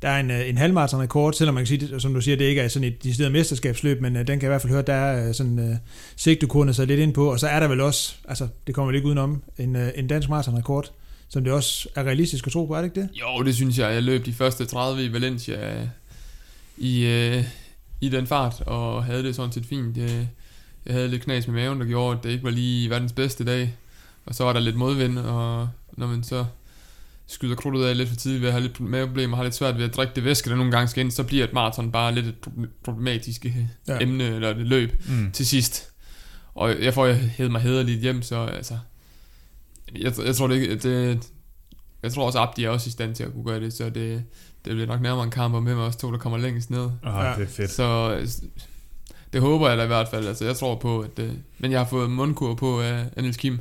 der 0.01 0.09
er 0.09 0.19
en, 0.19 0.31
øh, 0.31 0.49
en 0.49 0.57
halvmarathon 0.57 1.01
rekord, 1.01 1.33
selvom 1.33 1.55
man 1.55 1.65
kan 1.65 1.79
sige, 1.79 1.99
som 1.99 2.13
du 2.13 2.21
siger, 2.21 2.37
det 2.37 2.45
ikke 2.45 2.61
er 2.61 2.67
sådan 2.67 2.87
et 2.87 3.03
decideret 3.03 3.31
mesterskabsløb, 3.31 4.01
men 4.01 4.15
øh, 4.15 4.27
den 4.27 4.39
kan 4.39 4.41
jeg 4.41 4.43
i 4.43 4.47
hvert 4.47 4.61
fald 4.61 4.73
høre, 4.73 4.81
der 4.81 4.93
er 4.93 5.27
øh, 5.27 5.33
sådan 5.33 5.59
øh, 5.59 5.75
sigtekurene 6.15 6.73
sig 6.73 6.87
lidt 6.87 6.99
ind 6.99 7.13
på, 7.13 7.31
og 7.31 7.39
så 7.39 7.47
er 7.47 7.59
der 7.59 7.67
vel 7.67 7.81
også, 7.81 8.15
altså 8.27 8.47
det 8.67 8.75
kommer 8.75 8.87
vel 8.87 8.95
ikke 8.95 9.07
udenom, 9.07 9.43
en, 9.57 9.75
øh, 9.75 9.89
en 9.95 10.07
dansk 10.07 10.29
marathon 10.29 10.57
rekord, 10.57 10.91
som 11.29 11.43
det 11.43 11.53
også 11.53 11.89
er 11.95 12.03
realistisk 12.03 12.47
at 12.47 12.53
tro 12.53 12.65
på, 12.65 12.73
er 12.73 12.77
det 12.77 12.85
ikke 12.85 13.01
det? 13.01 13.09
Jo, 13.19 13.43
det 13.43 13.55
synes 13.55 13.79
jeg. 13.79 13.93
Jeg 13.93 14.03
løb 14.03 14.25
de 14.25 14.33
første 14.33 14.65
30 14.65 15.05
i 15.05 15.13
Valencia 15.13 15.87
i, 16.77 17.05
øh, 17.05 17.43
i 18.01 18.09
den 18.09 18.27
fart, 18.27 18.63
og 18.65 19.03
havde 19.03 19.23
det 19.23 19.35
sådan 19.35 19.51
set 19.51 19.65
fint. 19.65 19.97
Øh, 19.97 20.25
jeg 20.85 20.93
havde 20.93 21.07
lidt 21.07 21.23
knas 21.23 21.47
med 21.47 21.55
maven, 21.55 21.79
der 21.79 21.85
gjorde, 21.85 22.17
at 22.17 22.23
det 22.23 22.29
ikke 22.29 22.43
var 22.43 22.49
lige 22.49 22.89
verdens 22.89 23.13
bedste 23.13 23.45
dag. 23.45 23.75
Og 24.25 24.35
så 24.35 24.43
var 24.43 24.53
der 24.53 24.59
lidt 24.59 24.75
modvind, 24.75 25.17
og 25.19 25.69
når 25.97 26.07
man 26.07 26.23
så 26.23 26.45
skyder 27.27 27.55
krudtet 27.55 27.85
af 27.85 27.97
lidt 27.97 28.09
for 28.09 28.15
tidligt 28.15 28.41
ved 28.41 28.49
at 28.49 28.53
have 28.53 28.61
lidt 28.63 28.79
maveproblemer, 28.79 29.37
har 29.37 29.43
lidt 29.43 29.55
svært 29.55 29.77
ved 29.77 29.85
at 29.85 29.95
drikke 29.95 30.13
det 30.15 30.23
væske, 30.23 30.49
der 30.49 30.55
nogle 30.55 30.71
gange 30.71 30.87
skal 30.87 31.03
ind, 31.03 31.11
så 31.11 31.23
bliver 31.23 31.43
et 31.43 31.53
maraton 31.53 31.91
bare 31.91 32.15
lidt 32.15 32.25
et 32.25 32.35
pro- 32.47 32.67
problematisk 32.83 33.45
Ja. 33.87 33.97
emne, 34.01 34.23
eller 34.23 34.49
et 34.49 34.57
løb 34.57 34.91
Mm. 35.09 35.31
til 35.31 35.47
sidst. 35.47 35.87
Og 36.55 36.81
jeg 36.83 36.93
får 36.93 37.05
jeg 37.05 37.17
hævet 37.17 37.51
mig 37.51 37.61
hederligt 37.61 37.99
hjem, 38.01 38.21
så 38.21 38.45
altså... 38.45 38.77
Jeg, 39.95 40.13
jeg 40.25 40.35
tror 40.35 40.47
det, 40.47 40.55
ikke- 40.55 40.75
det 40.75 41.19
jeg 42.03 42.13
tror 42.13 42.25
også 42.25 42.39
Abdi 42.39 42.63
er 42.63 42.69
også 42.69 42.87
i 42.87 42.91
stand 42.91 43.15
til 43.15 43.23
at 43.23 43.33
kunne 43.33 43.43
gøre 43.45 43.59
det, 43.59 43.73
så 43.73 43.83
det, 43.85 43.93
det 44.65 44.73
bliver 44.73 44.85
nok 44.85 45.01
nærmere 45.01 45.23
en 45.23 45.31
kamp 45.31 45.53
om 45.55 45.63
hvem 45.63 45.77
af 45.79 45.83
os 45.83 45.95
to, 45.95 46.11
der 46.11 46.17
kommer 46.17 46.37
længst 46.37 46.69
ned. 46.69 46.89
Ah, 47.03 47.25
Ja. 47.25 47.33
det 47.37 47.43
er 47.43 47.47
fedt. 47.47 47.71
Så 47.71 48.17
det 49.33 49.41
håber 49.41 49.69
jeg 49.69 49.77
da 49.77 49.83
i 49.83 49.87
hvert 49.87 50.07
fald. 50.07 50.27
Altså, 50.27 50.45
jeg 50.45 50.55
tror 50.55 50.75
på, 50.75 50.99
at... 50.99 51.19
Øh, 51.19 51.31
men 51.59 51.71
jeg 51.71 51.79
har 51.79 51.87
fået 51.87 52.09
mundkur 52.11 52.53
på 52.55 52.81
af 52.81 53.05
uh, 53.17 53.21
Niels 53.23 53.37
Kim. 53.37 53.59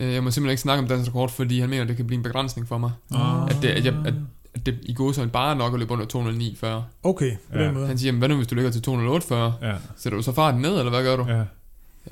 Øh, 0.00 0.12
jeg 0.14 0.24
må 0.24 0.30
simpelthen 0.30 0.50
ikke 0.50 0.62
snakke 0.62 0.82
om 0.82 0.88
dansk 0.88 1.08
rekord, 1.10 1.30
fordi 1.30 1.60
han 1.60 1.70
mener, 1.70 1.82
at 1.82 1.88
det 1.88 1.96
kan 1.96 2.06
blive 2.06 2.16
en 2.16 2.22
begrænsning 2.22 2.68
for 2.68 2.78
mig. 2.78 2.90
Ah. 3.14 3.44
At 3.44 3.56
det, 3.62 3.68
at 3.68 3.84
jeg, 3.84 3.94
at, 4.06 4.14
at 4.54 4.66
det 4.66 4.78
i 4.82 4.92
går 4.94 5.12
så 5.12 5.26
bare 5.26 5.50
er 5.50 5.54
nok 5.58 5.72
at 5.74 5.78
løbe 5.78 5.92
under 5.92 6.04
209 6.06 6.56
før. 6.60 6.82
Okay, 7.02 7.32
på 7.52 7.58
Ja. 7.58 7.64
den 7.64 7.74
måde. 7.74 7.86
Han 7.86 7.98
siger, 7.98 8.12
hvad 8.12 8.28
nu 8.28 8.36
hvis 8.36 8.46
du 8.46 8.54
ligger 8.54 8.70
til 8.70 8.82
208 8.82 9.26
før? 9.26 9.52
Ja, 9.62 9.74
Sætter 9.96 10.16
du 10.16 10.22
så 10.22 10.32
farten 10.32 10.60
ned, 10.60 10.78
eller 10.78 10.90
hvad 10.90 11.02
gør 11.02 11.16
du? 11.16 11.24
ja. 11.28 11.42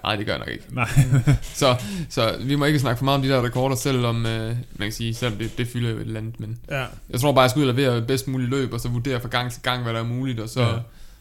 Nej, 0.05 0.17
det 0.17 0.27
gør 0.27 0.33
jeg 0.33 0.39
nok 0.39 0.49
ikke. 0.49 0.65
Nej. 0.71 0.89
Så, 1.43 1.77
så 2.09 2.37
vi 2.41 2.55
må 2.57 2.65
ikke 2.65 2.79
snakke 2.79 2.99
for 2.99 3.05
meget 3.05 3.17
om 3.17 3.23
de 3.23 3.29
der 3.29 3.43
rekorder, 3.45 3.77
selvom 3.77 4.27
øh, 4.27 4.47
man 4.49 4.57
kan 4.89 4.93
sige, 4.93 5.15
selvom 5.15 5.39
det, 5.39 5.59
det 5.59 5.69
fylder 5.69 5.91
jo 5.91 5.97
et 5.97 6.01
eller 6.01 6.21
andet. 6.21 6.41
Men 6.41 6.59
Ja, 6.71 6.85
jeg 7.11 7.21
tror 7.21 7.33
bare, 7.33 7.43
jeg 7.43 7.51
skal 7.51 7.63
ud 7.63 7.69
og 7.69 7.75
levere 7.75 8.03
bedst 8.03 8.29
muligt 8.29 8.51
løb, 8.51 8.73
og 8.73 8.81
så 8.81 8.89
vurdere 8.89 9.21
fra 9.21 9.29
gang 9.29 9.53
til 9.53 9.63
gang, 9.63 9.83
hvad 9.83 9.93
der 9.95 10.01
er 10.01 10.05
muligt, 10.05 10.41
og 10.41 10.49
så, 10.49 10.61
Ja. 10.61 10.69
ja. 10.69 10.79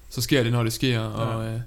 så 0.09 0.21
sker 0.21 0.43
det, 0.43 0.51
når 0.51 0.63
det 0.63 0.73
sker. 0.73 0.99
Og, 0.99 1.45
øh, 1.47 1.59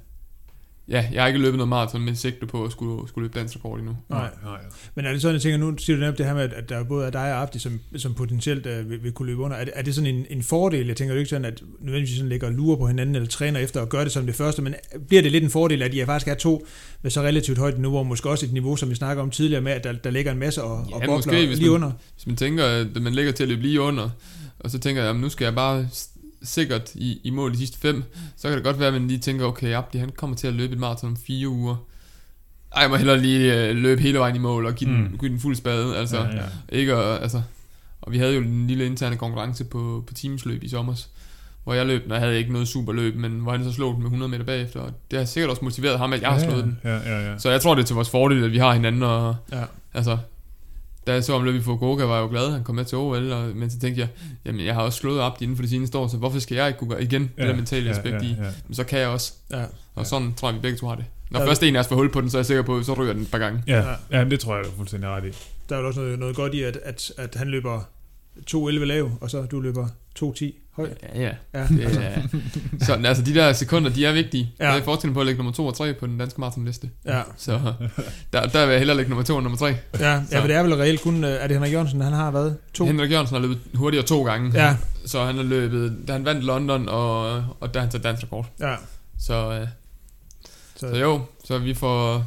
ja, 0.91 1.09
jeg 1.13 1.23
har 1.23 1.27
ikke 1.27 1.39
løbet 1.41 1.57
noget 1.57 1.69
maraton 1.69 2.01
med 2.01 2.15
sigte 2.15 2.47
på 2.47 2.65
at 2.65 2.73
skulle, 2.73 3.09
skulle 3.09 3.25
løbe 3.29 3.39
dansk 3.39 3.57
rekord 3.57 3.79
endnu. 3.79 3.97
nej. 4.09 4.31
Nej. 4.45 4.59
Men 4.95 5.05
er 5.05 5.13
det 5.13 5.23
sådan, 5.23 5.35
jeg 5.35 5.43
tænker, 5.43 5.59
nu 5.59 5.77
siger 5.79 5.97
du 5.97 6.03
nemt 6.05 6.19
det 6.19 6.27
her 6.27 6.35
med, 6.35 6.43
at- 6.43 6.53
at 6.53 6.69
der 6.69 6.85
både 6.85 7.07
er 7.07 7.11
dig 7.11 7.21
og 7.35 7.43
Abdi, 7.43 7.59
som, 7.59 7.81
som 7.97 8.15
potentielt 8.15 8.67
uh, 8.67 8.91
vil, 8.91 9.03
vil 9.03 9.13
kunne 9.13 9.27
løbe 9.27 9.41
under. 9.43 9.57
Er 9.57 9.65
det, 9.65 9.73
er 9.77 9.83
det 9.83 9.95
sådan 9.95 10.15
en, 10.15 10.27
en 10.31 10.43
fordel? 10.43 10.87
Jeg 10.87 10.97
tænker 10.97 11.15
jo 11.15 11.19
ikke 11.19 11.31
sådan, 11.31 11.45
at 11.45 11.63
nødvendigvis 11.81 12.17
sådan 12.17 12.29
ligger 12.29 12.47
og 12.47 12.53
lurer 12.53 12.77
på 12.77 12.87
hinanden, 12.87 13.15
eller 13.15 13.29
træner 13.29 13.61
efter 13.61 13.83
at 13.83 13.89
gøre 13.89 14.05
det 14.05 14.13
som 14.13 14.27
det 14.27 14.35
første, 14.35 14.63
men 14.63 14.75
bliver 15.09 15.23
det 15.23 15.33
lidt 15.33 15.45
en 15.45 15.51
fordel, 15.51 15.83
at 15.83 15.95
I 15.95 16.05
faktisk 16.05 16.29
er 16.29 16.35
to 16.35 16.67
med 17.03 17.11
så 17.11 17.23
relativt 17.23 17.59
højt 17.59 17.79
niveau, 17.79 17.99
og 17.99 18.07
måske 18.07 18.31
også 18.31 18.47
et 18.47 18.53
niveau, 18.53 18.77
som 18.77 18.91
vi 18.91 18.95
snakker 18.95 19.23
om 19.23 19.31
tidligere 19.31 19.63
med, 19.63 19.73
at 19.73 19.85
der, 19.85 19.93
der 19.93 20.11
ligger 20.11 20.33
en 20.33 20.39
masse 20.39 20.63
og, 20.63 20.87
Ja, 20.91 20.95
og 20.95 21.01
bobler 21.01 21.15
måske, 21.17 21.47
hvis 21.47 21.59
lige 21.59 21.69
man- 21.71 21.75
under? 21.75 21.93
Hvis 22.15 22.27
man 22.27 22.37
tænker, 22.37 22.65
at 22.65 23.03
man 23.03 23.15
ligger 23.15 23.33
til 23.33 23.43
at 23.43 23.49
løbe 23.49 23.63
lige 23.63 23.81
under, 23.81 24.11
og 24.61 24.71
så 24.71 24.79
tænker 24.79 25.03
jeg, 25.03 25.09
jamen, 25.09 25.23
nu 25.23 25.29
skal 25.29 25.45
jeg 25.45 25.55
bare 25.55 25.89
sikkert 26.43 26.95
i, 26.95 27.21
i 27.25 27.31
mål 27.31 27.53
de 27.53 27.59
sidste 27.59 27.79
fem, 27.79 28.03
så 28.37 28.49
kan 28.49 28.57
det 28.57 28.65
godt 28.65 28.79
være, 28.79 28.89
at 28.89 28.95
man 28.95 29.09
lige 29.09 29.19
tænker, 29.19 29.45
okay, 29.47 29.75
Abdi, 29.75 29.99
han 29.99 30.11
kommer 30.17 30.37
til 30.37 30.47
at 30.47 30.55
løbe 30.55 30.73
et 30.73 30.79
maraton 30.79 31.11
om 31.11 31.17
fire 31.17 31.49
uger. 31.49 31.77
Ej, 32.77 32.83
jeg 32.83 32.91
må 32.91 32.97
hellere 32.97 33.21
lige 33.21 33.69
øh, 33.69 33.77
løbe 33.77 34.01
hele 34.03 34.19
vejen 34.19 34.37
i 34.37 34.39
mål 34.39 34.67
og 34.67 34.75
give, 34.75 34.91
mm. 34.91 34.97
Den, 35.09 35.19
give 35.19 35.31
den 35.31 35.41
fuld 35.41 35.57
spade. 35.57 35.97
Altså, 35.97 36.17
Ja, 36.17 36.23
ja, 36.27 36.31
ja. 36.37 36.43
ja. 36.43 36.77
Ikke 36.79 36.95
at, 36.95 37.23
altså, 37.23 37.43
og 38.01 38.13
vi 38.13 38.19
havde 38.19 38.35
jo 38.35 38.41
en 38.41 38.67
lille 38.67 38.87
interne 38.87 39.17
konkurrence 39.17 39.65
på, 39.65 40.05
på 40.07 40.15
teamsløb 40.15 40.63
i 40.65 40.69
sommer, 40.69 40.95
hvor 41.65 41.75
jeg 41.75 41.87
løb, 41.87 42.03
og 42.07 42.13
jeg 42.13 42.21
havde 42.21 42.39
ikke 42.39 42.53
noget 42.53 42.69
superløb, 42.69 43.17
men 43.17 43.33
hvor 43.33 43.53
han 43.53 43.65
så 43.65 43.73
slog 43.73 43.93
den 43.95 44.03
med 44.03 44.07
100 44.07 44.31
meter 44.31 44.45
bagefter, 44.45 44.81
og 44.81 44.93
det 45.11 45.19
har 45.19 45.27
sikkert 45.27 45.51
også 45.51 45.65
motiveret 45.65 45.99
ham, 45.99 46.13
at 46.13 46.23
jeg 46.23 46.31
har 46.31 46.39
slået 46.39 46.65
den. 46.65 46.79
Ja, 46.85 46.97
ja, 46.97 47.31
ja. 47.31 47.39
Så 47.39 47.51
jeg 47.51 47.61
tror, 47.61 47.75
det 47.75 47.83
er 47.83 47.87
til 47.87 47.95
vores 47.95 48.11
fordel, 48.11 48.45
at 48.45 48.53
vi 48.53 48.59
har 48.59 48.73
hinanden, 48.73 49.03
og 49.03 49.37
Ja. 49.53 49.63
altså, 49.95 50.19
da 51.09 51.13
jeg 51.13 51.25
så 51.25 51.33
om 51.35 51.45
løb 51.45 51.55
i 51.55 51.61
Fukuoka, 51.61 52.05
var 52.05 52.15
jeg 52.15 52.23
jo 52.23 52.29
glad, 52.29 52.47
at 52.47 52.53
han 52.53 52.65
kom 52.65 52.75
med 52.75 52.85
til 52.85 52.99
OL, 52.99 53.33
og, 53.33 53.49
men 53.57 53.71
så 53.71 53.79
tænkte 53.79 54.01
jeg, 54.01 54.09
jamen 54.45 54.67
jeg 54.67 54.75
har 54.75 54.83
også 54.83 54.99
slået 54.99 55.21
op 55.21 55.43
inden 55.43 55.57
for 55.57 55.63
de 55.63 55.69
seneste 55.69 55.99
år, 55.99 56.09
så 56.09 56.17
hvorfor 56.17 56.39
skal 56.39 56.55
jeg 56.55 56.67
ikke 56.67 56.79
kunne 56.79 56.91
gøre 56.91 57.03
igen 57.03 57.31
ja, 57.39 57.43
det 57.43 57.51
der 57.51 57.57
mentale 57.57 57.91
aspekt 57.91 58.15
ja, 58.15 58.21
i, 58.21 58.37
ja, 58.39 58.45
ja. 58.45 58.51
men 58.67 58.75
så 58.75 58.85
kan 58.85 58.99
jeg 58.99 59.09
også, 59.09 59.33
Ja. 59.51 59.63
og 59.63 59.69
Ja. 59.97 60.05
sådan 60.05 60.35
tror 60.35 60.49
jeg, 60.49 60.55
vi 60.57 60.61
begge 60.61 60.79
to 60.79 60.87
har 60.89 60.95
det. 60.95 61.05
Når 61.31 61.41
Ja. 61.41 61.47
først 61.47 61.63
en 61.63 61.77
af 61.77 61.81
os 61.81 61.89
får 61.89 61.97
hul 61.97 62.13
på 62.13 62.21
den, 62.21 62.31
så 62.31 62.37
er 62.37 62.41
jeg 62.41 62.47
sikker 62.47 62.63
på, 62.63 62.83
så 62.83 62.93
ryger 62.95 63.13
den 63.13 63.23
et 63.23 63.31
par 63.31 63.39
gange. 63.39 63.63
Ja, 63.67 63.85
Ja. 64.13 64.25
det 64.25 64.41
tror 64.41 64.57
jeg, 64.57 64.65
du 64.65 64.71
er 64.71 64.75
fuldstændig 64.77 65.09
ret 65.11 65.25
i. 65.25 65.29
Der 65.69 65.77
er 65.77 65.81
jo 65.81 65.87
også 65.87 66.01
noget, 66.01 66.19
noget 66.19 66.37
godt 66.37 66.55
i, 66.55 66.63
at, 66.63 66.79
at, 66.85 67.13
at 67.19 67.35
han 67.35 67.49
løber 67.49 67.81
2.11 68.51 68.71
lav, 68.85 69.11
og 69.21 69.31
så 69.31 69.43
du 69.43 69.61
løber 69.61 69.87
2.10 70.23 70.45
høj. 70.79 70.89
Ja, 71.15 71.23
ja. 71.23 71.35
Ja. 71.61 71.67
Det 71.69 71.85
er, 72.81 72.85
sådan, 72.85 73.05
altså 73.07 73.23
de 73.23 73.35
der 73.35 73.53
sekunder, 73.53 73.91
de 73.91 74.07
er 74.07 74.13
vigtige. 74.13 74.53
Ja. 74.59 74.65
Ja. 74.65 74.71
Jeg 74.71 74.81
er 74.81 74.85
forskellen 74.85 75.15
på 75.15 75.21
at 75.21 75.27
lægge 75.27 75.39
nummer 75.39 75.53
2 75.53 75.67
og 75.67 75.77
3 75.77 75.95
på 75.95 76.07
den 76.07 76.19
danske 76.19 76.41
maratonliste. 76.41 76.91
Ja, 77.07 77.23
Så 77.37 77.61
der, 78.33 78.47
der 78.47 78.65
vil 78.67 78.71
jeg 78.73 78.79
hellere 78.81 78.97
lægge 78.97 79.11
nummer 79.11 79.25
2 79.25 79.37
og 79.37 79.43
nummer 79.43 79.59
3. 79.59 79.67
ja, 79.67 79.75
ja 80.01 80.23
Så. 80.31 80.37
men 80.41 80.49
det 80.49 80.57
er 80.57 80.63
vel 80.63 80.75
reelt 80.75 81.03
kun, 81.03 81.25
øh, 81.25 81.31
er 81.31 81.47
det 81.47 81.57
Henrik 81.57 81.73
Jørgensen, 81.73 82.01
han 82.01 82.13
har 82.13 82.31
været 82.31 82.57
to? 82.75 82.85
Henrik 82.87 83.11
Jørgensen 83.13 83.35
har 83.35 83.43
løbet 83.43 83.59
hurtigere 83.75 84.07
to 84.07 84.25
gange. 84.25 84.51
Ja, 84.65 84.77
Så 85.07 85.25
han 85.25 85.37
har 85.37 85.43
løbet, 85.43 85.97
da 86.09 86.13
han 86.13 86.25
vandt 86.25 86.45
London, 86.45 86.89
og, 86.89 87.45
og 87.61 87.75
da 87.75 87.81
han 87.81 87.89
tager 87.91 88.03
dansk 88.03 88.23
rekord. 88.23 88.47
ja. 88.61 88.75
Så, 89.21 89.53
øh, 89.61 89.69
Så, 90.77 90.91
så 90.91 90.97
jo, 90.97 91.21
så 91.45 91.59
vi 91.59 91.75
får, 91.75 92.25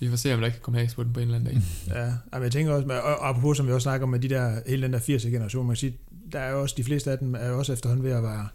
vi 0.00 0.08
får 0.08 0.16
se, 0.16 0.34
om 0.34 0.40
der 0.40 0.46
ikke 0.46 0.56
kan 0.56 0.62
komme 0.62 0.78
hacks 0.78 0.94
på 0.94 1.02
den 1.04 1.12
på 1.12 1.20
en 1.20 1.24
eller 1.24 1.38
anden 1.38 1.54
dag. 1.54 1.62
Ja, 1.96 2.06
men 2.32 2.42
jeg 2.42 2.52
tænker 2.52 2.72
også, 2.72 2.86
og 2.88 3.28
apropos 3.28 3.56
som 3.56 3.66
vi 3.66 3.72
også 3.72 3.82
snakker 3.82 4.04
om 4.06 4.10
med 4.10 4.18
de 4.20 4.28
der, 4.28 4.52
hele 4.66 4.82
den 4.82 4.92
der 4.92 4.98
80'er 4.98 5.28
generation, 5.28 5.66
man 5.66 5.74
kan 5.74 5.80
sige, 5.80 5.96
der 6.32 6.40
er 6.40 6.50
jo 6.50 6.62
også, 6.62 6.74
de 6.78 6.84
fleste 6.84 7.10
af 7.10 7.18
dem 7.18 7.34
er 7.34 7.48
jo 7.48 7.58
også 7.58 7.72
efterhånden 7.72 8.04
ved 8.04 8.12
at 8.12 8.22
være, 8.22 8.48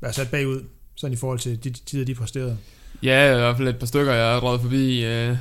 være 0.00 0.12
sat 0.12 0.30
bagud, 0.30 0.64
sådan 0.94 1.12
i 1.12 1.16
forhold 1.16 1.38
til 1.38 1.64
de 1.64 1.70
tider, 1.70 2.04
de 2.04 2.14
præsterede. 2.14 2.58
Ja, 3.02 3.34
i 3.34 3.38
hvert 3.38 3.56
fald 3.56 3.68
et 3.68 3.78
par 3.78 3.86
stykker, 3.86 4.12
jeg 4.12 4.32
har 4.32 4.58
forbi. 4.58 5.04
Øh, 5.04 5.36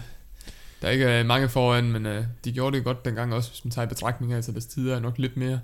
der 0.81 0.87
er 0.87 0.89
ikke 0.89 1.19
øh, 1.19 1.25
mange 1.25 1.49
foran, 1.49 1.91
men 1.91 2.05
øh, 2.05 2.23
de 2.45 2.51
gjorde 2.51 2.77
det 2.77 2.85
godt 2.85 3.05
dengang 3.05 3.33
også, 3.33 3.49
hvis 3.49 3.65
man 3.65 3.71
tager 3.71 3.85
i 3.85 3.89
betragtning. 3.89 4.33
Altså 4.33 4.51
deres 4.51 4.65
tider 4.65 4.95
er 4.95 4.99
nok 4.99 5.17
lidt 5.17 5.37
mere. 5.37 5.59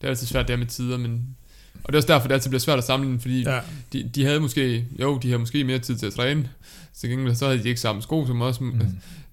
Det 0.00 0.04
er 0.04 0.08
altid 0.08 0.26
svært 0.26 0.48
der 0.48 0.56
med 0.56 0.66
tider, 0.66 0.98
men... 0.98 1.36
Og 1.84 1.92
det 1.92 1.94
er 1.94 1.98
også 1.98 2.12
derfor, 2.12 2.28
det 2.28 2.34
altid 2.34 2.50
bliver 2.50 2.60
svært 2.60 2.78
at 2.78 2.84
sammenligne, 2.84 3.20
fordi 3.20 3.42
Ja, 3.42 3.60
de, 3.92 4.10
de 4.14 4.24
havde 4.24 4.40
måske, 4.40 4.86
jo, 5.00 5.18
de 5.18 5.28
havde 5.28 5.38
måske 5.38 5.64
mere 5.64 5.78
tid 5.78 5.96
til 5.96 6.06
at 6.06 6.12
træne. 6.12 6.50
Til 6.94 7.10
gengæld 7.10 7.34
så 7.34 7.46
havde 7.46 7.62
de 7.62 7.68
ikke 7.68 7.80
samme 7.80 8.02
sko 8.02 8.26
som 8.26 8.42
os. 8.42 8.60
Mm. 8.60 8.80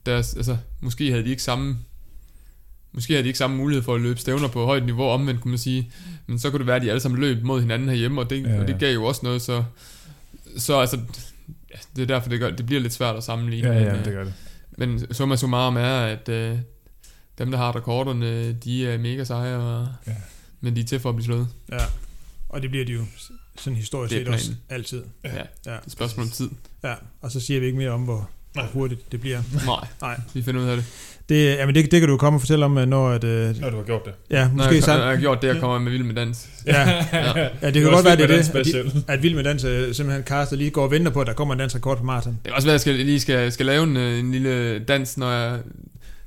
Deres, 0.06 0.36
altså, 0.36 0.58
måske 0.82 1.12
havde 1.12 1.24
de 1.24 1.30
ikke 1.30 1.44
samme 1.44 1.78
Måske 2.94 3.14
havde 3.14 3.24
de 3.24 3.28
ikke 3.28 3.38
samme 3.40 3.58
mulighed 3.58 3.84
for 3.84 3.96
at 3.96 4.02
løbe 4.02 4.20
stævner 4.20 4.48
på 4.48 4.66
højt 4.66 4.86
niveau, 4.86 5.04
omvendt 5.04 5.42
kunne 5.42 5.50
man 5.50 5.58
sige. 5.60 5.92
Men 6.28 6.40
så 6.40 6.50
kunne 6.50 6.60
det 6.60 6.68
være, 6.68 6.76
at 6.76 6.82
de 6.82 6.90
alle 6.90 7.00
sammen 7.00 7.22
løb 7.22 7.44
mod 7.44 7.62
hinanden 7.62 7.90
herhjemme, 7.90 8.22
og 8.22 8.30
det, 8.30 8.44
Ja, 8.44 8.50
ja, 8.50 8.62
og 8.62 8.68
det 8.68 8.80
gav 8.80 8.94
jo 8.94 9.04
også 9.06 9.22
noget, 9.24 9.42
så, 9.42 9.64
så 10.58 10.80
altså, 10.80 11.00
ja, 11.72 11.76
det 11.96 12.02
er 12.02 12.06
derfor, 12.06 12.30
det, 12.30 12.40
gør, 12.40 12.50
det 12.50 12.66
bliver 12.66 12.82
lidt 12.82 12.94
svært 12.94 13.16
at 13.16 13.24
sammenligne. 13.24 13.68
Ja, 13.68 13.74
men, 13.74 13.84
ja, 13.84 13.98
øh, 14.00 14.06
det 14.06 14.14
gør 14.14 14.24
det. 14.24 14.34
men 14.78 15.14
summa 15.14 15.36
summarum 15.36 15.76
er, 15.78 16.00
at 16.00 16.30
øh, 16.30 16.58
dem, 17.38 17.52
der 17.52 17.58
har 17.58 17.76
rekorderne, 17.76 18.54
de 18.54 18.88
er 18.88 18.98
mega 18.98 19.24
seje, 19.24 19.56
og, 19.56 19.88
Ja. 20.08 20.12
men 20.62 20.76
de 20.76 20.82
er 20.82 20.86
til 20.86 21.00
for 21.00 21.10
at 21.10 21.16
blive 21.16 21.26
slået. 21.26 21.48
ja. 21.72 21.78
Og 22.50 22.62
det 22.62 22.70
bliver 22.70 22.86
de 22.86 22.92
jo 22.92 23.02
sådan 23.58 23.78
historisk 23.78 24.14
set 24.14 24.28
også 24.28 24.52
altid. 24.70 25.04
Ja. 25.24 25.30
ja. 25.30 25.36
Ja, 25.36 25.42
Det 25.44 25.72
er 25.72 25.80
et 25.86 25.92
spørgsmål 25.92 26.24
om 26.24 26.30
tid. 26.30 26.50
ja. 26.84 26.94
Og 27.22 27.32
så 27.32 27.40
siger 27.40 27.60
vi 27.60 27.66
ikke 27.66 27.78
mere 27.78 27.90
om, 27.90 28.02
hvor, 28.04 28.30
hvor 28.54 28.64
hurtigt 28.74 29.12
det 29.12 29.22
bliver. 29.22 29.42
Nej, 29.66 29.76
Nej. 30.02 30.20
vi 30.34 30.42
finder 30.42 30.62
ud 30.62 30.68
af 30.68 30.76
det. 30.78 30.86
Det, 31.30 31.56
jamen 31.58 31.76
det, 31.76 31.92
det 31.92 32.00
kan 32.00 32.10
du 32.10 32.18
komme 32.18 32.38
og 32.38 32.42
fortælle 32.42 32.66
om, 32.66 32.78
øh, 32.78 32.86
når 32.88 33.10
at, 33.10 33.24
øh, 33.24 33.62
Når 33.62 33.70
du 33.70 33.78
har 33.78 33.84
gjort 33.84 34.06
det. 34.06 34.14
ja, 34.30 34.48
Når 34.48 34.54
måske 34.56 34.76
jeg, 34.76 34.84
sammen. 34.84 35.04
jeg 35.08 35.14
har 35.16 35.22
gjort 35.22 35.42
det, 35.42 35.48
jeg 35.48 35.58
kommer 35.60 35.80
med 35.80 35.92
vild 35.92 36.04
med 36.04 36.16
dans. 36.16 36.48
Ja, 36.66 36.90
Ja. 37.14 37.48
ja, 37.62 37.72
det 37.72 37.82
kan 37.82 37.92
godt 37.92 38.06
være, 38.06 38.16
det 38.16 38.24
er 38.24 38.28
det, 38.28 38.56
at, 38.56 38.66
de, 38.66 39.04
at 39.08 39.24
Vild 39.24 39.36
med 39.36 39.44
Dans 39.44 39.64
øh, 39.64 39.94
simpelthen 39.96 40.24
kaster 40.24 40.56
lige 40.56 40.70
går 40.70 40.84
og 40.84 40.92
venter 40.92 41.12
på, 41.12 41.22
at 41.22 41.28
der 41.28 41.34
kommer 41.34 41.54
en 41.54 41.60
dansrekord 41.60 41.98
på 41.98 42.04
maraton. 42.04 42.34
Det 42.34 42.44
kan 42.44 42.54
også 42.54 42.68
være, 42.68 42.72
at 42.76 42.86
jeg 42.88 42.96
skal, 42.96 43.06
lige 43.06 43.20
skal, 43.20 43.52
skal 43.52 43.66
lave 43.66 43.84
en, 43.84 43.98
øh, 43.98 44.20
en 44.20 44.32
lille 44.32 44.80
dans, 44.80 45.18
når 45.18 45.32
jeg 45.32 45.60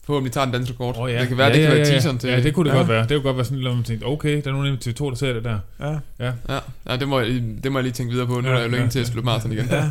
forhåbentlig 0.06 0.32
tager 0.32 0.46
en 0.46 0.52
dansrekord. 0.52 0.96
Oh, 0.98 1.10
ja. 1.12 1.20
Det 1.20 1.28
kan 1.28 1.38
være, 1.38 1.46
ja, 1.46 1.52
det 1.52 1.60
kan 1.60 1.70
ja, 1.70 1.76
være 1.76 1.86
ja, 1.86 1.92
teaseren 1.92 2.18
til... 2.18 2.30
Ja, 2.30 2.40
det 2.40 2.54
kunne 2.54 2.64
det 2.70 2.74
Ja. 2.74 2.78
godt 2.78 2.88
være. 2.88 3.00
Det 3.02 3.08
kunne 3.08 3.20
godt 3.22 3.36
være 3.36 3.44
sådan 3.44 3.58
lidt, 3.58 3.68
at 3.68 3.74
man 3.74 3.84
tænkte, 3.84 4.04
okay, 4.04 4.42
der 4.44 4.48
er 4.50 4.52
nogen 4.52 4.66
af 4.72 4.86
TV2, 4.86 5.10
der 5.10 5.14
ser 5.14 5.32
det 5.32 5.44
der. 5.44 5.58
Ja, 5.80 5.94
Ja, 6.20 6.58
ja 6.90 6.96
det, 6.96 7.08
må 7.08 7.20
jeg, 7.20 7.42
det 7.64 7.72
må 7.72 7.78
jeg 7.78 7.82
lige 7.82 7.92
tænke 7.92 8.12
videre 8.12 8.26
på. 8.26 8.40
Nu 8.40 8.48
Ja, 8.48 8.54
er 8.54 8.58
jeg 8.58 8.64
jo 8.66 8.70
længe 8.70 8.84
ja, 8.84 8.90
til 8.90 8.98
at 8.98 9.06
slutte 9.06 9.24
maraton 9.24 9.52
igen. 9.52 9.66
ja. 9.70 9.82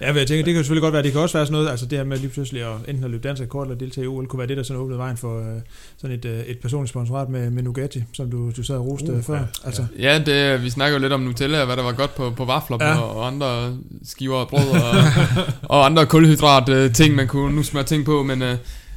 ja 0.00 0.06
men 0.12 0.16
jeg 0.16 0.26
tænker, 0.26 0.44
det 0.44 0.44
kan 0.44 0.54
jo 0.54 0.58
selvfølgelig 0.62 0.82
godt 0.82 0.92
være, 0.92 1.02
det 1.02 1.12
kan 1.12 1.20
også 1.20 1.38
være 1.38 1.46
sådan 1.46 1.52
noget, 1.52 1.70
altså 1.70 1.86
det 1.86 1.98
her 1.98 2.04
med 2.04 2.18
lige 2.18 2.28
pludselig 2.30 2.62
at 2.62 2.68
enten 2.88 3.04
at 3.04 3.10
løbe 3.10 3.28
dansrekord 3.28 3.66
eller 3.66 3.78
deltage 3.78 4.04
i 4.04 4.08
OL, 4.08 4.26
kunne 4.26 4.38
være 4.38 4.48
det, 4.48 4.56
der 4.56 4.62
sådan 4.62 4.82
åbnede 4.82 4.98
vejen 4.98 5.16
for 5.16 5.38
øh, 5.38 5.60
sådan 6.00 6.16
et, 6.16 6.24
øh, 6.24 6.38
et 6.40 6.58
personligt 6.58 6.90
sponsorat 6.90 7.28
med, 7.28 7.50
med 7.50 7.62
Nugatti, 7.62 8.04
som 8.12 8.30
du, 8.30 8.50
du 8.56 8.62
sad 8.62 8.76
og 8.76 8.86
roste 8.86 9.12
Uh, 9.12 9.18
uh, 9.18 9.24
før. 9.24 9.34
ja, 9.34 9.42
altså, 9.64 9.84
Ja, 9.98 10.18
det, 10.26 10.64
vi 10.64 10.70
snakker 10.70 10.96
jo 10.98 11.02
lidt 11.02 11.12
om 11.12 11.20
Nutella, 11.20 11.64
hvad 11.64 11.76
der 11.76 11.82
var 11.82 11.92
godt 11.92 12.14
på, 12.14 12.30
på 12.30 12.44
vafler 12.44 12.76
Ja. 12.80 12.88
ja. 12.88 12.98
og, 13.00 13.16
og 13.16 13.26
andre 13.26 13.76
skiver 14.04 14.36
og 14.36 14.48
brød 14.48 14.68
og, 14.70 14.90
og 15.76 15.86
andre 15.86 16.06
kulhydrat 16.06 16.68
øh, 16.68 16.92
ting, 16.92 17.14
man 17.14 17.26
kunne 17.28 17.56
nu 17.56 17.62
smøre 17.62 17.84
ting 17.84 18.04
på, 18.04 18.22
men 18.22 18.42
øh, 18.42 18.54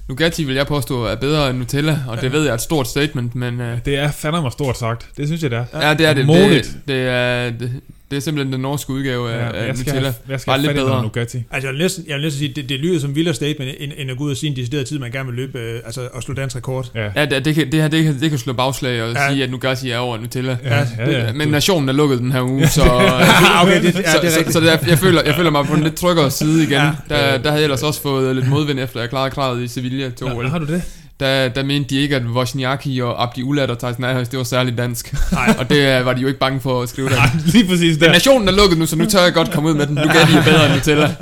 Nugatti 0.09 0.43
vil 0.43 0.55
jeg 0.55 0.67
påstå 0.67 1.03
er 1.05 1.15
bedre 1.15 1.49
end 1.49 1.57
Nutella, 1.57 1.99
og 2.07 2.21
det 2.21 2.31
ved 2.31 2.41
jeg 2.43 2.49
er 2.49 2.53
et 2.53 2.61
stort 2.61 2.87
statement, 2.87 3.35
men 3.35 3.61
øh, 3.61 3.77
Det 3.85 3.97
er 3.97 4.11
fandme 4.11 4.51
stort 4.51 4.77
sagt. 4.77 5.05
Det 5.17 5.27
synes 5.27 5.43
jeg, 5.43 5.51
det 5.51 5.57
er. 5.73 5.87
ja, 5.87 5.93
det 5.93 6.05
er 6.05 6.13
det. 6.13 6.27
Det, 6.27 6.81
det, 6.87 7.01
er, 7.07 7.49
det, 7.49 7.71
det 8.11 8.17
er 8.17 8.21
simpelthen 8.21 8.53
den 8.53 8.61
norske 8.61 8.93
udgave 8.93 9.31
af, 9.31 9.37
Ja, 9.37 9.57
af 9.63 9.67
jeg 9.67 9.77
skal 9.77 9.85
Nutella. 9.91 10.01
have, 10.09 10.13
jeg 10.29 10.39
skal 10.39 10.51
Bare 10.51 10.61
lidt 10.61 10.73
bedre. 10.73 11.01
Nugatti. 11.03 11.37
altså 11.51 11.67
jeg 11.67 11.73
vil 11.73 11.81
næsten, 11.81 12.03
jeg 12.07 12.15
vil 12.15 12.23
næsten 12.23 12.39
sige, 12.39 12.53
det, 12.55 12.69
det 12.69 12.79
lyder 12.79 12.99
som 12.99 13.15
vildere 13.15 13.33
statement, 13.35 13.75
end, 13.79 13.91
end 13.97 14.11
at 14.11 14.17
gå 14.17 14.23
ud 14.23 14.31
og 14.31 14.37
sige 14.37 14.49
en 14.49 14.55
decideret 14.55 14.87
tid, 14.87 14.99
man 14.99 15.11
gerne 15.11 15.25
vil 15.25 15.35
løbe, 15.35 15.59
øh, 15.59 15.79
altså 15.85 16.01
at 16.15 16.23
slå 16.23 16.33
dansk 16.33 16.55
rekord. 16.55 16.91
Ja. 16.95 17.09
Ja, 17.15 17.25
det, 17.25 17.45
det, 17.45 17.55
kan, 17.55 17.71
det 17.71 17.81
her 17.81 17.87
det 17.87 18.03
kan, 18.03 18.19
det 18.19 18.29
kan 18.29 18.39
slå 18.39 18.53
bagslag 18.53 19.03
og 19.03 19.13
Ja. 19.13 19.29
sige, 19.31 19.43
at 19.43 19.51
Nugatti 19.51 19.89
er 19.91 19.97
over 19.97 20.17
Nutella. 20.17 20.57
Ja, 20.63 20.77
ja, 20.99 21.25
ja. 21.25 21.33
Men 21.33 21.47
nationen 21.47 21.89
er 21.89 21.93
lukket 21.93 22.19
den 22.19 22.31
her 22.31 22.41
uge, 22.41 22.67
så, 22.67 22.81
okay, 23.63 23.83
det, 23.83 23.95
ja, 23.95 24.11
så, 24.11 24.17
det 24.21 24.27
er 24.39 24.43
så, 24.45 24.51
så 24.51 24.59
er, 24.59 24.77
jeg, 24.87 24.99
føler, 24.99 25.21
jeg 25.25 25.35
føler 25.35 25.49
mig 25.51 25.65
på 25.65 25.73
en 25.73 25.83
lidt 25.83 25.95
tryggere 25.95 26.31
side 26.31 26.63
igen. 26.63 26.71
Ja. 26.71 26.85
Ja. 26.85 26.91
Der, 27.09 27.37
der 27.37 27.49
havde 27.49 27.53
jeg 27.61 27.63
ellers 27.63 27.83
også 27.83 28.01
fået 28.01 28.35
lidt 28.35 28.47
modvind 28.47 28.79
efter, 28.79 28.99
jeg 28.99 29.09
klarede 29.09 29.31
kravet 29.31 29.63
i 29.63 29.67
Sevilla 29.67 30.11
OL. 30.21 30.47
har 30.49 30.59
du 30.59 30.65
det? 30.65 30.81
Der, 31.19 31.49
der 31.49 31.63
mente 31.63 31.89
de 31.95 32.01
ikke, 32.01 32.15
at 32.15 32.23
Wozniacki 32.23 32.99
og 33.01 33.23
Abdi 33.23 33.43
Ulat 33.43 33.69
og 33.69 33.77
Tyson 33.79 34.03
Ahers, 34.03 34.29
det 34.29 34.37
var 34.37 34.43
særligt 34.43 34.77
dansk. 34.77 35.15
Nej. 35.31 35.55
og 35.59 35.69
det 35.69 35.99
øh, 35.99 36.05
var 36.05 36.13
de 36.13 36.21
jo 36.21 36.27
ikke 36.27 36.39
bange 36.39 36.61
for 36.61 36.81
at 36.81 36.89
skrive 36.89 37.09
der. 37.09 37.15
Ej, 37.17 37.29
lige 37.45 37.67
præcis 37.67 37.99
Men 37.99 38.05
der. 38.05 38.11
nationen 38.11 38.47
er 38.47 38.51
lukket 38.51 38.77
nu, 38.77 38.85
så 38.85 38.95
nu 38.95 39.05
tør 39.05 39.23
jeg 39.23 39.33
godt 39.33 39.51
komme 39.51 39.69
ud 39.69 39.73
med 39.75 39.87
den. 39.87 39.95
Nu 39.95 40.01
kan 40.01 40.27
de 40.27 40.37
er 40.37 40.43
bedre 40.43 40.65
end 40.65 40.73
Nutella. 40.73 41.15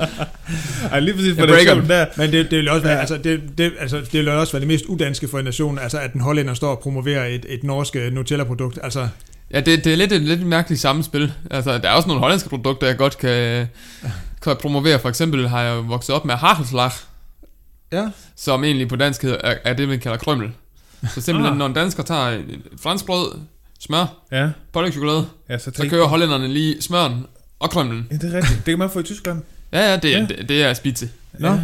Ej, 0.92 1.00
lige 1.00 1.14
præcis 1.14 1.34
på 1.36 1.40
Jeg 1.42 1.48
breaker 1.48 1.76
nationen 1.76 1.90
der. 1.90 2.06
Men 2.18 2.32
det, 2.32 2.52
det 2.52 2.58
vil 2.58 2.70
også 2.70 2.84
være, 2.88 3.00
altså, 3.00 3.18
det, 3.18 3.42
det, 3.58 3.74
altså, 3.80 3.98
det 3.98 4.14
vil 4.14 4.30
også 4.30 4.54
være 4.54 4.60
det 4.60 4.68
mest 4.68 4.86
udanske 4.86 5.28
for 5.28 5.40
en 5.40 5.46
nation, 5.46 5.80
altså 5.80 5.98
at 5.98 6.14
en 6.14 6.22
hollænder 6.22 6.54
står 6.54 6.72
og 6.72 6.80
promoverer 6.80 7.26
et, 7.26 7.46
et 7.50 7.64
norsk 7.64 7.96
øh, 7.96 8.14
Nutella-produkt. 8.14 8.80
Altså, 8.84 9.08
Ja, 9.52 9.60
det, 9.60 9.84
det 9.84 9.94
er 9.94 9.98
lidt 9.98 10.12
et 10.12 10.22
lidt 10.22 10.46
mærkeligt 10.46 10.82
samspil. 10.82 11.32
Altså, 11.52 11.78
der 11.78 11.90
er 11.90 11.94
også 11.94 12.08
nogle 12.08 12.20
hollandske 12.22 12.50
produkter, 12.50 12.88
jeg 12.88 12.98
godt 12.98 13.18
kan, 13.18 13.68
kan 14.42 14.56
promovere. 14.62 15.00
For 15.00 15.10
eksempel 15.10 15.48
har 15.48 15.62
jeg 15.62 15.90
vokset 15.90 16.16
op 16.16 16.26
med 16.26 16.36
hagelslag, 16.36 16.92
ja. 17.92 18.10
som 18.36 18.64
egentlig 18.64 18.88
på 18.88 18.96
dansk 18.96 19.22
hedder, 19.22 19.38
er, 19.44 19.58
er 19.64 19.74
det, 19.74 19.88
man 19.88 20.00
kalder 20.00 20.18
krømmel. 20.18 20.52
Så 21.14 21.22
simpelthen, 21.22 21.54
Ah. 21.54 21.58
når 21.58 21.66
en 21.66 21.74
dansker 21.74 22.04
tager 22.04 22.22
et 22.28 22.60
fransk 22.82 23.06
brød, 23.06 23.40
smør, 23.80 24.06
Ja, 24.32 24.50
pålægtschokolade, 24.74 25.26
ja 25.50 25.58
så 25.58 25.72
så 25.76 25.88
kører 25.90 26.06
hollænderne 26.08 26.48
lige 26.48 26.82
smøren 26.82 27.26
og 27.60 27.70
krømmelen. 27.70 28.08
Ja, 28.12 28.16
det 28.16 28.34
er 28.34 28.38
rigtigt. 28.38 28.58
Det 28.58 28.66
kan 28.66 28.80
man 28.80 28.90
få 28.90 29.00
i 29.00 29.04
Tyskland. 29.04 29.42
Ja, 29.74 29.92
ja, 29.92 29.98
det, 29.98 30.12
Ja. 30.12 30.20
ja. 30.20 30.26
det, 30.26 30.50
det 30.50 30.64
er 30.64 30.74
spidse. 30.74 31.10
Nå. 31.40 31.48
Ja. 31.48 31.60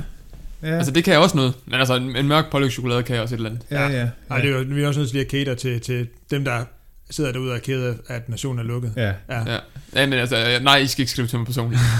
Ja. 0.63 0.75
Altså, 0.77 0.91
det 0.91 1.03
kan 1.03 1.13
jeg 1.13 1.21
også 1.21 1.35
noget. 1.37 1.53
Men 1.65 1.79
altså, 1.79 1.95
en, 1.95 2.15
en 2.15 2.27
mørk 2.27 2.51
pålægtschokolade 2.51 3.03
kan 3.03 3.13
jeg 3.15 3.23
også 3.23 3.35
et 3.35 3.37
eller 3.39 3.49
andet. 3.49 3.63
ja, 3.71 3.87
ja. 3.87 4.07
Ej, 4.29 4.41
det 4.41 4.49
er 4.49 4.57
jo, 4.59 4.65
vi 4.67 4.83
er 4.83 4.87
også 4.87 4.99
nødt 4.99 5.09
til 5.09 5.15
lige 5.15 5.25
at 5.25 5.31
cater 5.31 5.55
til, 5.55 5.81
til 5.81 6.07
dem, 6.31 6.43
der 6.45 6.63
sidder 7.13 7.31
derude 7.31 7.51
og 7.51 7.55
er 7.55 7.61
kede 7.61 7.95
af, 8.09 8.15
at 8.15 8.29
nationen 8.29 8.59
er 8.59 8.63
lukket. 8.63 8.93
Ja. 8.97 9.03
Ja. 9.05 9.13
Ja. 9.29 9.57
ja, 9.95 10.05
men 10.05 10.13
altså, 10.19 10.59
nej, 10.61 10.77
I 10.77 10.87
skal 10.87 11.01
ikke 11.01 11.11
skrive 11.11 11.27
til 11.27 11.37
mig 11.37 11.45
personligt. 11.45 11.81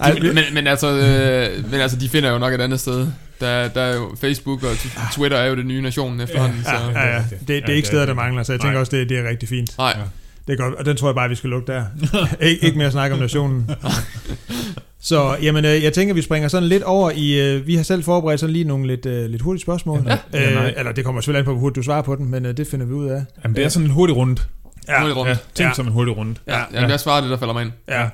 Ej, 0.00 0.10
De, 0.10 0.20
men, 0.32 0.44
men, 0.54 0.66
altså, 0.66 0.90
øh, 0.90 1.70
men 1.70 1.80
altså, 1.80 1.96
de 1.98 2.08
finder 2.08 2.30
jo 2.30 2.38
nok 2.38 2.52
et 2.52 2.60
andet 2.60 2.80
sted. 2.80 3.06
Der, 3.40 3.68
der 3.68 3.80
er 3.82 3.94
jo 3.94 4.16
Facebook 4.20 4.62
og 4.62 4.70
Twitter 5.12 5.38
er 5.38 5.46
jo 5.46 5.56
det 5.56 5.66
nye 5.66 5.82
nationen 5.82 6.20
efterhånden. 6.20 6.58
Ja, 6.66 6.78
så. 6.78 6.90
ja, 7.00 7.06
ja. 7.14 7.22
Det, 7.40 7.48
det 7.48 7.68
er 7.68 7.74
ikke 7.74 7.88
steder, 7.88 8.04
der 8.04 8.12
er- 8.12 8.16
mangler, 8.16 8.42
så 8.42 8.52
jeg 8.52 8.58
Nej. 8.58 8.66
tænker 8.66 8.80
også, 8.80 8.96
det, 8.96 9.08
det 9.08 9.18
er 9.18 9.28
rigtig 9.28 9.48
fint. 9.48 9.78
Nej, 9.78 9.94
Ja. 9.96 10.02
Det 10.46 10.52
er 10.52 10.56
godt, 10.56 10.74
og 10.74 10.84
den 10.86 10.96
tror 10.96 11.08
jeg 11.08 11.14
bare, 11.14 11.28
vi 11.28 11.34
skal 11.34 11.50
lukke 11.50 11.72
der. 11.72 11.84
Ik- 12.40 12.64
ikke 12.66 12.78
mere 12.78 12.90
snak 12.90 13.12
om 13.12 13.18
nationen. 13.18 13.70
Så 15.00 15.36
jamen, 15.42 15.64
øh, 15.64 15.82
jeg 15.82 15.92
tænker, 15.92 16.14
vi 16.14 16.22
springer 16.22 16.48
sådan 16.48 16.68
lidt 16.68 16.82
over 16.82 17.10
i... 17.10 17.40
Øh, 17.40 17.66
vi 17.66 17.74
har 17.74 17.82
selv 17.82 18.02
forberedt 18.04 18.40
sådan 18.40 18.52
lige 18.52 18.64
nogle 18.64 18.86
lidt, 18.86 19.06
øh, 19.06 19.30
lidt 19.30 19.42
hurtige 19.42 19.62
spørgsmål. 19.62 20.02
Ja. 20.06 20.18
Ja, 20.32 20.54
nej. 20.54 20.66
øh, 20.66 20.72
eller 20.76 20.92
det 20.92 21.04
kommer 21.04 21.20
selvfølgelig 21.20 21.38
an 21.38 21.44
på, 21.44 21.50
hvor 21.52 21.60
hurtigt 21.60 21.76
du 21.76 21.82
svarer 21.82 22.02
på 22.02 22.16
den, 22.16 22.30
men 22.30 22.46
øh, 22.46 22.56
det 22.56 22.66
finder 22.66 22.86
vi 22.86 22.92
ud 22.92 23.08
af. 23.08 23.24
Jamen, 23.44 23.56
det 23.56 23.64
er 23.64 23.68
sådan 23.68 23.86
en 23.86 23.92
hurtig 23.92 24.16
runde. 24.16 24.42
Hurtigt 24.98 25.16
rundt. 25.16 25.28
Ja, 25.30 25.36
tænk 25.54 25.68
Ja. 25.68 25.74
som 25.74 25.86
en 25.86 25.92
hurtig 25.92 26.16
runde. 26.16 26.34
Ja, 26.46 26.58
Ja. 26.58 26.64
ja. 26.82 26.86
jeg 26.88 27.00
svarer 27.00 27.20
det, 27.20 27.30
der 27.30 27.38
falder 27.38 27.54
mig 27.54 27.62
ind. 27.62 27.72
Ja. 27.88 28.08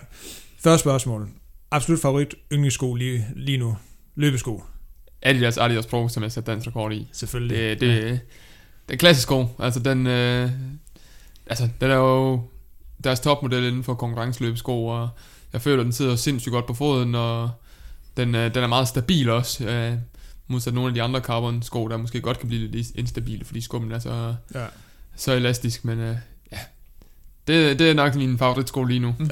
Første 0.64 0.78
spørgsmål. 0.82 1.28
Absolut 1.70 2.00
favorit 2.00 2.34
yndlingssko 2.52 2.94
lige, 2.94 3.26
lige 3.36 3.58
nu. 3.58 3.76
Løbesko. 4.16 4.62
Adidas 5.22 5.58
Adidas 5.58 5.86
Pro, 5.86 6.08
som 6.08 6.22
jeg 6.22 6.32
satte 6.32 6.50
dansk 6.52 6.66
rekord 6.66 6.92
i. 6.92 7.08
Selvfølgelig. 7.12 7.56
Det, 7.58 7.80
det, 7.80 8.02
det 8.02 8.10
er 8.88 8.92
en 8.92 8.98
klassisk 8.98 9.22
sko. 9.22 9.46
Altså, 9.58 9.80
den, 9.80 10.06
øh, 10.06 10.50
altså, 11.50 11.68
den 11.80 11.90
er 11.90 11.94
jo 11.96 12.42
deres 13.04 13.20
topmodel 13.20 13.64
inden 13.64 13.84
for 13.84 13.94
konkurrenceløbesko, 13.94 14.86
og 14.86 15.08
jeg 15.52 15.60
føler, 15.62 15.82
den 15.82 15.92
sidder 15.92 16.16
sindssygt 16.16 16.52
godt 16.52 16.66
på 16.66 16.74
foden, 16.74 17.14
og 17.14 17.50
den, 18.16 18.34
øh, 18.34 18.54
den 18.54 18.62
er 18.62 18.66
meget 18.68 18.88
stabil 18.88 19.30
også. 19.30 19.64
Øh, 19.64 19.94
modsat 20.46 20.74
nogle 20.74 20.88
af 20.88 20.94
de 20.94 21.02
andre 21.02 21.20
carbon 21.20 21.62
sko, 21.62 21.88
der 21.88 21.96
måske 21.96 22.20
godt 22.20 22.38
kan 22.38 22.48
blive 22.48 22.66
lidt 22.68 22.88
instabile, 22.94 23.44
fordi 23.44 23.60
skummen 23.60 23.92
er 23.92 23.98
så, 23.98 24.34
Ja. 24.54 24.64
så 25.16 25.32
elastisk, 25.32 25.84
men 25.84 25.98
øh, 25.98 26.16
ja, 26.52 26.58
det, 27.46 27.78
det 27.78 27.90
er 27.90 27.94
nok 27.94 28.14
min 28.14 28.38
favoritsko 28.38 28.84
lige 28.84 29.00
nu. 29.00 29.14
ja. 29.20 29.24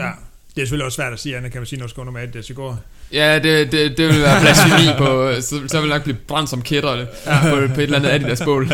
Det 0.54 0.62
er 0.62 0.66
selvfølgelig 0.66 0.84
også 0.86 0.96
svært 0.96 1.12
at 1.12 1.18
sige, 1.18 1.36
Anna, 1.36 1.48
kan 1.48 1.60
man 1.60 1.66
sige, 1.66 1.78
når 1.78 1.86
sko 1.86 2.04
nummer 2.04 2.20
1, 2.20 2.34
det 2.34 2.56
går. 2.56 2.80
Ja, 3.12 3.38
det, 3.38 3.72
det, 3.72 3.98
det 3.98 4.08
vil 4.08 4.20
være 4.22 4.40
blasfemi 4.40 4.98
på, 4.98 5.32
så, 5.40 5.68
så 5.68 5.80
vil 5.80 5.88
jeg 5.88 5.96
nok 5.96 6.02
blive 6.02 6.16
brændt 6.16 6.50
som 6.50 6.62
kætter 6.62 6.90
eller, 6.92 7.06
på, 7.50 7.74
på 7.74 7.80
et 7.80 7.84
eller 7.84 7.96
andet 7.96 8.10
Adidas 8.10 8.42
bål. 8.44 8.70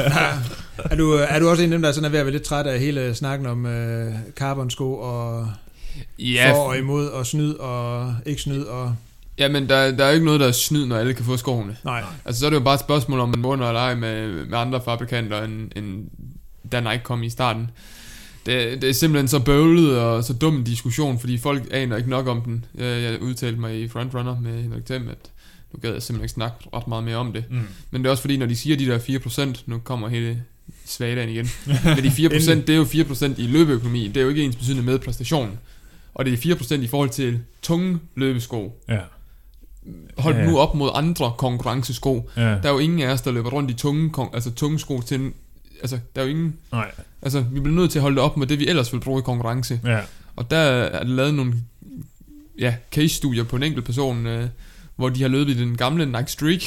Er 0.90 0.96
du, 0.96 1.12
er 1.12 1.38
du 1.38 1.48
også 1.48 1.62
en 1.62 1.72
af 1.72 1.74
dem, 1.74 1.82
der 1.82 1.92
sådan 1.92 2.04
er 2.04 2.08
ved 2.08 2.18
at 2.18 2.26
være 2.26 2.32
lidt 2.32 2.42
træt 2.42 2.66
af 2.66 2.78
hele 2.78 3.14
snakken 3.14 3.46
om 3.46 3.66
øh, 3.66 4.12
carbon-sko 4.36 4.94
og 4.94 5.48
Ja, 6.18 6.52
for 6.52 6.56
og 6.56 6.78
imod 6.78 7.08
og 7.08 7.26
snyd 7.26 7.54
og 7.54 8.14
ikke 8.26 8.42
snyd 8.42 8.62
og... 8.62 8.94
ja 9.38 9.48
men 9.48 9.68
der, 9.68 9.90
der 9.90 10.04
er 10.04 10.08
jo 10.08 10.14
ikke 10.14 10.26
noget, 10.26 10.40
der 10.40 10.48
er 10.48 10.52
snyd, 10.52 10.86
når 10.86 10.96
alle 10.96 11.14
kan 11.14 11.24
få 11.24 11.36
skoene. 11.36 11.76
Nej. 11.84 12.02
Altså, 12.24 12.40
så 12.40 12.46
er 12.46 12.50
det 12.50 12.56
jo 12.56 12.62
bare 12.62 12.74
et 12.74 12.80
spørgsmål, 12.80 13.20
om 13.20 13.28
man 13.28 13.38
må 13.38 13.52
eller 13.52 13.72
ej 13.72 13.94
med, 13.94 14.46
med 14.46 14.58
andre 14.58 14.80
fabrikanter, 14.84 15.42
end, 15.42 15.70
end 15.76 16.04
da 16.72 16.80
Nike 16.80 17.02
kom 17.04 17.22
i 17.22 17.30
starten. 17.30 17.70
Det, 18.46 18.82
det 18.82 18.90
er 18.90 18.92
simpelthen 18.92 19.28
så 19.28 19.38
bøvlet 19.38 19.98
og 19.98 20.24
så 20.24 20.32
dum 20.32 20.56
en 20.56 20.64
diskussion, 20.64 21.18
fordi 21.18 21.38
folk 21.38 21.62
aner 21.70 21.96
ikke 21.96 22.10
nok 22.10 22.26
om 22.26 22.40
den. 22.40 22.64
Jeg, 22.74 23.02
jeg 23.02 23.22
udtalte 23.22 23.60
mig 23.60 23.80
i 23.80 23.88
Frontrunner 23.88 24.40
med 24.40 24.62
Henrik 24.62 24.84
Thiem, 24.84 25.08
at 25.08 25.30
nu 25.72 25.78
gad 25.82 25.92
jeg 25.92 26.02
simpelthen 26.02 26.24
ikke 26.24 26.32
snakke 26.32 26.56
ret 26.74 26.88
meget 26.88 27.04
mere 27.04 27.16
om 27.16 27.32
det. 27.32 27.44
Mm. 27.50 27.60
Men 27.90 28.02
det 28.02 28.06
er 28.06 28.10
også 28.10 28.20
fordi, 28.20 28.36
når 28.36 28.46
de 28.46 28.56
siger 28.56 28.76
de 28.76 28.86
der 28.86 28.98
4%, 29.56 29.62
nu 29.66 29.78
kommer 29.78 30.08
hele 30.08 30.42
svagdagen 30.84 31.30
igen, 31.30 31.50
men 31.96 32.04
de 32.04 32.08
4%, 32.08 32.54
det 32.54 32.70
er 32.70 32.76
jo 32.76 32.84
4% 32.84 33.40
i 33.40 33.46
løbeøkonomi, 33.46 34.08
det 34.08 34.16
er 34.16 34.22
jo 34.22 34.28
ikke 34.28 34.42
ens 34.42 34.56
betydende 34.56 34.82
med 34.82 34.98
præstation. 34.98 35.58
Og 36.14 36.24
det 36.24 36.32
er 36.32 36.54
4% 36.54 36.74
i 36.74 36.86
forhold 36.86 37.10
til 37.10 37.40
tunge 37.62 37.98
løbesko. 38.14 38.82
Ja. 38.88 39.00
Hold 40.18 40.36
Ja, 40.36 40.46
nu 40.46 40.58
op 40.58 40.74
mod 40.74 40.90
andre 40.94 41.32
konkurrencesko. 41.38 42.30
Ja. 42.36 42.42
Der 42.42 42.62
er 42.62 42.72
jo 42.72 42.78
ingen 42.78 43.00
af 43.00 43.12
os, 43.12 43.20
der 43.20 43.32
løber 43.32 43.50
rundt 43.50 43.70
i 43.70 43.74
tunge, 43.74 44.28
altså 44.32 44.50
tunge 44.50 44.78
sko 44.78 45.00
til 45.00 45.32
Altså, 45.80 45.98
der 46.14 46.22
er 46.22 46.26
jo 46.26 46.30
ingen... 46.30 46.56
Nej. 46.72 46.90
Altså, 47.24 47.40
vi 47.40 47.60
bliver 47.60 47.76
nødt 47.76 47.90
til 47.90 47.98
at 47.98 48.02
holde 48.02 48.16
det 48.16 48.24
op 48.24 48.36
med 48.36 48.46
det, 48.46 48.58
vi 48.58 48.68
ellers 48.68 48.92
vil 48.92 49.00
bruge 49.00 49.18
i 49.18 49.22
konkurrence. 49.22 49.80
Ja. 49.84 50.00
Og 50.36 50.50
der 50.50 50.56
er 50.56 51.04
lavet 51.04 51.34
nogle 51.34 51.54
ja, 52.58 52.74
case-studier 52.92 53.44
på 53.44 53.56
en 53.56 53.62
enkelt 53.62 53.84
person, 53.84 54.26
øh, 54.26 54.48
hvor 54.96 55.08
de 55.08 55.22
har 55.22 55.28
løbet 55.28 55.56
i 55.56 55.60
den 55.60 55.76
gamle 55.76 56.06
Nike 56.06 56.30
Streak, 56.30 56.60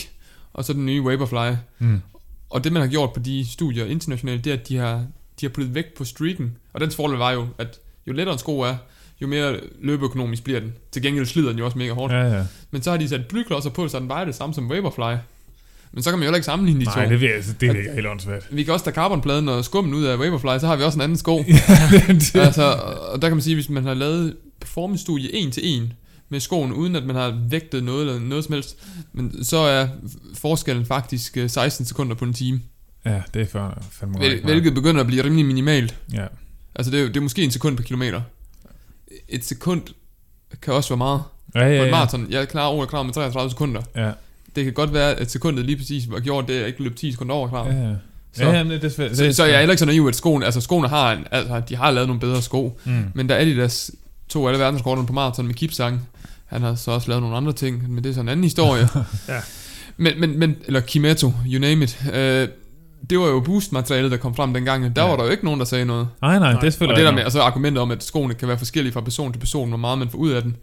og 0.53 0.65
så 0.65 0.73
den 0.73 0.85
nye 0.85 1.03
Vaporfly. 1.03 1.55
Mm. 1.79 2.01
Og 2.49 2.63
det, 2.63 2.71
man 2.73 2.81
har 2.81 2.89
gjort 2.89 3.13
på 3.13 3.19
de 3.19 3.45
studier 3.51 3.85
internationalt, 3.85 4.45
det 4.45 4.49
er, 4.49 4.57
at 4.57 4.67
de 4.67 4.77
har, 4.77 5.05
de 5.41 5.45
har 5.45 5.49
puttet 5.49 5.75
vægt 5.75 5.93
på 5.93 6.05
streaken. 6.05 6.57
Og 6.73 6.81
dens 6.81 6.95
fordel 6.95 7.17
var 7.17 7.31
jo, 7.31 7.47
at 7.57 7.79
jo 8.07 8.13
lettere 8.13 8.33
en 8.33 8.39
sko 8.39 8.59
er, 8.59 8.75
jo 9.21 9.27
mere 9.27 9.59
løbeøkonomisk 9.81 10.43
bliver 10.43 10.59
den. 10.59 10.73
Til 10.91 11.01
gengæld 11.01 11.25
slider 11.25 11.49
den 11.49 11.59
jo 11.59 11.65
også 11.65 11.77
mega 11.77 11.91
hårdt. 11.91 12.13
Ja, 12.13 12.37
ja. 12.37 12.45
Men 12.71 12.81
så 12.81 12.91
har 12.91 12.97
de 12.97 13.09
sat 13.09 13.27
blyklodser 13.27 13.69
på, 13.69 13.87
så 13.87 13.99
den 13.99 14.07
vejer 14.07 14.25
det 14.25 14.35
samme 14.35 14.55
som 14.55 14.69
Vaporfly. 14.69 15.17
Men 15.97 16.03
så 16.03 16.09
kan 16.09 16.19
man 16.19 16.23
jo 16.23 16.27
heller 16.27 16.37
ikke 16.37 16.45
sammenligne 16.45 16.79
de 16.79 16.85
Nej, 16.85 17.05
to. 17.05 17.11
det, 17.11 17.21
vil 17.21 17.27
altså, 17.27 17.53
det 17.61 17.73
virker 17.73 17.93
helt 17.93 18.07
åndssvagt. 18.07 18.47
Vi 18.51 18.63
kan 18.63 18.73
også 18.73 18.85
tage 18.85 18.95
carbonpladen 18.95 19.49
og 19.49 19.65
skummen 19.65 19.93
ud 19.93 20.03
af 20.03 20.19
Vaporfly, 20.19 20.59
så 20.59 20.67
har 20.67 20.75
vi 20.75 20.83
også 20.83 20.97
en 20.97 21.01
anden 21.01 21.17
sko. 21.17 21.37
altså, 22.47 22.79
og 23.11 23.21
der 23.21 23.27
kan 23.27 23.37
man 23.37 23.41
sige, 23.41 23.55
hvis 23.55 23.69
man 23.69 23.83
har 23.83 23.93
lavet 23.93 24.35
performance-studie 24.59 25.35
en 25.35 25.51
til 25.51 25.63
en 25.65 25.93
med 26.29 26.39
skoen, 26.39 26.73
uden 26.73 26.95
at 26.95 27.03
man 27.03 27.15
har 27.15 27.39
vægtet 27.49 27.83
noget 27.83 28.07
eller 28.07 28.19
noget 28.19 28.43
som 28.43 28.53
helst, 28.53 28.77
men 29.13 29.43
så 29.43 29.57
er 29.57 29.87
forskellen 30.35 30.85
faktisk 30.85 31.37
øh, 31.37 31.49
16 31.49 31.85
sekunder 31.85 32.15
på 32.15 32.25
en 32.25 32.33
time. 32.33 32.61
Ja, 33.05 33.21
det 33.33 33.41
er 33.41 33.45
for, 33.45 33.83
fandme 33.91 34.17
Hvil, 34.17 34.41
hvilket 34.43 34.73
begynder 34.73 35.01
at 35.01 35.07
blive 35.07 35.23
rimelig 35.23 35.45
minimalt. 35.45 35.95
Ja. 36.13 36.25
Altså 36.75 36.91
det 36.91 37.01
er, 37.01 37.05
det 37.05 37.17
er 37.17 37.21
måske 37.21 37.43
en 37.43 37.51
sekund 37.51 37.77
per 37.77 37.83
kilometer. 37.83 38.21
Et 39.29 39.45
sekund 39.45 39.81
kan 40.61 40.73
også 40.73 40.89
være 40.89 40.97
meget. 40.97 41.21
Ja, 41.55 41.59
ja, 41.59 41.67
På 41.67 41.73
ja. 41.73 41.85
en 41.85 41.91
maraton, 41.91 42.27
jeg 42.29 42.41
er 42.41 42.45
klar 42.45 42.65
over, 42.65 42.85
klar 42.85 43.03
med 43.03 43.13
33 43.13 43.49
sekunder. 43.49 43.81
Ja, 43.95 44.11
Det 44.57 44.65
kan 44.65 44.73
godt 44.73 44.93
være, 44.93 45.13
at 45.15 45.31
sekundet 45.31 45.65
lige 45.65 45.77
præcis 45.77 46.11
var 46.11 46.19
gjort, 46.19 46.47
det 46.47 46.57
er 46.61 46.65
ikke 46.65 46.83
løbet 46.83 46.97
10 46.97 47.11
sekunder 47.11 47.35
over 47.35 47.47
klar. 47.47 47.65
ja, 47.67 47.73
ja. 47.89 47.93
Så, 48.33 48.43
Ja, 48.43 48.51
jamen, 48.57 48.71
det 48.73 48.83
er 48.83 48.89
svært. 48.89 49.17
så, 49.17 49.33
så 49.33 49.45
jeg 49.45 49.53
er 49.55 49.59
heller 49.59 49.71
ikke 49.73 49.79
så 49.79 49.85
naiv, 49.85 50.05
at 50.07 50.15
skoene, 50.15 50.45
altså 50.45 50.61
skoene 50.61 50.87
har, 50.87 51.11
en, 51.13 51.25
altså, 51.31 51.61
de 51.69 51.75
har 51.75 51.91
lavet 51.91 52.07
nogle 52.07 52.19
bedre 52.19 52.41
sko, 52.41 52.79
Mm. 52.85 53.03
men 53.13 53.29
der 53.29 53.35
er 53.35 53.41
Adidas 53.41 53.91
to 54.29 54.47
alle 54.47 54.59
verdensrekorderne 54.59 55.07
på 55.07 55.13
maraton 55.13 55.45
med 55.47 55.53
Kipsang. 55.53 56.07
Han 56.45 56.61
har 56.61 56.75
så 56.75 56.91
også 56.91 57.07
lavet 57.07 57.21
nogle 57.21 57.37
andre 57.37 57.53
ting, 57.53 57.91
men 57.93 58.03
det 58.03 58.09
er 58.09 58.13
så 58.13 58.21
en 58.21 58.29
anden 58.29 58.43
historie. 58.43 58.87
Ja. 59.29 59.39
men, 59.97 60.19
men, 60.19 60.39
men, 60.39 60.55
eller 60.65 60.79
Kimetto, 60.79 61.31
you 61.47 61.59
name 61.59 61.83
it. 61.83 62.05
Øh, 62.13 62.47
det 63.09 63.19
var 63.19 63.25
jo 63.27 63.39
boost-materialet, 63.39 64.11
der 64.11 64.17
kom 64.17 64.35
frem 64.35 64.53
dengang. 64.53 64.95
Der 64.95 65.03
Ja. 65.03 65.09
var 65.09 65.15
der 65.17 65.23
jo 65.23 65.29
ikke 65.29 65.45
nogen, 65.45 65.59
der 65.59 65.65
sagde 65.65 65.85
noget. 65.85 66.07
Nej, 66.21 66.39
nej, 66.39 66.51
det 66.53 66.63
er 66.63 66.69
selvfølgelig 66.69 66.93
Og 66.93 66.97
det 66.99 67.05
der 67.05 67.11
med, 67.15 67.23
altså 67.23 67.41
argumentet 67.41 67.81
om, 67.81 67.91
at 67.91 68.03
skoene 68.03 68.33
kan 68.33 68.47
være 68.47 68.57
forskellige 68.57 68.93
fra 68.93 69.01
person 69.01 69.31
til 69.33 69.39
person, 69.39 69.69
hvor 69.69 69.77
meget 69.77 69.97
man 69.99 70.09
får 70.09 70.17
ud 70.17 70.29
af 70.31 70.41
den. 70.41 70.55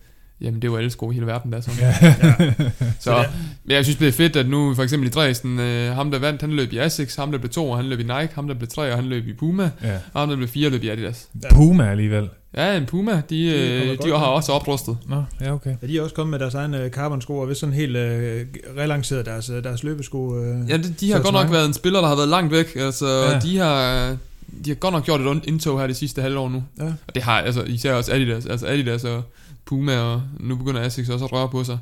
Jamen, 0.45 0.63
det 0.63 0.73
var 0.73 0.79
alle 0.79 0.91
sko 0.91 1.11
i 1.11 1.15
hele 1.15 1.27
verden, 1.27 1.53
der 1.53 1.59
er 1.59 1.63
sådan. 1.63 1.81
Ja. 1.81 2.53
Så, 3.01 3.25
men 3.65 3.77
jeg 3.77 3.85
synes, 3.85 3.99
det 3.99 4.09
er 4.09 4.13
fedt, 4.13 4.37
at 4.37 4.49
nu 4.49 4.75
for 4.75 4.83
eksempel 4.83 5.09
i 5.09 5.11
Dresden, 5.11 5.61
øh, 5.61 5.95
ham 5.95 6.11
der 6.11 6.19
vandt, 6.19 6.41
han 6.41 6.51
løb 6.53 6.73
i 6.73 6.79
Asics, 6.79 7.17
ham 7.17 7.31
der 7.31 7.39
blev 7.39 7.51
to, 7.51 7.73
han 7.73 7.85
løb 7.85 8.01
i 8.01 8.03
Nike, 8.03 8.29
ham 8.35 8.49
der 8.49 8.55
blev 8.55 8.69
tre, 8.69 8.91
og 8.91 8.97
han 8.97 9.05
løb 9.05 9.29
i 9.29 9.33
Puma. 9.33 9.71
Ja. 9.83 9.95
og 10.13 10.21
ham 10.21 10.29
der 10.29 10.37
blev 10.37 10.49
fire, 10.49 10.71
løb 10.71 10.85
i 10.85 10.89
Adidas. 10.89 11.29
Puma 11.51 11.91
alligevel. 11.91 12.29
Ja, 12.57 12.77
en 12.77 12.87
Puma, 12.87 13.13
de, 13.13 13.21
De 13.31 13.47
øh, 13.47 13.99
de, 14.05 14.09
har 14.09 14.27
også 14.27 14.53
oprustet. 14.53 14.97
Nå, 15.09 15.23
ja, 15.41 15.53
okay. 15.53 15.75
Ja, 15.83 15.87
de 15.87 15.99
er 15.99 16.03
også 16.03 16.15
kommet 16.15 16.31
med 16.31 16.39
deres 16.39 16.55
egen 16.55 16.75
øh, 16.75 16.91
carbon-sko, 16.91 17.39
og 17.39 17.49
vist 17.49 17.61
sådan 17.61 17.75
helt 17.75 17.97
øh, 17.97 18.47
relanceret 18.79 19.27
deres, 19.27 19.51
øh, 19.51 19.65
deres 19.65 19.83
løbesko. 19.83 20.39
Øh. 20.43 20.71
Ja, 20.71 20.77
de, 20.77 20.95
de 21.01 21.13
har 21.13 21.21
godt 21.21 21.35
nok 21.35 21.53
været 21.53 21.67
en 21.67 21.73
spiller, 21.73 22.01
der 22.01 22.09
har 22.09 22.17
været 22.17 22.29
langt 22.29 22.53
væk. 22.53 22.77
Altså, 22.77 23.07
Ja. 23.33 23.39
de 23.39 23.59
har... 23.59 24.17
De 24.65 24.71
har 24.71 24.75
godt 24.75 24.95
nok 24.95 25.05
gjort 25.05 25.21
et 25.21 25.45
indtog 25.47 25.81
her 25.81 25.87
de 25.87 25.95
sidste 25.95 26.23
halvår 26.23 26.49
nu. 26.49 26.65
Ja. 26.79 26.85
Og 26.85 27.15
det 27.15 27.23
har 27.23 27.41
altså 27.41 27.63
især 27.63 27.95
også 27.95 28.13
Adidas. 28.13 28.47
Altså 28.47 28.67
Adidas 28.67 29.05
og 29.05 29.23
Puma, 29.65 29.99
og 29.99 30.23
nu 30.41 30.57
begynder 30.57 30.81
Asics 30.81 31.09
også 31.09 31.25
at 31.25 31.33
røre 31.33 31.49
på 31.49 31.65
sig. 31.65 31.79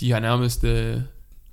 De 0.00 0.12
har 0.12 0.20
nærmest, 0.20 0.64
øh, 0.64 0.94
de 0.94 1.00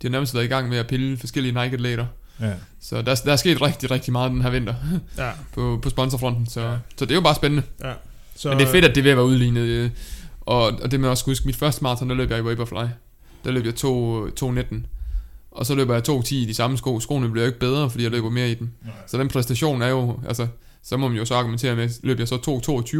har 0.04 0.10
nærmest 0.10 0.34
været 0.34 0.45
i 0.45 0.48
gang 0.48 0.70
med 0.70 0.78
at 0.78 0.88
pille 0.88 1.18
forskellige 1.18 1.52
Nike-atleter. 1.64 2.06
Ja. 2.41 2.54
Så 2.82 3.02
der, 3.02 3.16
der 3.26 3.32
er 3.32 3.36
sket 3.36 3.62
rigtig, 3.62 3.91
rigtig 3.91 4.12
meget 4.12 4.32
den 4.32 4.41
her 4.41 4.50
vinter 4.50 4.76
Ja, 5.18 5.32
på, 5.54 5.80
på 5.82 5.90
sponsorfronten. 5.90 6.48
Så, 6.48 6.62
Ja. 6.62 6.76
så 6.98 7.06
det 7.06 7.12
er 7.12 7.16
jo 7.16 7.22
bare 7.22 7.36
spændende. 7.36 7.64
ja. 7.84 7.94
Så, 8.36 8.50
Men 8.50 8.60
det 8.60 8.68
er 8.68 8.72
fedt, 8.72 8.86
at 8.86 8.95
det 8.95 9.02
er 9.02 9.04
ved 9.04 9.12
at 9.12 9.18
være 9.18 9.26
udlignet. 9.26 9.62
øh, 9.62 9.90
Og, 10.41 10.64
og 10.84 10.91
det 10.91 11.00
man 11.00 11.10
også 11.10 11.26
huske, 11.26 11.45
mit 11.45 11.56
første 11.56 11.84
maraton, 11.84 12.10
der 12.10 12.16
løb 12.16 12.30
jeg 12.32 12.40
i 12.40 12.44
Vaporfly. 12.45 12.86
Der 13.45 13.52
løb 13.52 13.66
jeg 13.66 13.76
2, 13.76 14.28
2.19. 14.28 14.76
Og 15.52 15.66
så 15.66 15.76
løber 15.76 15.94
jeg 15.94 16.10
2.10 16.10 16.36
i 16.36 16.45
de 16.45 16.54
samme 16.54 16.78
sko. 16.78 17.00
Skoene 17.00 17.30
bliver 17.30 17.45
jo 17.45 17.48
ikke 17.48 17.60
bedre, 17.60 17.90
fordi 17.90 18.04
jeg 18.04 18.12
løber 18.12 18.30
mere 18.30 18.52
i 18.52 18.54
dem. 18.54 18.70
Nej. 18.82 18.94
Så 19.08 19.18
den 19.18 19.28
præstation 19.28 19.82
er 19.82 19.88
jo, 19.88 20.20
altså, 20.28 20.48
så 20.84 20.98
må 20.98 21.08
man 21.08 21.18
jo 21.18 21.26
så 21.26 21.36
argumentere 21.36 21.76
med, 21.76 21.90
løb 22.04 22.20
jeg 22.20 22.28
så 22.28 22.36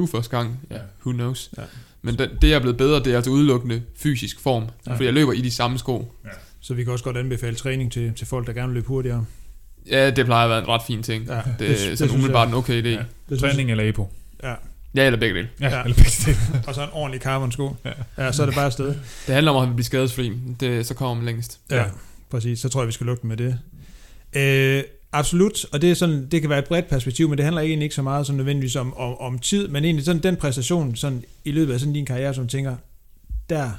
2.22 0.06 0.12
første 0.12 0.38
gang? 0.38 0.60
Ja, 0.72 0.78
who 1.06 1.12
knows. 1.12 1.50
Ja. 1.58 1.62
Men 2.06 2.18
det, 2.18 2.32
det, 2.42 2.50
jeg 2.50 2.56
er 2.56 2.60
blevet 2.60 2.78
bedre, 2.78 3.00
det 3.04 3.08
er 3.08 3.16
altså 3.16 3.32
udelukkende 3.32 3.82
fysisk 3.98 4.40
form. 4.40 4.64
Ja. 4.64 4.70
Ja. 4.88 4.94
Fordi 4.96 5.06
jeg 5.06 5.14
løber 5.14 5.32
i 5.34 5.42
de 5.42 5.52
samme 5.52 5.78
sko. 5.80 6.14
Så 6.60 6.74
vi 6.74 6.84
kan 6.84 6.94
også 6.94 7.04
godt 7.06 7.18
anbefale 7.18 7.56
træning 7.56 7.92
til, 7.92 8.14
til 8.16 8.28
folk, 8.28 8.48
der 8.48 8.54
gerne 8.54 8.68
vil 8.68 8.74
løbe 8.74 8.88
hurtigere. 8.88 9.26
Ja, 9.90 10.10
det 10.10 10.26
plejer 10.26 10.44
at 10.44 10.50
være 10.50 10.60
en 10.60 10.68
ret 10.68 10.82
fin 10.88 11.04
ting. 11.04 11.26
Ja, 11.26 11.36
Det, 11.36 11.44
det, 11.46 11.60
det 11.60 11.70
det 11.80 11.92
er 11.92 11.96
sådan 11.96 12.14
umiddelbart 12.14 12.48
jeg. 12.48 12.54
en 12.54 12.58
okay 12.58 12.84
idé. 12.84 12.88
Ja. 12.88 12.94
Ja. 12.96 13.04
Det 13.30 13.40
Træning 13.40 13.72
eller 13.72 13.84
EPO. 13.90 14.10
Ja, 14.44 14.54
ja, 14.96 15.06
eller 15.06 15.20
begge 15.20 15.36
dele. 15.36 15.50
Ja, 15.60 15.66
Ja. 15.70 15.76
ja. 15.78 15.84
eller 15.84 15.96
begge 15.96 16.12
dele. 16.26 16.38
og 16.68 16.76
så 16.76 16.84
en 16.84 16.90
ordentlig 16.92 17.22
carbon-sko. 17.22 17.76
Ja. 17.86 17.92
Ja, 18.18 18.32
så 18.32 18.42
er 18.42 18.46
det 18.46 18.56
bare 18.56 18.66
afsted. 18.66 18.88
Det 19.28 19.34
handler 19.36 19.52
om 19.52 19.70
at 19.70 19.76
blive 19.76 19.86
skadesfri. 19.86 20.34
Det, 20.60 20.86
så 20.86 20.94
kommer 20.94 21.14
man 21.16 21.26
længst. 21.26 21.60
Ja, 21.72 21.76
Ja. 21.78 21.86
præcis. 22.30 22.60
Så 22.60 22.70
tror 22.70 22.82
jeg, 22.82 22.88
vi 22.88 22.92
skal 22.94 23.06
lukke 23.06 23.28
med 23.28 23.38
det. 23.38 23.60
Øh, 24.36 24.84
absolut, 25.14 25.66
og 25.72 25.82
det, 25.82 25.92
er 25.92 25.96
sådan, 25.96 26.28
det 26.32 26.42
kan 26.42 26.50
være 26.50 26.60
et 26.60 26.66
bredt 26.66 26.90
perspektiv, 26.90 27.30
men 27.30 27.38
det 27.38 27.44
handler 27.46 27.62
egentlig 27.62 27.84
ikke 27.84 27.96
så 27.96 28.02
meget 28.02 28.26
sådan 28.26 28.38
nødvendigvis 28.38 28.76
om, 28.76 28.98
om, 28.98 29.18
om 29.20 29.40
tid, 29.40 29.68
men 29.68 29.86
egentlig 29.86 30.06
sådan 30.06 30.24
den 30.24 30.36
præstation 30.36 30.96
sådan, 30.96 31.24
i 31.46 31.52
løbet 31.52 31.74
af 31.74 31.80
sådan 31.80 31.94
din 31.94 32.06
karriere, 32.06 32.34
som 32.34 32.48
tænker, 32.48 32.76
der, 33.50 33.72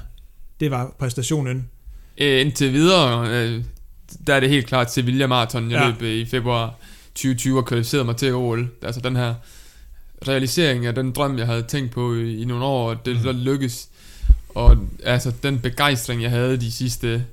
det 0.59 0.71
var 0.71 0.95
præstationen. 0.99 1.69
Øh, 2.17 2.41
indtil 2.41 2.73
videre, 2.73 3.29
øh, 3.29 3.63
der 4.27 4.33
er 4.33 4.39
det 4.39 4.49
helt 4.49 4.67
klart 4.67 4.91
Sevilla 4.93 5.27
Marathon, 5.27 5.71
jeg 5.71 5.79
Ja. 5.81 5.87
løb 5.89 6.01
øh, 6.01 6.15
i 6.15 6.25
februar 6.25 6.75
2020 7.15 7.57
og 7.57 7.65
kvalificerede 7.65 8.05
mig 8.05 8.15
til 8.15 8.33
OL. 8.33 8.69
Altså 8.81 9.01
den 9.01 9.15
her 9.15 9.33
realisering 10.27 10.85
af 10.85 10.95
den 10.95 11.11
drøm, 11.11 11.37
jeg 11.37 11.45
havde 11.45 11.61
tænkt 11.63 11.91
på 11.91 12.15
i, 12.15 12.41
i 12.41 12.45
nogle 12.45 12.65
år, 12.65 12.89
og 12.89 13.05
det 13.05 13.21
så 13.23 13.31
lykkes. 13.31 13.89
Og 14.49 14.77
altså 15.03 15.31
den 15.43 15.59
begejstring, 15.59 16.21
jeg 16.23 16.29
havde 16.31 16.57
de 16.57 16.71
sidste 16.71 17.25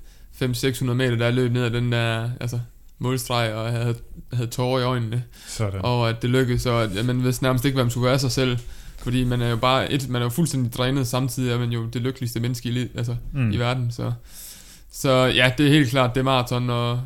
500-600 0.42 0.84
meter, 0.84 1.16
der 1.16 1.30
løb 1.30 1.52
ned 1.52 1.64
ad 1.64 1.70
den 1.70 1.92
der 1.92 2.30
altså, 2.40 2.60
målstreg, 2.98 3.54
og 3.54 3.70
havde, 3.72 3.94
havde 4.32 4.50
tårer 4.50 4.80
i 4.80 4.82
øjnene, 4.84 5.24
Sådan. 5.48 5.80
og 5.84 6.08
at 6.08 6.22
det 6.22 6.30
lykkedes, 6.30 6.66
og 6.66 6.82
at 6.82 7.04
man 7.04 7.24
vidste 7.24 7.42
nærmest 7.42 7.64
ikke, 7.64 7.74
hvad 7.76 7.84
man 7.84 7.90
skulle 7.90 8.06
være 8.08 8.18
sig 8.18 8.30
selv. 8.30 8.58
Fordi 8.98 9.24
man 9.24 9.42
er 9.42 9.48
jo 9.50 9.56
bare 9.56 9.92
et, 9.92 10.08
man 10.08 10.22
er 10.22 10.26
jo 10.26 10.30
fuldstændig 10.30 10.72
drænet, 10.72 11.06
samtidig 11.06 11.52
er 11.52 11.58
man 11.58 11.70
jo 11.72 11.86
det 11.86 12.02
lykkeligste 12.02 12.40
menneske 12.40 12.68
i, 12.68 12.88
altså, 12.94 13.16
Mm. 13.32 13.50
i 13.50 13.56
verden. 13.56 13.92
Så, 13.92 14.12
så 14.92 15.10
ja, 15.10 15.52
det 15.58 15.66
er 15.66 15.70
helt 15.70 15.90
klart, 15.90 16.14
det 16.14 16.20
er 16.20 16.24
maraton, 16.24 16.70
og, 16.70 17.00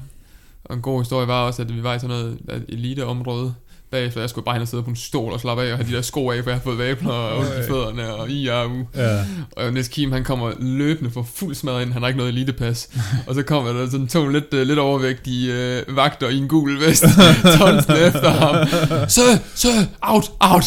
og 0.65 0.75
en 0.77 0.83
god 0.83 1.01
historie 1.01 1.27
var 1.29 1.43
også, 1.43 1.63
at 1.63 1.77
vi 1.77 1.83
var 1.83 1.95
i 1.95 1.99
sådan 1.99 2.17
noget 2.17 2.65
eliteområde 2.69 3.55
bagefter. 3.91 4.21
Jeg 4.21 4.31
skulle 4.31 4.45
bare 4.45 4.55
hen 4.55 4.63
og 4.63 4.69
sidde 4.69 4.83
på 4.83 4.91
en 4.91 4.97
stol 4.97 5.33
og 5.33 5.41
slappe 5.41 5.63
af 5.63 5.73
og 5.73 5.79
have 5.79 5.91
de 5.91 5.95
der 5.97 6.03
sko 6.03 6.31
af, 6.31 6.43
for 6.43 6.51
jeg 6.51 6.59
har 6.59 6.63
fået 6.65 6.79
vabler 6.79 7.13
og 7.13 7.39
ondt 7.39 7.49
i 7.65 7.69
fødderne 7.69 8.15
og 8.15 8.31
i 8.31 8.47
og 8.47 8.71
u. 8.71 8.87
Ja. 8.97 9.19
Og 9.57 9.73
Niels 9.73 9.89
Kim, 9.89 10.13
han 10.13 10.25
kommer 10.25 10.53
løbende 10.61 11.11
for 11.11 11.27
fuld 11.35 11.55
smad 11.55 11.83
ind. 11.83 11.93
Han 11.93 12.03
har 12.03 12.09
ikke 12.09 12.19
noget 12.19 12.33
elitepas. 12.33 12.89
og 13.27 13.35
så 13.35 13.43
kommer 13.43 13.73
der 13.73 13.91
sådan 13.91 14.07
to 14.09 14.29
lidt, 14.29 14.55
uh, 14.55 14.61
lidt 14.61 14.79
overvægtige 14.79 15.83
uh, 15.89 15.97
vagter 15.97 16.29
i 16.29 16.37
en 16.39 16.49
gul 16.49 16.81
vest. 16.81 17.05
Tonsende 17.59 18.01
efter 18.07 18.31
ham. 18.31 18.67
Så, 19.09 19.21
så, 19.55 19.69
out, 20.03 20.31
out. 20.41 20.65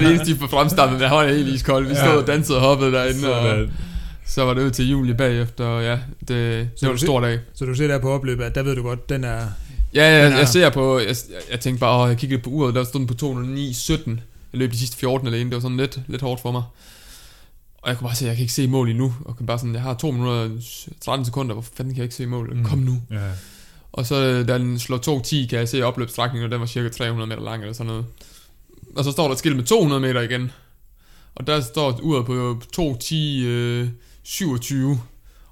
det 0.00 0.08
eneste, 0.10 0.34
de 0.34 0.38
får 0.38 0.46
fremstampet, 0.46 1.00
der 1.00 1.10
var 1.10 1.28
helt 1.28 1.48
iskold. 1.48 1.86
Vi 1.88 1.94
stod 1.94 2.04
Ja. 2.08 2.16
og 2.16 2.26
dansede 2.26 2.58
og 2.58 2.64
hoppede 2.64 2.92
derinde. 2.92 3.34
Og 3.34 3.48
Sådan. 3.48 3.70
så 4.26 4.44
var 4.44 4.54
det 4.54 4.62
ud 4.62 4.70
til 4.70 4.90
Julie 4.90 5.14
bagefter. 5.14 5.64
Og 5.64 5.82
ja, 5.82 5.98
det, 6.28 6.28
det 6.28 6.68
var 6.82 6.90
en 6.92 6.98
stor 6.98 7.20
dag. 7.20 7.38
Så 7.54 7.64
du 7.64 7.74
ser 7.74 7.86
der 7.86 7.98
på 7.98 8.10
opløbet, 8.10 8.44
at 8.44 8.54
der 8.54 8.62
ved 8.62 8.76
du 8.76 8.82
godt, 8.82 9.08
den 9.08 9.24
er... 9.24 9.38
Ja, 9.94 10.00
ja, 10.02 10.14
Den 10.24 10.24
jeg, 10.24 10.32
er- 10.32 10.38
jeg 10.38 10.48
ser 10.48 10.70
på, 10.70 10.98
jeg, 10.98 11.16
jeg 11.50 11.60
tænkte 11.60 11.80
bare, 11.80 12.02
åh, 12.02 12.08
jeg 12.08 12.18
kiggede 12.18 12.42
på 12.42 12.50
uret, 12.50 12.74
der 12.74 12.84
stod 12.84 13.00
den 13.00 13.06
på 13.06 13.14
209.17. 13.14 14.10
Jeg 14.52 14.58
løb 14.58 14.72
de 14.72 14.78
sidste 14.78 14.96
14 14.96 15.26
alene, 15.28 15.50
det 15.50 15.54
var 15.54 15.60
sådan 15.60 15.76
lidt, 15.76 16.00
lidt 16.08 16.22
hårdt 16.22 16.42
for 16.42 16.52
mig. 16.52 16.62
Og 17.82 17.88
jeg 17.88 17.98
kunne 17.98 18.06
bare 18.08 18.16
se, 18.16 18.24
at 18.24 18.28
jeg 18.28 18.36
kan 18.36 18.42
ikke 18.42 18.52
se 18.54 18.66
mål 18.68 18.90
endnu. 18.90 19.14
Og 19.24 19.36
kan 19.36 19.46
bare 19.46 19.58
sådan, 19.58 19.74
jeg 19.74 19.82
har 19.82 19.94
2 19.94 20.10
minutter 20.10 20.32
og 20.34 20.50
13 21.00 21.24
sekunder, 21.26 21.52
hvor 21.54 21.62
fanden 21.76 21.94
kan 21.94 21.98
jeg 21.98 22.04
ikke 22.04 22.14
se 22.14 22.26
mål? 22.26 22.54
Mm. 22.56 22.64
Kom 22.64 22.78
nu. 22.78 22.96
Ja. 23.10 23.30
Og 23.92 24.06
så 24.06 24.14
øh, 24.24 24.48
da 24.48 24.58
den 24.58 24.78
slår 24.78 25.20
2.10, 25.22 25.46
kan 25.48 25.58
jeg 25.58 25.68
se 25.68 25.82
opløbsstrækningen, 25.82 26.44
og 26.44 26.50
den 26.50 26.60
var 26.60 26.66
cirka 26.66 26.88
300 26.88 27.26
meter 27.28 27.42
lang 27.42 27.62
eller 27.62 27.72
sådan 27.74 27.86
noget. 27.86 28.04
Og 28.96 29.04
så 29.04 29.10
står 29.10 29.24
der 29.24 29.32
et 29.32 29.38
skilt 29.38 29.56
med 29.56 29.64
200 29.64 30.00
meter 30.00 30.20
igen. 30.20 30.50
Og 31.34 31.46
der 31.46 31.60
står 31.60 32.00
uret 32.02 32.26
på 32.26 32.60
2.10, 32.80 33.14
øh, 33.44 33.88
27. 34.22 35.00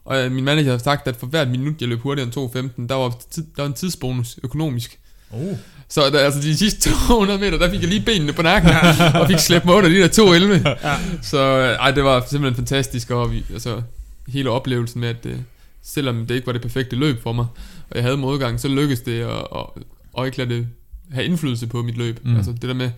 Og 0.06 0.24
øh, 0.24 0.32
min 0.32 0.44
manager 0.44 0.70
har 0.70 0.78
sagt, 0.78 1.08
at 1.08 1.16
for 1.16 1.26
hvert 1.26 1.48
minut, 1.48 1.74
jeg 1.80 1.88
løb 1.88 2.00
hurtigere 2.00 2.26
end 2.26 2.80
2.15, 2.80 2.86
der 2.86 2.94
var, 2.94 3.14
tid, 3.30 3.44
der 3.56 3.62
var 3.62 3.66
en 3.66 3.72
tidsbonus 3.72 4.38
økonomisk. 4.42 4.98
Oh. 5.30 5.56
Så 5.88 6.10
der, 6.10 6.18
altså 6.18 6.40
de 6.40 6.56
sidste 6.56 6.90
200 6.90 7.38
meter, 7.44 7.58
der 7.58 7.70
fik 7.70 7.80
jeg 7.80 7.88
lige 7.88 8.04
benene 8.04 8.32
på 8.32 8.42
nakken, 8.42 8.70
og 9.14 9.26
fik 9.26 9.38
slæbt 9.38 9.64
mig 9.64 9.74
under 9.74 9.88
de 9.88 9.96
der 9.96 10.08
2.11. 10.08 10.68
Ja. 10.88 10.96
Så 11.22 11.38
øh, 11.38 11.76
ej, 11.76 11.90
det 11.90 12.04
var 12.04 12.24
simpelthen 12.30 12.56
fantastisk, 12.56 13.10
og 13.10 13.32
vi, 13.32 13.44
altså, 13.52 13.82
hele 14.28 14.50
oplevelsen 14.50 15.00
med, 15.00 15.08
at 15.08 15.26
øh, 15.26 15.36
selvom 15.82 16.26
det 16.26 16.34
ikke 16.34 16.46
var 16.46 16.52
det 16.52 16.62
perfekte 16.62 16.96
løb 16.96 17.22
for 17.22 17.32
mig, 17.32 17.46
og 17.90 17.96
jeg 17.96 18.02
havde 18.02 18.16
modgang, 18.16 18.60
så 18.60 18.68
lykkedes 18.68 19.00
det 19.00 19.20
at, 19.20 19.30
at, 19.30 19.82
at 20.18 20.26
ikke 20.26 20.38
lade 20.38 20.48
det 20.48 20.66
have 21.12 21.24
indflydelse 21.24 21.66
på 21.66 21.82
mit 21.82 21.96
løb. 21.96 22.20
Mm. 22.24 22.36
Altså 22.36 22.52
det 22.52 22.62
der 22.62 22.74
med, 22.74 22.90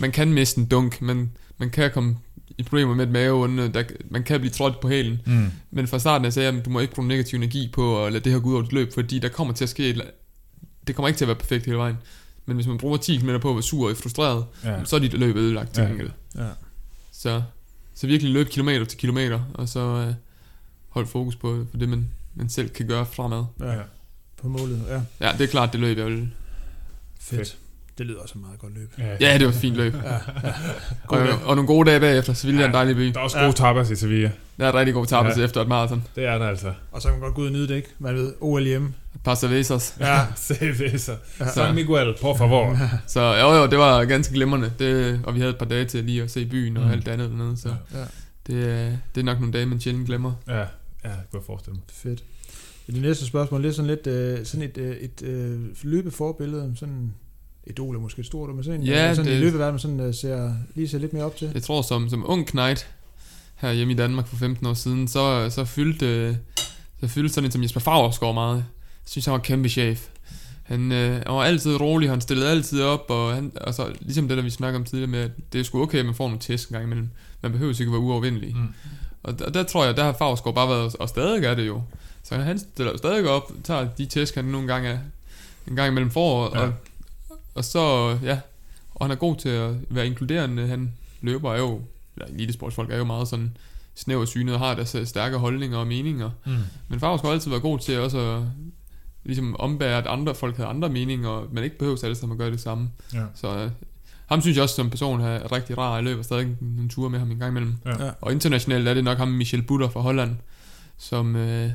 man 0.00 0.12
kan 0.12 0.32
miste 0.32 0.60
en 0.60 0.66
dunk, 0.66 1.02
man, 1.02 1.30
man 1.58 1.70
kan 1.70 1.90
komme 1.90 2.16
i 2.58 2.62
problemer 2.62 2.94
med 2.94 3.06
et 3.06 3.12
maveonde, 3.12 3.68
der, 3.68 3.84
man 4.10 4.22
kan 4.22 4.40
blive 4.40 4.52
trådt 4.52 4.80
på 4.80 4.88
hælen, 4.88 5.20
Mm. 5.26 5.50
men 5.70 5.86
fra 5.86 5.98
starten 5.98 6.24
af 6.24 6.32
sagde 6.32 6.48
jeg, 6.48 6.58
at 6.58 6.64
du 6.64 6.70
må 6.70 6.80
ikke 6.80 6.94
bruge 6.94 7.08
negativ 7.08 7.36
energi 7.36 7.70
på 7.72 8.04
at 8.04 8.12
lade 8.12 8.24
det 8.24 8.32
her 8.32 8.38
gå 8.40 8.48
ud 8.48 8.54
over 8.54 8.62
dit 8.62 8.72
løb, 8.72 8.92
fordi 8.94 9.18
der 9.18 9.28
kommer 9.28 9.54
til 9.54 9.64
at 9.64 9.68
ske 9.70 9.88
et, 9.90 10.02
det 10.86 10.94
kommer 10.96 11.08
ikke 11.08 11.18
til 11.18 11.24
at 11.24 11.28
være 11.28 11.36
perfekt 11.36 11.64
hele 11.66 11.78
vejen. 11.78 11.96
Men 12.46 12.54
hvis 12.56 12.66
man 12.66 12.78
bruger 12.78 12.96
10 12.96 13.16
km 13.18 13.30
på 13.42 13.48
at 13.50 13.54
være 13.56 13.62
sur 13.62 13.90
og 13.90 13.96
frustreret, 13.96 14.44
Ja. 14.64 14.84
så 14.84 14.96
er 14.96 15.00
dit 15.00 15.12
løb 15.12 15.36
ødelagt 15.36 15.74
til 15.74 15.84
gengæld. 15.84 16.10
Ja. 16.36 16.46
Så, 17.12 17.42
så 17.94 18.06
virkelig 18.06 18.32
løb 18.32 18.48
kilometer 18.48 18.84
til 18.84 18.98
kilometer, 18.98 19.40
og 19.54 19.68
så 19.68 19.80
øh, 19.80 20.14
hold 20.88 21.06
fokus 21.06 21.36
på, 21.36 21.66
på 21.72 21.76
det, 21.76 21.88
man, 21.88 22.08
man 22.34 22.48
selv 22.48 22.68
kan 22.68 22.86
gøre 22.86 23.06
fremad. 23.06 23.44
ja. 23.60 23.72
Ja. 23.72 23.82
På 24.36 24.48
målet, 24.48 24.82
ja. 24.88 25.26
Ja, 25.28 25.32
det 25.32 25.40
er 25.44 25.46
klart, 25.48 25.72
det 25.72 25.80
løb, 25.80 25.98
jeg 25.98 26.06
vil. 26.06 26.28
Fedt. 27.20 27.38
Fedt. 27.40 27.56
Det 27.98 28.06
lyder 28.06 28.20
også 28.20 28.34
et 28.38 28.40
meget 28.42 28.58
godt 28.58 28.74
løb. 28.74 28.92
Ja, 29.20 29.38
det 29.38 29.42
var 29.46 29.52
et 29.52 29.58
fint 29.58 29.76
løb. 29.76 29.94
Ja, 29.94 30.12
ja. 30.12 30.18
Og, 31.02 31.08
God 31.08 31.18
dag. 31.18 31.44
og 31.44 31.56
nogle 31.56 31.66
gode 31.66 31.90
dage 31.90 32.00
bagefter, 32.00 32.32
Sevilla 32.32 32.62
er 32.62 32.66
en 32.66 32.72
dejlig 32.74 32.96
by. 32.96 33.02
Der 33.08 33.18
er 33.18 33.24
også 33.24 33.38
Ja. 33.38 33.44
gode 33.44 33.56
tapas 33.56 33.90
i 33.90 33.96
Sevilla. 33.96 34.30
Der 34.58 34.66
er 34.66 34.74
rigtig 34.74 34.94
god 34.94 35.06
tapas 35.06 35.38
Ja. 35.38 35.44
efter 35.44 35.60
et 35.62 35.68
maraton. 35.68 36.04
Det 36.16 36.24
er 36.24 36.38
der 36.38 36.46
altså. 36.48 36.72
Og 36.92 37.02
så 37.02 37.08
kan 37.08 37.12
man 37.18 37.20
godt 37.20 37.34
gå 37.34 37.40
ud 37.42 37.46
og 37.46 37.52
nyde 37.52 37.68
det, 37.68 37.74
ikke? 37.76 37.88
Man 37.98 38.14
ved, 38.14 38.32
OL 38.40 38.62
hjemme. 38.64 38.94
Et 39.14 39.20
par 39.24 39.34
cervezas. 39.34 39.96
Ja. 40.00 40.20
Cerveza. 40.36 41.12
Ja. 41.40 41.50
San 41.52 41.74
Miguel, 41.74 42.14
por 42.20 42.36
favor. 42.36 42.78
Så 43.06 43.20
jo, 43.20 43.52
jo, 43.54 43.66
det 43.66 43.78
var 43.78 44.04
ganske 44.04 44.34
glimrende. 44.34 44.72
Det, 44.78 45.20
og 45.24 45.34
vi 45.34 45.38
havde 45.40 45.50
et 45.52 45.58
par 45.58 45.66
dage 45.66 45.84
til 45.84 46.04
lige 46.04 46.22
at 46.22 46.30
se 46.30 46.46
byen 46.46 46.76
og 46.76 46.84
Mm. 46.84 46.90
alt 46.90 47.06
det 47.06 47.12
andet 47.12 47.30
dernede. 47.30 47.56
Så 47.56 47.68
Ja. 47.68 47.98
det, 48.46 48.70
er- 48.70 48.92
det 49.14 49.20
er 49.20 49.24
nok 49.24 49.38
nogle 49.40 49.52
dage, 49.52 49.66
man 49.66 49.80
sjældent 49.80 50.06
glemmer. 50.06 50.32
Ja, 50.48 50.58
ja, 50.58 50.62
det 50.62 50.66
kunne 51.04 51.40
jeg 51.40 51.46
forestille 51.46 51.74
mig. 51.74 51.82
Fedt. 51.92 52.24
Det 52.86 53.02
næste 53.02 53.26
spørgsmål, 53.26 53.62
det 53.62 53.68
er 53.68 53.72
sådan 53.72 53.86
lidt 53.90 54.06
øh, 54.06 54.46
sådan 54.46 54.62
et, 54.68 54.78
øh, 54.78 54.96
et 54.96 55.22
øh, 55.22 55.60
løbeforbillede, 55.82 56.72
sådan 56.76 57.12
idol 57.66 57.96
er 57.96 58.00
måske 58.00 58.20
et 58.20 58.26
stort, 58.26 58.54
men 58.54 58.64
sådan, 58.64 58.82
Ja, 58.82 59.10
øh, 59.10 59.16
sådan 59.16 59.30
det- 59.32 59.38
i 59.38 59.40
løbeverden, 59.40 59.72
man 59.72 59.78
sådan, 59.80 60.00
øh, 60.00 60.14
ser, 60.14 60.52
lige 60.74 60.88
ser 60.88 60.98
lidt 60.98 61.12
mere 61.12 61.24
op 61.24 61.36
til. 61.36 61.50
Jeg 61.54 61.62
tror, 61.62 61.82
som, 61.82 62.08
som 62.08 62.24
ung 62.30 62.46
knight 62.46 62.88
her 63.56 63.72
hjemme 63.72 63.92
i 63.92 63.96
Danmark 63.96 64.26
for 64.26 64.36
15 64.36 64.66
år 64.66 64.74
siden, 64.74 65.08
så, 65.08 65.50
så 65.50 65.64
fyldte, 65.64 66.06
øh, 66.06 66.34
så 67.00 67.08
fyldte 67.08 67.34
sådan 67.34 67.44
en 67.48 67.52
som 67.52 67.62
Jesper 67.62 67.80
Favrsgaard 67.80 68.34
meget. 68.34 68.56
Jeg 68.56 68.64
synes, 69.10 69.24
han 69.24 69.32
var 69.32 69.38
kæmpe 69.38 69.68
chef. 69.68 70.06
Han, 70.62 70.92
øh, 70.92 71.12
han 71.14 71.34
var 71.34 71.42
altid 71.44 71.80
rolig, 71.80 72.10
han 72.10 72.20
stillede 72.20 72.50
altid 72.50 72.82
op, 72.82 73.04
og, 73.08 73.34
han, 73.34 73.52
og 73.60 73.74
så, 73.74 73.92
ligesom 74.00 74.28
det, 74.28 74.36
der 74.36 74.42
vi 74.42 74.50
snakker 74.50 74.78
om 74.78 74.84
tidligere 74.84 75.10
med, 75.10 75.18
at 75.20 75.30
det 75.52 75.58
er 75.60 75.64
sgu 75.64 75.82
okay, 75.82 75.98
at 75.98 76.06
man 76.06 76.14
får 76.14 76.24
nogle 76.26 76.38
tæsk 76.40 76.68
en 76.68 76.72
gang 76.72 76.84
imellem. 76.84 77.08
Man 77.42 77.52
behøver 77.52 77.72
ikke 77.72 77.84
at 77.84 77.90
være 77.92 78.00
uovervindelig. 78.00 78.54
Mm. 78.56 78.68
Og 79.22 79.38
der, 79.38 79.50
der 79.50 79.62
tror 79.62 79.84
jeg, 79.84 79.96
der 79.96 80.04
har 80.04 80.12
Favsgaard 80.18 80.54
bare 80.54 80.68
været, 80.68 80.96
og 80.96 81.08
stadig 81.08 81.44
er 81.44 81.54
det 81.54 81.66
jo. 81.66 81.82
Så 82.22 82.34
han 82.36 82.58
stiller 82.58 82.92
jo 82.92 82.98
stadig 82.98 83.28
op, 83.28 83.52
tager 83.64 83.88
de 83.98 84.06
tæsk, 84.06 84.34
han 84.34 84.44
nogle 84.44 84.66
gange 84.66 84.88
er, 84.88 84.98
en 85.68 85.76
gang 85.76 85.88
imellem 85.88 86.10
får, 86.10 86.56
Ja. 86.56 86.60
og, 86.62 86.72
og 87.56 87.64
så, 87.64 88.16
ja, 88.22 88.38
og 88.94 89.06
han 89.06 89.10
er 89.10 89.14
god 89.14 89.36
til 89.36 89.48
at 89.48 89.74
være 89.88 90.06
inkluderende. 90.06 90.66
Han 90.66 90.92
løber 91.20 91.52
er 91.52 91.58
jo, 91.58 91.80
eller 92.16 92.34
elitesportsfolk 92.34 92.90
er 92.90 92.96
jo 92.96 93.04
meget 93.04 93.28
sådan 93.28 93.56
snæver 93.94 94.24
synet 94.24 94.54
og 94.54 94.60
har 94.60 94.74
deres 94.74 94.94
øh, 94.94 95.06
stærke 95.06 95.36
holdninger 95.36 95.78
og 95.78 95.86
meninger. 95.86 96.30
Mm. 96.46 96.52
Men 96.88 97.00
Favre 97.00 97.18
skal 97.18 97.30
altid 97.30 97.50
være 97.50 97.60
god 97.60 97.78
til 97.78 97.98
også 97.98 98.18
at 98.18 98.42
ligesom 99.24 99.56
ombære, 99.58 99.98
at 99.98 100.06
andre 100.06 100.34
folk 100.34 100.56
havde 100.56 100.68
andre 100.68 100.88
meninger, 100.88 101.28
og 101.28 101.48
man 101.52 101.64
ikke 101.64 101.78
behøver 101.78 102.04
alle 102.04 102.14
sammen 102.14 102.34
at 102.34 102.38
gøre 102.38 102.50
det 102.50 102.60
samme. 102.60 102.90
Ja. 103.14 103.24
Så 103.34 103.58
øh, 103.58 103.70
ham 104.26 104.40
synes 104.40 104.56
jeg 104.56 104.62
også 104.62 104.74
som 104.74 104.90
person 104.90 105.20
er 105.20 105.52
rigtig 105.52 105.78
rar. 105.78 105.94
Jeg 105.94 106.04
løber 106.04 106.22
stadig 106.22 106.56
nogle 106.60 106.88
ture 106.88 107.10
med 107.10 107.18
ham 107.18 107.30
en 107.30 107.38
gang 107.38 107.50
imellem. 107.50 107.74
Ja. 107.86 108.10
Og 108.20 108.32
internationalt 108.32 108.88
er 108.88 108.94
det 108.94 109.04
nok 109.04 109.18
ham 109.18 109.28
Michel 109.28 109.62
Butter 109.62 109.88
fra 109.88 110.00
Holland, 110.00 110.36
som, 110.98 111.36
øh, 111.36 111.70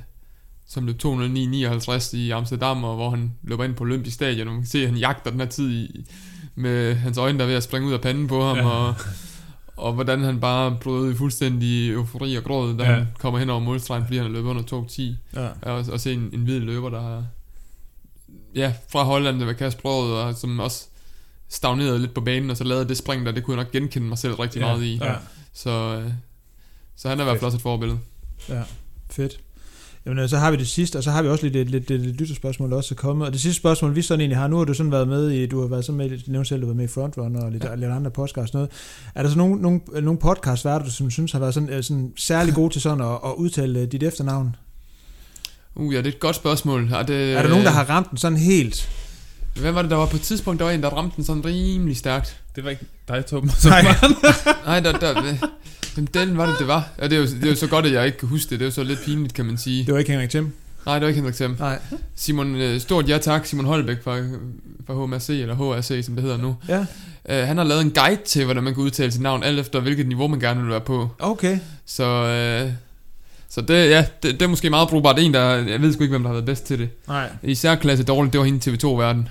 som 0.73 0.85
løb 0.85 1.01
209.59 1.05 2.15
i 2.17 2.29
Amsterdam, 2.31 2.83
og 2.83 2.95
hvor 2.95 3.09
han 3.09 3.33
løber 3.43 3.63
ind 3.63 3.75
på 3.75 3.83
Olympisk 3.83 4.13
Stadion, 4.15 4.47
og 4.47 4.53
man 4.53 4.61
kan 4.63 4.69
se, 4.69 4.81
at 4.81 4.87
han 4.89 4.97
jagter 4.97 5.31
den 5.31 5.39
her 5.39 5.47
tid 5.47 5.71
i, 5.71 6.05
med 6.55 6.95
hans 6.95 7.17
øjne, 7.17 7.37
der 7.39 7.43
er 7.43 7.47
ved 7.47 7.55
at 7.55 7.63
springe 7.63 7.87
ud 7.87 7.93
af 7.93 8.01
panden 8.01 8.27
på 8.27 8.43
ham, 8.43 8.57
Ja. 8.57 8.65
og, 8.67 8.95
og 9.77 9.93
hvordan 9.93 10.23
han 10.23 10.39
bare 10.39 10.77
bryder 10.81 10.99
ud 11.01 11.13
i 11.13 11.15
fuldstændig 11.15 11.91
eufori 11.91 12.35
og 12.35 12.43
gråd, 12.43 12.77
da 12.77 12.83
Ja. 12.83 12.93
han 12.95 13.07
kommer 13.19 13.39
hen 13.39 13.49
over 13.49 13.59
målstregen, 13.59 14.03
fordi 14.05 14.17
han 14.17 14.25
har 14.25 14.31
løbet 14.33 14.49
under 14.49 14.63
2.10. 14.63 15.01
Ja. 15.41 15.47
Og, 15.71 15.85
og 15.91 15.99
se 15.99 16.13
en, 16.13 16.29
en 16.33 16.39
hvid 16.43 16.59
løber, 16.59 16.89
der 16.89 17.23
ja, 18.55 18.73
fra 18.91 19.03
Holland, 19.03 19.39
der 19.39 19.45
var 19.45 19.73
Brød, 19.81 20.13
og 20.13 20.35
som 20.35 20.59
også 20.59 20.85
stagnerede 21.49 21.99
lidt 21.99 22.13
på 22.13 22.21
banen, 22.21 22.49
og 22.49 22.57
så 22.57 22.63
lavede 22.63 22.87
det 22.87 22.97
spring 22.97 23.25
der, 23.25 23.31
det 23.31 23.43
kunne 23.43 23.57
jeg 23.57 23.63
nok 23.63 23.71
genkende 23.71 24.07
mig 24.07 24.17
selv 24.17 24.33
rigtig 24.33 24.59
Ja. 24.59 24.65
meget 24.65 24.83
i. 24.83 24.95
Ja. 25.01 25.13
Så, 25.53 25.69
øh, 26.05 26.11
så 26.95 27.09
han 27.09 27.19
er 27.19 27.23
i 27.23 27.25
hvert 27.25 27.35
fald 27.37 27.45
også 27.45 27.57
et 27.57 27.61
forbillede. 27.61 27.99
Ja, 28.49 28.61
fedt. 29.09 29.39
Jamen, 30.05 30.19
øh, 30.23 30.29
så 30.29 30.37
har 30.37 30.51
vi 30.51 30.57
det 30.57 30.67
sidste, 30.67 30.97
og 30.97 31.03
så 31.03 31.11
har 31.11 31.21
vi 31.21 31.29
også 31.29 31.43
lidt, 31.43 31.69
lidt, 31.69 31.89
lidt, 31.89 32.01
lidt 32.01 32.17
lytterspørgsmål 32.17 32.73
også 32.73 32.95
kommet. 32.95 33.27
Og 33.27 33.33
det 33.33 33.41
sidste 33.41 33.57
spørgsmål, 33.57 33.95
vi 33.95 34.01
sådan 34.01 34.21
egentlig 34.21 34.37
har, 34.37 34.47
nu 34.47 34.57
har 34.57 34.65
du 34.65 34.73
sådan 34.73 34.91
været 34.91 35.07
med 35.07 35.29
i, 35.29 35.45
du 35.45 35.61
har 35.61 35.67
været 35.67 35.85
sådan 35.85 35.97
med, 35.97 36.09
du 36.09 36.31
nævnte 36.31 36.49
selv, 36.49 36.61
du 36.61 36.65
har 36.65 36.67
været 36.67 36.77
med 36.77 36.85
i 36.85 36.87
Frontrunner 36.87 37.41
og 37.41 37.51
lidt, 37.51 37.63
ja. 37.63 37.75
lidt 37.75 37.91
andre 37.91 38.11
podcasts 38.11 38.53
noget. 38.53 38.69
Er 39.15 39.23
der 39.23 39.29
så 39.29 39.37
nogle, 39.37 39.61
nogle, 39.61 39.81
nogle 40.01 40.19
podcast 40.19 40.65
værter, 40.65 40.85
du 40.85 40.91
som 40.91 41.11
synes 41.11 41.31
har 41.31 41.39
været 41.39 41.53
sådan, 41.53 41.69
øh, 41.69 41.83
sådan 41.83 42.11
særlig 42.17 42.53
gode 42.53 42.73
til 42.73 42.81
sådan 42.81 43.01
at, 43.01 43.19
at 43.25 43.33
udtale 43.37 43.79
øh, 43.79 43.91
dit 43.91 44.03
efternavn? 44.03 44.55
Uh, 45.75 45.93
ja, 45.93 45.97
det 45.97 46.07
er 46.07 46.11
et 46.11 46.19
godt 46.19 46.35
spørgsmål. 46.35 46.89
Er, 46.91 47.03
det, 47.03 47.33
Er 47.33 47.41
der 47.41 47.49
nogen, 47.49 47.65
der 47.65 47.71
har 47.71 47.83
ramt 47.83 48.09
den 48.09 48.17
sådan 48.17 48.37
helt? 48.37 48.89
Hvad 49.59 49.71
var 49.71 49.81
det, 49.81 49.91
der 49.91 49.97
var 49.97 50.05
på 50.05 50.15
et 50.15 50.21
tidspunkt, 50.21 50.59
der 50.59 50.65
var 50.65 50.71
en, 50.71 50.83
der 50.83 50.89
ramte 50.89 51.15
den 51.15 51.23
sådan 51.23 51.45
rimelig 51.45 51.97
stærkt? 51.97 52.40
Det 52.55 52.63
var 52.63 52.69
ikke 52.69 52.85
dig, 53.07 53.25
Torben. 53.25 53.51
Nej. 53.65 53.81
Nej, 54.65 54.79
der, 54.79 54.91
der, 54.97 55.37
hvem 55.93 56.07
den 56.07 56.37
var 56.37 56.45
det, 56.45 56.55
det 56.59 56.67
var? 56.67 56.89
Ja, 56.99 57.03
det 57.03 57.13
er, 57.13 57.17
jo, 57.17 57.25
det 57.25 57.43
er 57.43 57.49
jo 57.49 57.55
så 57.55 57.67
godt, 57.67 57.85
at 57.85 57.91
jeg 57.91 58.05
ikke 58.05 58.17
kan 58.17 58.29
huske 58.29 58.49
det. 58.49 58.59
Det 58.59 58.65
er 58.65 58.67
jo 58.67 58.71
så 58.71 58.83
lidt 58.83 58.99
pinligt, 59.05 59.33
kan 59.33 59.45
man 59.45 59.57
sige. 59.57 59.85
Det 59.85 59.93
var 59.93 59.99
ikke 59.99 60.11
Henrik 60.11 60.29
Thiem. 60.29 60.53
Nej, 60.85 60.95
det 60.95 61.01
var 61.01 61.07
ikke 61.07 61.19
Henrik 61.19 61.35
Thiem. 61.35 61.55
Nej. 61.59 61.79
Simon, 62.15 62.55
øh, 62.55 62.81
stort 62.81 63.09
ja 63.09 63.17
tak, 63.17 63.45
Simon 63.45 63.65
Holbæk 63.65 64.03
fra, 64.03 64.17
fra 64.87 64.93
HMRC, 64.93 65.29
eller 65.29 65.55
HRC, 65.55 66.05
som 66.05 66.15
det 66.15 66.23
hedder 66.23 66.37
nu. 66.37 66.55
Ja, 66.67 66.85
Uh, 67.29 67.35
han 67.35 67.57
har 67.57 67.63
lavet 67.63 67.81
en 67.81 67.91
guide 67.91 68.21
til, 68.25 68.45
hvordan 68.45 68.63
man 68.63 68.73
kan 68.73 68.83
udtale 68.83 69.11
sit 69.11 69.21
navn, 69.21 69.43
alt 69.43 69.59
efter 69.59 69.79
hvilket 69.79 70.07
niveau 70.07 70.27
man 70.27 70.39
gerne 70.39 70.61
vil 70.61 70.69
være 70.69 70.81
på. 70.81 71.09
okay. 71.19 71.59
Så, 71.85 72.03
uh, 72.65 72.71
så 73.49 73.61
det, 73.61 73.73
ja, 73.89 74.05
det, 74.23 74.33
det, 74.33 74.41
er 74.41 74.47
måske 74.47 74.69
meget 74.69 74.89
brugbart. 74.89 75.19
En, 75.19 75.33
der, 75.33 75.55
jeg 75.55 75.81
ved 75.81 75.93
sgu 75.93 76.03
ikke, 76.03 76.11
hvem 76.11 76.23
der 76.23 76.29
har 76.29 76.33
været 76.33 76.45
bedst 76.45 76.65
til 76.65 76.79
det. 76.79 76.89
Nej. 77.07 77.29
I 77.43 77.55
særklasse 77.55 78.03
dårligt, 78.03 78.33
det 78.33 78.39
var 78.39 78.45
hende 78.45 78.71
TV2-verden. 78.71 79.29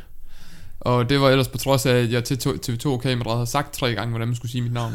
Og 0.81 1.11
det 1.11 1.21
var 1.21 1.31
ellers 1.31 1.49
på 1.49 1.59
trods 1.59 1.87
af, 1.87 1.95
at 1.95 2.13
jeg 2.13 2.25
til 2.25 2.35
TV2-kameraet 2.35 3.37
havde 3.37 3.51
sagt 3.51 3.75
tre 3.75 3.95
gange, 3.95 4.11
hvordan 4.11 4.29
man 4.29 4.37
skulle 4.37 4.53
sige 4.53 4.63
mit 4.63 4.73
navn. 4.73 4.93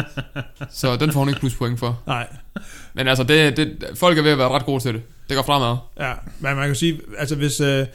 så 0.70 0.96
den 0.96 1.12
får 1.12 1.20
hun 1.20 1.28
ikke 1.28 1.40
pluspoint 1.40 1.78
for. 1.78 2.00
Nej. 2.06 2.26
Men 2.94 3.08
altså, 3.08 3.24
det, 3.24 3.56
det, 3.56 3.84
folk 3.94 4.18
er 4.18 4.22
ved 4.22 4.30
at 4.30 4.38
være 4.38 4.48
ret 4.48 4.64
gode 4.64 4.82
til 4.82 4.94
det. 4.94 5.02
Det 5.28 5.36
går 5.36 5.42
fremad. 5.42 5.76
Ja, 6.00 6.12
men 6.40 6.56
man 6.56 6.66
kan 6.66 6.74
sige, 6.74 7.00
altså 7.18 7.34
hvis... 7.34 7.60
Øh, 7.60 7.86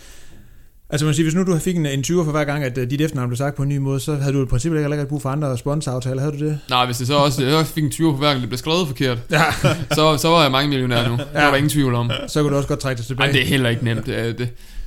Altså 0.89 1.05
man 1.05 1.09
kan 1.11 1.15
sige, 1.15 1.23
hvis 1.23 1.35
nu 1.35 1.43
du 1.43 1.59
fik 1.59 1.75
en, 1.75 1.85
en 1.85 2.03
20 2.03 2.25
for 2.25 2.31
hver 2.31 2.43
gang, 2.43 2.63
at 2.63 2.77
uh, 2.77 2.83
dit 2.83 3.01
efternavn 3.01 3.29
blev 3.29 3.37
sagt 3.37 3.55
på 3.55 3.63
en 3.63 3.69
ny 3.69 3.77
måde, 3.77 3.99
så 3.99 4.15
havde 4.15 4.33
du 4.33 4.43
i 4.43 4.45
princippet 4.45 4.79
ikke 4.79 4.93
ikke 4.93 5.05
brug 5.05 5.21
for 5.21 5.29
andre 5.29 5.57
sponsoraftaler, 5.57 6.19
havde 6.19 6.39
du 6.39 6.45
det? 6.45 6.59
Nej, 6.69 6.85
hvis 6.85 6.97
det 6.97 7.07
så 7.07 7.13
også, 7.13 7.45
jeg 7.45 7.65
fik 7.65 7.83
en 7.83 7.91
20 7.91 8.11
på 8.11 8.17
hver 8.17 8.27
gang, 8.27 8.41
det 8.41 8.49
blev 8.49 8.57
skrevet 8.57 8.87
forkert, 8.87 9.17
Ja. 9.31 9.43
så, 9.97 10.17
så 10.17 10.27
var 10.29 10.41
jeg 10.41 10.51
mange 10.51 10.69
millionær 10.69 11.09
nu. 11.09 11.17
Det 11.17 11.27
var 11.33 11.49
der 11.49 11.55
ingen 11.55 11.69
tvivl 11.69 11.95
om. 11.95 12.11
Så 12.27 12.41
kunne 12.41 12.51
du 12.51 12.57
også 12.57 12.67
godt 12.67 12.79
trække 12.79 12.99
det 12.99 13.05
tilbage. 13.05 13.27
Ej, 13.27 13.31
det 13.31 13.41
er 13.41 13.45
heller 13.45 13.69
ikke 13.69 13.83
nemt. 13.83 14.05
Det 14.05 14.19
er, 14.19 14.23
det, 14.23 14.37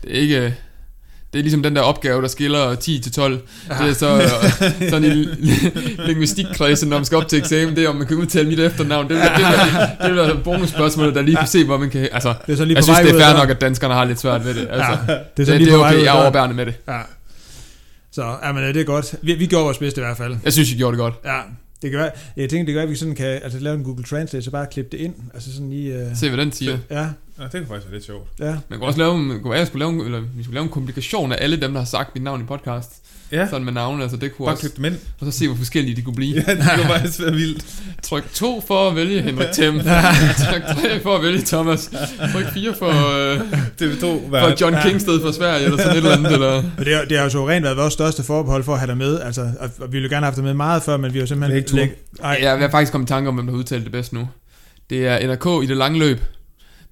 det 0.03 0.17
er 0.17 0.21
ikke... 0.21 0.55
Det 1.33 1.39
er 1.39 1.43
ligesom 1.43 1.63
den 1.63 1.77
der 1.77 1.83
opgave, 1.83 2.23
der 2.23 2.29
skiller 2.29 2.75
10 2.75 2.99
til 2.99 3.13
12. 3.13 3.41
Ja. 3.69 3.75
Det 3.75 3.91
er 3.91 3.95
så 3.95 4.17
øh, 4.17 4.91
sådan 4.91 5.05
i 5.05 5.29
lingvistikkredsen, 6.09 6.89
når 6.89 6.97
man 6.97 7.05
skal 7.05 7.19
op 7.19 7.29
til 7.29 7.39
eksamen, 7.39 7.77
det 7.77 7.85
er, 7.85 7.89
om 7.89 7.97
man 7.97 8.07
kan 8.07 8.17
udtale 8.17 8.49
mit 8.49 8.61
efternavn. 8.61 9.09
Det, 9.09 9.17
det, 9.17 9.31
det, 9.37 9.47
det, 10.01 10.11
det, 10.11 10.31
er 10.31 10.43
bonusspørgsmålet, 10.45 11.15
der 11.15 11.23
lige 11.23 11.37
kan 11.37 11.47
se, 11.47 11.65
hvor 11.65 11.79
man 11.79 11.91
kan... 11.91 12.09
Altså, 12.13 12.35
det 12.47 12.53
er 12.53 12.57
så 12.57 12.65
lige 12.65 12.75
jeg 12.75 12.83
på 12.83 12.85
synes, 12.85 12.97
vej 12.97 13.03
det 13.03 13.15
er 13.15 13.27
fair 13.27 13.39
nok, 13.39 13.51
at 13.51 13.61
danskerne 13.61 13.95
har 13.95 14.05
lidt 14.05 14.21
svært 14.21 14.45
ved 14.45 14.55
det. 14.55 14.69
Altså, 14.71 14.91
Ja, 15.09 15.15
det, 15.37 15.43
er 15.43 15.45
så 15.45 15.53
det, 15.53 15.61
lige 15.61 15.71
det 15.71 15.81
er 15.81 15.85
okay, 15.85 16.05
jeg 16.05 16.07
er 16.07 16.23
overbærende 16.23 16.55
med 16.55 16.67
det. 16.67 16.75
Ja. 16.89 17.01
Så, 18.13 18.37
ja, 18.45 18.53
men 18.53 18.65
øh, 18.65 18.75
det 18.75 18.81
er 18.81 18.85
godt. 18.85 19.15
Vi, 19.23 19.35
vi 19.35 19.47
gjorde 19.47 19.65
vores 19.65 19.79
bedste 19.79 20.01
i 20.01 20.05
hvert 20.05 20.17
fald. 20.17 20.37
Jeg 20.45 20.53
synes, 20.53 20.73
I 20.73 20.77
gjorde 20.77 20.97
det 20.97 20.99
godt. 20.99 21.15
Ja, 21.25 21.41
det 21.83 21.91
kan 21.91 22.01
være, 22.01 22.11
jeg 22.37 22.51
tænker, 22.51 22.65
det 22.65 22.73
kan 22.73 22.75
være, 22.75 22.83
at 22.85 22.91
vi 22.91 22.97
sådan 22.97 23.15
kan 23.15 23.27
altså, 23.27 23.59
lave 23.59 23.77
en 23.77 23.85
Google 23.85 24.05
Translate, 24.05 24.45
så 24.45 24.51
bare 24.51 24.67
klippe 24.67 24.97
det 24.97 25.05
ind. 25.05 25.15
Altså 25.35 25.53
sådan 25.53 25.71
lige... 25.71 26.07
Uh, 26.11 26.17
Se, 26.17 26.29
hvad 26.29 26.39
den 26.39 26.53
siger. 26.53 26.79
ja, 26.91 27.09
Ja, 27.39 27.43
det 27.45 27.53
kunne 27.53 27.67
faktisk 27.67 27.87
være 27.87 27.93
lidt 27.95 28.05
sjovt. 28.05 28.29
ja. 28.39 28.57
Man 28.69 28.79
kunne 28.79 28.87
også 28.89 28.99
lave, 28.99 29.19
man 29.19 29.41
kunne, 29.41 29.51
være, 29.51 29.59
jeg 29.59 29.67
skulle 29.67 29.79
lave, 29.87 29.93
en- 29.93 30.01
eller, 30.01 30.21
vi 30.21 30.43
skulle 30.43 30.55
lave 30.55 30.65
en 30.65 30.71
komplikation 30.71 31.33
af 31.33 31.37
alle 31.41 31.61
dem, 31.61 31.73
der 31.73 31.81
har 31.81 31.85
sagt 31.87 32.15
mit 32.15 32.23
navn 32.25 32.41
i 32.41 32.45
podcast. 32.45 33.03
Ja, 33.33 33.47
Sådan 33.51 33.65
med 33.65 33.73
navne, 33.73 34.03
altså 34.03 34.17
det 34.17 34.37
kunne 34.37 34.47
bare 34.47 34.55
også... 34.55 34.71
ind. 34.85 34.95
Og 35.21 35.33
så 35.33 35.39
se, 35.39 35.47
hvor 35.49 35.57
forskellige 35.57 35.97
de 35.97 36.03
kunne 36.03 36.15
blive. 36.15 36.45
Ja, 36.49 36.55
det 36.55 36.65
kunne 36.77 36.87
faktisk 36.89 37.21
være 37.21 37.33
vildt. 37.33 37.65
Tryk 38.03 38.25
2 38.35 38.65
for 38.67 38.89
at 38.91 38.97
vælge 38.97 39.23
Henrik 39.23 39.49
Thiem. 39.53 39.75
Tryk 40.51 40.63
3 40.81 41.01
for 41.03 41.17
at 41.17 41.23
vælge 41.23 41.43
Thomas. 41.43 41.91
Tryk 42.33 42.53
4 42.55 42.75
for, 42.79 42.89
øh, 43.33 43.41
TV2 43.83 44.31
for. 44.31 44.61
John 44.61 44.77
Kingsted 44.83 45.21
fra 45.23 45.33
Sverige, 45.33 45.65
eller 45.65 45.79
sådan 45.79 45.93
et 45.93 45.97
eller 45.97 46.13
andet. 46.17 46.33
Eller... 46.33 46.63
Det, 46.79 46.97
har- 46.97 47.05
det 47.05 47.17
har 47.17 47.25
jo 47.25 47.31
så 47.31 47.49
rent 47.49 47.65
været 47.65 47.77
vores 47.77 47.93
største 47.93 48.23
forbehold 48.23 48.65
for 48.65 48.73
at 48.73 48.79
have 48.79 48.87
dig 48.89 48.97
med. 48.97 49.21
Altså, 49.21 49.51
og, 49.61 49.71
vi 49.79 49.87
ville 49.93 50.09
gerne 50.09 50.15
have 50.17 50.25
haft 50.25 50.37
dig 50.37 50.45
med 50.45 50.55
meget 50.55 50.83
før, 50.83 50.97
men 50.97 51.15
vi 51.15 51.19
har 51.19 51.27
simpelthen... 51.27 51.53
Er 51.53 51.57
ikke 51.57 51.69
tur. 51.71 51.77
læg- 51.77 51.91
Ej, 52.23 52.39
Jeg 52.43 52.59
vil 52.59 52.71
faktisk 52.71 52.93
komme 52.93 53.05
i 53.05 53.09
tanke 53.09 53.29
om, 53.29 53.35
hvem 53.35 53.47
der 53.47 53.53
har 53.53 53.59
udtalt 53.59 53.83
det 53.85 53.93
bedst 53.93 54.13
nu. 54.13 54.29
Det 54.91 55.07
er 55.07 55.27
NRK 55.29 55.65
i 55.65 55.67
det 55.67 55.77
lange 55.77 55.99
løb 55.99 56.21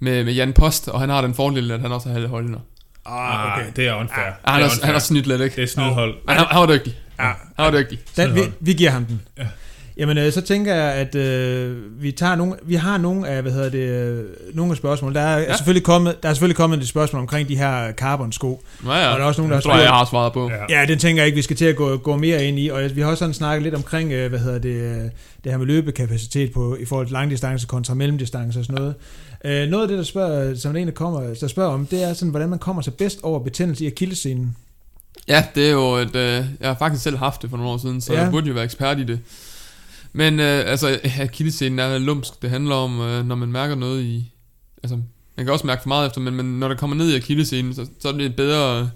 med, 0.00 0.24
med 0.24 0.32
Jan 0.32 0.52
Post, 0.52 0.88
og 0.88 1.00
han 1.00 1.08
har 1.08 1.20
den 1.20 1.34
fordel, 1.34 1.70
at 1.70 1.80
han 1.80 1.92
også 1.92 2.08
har 2.08 2.12
halve 2.14 2.28
holdene. 2.28 2.58
Ah, 3.06 3.52
okay. 3.52 3.66
Ah, 3.66 3.76
det 3.76 3.86
er 3.88 3.94
unfair. 3.94 4.26
Ah, 4.26 4.26
han, 4.26 4.34
det 4.34 4.46
er 4.46 4.50
har, 4.52 4.64
unfair. 4.64 4.84
han 4.84 4.94
har 4.94 5.00
snydt 5.00 5.26
lidt, 5.26 5.40
ikke? 5.40 5.56
Det 5.56 5.62
er 5.62 5.66
snydhold. 5.68 6.14
Men 6.26 6.36
han, 6.36 6.46
han 6.50 6.60
var 6.60 6.66
dygtig. 6.66 6.94
Ja. 7.18 7.24
Han 7.58 7.72
var 7.72 7.80
dygtig. 7.80 7.98
Den, 8.16 8.34
vi, 8.34 8.40
vi 8.60 8.72
giver 8.72 8.90
ham 8.90 9.04
den. 9.04 9.20
Ja. 9.38 9.44
Jamen, 9.96 10.18
øh, 10.18 10.32
så 10.32 10.40
tænker 10.40 10.74
jeg, 10.74 10.92
at 10.94 11.14
øh, 11.14 11.76
vi 12.02 12.12
tager 12.12 12.34
nogle, 12.34 12.54
vi 12.62 12.74
har 12.74 12.98
nogle 12.98 13.28
af, 13.28 13.42
hvad 13.42 13.52
hedder 13.52 13.68
det, 13.68 13.78
øh, 13.78 14.24
nogle 14.54 14.70
af 14.70 14.76
spørgsmål. 14.76 15.14
Der 15.14 15.20
er, 15.20 15.38
ja. 15.38 15.42
Ja. 15.42 15.56
selvfølgelig 15.56 15.84
kommet, 15.84 16.22
der 16.22 16.28
er 16.28 16.32
selvfølgelig 16.34 16.56
kommet 16.56 16.80
et 16.80 16.88
spørgsmål 16.88 17.20
omkring 17.20 17.48
de 17.48 17.56
her 17.56 17.92
carbon-sko. 17.92 18.64
Nå 18.84 18.92
ja, 18.92 19.08
Og 19.08 19.18
der 19.18 19.24
er 19.24 19.28
også 19.28 19.40
nogen, 19.40 19.52
der 19.52 19.56
det 19.56 19.64
har 19.66 19.70
tror 19.70 19.78
jeg, 19.78 19.84
jeg 19.84 19.92
har 19.92 20.04
svaret 20.04 20.32
på. 20.32 20.50
Ja. 20.70 20.80
Ja, 20.80 20.86
det 20.86 21.00
tænker 21.00 21.22
jeg 21.22 21.26
ikke, 21.26 21.36
vi 21.36 21.42
skal 21.42 21.56
til 21.56 21.64
at 21.64 21.76
gå, 21.76 21.96
gå 21.96 22.16
mere 22.16 22.44
ind 22.44 22.58
i. 22.58 22.68
Og 22.68 22.82
vi 22.94 23.00
har 23.00 23.08
også 23.08 23.18
sådan 23.18 23.34
snakket 23.34 23.62
lidt 23.62 23.74
omkring, 23.74 24.12
øh, 24.12 24.28
hvad 24.28 24.38
hedder 24.38 24.58
det, 24.58 24.74
øh, 24.74 25.02
det 25.44 25.52
her 25.52 25.56
med 25.56 25.66
løbekapacitet 25.66 26.52
på, 26.52 26.76
i 26.80 26.84
forhold 26.84 27.06
til 27.06 27.12
langdistance 27.12 27.66
kontra 27.66 27.94
mellemdistance 27.94 28.58
og 28.58 28.64
sådan 28.64 28.80
noget. 28.80 28.94
Øh, 29.44 29.68
noget 29.68 29.82
af 29.82 29.88
det, 29.88 29.98
der, 29.98 30.04
spørger, 30.04 30.54
som 30.54 30.76
en, 30.76 30.86
der, 30.86 30.92
kommer, 30.92 31.34
der 31.40 31.48
spørger 31.48 31.70
om, 31.72 31.86
det 31.86 32.02
er 32.02 32.14
sådan, 32.14 32.30
hvordan 32.30 32.48
man 32.48 32.58
kommer 32.58 32.82
sig 32.82 32.94
bedst 32.94 33.18
over 33.22 33.38
betændelse 33.44 33.84
i 33.84 33.86
akillescenen. 33.86 34.56
Ja, 35.28 35.44
det 35.54 35.66
er 35.66 35.72
jo 35.72 35.92
et... 35.94 36.16
Øh, 36.16 36.44
jeg 36.60 36.68
har 36.68 36.74
faktisk 36.78 37.02
selv 37.02 37.16
haft 37.16 37.42
det 37.42 37.50
for 37.50 37.56
nogle 37.56 37.72
år 37.72 37.78
siden, 37.78 38.00
så 38.00 38.12
Ja. 38.12 38.22
jeg 38.22 38.30
burde 38.30 38.46
jo 38.46 38.54
være 38.54 38.64
ekspert 38.64 38.98
i 38.98 39.04
det. 39.04 39.20
Men 40.12 40.40
øh, 40.40 40.70
altså, 40.70 40.98
akillescenen 41.20 41.78
er 41.78 41.98
lumsk. 41.98 42.42
Det 42.42 42.50
handler 42.50 42.74
om, 42.74 43.00
øh, 43.00 43.26
når 43.26 43.34
man 43.34 43.48
mærker 43.52 43.74
noget 43.74 44.02
i... 44.02 44.32
Altså, 44.82 44.96
man 45.36 45.46
kan 45.46 45.52
også 45.52 45.66
mærke 45.66 45.82
for 45.82 45.88
meget 45.88 46.06
efter, 46.06 46.20
men, 46.20 46.34
men 46.34 46.60
når 46.60 46.68
der 46.68 46.74
kommer 46.76 46.96
ned 46.96 47.10
i 47.12 47.16
akillescenen, 47.16 47.74
så, 47.74 47.86
så 48.00 48.08
er 48.08 48.12
det 48.12 48.36
bedre... 48.36 48.90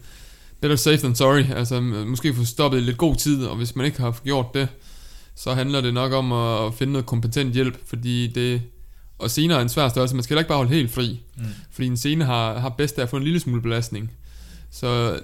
Better 0.61 0.77
safe 0.77 0.97
than 0.97 1.15
sorry. 1.15 1.45
Altså, 1.57 1.81
måske 1.81 2.35
få 2.35 2.45
stoppet 2.45 2.79
i 2.79 2.83
lidt 2.83 2.99
god 2.99 3.17
tid, 3.17 3.45
og 3.45 3.57
hvis 3.57 3.77
man 3.77 3.87
ikke 3.87 4.01
har 4.01 4.21
gjort 4.25 4.47
det, 4.55 4.69
så 5.37 5.55
handler 5.55 5.81
det 5.81 5.95
nok 5.95 6.13
om 6.13 6.33
at, 6.33 6.67
at 6.67 6.75
finde 6.75 6.93
noget 6.93 7.07
kompetent 7.07 7.55
hjælp, 7.55 7.89
fordi 7.89 8.27
det... 8.27 8.63
Og 9.19 9.31
senere 9.31 9.59
er 9.59 9.63
en 9.63 9.69
svær 9.69 9.89
størrelse. 9.89 10.15
Man 10.15 10.23
skal 10.23 10.35
heller 10.35 10.41
ikke 10.41 10.49
bare 10.49 10.59
holde 10.59 10.75
helt 10.75 10.91
fri. 10.91 11.21
Mm. 11.37 11.45
Fordi 11.71 11.87
en 11.87 11.97
scene 11.97 12.25
har, 12.25 12.59
har 12.59 12.69
bedst 12.69 12.99
af 12.99 13.03
at 13.03 13.09
få 13.09 13.17
en 13.17 13.23
lille 13.25 13.41
smule 13.41 13.63
belastning. 13.63 14.11
Så 14.71 15.21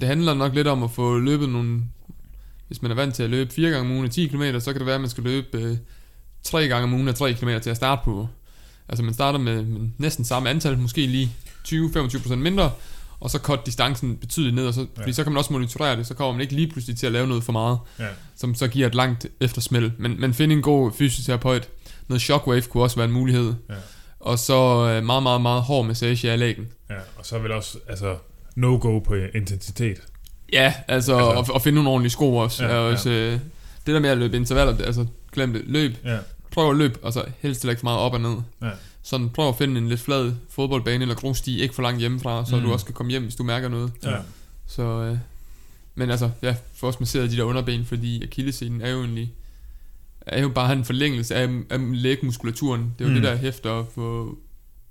det 0.00 0.08
handler 0.08 0.34
nok 0.34 0.54
lidt 0.54 0.66
om 0.66 0.82
at 0.82 0.90
få 0.90 1.18
løbet 1.18 1.48
nogle... 1.48 1.82
Hvis 2.66 2.82
man 2.82 2.90
er 2.90 2.94
vant 2.94 3.14
til 3.14 3.22
at 3.22 3.30
løbe 3.30 3.52
4 3.52 3.70
gange 3.70 3.80
om 3.90 3.90
ugen 3.90 4.04
af 4.04 4.10
10 4.10 4.26
km, 4.26 4.42
så 4.58 4.72
kan 4.72 4.78
det 4.78 4.86
være, 4.86 4.94
at 4.94 5.00
man 5.00 5.10
skal 5.10 5.24
løbe 5.24 5.46
øh, 5.58 5.76
3 6.42 6.68
gange 6.68 6.84
om 6.84 6.94
ugen 6.94 7.08
af 7.08 7.14
3 7.14 7.32
km 7.32 7.48
til 7.62 7.70
at 7.70 7.76
starte 7.76 8.00
på. 8.04 8.28
Altså 8.88 9.02
man 9.04 9.14
starter 9.14 9.38
med, 9.38 9.62
med 9.62 9.88
næsten 9.98 10.24
samme 10.24 10.50
antal, 10.50 10.78
måske 10.78 11.06
lige 11.06 11.32
20-25% 11.68 12.34
mindre, 12.34 12.70
og 13.20 13.30
så 13.30 13.38
cut 13.38 13.66
distancen 13.66 14.16
betydeligt 14.16 14.54
ned, 14.54 14.66
og 14.66 14.74
så, 14.74 14.80
ja. 14.80 15.00
fordi 15.02 15.12
så 15.12 15.22
kan 15.22 15.32
man 15.32 15.38
også 15.38 15.52
monitorere 15.52 15.96
det, 15.96 16.06
så 16.06 16.14
kommer 16.14 16.32
man 16.32 16.40
ikke 16.40 16.54
lige 16.54 16.68
pludselig 16.68 16.96
til 16.96 17.06
at 17.06 17.12
lave 17.12 17.26
noget 17.26 17.44
for 17.44 17.52
meget, 17.52 17.78
Ja. 17.98 18.06
som 18.36 18.54
så 18.54 18.68
giver 18.68 18.86
et 18.86 18.94
langt 18.94 19.26
eftersmæld. 19.40 19.90
Men, 19.98 20.20
men 20.20 20.34
find 20.34 20.52
en 20.52 20.62
god 20.62 20.92
fysioterapeut. 20.92 21.68
Noget 22.12 22.22
shockwave 22.22 22.62
kunne 22.62 22.82
også 22.82 22.96
være 22.96 23.06
en 23.06 23.12
mulighed. 23.12 23.54
Ja. 23.70 23.74
Og 24.20 24.38
så 24.38 24.54
øh, 24.88 25.04
meget, 25.04 25.22
meget, 25.22 25.40
meget 25.40 25.62
hård 25.62 25.86
massage 25.86 26.30
af 26.30 26.38
lægen. 26.38 26.68
ja. 26.90 26.94
Og 27.16 27.26
så 27.26 27.38
vil 27.38 27.52
også, 27.52 27.78
altså, 27.88 28.16
no-go 28.56 28.98
på 28.98 29.14
intensitet. 29.34 29.96
Ja, 30.52 30.74
altså, 30.88 31.16
Altså- 31.16 31.52
og, 31.52 31.54
og 31.54 31.62
finde 31.62 31.74
nogle 31.74 31.90
ordentlige 31.90 32.10
sko 32.10 32.36
også. 32.36 32.64
Ja, 32.64 32.72
Ja, 32.74 32.78
også 32.92 33.10
øh, 33.10 33.32
det 33.86 33.94
der 33.94 34.00
med 34.00 34.10
at 34.10 34.18
løbe 34.18 34.36
intervaller, 34.36 34.76
det- 34.76 34.86
altså 34.86 35.06
glem 35.32 35.52
det. 35.52 35.62
Løb, 35.66 35.92
Ja. 36.04 36.18
prøv 36.50 36.70
at 36.70 36.76
løbe, 36.76 36.98
altså 37.04 37.24
helst 37.40 37.62
heller 37.62 37.70
ikke 37.72 37.80
for 37.80 37.84
meget 37.86 38.00
op 38.00 38.12
og 38.12 38.20
ned. 38.20 38.36
Ja. 38.62 38.70
Sådan 39.02 39.28
prøv 39.28 39.48
at 39.48 39.56
finde 39.56 39.78
en 39.80 39.88
lidt 39.88 40.00
flad 40.00 40.32
fodboldbane 40.50 41.02
eller 41.02 41.14
grussti, 41.14 41.60
ikke 41.60 41.74
for 41.74 41.82
langt 41.82 42.00
hjemmefra, 42.00 42.44
så 42.46 42.56
mm. 42.56 42.62
du 42.62 42.72
også 42.72 42.84
kan 42.86 42.94
komme 42.94 43.10
hjem, 43.10 43.22
hvis 43.22 43.34
du 43.34 43.42
mærker 43.42 43.68
noget. 43.68 43.92
Ja. 44.04 44.16
Så, 44.66 44.82
øh, 44.82 45.16
men 45.94 46.10
altså, 46.10 46.30
ja, 46.42 46.54
få 46.76 46.86
også 46.86 46.98
masseret 47.00 47.30
de 47.30 47.36
der 47.36 47.42
underben, 47.42 47.84
fordi 47.84 48.22
akillescenen 48.22 48.80
er 48.80 48.90
jo 48.90 48.98
egentlig, 49.00 49.32
er 50.26 50.42
jo 50.42 50.48
bare 50.48 50.72
en 50.72 50.84
forlængelse 50.84 51.34
af, 51.34 51.48
af 51.70 51.78
lægmuskulaturen. 52.02 52.94
Det 52.98 53.04
er 53.04 53.08
jo 53.08 53.14
Mm. 53.14 53.14
det, 53.14 53.22
der 53.30 53.36
hæfter 53.36 53.82
på, 53.94 54.38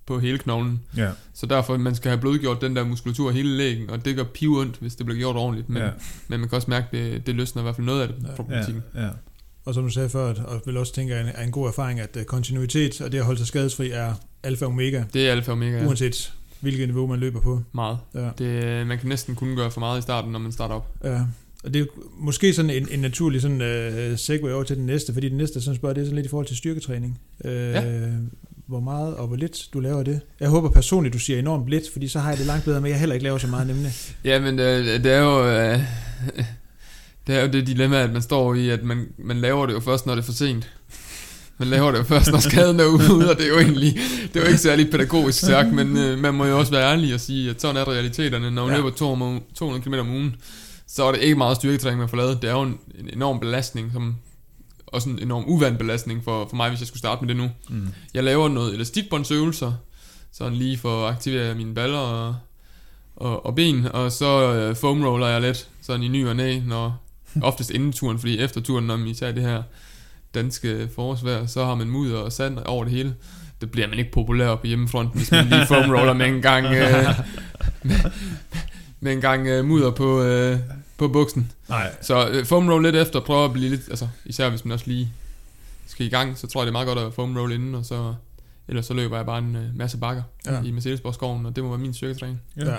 på 0.06 0.20
hele 0.20 0.38
knoglen. 0.38 0.82
Ja. 0.98 1.10
Så 1.34 1.46
derfor, 1.46 1.78
man 1.78 1.96
skal 1.96 2.10
have 2.10 2.22
blødgjort 2.22 2.62
den 2.62 2.76
der 2.76 2.84
muskulatur 2.84 3.32
hele 3.32 3.50
lægen, 3.58 3.90
og 3.90 4.06
det 4.06 4.16
gør 4.16 4.24
piv 4.24 4.58
ondt, 4.58 4.78
hvis 4.80 4.96
det 4.96 5.06
bliver 5.06 5.20
gjort 5.20 5.36
ordentligt. 5.36 5.70
Men, 5.70 5.82
Ja. 5.84 5.90
men 6.28 6.40
man 6.40 6.50
kan 6.50 6.56
også 6.56 6.70
mærke, 6.70 6.88
det, 6.92 7.28
det 7.28 7.36
løsner 7.36 7.62
i 7.62 7.64
hvert 7.64 7.76
fald 7.76 7.86
noget 7.86 8.02
af 8.02 8.08
det, 8.08 8.18
problematikken. 8.36 8.84
Ja. 8.96 9.04
ja. 9.04 9.10
Og 9.66 9.74
som 9.74 9.84
du 9.84 9.90
sagde 9.90 10.10
før, 10.10 10.34
og 10.44 10.62
vil 10.66 10.78
også 10.78 10.94
tænke, 10.94 11.14
er 11.14 11.22
en, 11.40 11.46
en 11.46 11.52
god 11.52 11.68
erfaring, 11.68 12.00
at 12.00 12.18
øh, 12.18 12.24
kontinuitet 12.26 13.02
og 13.02 13.12
det 13.12 13.18
at 13.18 13.26
holde 13.26 13.38
sig 13.40 13.48
skadesfri 13.48 13.90
er 13.92 14.14
alfa 14.44 14.66
og 14.66 14.72
omega, 14.72 15.04
Det 15.14 15.28
er 15.28 15.32
alfa 15.32 15.52
og 15.52 15.58
omega, 15.58 15.86
uanset 15.86 16.34
hvilket 16.60 16.88
niveau 16.88 17.08
man 17.08 17.20
løber 17.20 17.40
på. 17.42 17.62
meget. 17.74 17.98
Ja. 18.16 18.30
Det, 18.38 18.88
man 18.88 19.00
kan 19.00 19.10
næsten 19.10 19.36
kun 19.36 19.56
gøre 19.56 19.72
for 19.72 19.80
meget 19.80 20.00
i 20.00 20.02
starten, 20.02 20.32
når 20.32 20.40
man 20.40 20.52
starter 20.52 20.76
op. 20.76 20.94
Ja. 21.04 21.22
Og 21.64 21.74
det 21.74 21.82
er 21.82 21.86
måske 22.20 22.54
sådan 22.54 22.70
en, 22.72 22.88
en 22.92 23.00
naturlig 23.00 23.42
sådan, 23.42 23.62
uh, 24.12 24.18
segue 24.18 24.54
over 24.54 24.64
til 24.64 24.76
den 24.78 24.86
næste, 24.86 25.14
fordi 25.14 25.30
den 25.30 25.38
næste 25.38 25.62
sådan 25.62 25.76
spørger, 25.76 25.94
det 25.94 26.02
er 26.02 26.06
sådan 26.06 26.16
lidt 26.16 26.26
i 26.26 26.30
forhold 26.30 26.48
til 26.48 26.58
styrketræning. 26.58 27.20
Uh, 27.46 27.52
ja. 27.52 27.84
Hvor 28.68 28.80
meget 28.80 29.16
og 29.16 29.28
hvor 29.28 29.36
lidt 29.36 29.68
du 29.74 29.80
laver 29.80 30.04
det. 30.04 30.22
Jeg 30.40 30.50
håber 30.50 30.70
personligt, 30.70 31.14
du 31.14 31.20
siger 31.20 31.40
enormt 31.40 31.70
lidt, 31.70 31.84
fordi 31.94 32.08
så 32.08 32.20
har 32.20 32.30
jeg 32.30 32.38
det 32.38 32.46
langt 32.46 32.66
bedre 32.66 32.82
med, 32.82 32.90
at 32.90 32.92
jeg 32.92 33.00
heller 33.00 33.14
ikke 33.14 33.24
laver 33.24 33.38
så 33.38 33.48
meget 33.48 33.68
nemlig. 33.68 33.92
Ja, 34.26 34.40
men 34.40 34.58
det, 34.58 35.04
det 35.04 35.12
er 35.12 35.20
jo... 35.20 35.48
Øh, 35.50 35.80
det 37.28 37.36
er 37.36 37.42
jo 37.42 37.52
det 37.52 37.68
dilemma, 37.68 38.04
at 38.04 38.14
man 38.14 38.22
står 38.22 38.54
i, 38.56 38.70
at 38.70 38.84
man, 38.84 39.06
man 39.18 39.38
laver 39.38 39.66
det 39.66 39.74
jo 39.74 39.80
først, 39.80 40.06
når 40.06 40.16
det 40.16 40.22
er 40.22 40.26
for 40.26 40.34
sent. 40.34 40.70
Man 41.58 41.68
laver 41.68 41.92
det 41.92 41.98
jo 41.98 42.04
først, 42.04 42.32
når 42.32 42.40
skaden 42.40 42.80
er 42.80 42.86
ude, 42.86 43.30
og 43.32 43.38
det 43.38 43.46
er 43.46 43.50
jo 43.50 43.60
egentlig 43.60 44.00
det 44.34 44.40
er 44.40 44.44
jo 44.44 44.48
ikke 44.48 44.60
særlig 44.60 44.92
pædagogisk 44.92 45.40
sagt, 45.40 45.74
men 45.74 45.98
øh, 45.98 46.20
man 46.20 46.34
må 46.34 46.46
jo 46.46 46.60
også 46.60 46.72
være 46.72 46.92
ærlig 46.92 47.14
og 47.14 47.20
sige, 47.20 47.50
at 47.50 47.62
sådan 47.62 47.78
er 47.78 47.88
realiteterne. 47.88 48.52
Når 48.52 48.66
man 48.66 48.72
Ja. 48.76 48.78
løber 48.82 48.96
200 48.96 49.40
200 49.56 49.84
km 49.84 49.94
om 49.94 50.10
ugen, 50.10 50.36
så 50.94 51.04
er 51.04 51.12
det 51.12 51.22
ikke 51.22 51.36
meget 51.36 51.58
styrketræning, 51.58 52.00
man 52.00 52.10
får 52.10 52.18
lavet. 52.18 52.42
Det 52.42 52.50
er 52.50 52.54
jo 52.54 52.62
en, 52.62 52.80
en 53.00 53.10
enorm 53.14 53.40
belastning, 53.40 53.92
som 53.94 54.16
også 54.88 55.10
en 55.10 55.20
enorm 55.20 55.44
uvandt 55.48 55.78
belastning 55.78 56.24
for, 56.24 56.48
for 56.50 56.56
mig, 56.56 56.70
hvis 56.70 56.80
jeg 56.80 56.88
skulle 56.88 57.00
starte 57.00 57.26
med 57.26 57.28
det 57.28 57.38
nu. 57.42 57.50
Mm. 57.70 57.88
Jeg 58.14 58.24
laver 58.24 58.48
noget 58.48 58.74
elastikbåndsøvelser, 58.74 59.74
sådan 60.32 60.54
lige 60.54 60.78
for 60.78 61.06
at 61.06 61.14
aktivere 61.14 61.56
mine 61.56 61.74
baller 61.74 61.98
og, 61.98 62.36
og, 63.16 63.46
og 63.46 63.56
ben, 63.56 63.86
og 63.86 64.12
så 64.12 64.54
øh, 64.54 64.76
foam 64.76 65.04
roller 65.04 65.28
jeg 65.28 65.42
lidt, 65.42 65.70
sådan 65.82 66.04
i 66.04 66.08
ny 66.08 66.28
og 66.28 66.36
næ, 66.36 66.60
når 66.60 67.04
oftest 67.42 67.70
inden 67.70 67.92
turen, 67.92 68.20
fordi 68.20 68.40
efter 68.40 68.62
turen, 68.62 68.86
når 68.86 68.98
man 68.98 69.14
tager 69.14 69.32
det 69.32 69.44
her 69.44 69.64
danske 70.34 70.90
forårsvejr, 70.96 71.46
så 71.46 71.66
har 71.66 71.76
man 71.76 71.90
mudder 71.90 72.18
og 72.18 72.32
sand 72.32 72.58
over 72.66 72.84
det 72.84 72.94
hele. 72.94 73.16
Det 73.62 73.72
bliver 73.72 73.88
man 73.88 74.00
ikke 74.00 74.12
populær 74.12 74.56
på 74.56 74.68
hjemmefronten, 74.68 75.20
hvis 75.20 75.32
man 75.32 75.46
lige 75.46 75.68
foam 75.68 75.92
roller 75.92 76.14
med 76.14 76.26
en 76.26 76.42
gang, 76.42 76.66
øh, 76.66 77.06
med, 77.84 77.96
med 79.00 79.14
en 79.14 79.22
gang 79.22 79.48
øh, 79.48 79.66
mudder 79.66 79.92
på, 79.92 80.22
øh, 80.24 80.60
på 81.02 81.08
buksen. 81.14 81.52
Nej. 81.70 81.92
Så 82.02 82.30
øh, 82.30 82.46
foam 82.46 82.70
roll 82.70 82.84
lidt 82.84 82.96
efter, 82.96 83.20
prøve 83.20 83.46
at 83.46 83.54
blive 83.54 83.70
lidt, 83.70 83.82
altså 83.90 84.08
især 84.26 84.50
hvis 84.50 84.66
man 84.66 84.72
også 84.72 84.86
lige 84.88 85.10
skal 85.88 86.06
i 86.06 86.10
gang, 86.10 86.38
så 86.38 86.48
tror 86.48 86.62
jeg 86.62 86.66
det 86.66 86.70
er 86.70 86.72
meget 86.72 86.88
godt 86.88 87.00
at 87.00 87.14
foam 87.14 87.38
roll 87.38 87.52
inden, 87.52 87.76
og 87.76 87.86
så, 87.86 88.14
ellers 88.68 88.86
så 88.86 88.94
løber 88.94 89.16
jeg 89.16 89.26
bare 89.26 89.40
en 89.40 89.56
øh, 89.56 89.76
masse 89.76 89.98
bakker 89.98 90.24
Ja. 90.46 90.54
ja. 90.54 90.62
i 90.64 90.72
Mercedesborg-skoven, 90.72 91.46
og 91.46 91.56
det 91.56 91.64
må 91.64 91.70
være 91.70 91.80
min 91.80 91.94
styrketræning. 91.94 92.42
Ja. 92.58 92.76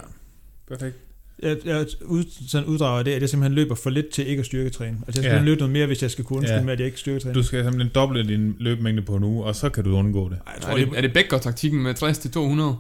Perfekt. 0.69 0.97
Jeg, 1.43 1.57
jeg 1.65 1.87
ud, 2.05 2.25
sådan 2.49 2.67
uddrager 2.69 2.99
af 2.99 3.05
det, 3.05 3.13
at 3.13 3.21
jeg 3.21 3.29
simpelthen 3.29 3.55
løber 3.55 3.75
for 3.75 3.91
lidt 3.91 4.09
til 4.09 4.27
ikke 4.29 4.41
at 4.41 4.47
styrketræne. 4.47 4.97
Altså 5.07 5.21
jeg 5.21 5.25
skal 5.25 5.31
Ja. 5.31 5.37
ja. 5.39 5.43
løbe 5.45 5.59
noget 5.59 5.73
mere, 5.73 5.87
hvis 5.87 6.03
jeg 6.03 6.11
skal 6.11 6.25
kunne 6.25 6.37
undskylde 6.37 6.55
Ja. 6.55 6.59
ja. 6.61 6.65
med, 6.65 6.73
at 6.73 6.79
jeg 6.79 6.87
ikke 6.87 6.99
styrketræner. 6.99 7.35
Du 7.35 7.43
skal 7.43 7.63
simpelthen 7.65 7.93
doble 7.95 8.29
din 8.29 8.57
løbemængde 8.59 9.03
på 9.03 9.17
en 9.17 9.25
uge, 9.25 9.45
og 9.45 9.57
så 9.57 9.69
kan 9.69 9.85
du 9.85 9.97
undgå 9.97 10.29
det. 10.29 10.39
Ej, 10.47 10.53
jeg 10.53 10.57
Er 10.57 10.61
tror, 10.61 10.77
det, 10.79 10.89
det, 10.91 10.97
er 10.97 11.01
det 11.01 11.13
Bækker-taktikken 11.13 11.83
med 11.83 11.95
60 11.95 12.19
til 12.19 12.31
200? 12.31 12.77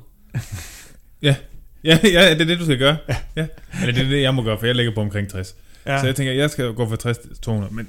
Ja, 1.84 1.98
ja, 2.04 2.30
det 2.34 2.40
er 2.40 2.44
det, 2.44 2.59
du 2.59 2.64
skal 2.64 2.78
gøre. 2.78 2.96
Ja. 3.09 3.16
ja. 3.36 3.46
Eller 3.80 3.94
det 3.94 4.04
er 4.04 4.09
det, 4.09 4.22
jeg 4.22 4.34
må 4.34 4.42
gøre, 4.42 4.59
for 4.59 4.66
jeg 4.66 4.74
ligger 4.74 4.94
på 4.94 5.00
omkring 5.00 5.28
60. 5.28 5.54
Ja. 5.86 5.92
ja, 5.92 6.00
Så 6.00 6.06
jeg 6.06 6.16
tænker, 6.16 6.32
jeg 6.32 6.50
skal 6.50 6.72
gå 6.72 6.88
fra 6.88 6.96
60 6.96 7.18
til 7.18 7.30
200, 7.42 7.74
men 7.74 7.88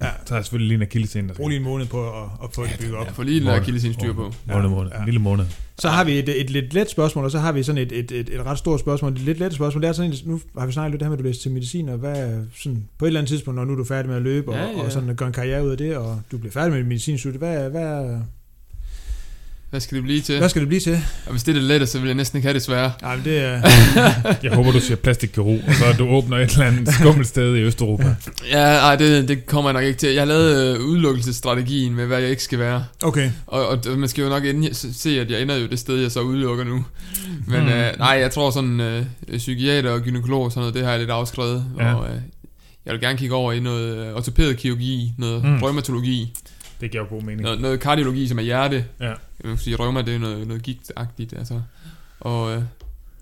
Ja. 0.00 0.06
ja. 0.06 0.12
så 0.24 0.34
har 0.34 0.38
jeg 0.38 0.44
selvfølgelig 0.44 0.68
lige 0.68 0.76
en 0.76 0.82
akillescene, 0.82 1.28
der 1.28 1.34
brug 1.34 1.48
lige 1.48 1.58
en 1.58 1.64
måned 1.64 1.86
på 1.86 2.22
at, 2.22 2.28
at 2.44 2.48
få 2.54 2.64
det 2.64 2.76
bygget 2.80 2.96
op. 2.96 3.06
Ja, 3.06 3.10
for 3.10 3.22
lige 3.22 3.60
kilde 3.64 3.80
sin 3.80 3.92
styr 3.94 4.12
på. 4.12 4.32
Måned, 4.52 4.68
måned. 4.68 4.90
Ja. 4.94 4.98
En 4.98 5.04
lille 5.04 5.20
måned. 5.20 5.44
Så 5.78 5.88
har 5.88 6.04
vi 6.04 6.18
et, 6.18 6.40
et 6.40 6.50
lidt 6.50 6.74
let 6.74 6.90
spørgsmål, 6.90 7.24
og 7.24 7.30
så 7.30 7.38
har 7.38 7.52
vi 7.52 7.62
sådan 7.62 7.82
et, 7.82 7.92
et, 7.92 8.12
et, 8.12 8.28
et 8.34 8.46
ret 8.46 8.58
stort 8.58 8.80
spørgsmål. 8.80 9.12
Et 9.12 9.18
lidt 9.18 9.38
let 9.38 9.54
spørgsmål, 9.54 9.82
det 9.82 9.88
er 9.88 9.92
sådan, 9.92 10.14
nu 10.24 10.40
har 10.58 10.66
vi 10.66 10.72
snakket 10.72 10.90
lidt 10.92 11.00
det 11.00 11.06
her 11.06 11.10
med, 11.10 11.18
at 11.18 11.22
du 11.24 11.28
læser 11.28 11.42
til 11.42 11.50
medicin, 11.50 11.88
og 11.88 11.98
hvad 11.98 12.16
er 12.16 12.40
sådan, 12.58 12.84
på 12.98 13.04
et 13.04 13.06
eller 13.08 13.20
andet 13.20 13.28
tidspunkt, 13.28 13.56
når 13.56 13.64
nu 13.64 13.72
er 13.72 13.76
du 13.76 13.84
færdig 13.84 14.08
med 14.08 14.16
at 14.16 14.22
løbe, 14.22 14.54
Ja, 14.54 14.66
og, 14.66 14.74
ja. 14.76 14.82
og 14.82 14.92
sådan 14.92 15.08
at 15.10 15.16
gøre 15.16 15.26
en 15.26 15.32
karriere 15.32 15.64
ud 15.64 15.70
af 15.70 15.78
det, 15.78 15.96
og 15.96 16.20
du 16.32 16.38
bliver 16.38 16.52
færdig 16.52 16.70
med 16.72 16.78
dit 16.78 16.86
medicinstudie, 16.88 17.38
hvad, 17.38 17.70
hvad, 17.70 18.18
Hvad 19.76 19.80
skal 19.80 19.96
det 19.96 20.04
blive 20.04 20.20
til? 20.20 20.38
hvad 20.38 20.48
skal 20.48 20.60
det 20.60 20.68
blive 20.68 20.80
til? 20.80 21.00
Og 21.26 21.30
hvis 21.32 21.42
det 21.42 21.48
er 21.52 21.54
det 21.54 21.62
lette, 21.62 21.86
så 21.86 21.98
vil 21.98 22.06
jeg 22.06 22.14
næsten 22.14 22.36
ikke 22.36 22.46
have 22.46 22.54
det 22.54 22.62
svære. 22.62 22.92
Ej, 23.02 23.16
men 23.16 23.24
det 23.24 23.38
er... 23.44 23.60
Jeg 24.42 24.52
håber, 24.54 24.72
du 24.72 24.80
siger 24.80 24.96
plastikkirurg, 24.96 25.60
og 25.68 25.74
så 25.74 25.84
du 25.98 26.08
åbner 26.08 26.36
et 26.36 26.50
eller 26.50 26.64
andet 26.66 26.94
skummelt 26.94 27.28
sted 27.28 27.56
i 27.56 27.60
Østeuropa. 27.60 28.14
Ja, 28.50 28.64
nej, 28.72 28.96
det, 28.96 29.28
det 29.28 29.46
kommer 29.46 29.70
jeg 29.70 29.74
nok 29.74 29.84
ikke 29.84 29.98
til. 29.98 30.08
Jeg 30.12 30.20
har 30.20 30.26
lavet 30.26 30.76
øh, 30.76 30.84
udelukkelsesstrategien 30.84 31.94
med, 31.94 32.06
hvad 32.06 32.18
jeg 32.20 32.30
ikke 32.30 32.42
skal 32.42 32.58
være. 32.58 32.84
Okay. 33.02 33.30
Og, 33.46 33.68
og 33.68 33.78
man 33.98 34.08
skal 34.08 34.22
jo 34.22 34.28
nok 34.28 34.44
ende, 34.44 34.74
se, 34.74 35.20
at 35.20 35.30
jeg 35.30 35.42
ender 35.42 35.56
jo 35.56 35.66
det 35.66 35.78
sted, 35.78 35.96
jeg 36.00 36.10
så 36.10 36.20
udelukker 36.20 36.64
nu. 36.64 36.84
Men 37.46 37.60
Hmm. 37.60 37.68
øh, 37.68 37.98
nej, 37.98 38.08
jeg 38.20 38.30
tror 38.30 38.50
sådan, 38.50 38.80
øh, 38.80 39.04
psykiater 39.36 39.90
og 39.90 40.00
gynekolog 40.00 40.44
og 40.44 40.50
sådan 40.52 40.60
noget, 40.60 40.74
det 40.74 40.82
har 40.84 40.90
jeg 40.90 40.98
lidt 40.98 41.10
afskrevet. 41.10 41.64
Ja. 41.78 41.94
Og 41.94 42.08
øh, 42.08 42.14
jeg 42.86 42.92
vil 42.92 43.00
gerne 43.00 43.18
kigge 43.18 43.34
over 43.34 43.52
i 43.52 43.60
noget 43.60 44.06
øh, 44.08 44.14
ortopædkirurgi, 44.14 45.12
noget 45.18 45.44
mm. 45.44 45.56
rheumatologi, 45.62 46.32
Det 46.80 46.90
giver 46.90 47.02
jo 47.02 47.08
god 47.08 47.22
mening. 47.22 47.42
noget, 47.42 47.60
noget 47.60 47.80
kardiologi, 47.80 48.28
som 48.28 48.38
er 48.38 48.42
hjerte. 48.42 48.86
Ja. 49.00 49.06
Jeg 49.06 49.16
vil 49.42 49.58
sige, 49.58 49.76
rheuma, 49.76 50.02
det 50.02 50.14
er 50.14 50.18
noget, 50.18 50.46
noget 50.46 50.62
gigtagtigt, 50.62 51.32
altså. 51.32 51.60
Og 52.20 52.56
øh, 52.56 52.62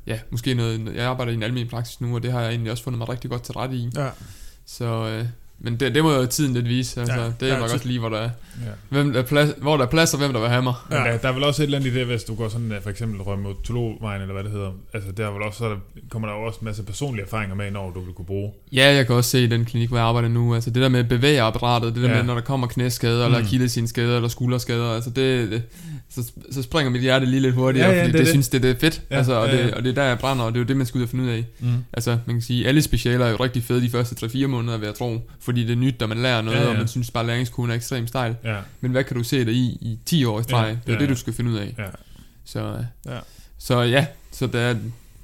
ja, 0.07 0.19
måske 0.31 0.55
noget, 0.55 0.95
jeg 0.95 1.05
arbejder 1.05 1.33
i 1.33 1.35
en 1.35 1.43
almindelig 1.43 1.71
praksis 1.71 2.01
nu, 2.01 2.15
og 2.15 2.23
det 2.23 2.33
har 2.33 2.41
jeg 2.41 2.51
egentlig 2.51 2.73
også 2.73 2.85
fundet 2.85 2.99
mig 2.99 3.09
rigtig 3.09 3.31
godt 3.31 3.43
til 3.43 3.55
rette 3.55 3.77
i. 3.77 3.91
Ja. 3.97 4.09
Så, 4.67 4.85
øh, 4.85 5.27
men 5.65 5.77
det, 5.81 5.95
det 5.95 6.03
må 6.03 6.12
jo 6.15 6.27
tiden 6.27 6.55
lidt 6.55 6.69
vise, 6.69 7.01
altså. 7.01 7.15
Ja, 7.16 7.23
Ja, 7.23 7.27
det 7.41 7.49
er 7.49 7.53
ja, 7.55 7.61
nok 7.61 7.70
også 7.73 7.86
lige, 7.89 7.99
hvor 7.99 8.09
der 8.09 8.19
er, 8.19 8.31
Ja. 8.65 8.70
hvem 8.89 9.12
der 9.12 9.19
er 9.20 9.24
plads, 9.24 9.51
hvor 9.62 9.77
der 9.77 9.85
er 9.85 9.89
plads, 9.91 10.15
og 10.15 10.19
hvem 10.19 10.32
der 10.32 10.41
vil 10.41 10.49
have 10.49 10.62
mig. 10.62 10.74
Men 10.89 10.99
Ja. 10.99 11.05
der, 11.12 11.19
der 11.19 11.28
er 11.28 11.32
vel 11.32 11.45
også 11.45 11.62
et 11.62 11.65
eller 11.65 11.78
andet 11.78 11.91
i 11.91 11.95
det, 11.95 12.07
hvis 12.07 12.24
du 12.24 12.35
går 12.35 12.49
sådan, 12.49 12.73
for 12.82 12.91
eksempel 12.91 13.23
rheumatologvejen, 13.23 14.20
eller 14.23 14.32
hvad 14.35 14.45
det 14.45 14.53
hedder. 14.53 14.70
Altså, 14.95 15.12
der 15.12 15.27
er 15.27 15.31
vel 15.32 15.43
også, 15.43 15.59
så 15.59 15.69
der, 15.69 15.77
kommer 16.11 16.28
der 16.28 16.35
jo 16.36 16.43
også 16.43 16.59
en 16.61 16.65
masse 16.65 16.82
personlige 16.82 17.24
erfaringer 17.24 17.55
med, 17.57 17.70
når 17.70 17.91
du 17.91 18.01
vil 18.01 18.15
kunne 18.15 18.27
bruge. 18.27 18.53
Ja, 18.73 18.95
jeg 18.95 19.07
kan 19.07 19.15
også 19.16 19.31
se 19.31 19.45
i 19.45 19.47
den 19.47 19.65
klinik, 19.65 19.89
hvor 19.89 19.99
jeg 19.99 20.07
arbejder 20.07 20.28
nu, 20.28 20.55
altså 20.55 20.70
det 20.70 20.82
der 20.82 20.89
med 20.89 21.05
bevægeapparatet, 21.05 21.95
det 21.95 22.03
der 22.03 22.09
Ja. 22.09 22.15
ja. 22.16 22.23
med, 22.23 22.27
når 22.27 22.35
der 22.35 22.41
kommer 22.43 22.66
knæskader, 22.66 23.19
mm. 23.19 23.24
eller 23.24 23.39
Mm. 23.39 23.45
akillessenskader, 23.47 24.16
eller 24.16 24.28
skulderskader, 24.28 24.95
altså 24.95 25.11
det, 25.11 25.51
det 25.51 25.62
så, 26.15 26.32
så 26.51 26.62
springer 26.62 26.91
mit 26.91 27.01
hjerte 27.01 27.27
lige 27.27 27.41
lidt 27.41 27.55
hurtigere, 27.55 27.89
Ja, 27.89 27.95
ja, 27.97 28.01
fordi 28.03 28.12
det 28.12 28.12
det, 28.12 28.19
det, 28.19 28.27
det. 28.27 28.32
synes 28.32 28.49
det, 28.49 28.62
det 28.62 28.70
er 28.70 28.74
fedt, 28.78 29.03
Ja, 29.11 29.16
altså, 29.16 29.32
og, 29.35 29.49
ja, 29.49 29.57
det, 29.62 29.69
ja. 29.70 29.77
og 29.77 29.82
det 29.82 29.91
er 29.91 29.95
der, 29.95 30.03
jeg 30.05 30.19
brænder, 30.19 30.45
og 30.45 30.53
det 30.53 30.59
er 30.59 30.62
jo 30.62 30.66
det, 30.69 30.77
man 30.77 30.86
skal 30.86 30.99
ud 30.99 31.03
og 31.03 31.09
finde 31.09 31.24
ud 31.24 31.28
af. 31.28 31.45
Mm. 31.61 31.69
Altså, 31.93 32.19
man 32.27 32.35
kan 32.36 32.43
sige, 32.43 32.66
alle 32.69 32.82
specialer 32.82 33.27
er 33.27 33.31
jo 33.31 33.36
rigtig 33.36 33.62
fede 33.65 33.81
de 33.81 33.91
første 33.91 34.27
3-4 34.27 34.47
måneder, 34.47 34.78
vil 34.78 34.86
jeg 34.86 34.95
tro, 34.95 35.31
fordi 35.41 35.62
det 35.65 35.70
er 35.73 35.77
nyt, 35.77 36.03
og 36.03 36.09
man 36.09 36.19
lærer 36.19 36.43
noget, 36.43 36.59
Ja, 36.59 36.62
ja, 36.65 36.70
og 36.70 36.77
man 36.77 36.89
synes 36.89 37.11
bare, 37.11 37.27
læringskurven 37.27 37.70
er 37.70 37.74
ekstremt 37.74 38.09
stejl. 38.09 38.36
Ja, 38.45 38.57
Men 38.81 38.91
hvad 38.91 39.05
kan 39.05 39.16
du 39.16 39.23
se 39.24 39.45
dig 39.45 39.55
i 39.55 39.78
i 39.81 39.99
10 40.07 40.24
år 40.24 40.41
i 40.41 40.43
streg? 40.43 40.65
Ja, 40.66 40.70
det 40.70 40.89
er 40.89 40.93
ja, 40.93 40.99
det, 41.01 41.09
du 41.09 41.16
skal 41.16 41.32
finde 41.32 41.51
ud 41.51 41.57
af. 41.57 41.74
ja. 41.78 41.85
Så, 42.45 42.61
øh, 42.61 43.12
Ja. 43.15 43.19
så 43.59 43.81
ja, 43.82 44.07
så 44.32 44.47
det 44.47 44.61
er, 44.61 44.74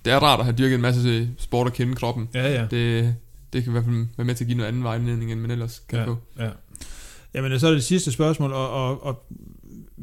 det 0.04 0.12
er 0.12 0.18
rart 0.18 0.38
at 0.40 0.44
have 0.46 0.56
dyrket 0.58 0.74
en 0.74 0.80
masse 0.80 1.28
sport 1.38 1.66
og 1.66 1.72
kende 1.72 1.94
kroppen. 1.94 2.28
Ja, 2.34 2.52
ja. 2.60 2.66
Det, 2.70 3.14
det 3.52 3.62
kan 3.64 3.70
i 3.70 3.72
hvert 3.72 3.84
fald 3.84 4.06
være 4.16 4.24
med 4.24 4.34
til 4.34 4.44
at 4.44 4.48
give 4.48 4.56
noget 4.56 4.68
anden 4.68 4.82
vejledning, 4.84 5.32
end 5.32 5.40
man 5.40 5.50
ellers 5.50 5.82
kan 5.88 5.98
Ja, 5.98 6.04
få. 6.04 6.18
ja. 6.38 6.48
Jamen, 7.34 7.60
så 7.60 7.66
er 7.68 7.72
det 7.72 7.84
sidste 7.84 8.12
spørgsmål, 8.12 8.52
og, 8.52 8.70
og, 8.70 9.06
og 9.06 9.26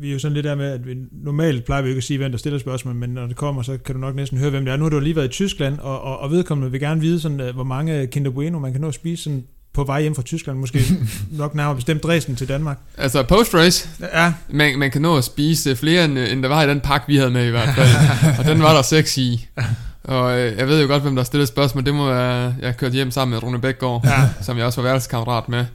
vi 0.02 0.10
er 0.10 0.14
jo 0.14 0.20
sådan 0.20 0.34
lidt 0.34 0.44
der 0.44 0.56
med, 0.56 0.66
at 0.72 0.88
vi 0.88 0.96
normalt 1.24 1.66
plejer 1.66 1.82
vi 1.82 1.90
ikke 1.90 1.98
at 1.98 2.04
sige, 2.04 2.18
hvem 2.18 2.32
der 2.32 2.38
stiller 2.38 2.60
spørgsmål, 2.60 2.96
men 2.96 3.10
når 3.10 3.28
det 3.28 3.36
kommer, 3.36 3.62
så 3.62 3.78
kan 3.86 3.96
du 3.96 4.02
nok 4.02 4.16
næsten 4.16 4.38
høre, 4.38 4.50
hvem 4.50 4.66
det 4.66 4.72
er. 4.74 4.78
Nu 4.78 4.84
har 4.84 4.90
du 4.90 5.00
lige 5.00 5.16
været 5.16 5.26
i 5.26 5.30
Tyskland, 5.32 5.80
og, 5.80 6.02
og, 6.02 6.20
og 6.20 6.32
vedkommende 6.32 6.72
vil 6.72 6.80
gerne 6.80 7.02
vide, 7.02 7.20
sådan, 7.20 7.42
øh, 7.42 7.54
hvor 7.56 7.64
mange 7.64 8.08
Kinder 8.08 8.32
Bueno 8.32 8.60
man 8.60 8.72
kan 8.72 8.82
nå 8.82 8.88
at 8.88 8.94
spise 8.94 9.24
sådan, 9.24 9.44
på 9.74 9.84
vej 9.84 10.02
hjem 10.02 10.16
fra 10.16 10.22
Tyskland, 10.22 10.58
måske 10.60 10.80
nok 11.32 11.56
nærmere 11.56 11.76
bestemt 11.76 12.04
Dresden 12.04 12.36
til 12.36 12.48
Danmark. 12.48 12.80
Altså 12.98 13.24
post-race, 13.24 13.90
Ja, 14.14 14.34
man, 14.50 14.80
man 14.80 14.92
kan 14.92 15.02
nå 15.02 15.18
at 15.18 15.24
spise 15.24 15.76
flere, 15.76 16.06
end, 16.06 16.18
end 16.18 16.44
der 16.44 16.50
var 16.50 16.64
i 16.64 16.70
den 16.70 16.80
pakke, 16.82 17.08
vi 17.08 17.16
havde 17.18 17.32
med 17.32 17.48
i 17.48 17.52
hvert 17.52 17.70
fald. 17.76 17.90
og 18.40 18.46
den 18.46 18.62
var 18.64 18.74
der 18.76 18.82
seks 18.82 19.18
i. 19.18 19.48
Og 20.04 20.40
øh, 20.40 20.58
jeg 20.58 20.68
ved 20.68 20.82
jo 20.82 20.88
godt, 20.88 21.02
hvem 21.04 21.16
der 21.16 21.24
stillede 21.24 21.48
spørgsmål. 21.48 21.86
Det 21.86 21.94
må 21.94 22.08
være, 22.10 22.56
jeg 22.62 22.78
kørte 22.78 22.94
hjem 22.94 23.12
sammen 23.12 23.34
med 23.36 23.44
Rune 23.44 23.62
Bækgaard, 23.62 24.02
Ja. 24.06 24.30
som 24.42 24.58
jeg 24.58 24.66
også 24.66 24.82
var 24.82 24.88
værelseskammerat 24.90 25.50
med. 25.50 25.66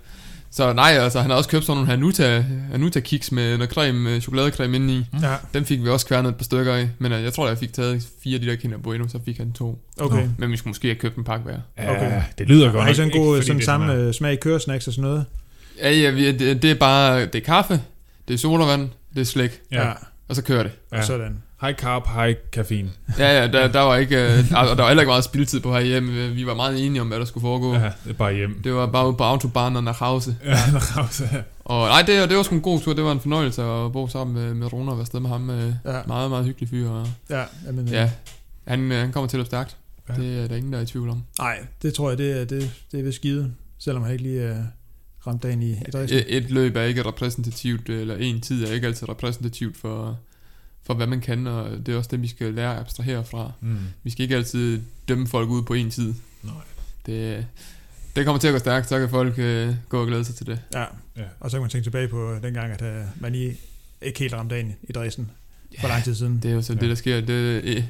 Så 0.55 0.73
nej, 0.73 0.91
altså 1.01 1.21
han 1.21 1.31
har 1.31 1.37
også 1.37 1.51
købt 1.51 1.65
sådan 1.65 1.77
nogle 1.77 1.91
Hanuta, 1.91 2.45
Hanuta 2.71 3.01
kiks 3.01 3.33
med 3.33 3.57
noget 3.59 3.71
creme, 3.73 3.99
med 4.01 4.21
chokoladecreme 4.21 4.77
indeni. 4.77 5.05
ja, 5.23 5.35
Den 5.55 5.65
fik 5.65 5.83
vi 5.85 5.89
også 5.89 6.07
kværnet 6.07 6.29
et 6.29 6.37
par 6.37 6.45
stykker 6.45 6.75
af. 6.75 6.89
Men 6.99 7.13
øh, 7.13 7.23
jeg 7.23 7.33
tror, 7.33 7.49
jeg 7.49 7.59
fik 7.59 7.73
taget 7.73 8.09
fire 8.25 8.35
af 8.35 8.41
de 8.41 8.47
der 8.47 8.57
Kinder 8.57 8.79
Bueno, 8.79 9.09
så 9.09 9.19
fik 9.25 9.39
han 9.39 9.53
to. 9.53 9.79
okay. 10.01 10.29
Men 10.39 10.51
vi 10.53 10.57
skulle 10.57 10.71
måske 10.71 10.89
have 10.89 10.95
købt 10.95 11.17
en 11.17 11.25
pakke 11.25 11.45
hver. 11.45 11.59
Ja, 11.79 11.91
Okay. 11.97 12.23
det 12.39 12.49
lyder 12.49 12.73
godt 12.73 12.83
Har 12.85 12.91
I 12.91 12.95
sådan 12.95 13.09
en 13.09 13.15
ikke, 13.15 13.25
god 13.25 13.37
fordi 13.37 13.47
sådan 13.47 13.57
det 13.57 13.63
er 13.63 13.67
samme 13.67 13.87
sådan 13.87 14.01
øh, 14.07 14.15
smag 14.15 14.33
i 14.33 14.37
køresnacks 14.37 14.87
og 14.87 14.93
sådan 14.93 15.11
noget? 15.11 15.25
Ja, 15.79 15.91
ja, 15.91 16.11
vi, 16.11 16.33
det, 16.33 16.63
det 16.63 16.71
er 16.71 16.75
bare, 16.75 17.21
det 17.21 17.35
er 17.35 17.41
kaffe, 17.41 17.81
det 18.29 18.35
er 18.35 18.39
sodavand, 18.39 18.89
det 19.15 19.21
er 19.21 19.25
slik, 19.25 19.51
her. 19.73 19.87
Ja. 19.87 19.93
og 20.29 20.37
så 20.37 20.43
kører 20.43 20.63
det. 20.63 20.73
Ja. 20.93 20.99
Og 20.99 21.05
sådan. 21.05 21.43
High 21.63 21.75
carb, 21.77 22.07
high 22.07 22.37
caffeine. 22.53 22.91
Ja, 23.19 23.41
ja, 23.41 23.47
der, 23.49 23.69
der 23.73 23.81
var 23.81 23.97
ikke, 23.97 24.17
øh, 24.17 24.39
og 24.39 24.67
der 24.67 24.75
var 24.83 24.89
heller 24.89 25.03
ikke 25.03 25.11
meget 25.11 25.25
spildtid 25.25 25.61
på 25.61 25.73
herhjemme. 25.73 26.29
Vi 26.29 26.47
var 26.47 26.55
meget 26.55 26.87
enige 26.87 27.01
om, 27.01 27.09
hvad 27.09 27.19
der 27.19 27.25
skulle 27.25 27.43
foregå. 27.43 27.75
Ja, 27.75 27.91
det 28.05 28.17
bare 28.17 28.35
hjem. 28.35 28.61
Det 28.65 28.75
var 28.75 28.87
bare 28.87 29.09
ude 29.09 29.17
på 29.17 29.25
autobahn 29.25 29.77
og 29.77 29.85
nach 29.85 29.99
Hause. 29.99 30.37
Ja, 30.45 30.57
Rause. 30.97 31.29
Og 31.65 31.89
nej, 31.89 32.03
det, 32.03 32.29
det 32.29 32.37
var 32.37 32.43
sgu 32.43 32.55
en 32.55 32.61
god 32.61 32.81
tur. 32.81 32.93
Det 32.93 33.05
var 33.05 33.13
en 33.13 33.21
fornøjelse 33.21 33.63
at 33.63 33.93
bo 33.93 34.09
sammen 34.09 34.35
med, 34.35 34.55
med 34.55 34.73
Rune 34.73 34.91
og 34.91 34.97
være 34.99 35.07
sted 35.07 35.21
med 35.21 35.31
ham. 35.31 35.51
Øh, 35.51 35.73
Ja, 35.85 36.01
meget, 36.07 36.31
meget 36.31 36.45
hyggelig 36.45 36.69
fyr. 36.69 36.89
Og, 36.91 37.07
ja, 37.31 37.43
jamen, 37.67 37.87
øh, 37.87 37.93
ja, 37.93 38.11
han, 38.69 38.93
øh, 38.93 38.99
han 38.99 39.13
kommer 39.13 39.29
til 39.29 39.39
at 39.39 39.47
stærkt. 39.47 39.77
Ja. 40.09 40.15
Det 40.15 40.45
er 40.45 40.49
der 40.49 40.57
ingen, 40.57 40.73
der 40.73 40.79
er 40.79 40.83
i 40.83 40.87
tvivl 40.87 41.09
om. 41.09 41.23
Nej, 41.39 41.59
det 41.83 41.95
tror 41.95 42.09
jeg, 42.09 42.19
det 42.19 42.41
er, 42.41 42.45
det, 42.45 42.71
det 42.93 43.01
er 43.01 43.05
ved 43.05 43.13
skide, 43.13 43.53
selvom 43.79 44.03
han 44.03 44.13
ikke 44.13 44.23
lige 44.25 44.43
er 44.43 44.63
ramt 45.27 45.43
dagen 45.43 45.63
i, 45.63 45.71
i. 45.71 45.75
Et, 45.95 46.37
et 46.37 46.51
løb 46.51 46.77
er 46.77 46.83
ikke 46.83 47.05
repræsentativt, 47.07 47.89
eller 47.89 48.17
en 48.17 48.41
tid 48.41 48.65
er 48.67 48.73
ikke 48.73 48.87
altid 48.87 49.09
repræsentativt 49.09 49.77
for, 49.77 50.19
for 50.87 50.95
hvad 50.95 51.07
man 51.07 51.21
kan, 51.21 51.47
og 51.47 51.71
det 51.87 51.95
er 51.95 51.99
også 51.99 52.09
det, 52.13 52.23
vi 52.23 52.29
skal 52.29 52.55
lære 52.55 52.75
at 52.75 52.81
abstrahere 52.81 53.25
fra. 53.25 53.53
Mm. 53.61 53.77
Vi 54.03 54.11
skal 54.11 54.23
ikke 54.23 54.37
altid 54.37 54.81
dømme 55.09 55.27
folk 55.27 55.49
ud 55.49 55.63
på 55.63 55.75
en 55.75 55.91
tid. 55.91 56.15
Nej. 56.43 56.55
Det, 57.07 57.47
det 58.17 58.25
kommer 58.25 58.39
til 58.41 58.49
at 58.49 58.53
gå 58.55 58.59
stærkt, 58.59 58.89
så 58.89 58.99
kan 58.99 59.09
folk 59.09 59.35
øh, 59.39 59.75
gå 59.89 60.01
og 60.01 60.07
glæde 60.07 60.25
sig 60.25 60.35
til 60.35 60.47
det. 60.47 60.61
Ja, 60.75 60.85
Ja. 61.17 61.23
og 61.41 61.51
så 61.51 61.57
kan 61.57 61.61
man 61.61 61.71
tænke 61.71 61.85
tilbage 61.85 62.09
på 62.09 62.35
dengang, 62.43 62.73
at 62.73 62.83
uh, 62.83 63.23
man 63.23 63.33
lige 63.33 63.57
ikke 64.03 64.19
helt 64.19 64.35
ramte 64.35 64.55
dagen 64.55 64.75
i 64.83 64.93
Dresden 64.93 65.31
for 65.81 65.89
lang 65.89 66.05
tid 66.05 66.15
siden. 66.15 66.41
Det 66.43 66.51
er 66.51 66.55
jo 66.55 66.63
så 66.63 66.73
Ja. 66.73 66.77
ja. 66.77 66.81
det, 66.81 66.89
der 66.89 66.95
sker. 66.95 67.21
Det, 67.21 67.33
øh, 67.65 67.85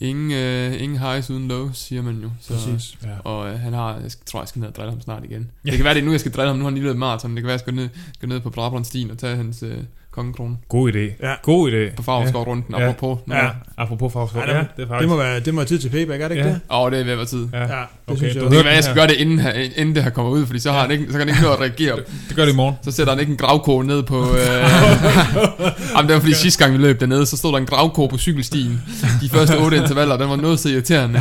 ingen, 0.00 0.30
øh, 0.32 0.82
ingen 0.82 0.98
highs 0.98 1.30
uden 1.30 1.48
lows, 1.48 1.78
siger 1.78 2.02
man 2.02 2.16
jo. 2.20 2.30
Så, 2.40 2.54
Præcis. 2.54 2.98
Ja. 3.04 3.18
Og 3.24 3.48
øh, 3.52 3.60
han 3.60 3.72
har, 3.72 3.98
jeg 4.00 4.10
tror, 4.26 4.40
jeg 4.40 4.48
skal 4.48 4.60
ned 4.60 4.68
og 4.68 4.74
drille 4.74 4.90
ham 4.92 5.00
snart 5.00 5.24
igen. 5.24 5.50
Ja. 5.64 5.70
Det 5.70 5.76
kan 5.76 5.84
være, 5.84 5.94
det 5.94 6.00
er 6.00 6.04
nu, 6.04 6.10
jeg 6.10 6.20
skal 6.20 6.32
drille 6.32 6.48
ham. 6.48 6.56
Nu 6.56 6.62
har 6.64 6.70
han 6.70 6.74
lige 6.74 6.84
løbet 6.84 6.98
maraton. 6.98 7.30
Det 7.30 7.36
kan 7.36 7.46
være, 7.46 7.52
jeg 7.52 7.60
skal 7.60 7.74
ned, 7.74 7.88
gå 8.20 8.26
ned 8.26 8.40
på 8.40 8.50
Brabrandstien 8.50 9.10
og 9.10 9.18
tage 9.18 9.36
hans 9.36 9.62
øh, 9.62 9.78
kongekrone. 10.12 10.56
God 10.68 10.92
idé. 10.92 11.26
Ja. 11.26 11.34
God 11.42 11.70
idé. 11.72 11.94
På 11.96 12.02
Favsgaard 12.02 12.46
rundt, 12.46 12.66
Ja. 12.70 12.88
apropos. 12.88 13.18
Ja. 13.28 13.44
Ja. 13.44 13.50
Apropos 13.78 14.12
Fagsgaard. 14.12 14.48
Ja, 14.48 14.54
Ja, 14.56 14.60
det 14.76 14.82
er 14.82 14.86
faktisk... 14.88 15.00
Det 15.00 15.08
må 15.08 15.16
være, 15.16 15.40
det 15.40 15.54
må 15.54 15.60
være 15.60 15.68
tid 15.68 15.78
til 15.78 15.88
payback, 15.88 16.22
er 16.22 16.28
det 16.28 16.34
ikke 16.34 16.48
Ja. 16.48 16.54
det? 16.54 16.60
Åh, 16.70 16.90
det 16.90 17.00
er 17.00 17.04
ved 17.04 17.12
at 17.12 17.18
være 17.18 17.26
tid. 17.26 17.46
Ja. 17.52 17.58
Ja, 17.60 17.64
det 17.66 17.72
Okay, 18.06 18.16
synes 18.16 18.34
jeg 18.34 18.42
du 18.42 18.48
Det 18.48 18.56
kan 18.56 18.64
være, 18.64 18.74
jeg 18.74 18.84
skal 18.84 18.96
gøre 18.96 19.06
det, 19.06 19.14
inden, 19.14 19.40
inden 19.76 19.94
det 19.94 20.02
her 20.04 20.10
kommer 20.10 20.32
ud, 20.32 20.46
fordi 20.46 20.58
så 20.58 20.72
har 20.72 20.80
han 20.80 20.90
ikke, 20.90 21.04
så 21.06 21.10
kan 21.10 21.20
han 21.20 21.28
ikke 21.28 21.42
nå 21.42 21.50
at 21.52 21.60
reagere. 21.60 21.96
Det 22.28 22.36
gør 22.36 22.44
det 22.44 22.52
i 22.52 22.56
morgen. 22.56 22.74
Så 22.82 22.90
sætter 22.90 23.12
han 23.12 23.20
ikke 23.20 23.30
en 23.30 23.36
gravko 23.38 23.82
ned 23.82 24.02
på... 24.02 24.20
Øh... 24.34 24.44
Jamen, 25.96 26.08
det 26.08 26.14
var 26.14 26.20
fordi 26.20 26.34
sidste 26.34 26.64
gang 26.64 26.72
vi 26.78 26.78
løb 26.82 27.00
dernede, 27.00 27.26
så 27.26 27.36
stod 27.36 27.52
der 27.52 27.58
en 27.58 27.66
gravko 27.66 28.06
på 28.06 28.18
cykelstien. 28.18 28.82
De 29.20 29.28
første 29.28 29.58
otte 29.58 29.76
intervaller, 29.76 30.16
den 30.16 30.28
var 30.30 30.36
noget 30.36 30.60
så 30.60 30.68
irriterende. 30.68 31.20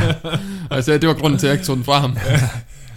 Og 0.69 0.75
jeg 0.75 0.83
sagde, 0.83 0.95
at 0.95 1.01
det 1.01 1.07
var 1.07 1.13
grunden 1.15 1.39
til, 1.39 1.47
at 1.47 1.51
jeg 1.51 1.55
ikke 1.59 1.65
tog 1.67 1.75
den 1.75 1.83
fra 1.85 1.99
ham. 1.99 2.17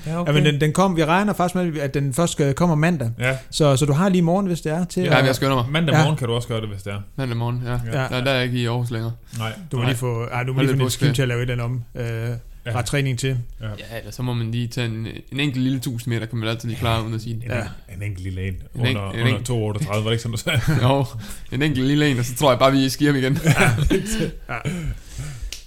Ja, 0.07 0.19
Ja, 0.27 0.33
men 0.33 0.45
den, 0.45 0.61
den 0.61 0.73
kom, 0.73 0.97
vi 0.97 1.05
regner 1.05 1.33
faktisk 1.33 1.55
med, 1.55 1.79
at 1.81 1.95
den 1.95 2.15
først 2.15 2.33
skal- 2.33 2.55
kommer 2.55 2.77
mandag. 2.77 3.11
Ja. 3.19 3.37
Så, 3.51 3.77
så 3.77 3.87
du 3.87 3.93
har 3.93 4.09
lige 4.09 4.23
morgen, 4.23 4.47
hvis 4.47 4.61
det 4.61 4.73
er 4.73 4.85
til. 4.85 5.03
Ja, 5.03 5.19
at- 5.19 5.27
jeg 5.27 5.35
skynder 5.35 5.55
mig. 5.55 5.65
Mandag 5.71 5.95
Ja. 5.95 6.03
morgen 6.03 6.17
kan 6.17 6.29
du 6.29 6.35
også 6.35 6.49
gøre 6.49 6.61
det, 6.61 6.69
hvis 6.69 6.83
det 6.83 6.93
er. 6.93 7.01
Mandag 7.17 7.37
morgen, 7.37 7.63
ja. 7.67 7.71
Ja. 7.71 7.99
Der, 8.17 8.25
der 8.25 8.31
er 8.31 8.35
jeg 8.35 8.45
ikke 8.45 8.59
i 8.59 8.67
Aarhus 8.67 8.91
længere. 8.91 9.13
Nej. 9.39 9.53
Du 9.73 9.77
må 9.77 9.83
Nej. 9.83 9.91
lige 9.91 9.99
få, 9.99 10.25
ej, 10.25 10.43
du 10.43 10.53
må 10.53 10.61
lige 10.61 10.71
få 10.73 10.77
lidt 10.77 10.93
skyld 10.93 11.15
til 11.15 11.23
at 11.23 11.29
lave 11.29 11.43
et 11.43 11.51
eller 11.51 11.65
andet 11.65 11.81
om. 11.97 12.03
Øh, 12.03 12.31
Ja. 12.67 12.79
ret 12.79 12.85
træning 12.85 13.19
til. 13.19 13.29
Ja. 13.61 13.67
Ja, 13.67 13.99
eller 13.99 14.13
så 14.13 14.23
må 14.23 14.33
man 14.35 14.51
lige 14.51 14.69
tage 14.69 14.87
en, 14.87 15.07
en 15.33 15.41
enkelt 15.41 15.63
lille 15.65 15.79
tusind 15.81 16.15
meter, 16.15 16.27
kan 16.27 16.39
man 16.39 16.49
altid 16.49 16.69
lige 16.69 16.79
klare 16.81 17.03
uden 17.03 17.15
at 17.15 17.21
sige 17.21 17.35
det. 17.35 17.45
En, 17.45 17.51
Ja. 17.51 17.57
ja. 17.57 17.63
en 17.97 18.03
enkelt 18.03 18.25
lille 18.25 18.49
en. 18.49 18.55
En 18.55 18.61
Under, 18.75 19.11
enk- 19.11 19.15
en 19.17 19.21
under 19.21 19.39
enk- 19.39 19.83
2,38, 19.83 19.89
var 19.89 19.95
det 20.05 20.11
ikke 20.11 20.23
sådan, 20.23 20.33
du 20.33 20.37
sagde? 20.37 20.61
Jo, 20.89 21.05
en 21.53 21.63
enkelt 21.63 21.87
lille 21.87 22.11
en, 22.11 22.19
og 22.19 22.25
så 22.25 22.37
tror 22.37 22.51
jeg 22.51 22.59
bare, 22.59 22.73
vi 22.73 22.89
skier 22.89 23.09
ham 23.13 23.17
igen. 23.17 23.39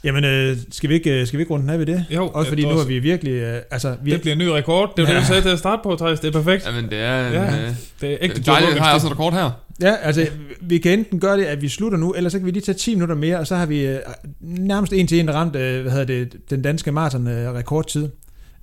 Jamen, 0.04 0.24
øh, 0.24 0.58
skal, 0.72 0.90
vi 0.90 0.94
ikke, 0.96 1.20
øh, 1.22 1.28
skal 1.28 1.38
vi 1.38 1.42
ikke 1.42 1.54
runde 1.54 1.64
den 1.64 1.74
af 1.74 1.80
ved 1.80 1.86
det? 1.86 2.06
Jo, 2.10 2.28
Også 2.34 2.50
fordi 2.50 2.62
jeg 2.66 2.74
nu 2.74 2.80
er 2.80 2.86
vi 2.86 3.00
virkelig... 3.00 3.32
Øh, 3.34 3.62
altså, 3.72 3.96
vi, 4.04 4.12
Det 4.12 4.22
bliver 4.22 4.32
en 4.34 4.40
ny 4.40 4.46
rekord. 4.48 4.94
Det 4.98 5.04
var 5.04 5.10
Ja. 5.10 5.16
det, 5.16 5.22
du 5.24 5.28
sagde 5.28 5.42
til 5.42 5.50
at 5.50 5.60
starte 5.60 5.80
på, 5.84 5.96
Thijs. 5.96 6.20
Det 6.20 6.28
er 6.28 6.32
perfekt. 6.42 6.66
Jamen, 6.68 6.90
det 6.90 6.98
er 7.00 7.28
en... 7.28 7.34
Ja. 7.34 7.44
Øh, 7.64 7.70
Det 8.02 8.12
er 8.12 8.18
ægte 8.22 8.42
dejligt, 8.42 8.80
har 8.80 8.86
jeg 8.88 8.96
også 8.96 9.08
en 9.08 9.12
rekord 9.14 9.34
her. 9.34 9.52
Ja, 9.82 9.96
altså, 10.02 10.28
vi 10.62 10.78
kan 10.78 11.00
enten 11.00 11.20
gøre 11.20 11.38
det, 11.38 11.46
at 11.46 11.62
vi 11.62 11.70
slutter 11.70 11.98
nu, 11.98 12.14
eller 12.14 12.30
så 12.30 12.38
kan 12.40 12.46
vi 12.46 12.52
lige 12.52 12.64
tage 12.64 12.76
10 12.78 12.96
minutter 12.96 13.16
mere, 13.16 13.40
og 13.40 13.48
så 13.48 13.56
har 13.56 13.66
vi 13.66 13.86
øh, 13.86 13.98
nærmest 14.42 14.94
en 14.94 15.08
til 15.08 15.20
en 15.20 15.34
ramt, 15.34 15.56
øh, 15.56 15.82
hvad 15.82 15.92
hedder 15.92 16.06
det, 16.06 16.34
den 16.50 16.62
danske 16.62 16.92
maraton 16.92 17.28
øh, 17.28 17.54
rekordtid. 17.54 18.10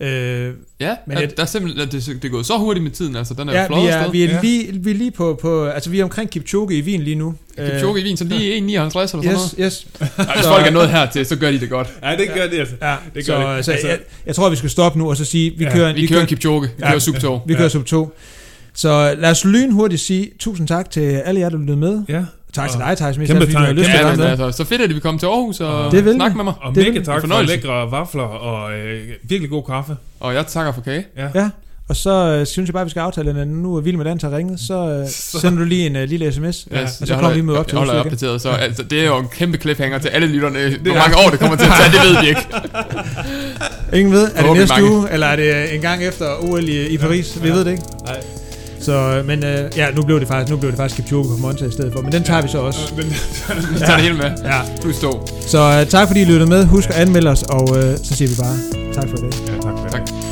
Øh, 0.00 0.54
Ja, 0.80 0.94
Men 1.06 1.18
jeg- 1.18 1.36
der 1.36 1.42
er 1.42 1.46
simpelthen, 1.46 1.88
det, 1.88 2.06
det 2.06 2.24
er 2.24 2.28
gået 2.28 2.46
så 2.46 2.58
hurtigt 2.58 2.84
med 2.84 2.90
tiden, 2.90 3.16
altså 3.16 3.34
den 3.34 3.48
er 3.48 3.52
ja, 3.52 3.60
ja, 3.60 3.66
flot 3.66 3.82
vi 3.82 3.88
er, 3.88 4.10
vi 4.10 4.22
er, 4.24 4.28
Ja. 4.28 4.38
lige, 4.42 4.72
vi 4.84 4.90
er 4.90 4.94
lige 4.94 5.10
på, 5.10 5.38
på, 5.42 5.64
altså 5.66 5.90
vi 5.90 6.00
er 6.00 6.04
omkring 6.04 6.30
Kipchoge 6.30 6.74
i 6.78 6.82
Wien 6.82 7.02
lige 7.02 7.14
nu. 7.16 7.34
Kipchoge 7.56 8.00
i 8.00 8.04
Wien, 8.04 8.16
så 8.16 8.24
lige 8.24 8.56
1,59 8.56 8.62
eller 8.96 9.06
sådan 9.06 9.26
Øh, 9.28 9.32
noget. 9.32 9.54
yes, 9.60 9.60
yes. 9.60 9.86
Hvis 10.34 10.46
folk 10.46 10.66
er 10.66 10.70
nået 10.70 10.90
hertil, 10.90 11.26
så 11.26 11.36
gør 11.36 11.50
de 11.50 11.60
det 11.60 11.70
godt. 11.70 11.88
Ja, 12.02 12.16
det 12.16 12.28
gør 12.34 12.46
det 12.46 12.58
altså. 12.58 12.74
Ja, 12.82 12.94
Det 13.14 13.26
så, 13.26 13.32
gør 13.32 13.56
det. 13.56 13.64
så 13.64 13.72
Altså- 13.72 13.88
jeg, 13.88 13.98
jeg 14.26 14.34
tror, 14.34 14.50
vi 14.50 14.56
skal 14.56 14.70
stoppe 14.70 14.98
nu 14.98 15.08
og 15.10 15.16
så 15.16 15.24
sige, 15.24 15.52
vi 15.58 15.64
Ja, 15.64 15.72
kører, 15.72 15.92
Vi 15.94 16.06
kører 16.06 16.20
en 16.20 16.26
Kipchoge, 16.26 16.62
vi 16.62 16.68
Ja. 16.80 16.88
kører 16.88 16.98
subtog. 16.98 17.42
vi 17.46 17.52
kører 17.54 17.62
Ja. 17.62 17.68
sub 17.68 17.84
2. 17.86 18.12
Så 18.74 19.14
lad 19.18 19.30
os 19.30 19.44
lynhurtigt 19.44 20.00
sige 20.02 20.30
tusind 20.38 20.68
tak 20.68 20.90
til 20.90 21.00
alle 21.00 21.40
jer, 21.40 21.48
der 21.48 21.58
lyttede 21.58 21.76
med. 21.78 22.02
Ja. 22.08 22.24
Tak 22.52 22.70
til 22.70 22.78
dig, 22.80 22.96
Thijs, 22.96 23.18
mest 23.18 23.32
Kæmpe 23.32 23.46
tak. 23.52 23.64
har 23.66 23.72
lyst 23.72 23.84
til 23.90 23.94
Ja, 24.00 24.10
at 24.10 24.18
med. 24.18 24.26
altså, 24.26 24.52
så 24.52 24.64
fedt, 24.64 24.82
at 24.82 24.94
vi 24.94 25.00
kom 25.00 25.18
til 25.18 25.26
Aarhus 25.26 25.60
og 25.60 25.92
Det 25.92 26.04
vil 26.04 26.14
snakke 26.14 26.36
med 26.36 26.44
mig. 26.44 26.54
Og 26.62 26.74
Det 26.74 26.86
er 26.88 26.92
mega 26.92 27.04
tak 27.04 27.20
for 27.20 27.42
lækre 27.42 27.90
vafler 27.90 28.22
og 28.22 28.72
øh, 28.72 29.00
virkelig 29.22 29.50
god 29.50 29.62
kaffe. 29.64 29.96
Og 30.20 30.34
jeg 30.34 30.46
takker 30.46 30.72
for 30.72 30.80
kage. 30.80 31.04
Ja, 31.34 31.50
og 31.88 31.96
så 31.96 32.10
øh, 32.10 32.46
synes 32.46 32.68
jeg 32.68 32.74
bare, 32.74 32.84
vi 32.84 32.90
skal 32.90 33.00
aftale, 33.00 33.40
at 33.40 33.48
nu 33.48 33.76
er 33.76 33.80
Vild 33.80 33.96
med 33.96 34.04
Dans 34.04 34.22
har 34.22 34.36
ringet, 34.36 34.60
så, 34.60 34.74
øh, 35.02 35.08
Så- 35.10 35.40
sender 35.40 35.58
du 35.58 35.64
lige 35.64 35.86
en 35.86 35.96
uh, 35.96 36.02
lille 36.02 36.32
sms. 36.32 36.66
Ja, 36.70 36.82
Yes, 36.82 37.00
og 37.00 37.06
så 37.06 37.14
kommer 37.14 37.30
vi 37.32 37.40
med 37.40 37.54
op 37.54 37.68
til 37.68 37.76
Jeg 37.76 37.86
holder 37.86 38.00
opdateret, 38.04 38.40
så 38.40 38.50
altså, 38.50 38.82
det 38.82 39.00
er 39.00 39.06
jo 39.06 39.18
en 39.18 39.28
kæmpe 39.32 39.58
cliffhanger 39.58 39.98
til 39.98 40.08
alle 40.08 40.26
lytterne. 40.28 40.58
Hvor 40.82 40.92
er- 40.92 40.98
mange 40.98 41.16
år 41.26 41.30
det 41.30 41.38
kommer 41.40 41.56
til 41.56 41.64
at 41.66 41.72
tage, 41.80 41.92
det 41.92 42.14
ved 42.14 42.22
vi 42.22 42.28
ikke. 42.28 42.46
Ingen 43.98 44.12
ved, 44.12 44.28
er 44.34 44.42
det 44.42 44.52
næste 44.52 44.84
uge, 44.84 45.10
eller 45.12 45.26
er 45.26 45.36
det 45.36 45.74
en 45.74 45.80
gang 45.80 46.04
efter 46.04 46.26
OL 46.40 46.68
i, 46.68 46.86
i 46.88 46.98
Paris? 46.98 47.42
Vi 47.42 47.48
Ja. 47.48 47.54
ved 47.54 47.64
det 47.64 47.70
ikke. 47.70 47.82
Nej. 48.04 48.20
Så, 48.82 48.92
øh, 48.92 49.26
men 49.26 49.44
øh, 49.44 49.70
ja, 49.76 49.90
nu 49.90 50.02
blev 50.02 50.20
det 50.20 50.28
faktisk, 50.28 50.50
nu 50.50 50.56
blev 50.56 50.70
det 50.70 50.76
faktisk 50.76 50.96
Kipchoge 51.02 51.24
på 51.28 51.36
Monza 51.36 51.64
i 51.64 51.70
stedet 51.70 51.92
for, 51.92 52.00
men 52.02 52.12
den 52.12 52.22
tager 52.22 52.42
vi 52.42 52.48
så 52.48 52.58
også. 52.58 52.92
Men, 52.96 53.06
Vi 53.72 53.78
tager 53.86 53.92
det 53.96 54.02
hele 54.02 54.16
med. 54.16 54.30
Ja. 54.44 54.60
Plus 54.82 54.98
to. 54.98 55.26
Så 55.46 55.58
øh, 55.80 55.86
tak 55.86 56.06
fordi 56.08 56.20
I 56.20 56.24
lyttede 56.24 56.46
med. 56.50 56.64
Husk 56.66 56.88
at 56.88 56.94
anmelde 56.96 57.30
os, 57.30 57.42
og 57.42 57.78
øh, 57.78 57.96
så 58.02 58.14
siger 58.16 58.28
vi 58.28 58.34
bare 58.40 58.56
tak 58.94 59.08
for 59.10 59.16
i 59.16 59.20
dag. 59.20 59.30
ja, 59.46 59.52
tak 59.52 59.78
for 59.78 59.84
det. 59.84 59.92
Tak. 59.92 60.29